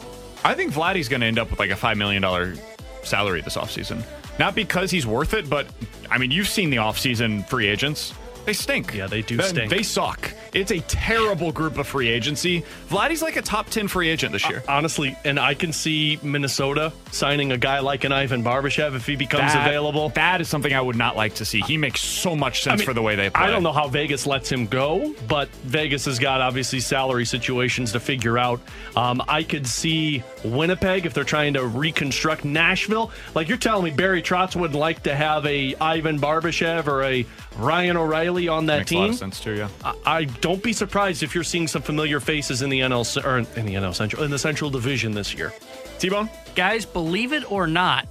I 0.44 0.54
think 0.54 0.72
Vladdy's 0.72 1.08
going 1.08 1.20
to 1.20 1.26
end 1.26 1.38
up 1.38 1.50
with 1.50 1.58
like 1.58 1.70
a 1.70 1.74
$5 1.74 1.96
million 1.96 2.58
salary 3.02 3.40
this 3.40 3.56
offseason. 3.56 4.02
Not 4.38 4.54
because 4.54 4.90
he's 4.90 5.06
worth 5.06 5.32
it, 5.34 5.48
but 5.48 5.66
I 6.10 6.18
mean, 6.18 6.30
you've 6.30 6.48
seen 6.48 6.70
the 6.70 6.78
offseason 6.78 7.48
free 7.48 7.66
agents. 7.66 8.12
They 8.44 8.52
stink. 8.52 8.94
Yeah, 8.94 9.06
they 9.06 9.22
do 9.22 9.36
They- 9.36 9.42
stink. 9.44 9.70
They 9.70 9.82
suck. 9.82 10.30
It's 10.52 10.70
a 10.70 10.78
terrible 10.80 11.50
group 11.50 11.78
of 11.78 11.86
free 11.86 12.08
agency. 12.08 12.62
Vladdy's 12.88 13.22
like 13.22 13.34
a 13.36 13.42
top 13.42 13.70
10 13.70 13.88
free 13.88 14.08
agent 14.08 14.32
this 14.32 14.48
year. 14.48 14.62
Honestly, 14.68 15.16
and 15.24 15.40
I 15.40 15.54
can 15.54 15.72
see 15.72 16.18
Minnesota 16.22 16.92
signing 17.10 17.50
a 17.50 17.56
guy 17.58 17.80
like 17.80 18.04
an 18.04 18.12
Ivan 18.12 18.44
Barbashev 18.44 18.94
if 18.94 19.04
he 19.06 19.16
becomes 19.16 19.52
That- 19.52 19.66
available. 19.66 20.10
That 20.10 20.40
is 20.40 20.48
something 20.48 20.72
I 20.72 20.80
would 20.80 20.94
not 20.96 21.16
like 21.16 21.34
to 21.36 21.44
see. 21.44 21.60
He 21.62 21.76
makes 21.76 22.00
so 22.00 22.36
much 22.36 22.62
sense 22.62 22.74
I 22.74 22.76
mean, 22.78 22.86
for 22.86 22.94
the 22.94 23.02
way 23.02 23.16
they 23.16 23.30
play. 23.30 23.42
I 23.44 23.50
don't 23.50 23.64
know 23.64 23.72
how 23.72 23.88
Vegas 23.88 24.26
lets 24.26 24.50
him 24.50 24.66
go, 24.66 25.12
but 25.26 25.48
Vegas 25.64 26.04
has 26.04 26.18
got 26.20 26.40
obviously 26.40 26.78
salary 26.80 27.24
situations 27.24 27.90
to 27.92 28.00
figure 28.00 28.38
out. 28.38 28.60
Um, 28.94 29.20
I 29.26 29.42
could 29.42 29.66
see 29.66 30.22
Winnipeg 30.44 31.06
if 31.06 31.14
they're 31.14 31.24
trying 31.24 31.54
to 31.54 31.66
reconstruct 31.66 32.44
Nashville. 32.44 33.10
Like 33.34 33.48
you're 33.48 33.58
telling 33.58 33.84
me, 33.84 33.90
Barry 33.90 34.22
Trotz 34.22 34.54
would 34.54 34.74
like 34.74 35.02
to 35.04 35.14
have 35.16 35.44
a 35.46 35.74
Ivan 35.80 36.20
Barbashev 36.20 36.86
or 36.86 37.02
a 37.02 37.26
Ryan 37.56 37.96
O'Reilly 37.96 38.48
on 38.48 38.66
that 38.66 38.78
Makes 38.78 38.90
a 38.90 38.94
team. 38.94 39.00
lot 39.00 39.10
of 39.10 39.16
sense 39.16 39.40
too, 39.40 39.54
yeah. 39.54 39.68
I, 39.84 39.94
I 40.04 40.24
don't 40.24 40.62
be 40.62 40.72
surprised 40.72 41.22
if 41.22 41.34
you're 41.34 41.44
seeing 41.44 41.68
some 41.68 41.82
familiar 41.82 42.20
faces 42.20 42.62
in 42.62 42.70
the 42.70 42.80
NL 42.80 43.24
or 43.24 43.38
in 43.38 43.66
the 43.66 43.74
NL 43.74 43.94
Central 43.94 44.22
in 44.24 44.30
the 44.30 44.38
Central 44.38 44.70
Division 44.70 45.12
this 45.12 45.34
year. 45.34 45.52
T-Bone? 45.98 46.28
Guys, 46.54 46.84
believe 46.84 47.32
it 47.32 47.50
or 47.50 47.66
not, 47.66 48.08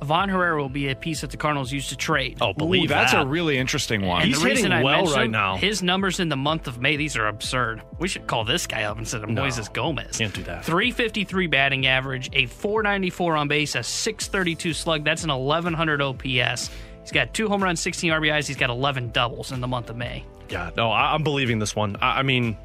Ivan 0.00 0.30
Herrera 0.30 0.60
will 0.60 0.68
be 0.68 0.88
a 0.88 0.96
piece 0.96 1.20
that 1.20 1.30
the 1.30 1.36
Cardinals 1.36 1.70
used 1.70 1.90
to 1.90 1.96
trade. 1.96 2.38
Oh, 2.40 2.52
believe 2.52 2.84
Ooh, 2.84 2.88
that's 2.88 3.12
that. 3.12 3.22
a 3.22 3.26
really 3.26 3.56
interesting 3.56 4.04
one. 4.04 4.22
And 4.22 4.28
He's 4.28 4.42
hitting 4.42 4.68
well 4.82 5.04
right 5.12 5.30
now. 5.30 5.56
His 5.56 5.80
numbers 5.82 6.18
in 6.18 6.28
the 6.28 6.36
month 6.36 6.66
of 6.66 6.80
May, 6.80 6.96
these 6.96 7.16
are 7.16 7.28
absurd. 7.28 7.82
We 8.00 8.08
should 8.08 8.26
call 8.26 8.44
this 8.44 8.66
guy 8.66 8.82
up 8.84 8.98
instead 8.98 9.22
of 9.22 9.30
No. 9.30 9.42
Moises 9.42 9.72
Gomez. 9.72 10.16
Can't 10.18 10.34
do 10.34 10.42
that. 10.44 10.64
353 10.64 11.46
batting 11.46 11.86
average, 11.86 12.30
a 12.32 12.46
494 12.46 13.36
on 13.36 13.46
base, 13.48 13.74
a 13.76 13.82
632 13.84 14.72
slug. 14.74 15.04
That's 15.04 15.22
an 15.22 15.30
1100 15.30 16.00
OPS. 16.02 16.70
He's 17.02 17.12
got 17.12 17.34
two 17.34 17.48
home 17.48 17.62
runs, 17.62 17.80
16 17.80 18.12
RBIs. 18.12 18.46
He's 18.46 18.56
got 18.56 18.70
11 18.70 19.10
doubles 19.10 19.52
in 19.52 19.60
the 19.60 19.68
month 19.68 19.90
of 19.90 19.96
May. 19.96 20.24
Yeah, 20.48 20.70
no, 20.76 20.90
I, 20.90 21.14
I'm 21.14 21.22
believing 21.22 21.58
this 21.58 21.74
one. 21.76 21.96
I, 22.00 22.20
I 22.20 22.22
mean, 22.22 22.56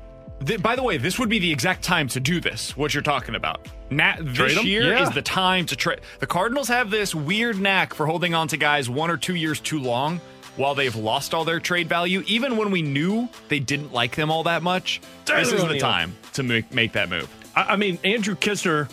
Th- 0.46 0.62
by 0.62 0.76
the 0.76 0.84
way, 0.84 0.98
this 0.98 1.18
would 1.18 1.30
be 1.30 1.40
the 1.40 1.52
exact 1.52 1.84
time 1.84 2.08
to 2.10 2.20
do 2.20 2.40
this. 2.40 2.78
What 2.78 2.94
you're 2.94 3.02
talking 3.02 3.34
about? 3.34 3.68
Na- 3.90 4.18
Trade 4.18 4.64
year 4.64 4.90
Yeah. 4.94 5.04
is 5.04 5.10
the 5.10 5.22
time 5.24 5.66
to 5.68 5.76
trade. 5.76 6.02
The 6.20 6.28
Cardinals 6.28 6.68
have 6.68 6.92
this 6.92 7.16
weird 7.16 7.60
knack 7.60 7.94
for 7.96 8.06
holding 8.06 8.36
on 8.36 8.48
to 8.50 8.58
guys 8.58 8.88
one 8.90 9.10
or 9.10 9.18
two 9.18 9.34
years 9.34 9.60
too 9.60 9.80
long 9.80 10.22
while 10.56 10.76
they've 10.76 10.96
lost 10.96 11.34
all 11.34 11.44
their 11.44 11.60
trade 11.60 11.90
value. 11.90 12.24
Even 12.28 12.56
when 12.58 12.70
we 12.70 12.84
knew 12.84 13.28
they 13.48 13.60
didn't 13.60 13.94
like 13.94 14.16
them 14.16 14.30
all 14.30 14.44
that 14.44 14.62
much, 14.62 15.02
this 15.26 15.50
Tyler 15.50 15.56
is 15.56 15.68
the 15.74 15.80
time 15.80 16.16
to 16.34 16.44
make, 16.44 16.72
make 16.72 16.92
that 16.92 17.10
move. 17.10 17.28
I, 17.56 17.74
I 17.74 17.76
mean, 17.76 17.98
Andrew 18.04 18.36
Knizner 18.36 18.92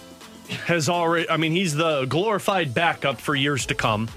has 0.67 0.89
already. 0.89 1.29
I 1.29 1.37
mean, 1.37 1.53
he's 1.53 1.75
the 1.75 2.07
glorified 2.07 2.73
backup 2.73 3.21
for 3.21 3.35
years 3.35 3.67
to 3.67 3.75
come. 3.75 4.09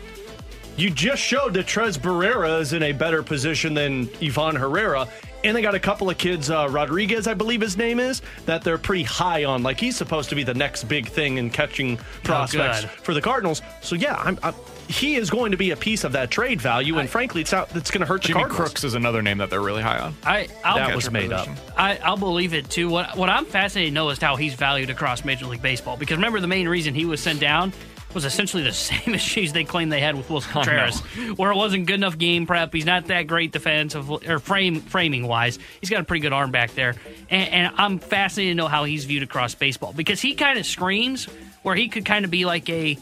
You 0.77 0.91
just 0.91 1.23
showed 1.23 1.55
that 1.55 1.65
Tres 1.65 1.97
Barrera 1.97 2.61
is 2.61 2.73
in 2.73 2.83
a 2.83 2.91
better 2.91 3.23
position 3.23 3.73
than 3.73 4.07
Ivan 4.21 4.55
Herrera. 4.55 5.07
And 5.43 5.55
they 5.55 5.61
got 5.61 5.73
a 5.73 5.79
couple 5.79 6.09
of 6.09 6.17
kids, 6.17 6.51
uh, 6.51 6.67
Rodriguez, 6.69 7.25
I 7.25 7.33
believe 7.33 7.61
his 7.61 7.77
name 7.77 7.99
is, 7.99 8.21
that 8.45 8.63
they're 8.63 8.77
pretty 8.77 9.03
high 9.03 9.45
on. 9.45 9.63
Like 9.63 9.79
he's 9.79 9.95
supposed 9.95 10.29
to 10.29 10.35
be 10.35 10.43
the 10.43 10.53
next 10.53 10.83
big 10.83 11.07
thing 11.07 11.37
in 11.37 11.49
catching 11.49 11.97
prospects 12.23 12.81
good. 12.81 12.89
for 12.89 13.13
the 13.15 13.21
Cardinals. 13.21 13.61
So 13.81 13.95
yeah, 13.95 14.15
I'm, 14.15 14.37
I'm, 14.43 14.53
he 14.87 15.15
is 15.15 15.29
going 15.29 15.51
to 15.51 15.57
be 15.57 15.71
a 15.71 15.75
piece 15.75 16.03
of 16.03 16.11
that 16.11 16.29
trade 16.29 16.61
value. 16.61 16.97
And 16.97 17.09
frankly, 17.09 17.41
it's 17.41 17.53
out. 17.53 17.75
It's 17.75 17.89
going 17.89 18.01
to 18.01 18.07
hurt 18.07 18.21
the 18.21 18.29
Jimmy 18.29 18.41
Cardinals. 18.41 18.69
Crooks 18.69 18.83
is 18.83 18.93
another 18.93 19.21
name 19.21 19.39
that 19.39 19.49
they're 19.49 19.61
really 19.61 19.81
high 19.81 19.99
on. 19.99 20.15
I 20.23 20.47
I'll, 20.63 20.75
That 20.75 20.95
was 20.95 21.09
made 21.09 21.31
up. 21.31 21.47
I, 21.75 21.97
I'll 21.97 22.17
believe 22.17 22.53
it 22.53 22.69
too. 22.69 22.89
What 22.89 23.15
what 23.17 23.29
I'm 23.29 23.45
fascinated 23.45 23.91
to 23.91 23.95
know 23.95 24.09
is 24.09 24.19
how 24.19 24.35
he's 24.35 24.53
valued 24.53 24.89
across 24.89 25.25
Major 25.25 25.45
League 25.47 25.61
Baseball. 25.61 25.97
Because 25.97 26.17
remember, 26.17 26.39
the 26.39 26.47
main 26.47 26.67
reason 26.67 26.93
he 26.93 27.05
was 27.05 27.19
sent 27.19 27.39
down 27.39 27.73
was 28.17 28.25
essentially 28.25 28.63
the 28.63 28.73
same 28.73 29.13
issues 29.13 29.53
they 29.53 29.63
claimed 29.63 29.91
they 29.91 29.99
had 29.99 30.15
with 30.15 30.27
Willson 30.27 30.49
Contreras, 30.51 30.99
where 31.37 31.51
it 31.51 31.55
wasn't 31.55 31.85
good 31.85 31.95
enough 31.95 32.17
game 32.17 32.47
prep. 32.47 32.73
He's 32.73 32.85
not 32.85 33.05
that 33.07 33.27
great 33.27 33.51
defensive 33.51 34.09
or 34.09 34.39
frame 34.39 34.81
framing 34.81 35.27
wise. 35.27 35.59
He's 35.79 35.91
got 35.91 36.01
a 36.01 36.03
pretty 36.03 36.21
good 36.21 36.33
arm 36.33 36.49
back 36.49 36.73
there, 36.73 36.95
and, 37.29 37.49
and 37.53 37.75
I'm 37.77 37.99
fascinated 37.99 38.53
to 38.53 38.55
know 38.55 38.67
how 38.67 38.85
he's 38.85 39.05
viewed 39.05 39.21
across 39.21 39.53
baseball 39.53 39.93
because 39.93 40.19
he 40.19 40.33
kind 40.33 40.57
of 40.57 40.65
screams 40.65 41.25
where 41.61 41.75
he 41.75 41.89
could 41.89 42.05
kind 42.05 42.25
of 42.25 42.31
be 42.31 42.45
like 42.45 42.67
a 42.69 42.97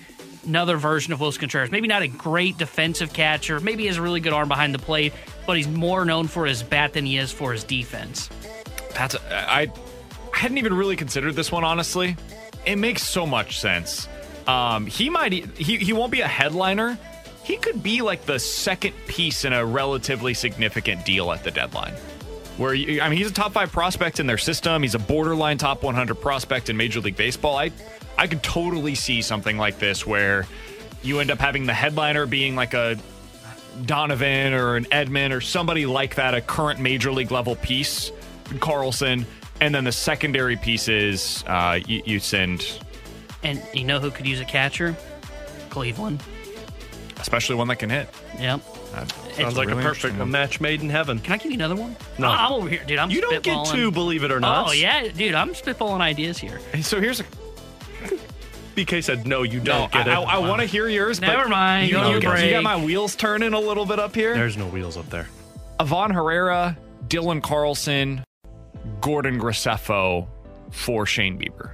another 0.46 0.76
version 0.76 1.14
of 1.14 1.20
Willson 1.20 1.40
Contreras. 1.40 1.72
Maybe 1.72 1.88
not 1.88 2.02
a 2.02 2.08
great 2.08 2.58
defensive 2.58 3.14
catcher. 3.14 3.62
Maybe 3.62 3.84
he 3.84 3.88
has 3.88 3.98
a 3.98 4.02
really 4.02 4.20
good 4.20 4.34
arm 4.34 4.50
behind 4.50 4.76
the 4.76 4.80
plate, 4.80 5.14
but 5.48 5.56
he's 5.56 5.68
more 5.68 6.04
known 6.04 6.28
for 6.28 6.46
his 6.46 6.62
bat 6.62 6.92
than 6.92 7.06
he 7.06 7.18
is 7.18 7.32
for 7.32 7.54
his 7.54 7.64
defense. 7.64 8.30
That's 8.94 9.16
I 9.32 9.72
I 10.34 10.38
hadn't 10.38 10.58
even 10.58 10.74
really 10.74 10.98
considered 10.98 11.36
this 11.36 11.54
one 11.54 11.64
honestly. 11.64 12.18
It 12.66 12.76
makes 12.76 13.02
so 13.04 13.26
much 13.26 13.62
sense. 13.62 14.10
Um, 14.48 14.86
he 14.86 15.10
might 15.10 15.34
he 15.34 15.78
he 15.78 15.94
won't 15.94 16.12
be 16.12 16.22
a 16.22 16.28
headliner. 16.28 16.98
He 17.44 17.58
could 17.58 17.84
be 17.84 18.02
like 18.02 18.26
the 18.26 18.40
second 18.40 18.94
piece 19.08 19.46
in 19.46 19.54
a 19.54 19.64
relatively 19.66 20.34
significant 20.34 21.06
deal 21.06 21.32
at 21.32 21.44
the 21.44 21.52
deadline. 21.52 21.94
Where 22.58 22.74
you, 22.74 23.02
I 23.02 23.10
mean, 23.10 23.18
he's 23.18 23.30
a 23.30 23.34
top 23.34 23.52
five 23.54 23.72
prospect 23.72 24.20
in 24.20 24.28
their 24.28 24.38
system. 24.38 24.82
He's 24.82 24.96
a 24.96 25.00
borderline 25.00 25.58
top 25.58 25.84
100 25.84 26.16
prospect 26.16 26.70
in 26.70 26.78
Major 26.78 27.02
League 27.02 27.18
Baseball. 27.18 27.58
I 27.58 27.72
I 28.18 28.28
could 28.28 28.44
totally 28.44 28.96
see 28.96 29.22
something 29.22 29.58
like 29.58 29.80
this 29.80 30.06
where 30.06 30.48
you 31.04 31.20
end 31.20 31.32
up 31.32 31.40
having 31.40 31.66
the 31.66 31.74
headliner 31.74 32.26
being 32.26 32.56
like 32.56 32.74
a 32.74 32.98
Donovan 33.86 34.54
or 34.54 34.76
an 34.76 34.86
Edman 34.86 35.32
or 35.32 35.42
somebody 35.42 35.86
like 35.86 36.16
that, 36.16 36.34
a 36.34 36.42
current 36.42 36.80
major 36.80 37.12
league 37.12 37.32
level 37.32 37.56
piece, 37.58 38.12
Carlson, 38.60 39.26
and 39.60 39.76
then 39.76 39.84
the 39.84 39.92
secondary 39.92 40.56
pieces 40.56 41.44
uh, 41.48 41.80
you, 41.86 42.02
you 42.06 42.20
send, 42.20 42.80
And 43.46 43.62
you 43.74 43.84
know 43.84 44.00
who 44.00 44.10
could 44.12 44.26
use 44.28 44.40
a 44.42 44.46
catcher? 44.46 44.96
Cleveland. 45.70 46.22
especially 47.20 47.56
one 47.56 47.68
that 47.68 47.78
can 47.78 47.90
hit. 47.90 48.10
Yep. 48.40 48.62
Sounds 49.34 49.58
like 49.58 49.70
a 49.70 49.76
perfect 49.76 50.20
a 50.20 50.26
match 50.26 50.62
made 50.62 50.82
in 50.82 50.90
heaven. 50.90 51.20
Can 51.20 51.34
I 51.34 51.38
give 51.38 51.52
you 51.52 51.58
another 51.58 51.76
one? 51.76 51.96
No. 52.18 52.28
Oh, 52.28 52.32
I'm 52.32 52.54
over 52.54 52.70
here, 52.70 52.84
dude. 52.86 52.98
I'm 52.98 53.12
You 53.12 53.22
don't 53.22 53.44
get 53.44 53.58
spitballing. 53.58 53.72
to, 53.74 53.92
believe 53.92 54.24
it 54.24 54.32
or 54.32 54.40
not. 54.40 54.70
Oh 54.70 54.72
yeah, 54.72 55.08
dude. 55.10 55.36
I'm 55.36 55.50
spitballing 55.50 56.00
ideas 56.02 56.38
here. 56.38 56.60
So 56.82 57.00
here's 57.00 57.20
a. 57.20 57.26
BK 58.76 59.04
said, 59.04 59.26
"No, 59.28 59.44
you 59.44 59.60
don't 59.60 59.94
I, 59.96 60.04
get 60.04 60.08
it." 60.08 60.12
I, 60.12 60.38
want 60.40 60.62
to 60.62 60.68
hear 60.68 60.88
yours. 60.88 61.20
but 61.20 61.28
Never 61.28 61.48
mind. 61.48 61.88
You, 61.90 61.96
Go 61.96 62.10
you, 62.10 62.20
to 62.20 62.22
got- 62.22 62.44
you 62.44 62.52
got 62.52 62.64
my 62.64 62.84
wheels 62.84 63.16
turning 63.16 63.54
a 63.54 63.60
little 63.60 63.86
bit 63.86 64.00
up 64.00 64.16
here. 64.16 64.34
There's 64.34 64.58
no 64.58 64.68
wheels 64.68 64.98
up 64.98 65.10
there. 65.10 65.28
Ivan 65.80 66.12
Herrera, 66.12 66.78
Dylan 67.08 67.42
Carlson, 67.42 68.24
Gordon 69.02 69.40
Graceffo 69.40 70.28
for 70.72 71.06
Shane 71.06 71.38
Bieber. 71.38 71.72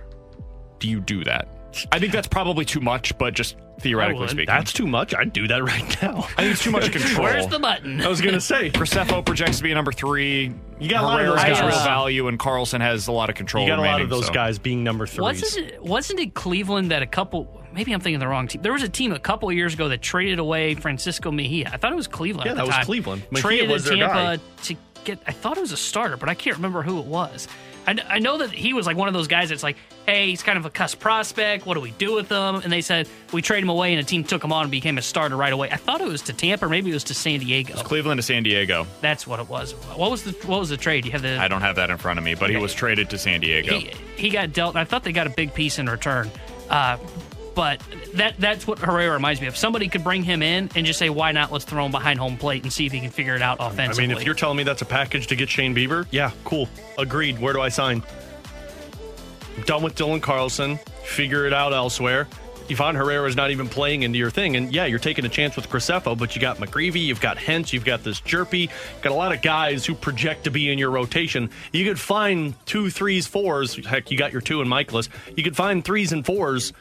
Do 0.80 0.89
you 0.89 0.99
do 0.99 1.23
that? 1.23 1.48
I 1.91 1.99
think 1.99 2.11
that's 2.11 2.27
probably 2.27 2.65
too 2.65 2.80
much, 2.80 3.18
but 3.18 3.34
just 3.34 3.56
theoretically 3.80 4.23
oh, 4.23 4.27
speaking, 4.27 4.45
That's 4.45 4.72
too 4.73 4.88
much. 4.88 5.14
I'd 5.14 5.34
do 5.34 5.48
that 5.48 5.64
right 5.64 6.02
now. 6.02 6.27
I 6.38 6.43
think 6.43 6.52
it's 6.53 6.64
too 6.64 6.72
much 6.72 6.91
control. 6.91 7.23
Where's 7.23 7.48
the 7.48 7.60
button? 7.60 8.02
I 8.02 8.07
was 8.07 8.22
gonna 8.22 8.41
say. 8.41 8.69
Graceffo 8.72 9.26
projects 9.26 9.57
to 9.57 9.64
be 9.64 9.73
number 9.73 9.91
three. 9.91 10.53
You 10.80 10.89
got 10.89 11.03
a 11.03 11.06
lot 11.06 11.19
of 11.19 11.26
Herrera's 11.26 11.43
those 11.43 11.52
got 11.52 11.61
guys. 11.61 11.76
real 11.76 11.84
value, 11.84 12.27
and 12.27 12.39
Carlson 12.39 12.81
has 12.81 13.07
a 13.07 13.11
lot 13.11 13.30
of 13.30 13.35
control. 13.35 13.64
You 13.64 13.69
got 13.69 13.80
a 13.80 13.81
lot 13.81 13.88
remaining, 13.88 14.03
of 14.06 14.10
those 14.10 14.27
so. 14.27 14.34
guys 14.34 14.60
being 14.60 14.84
number 14.84 15.06
threes. 15.06 15.41
Wasn't 15.41 15.68
it, 15.68 15.84
wasn't 15.84 16.19
it 16.19 16.34
Cleveland 16.34 16.91
that 16.91 17.02
a 17.02 17.07
couple? 17.07 17.61
Maybe 17.73 17.93
I'm 17.93 18.02
thinking 18.02 18.19
the 18.19 18.27
wrong 18.27 18.48
team. 18.48 18.61
There 18.61 18.73
was 18.73 18.84
a 18.84 18.89
team 18.89 19.14
a 19.14 19.19
couple 19.19 19.49
of 19.49 19.56
years 19.56 19.73
ago 19.73 19.89
that 19.89 20.02
traded 20.02 20.39
away 20.39 20.76
Francisco 20.76 21.31
Mejia. 21.31 21.69
I 21.72 21.77
thought 21.77 21.91
it 21.93 21.95
was 21.95 22.07
Cleveland. 22.07 22.45
Yeah, 22.45 22.52
at 22.52 22.56
the 22.56 22.61
that 22.61 22.68
was 22.68 22.76
time. 22.76 22.85
Cleveland. 22.85 23.23
Mejia 23.31 23.41
Traded 23.41 23.69
was 23.69 23.84
to 23.84 23.89
their 23.89 24.07
Tampa 24.07 24.38
guy. 24.38 24.43
to 24.64 24.76
get. 25.06 25.19
I 25.26 25.31
thought 25.31 25.57
it 25.57 25.61
was 25.61 25.72
a 25.72 25.77
starter, 25.77 26.18
but 26.18 26.30
I 26.30 26.34
can't 26.34 26.57
remember 26.57 26.81
who 26.81 26.99
it 26.99 27.06
was. 27.06 27.48
I, 27.87 27.97
I 28.07 28.19
know 28.19 28.37
that 28.37 28.51
he 28.51 28.73
was 28.73 28.85
like 28.85 28.97
one 28.97 29.07
of 29.07 29.13
those 29.13 29.27
guys 29.27 29.49
that's 29.49 29.63
like, 29.63 29.77
hey, 30.05 30.29
he's 30.29 30.43
kind 30.43 30.57
of 30.57 30.65
a 30.65 30.69
cuss 30.69 30.93
prospect. 30.95 31.65
What 31.65 31.73
do 31.75 31.81
we 31.81 31.91
do 31.91 32.13
with 32.13 32.29
him? 32.29 32.55
And 32.55 32.71
they 32.71 32.81
said 32.81 33.07
we 33.33 33.41
trade 33.41 33.63
him 33.63 33.69
away, 33.69 33.93
and 33.93 33.99
a 33.99 34.03
team 34.03 34.23
took 34.23 34.43
him 34.43 34.51
on 34.53 34.63
and 34.63 34.71
became 34.71 34.97
a 34.97 35.01
starter 35.01 35.35
right 35.35 35.53
away. 35.53 35.69
I 35.71 35.77
thought 35.77 36.01
it 36.01 36.07
was 36.07 36.21
to 36.23 36.33
Tampa, 36.33 36.65
or 36.65 36.69
maybe 36.69 36.91
it 36.91 36.93
was 36.93 37.03
to 37.05 37.13
San 37.13 37.39
Diego. 37.39 37.75
Cleveland 37.83 38.19
to 38.19 38.23
San 38.23 38.43
Diego. 38.43 38.85
That's 39.01 39.25
what 39.25 39.39
it 39.39 39.49
was. 39.49 39.73
What 39.95 40.11
was 40.11 40.23
the 40.23 40.31
what 40.47 40.59
was 40.59 40.69
the 40.69 40.77
trade? 40.77 41.05
You 41.05 41.11
have 41.11 41.21
the 41.21 41.37
I 41.37 41.47
don't 41.47 41.61
have 41.61 41.75
that 41.77 41.89
in 41.89 41.97
front 41.97 42.19
of 42.19 42.25
me, 42.25 42.35
but 42.35 42.49
he 42.49 42.57
was 42.57 42.73
traded 42.73 43.09
to 43.11 43.17
San 43.17 43.41
Diego. 43.41 43.79
he, 43.79 43.91
he 44.15 44.29
got 44.29 44.53
dealt. 44.53 44.75
I 44.75 44.83
thought 44.85 45.03
they 45.03 45.11
got 45.11 45.27
a 45.27 45.31
big 45.31 45.53
piece 45.53 45.79
in 45.79 45.87
return. 45.87 46.29
Uh, 46.69 46.97
but 47.56 47.82
that 48.15 48.36
that's 48.40 48.65
what 48.68 48.80
Herrera 48.80 49.14
reminds 49.14 49.41
me 49.41 49.48
of. 49.48 49.57
Somebody 49.57 49.88
could 49.88 50.03
bring 50.03 50.23
him 50.23 50.41
in 50.41 50.69
and 50.76 50.86
just 50.86 50.99
say, 50.99 51.10
"Why 51.10 51.32
not? 51.32 51.52
Let's 51.52 51.65
throw 51.65 51.86
him 51.86 51.91
behind 51.91 52.19
home 52.19 52.38
plate 52.38 52.64
and 52.64 52.72
see 52.72 52.86
if 52.86 52.91
he 52.91 52.99
can 52.99 53.11
figure 53.11 53.36
it 53.36 53.41
out 53.41 53.57
offensively. 53.60 54.06
I 54.06 54.07
mean, 54.07 54.18
if 54.18 54.26
you're 54.26 54.36
telling 54.36 54.57
me 54.57 54.64
that's 54.64 54.82
a 54.82 54.86
package 54.86 55.28
to 55.28 55.36
get 55.36 55.49
Shane 55.49 55.76
Bieber, 55.76 56.06
yeah, 56.11 56.32
cool. 56.44 56.69
Agreed. 56.98 57.40
Where 57.40 57.53
do 57.53 57.61
I 57.61 57.69
sign? 57.69 58.03
I'm 59.57 59.64
done 59.64 59.84
with 59.84 59.95
Dylan 59.95 60.22
Carlson. 60.22 60.80
Figure 61.03 61.45
it 61.45 61.53
out 61.53 61.73
elsewhere. 61.73 62.28
Ivan 62.72 62.95
Herrera 62.95 63.28
is 63.28 63.36
not 63.36 63.52
even 63.52 63.68
playing 63.68 64.03
into 64.03 64.18
your 64.18 64.30
thing. 64.30 64.56
And 64.56 64.73
yeah, 64.73 64.86
you're 64.86 64.99
taking 64.99 65.26
a 65.26 65.30
chance 65.30 65.57
with 65.57 65.69
Graceffo, 65.69 66.18
but 66.18 66.36
you 66.36 66.41
got 66.41 66.57
McGreevy, 66.57 67.02
you've 67.06 67.19
got 67.19 67.38
Hence, 67.38 67.73
you've 67.73 67.84
got 67.84 68.03
this 68.03 68.22
Jerpy, 68.22 68.69
got 69.02 69.11
a 69.11 69.15
lot 69.15 69.34
of 69.34 69.41
guys 69.41 69.86
who 69.86 69.94
project 69.94 70.45
to 70.45 70.52
be 70.52 70.72
in 70.72 70.78
your 70.78 70.90
rotation. 70.90 71.49
You 71.73 71.84
could 71.84 71.99
find 71.99 72.53
two, 72.65 72.90
threes, 72.90 73.28
fours. 73.28 73.76
Heck, 73.86 74.10
you 74.10 74.18
got 74.18 74.32
your 74.32 74.41
two 74.41 74.61
and 74.61 74.69
Mikolas. 74.69 75.10
You 75.36 75.44
could 75.44 75.56
find 75.56 75.84
threes 75.84 76.14
and 76.14 76.26
fours. 76.26 76.72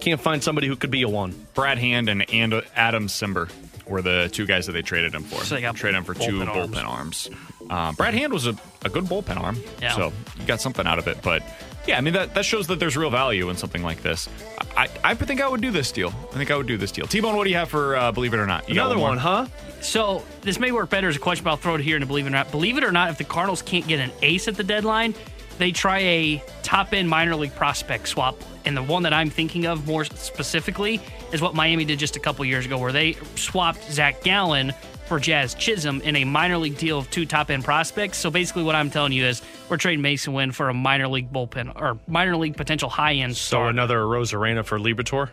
Can't 0.00 0.20
find 0.20 0.42
somebody 0.42 0.66
who 0.66 0.76
could 0.76 0.90
be 0.90 1.02
a 1.02 1.08
one. 1.08 1.46
Brad 1.54 1.78
Hand 1.78 2.08
and, 2.08 2.28
and 2.30 2.62
Adam 2.74 3.06
Cimber 3.06 3.50
were 3.86 4.02
the 4.02 4.28
two 4.32 4.46
guys 4.46 4.66
that 4.66 4.72
they 4.72 4.82
traded 4.82 5.14
him 5.14 5.22
for. 5.24 5.44
So 5.44 5.54
they 5.56 5.60
got 5.60 5.76
traded 5.76 5.98
him 5.98 6.04
for 6.04 6.14
two 6.14 6.40
bullpen 6.40 6.48
arms. 6.48 6.70
bullpen 6.70 6.84
arms. 6.86 7.30
Um, 7.70 7.94
Brad 7.96 8.14
Hand 8.14 8.32
was 8.32 8.46
a, 8.46 8.56
a 8.84 8.88
good 8.88 9.04
bullpen 9.04 9.36
arm, 9.36 9.58
Yeah. 9.82 9.92
so 9.94 10.12
you 10.38 10.46
got 10.46 10.60
something 10.60 10.86
out 10.86 10.98
of 10.98 11.06
it. 11.08 11.20
But 11.22 11.42
yeah, 11.86 11.98
I 11.98 12.00
mean 12.00 12.14
that, 12.14 12.34
that 12.34 12.44
shows 12.44 12.66
that 12.68 12.78
there's 12.80 12.96
real 12.96 13.10
value 13.10 13.48
in 13.50 13.56
something 13.56 13.82
like 13.82 14.02
this. 14.02 14.28
I, 14.76 14.88
I 15.04 15.14
think 15.14 15.40
I 15.40 15.48
would 15.48 15.60
do 15.60 15.70
this 15.70 15.90
deal. 15.92 16.08
I 16.32 16.36
think 16.36 16.50
I 16.50 16.56
would 16.56 16.66
do 16.66 16.76
this 16.78 16.92
deal. 16.92 17.06
T 17.06 17.20
Bone, 17.20 17.36
what 17.36 17.44
do 17.44 17.50
you 17.50 17.56
have 17.56 17.68
for 17.68 17.96
uh, 17.96 18.12
Believe 18.12 18.32
It 18.34 18.38
or 18.38 18.46
Not? 18.46 18.68
You 18.68 18.74
Another 18.76 18.96
more? 18.96 19.08
one, 19.10 19.18
huh? 19.18 19.46
So 19.80 20.24
this 20.42 20.58
may 20.58 20.72
work 20.72 20.88
better 20.90 21.08
as 21.08 21.16
a 21.16 21.18
question, 21.18 21.44
but 21.44 21.50
I'll 21.50 21.56
throw 21.56 21.74
it 21.74 21.80
here 21.80 21.96
and 21.96 22.06
believe 22.06 22.26
it 22.26 22.28
or 22.28 22.32
not. 22.32 22.50
Believe 22.50 22.76
it 22.78 22.84
or 22.84 22.92
not, 22.92 23.10
if 23.10 23.18
the 23.18 23.24
Cardinals 23.24 23.62
can't 23.62 23.86
get 23.86 23.98
an 24.00 24.12
ace 24.22 24.46
at 24.48 24.56
the 24.56 24.64
deadline, 24.64 25.14
they 25.60 25.70
try 25.70 25.98
a 25.98 26.42
top 26.62 26.92
end 26.92 27.08
minor 27.08 27.36
league 27.36 27.54
prospect 27.54 28.08
swap. 28.08 28.36
And 28.64 28.76
the 28.76 28.82
one 28.82 29.02
that 29.04 29.12
I'm 29.12 29.30
thinking 29.30 29.66
of 29.66 29.86
more 29.86 30.04
specifically 30.04 31.00
is 31.32 31.40
what 31.40 31.54
Miami 31.54 31.84
did 31.84 31.98
just 31.98 32.16
a 32.16 32.20
couple 32.20 32.44
years 32.44 32.66
ago, 32.66 32.78
where 32.78 32.92
they 32.92 33.12
swapped 33.36 33.90
Zach 33.92 34.22
Gallen 34.22 34.72
for 35.06 35.18
Jazz 35.18 35.54
Chisholm 35.54 36.00
in 36.02 36.16
a 36.16 36.24
minor 36.24 36.56
league 36.56 36.78
deal 36.78 36.98
of 36.98 37.10
two 37.10 37.26
top 37.26 37.50
end 37.50 37.64
prospects. 37.64 38.18
So 38.18 38.30
basically, 38.30 38.62
what 38.62 38.74
I'm 38.74 38.90
telling 38.90 39.12
you 39.12 39.24
is 39.24 39.42
we're 39.68 39.76
trading 39.76 40.02
Masyn 40.04 40.32
Winn 40.32 40.52
for 40.52 40.68
a 40.68 40.74
minor 40.74 41.08
league 41.08 41.32
bullpen 41.32 41.72
or 41.80 41.98
minor 42.06 42.36
league 42.36 42.56
potential 42.56 42.88
high 42.88 43.14
end 43.14 43.36
So 43.36 43.40
star. 43.58 43.68
another 43.68 43.98
Arozarena 43.98 44.64
for 44.64 44.78
Liberatore? 44.78 45.30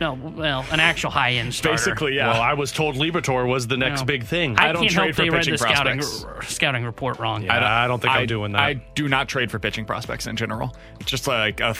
No, 0.00 0.14
well, 0.14 0.64
an 0.72 0.80
actual 0.80 1.10
high 1.10 1.34
end 1.34 1.54
starter. 1.54 1.76
Basically, 1.76 2.16
yeah. 2.16 2.32
Well, 2.32 2.42
I 2.42 2.54
was 2.54 2.72
told 2.72 2.96
Liberatore 2.96 3.46
was 3.46 3.66
the 3.68 3.76
next 3.76 4.00
No. 4.00 4.06
big 4.06 4.24
thing. 4.24 4.56
I, 4.58 4.70
I 4.70 4.72
don't 4.72 4.82
can't 4.82 4.92
trade 4.92 5.04
help 5.04 5.14
for 5.16 5.22
they 5.22 5.30
read 5.30 5.38
pitching 5.38 5.52
the 5.54 5.58
scouting, 5.58 5.98
prospects. 5.98 6.24
r- 6.24 6.42
scouting 6.42 6.84
report 6.84 7.18
wrong. 7.20 7.44
Yeah, 7.44 7.82
I 7.84 7.86
don't 7.86 8.00
think 8.02 8.12
I'm 8.12 8.26
doing 8.26 8.52
that. 8.52 8.60
I 8.60 8.74
do 8.74 9.08
not 9.08 9.28
trade 9.28 9.50
for 9.52 9.58
pitching 9.60 9.84
prospects 9.84 10.26
in 10.26 10.36
general. 10.36 10.74
Just 11.04 11.28
like 11.28 11.60
a 11.60 11.76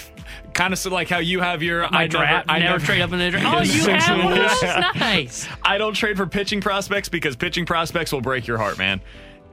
kind 0.53 0.73
of 0.73 0.85
like 0.87 1.09
how 1.09 1.19
you 1.19 1.41
have 1.41 1.63
your 1.63 1.89
My 1.91 2.03
I 2.03 2.07
draft, 2.07 2.47
never, 2.47 2.57
I 2.57 2.59
never, 2.61 2.85
trade 2.85 3.01
up 3.03 3.13
in 3.13 3.19
the 3.19 3.31
draft. 3.31 3.47
Oh, 3.47 3.63
you 3.63 3.89
have 3.93 4.25
one? 4.25 4.35
That's 4.39 4.63
nice. 5.01 5.49
I 5.63 5.79
don't 5.79 5.95
trade 5.95 6.17
for 6.17 6.27
pitching 6.27 6.61
prospects 6.61 7.09
because 7.09 7.35
pitching 7.35 7.67
prospects 7.67 8.13
will 8.13 8.21
break 8.21 8.47
your 8.47 8.59
heart, 8.59 8.79
man. 8.79 9.01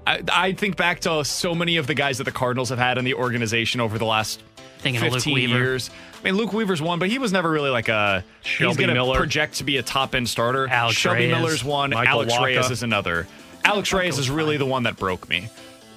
I, 0.06 0.22
I 0.32 0.52
think 0.54 0.78
back 0.78 1.02
to 1.02 1.24
so 1.24 1.54
many 1.54 1.78
of 1.78 1.86
the 1.88 1.94
guys 1.94 2.18
that 2.18 2.24
the 2.24 2.32
Cardinals 2.32 2.70
have 2.70 2.80
had 2.80 2.98
in 2.98 3.06
the 3.06 3.14
organization 3.14 3.82
over 3.82 4.00
the 4.00 4.06
last 4.06 4.42
Thinking 4.82 5.02
of 5.02 5.12
Luke 5.14 5.14
15 5.24 5.34
Weaver. 5.34 5.58
years. 5.58 5.90
I 6.20 6.24
mean, 6.24 6.36
Luke 6.38 6.54
Weaver's 6.54 6.82
one, 6.82 7.00
but 7.00 7.10
he 7.10 7.18
was 7.18 7.32
never 7.32 7.50
really 7.50 7.70
like 7.70 7.88
a. 7.90 8.24
Shelby 8.44 8.68
he's 8.70 8.78
going 8.78 8.88
to 8.90 8.94
Miller. 8.94 9.18
project 9.18 9.56
to 9.56 9.64
be 9.64 9.78
a 9.78 9.84
top 9.84 10.14
end 10.16 10.28
starter. 10.30 10.68
Alex 10.68 10.98
Shelby 10.98 11.22
Reyes. 11.28 11.32
Miller's 11.32 11.64
one. 11.64 11.92
Michael 11.92 12.22
Alex 12.24 12.34
Wacha. 12.34 12.44
Reyes 12.46 12.70
is 12.72 12.84
another. 12.84 13.28
Alex 13.64 13.92
Reyes 13.94 14.18
is 14.18 14.30
really 14.30 14.58
the 14.58 14.66
one 14.66 14.84
that 14.84 14.98
broke 14.98 15.28
me. 15.30 15.50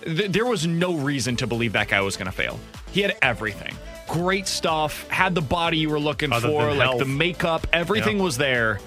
Th- 0.04 0.30
there 0.30 0.44
was 0.46 0.66
no 0.66 0.94
reason 0.96 1.36
to 1.36 1.46
believe 1.46 1.72
that 1.72 1.88
guy 1.88 2.00
was 2.02 2.16
going 2.16 2.26
to 2.26 2.32
fail. 2.32 2.58
He 2.92 3.00
had 3.00 3.16
everything. 3.22 3.74
Great 4.06 4.46
stuff. 4.46 5.08
Had 5.08 5.34
the 5.34 5.40
body 5.40 5.78
you 5.78 5.88
were 5.88 5.98
looking 5.98 6.30
Other 6.32 6.48
for, 6.48 6.66
than 6.66 6.78
like 6.78 6.88
health. 6.88 6.98
the 6.98 7.06
makeup. 7.06 7.66
Everything 7.72 8.18
was 8.18 8.36
there. 8.36 8.80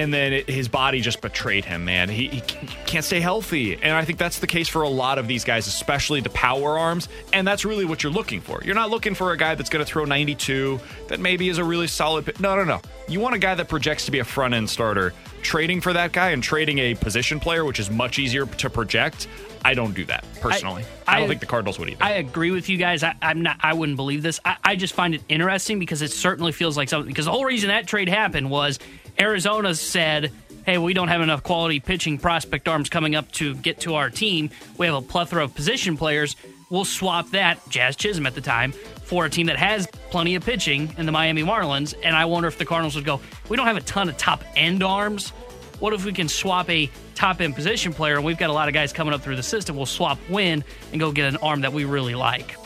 And 0.00 0.14
then 0.14 0.32
it, 0.32 0.48
his 0.48 0.66
body 0.66 1.02
just 1.02 1.20
betrayed 1.20 1.66
him, 1.66 1.84
man. 1.84 2.08
He, 2.08 2.28
he 2.28 2.40
can't 2.86 3.04
stay 3.04 3.20
healthy. 3.20 3.74
And 3.74 3.92
I 3.92 4.02
think 4.04 4.18
that's 4.18 4.38
the 4.38 4.46
case 4.46 4.66
for 4.66 4.80
a 4.80 4.88
lot 4.88 5.18
of 5.18 5.28
these 5.28 5.44
guys, 5.44 5.66
especially 5.66 6.22
the 6.22 6.30
power 6.30 6.78
arms. 6.78 7.10
And 7.34 7.46
that's 7.46 7.66
really 7.66 7.84
what 7.84 8.02
you're 8.02 8.10
looking 8.12 8.40
for. 8.40 8.62
You're 8.64 8.74
not 8.74 8.88
looking 8.88 9.14
for 9.14 9.32
a 9.32 9.36
guy 9.36 9.54
that's 9.54 9.68
going 9.68 9.84
to 9.84 9.90
throw 9.90 10.06
92, 10.06 10.80
that 11.08 11.20
maybe 11.20 11.50
is 11.50 11.58
a 11.58 11.64
really 11.64 11.86
solid. 11.86 12.24
pi- 12.24 12.32
No, 12.40 12.56
no, 12.56 12.64
no. 12.64 12.80
You 13.08 13.20
want 13.20 13.34
a 13.34 13.38
guy 13.38 13.54
that 13.54 13.68
projects 13.68 14.06
to 14.06 14.10
be 14.10 14.20
a 14.20 14.24
front 14.24 14.54
end 14.54 14.70
starter. 14.70 15.12
Trading 15.42 15.80
for 15.82 15.92
that 15.92 16.12
guy 16.12 16.30
and 16.30 16.42
trading 16.42 16.78
a 16.78 16.94
position 16.94 17.38
player, 17.38 17.64
which 17.66 17.78
is 17.78 17.90
much 17.90 18.18
easier 18.18 18.46
to 18.46 18.70
project. 18.70 19.28
I 19.64 19.74
don't 19.74 19.94
do 19.94 20.06
that 20.06 20.24
personally. 20.40 20.84
I, 21.06 21.18
don't 21.20 21.28
think 21.28 21.40
the 21.40 21.46
Cardinals 21.46 21.78
would 21.78 21.90
either. 21.90 22.02
I 22.02 22.12
agree 22.12 22.50
with 22.50 22.68
you 22.70 22.78
guys. 22.78 23.02
I, 23.02 23.14
I'm 23.20 23.42
not. 23.42 23.56
I 23.60 23.74
wouldn't 23.74 23.96
believe 23.96 24.22
this. 24.22 24.40
I, 24.44 24.56
I 24.64 24.76
just 24.76 24.94
find 24.94 25.14
it 25.14 25.22
interesting 25.28 25.78
because 25.78 26.00
it 26.00 26.10
certainly 26.12 26.52
feels 26.52 26.76
like 26.78 26.88
something. 26.88 27.08
Because 27.08 27.26
the 27.26 27.30
whole 27.30 27.44
reason 27.44 27.68
that 27.68 27.86
trade 27.86 28.08
happened 28.08 28.48
was 28.50 28.78
Arizona 29.20 29.74
said, 29.74 30.32
"Hey, 30.64 30.78
we 30.78 30.94
don't 30.94 31.08
have 31.08 31.20
enough 31.20 31.42
quality 31.42 31.78
pitching 31.78 32.18
prospect 32.18 32.66
arms 32.66 32.88
coming 32.88 33.14
up 33.14 33.30
to 33.32 33.54
get 33.54 33.80
to 33.80 33.94
our 33.96 34.08
team. 34.08 34.50
We 34.78 34.86
have 34.86 34.94
a 34.94 35.02
plethora 35.02 35.44
of 35.44 35.54
position 35.54 35.96
players. 35.96 36.36
We'll 36.70 36.86
swap 36.86 37.30
that 37.30 37.58
Jazz 37.68 37.96
Chisholm 37.96 38.26
at 38.26 38.34
the 38.34 38.40
time 38.40 38.72
for 39.02 39.26
a 39.26 39.30
team 39.30 39.46
that 39.46 39.58
has 39.58 39.86
plenty 40.10 40.36
of 40.36 40.44
pitching 40.44 40.94
in 40.96 41.04
the 41.04 41.12
Miami 41.12 41.42
Marlins." 41.42 41.94
And 42.02 42.16
I 42.16 42.24
wonder 42.24 42.48
if 42.48 42.56
the 42.56 42.64
Cardinals 42.64 42.94
would 42.94 43.04
go, 43.04 43.20
"We 43.48 43.56
don't 43.56 43.66
have 43.66 43.76
a 43.76 43.82
ton 43.82 44.08
of 44.08 44.16
top 44.16 44.42
end 44.56 44.82
arms." 44.82 45.32
What 45.80 45.94
if 45.94 46.04
we 46.04 46.12
can 46.12 46.28
swap 46.28 46.68
a 46.70 46.90
top 47.14 47.40
end 47.40 47.54
position 47.54 47.92
player 47.92 48.16
and 48.16 48.24
we've 48.24 48.38
got 48.38 48.50
a 48.50 48.52
lot 48.52 48.68
of 48.68 48.74
guys 48.74 48.92
coming 48.92 49.14
up 49.14 49.22
through 49.22 49.36
the 49.36 49.42
system? 49.42 49.76
We'll 49.76 49.86
swap 49.86 50.18
Winn 50.28 50.62
and 50.92 51.00
go 51.00 51.10
get 51.10 51.26
an 51.26 51.36
arm 51.38 51.62
that 51.62 51.72
we 51.72 51.84
really 51.84 52.14
like. 52.14 52.56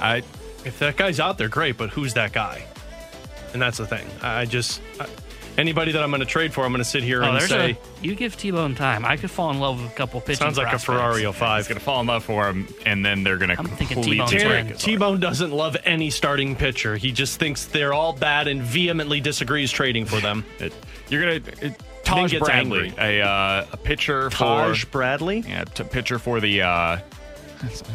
I, 0.00 0.18
if 0.64 0.78
that 0.80 0.96
guy's 0.96 1.20
out 1.20 1.38
there, 1.38 1.48
great. 1.48 1.76
But 1.76 1.90
who's 1.90 2.14
that 2.14 2.32
guy? 2.32 2.64
And 3.52 3.62
that's 3.62 3.78
the 3.78 3.86
thing. 3.86 4.06
I 4.20 4.46
just 4.46 4.80
I, 5.00 5.06
anybody 5.58 5.92
that 5.92 6.02
I'm 6.02 6.10
going 6.10 6.20
to 6.20 6.26
trade 6.26 6.52
for, 6.52 6.64
I'm 6.64 6.72
going 6.72 6.82
to 6.82 6.88
sit 6.88 7.02
here 7.02 7.22
Oh, 7.22 7.26
and 7.28 7.36
there's 7.40 7.48
say 7.48 7.70
a, 7.72 8.04
you 8.04 8.14
give 8.14 8.36
T 8.36 8.50
Bone 8.50 8.74
time. 8.74 9.04
I 9.04 9.16
could 9.16 9.30
fall 9.30 9.50
in 9.50 9.58
love 9.60 9.82
with 9.82 9.90
a 9.92 9.94
couple 9.94 10.20
pitching. 10.20 10.36
sounds 10.36 10.58
like 10.58 10.66
a 10.68 10.70
prospects. 10.70 10.84
Ferrari 10.84 11.32
05. 11.32 11.58
He's 11.58 11.68
going 11.68 11.78
to 11.78 11.84
fall 11.84 12.00
in 12.00 12.06
love 12.06 12.24
for 12.24 12.48
him, 12.48 12.68
and 12.84 13.04
then 13.04 13.22
they're 13.24 13.36
going 13.38 13.50
to 13.50 13.58
I'm 13.58 13.66
thinking 13.66 13.96
completely 14.02 14.26
T-Bone's 14.26 14.44
break 14.44 14.60
in. 14.60 14.66
his 14.68 14.82
T 14.82 14.96
Bone 14.96 15.20
doesn't 15.20 15.50
love 15.52 15.76
any 15.84 16.10
starting 16.10 16.56
pitcher. 16.56 16.96
He 16.96 17.12
just 17.12 17.38
thinks 17.38 17.64
they're 17.66 17.94
all 17.94 18.12
bad 18.12 18.48
and 18.48 18.62
vehemently 18.62 19.20
disagrees 19.20 19.70
trading 19.70 20.04
for 20.06 20.20
them. 20.20 20.44
It, 20.60 20.72
you're 21.08 21.20
gonna 21.22 21.56
it, 21.66 21.80
Taj 22.02 22.32
gets 22.32 22.44
Bradley, 22.46 22.88
angry. 22.88 23.20
a 23.20 23.24
uh, 23.24 23.66
a 23.72 23.76
pitcher 23.76 24.28
Taj 24.30 24.84
for 24.84 24.90
Bradley. 24.90 25.40
yeah, 25.40 25.64
t- 25.64 25.84
pitcher 25.84 26.18
for 26.18 26.40
the 26.40 26.62
uh, 26.62 26.98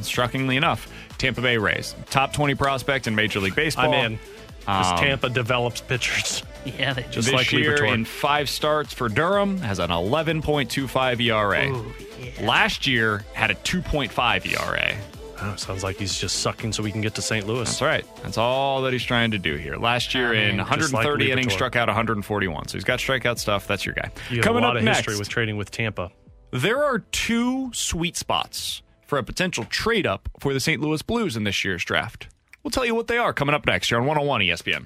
shockingly 0.04 0.58
enough 0.58 0.92
Tampa 1.18 1.42
Bay 1.42 1.58
Rays, 1.58 1.96
top 2.10 2.34
twenty 2.34 2.56
prospect 2.56 3.08
in 3.08 3.16
Major 3.16 3.40
League 3.40 3.56
Baseball. 3.56 3.94
I'm 3.94 4.14
in. 4.14 4.20
Because 4.60 4.92
Um, 4.92 4.98
Tampa 5.00 5.30
develops 5.30 5.82
pitchers. 5.82 6.44
Yeah, 6.78 6.94
they 6.94 7.04
Just 7.04 7.28
this 7.28 7.34
like 7.34 7.52
year 7.52 7.78
Liberatore. 7.78 7.94
in 7.94 8.06
five 8.06 8.50
starts 8.50 8.94
for 8.94 9.10
Durham 9.10 9.58
has 9.60 9.80
an 9.80 9.90
11.25 9.90 11.20
ERA. 11.22 11.70
Ooh, 11.70 11.94
yeah. 12.20 12.46
Last 12.46 12.86
year 12.88 13.26
had 13.34 13.52
a 13.52 13.56
2.5 13.56 14.46
ERA. 14.46 14.96
Oh, 15.44 15.56
sounds 15.56 15.84
like 15.84 15.98
he's 15.98 16.20
just 16.20 16.42
sucking 16.42 16.72
so 16.72 16.84
we 16.84 16.92
can 16.92 17.02
get 17.02 17.16
to 17.16 17.22
St. 17.22 17.48
Louis. 17.48 17.64
That's 17.68 17.82
right. 17.82 18.06
That's 18.22 18.38
all 18.38 18.84
that 18.84 18.94
he's 18.94 19.04
trying 19.04 19.32
to 19.32 19.40
do 19.40 19.56
here. 19.56 19.76
Last 19.76 20.14
year 20.14 20.30
ah, 20.30 20.34
in 20.34 20.58
Just 20.58 20.94
like 20.94 21.04
130 21.06 21.32
innings, 21.32 21.54
struck 21.54 21.76
out 21.76 21.88
141. 21.88 22.68
So 22.68 22.78
he's 22.78 22.84
got 22.84 23.00
strikeout 23.00 23.40
stuff. 23.40 23.66
That's 23.66 23.84
your 23.84 23.96
guy. 23.96 24.12
You 24.30 24.38
have 24.38 24.46
Coming 24.46 24.64
a 24.64 24.68
lot 24.68 24.76
up 24.76 24.82
of 24.82 24.86
next, 24.86 25.00
history 25.00 25.18
with 25.18 25.30
trading 25.30 25.58
with 25.58 25.72
Tampa. 25.72 26.12
There 26.52 26.84
are 26.84 27.00
two 27.00 27.72
sweet 27.74 28.16
spots 28.18 28.84
for 29.08 29.18
a 29.18 29.24
potential 29.24 29.66
trade 29.66 30.06
up 30.06 30.30
for 30.40 30.54
the 30.54 30.60
St. 30.60 30.80
Louis 30.80 31.02
Blues 31.02 31.36
in 31.36 31.44
this 31.44 31.66
year's 31.66 31.84
draft. 31.84 32.28
We'll 32.64 32.72
tell 32.72 32.86
you 32.86 32.94
what 32.94 33.08
they 33.08 33.18
are 33.18 33.34
coming 33.34 33.56
up 33.56 33.66
next 33.66 33.90
here 33.90 33.98
on 33.98 34.06
101 34.06 34.42
ESPN. 34.42 34.86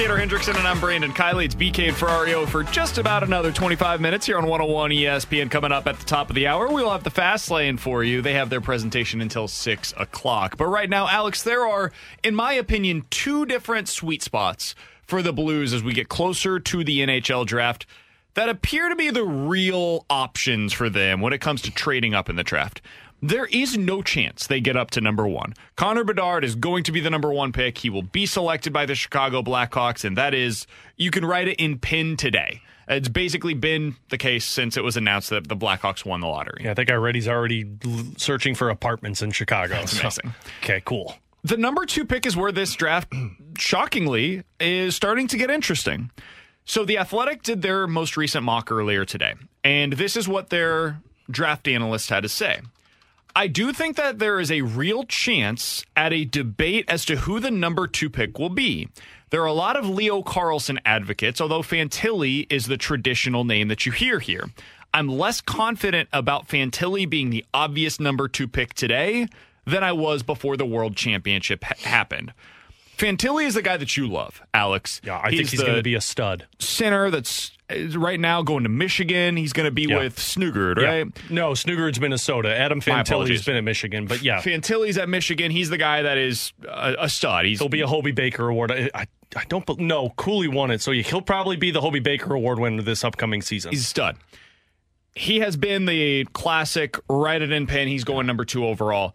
Tanner 0.00 0.16
Hendrickson, 0.16 0.56
and 0.56 0.66
I'm 0.66 0.80
Brandon 0.80 1.12
Kiley. 1.12 1.44
It's 1.44 1.54
BK 1.54 1.88
and 1.88 1.94
Ferrario 1.94 2.48
for 2.48 2.62
just 2.62 2.96
about 2.96 3.22
another 3.22 3.52
25 3.52 4.00
minutes 4.00 4.24
here 4.24 4.38
on 4.38 4.46
101 4.46 4.92
ESPN. 4.92 5.50
Coming 5.50 5.72
up 5.72 5.86
at 5.86 5.98
the 5.98 6.06
top 6.06 6.30
of 6.30 6.34
the 6.34 6.46
hour, 6.46 6.68
we'll 6.72 6.90
have 6.90 7.04
the 7.04 7.10
fast 7.10 7.50
lane 7.50 7.76
for 7.76 8.02
you. 8.02 8.22
They 8.22 8.32
have 8.32 8.48
their 8.48 8.62
presentation 8.62 9.20
until 9.20 9.46
6 9.46 9.94
o'clock. 9.98 10.56
But 10.56 10.68
right 10.68 10.88
now, 10.88 11.06
Alex, 11.06 11.42
there 11.42 11.66
are, 11.66 11.92
in 12.24 12.34
my 12.34 12.54
opinion, 12.54 13.04
two 13.10 13.44
different 13.44 13.90
sweet 13.90 14.22
spots 14.22 14.74
for 15.02 15.20
the 15.20 15.34
Blues 15.34 15.74
as 15.74 15.82
we 15.82 15.92
get 15.92 16.08
closer 16.08 16.58
to 16.58 16.82
the 16.82 17.00
NHL 17.00 17.44
draft 17.44 17.84
that 18.32 18.48
appear 18.48 18.88
to 18.88 18.96
be 18.96 19.10
the 19.10 19.24
real 19.24 20.06
options 20.08 20.72
for 20.72 20.88
them 20.88 21.20
when 21.20 21.34
it 21.34 21.42
comes 21.42 21.60
to 21.60 21.70
trading 21.70 22.14
up 22.14 22.30
in 22.30 22.36
the 22.36 22.44
draft. 22.44 22.80
There 23.22 23.46
is 23.46 23.76
no 23.76 24.02
chance 24.02 24.46
they 24.46 24.60
get 24.60 24.76
up 24.76 24.90
to 24.92 25.00
number 25.00 25.26
one. 25.26 25.54
Connor 25.76 26.04
Bedard 26.04 26.44
is 26.44 26.54
going 26.54 26.84
to 26.84 26.92
be 26.92 27.00
the 27.00 27.10
number 27.10 27.30
one 27.30 27.52
pick. 27.52 27.78
He 27.78 27.90
will 27.90 28.02
be 28.02 28.24
selected 28.26 28.72
by 28.72 28.86
the 28.86 28.94
Chicago 28.94 29.42
Blackhawks, 29.42 30.04
and 30.04 30.16
that 30.16 30.32
is, 30.32 30.66
you 30.96 31.10
can 31.10 31.24
write 31.24 31.48
it 31.48 31.60
in 31.60 31.78
pin 31.78 32.16
today. 32.16 32.62
It's 32.88 33.08
basically 33.08 33.54
been 33.54 33.94
the 34.08 34.18
case 34.18 34.44
since 34.44 34.76
it 34.76 34.82
was 34.82 34.96
announced 34.96 35.30
that 35.30 35.48
the 35.48 35.56
Blackhawks 35.56 36.04
won 36.04 36.20
the 36.20 36.26
lottery. 36.26 36.62
Yeah, 36.64 36.72
I 36.72 36.74
think 36.74 36.90
I 36.90 36.94
read 36.94 37.14
he's 37.14 37.28
already 37.28 37.70
searching 38.16 38.54
for 38.54 38.70
apartments 38.70 39.22
in 39.22 39.30
Chicago. 39.30 39.74
That's 39.74 39.92
so- 39.92 40.00
amazing. 40.00 40.34
Okay, 40.62 40.82
cool. 40.84 41.14
The 41.44 41.56
number 41.56 41.86
two 41.86 42.04
pick 42.04 42.26
is 42.26 42.36
where 42.36 42.52
this 42.52 42.74
draft, 42.74 43.12
shockingly, 43.58 44.42
is 44.58 44.94
starting 44.96 45.26
to 45.28 45.38
get 45.38 45.50
interesting. 45.50 46.10
So 46.64 46.84
the 46.84 46.98
Athletic 46.98 47.42
did 47.42 47.62
their 47.62 47.86
most 47.86 48.16
recent 48.16 48.44
mock 48.44 48.70
earlier 48.70 49.04
today, 49.04 49.34
and 49.64 49.92
this 49.94 50.16
is 50.16 50.28
what 50.28 50.50
their 50.50 51.00
draft 51.30 51.66
analyst 51.68 52.10
had 52.10 52.24
to 52.24 52.28
say. 52.28 52.60
I 53.34 53.46
do 53.46 53.72
think 53.72 53.96
that 53.96 54.18
there 54.18 54.40
is 54.40 54.50
a 54.50 54.62
real 54.62 55.04
chance 55.04 55.84
at 55.96 56.12
a 56.12 56.24
debate 56.24 56.84
as 56.88 57.04
to 57.06 57.16
who 57.16 57.40
the 57.40 57.50
number 57.50 57.86
two 57.86 58.10
pick 58.10 58.38
will 58.38 58.48
be. 58.50 58.88
There 59.30 59.42
are 59.42 59.46
a 59.46 59.52
lot 59.52 59.76
of 59.76 59.88
Leo 59.88 60.22
Carlsson 60.22 60.78
advocates, 60.84 61.40
although 61.40 61.62
Fantilli 61.62 62.46
is 62.50 62.66
the 62.66 62.76
traditional 62.76 63.44
name 63.44 63.68
that 63.68 63.86
you 63.86 63.92
hear 63.92 64.18
here. 64.18 64.44
I'm 64.92 65.08
less 65.08 65.40
confident 65.40 66.08
about 66.12 66.48
Fantilli 66.48 67.08
being 67.08 67.30
the 67.30 67.44
obvious 67.54 68.00
number 68.00 68.26
two 68.26 68.48
pick 68.48 68.74
today 68.74 69.28
than 69.64 69.84
I 69.84 69.92
was 69.92 70.24
before 70.24 70.56
the 70.56 70.66
World 70.66 70.96
Championship 70.96 71.62
ha- 71.62 71.74
happened. 71.82 72.32
Fantilli 72.98 73.46
is 73.46 73.54
the 73.54 73.62
guy 73.62 73.76
that 73.76 73.96
you 73.96 74.08
love, 74.08 74.42
Alex. 74.52 75.00
Yeah, 75.04 75.20
I 75.22 75.30
think 75.30 75.48
he's 75.48 75.62
going 75.62 75.76
to 75.76 75.82
be 75.82 75.94
a 75.94 76.00
stud. 76.00 76.46
center 76.58 77.10
that's 77.10 77.52
is 77.72 77.96
right 77.96 78.18
now 78.20 78.42
going 78.42 78.62
to 78.64 78.68
Michigan. 78.68 79.36
He's 79.36 79.52
going 79.52 79.64
to 79.66 79.70
be 79.70 79.82
Yeah. 79.84 79.98
with 79.98 80.16
Snuggerud, 80.16 80.80
Yeah. 80.80 80.88
right? 80.88 81.30
No, 81.30 81.52
Snuggerud's 81.52 82.00
Minnesota. 82.00 82.54
Adam 82.56 82.80
Fantilli's 82.80 83.44
been 83.44 83.56
at 83.56 83.64
Michigan, 83.64 84.06
but 84.06 84.22
yeah, 84.22 84.40
Fantilli's 84.40 84.98
at 84.98 85.08
Michigan. 85.08 85.50
He's 85.50 85.70
the 85.70 85.78
guy 85.78 86.02
that 86.02 86.18
is 86.18 86.52
a, 86.68 86.96
a 87.00 87.08
stud. 87.08 87.46
He's 87.46 87.58
he'll 87.58 87.68
be 87.68 87.80
a 87.80 87.86
Hobey 87.86 88.12
Baker 88.12 88.48
Award. 88.48 88.72
I, 88.72 88.90
I, 88.94 89.06
I 89.36 89.44
don't. 89.48 89.66
No, 89.78 90.10
Cooley 90.10 90.48
won 90.48 90.70
it, 90.70 90.80
so 90.82 90.92
he'll 90.92 91.20
probably 91.22 91.56
be 91.56 91.70
the 91.70 91.80
Hobey 91.80 92.00
Baker 92.00 92.34
Award 92.34 92.58
winner 92.58 92.82
this 92.82 93.04
upcoming 93.04 93.42
season. 93.42 93.70
he's 93.70 93.82
a 93.82 93.84
stud. 93.84 94.16
He 95.14 95.40
has 95.40 95.56
been 95.56 95.86
the 95.86 96.24
classic 96.32 96.96
write 97.08 97.42
it 97.42 97.50
in 97.52 97.66
pen. 97.66 97.88
He's 97.88 98.04
going 98.04 98.26
number 98.26 98.44
two 98.44 98.64
overall. 98.66 99.14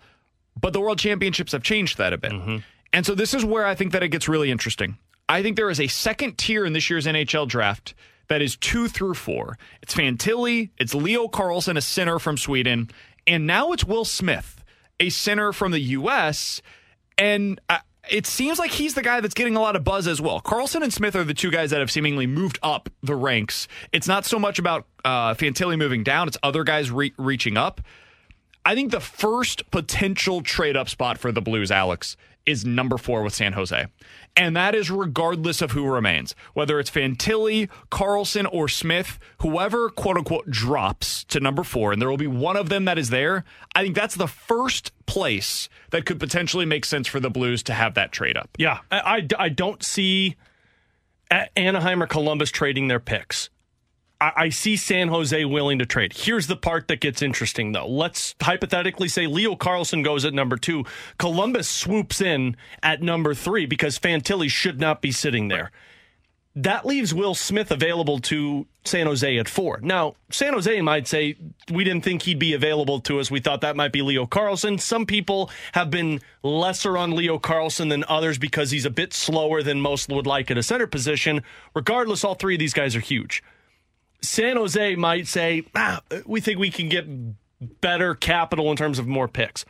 But 0.59 0.73
the 0.73 0.79
World 0.81 0.99
Championships 0.99 1.51
have 1.53 1.63
changed 1.63 1.97
that 1.97 2.13
a 2.13 2.17
bit. 2.17 2.31
Mm-hmm. 2.31 2.57
And 2.93 3.05
so 3.05 3.15
this 3.15 3.33
is 3.33 3.43
where 3.43 3.65
I 3.65 3.75
think 3.75 3.91
that 3.93 4.03
it 4.03 4.09
gets 4.09 4.27
really 4.29 4.51
interesting. 4.51 4.97
I 5.27 5.41
think 5.41 5.55
there 5.57 5.69
is 5.69 5.79
a 5.81 5.87
second 5.87 6.37
tier 6.37 6.65
in 6.65 6.73
this 6.73 6.89
year's 6.89 7.05
NHL 7.07 7.47
draft 7.47 7.93
that 8.27 8.41
is 8.41 8.55
two 8.55 8.87
through 8.87 9.15
four. 9.15 9.57
It's 9.81 9.93
Fantilli, 9.93 10.69
it's 10.77 10.93
Leo 10.93 11.27
Carlsson, 11.27 11.77
a 11.77 11.81
center 11.81 12.19
from 12.19 12.37
Sweden, 12.37 12.89
and 13.27 13.47
now 13.47 13.71
it's 13.71 13.83
Will 13.83 14.05
Smith, 14.05 14.63
a 14.99 15.09
center 15.09 15.53
from 15.53 15.71
the 15.71 15.79
U.S. 15.79 16.61
And 17.17 17.59
uh, 17.69 17.79
it 18.09 18.25
seems 18.25 18.59
like 18.59 18.71
he's 18.71 18.93
the 18.93 19.01
guy 19.01 19.21
that's 19.21 19.33
getting 19.33 19.55
a 19.55 19.61
lot 19.61 19.75
of 19.75 19.83
buzz 19.83 20.07
as 20.07 20.21
well. 20.21 20.39
Carlsson 20.39 20.83
and 20.83 20.93
Smith 20.93 21.15
are 21.15 21.23
the 21.23 21.33
two 21.33 21.51
guys 21.51 21.71
that 21.71 21.79
have 21.79 21.91
seemingly 21.91 22.27
moved 22.27 22.59
up 22.61 22.89
the 23.01 23.15
ranks. 23.15 23.67
It's 23.91 24.07
not 24.07 24.25
so 24.25 24.39
much 24.39 24.59
about 24.59 24.85
uh, 25.03 25.33
Fantilli 25.33 25.77
moving 25.77 26.03
down; 26.03 26.27
it's 26.27 26.37
other 26.43 26.63
guys 26.63 26.91
re- 26.91 27.13
reaching 27.17 27.57
up. 27.57 27.81
I 28.67 28.73
think 28.73 28.91
the 28.91 28.99
first 28.99 29.69
potential 29.69 30.41
trade 30.41 30.75
up 30.75 30.89
spot 30.89 31.19
for 31.19 31.31
the 31.31 31.41
Blues, 31.41 31.69
Alex, 31.69 32.17
is 32.45 32.65
number 32.65 32.97
four 32.97 33.23
with 33.23 33.33
San 33.33 33.53
Jose. 33.53 33.85
And 34.35 34.55
that 34.55 34.75
is 34.75 34.91
regardless 34.91 35.61
of 35.61 35.71
who 35.71 35.85
remains, 35.85 36.35
whether 36.53 36.79
it's 36.79 36.91
Fantilli, 36.91 37.69
Carlsson, 37.89 38.47
or 38.51 38.67
Smith, 38.67 39.17
whoever 39.41 39.89
quote 39.89 40.17
unquote 40.17 40.49
drops 40.49 41.23
to 41.25 41.39
number 41.39 41.63
four, 41.63 41.91
and 41.93 42.01
there 42.01 42.09
will 42.09 42.17
be 42.17 42.27
one 42.27 42.57
of 42.57 42.69
them 42.69 42.85
that 42.85 42.97
is 42.97 43.09
there. 43.09 43.43
I 43.75 43.83
think 43.83 43.95
that's 43.95 44.15
the 44.15 44.27
first 44.27 44.91
place 45.05 45.69
that 45.91 46.05
could 46.05 46.19
potentially 46.19 46.65
make 46.65 46.85
sense 46.85 47.07
for 47.07 47.19
the 47.19 47.29
Blues 47.29 47.63
to 47.63 47.73
have 47.73 47.93
that 47.95 48.11
trade 48.11 48.37
up. 48.37 48.49
Yeah, 48.57 48.79
I, 48.91 48.99
I, 48.99 49.27
I 49.45 49.49
don't 49.49 49.83
see 49.83 50.35
Anaheim 51.55 52.03
or 52.03 52.07
Columbus 52.07 52.51
trading 52.51 52.87
their 52.87 52.99
picks. 52.99 53.49
I, 54.25 54.45
I 54.45 54.49
see 54.49 54.75
San 54.75 55.09
Jose 55.09 55.45
willing 55.45 55.79
to 55.79 55.85
trade. 55.85 56.13
Here's 56.13 56.47
the 56.47 56.55
part 56.55 56.87
that 56.87 56.99
gets 56.99 57.21
interesting, 57.21 57.71
though. 57.71 57.87
Let's 57.87 58.35
hypothetically 58.41 59.07
say 59.07 59.27
Leo 59.27 59.55
Carlsson 59.55 60.03
goes 60.03 60.25
at 60.25 60.33
number 60.33 60.57
two. 60.57 60.83
Columbus 61.19 61.69
swoops 61.69 62.21
in 62.21 62.57
at 62.81 63.01
number 63.01 63.33
three 63.35 63.65
because 63.65 63.99
Fantilli 63.99 64.49
should 64.49 64.79
not 64.79 65.01
be 65.01 65.11
sitting 65.11 65.47
there. 65.47 65.71
That 66.57 66.85
leaves 66.85 67.13
Will 67.13 67.35
Smith 67.35 67.69
available 67.69 68.19
to 68.19 68.65
San 68.85 69.07
Jose 69.07 69.37
at 69.37 69.49
four. 69.49 69.81
Now, 69.83 70.15
San 70.31 70.53
Jose 70.53 70.81
might 70.81 71.05
say, 71.05 71.35
we 71.69 71.83
didn't 71.83 72.05
think 72.05 72.21
he'd 72.21 72.39
be 72.39 72.53
available 72.53 73.01
to 73.01 73.19
us. 73.19 73.29
We 73.29 73.41
thought 73.41 73.59
that 73.61 73.75
might 73.75 73.91
be 73.91 74.01
Leo 74.01 74.25
Carlsson. 74.25 74.79
Some 74.79 75.05
people 75.05 75.51
have 75.73 75.91
been 75.91 76.21
lesser 76.43 76.97
on 76.97 77.11
Leo 77.11 77.37
Carlsson 77.37 77.89
than 77.89 78.05
others 78.07 78.37
because 78.37 78.71
he's 78.71 78.85
a 78.85 78.89
bit 78.89 79.13
slower 79.13 79.61
than 79.63 79.81
most 79.81 80.07
would 80.09 80.25
like 80.25 80.49
at 80.49 80.57
a 80.57 80.63
center 80.63 80.87
position. 80.87 81.43
Regardless, 81.73 82.23
all 82.23 82.35
three 82.35 82.55
of 82.55 82.59
these 82.59 82.73
guys 82.73 82.95
are 82.95 83.01
huge. 83.01 83.43
San 84.27 84.57
Jose 84.57 84.95
might 84.95 85.27
say, 85.27 85.63
ah, 85.75 86.01
we 86.25 86.41
think 86.41 86.59
we 86.59 86.69
can 86.71 86.89
get 86.89 87.05
better 87.81 88.15
capital 88.15 88.69
in 88.71 88.77
terms 88.77 88.99
of 88.99 89.07
more 89.07 89.27
picks. 89.27 89.65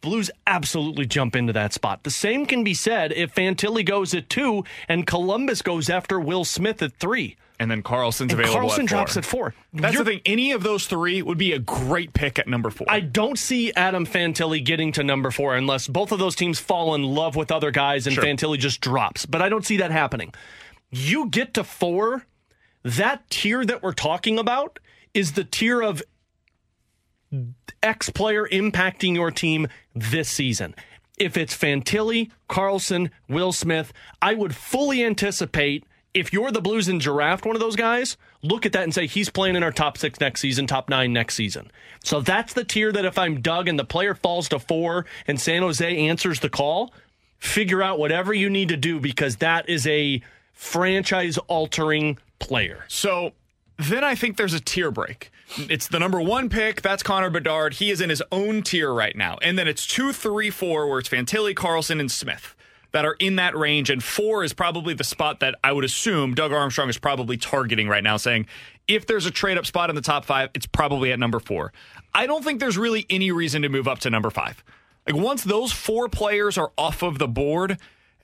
Blues 0.00 0.30
absolutely 0.46 1.06
jump 1.06 1.34
into 1.34 1.52
that 1.54 1.72
spot. 1.72 2.04
The 2.04 2.10
same 2.10 2.46
can 2.46 2.62
be 2.62 2.74
said 2.74 3.12
if 3.12 3.34
Fantilli 3.34 3.84
goes 3.84 4.14
at 4.14 4.28
two 4.28 4.64
and 4.88 5.06
Columbus 5.06 5.62
goes 5.62 5.90
after 5.90 6.20
Will 6.20 6.44
Smith 6.44 6.80
at 6.82 6.92
three. 6.98 7.36
And 7.58 7.70
then 7.70 7.82
Carlsson's 7.82 8.32
And 8.32 8.40
available. 8.40 8.68
Carlsson 8.68 8.84
at 8.84 8.90
four. 8.90 8.96
drops 8.98 9.16
at 9.16 9.24
four. 9.24 9.54
That's 9.72 9.94
You're- 9.94 10.04
the 10.04 10.10
thing. 10.10 10.20
Any 10.26 10.52
of 10.52 10.62
those 10.62 10.86
three 10.86 11.22
would 11.22 11.38
be 11.38 11.52
a 11.54 11.58
great 11.58 12.12
pick 12.12 12.38
at 12.38 12.46
number 12.46 12.68
four. 12.70 12.86
I 12.90 13.00
don't 13.00 13.38
see 13.38 13.72
Adam 13.72 14.04
Fantilli 14.04 14.62
getting 14.62 14.92
to 14.92 15.02
number 15.02 15.30
four 15.30 15.56
unless 15.56 15.88
both 15.88 16.12
of 16.12 16.18
those 16.18 16.36
teams 16.36 16.58
fall 16.60 16.94
in 16.94 17.02
love 17.02 17.34
with 17.34 17.50
other 17.50 17.70
guys 17.70 18.06
and 18.06 18.14
Sure. 18.14 18.22
Fantilli 18.22 18.58
just 18.58 18.82
drops. 18.82 19.24
But 19.24 19.40
I 19.40 19.48
don't 19.48 19.64
see 19.64 19.78
that 19.78 19.90
happening. 19.90 20.34
You 20.90 21.28
get 21.30 21.54
to 21.54 21.64
four, 21.64 22.26
that 22.86 23.28
tier 23.28 23.64
that 23.64 23.82
we're 23.82 23.92
talking 23.92 24.38
about 24.38 24.78
is 25.12 25.32
the 25.32 25.42
tier 25.42 25.82
of 25.82 26.02
X 27.82 28.10
player 28.10 28.46
impacting 28.46 29.14
your 29.14 29.32
team 29.32 29.66
this 29.94 30.28
season. 30.28 30.74
If 31.18 31.36
it's 31.36 31.56
Fantilli, 31.56 32.30
Carlsson, 32.48 33.10
Will 33.28 33.52
Smith, 33.52 33.92
I 34.22 34.34
would 34.34 34.54
fully 34.54 35.02
anticipate 35.02 35.84
if 36.14 36.32
you're 36.32 36.52
the 36.52 36.62
Blues 36.62 36.88
and 36.88 37.00
Giraffe, 37.00 37.44
one 37.44 37.56
of 37.56 37.60
those 37.60 37.76
guys, 37.76 38.16
look 38.42 38.64
at 38.64 38.72
that 38.72 38.84
and 38.84 38.94
say 38.94 39.06
he's 39.06 39.28
playing 39.28 39.56
in 39.56 39.62
our 39.62 39.72
top 39.72 39.98
six 39.98 40.20
next 40.20 40.40
season, 40.40 40.66
top 40.66 40.88
nine 40.88 41.12
next 41.12 41.34
season. 41.34 41.70
So 42.04 42.20
that's 42.20 42.54
the 42.54 42.64
tier 42.64 42.92
that 42.92 43.04
if 43.04 43.18
I'm 43.18 43.42
Doug 43.42 43.68
and 43.68 43.78
the 43.78 43.84
player 43.84 44.14
falls 44.14 44.48
to 44.50 44.58
four 44.58 45.06
and 45.26 45.40
San 45.40 45.62
Jose 45.62 45.96
answers 46.08 46.40
the 46.40 46.48
call, 46.48 46.94
figure 47.38 47.82
out 47.82 47.98
whatever 47.98 48.32
you 48.32 48.48
need 48.48 48.68
to 48.68 48.76
do 48.76 49.00
because 49.00 49.36
that 49.36 49.68
is 49.68 49.86
a 49.86 50.22
franchise 50.52 51.36
altering 51.48 52.16
player. 52.38 52.84
So 52.88 53.32
then 53.78 54.04
I 54.04 54.14
think 54.14 54.36
there's 54.36 54.54
a 54.54 54.60
tier 54.60 54.90
break. 54.90 55.30
It's 55.56 55.88
the 55.88 55.98
number 55.98 56.20
one 56.20 56.48
pick. 56.48 56.82
That's 56.82 57.02
Connor 57.02 57.30
Bedard. 57.30 57.74
He 57.74 57.90
is 57.90 58.00
in 58.00 58.10
his 58.10 58.22
own 58.32 58.62
tier 58.62 58.92
right 58.92 59.14
now. 59.14 59.38
And 59.42 59.58
then 59.58 59.68
it's 59.68 59.86
two, 59.86 60.12
three, 60.12 60.50
four, 60.50 60.88
where 60.88 60.98
it's 60.98 61.08
Fantilli, 61.08 61.54
Carlsson, 61.54 62.00
and 62.00 62.10
Smith 62.10 62.56
that 62.92 63.04
are 63.04 63.16
in 63.20 63.36
that 63.36 63.56
range. 63.56 63.90
And 63.90 64.02
four 64.02 64.42
is 64.42 64.52
probably 64.52 64.94
the 64.94 65.04
spot 65.04 65.40
that 65.40 65.54
I 65.62 65.72
would 65.72 65.84
assume 65.84 66.34
Doug 66.34 66.52
Armstrong 66.52 66.88
is 66.88 66.98
probably 66.98 67.36
targeting 67.36 67.88
right 67.88 68.02
now, 68.02 68.16
saying 68.16 68.46
if 68.88 69.06
there's 69.06 69.26
a 69.26 69.30
trade 69.30 69.58
up 69.58 69.66
spot 69.66 69.90
in 69.90 69.96
the 69.96 70.02
top 70.02 70.24
five, 70.24 70.50
it's 70.54 70.66
probably 70.66 71.12
at 71.12 71.18
number 71.18 71.38
four. 71.38 71.72
I 72.14 72.26
don't 72.26 72.42
think 72.42 72.60
there's 72.60 72.78
really 72.78 73.04
any 73.10 73.30
reason 73.30 73.62
to 73.62 73.68
move 73.68 73.86
up 73.86 73.98
to 74.00 74.10
number 74.10 74.30
five. 74.30 74.64
Like 75.06 75.16
once 75.16 75.44
those 75.44 75.72
four 75.72 76.08
players 76.08 76.58
are 76.58 76.72
off 76.78 77.02
of 77.02 77.18
the 77.18 77.28
board, 77.28 77.78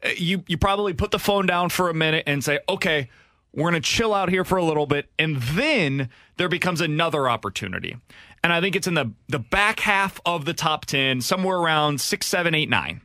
uh, 0.05 0.09
you 0.17 0.43
you 0.49 0.57
probably 0.57 0.95
put 0.95 1.11
the 1.11 1.19
phone 1.19 1.47
down 1.47 1.69
for 1.69 1.89
a 1.89 1.95
minute 1.95 2.25
and 2.27 2.43
say, 2.43 2.59
okay, 2.69 3.11
we're 3.55 3.71
going 3.71 3.83
to 3.83 3.89
chill 3.89 4.15
out 4.15 4.31
here 4.31 4.45
for 4.45 4.57
a 4.57 4.65
little 4.65 4.87
bit, 4.87 5.11
and 5.19 5.37
then 5.37 6.09
there 6.37 6.49
becomes 6.49 6.81
another 6.81 7.29
opportunity. 7.29 7.97
And 8.43 8.53
I 8.53 8.61
think 8.61 8.75
it's 8.75 8.87
in 8.87 8.95
the 8.95 9.13
the 9.29 9.39
back 9.39 9.81
half 9.81 10.21
of 10.25 10.45
the 10.45 10.55
top 10.55 10.87
ten, 10.87 11.21
somewhere 11.21 11.59
around 11.59 12.01
six, 12.01 12.27
seven, 12.27 12.55
eight, 12.55 12.69
nine. 12.69 13.03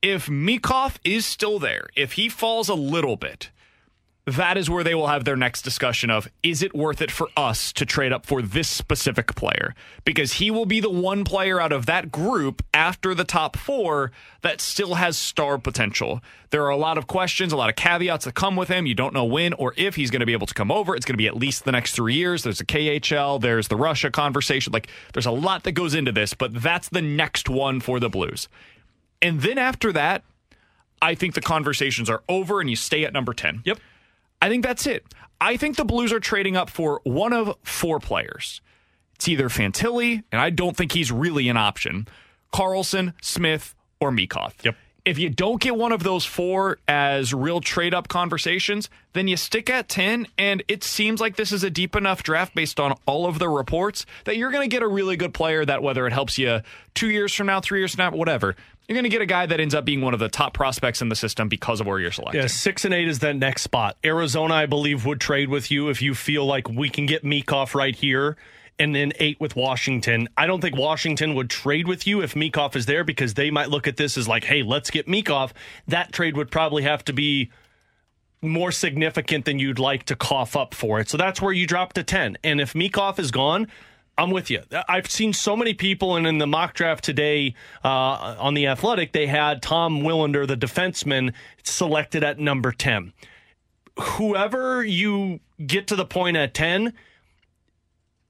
If 0.00 0.26
Michkov 0.26 0.96
is 1.04 1.24
still 1.24 1.58
there, 1.58 1.88
if 1.96 2.12
he 2.14 2.28
falls 2.28 2.68
a 2.68 2.74
little 2.74 3.16
bit, 3.16 3.50
that 4.26 4.56
is 4.56 4.70
where 4.70 4.84
they 4.84 4.94
will 4.94 5.08
have 5.08 5.24
their 5.24 5.36
next 5.36 5.62
discussion 5.62 6.08
of 6.08 6.28
is 6.44 6.62
it 6.62 6.74
worth 6.76 7.02
it 7.02 7.10
for 7.10 7.28
us 7.36 7.72
to 7.72 7.84
trade 7.84 8.12
up 8.12 8.24
for 8.24 8.40
this 8.40 8.68
specific 8.68 9.34
player 9.34 9.74
because 10.04 10.34
he 10.34 10.48
will 10.48 10.64
be 10.64 10.78
the 10.78 10.90
one 10.90 11.24
player 11.24 11.60
out 11.60 11.72
of 11.72 11.86
that 11.86 12.12
group 12.12 12.64
after 12.72 13.16
the 13.16 13.24
top 13.24 13.56
4 13.56 14.12
that 14.42 14.60
still 14.60 14.94
has 14.94 15.16
star 15.16 15.58
potential. 15.58 16.20
There 16.50 16.62
are 16.62 16.70
a 16.70 16.76
lot 16.76 16.98
of 16.98 17.08
questions, 17.08 17.52
a 17.52 17.56
lot 17.56 17.68
of 17.68 17.74
caveats 17.74 18.24
that 18.24 18.34
come 18.34 18.54
with 18.54 18.68
him. 18.68 18.86
You 18.86 18.94
don't 18.94 19.12
know 19.12 19.24
when 19.24 19.54
or 19.54 19.74
if 19.76 19.96
he's 19.96 20.10
going 20.12 20.20
to 20.20 20.26
be 20.26 20.34
able 20.34 20.46
to 20.46 20.54
come 20.54 20.70
over. 20.70 20.94
It's 20.94 21.04
going 21.04 21.14
to 21.14 21.18
be 21.18 21.26
at 21.26 21.36
least 21.36 21.64
the 21.64 21.72
next 21.72 21.96
3 21.96 22.14
years. 22.14 22.44
There's 22.44 22.60
a 22.60 22.64
KHL, 22.64 23.40
there's 23.40 23.66
the 23.66 23.76
Russia 23.76 24.10
conversation. 24.12 24.72
Like 24.72 24.86
there's 25.14 25.26
a 25.26 25.32
lot 25.32 25.64
that 25.64 25.72
goes 25.72 25.94
into 25.94 26.12
this, 26.12 26.32
but 26.32 26.62
that's 26.62 26.88
the 26.90 27.02
next 27.02 27.48
one 27.48 27.80
for 27.80 27.98
the 27.98 28.08
Blues. 28.08 28.48
And 29.20 29.40
then 29.40 29.58
after 29.58 29.92
that, 29.92 30.22
I 31.00 31.16
think 31.16 31.34
the 31.34 31.40
conversations 31.40 32.08
are 32.08 32.22
over 32.28 32.60
and 32.60 32.70
you 32.70 32.76
stay 32.76 33.04
at 33.04 33.12
number 33.12 33.34
10. 33.34 33.62
Yep. 33.64 33.80
I 34.42 34.48
think 34.48 34.64
that's 34.64 34.88
it. 34.88 35.06
I 35.40 35.56
think 35.56 35.76
the 35.76 35.84
Blues 35.84 36.12
are 36.12 36.20
trading 36.20 36.56
up 36.56 36.68
for 36.68 37.00
one 37.04 37.32
of 37.32 37.56
four 37.62 38.00
players. 38.00 38.60
It's 39.14 39.28
either 39.28 39.48
Fantilli, 39.48 40.24
and 40.32 40.40
I 40.40 40.50
don't 40.50 40.76
think 40.76 40.90
he's 40.90 41.12
really 41.12 41.48
an 41.48 41.56
option, 41.56 42.08
Carlsson, 42.52 43.14
Smith, 43.22 43.76
or 44.00 44.10
Michkov. 44.10 44.52
Yep. 44.64 44.74
If 45.04 45.18
you 45.18 45.30
don't 45.30 45.60
get 45.60 45.76
one 45.76 45.92
of 45.92 46.02
those 46.02 46.24
four 46.24 46.78
as 46.86 47.32
real 47.32 47.60
trade 47.60 47.94
up 47.94 48.08
conversations, 48.08 48.88
then 49.12 49.26
you 49.26 49.36
stick 49.36 49.70
at 49.70 49.88
10. 49.88 50.26
And 50.38 50.62
it 50.68 50.84
seems 50.84 51.20
like 51.20 51.36
this 51.36 51.50
is 51.50 51.64
a 51.64 51.70
deep 51.70 51.96
enough 51.96 52.22
draft 52.22 52.54
based 52.54 52.78
on 52.78 52.96
all 53.06 53.26
of 53.26 53.40
the 53.40 53.48
reports 53.48 54.06
that 54.24 54.36
you're 54.36 54.52
going 54.52 54.68
to 54.68 54.72
get 54.74 54.82
a 54.82 54.88
really 54.88 55.16
good 55.16 55.34
player 55.34 55.64
that, 55.64 55.82
whether 55.82 56.06
it 56.06 56.12
helps 56.12 56.38
you 56.38 56.60
two 56.94 57.10
years 57.10 57.34
from 57.34 57.48
now, 57.48 57.60
three 57.60 57.80
years 57.80 57.94
from 57.94 58.12
now, 58.12 58.16
whatever, 58.16 58.54
you're 58.88 58.94
going 58.94 59.04
to 59.04 59.10
get 59.10 59.22
a 59.22 59.26
guy 59.26 59.46
that 59.46 59.60
ends 59.60 59.74
up 59.74 59.84
being 59.84 60.00
one 60.00 60.12
of 60.12 60.20
the 60.20 60.28
top 60.28 60.54
prospects 60.54 61.00
in 61.00 61.08
the 61.08 61.16
system 61.16 61.48
because 61.48 61.80
of 61.80 61.86
where 61.86 61.98
you're 62.00 62.12
selecting. 62.12 62.40
Yeah, 62.40 62.48
six 62.48 62.84
and 62.84 62.92
eight 62.92 63.08
is 63.08 63.20
that 63.20 63.36
next 63.36 63.62
spot. 63.62 63.96
Arizona, 64.04 64.54
I 64.54 64.66
believe, 64.66 65.06
would 65.06 65.20
trade 65.20 65.48
with 65.48 65.70
you 65.70 65.88
if 65.88 66.02
you 66.02 66.14
feel 66.14 66.44
like 66.44 66.68
we 66.68 66.88
can 66.88 67.06
get 67.06 67.24
Michkov 67.24 67.74
right 67.74 67.94
here. 67.94 68.36
And 68.78 68.94
then 68.94 69.12
eight 69.20 69.38
with 69.38 69.54
Washington. 69.54 70.28
I 70.36 70.46
don't 70.46 70.60
think 70.60 70.76
Washington 70.76 71.34
would 71.34 71.50
trade 71.50 71.86
with 71.86 72.06
you 72.06 72.22
if 72.22 72.34
Michkov 72.34 72.74
is 72.74 72.86
there 72.86 73.04
because 73.04 73.34
they 73.34 73.50
might 73.50 73.68
look 73.68 73.86
at 73.86 73.96
this 73.96 74.16
as 74.16 74.26
like, 74.26 74.44
hey, 74.44 74.62
let's 74.62 74.90
get 74.90 75.06
Michkov. 75.06 75.52
That 75.86 76.10
trade 76.10 76.36
would 76.36 76.50
probably 76.50 76.82
have 76.82 77.04
to 77.04 77.12
be 77.12 77.50
more 78.40 78.72
significant 78.72 79.44
than 79.44 79.58
you'd 79.58 79.78
like 79.78 80.04
to 80.04 80.16
cough 80.16 80.56
up 80.56 80.74
for 80.74 80.98
it. 80.98 81.08
So 81.08 81.16
that's 81.16 81.40
where 81.40 81.52
you 81.52 81.66
drop 81.66 81.92
to 81.92 82.02
10. 82.02 82.38
And 82.42 82.60
if 82.60 82.72
Michkov 82.72 83.18
is 83.18 83.30
gone, 83.30 83.68
I'm 84.22 84.30
with 84.30 84.50
you. 84.50 84.62
I've 84.88 85.10
seen 85.10 85.32
so 85.32 85.56
many 85.56 85.74
people, 85.74 86.14
and 86.14 86.28
in 86.28 86.38
the 86.38 86.46
mock 86.46 86.74
draft 86.74 87.02
today 87.02 87.56
uh, 87.84 88.36
on 88.38 88.54
the 88.54 88.68
Athletic, 88.68 89.12
they 89.12 89.26
had 89.26 89.62
Tom 89.62 90.02
Willander, 90.02 90.46
the 90.46 90.56
defenseman, 90.56 91.34
selected 91.64 92.22
at 92.22 92.38
number 92.38 92.70
10. 92.70 93.12
Whoever 93.98 94.84
you 94.84 95.40
get 95.66 95.88
to 95.88 95.96
the 95.96 96.04
point 96.04 96.36
at 96.36 96.54
10, 96.54 96.92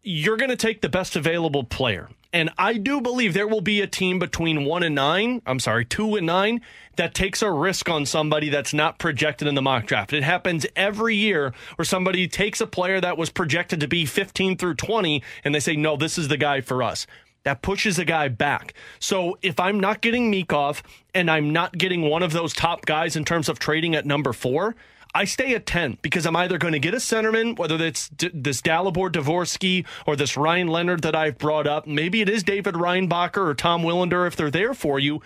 you're 0.02 0.36
going 0.36 0.50
to 0.50 0.56
take 0.56 0.80
the 0.80 0.88
best 0.88 1.16
available 1.16 1.64
player. 1.64 2.08
And 2.32 2.50
I 2.56 2.74
do 2.74 3.00
believe 3.00 3.34
there 3.34 3.46
will 3.46 3.60
be 3.60 3.82
a 3.82 3.86
team 3.86 4.18
between 4.18 4.64
one 4.64 4.82
and 4.82 4.94
nine, 4.94 5.42
I'm 5.44 5.60
sorry, 5.60 5.84
two 5.84 6.16
and 6.16 6.26
nine, 6.26 6.62
that 6.96 7.14
takes 7.14 7.42
a 7.42 7.50
risk 7.50 7.90
on 7.90 8.06
somebody 8.06 8.48
that's 8.48 8.72
not 8.72 8.98
projected 8.98 9.48
in 9.48 9.54
the 9.54 9.62
mock 9.62 9.86
draft. 9.86 10.14
It 10.14 10.22
happens 10.22 10.66
every 10.74 11.14
year 11.14 11.52
where 11.76 11.84
somebody 11.84 12.26
takes 12.28 12.60
a 12.60 12.66
player 12.66 13.00
that 13.02 13.18
was 13.18 13.28
projected 13.28 13.80
to 13.80 13.88
be 13.88 14.06
15 14.06 14.56
through 14.56 14.74
20 14.76 15.22
and 15.44 15.54
they 15.54 15.60
say, 15.60 15.76
no, 15.76 15.96
this 15.96 16.16
is 16.16 16.28
the 16.28 16.38
guy 16.38 16.62
for 16.62 16.82
us. 16.82 17.06
That 17.44 17.60
pushes 17.60 17.98
a 17.98 18.04
guy 18.04 18.28
back. 18.28 18.72
So 18.98 19.36
if 19.42 19.60
I'm 19.60 19.78
not 19.78 20.00
getting 20.00 20.32
Michkov 20.32 20.80
and 21.14 21.30
I'm 21.30 21.52
not 21.52 21.76
getting 21.76 22.02
one 22.02 22.22
of 22.22 22.32
those 22.32 22.54
top 22.54 22.86
guys 22.86 23.14
in 23.14 23.24
terms 23.24 23.48
of 23.48 23.58
trading 23.58 23.94
at 23.94 24.06
number 24.06 24.32
four, 24.32 24.74
I 25.14 25.24
stay 25.24 25.55
at 25.55 25.66
10 25.66 25.98
because 26.01 26.24
I'm 26.24 26.36
either 26.36 26.56
going 26.56 26.72
to 26.72 26.78
get 26.78 26.94
a 26.94 26.98
centerman, 26.98 27.59
whether 27.59 27.76
it's 27.76 28.09
D- 28.09 28.30
this 28.32 28.62
Dalibor 28.62 29.10
Dvorsky 29.10 29.86
or 30.06 30.16
this 30.16 30.36
Ryan 30.39 30.68
Leonard 30.68 31.02
that 31.02 31.14
I've 31.14 31.36
brought 31.36 31.66
up. 31.66 31.86
Maybe 31.86 32.22
it 32.22 32.30
is 32.30 32.43
David 32.43 32.74
Reinbacher 32.74 33.36
or 33.36 33.55
Tom 33.55 33.82
Willander 33.82 34.26
if 34.26 34.36
they're 34.36 34.51
there 34.51 34.72
for 34.72 34.98
you. 34.98 35.20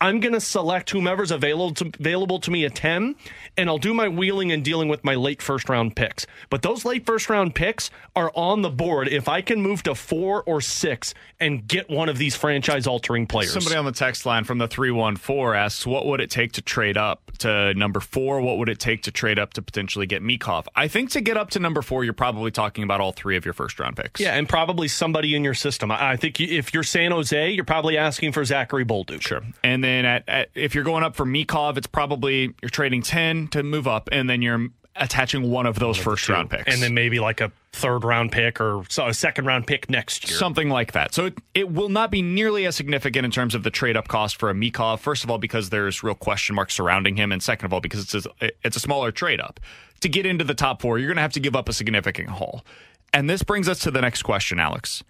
I'm 0.00 0.20
going 0.20 0.32
to 0.32 0.40
select 0.40 0.90
whomever's 0.90 1.30
available 1.30 1.74
to, 1.74 1.90
available 1.98 2.38
to 2.40 2.50
me 2.50 2.64
at 2.64 2.74
10, 2.74 3.16
and 3.56 3.68
I'll 3.68 3.78
do 3.78 3.92
my 3.92 4.08
wheeling 4.08 4.52
and 4.52 4.64
dealing 4.64 4.88
with 4.88 5.04
my 5.04 5.14
late 5.14 5.42
first 5.42 5.68
round 5.68 5.96
picks. 5.96 6.26
But 6.50 6.62
those 6.62 6.84
late 6.84 7.04
first 7.04 7.28
round 7.28 7.54
picks 7.54 7.90
are 8.16 8.32
on 8.34 8.62
the 8.62 8.70
board 8.70 9.08
if 9.08 9.28
I 9.28 9.40
can 9.40 9.60
move 9.60 9.82
to 9.84 9.94
four 9.94 10.42
or 10.44 10.60
six 10.60 11.14
and 11.40 11.66
get 11.66 11.90
one 11.90 12.08
of 12.08 12.18
these 12.18 12.34
franchise 12.36 12.86
altering 12.86 13.26
players. 13.26 13.52
Somebody 13.52 13.76
on 13.76 13.84
the 13.84 13.92
text 13.92 14.26
line 14.26 14.44
from 14.44 14.58
the 14.58 14.68
314 14.68 15.54
asks, 15.54 15.86
What 15.86 16.06
would 16.06 16.20
it 16.20 16.30
take 16.30 16.52
to 16.52 16.62
trade 16.62 16.96
up 16.96 17.32
to 17.38 17.74
number 17.74 18.00
four? 18.00 18.40
What 18.40 18.58
would 18.58 18.68
it 18.68 18.78
take 18.78 19.02
to 19.02 19.10
trade 19.10 19.38
up 19.38 19.54
to 19.54 19.62
potentially 19.62 20.06
get 20.06 20.22
Michkov? 20.22 20.66
I 20.74 20.88
think 20.88 21.10
to 21.10 21.20
get 21.20 21.36
up 21.36 21.50
to 21.50 21.58
number 21.58 21.82
four, 21.82 22.04
you're 22.04 22.12
probably 22.12 22.50
talking 22.50 22.84
about 22.84 23.00
all 23.00 23.12
three 23.12 23.36
of 23.36 23.44
your 23.44 23.54
first 23.54 23.78
round 23.78 23.96
picks. 23.96 24.20
Yeah, 24.20 24.34
and 24.34 24.48
probably 24.48 24.88
somebody 24.88 25.34
in 25.34 25.44
your 25.44 25.54
system. 25.54 25.90
I 25.90 26.14
I 26.14 26.16
think 26.16 26.40
if 26.40 26.72
you're 26.72 26.84
San 26.84 27.10
Jose, 27.10 27.50
you're 27.50 27.64
probably 27.64 27.98
asking 27.98 28.32
for 28.32 28.44
Zachary 28.44 28.84
Bolduc. 28.84 29.20
Sure. 29.20 29.42
And 29.64 29.83
then 29.84 30.04
at, 30.04 30.28
at, 30.28 30.50
if 30.54 30.74
you're 30.74 30.84
going 30.84 31.04
up 31.04 31.14
for 31.14 31.26
Michkov, 31.26 31.76
it's 31.76 31.86
probably 31.86 32.54
you're 32.62 32.70
trading 32.70 33.02
10 33.02 33.48
to 33.48 33.62
move 33.62 33.86
up, 33.86 34.08
and 34.10 34.28
then 34.28 34.42
you're 34.42 34.68
attaching 34.96 35.50
one 35.50 35.66
of 35.66 35.78
those 35.78 35.96
first 35.96 36.28
round 36.28 36.50
picks. 36.50 36.72
and 36.72 36.80
then 36.80 36.94
maybe 36.94 37.18
like 37.18 37.40
a 37.40 37.50
third 37.72 38.04
round 38.04 38.30
pick 38.30 38.60
or 38.60 38.84
so 38.88 39.06
a 39.08 39.14
second 39.14 39.44
round 39.44 39.66
pick 39.66 39.90
next 39.90 40.28
year. 40.28 40.38
Something 40.38 40.68
like 40.68 40.92
that. 40.92 41.12
So 41.12 41.26
it, 41.26 41.38
it 41.52 41.72
will 41.72 41.88
not 41.88 42.10
be 42.10 42.22
nearly 42.22 42.66
as 42.66 42.76
significant 42.76 43.24
in 43.24 43.30
terms 43.30 43.54
of 43.54 43.64
the 43.64 43.70
trade 43.70 43.96
up 43.96 44.08
cost 44.08 44.36
for 44.36 44.50
a 44.50 44.54
Michkov. 44.54 45.00
First 45.00 45.24
of 45.24 45.30
all, 45.30 45.38
because 45.38 45.70
there's 45.70 46.02
real 46.02 46.14
question 46.14 46.54
marks 46.54 46.74
surrounding 46.74 47.16
him, 47.16 47.32
and 47.32 47.42
second 47.42 47.66
of 47.66 47.72
all, 47.72 47.80
because 47.80 48.14
it's 48.14 48.26
a, 48.40 48.50
it's 48.62 48.76
a 48.76 48.80
smaller 48.80 49.10
trade 49.10 49.40
up. 49.40 49.60
To 50.00 50.08
get 50.08 50.26
into 50.26 50.44
the 50.44 50.54
top 50.54 50.82
four, 50.82 50.98
you're 50.98 51.08
going 51.08 51.16
to 51.16 51.22
have 51.22 51.32
to 51.32 51.40
give 51.40 51.56
up 51.56 51.68
a 51.68 51.72
significant 51.72 52.28
haul. 52.28 52.64
And 53.12 53.28
this 53.28 53.42
brings 53.42 53.68
us 53.68 53.78
to 53.80 53.90
the 53.90 54.00
next 54.00 54.22
question, 54.22 54.60
Alex. 54.60 55.02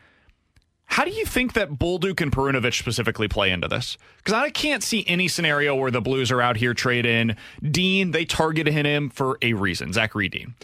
How 0.87 1.05
do 1.05 1.11
you 1.11 1.25
think 1.27 1.55
that 1.55 1.73
Bolduc 1.73 2.21
and 2.21 2.31
Perunovich 2.31 2.79
specifically 2.79 3.27
play 3.27 3.51
into 3.51 3.67
this? 3.67 3.97
Because 4.19 4.35
I 4.35 4.51
can't 4.51 4.83
see 4.83 5.05
any 5.09 5.27
scenario 5.29 5.75
where 5.75 5.91
the 5.91 6.01
Blues 6.01 6.31
are 6.31 6.41
out 6.41 6.57
here 6.57 6.73
trading 6.75 7.37
Dean. 7.63 8.13
They 8.13 8.25
targeted 8.25 8.73
him 8.73 9.11
for 9.11 9.39
a 9.43 9.55
reason, 9.55 9.93
Zachary 9.93 10.29
Dean. 10.29 10.55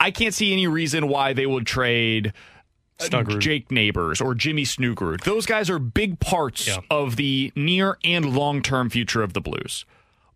I 0.00 0.10
can't 0.10 0.32
see 0.34 0.52
any 0.52 0.66
reason 0.66 1.08
why 1.08 1.32
they 1.34 1.44
would 1.46 1.66
trade 1.66 2.32
uh, 3.00 3.04
Snuggerud. 3.04 3.40
Jake 3.40 3.70
Neighbours 3.70 4.20
or 4.20 4.34
Jimmy 4.34 4.62
Snuggerud. 4.64 5.22
Those 5.24 5.44
guys 5.44 5.68
are 5.68 5.78
big 5.78 6.18
parts 6.18 6.66
Yeah. 6.66 6.78
of 6.90 7.16
the 7.16 7.52
near 7.54 7.98
and 8.04 8.34
long 8.34 8.62
term 8.62 8.88
future 8.88 9.22
of 9.22 9.34
the 9.34 9.40
Blues. 9.40 9.84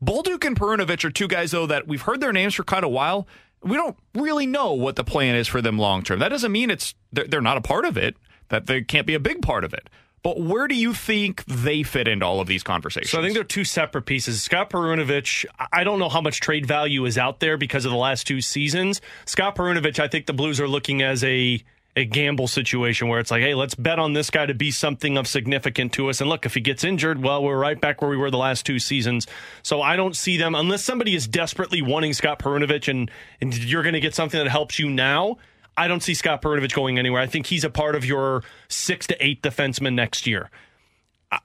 Bolduc 0.04 0.44
and 0.44 0.56
Perunovich 0.58 1.04
are 1.04 1.10
two 1.10 1.26
guys, 1.26 1.52
though, 1.52 1.66
that 1.66 1.88
we've 1.88 2.02
heard 2.02 2.20
their 2.20 2.32
names 2.32 2.54
for 2.54 2.62
quite 2.64 2.84
a 2.84 2.88
while. 2.88 3.26
We 3.62 3.76
don't 3.76 3.96
really 4.14 4.46
know 4.46 4.72
what 4.72 4.94
the 4.96 5.02
plan 5.04 5.34
is 5.34 5.48
for 5.48 5.60
them 5.62 5.78
long 5.78 6.02
term. 6.02 6.18
That 6.20 6.28
doesn't 6.28 6.52
mean 6.52 6.70
it's 6.70 6.94
they're, 7.12 7.26
they're 7.26 7.40
not 7.40 7.56
a 7.56 7.60
part 7.60 7.84
of 7.84 7.96
it, 7.96 8.16
that 8.48 8.66
they 8.66 8.82
can't 8.82 9.06
be 9.06 9.14
a 9.14 9.20
big 9.20 9.42
part 9.42 9.64
of 9.64 9.74
it. 9.74 9.88
But 10.22 10.40
where 10.40 10.66
do 10.66 10.74
you 10.74 10.94
think 10.94 11.44
they 11.46 11.82
fit 11.82 12.08
into 12.08 12.26
all 12.26 12.40
of 12.40 12.48
these 12.48 12.62
conversations? 12.62 13.10
So 13.10 13.20
I 13.20 13.22
think 13.22 13.34
they're 13.34 13.44
two 13.44 13.64
separate 13.64 14.02
pieces. 14.02 14.42
Scott 14.42 14.70
Perunovich, 14.70 15.46
I 15.72 15.84
don't 15.84 15.98
know 15.98 16.08
how 16.08 16.20
much 16.20 16.40
trade 16.40 16.66
value 16.66 17.04
is 17.04 17.16
out 17.16 17.40
there 17.40 17.56
because 17.56 17.84
of 17.84 17.92
the 17.92 17.96
last 17.96 18.26
two 18.26 18.40
seasons. 18.40 19.00
Scott 19.26 19.54
Perunovich, 19.54 20.00
I 20.00 20.08
think 20.08 20.26
the 20.26 20.32
Blues 20.32 20.60
are 20.60 20.68
looking 20.68 21.02
as 21.02 21.22
a 21.24 21.62
a 21.96 22.04
gamble 22.04 22.46
situation 22.46 23.08
where 23.08 23.18
it's 23.18 23.30
like, 23.30 23.42
hey, 23.42 23.54
let's 23.54 23.74
bet 23.74 23.98
on 23.98 24.12
this 24.12 24.30
guy 24.30 24.46
to 24.46 24.54
be 24.54 24.70
something 24.70 25.16
of 25.16 25.26
significant 25.26 25.92
to 25.94 26.08
us. 26.08 26.20
And 26.20 26.30
look, 26.30 26.46
if 26.46 26.54
he 26.54 26.60
gets 26.60 26.84
injured, 26.84 27.20
well, 27.20 27.42
we're 27.42 27.58
right 27.58 27.80
back 27.80 28.00
where 28.00 28.10
we 28.10 28.16
were 28.16 28.30
the 28.30 28.38
last 28.38 28.64
two 28.64 28.78
seasons. 28.78 29.26
So 29.64 29.82
I 29.82 29.96
don't 29.96 30.14
see 30.14 30.36
them 30.36 30.54
unless 30.54 30.84
somebody 30.84 31.16
is 31.16 31.26
desperately 31.26 31.82
wanting 31.82 32.12
Scott 32.12 32.38
Perunovich 32.38 32.88
and 32.88 33.10
and 33.40 33.56
you're 33.56 33.82
going 33.82 33.94
to 33.94 34.00
get 34.00 34.14
something 34.14 34.38
that 34.38 34.48
helps 34.48 34.78
you 34.78 34.88
now. 34.88 35.38
I 35.78 35.86
don't 35.86 36.02
see 36.02 36.14
Scott 36.14 36.42
Perunovich 36.42 36.74
going 36.74 36.98
anywhere. 36.98 37.22
I 37.22 37.26
think 37.26 37.46
he's 37.46 37.62
a 37.62 37.70
part 37.70 37.94
of 37.94 38.04
your 38.04 38.42
six 38.68 39.06
to 39.06 39.24
eight 39.24 39.42
defensemen 39.42 39.94
next 39.94 40.26
year. 40.26 40.50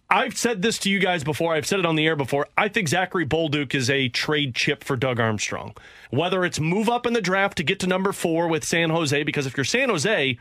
I've 0.10 0.38
said 0.38 0.61
this 0.61 0.80
to 0.80 0.89
you 0.89 0.99
guys 0.99 1.23
before. 1.23 1.53
I've 1.53 1.68
said 1.68 1.80
it 1.80 1.85
on 1.85 1.95
the 1.95 2.07
air 2.07 2.15
before. 2.15 2.47
I 2.57 2.68
think 2.69 2.88
Zachary 2.88 3.26
Bolduc 3.26 3.76
is 3.76 3.89
a 3.89 4.10
trade 4.10 4.55
chip 4.55 4.84
for 4.84 4.95
Doug 4.95 5.19
Armstrong. 5.19 5.76
Whether 6.10 6.45
it's 6.45 6.60
move 6.60 6.89
up 6.89 7.05
in 7.05 7.14
the 7.14 7.22
draft 7.22 7.57
to 7.57 7.64
get 7.64 7.80
to 7.81 7.88
number 7.88 8.11
four 8.11 8.47
with 8.47 8.64
San 8.64 8.89
Jose, 8.89 9.23
because 9.23 9.45
if 9.45 9.57
you're 9.57 9.65
San 9.65 9.89
Jose, 9.89 10.38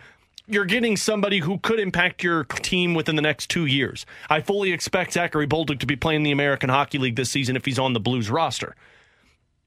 you're 0.47 0.65
getting 0.65 0.97
somebody 0.97 1.41
who 1.41 1.59
could 1.59 1.81
impact 1.81 2.23
your 2.23 2.45
team 2.45 2.95
within 2.95 3.17
the 3.17 3.23
next 3.23 3.51
two 3.51 3.67
years. 3.67 4.07
I 4.31 4.41
fully 4.41 4.73
expect 4.73 5.13
Zachary 5.13 5.47
Bolduc 5.47 5.81
to 5.81 5.87
be 5.87 5.97
playing 5.97 6.23
the 6.23 6.33
American 6.33 6.71
Hockey 6.71 6.99
League 6.99 7.17
this 7.17 7.31
season 7.31 7.57
if 7.57 7.65
he's 7.65 7.79
on 7.79 7.93
the 7.93 8.01
Blues 8.01 8.31
roster. 8.31 8.77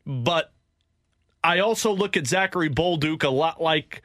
But 0.05 0.51
I 1.43 1.59
also 1.59 1.91
look 1.91 2.17
at 2.17 2.27
Zachary 2.27 2.69
Bolduc 2.69 3.23
a 3.23 3.29
lot 3.29 3.61
like 3.61 4.01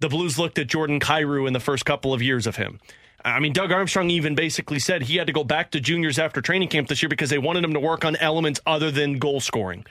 the 0.00 0.08
Blues 0.08 0.38
looked 0.38 0.58
at 0.58 0.66
Jordan 0.66 1.00
Kyrou 1.00 1.46
in 1.46 1.52
the 1.52 1.60
first 1.60 1.84
couple 1.84 2.12
of 2.14 2.22
years 2.22 2.46
of 2.46 2.56
him. 2.56 2.80
I 3.24 3.40
mean, 3.40 3.52
Doug 3.52 3.72
Armstrong 3.72 4.10
even 4.10 4.34
basically 4.34 4.78
said 4.78 5.02
he 5.02 5.16
had 5.16 5.26
to 5.26 5.32
go 5.32 5.42
back 5.44 5.72
to 5.72 5.80
juniors 5.80 6.18
after 6.18 6.40
training 6.40 6.68
camp 6.68 6.88
this 6.88 7.02
year 7.02 7.08
because 7.08 7.30
they 7.30 7.38
wanted 7.38 7.64
him 7.64 7.74
to 7.74 7.80
work 7.80 8.04
on 8.04 8.16
elements 8.16 8.60
other 8.64 8.90
than 8.90 9.18
goal 9.18 9.40
scoring. 9.40 9.84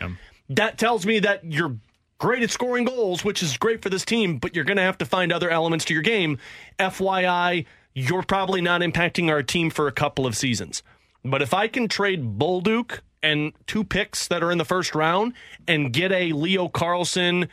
That 0.49 0.77
tells 0.77 1.05
me 1.05 1.19
that 1.19 1.43
you're 1.43 1.75
great 2.19 2.41
at 2.41 2.49
scoring 2.49 2.85
goals, 2.85 3.25
which 3.25 3.43
is 3.43 3.57
great 3.57 3.81
for 3.81 3.89
this 3.89 4.05
team, 4.05 4.37
but 4.37 4.55
you're 4.55 4.65
going 4.65 4.77
to 4.77 4.83
have 4.83 4.97
to 4.99 5.05
find 5.05 5.31
other 5.31 5.49
elements 5.49 5.85
to 5.85 5.93
your 5.93 6.03
game. 6.03 6.37
FYI, 6.79 7.65
you're 7.93 8.23
probably 8.23 8.61
not 8.61 8.81
impacting 8.81 9.29
our 9.29 9.43
team 9.43 9.69
for 9.69 9.87
a 9.87 9.91
couple 9.91 10.25
of 10.25 10.35
seasons. 10.35 10.81
But 11.23 11.41
if 11.41 11.53
I 11.53 11.67
can 11.67 11.87
trade 11.87 12.39
Bolduc 12.39 12.99
and 13.21 13.51
two 13.65 13.83
picks 13.83 14.27
that 14.29 14.41
are 14.41 14.51
in 14.51 14.57
the 14.57 14.65
first 14.65 14.95
round 14.95 15.33
and 15.67 15.91
get 15.91 16.11
a 16.11 16.31
Leo 16.31 16.69
Carlsson, 16.69 17.49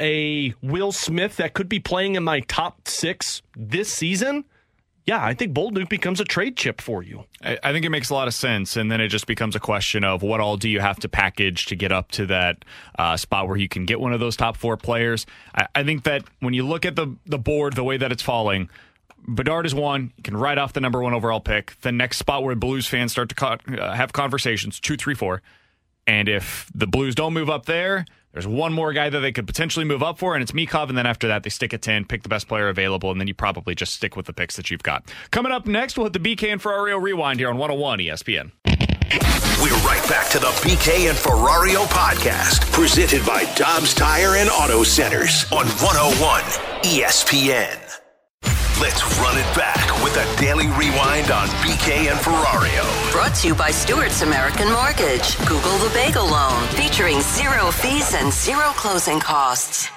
a 0.00 0.54
Will 0.62 0.92
Smith 0.92 1.36
that 1.36 1.54
could 1.54 1.68
be 1.68 1.80
playing 1.80 2.14
in 2.16 2.24
my 2.24 2.40
top 2.40 2.88
six 2.88 3.42
this 3.56 3.92
season, 3.92 4.44
yeah, 5.06 5.22
I 5.22 5.34
think 5.34 5.52
Bolduc 5.52 5.90
becomes 5.90 6.18
a 6.20 6.24
trade 6.24 6.56
chip 6.56 6.80
for 6.80 7.02
you. 7.02 7.24
I, 7.42 7.58
I 7.62 7.72
think 7.72 7.84
it 7.84 7.90
makes 7.90 8.08
a 8.10 8.14
lot 8.14 8.26
of 8.26 8.34
sense, 8.34 8.76
and 8.76 8.90
then 8.90 9.00
it 9.00 9.08
just 9.08 9.26
becomes 9.26 9.54
a 9.54 9.60
question 9.60 10.02
of 10.02 10.22
what 10.22 10.40
all 10.40 10.56
do 10.56 10.68
you 10.68 10.80
have 10.80 10.98
to 11.00 11.08
package 11.08 11.66
to 11.66 11.76
get 11.76 11.92
up 11.92 12.10
to 12.12 12.26
that 12.26 12.64
uh, 12.98 13.16
spot 13.16 13.46
where 13.46 13.56
you 13.56 13.68
can 13.68 13.84
get 13.84 14.00
one 14.00 14.12
of 14.12 14.20
those 14.20 14.36
top 14.36 14.56
four 14.56 14.76
players. 14.76 15.26
I, 15.54 15.66
I 15.74 15.84
think 15.84 16.04
that 16.04 16.24
when 16.40 16.54
you 16.54 16.66
look 16.66 16.86
at 16.86 16.96
the 16.96 17.14
the 17.26 17.38
board, 17.38 17.74
the 17.74 17.84
way 17.84 17.96
that 17.96 18.12
it's 18.12 18.22
falling. 18.22 18.70
Bedard 19.26 19.64
is 19.64 19.74
one. 19.74 20.12
You 20.18 20.22
can 20.22 20.36
write 20.36 20.58
off 20.58 20.74
the 20.74 20.80
number 20.80 21.02
one 21.02 21.14
overall 21.14 21.40
pick. 21.40 21.80
The 21.80 21.92
next 21.92 22.18
spot 22.18 22.42
where 22.42 22.54
Blues 22.54 22.86
fans 22.86 23.12
start 23.12 23.30
to 23.30 23.34
co- 23.34 23.56
uh, 23.78 23.94
have 23.94 24.12
conversations, 24.12 24.78
two, 24.78 24.96
three, 24.96 25.14
four. 25.14 25.40
And 26.06 26.28
if 26.28 26.70
the 26.74 26.86
Blues 26.86 27.14
don't 27.14 27.32
move 27.32 27.48
up 27.48 27.64
there, 27.64 28.04
there's 28.34 28.48
one 28.48 28.72
more 28.72 28.92
guy 28.92 29.08
that 29.08 29.20
they 29.20 29.30
could 29.30 29.46
potentially 29.46 29.84
move 29.84 30.02
up 30.02 30.18
for, 30.18 30.34
and 30.34 30.42
it's 30.42 30.50
Michkov. 30.50 30.88
And 30.88 30.98
then 30.98 31.06
after 31.06 31.28
that, 31.28 31.44
they 31.44 31.50
stick 31.50 31.72
at 31.72 31.82
10, 31.82 32.04
pick 32.04 32.24
the 32.24 32.28
best 32.28 32.48
player 32.48 32.68
available, 32.68 33.12
and 33.12 33.20
then 33.20 33.28
you 33.28 33.34
probably 33.34 33.76
just 33.76 33.94
stick 33.94 34.16
with 34.16 34.26
the 34.26 34.32
picks 34.32 34.56
that 34.56 34.72
you've 34.72 34.82
got. 34.82 35.04
Coming 35.30 35.52
up 35.52 35.66
next, 35.66 35.96
we'll 35.96 36.06
hit 36.06 36.14
the 36.14 36.18
BK 36.18 36.52
and 36.52 36.60
Ferrario 36.60 37.00
rewind 37.00 37.38
here 37.38 37.48
on 37.48 37.56
101 37.56 38.00
ESPN. 38.00 38.50
We're 39.62 39.76
right 39.86 40.04
back 40.08 40.28
to 40.30 40.40
the 40.40 40.48
BK 40.62 41.08
and 41.08 41.16
Ferrario 41.16 41.84
podcast, 41.84 42.72
presented 42.72 43.24
by 43.24 43.44
Dobbs 43.54 43.94
Tire 43.94 44.34
and 44.34 44.50
Auto 44.50 44.82
Centers 44.82 45.44
on 45.52 45.66
101 45.66 46.42
ESPN. 46.82 47.83
Let's 48.80 49.04
run 49.20 49.38
it 49.38 49.56
back 49.56 50.02
with 50.02 50.16
a 50.16 50.40
daily 50.40 50.66
rewind 50.66 51.30
on 51.30 51.46
BK 51.62 52.10
and 52.10 52.18
Ferrario. 52.18 52.82
Brought 53.12 53.36
to 53.36 53.46
you 53.48 53.54
by 53.54 53.70
Stewart's 53.70 54.22
American 54.22 54.70
Mortgage. 54.72 55.38
Google 55.46 55.78
the 55.78 55.90
Bagel 55.94 56.26
Loan, 56.26 56.66
featuring 56.70 57.20
zero 57.20 57.70
fees 57.70 58.14
and 58.14 58.32
zero 58.32 58.70
closing 58.74 59.20
costs. 59.20 59.90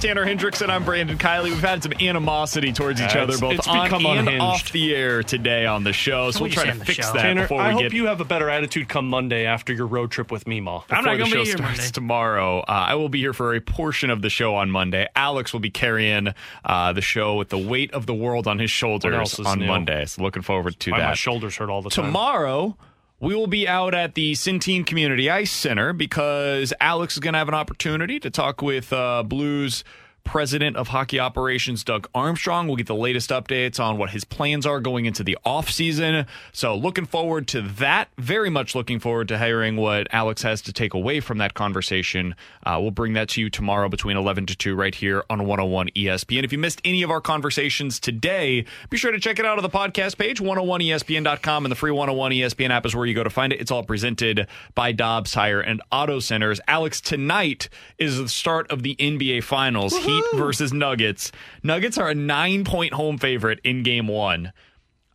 Tanner 0.00 0.24
Hendricks, 0.24 0.62
and 0.62 0.72
I'm 0.72 0.82
Brandon 0.84 1.18
Kiley. 1.18 1.50
We've 1.50 1.60
had 1.60 1.82
some 1.82 1.92
animosity 2.00 2.72
towards 2.72 3.02
each 3.02 3.14
other, 3.14 3.34
it's- 3.34 3.40
both 3.40 3.52
it's 3.52 3.68
on 3.68 3.84
become 3.84 4.06
and 4.06 4.20
unhinged. 4.20 4.40
off 4.42 4.72
the 4.72 4.94
air 4.94 5.22
today 5.22 5.66
on 5.66 5.84
the 5.84 5.92
show. 5.92 6.30
So 6.30 6.40
What 6.40 6.56
we'll 6.56 6.64
try 6.64 6.72
to 6.72 6.84
fix 6.84 7.06
show? 7.06 7.12
that 7.12 7.20
Tanner, 7.22 7.42
before 7.42 7.60
I 7.60 7.68
we 7.68 7.72
hope 7.74 7.82
get 7.82 7.92
you 7.92 8.06
have 8.06 8.18
a 8.20 8.24
better 8.24 8.48
attitude 8.48 8.88
come 8.88 9.06
Monday 9.08 9.44
after 9.44 9.74
your 9.74 9.86
road 9.86 10.10
trip 10.10 10.30
with 10.32 10.46
Mima. 10.46 10.84
I'm 10.90 11.04
not 11.04 11.18
going 11.18 11.30
to 11.30 11.36
be 11.36 11.44
here 11.44 11.56
starts. 11.58 11.78
Monday. 11.78 11.90
tomorrow. 11.92 12.60
Uh, 12.60 12.64
I 12.70 12.94
will 12.94 13.10
be 13.10 13.18
here 13.20 13.34
for 13.34 13.54
a 13.54 13.60
portion 13.60 14.08
of 14.08 14.22
the 14.22 14.30
show 14.30 14.54
on 14.56 14.70
Monday. 14.70 15.06
Alex 15.14 15.52
will 15.52 15.60
be 15.60 15.70
carrying 15.70 16.28
uh, 16.64 16.92
the 16.94 17.02
show 17.02 17.34
with 17.36 17.50
the 17.50 17.58
weight 17.58 17.92
of 17.92 18.06
the 18.06 18.14
world 18.14 18.46
on 18.46 18.58
his 18.58 18.70
shoulders 18.70 19.38
on 19.40 19.58
new? 19.58 19.66
Monday. 19.66 20.06
So 20.06 20.22
looking 20.22 20.42
forward 20.42 20.80
to 20.80 20.92
Why 20.92 21.00
that. 21.00 21.08
my 21.08 21.14
shoulders 21.14 21.56
hurt 21.56 21.68
all 21.68 21.82
the 21.82 21.90
time. 21.90 22.06
Tomorrow, 22.06 22.74
we 23.20 23.34
will 23.34 23.46
be 23.46 23.68
out 23.68 23.94
at 23.94 24.14
the 24.14 24.32
Centene 24.32 24.84
Community 24.84 25.28
Ice 25.28 25.52
Center 25.52 25.92
because 25.92 26.72
Alex 26.80 27.14
is 27.14 27.20
going 27.20 27.34
to 27.34 27.38
have 27.38 27.48
an 27.48 27.54
opportunity 27.54 28.18
to 28.18 28.30
talk 28.30 28.62
with 28.62 28.92
uh, 28.92 29.22
Blues 29.22 29.84
president 30.24 30.76
of 30.76 30.88
hockey 30.88 31.18
operations 31.18 31.84
Doug 31.84 32.08
Armstrong. 32.14 32.66
We'll 32.66 32.76
get 32.76 32.86
the 32.86 32.94
latest 32.94 33.30
updates 33.30 33.80
on 33.80 33.98
what 33.98 34.10
his 34.10 34.24
plans 34.24 34.66
are 34.66 34.80
going 34.80 35.06
into 35.06 35.24
the 35.24 35.38
offseason. 35.44 36.26
So 36.52 36.74
looking 36.74 37.06
forward 37.06 37.48
to 37.48 37.62
that. 37.62 38.08
Very 38.18 38.50
much 38.50 38.74
looking 38.74 39.00
forward 39.00 39.28
to 39.28 39.38
hearing 39.38 39.76
what 39.76 40.06
Alex 40.12 40.42
has 40.42 40.62
to 40.62 40.72
take 40.72 40.94
away 40.94 41.20
from 41.20 41.38
that 41.38 41.54
conversation. 41.54 42.34
Uh, 42.64 42.78
we'll 42.80 42.90
bring 42.90 43.14
that 43.14 43.28
to 43.30 43.40
you 43.40 43.50
tomorrow 43.50 43.88
between 43.88 44.16
11 44.16 44.46
to 44.46 44.56
2 44.56 44.74
right 44.74 44.94
here 44.94 45.24
on 45.30 45.46
101 45.46 45.88
ESPN. 45.96 46.44
If 46.44 46.52
you 46.52 46.58
missed 46.58 46.80
any 46.84 47.02
of 47.02 47.10
our 47.10 47.20
conversations 47.20 47.98
today, 47.98 48.64
be 48.88 48.96
sure 48.96 49.12
to 49.12 49.20
check 49.20 49.38
it 49.38 49.46
out 49.46 49.58
on 49.58 49.62
the 49.62 49.70
podcast 49.70 50.18
page, 50.18 50.40
101ESPN.com, 50.40 51.64
and 51.64 51.72
the 51.72 51.76
free 51.76 51.90
101 51.90 52.32
ESPN 52.32 52.70
app 52.70 52.86
is 52.86 52.94
where 52.94 53.06
you 53.06 53.14
go 53.14 53.24
to 53.24 53.30
find 53.30 53.52
it. 53.52 53.60
It's 53.60 53.70
all 53.70 53.84
presented 53.84 54.46
by 54.74 54.92
Dobbs 54.92 55.32
Tire 55.32 55.60
and 55.60 55.82
Auto 55.90 56.20
Centers. 56.20 56.60
Alex, 56.68 57.00
tonight 57.00 57.68
is 57.98 58.18
the 58.18 58.28
start 58.28 58.70
of 58.70 58.82
the 58.82 58.96
NBA 58.96 59.44
Finals. 59.44 59.96
Heat 60.10 60.24
versus 60.34 60.72
Nuggets. 60.72 61.32
Nuggets 61.62 61.98
are 61.98 62.08
a 62.08 62.14
nine 62.14 62.64
point 62.64 62.94
home 62.94 63.18
favorite 63.18 63.60
in 63.64 63.82
game 63.82 64.08
one. 64.08 64.52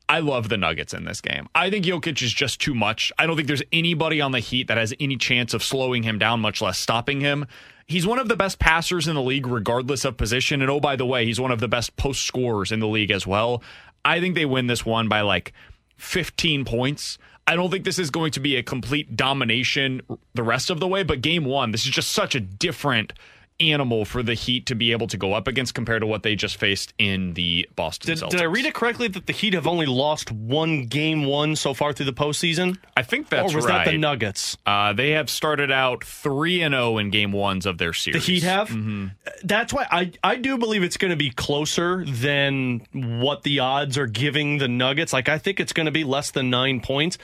I 0.07 0.19
love 0.19 0.49
the 0.49 0.57
Nuggets 0.57 0.93
in 0.93 1.05
this 1.05 1.19
game. 1.19 1.47
I 1.55 1.69
think 1.69 1.85
Jokic 1.85 2.21
is 2.21 2.31
just 2.31 2.61
too 2.61 2.75
much. 2.75 3.11
I 3.17 3.25
don't 3.25 3.35
think 3.35 3.47
there's 3.47 3.63
anybody 3.71 4.21
on 4.21 4.31
the 4.31 4.39
Heat 4.39 4.67
that 4.67 4.77
has 4.77 4.93
any 4.99 5.17
chance 5.17 5.53
of 5.53 5.63
slowing 5.63 6.03
him 6.03 6.19
down, 6.19 6.41
much 6.41 6.61
less 6.61 6.77
stopping 6.77 7.21
him. 7.21 7.47
He's 7.87 8.05
one 8.05 8.19
of 8.19 8.27
the 8.27 8.35
best 8.35 8.59
passers 8.59 9.07
in 9.07 9.15
the 9.15 9.21
league, 9.21 9.47
regardless 9.47 10.05
of 10.05 10.17
position. 10.17 10.61
And 10.61 10.69
oh, 10.69 10.79
by 10.79 10.95
the 10.95 11.05
way, 11.05 11.25
he's 11.25 11.39
one 11.39 11.51
of 11.51 11.59
the 11.59 11.67
best 11.67 11.95
post 11.97 12.23
scorers 12.25 12.71
in 12.71 12.79
the 12.79 12.87
league 12.87 13.11
as 13.11 13.25
well. 13.25 13.63
I 14.03 14.19
think 14.19 14.35
they 14.35 14.45
win 14.45 14.67
this 14.67 14.85
one 14.85 15.07
by 15.07 15.21
like 15.21 15.53
15 15.97 16.65
points. 16.65 17.17
I 17.47 17.55
don't 17.55 17.69
think 17.69 17.85
this 17.85 17.99
is 17.99 18.09
going 18.09 18.31
to 18.31 18.39
be 18.39 18.55
a 18.55 18.63
complete 18.63 19.15
domination 19.15 20.01
the 20.33 20.43
rest 20.43 20.69
of 20.69 20.79
the 20.79 20.87
way, 20.87 21.03
but 21.03 21.21
game 21.21 21.45
one, 21.45 21.71
this 21.71 21.85
is 21.85 21.91
just 21.91 22.11
such 22.11 22.33
a 22.33 22.39
different 22.39 23.13
animal 23.59 24.03
for 24.05 24.21
the 24.21 24.33
Heat 24.33 24.65
to 24.65 24.75
be 24.75 24.91
able 24.91 25.07
to 25.07 25.17
go 25.17 25.33
up 25.33 25.47
against 25.47 25.73
compared 25.73 26.01
to 26.01 26.07
what 26.07 26.23
they 26.23 26.35
just 26.35 26.57
faced 26.57 26.93
in 26.97 27.33
the 27.35 27.67
Boston 27.75 28.07
Did, 28.13 28.17
Celtics. 28.23 28.29
did 28.31 28.41
I 28.41 28.45
read 28.45 28.65
it 28.65 28.73
correctly 28.73 29.07
that 29.07 29.25
the 29.27 29.33
Heat 29.33 29.53
have 29.53 29.65
only 29.67 29.85
lost 29.85 30.31
one 30.31 30.85
game 30.85 31.25
one 31.25 31.55
so 31.55 31.73
far 31.73 31.93
through 31.93 32.07
the 32.07 32.13
postseason? 32.13 32.77
I 32.97 33.03
think 33.03 33.29
that's 33.29 33.53
Or 33.53 33.55
was 33.55 33.65
right. 33.65 33.85
that 33.85 33.91
the 33.91 33.97
Nuggets? 33.97 34.57
Uh, 34.65 34.93
they 34.93 35.11
have 35.11 35.29
started 35.29 35.71
out 35.71 36.03
three 36.03 36.61
and 36.61 36.73
zero 36.73 36.97
in 36.97 37.09
game 37.11 37.31
ones 37.31 37.65
of 37.65 37.77
their 37.77 37.93
series. 37.93 38.25
The. 38.25 38.33
Heat 38.33 38.43
have? 38.43 38.69
Mhm. 38.69 39.11
That's 39.43 39.71
why 39.73 39.87
I, 39.89 40.11
I 40.23 40.35
do 40.35 40.57
believe 40.57 40.83
it's 40.83 40.97
going 40.97 41.11
to 41.11 41.17
be 41.17 41.29
closer 41.29 42.03
than 42.05 42.81
what 42.91 43.43
the 43.43 43.59
odds 43.59 43.97
are 43.97 44.07
giving 44.07 44.57
the 44.57 44.67
Nuggets. 44.67 45.13
Like, 45.13 45.29
I 45.29 45.37
think 45.37 45.59
it's 45.59 45.73
going 45.73 45.85
to 45.85 45.91
be 45.91 46.03
less 46.03 46.31
than 46.31 46.49
nine 46.49 46.81
points. 46.81 47.17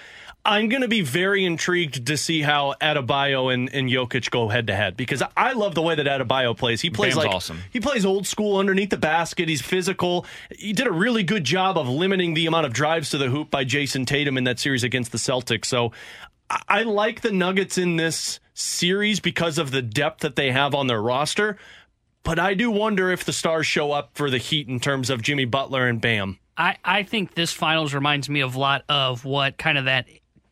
I'm 0.43 0.69
going 0.69 0.81
to 0.81 0.87
be 0.87 1.01
very 1.01 1.45
intrigued 1.45 2.07
to 2.07 2.17
see 2.17 2.41
how 2.41 2.73
Adebayo 2.81 3.53
and, 3.53 3.71
and 3.73 3.87
Jokic 3.87 4.31
go 4.31 4.49
head 4.49 4.67
to 4.67 4.75
head 4.75 4.97
because 4.97 5.21
I 5.37 5.53
love 5.53 5.75
the 5.75 5.83
way 5.83 5.93
that 5.93 6.07
Adebayo 6.07 6.57
plays. 6.57 6.81
He 6.81 6.89
plays 6.89 7.13
Bam's 7.13 7.25
like 7.25 7.35
awesome. 7.35 7.59
he 7.71 7.79
plays 7.79 8.05
old 8.05 8.25
school 8.25 8.57
underneath 8.57 8.89
the 8.89 8.97
basket. 8.97 9.47
He's 9.47 9.61
physical. 9.61 10.25
He 10.49 10.73
did 10.73 10.87
a 10.87 10.91
really 10.91 11.21
good 11.21 11.43
job 11.43 11.77
of 11.77 11.87
limiting 11.87 12.33
the 12.33 12.47
amount 12.47 12.65
of 12.65 12.73
drives 12.73 13.11
to 13.11 13.19
the 13.19 13.29
hoop 13.29 13.51
by 13.51 13.65
Jayson 13.65 14.05
Tatum 14.05 14.37
in 14.37 14.45
that 14.45 14.59
series 14.59 14.83
against 14.83 15.11
the 15.11 15.19
Celtics. 15.19 15.65
So 15.65 15.91
I, 16.49 16.61
I 16.67 16.83
like 16.83 17.21
the 17.21 17.31
Nuggets 17.31 17.77
in 17.77 17.97
this 17.97 18.39
series 18.55 19.19
because 19.19 19.59
of 19.59 19.69
the 19.69 19.83
depth 19.83 20.21
that 20.21 20.35
they 20.35 20.51
have 20.51 20.73
on 20.73 20.87
their 20.87 21.01
roster. 21.01 21.57
But 22.23 22.39
I 22.39 22.55
do 22.55 22.71
wonder 22.71 23.11
if 23.11 23.25
the 23.25 23.33
stars 23.33 23.67
show 23.67 23.91
up 23.91 24.11
for 24.13 24.29
the 24.29 24.37
Heat 24.37 24.67
in 24.67 24.79
terms 24.79 25.09
of 25.09 25.21
Jimmy 25.21 25.45
Butler 25.45 25.87
and 25.87 26.01
Bam. 26.01 26.39
I, 26.57 26.77
I 26.83 27.03
think 27.03 27.33
this 27.33 27.51
finals 27.51 27.93
reminds 27.93 28.29
me 28.29 28.41
of 28.41 28.55
a 28.55 28.59
lot 28.59 28.83
of 28.89 29.25
what 29.25 29.57
kind 29.57 29.77
of 29.77 29.85
that 29.85 30.05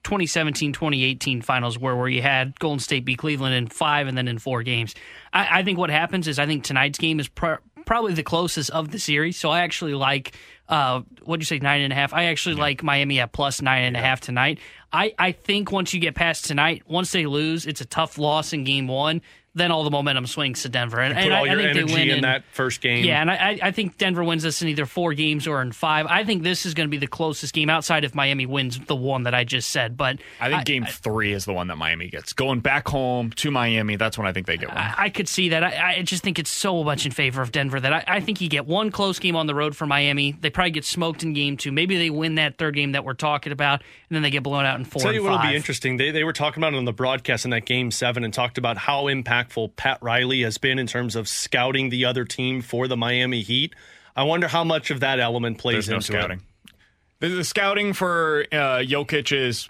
2017 0.04 0.74
2018 0.74 1.42
finals 1.42 1.78
were, 1.78 1.96
where 1.96 2.08
you 2.08 2.22
had 2.22 2.58
Golden 2.60 2.80
State 2.80 3.06
beat 3.06 3.18
Cleveland 3.18 3.56
in 3.56 3.68
five 3.68 4.08
and 4.08 4.18
then 4.18 4.28
in 4.28 4.40
four 4.40 4.64
games. 4.64 4.96
I, 5.34 5.60
I 5.60 5.64
think 5.64 5.78
what 5.78 5.90
happens 5.90 6.28
is 6.28 6.40
I 6.40 6.46
think 6.46 6.64
tonight's 6.64 6.98
game 6.98 7.20
is 7.20 7.28
pr- 7.28 7.56
probably 7.86 8.14
the 8.14 8.24
closest 8.24 8.70
of 8.70 8.92
the 8.92 9.00
series. 9.00 9.38
So 9.38 9.50
I 9.50 9.62
actually 9.62 9.96
like, 9.96 10.36
uh, 10.68 11.02
what'd 11.24 11.42
you 11.42 11.46
say, 11.46 11.60
nine 11.60 11.82
and 11.82 11.92
a 11.92 11.96
half? 11.96 12.14
I 12.14 12.26
actually 12.26 12.56
like 12.56 12.84
Miami 12.84 13.20
at 13.20 13.32
plus 13.32 13.62
nine 13.62 13.84
and 13.84 13.98
a 13.98 14.00
half 14.00 14.22
tonight. 14.22 14.60
I, 14.94 15.14
I 15.18 15.32
think 15.32 15.72
once 15.72 15.94
you 15.94 16.00
get 16.00 16.16
past 16.16 16.46
tonight, 16.46 16.84
once 16.88 17.12
they 17.12 17.26
lose, 17.26 17.66
it's 17.66 17.82
a 17.82 17.86
tough 17.86 18.18
loss 18.18 18.54
in 18.54 18.64
game 18.64 18.88
one. 18.88 19.22
Then 19.56 19.72
all 19.72 19.84
the 19.84 19.90
momentum 19.90 20.28
swings 20.28 20.62
to 20.62 20.70
Denver, 20.70 21.00
and, 21.00 21.18
and 21.18 21.34
all 21.34 21.44
I, 21.44 21.46
your 21.48 21.54
I 21.54 21.64
think 21.64 21.70
energy 21.78 21.94
they 21.94 21.94
win 21.94 22.10
in 22.10 22.22
that 22.22 22.44
first 22.52 22.82
game. 22.82 23.04
Yeah, 23.04 23.20
and 23.20 23.32
I, 23.32 23.60
I 23.62 23.72
think 23.72 23.98
Denver 23.98 24.24
wins 24.24 24.44
this 24.44 24.62
in 24.62 24.68
either 24.68 24.86
four 24.86 25.14
games 25.14 25.48
or 25.48 25.62
in 25.62 25.72
five. 25.72 26.06
I 26.06 26.24
think 26.24 26.44
this 26.44 26.68
is 26.68 26.76
going 26.76 26.88
to 26.88 26.92
be 26.92 26.98
the 26.98 27.08
closest 27.08 27.54
game 27.54 27.70
outside 27.70 28.04
if 28.04 28.14
Miami 28.14 28.46
wins 28.46 28.80
the 28.80 28.96
one 28.96 29.24
that 29.24 29.34
I 29.34 29.44
just 29.44 29.72
said. 29.72 29.98
But 29.98 30.20
I 30.40 30.50
think 30.50 30.66
game 30.66 30.86
three 30.86 31.34
is 31.34 31.46
the 31.46 31.54
one 31.54 31.68
that 31.68 31.78
Miami 31.78 32.10
gets. 32.10 32.32
Going 32.32 32.60
back 32.60 32.88
home 32.88 33.32
to 33.32 33.50
Miami, 33.50 33.96
that's 33.96 34.18
when 34.18 34.28
I 34.28 34.34
think 34.34 34.46
they 34.46 34.56
get 34.56 34.70
one. 34.70 34.78
I, 34.78 34.94
I 34.98 35.10
could 35.10 35.28
see 35.28 35.50
that. 35.50 35.64
I, 35.64 35.96
I 35.98 36.02
just 36.04 36.24
think 36.24 36.38
it's 36.38 36.52
so 36.52 36.84
much 36.84 37.08
in 37.08 37.12
favor 37.12 37.42
of 37.42 37.52
Denver 37.52 37.80
that 37.80 37.92
I, 37.92 38.04
I 38.08 38.20
think 38.20 38.42
you 38.42 38.50
get 38.50 38.68
one 38.68 38.92
close 38.92 39.18
game 39.18 39.36
on 39.36 39.48
the 39.48 39.56
road 39.56 39.76
for 39.76 39.88
Miami. 39.88 40.34
They 40.40 40.52
probably 40.52 40.72
get 40.72 40.86
smoked 40.86 41.24
in 41.24 41.34
game 41.34 41.58
two. 41.58 41.72
Maybe 41.72 41.98
they 41.98 42.12
win 42.12 42.36
that 42.36 42.60
third 42.60 42.76
game 42.76 42.92
that 42.92 43.04
we're 43.04 43.14
talking 43.14 43.52
about, 43.52 43.82
and 44.10 44.16
then 44.16 44.22
they 44.22 44.30
get 44.30 44.44
blown 44.44 44.66
out 44.66 44.78
in 44.78 44.86
four. 44.86 45.02
I'll 45.02 45.06
Tell 45.06 45.14
you 45.14 45.26
and 45.26 45.36
what'll 45.36 45.50
be 45.50 45.56
interesting. 45.56 45.98
They 45.98 46.12
they 46.12 46.24
were 46.24 46.34
talking 46.34 46.62
about 46.62 46.76
it 46.76 46.78
on 46.78 46.86
the 46.86 46.94
broadcast 46.94 47.46
in 47.46 47.52
that 47.52 47.66
game 47.66 47.90
seven 47.90 48.24
and 48.24 48.32
talked 48.32 48.58
about 48.60 48.78
how 48.78 49.06
impactful 49.06 49.49
Pat 49.70 49.98
Riley 50.02 50.44
has 50.44 50.58
been 50.58 50.78
in 50.80 50.88
terms 50.88 51.16
of 51.16 51.28
scouting 51.28 51.90
the 51.90 52.06
other 52.06 52.24
team 52.24 52.62
for 52.62 52.88
the 52.88 52.96
Miami 52.96 53.42
Heat. 53.42 53.74
I 54.16 54.24
wonder 54.24 54.48
how 54.48 54.64
much 54.64 54.92
of 54.92 55.00
that 55.00 55.20
element 55.20 55.58
plays 55.58 55.88
There's 55.88 55.90
no 55.90 55.96
into 55.96 56.06
scouting. 56.08 56.40
it. 56.40 56.74
The, 57.20 57.30
the 57.30 57.44
scouting 57.44 57.94
for 57.94 58.46
uh, 58.52 58.80
Jokic 58.80 59.36
is. 59.36 59.68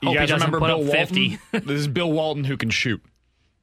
You 0.00 0.08
Hope 0.08 0.16
guys 0.16 0.32
remember 0.32 0.58
Bill 0.58 0.80
up 0.80 0.94
Walton? 0.94 1.38
this 1.52 1.80
is 1.80 1.88
Bill 1.88 2.10
Walton 2.10 2.44
who 2.44 2.56
can 2.56 2.70
shoot. 2.70 3.02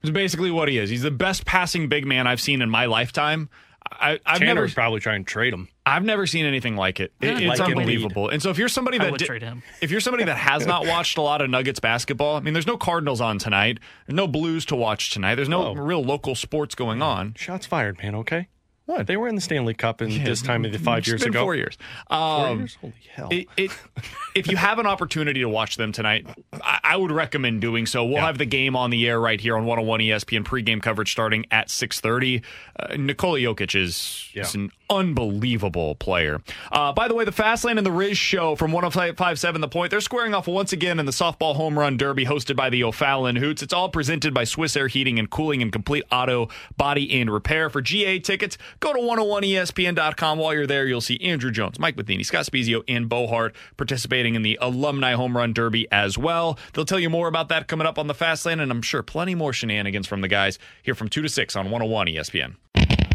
It's 0.02 0.11
basically 0.11 0.52
what 0.52 0.69
he 0.69 0.78
is. 0.78 0.90
He's 0.90 1.02
the 1.02 1.11
best 1.11 1.45
passing 1.45 1.90
big 1.90 2.06
man 2.06 2.28
I've 2.28 2.40
seen 2.40 2.61
in 2.61 2.69
my 2.69 2.86
lifetime. 2.86 3.50
I, 3.92 4.19
I've 4.26 4.40
Tanner 4.40 4.61
never 4.61 4.69
probably 4.69 5.00
try 5.02 5.16
and 5.16 5.28
trade 5.28 5.53
him. 5.53 5.68
I've 5.95 6.03
never 6.03 6.27
seen 6.27 6.45
anything 6.45 6.76
like 6.76 7.00
it. 7.00 7.11
It- 7.22 7.42
it's 7.42 7.59
like 7.59 7.69
unbelievable. 7.69 8.30
And 8.30 8.42
so 8.42 8.50
if 8.50 8.58
you're 8.58 8.69
somebody 8.69 8.98
that 8.98 9.11
would 9.11 9.19
di- 9.19 9.26
trade 9.26 9.42
him. 9.42 9.64
if 9.82 9.92
you're 9.92 10.00
somebody 10.01 10.24
that 10.26 10.38
has 10.38 10.66
not 10.66 10.85
watched 10.88 11.18
a 11.18 11.22
lot 11.22 11.42
of 11.42 11.50
Nuggets 11.50 11.80
basketball, 11.80 12.35
I 12.38 12.40
mean, 12.42 12.53
there's 12.53 12.68
no 12.68 12.77
Cardinals 12.77 13.22
on 13.22 13.38
tonight. 13.40 13.80
There's 14.08 14.16
no 14.16 14.27
Blues 14.27 14.66
to 14.66 14.76
watch 14.76 15.09
tonight. 15.11 15.35
There's 15.35 15.50
no 15.50 15.68
Oh. 15.68 15.74
real 15.74 16.03
local 16.03 16.35
sports 16.35 16.76
going 16.76 17.01
on. 17.01 17.34
Shots 17.35 17.66
fired, 17.66 17.98
man. 18.01 18.16
Okay. 18.16 18.48
What? 18.85 19.06
They 19.06 19.18
were 19.18 19.27
in 19.27 19.35
the 19.35 19.42
Stanley 19.42 19.76
Cup 19.76 20.01
in 20.01 20.24
this 20.24 20.42
time 20.42 20.66
of 20.66 20.72
the 20.72 20.80
five 20.80 21.06
years 21.06 21.22
ago. 21.22 21.43
Four 21.43 21.53
years. 21.56 21.77
Four 22.09 22.18
Um, 22.18 22.59
years? 22.61 22.77
Holy 22.82 22.93
hell. 23.14 23.27
It, 23.30 23.45
it, 23.56 23.72
if 24.34 24.48
you 24.48 24.58
have 24.58 24.80
an 24.80 24.88
opportunity 24.88 25.42
to 25.42 25.48
watch 25.50 25.77
them 25.77 25.92
tonight, 25.92 26.26
I, 26.53 26.80
I 26.84 26.98
would 26.98 27.11
recommend 27.11 27.61
doing 27.61 27.85
so. 27.85 28.03
We'll 28.03 28.18
have 28.18 28.40
the 28.40 28.48
game 28.48 28.76
on 28.76 28.90
the 28.90 29.08
air 29.08 29.19
right 29.22 29.40
here 29.40 29.56
on 29.56 29.66
101 29.66 30.00
ESPN 30.00 30.43
pregame 30.43 30.82
coverage 30.82 31.11
starting 31.11 31.45
at 31.51 31.68
6:30. 31.68 32.42
Uh, 32.80 32.95
Nikola 32.98 33.38
Jokic 33.38 33.76
is, 33.80 34.27
is 34.34 34.56
an 34.56 34.72
unbelievable 34.90 35.95
player. 35.95 36.42
Uh, 36.72 36.92
by 36.92 37.08
the 37.08 37.14
way, 37.14 37.24
the 37.26 37.32
Fastlane 37.32 37.77
and 37.77 37.85
the 37.85 37.92
Rizz 37.92 38.16
show 38.16 38.56
from 38.56 38.72
105.7 38.72 39.61
The 39.61 39.68
Point, 39.68 39.92
they're 39.92 40.01
squaring 40.01 40.34
off 40.34 40.48
once 40.48 40.74
again 40.74 41.00
in 41.00 41.06
the 41.06 41.11
softball 41.11 41.56
home 41.56 41.77
run 41.77 41.98
derby 41.98 42.26
hosted 42.26 42.56
by 42.56 42.69
the 42.69 42.84
O'Fallon 42.84 43.35
Hoots. 43.35 43.61
It's 43.61 43.74
all 43.74 43.90
presented 43.90 44.34
by 44.34 44.43
Swiss 44.43 44.76
Air 44.76 44.88
Heating 44.88 45.19
and 45.19 45.30
Cooling 45.30 45.61
and 45.61 45.72
Complete 45.72 46.03
Auto 46.11 46.50
Body 46.77 47.19
and 47.19 47.32
Repair. 47.32 47.69
For 47.69 47.82
GA 47.82 48.19
tickets, 48.19 48.58
go 48.80 48.93
to 48.93 49.00
101ESPN.com. 49.00 50.40
While 50.40 50.53
you're 50.53 50.68
there, 50.68 50.88
you'll 50.88 51.01
see 51.01 51.19
Andrew 51.22 51.51
Jones, 51.51 51.80
Mike 51.80 51.98
Matheny, 51.98 52.24
Scott 52.24 52.45
Spiezio, 52.45 52.84
and 52.88 53.08
Bo 53.08 53.27
Hart 53.27 53.56
participating 53.77 54.35
in 54.35 54.42
the 54.42 54.58
Alumni 54.61 55.14
Home 55.14 55.38
Run 55.38 55.53
Derby 55.53 55.88
as 55.92 56.18
well. 56.18 56.58
They'll 56.74 56.85
tell 56.85 57.00
you 57.00 57.09
more 57.09 57.27
about 57.27 57.50
that 57.50 57.68
coming 57.68 57.88
up 57.88 58.00
on 58.00 58.08
the 58.08 58.16
Fastlane, 58.16 58.61
and 58.61 58.72
I'm 58.72 58.82
sure 58.82 59.03
plenty 59.03 59.35
more 59.35 59.53
shenanigans 59.53 60.08
from 60.08 60.22
the 60.22 60.27
guys 60.27 60.58
here 60.82 60.95
from 60.95 61.09
2 61.09 61.22
to 61.22 61.30
6 61.30 61.56
on 61.56 61.66
101 61.66 62.08
ESPN. 62.08 62.99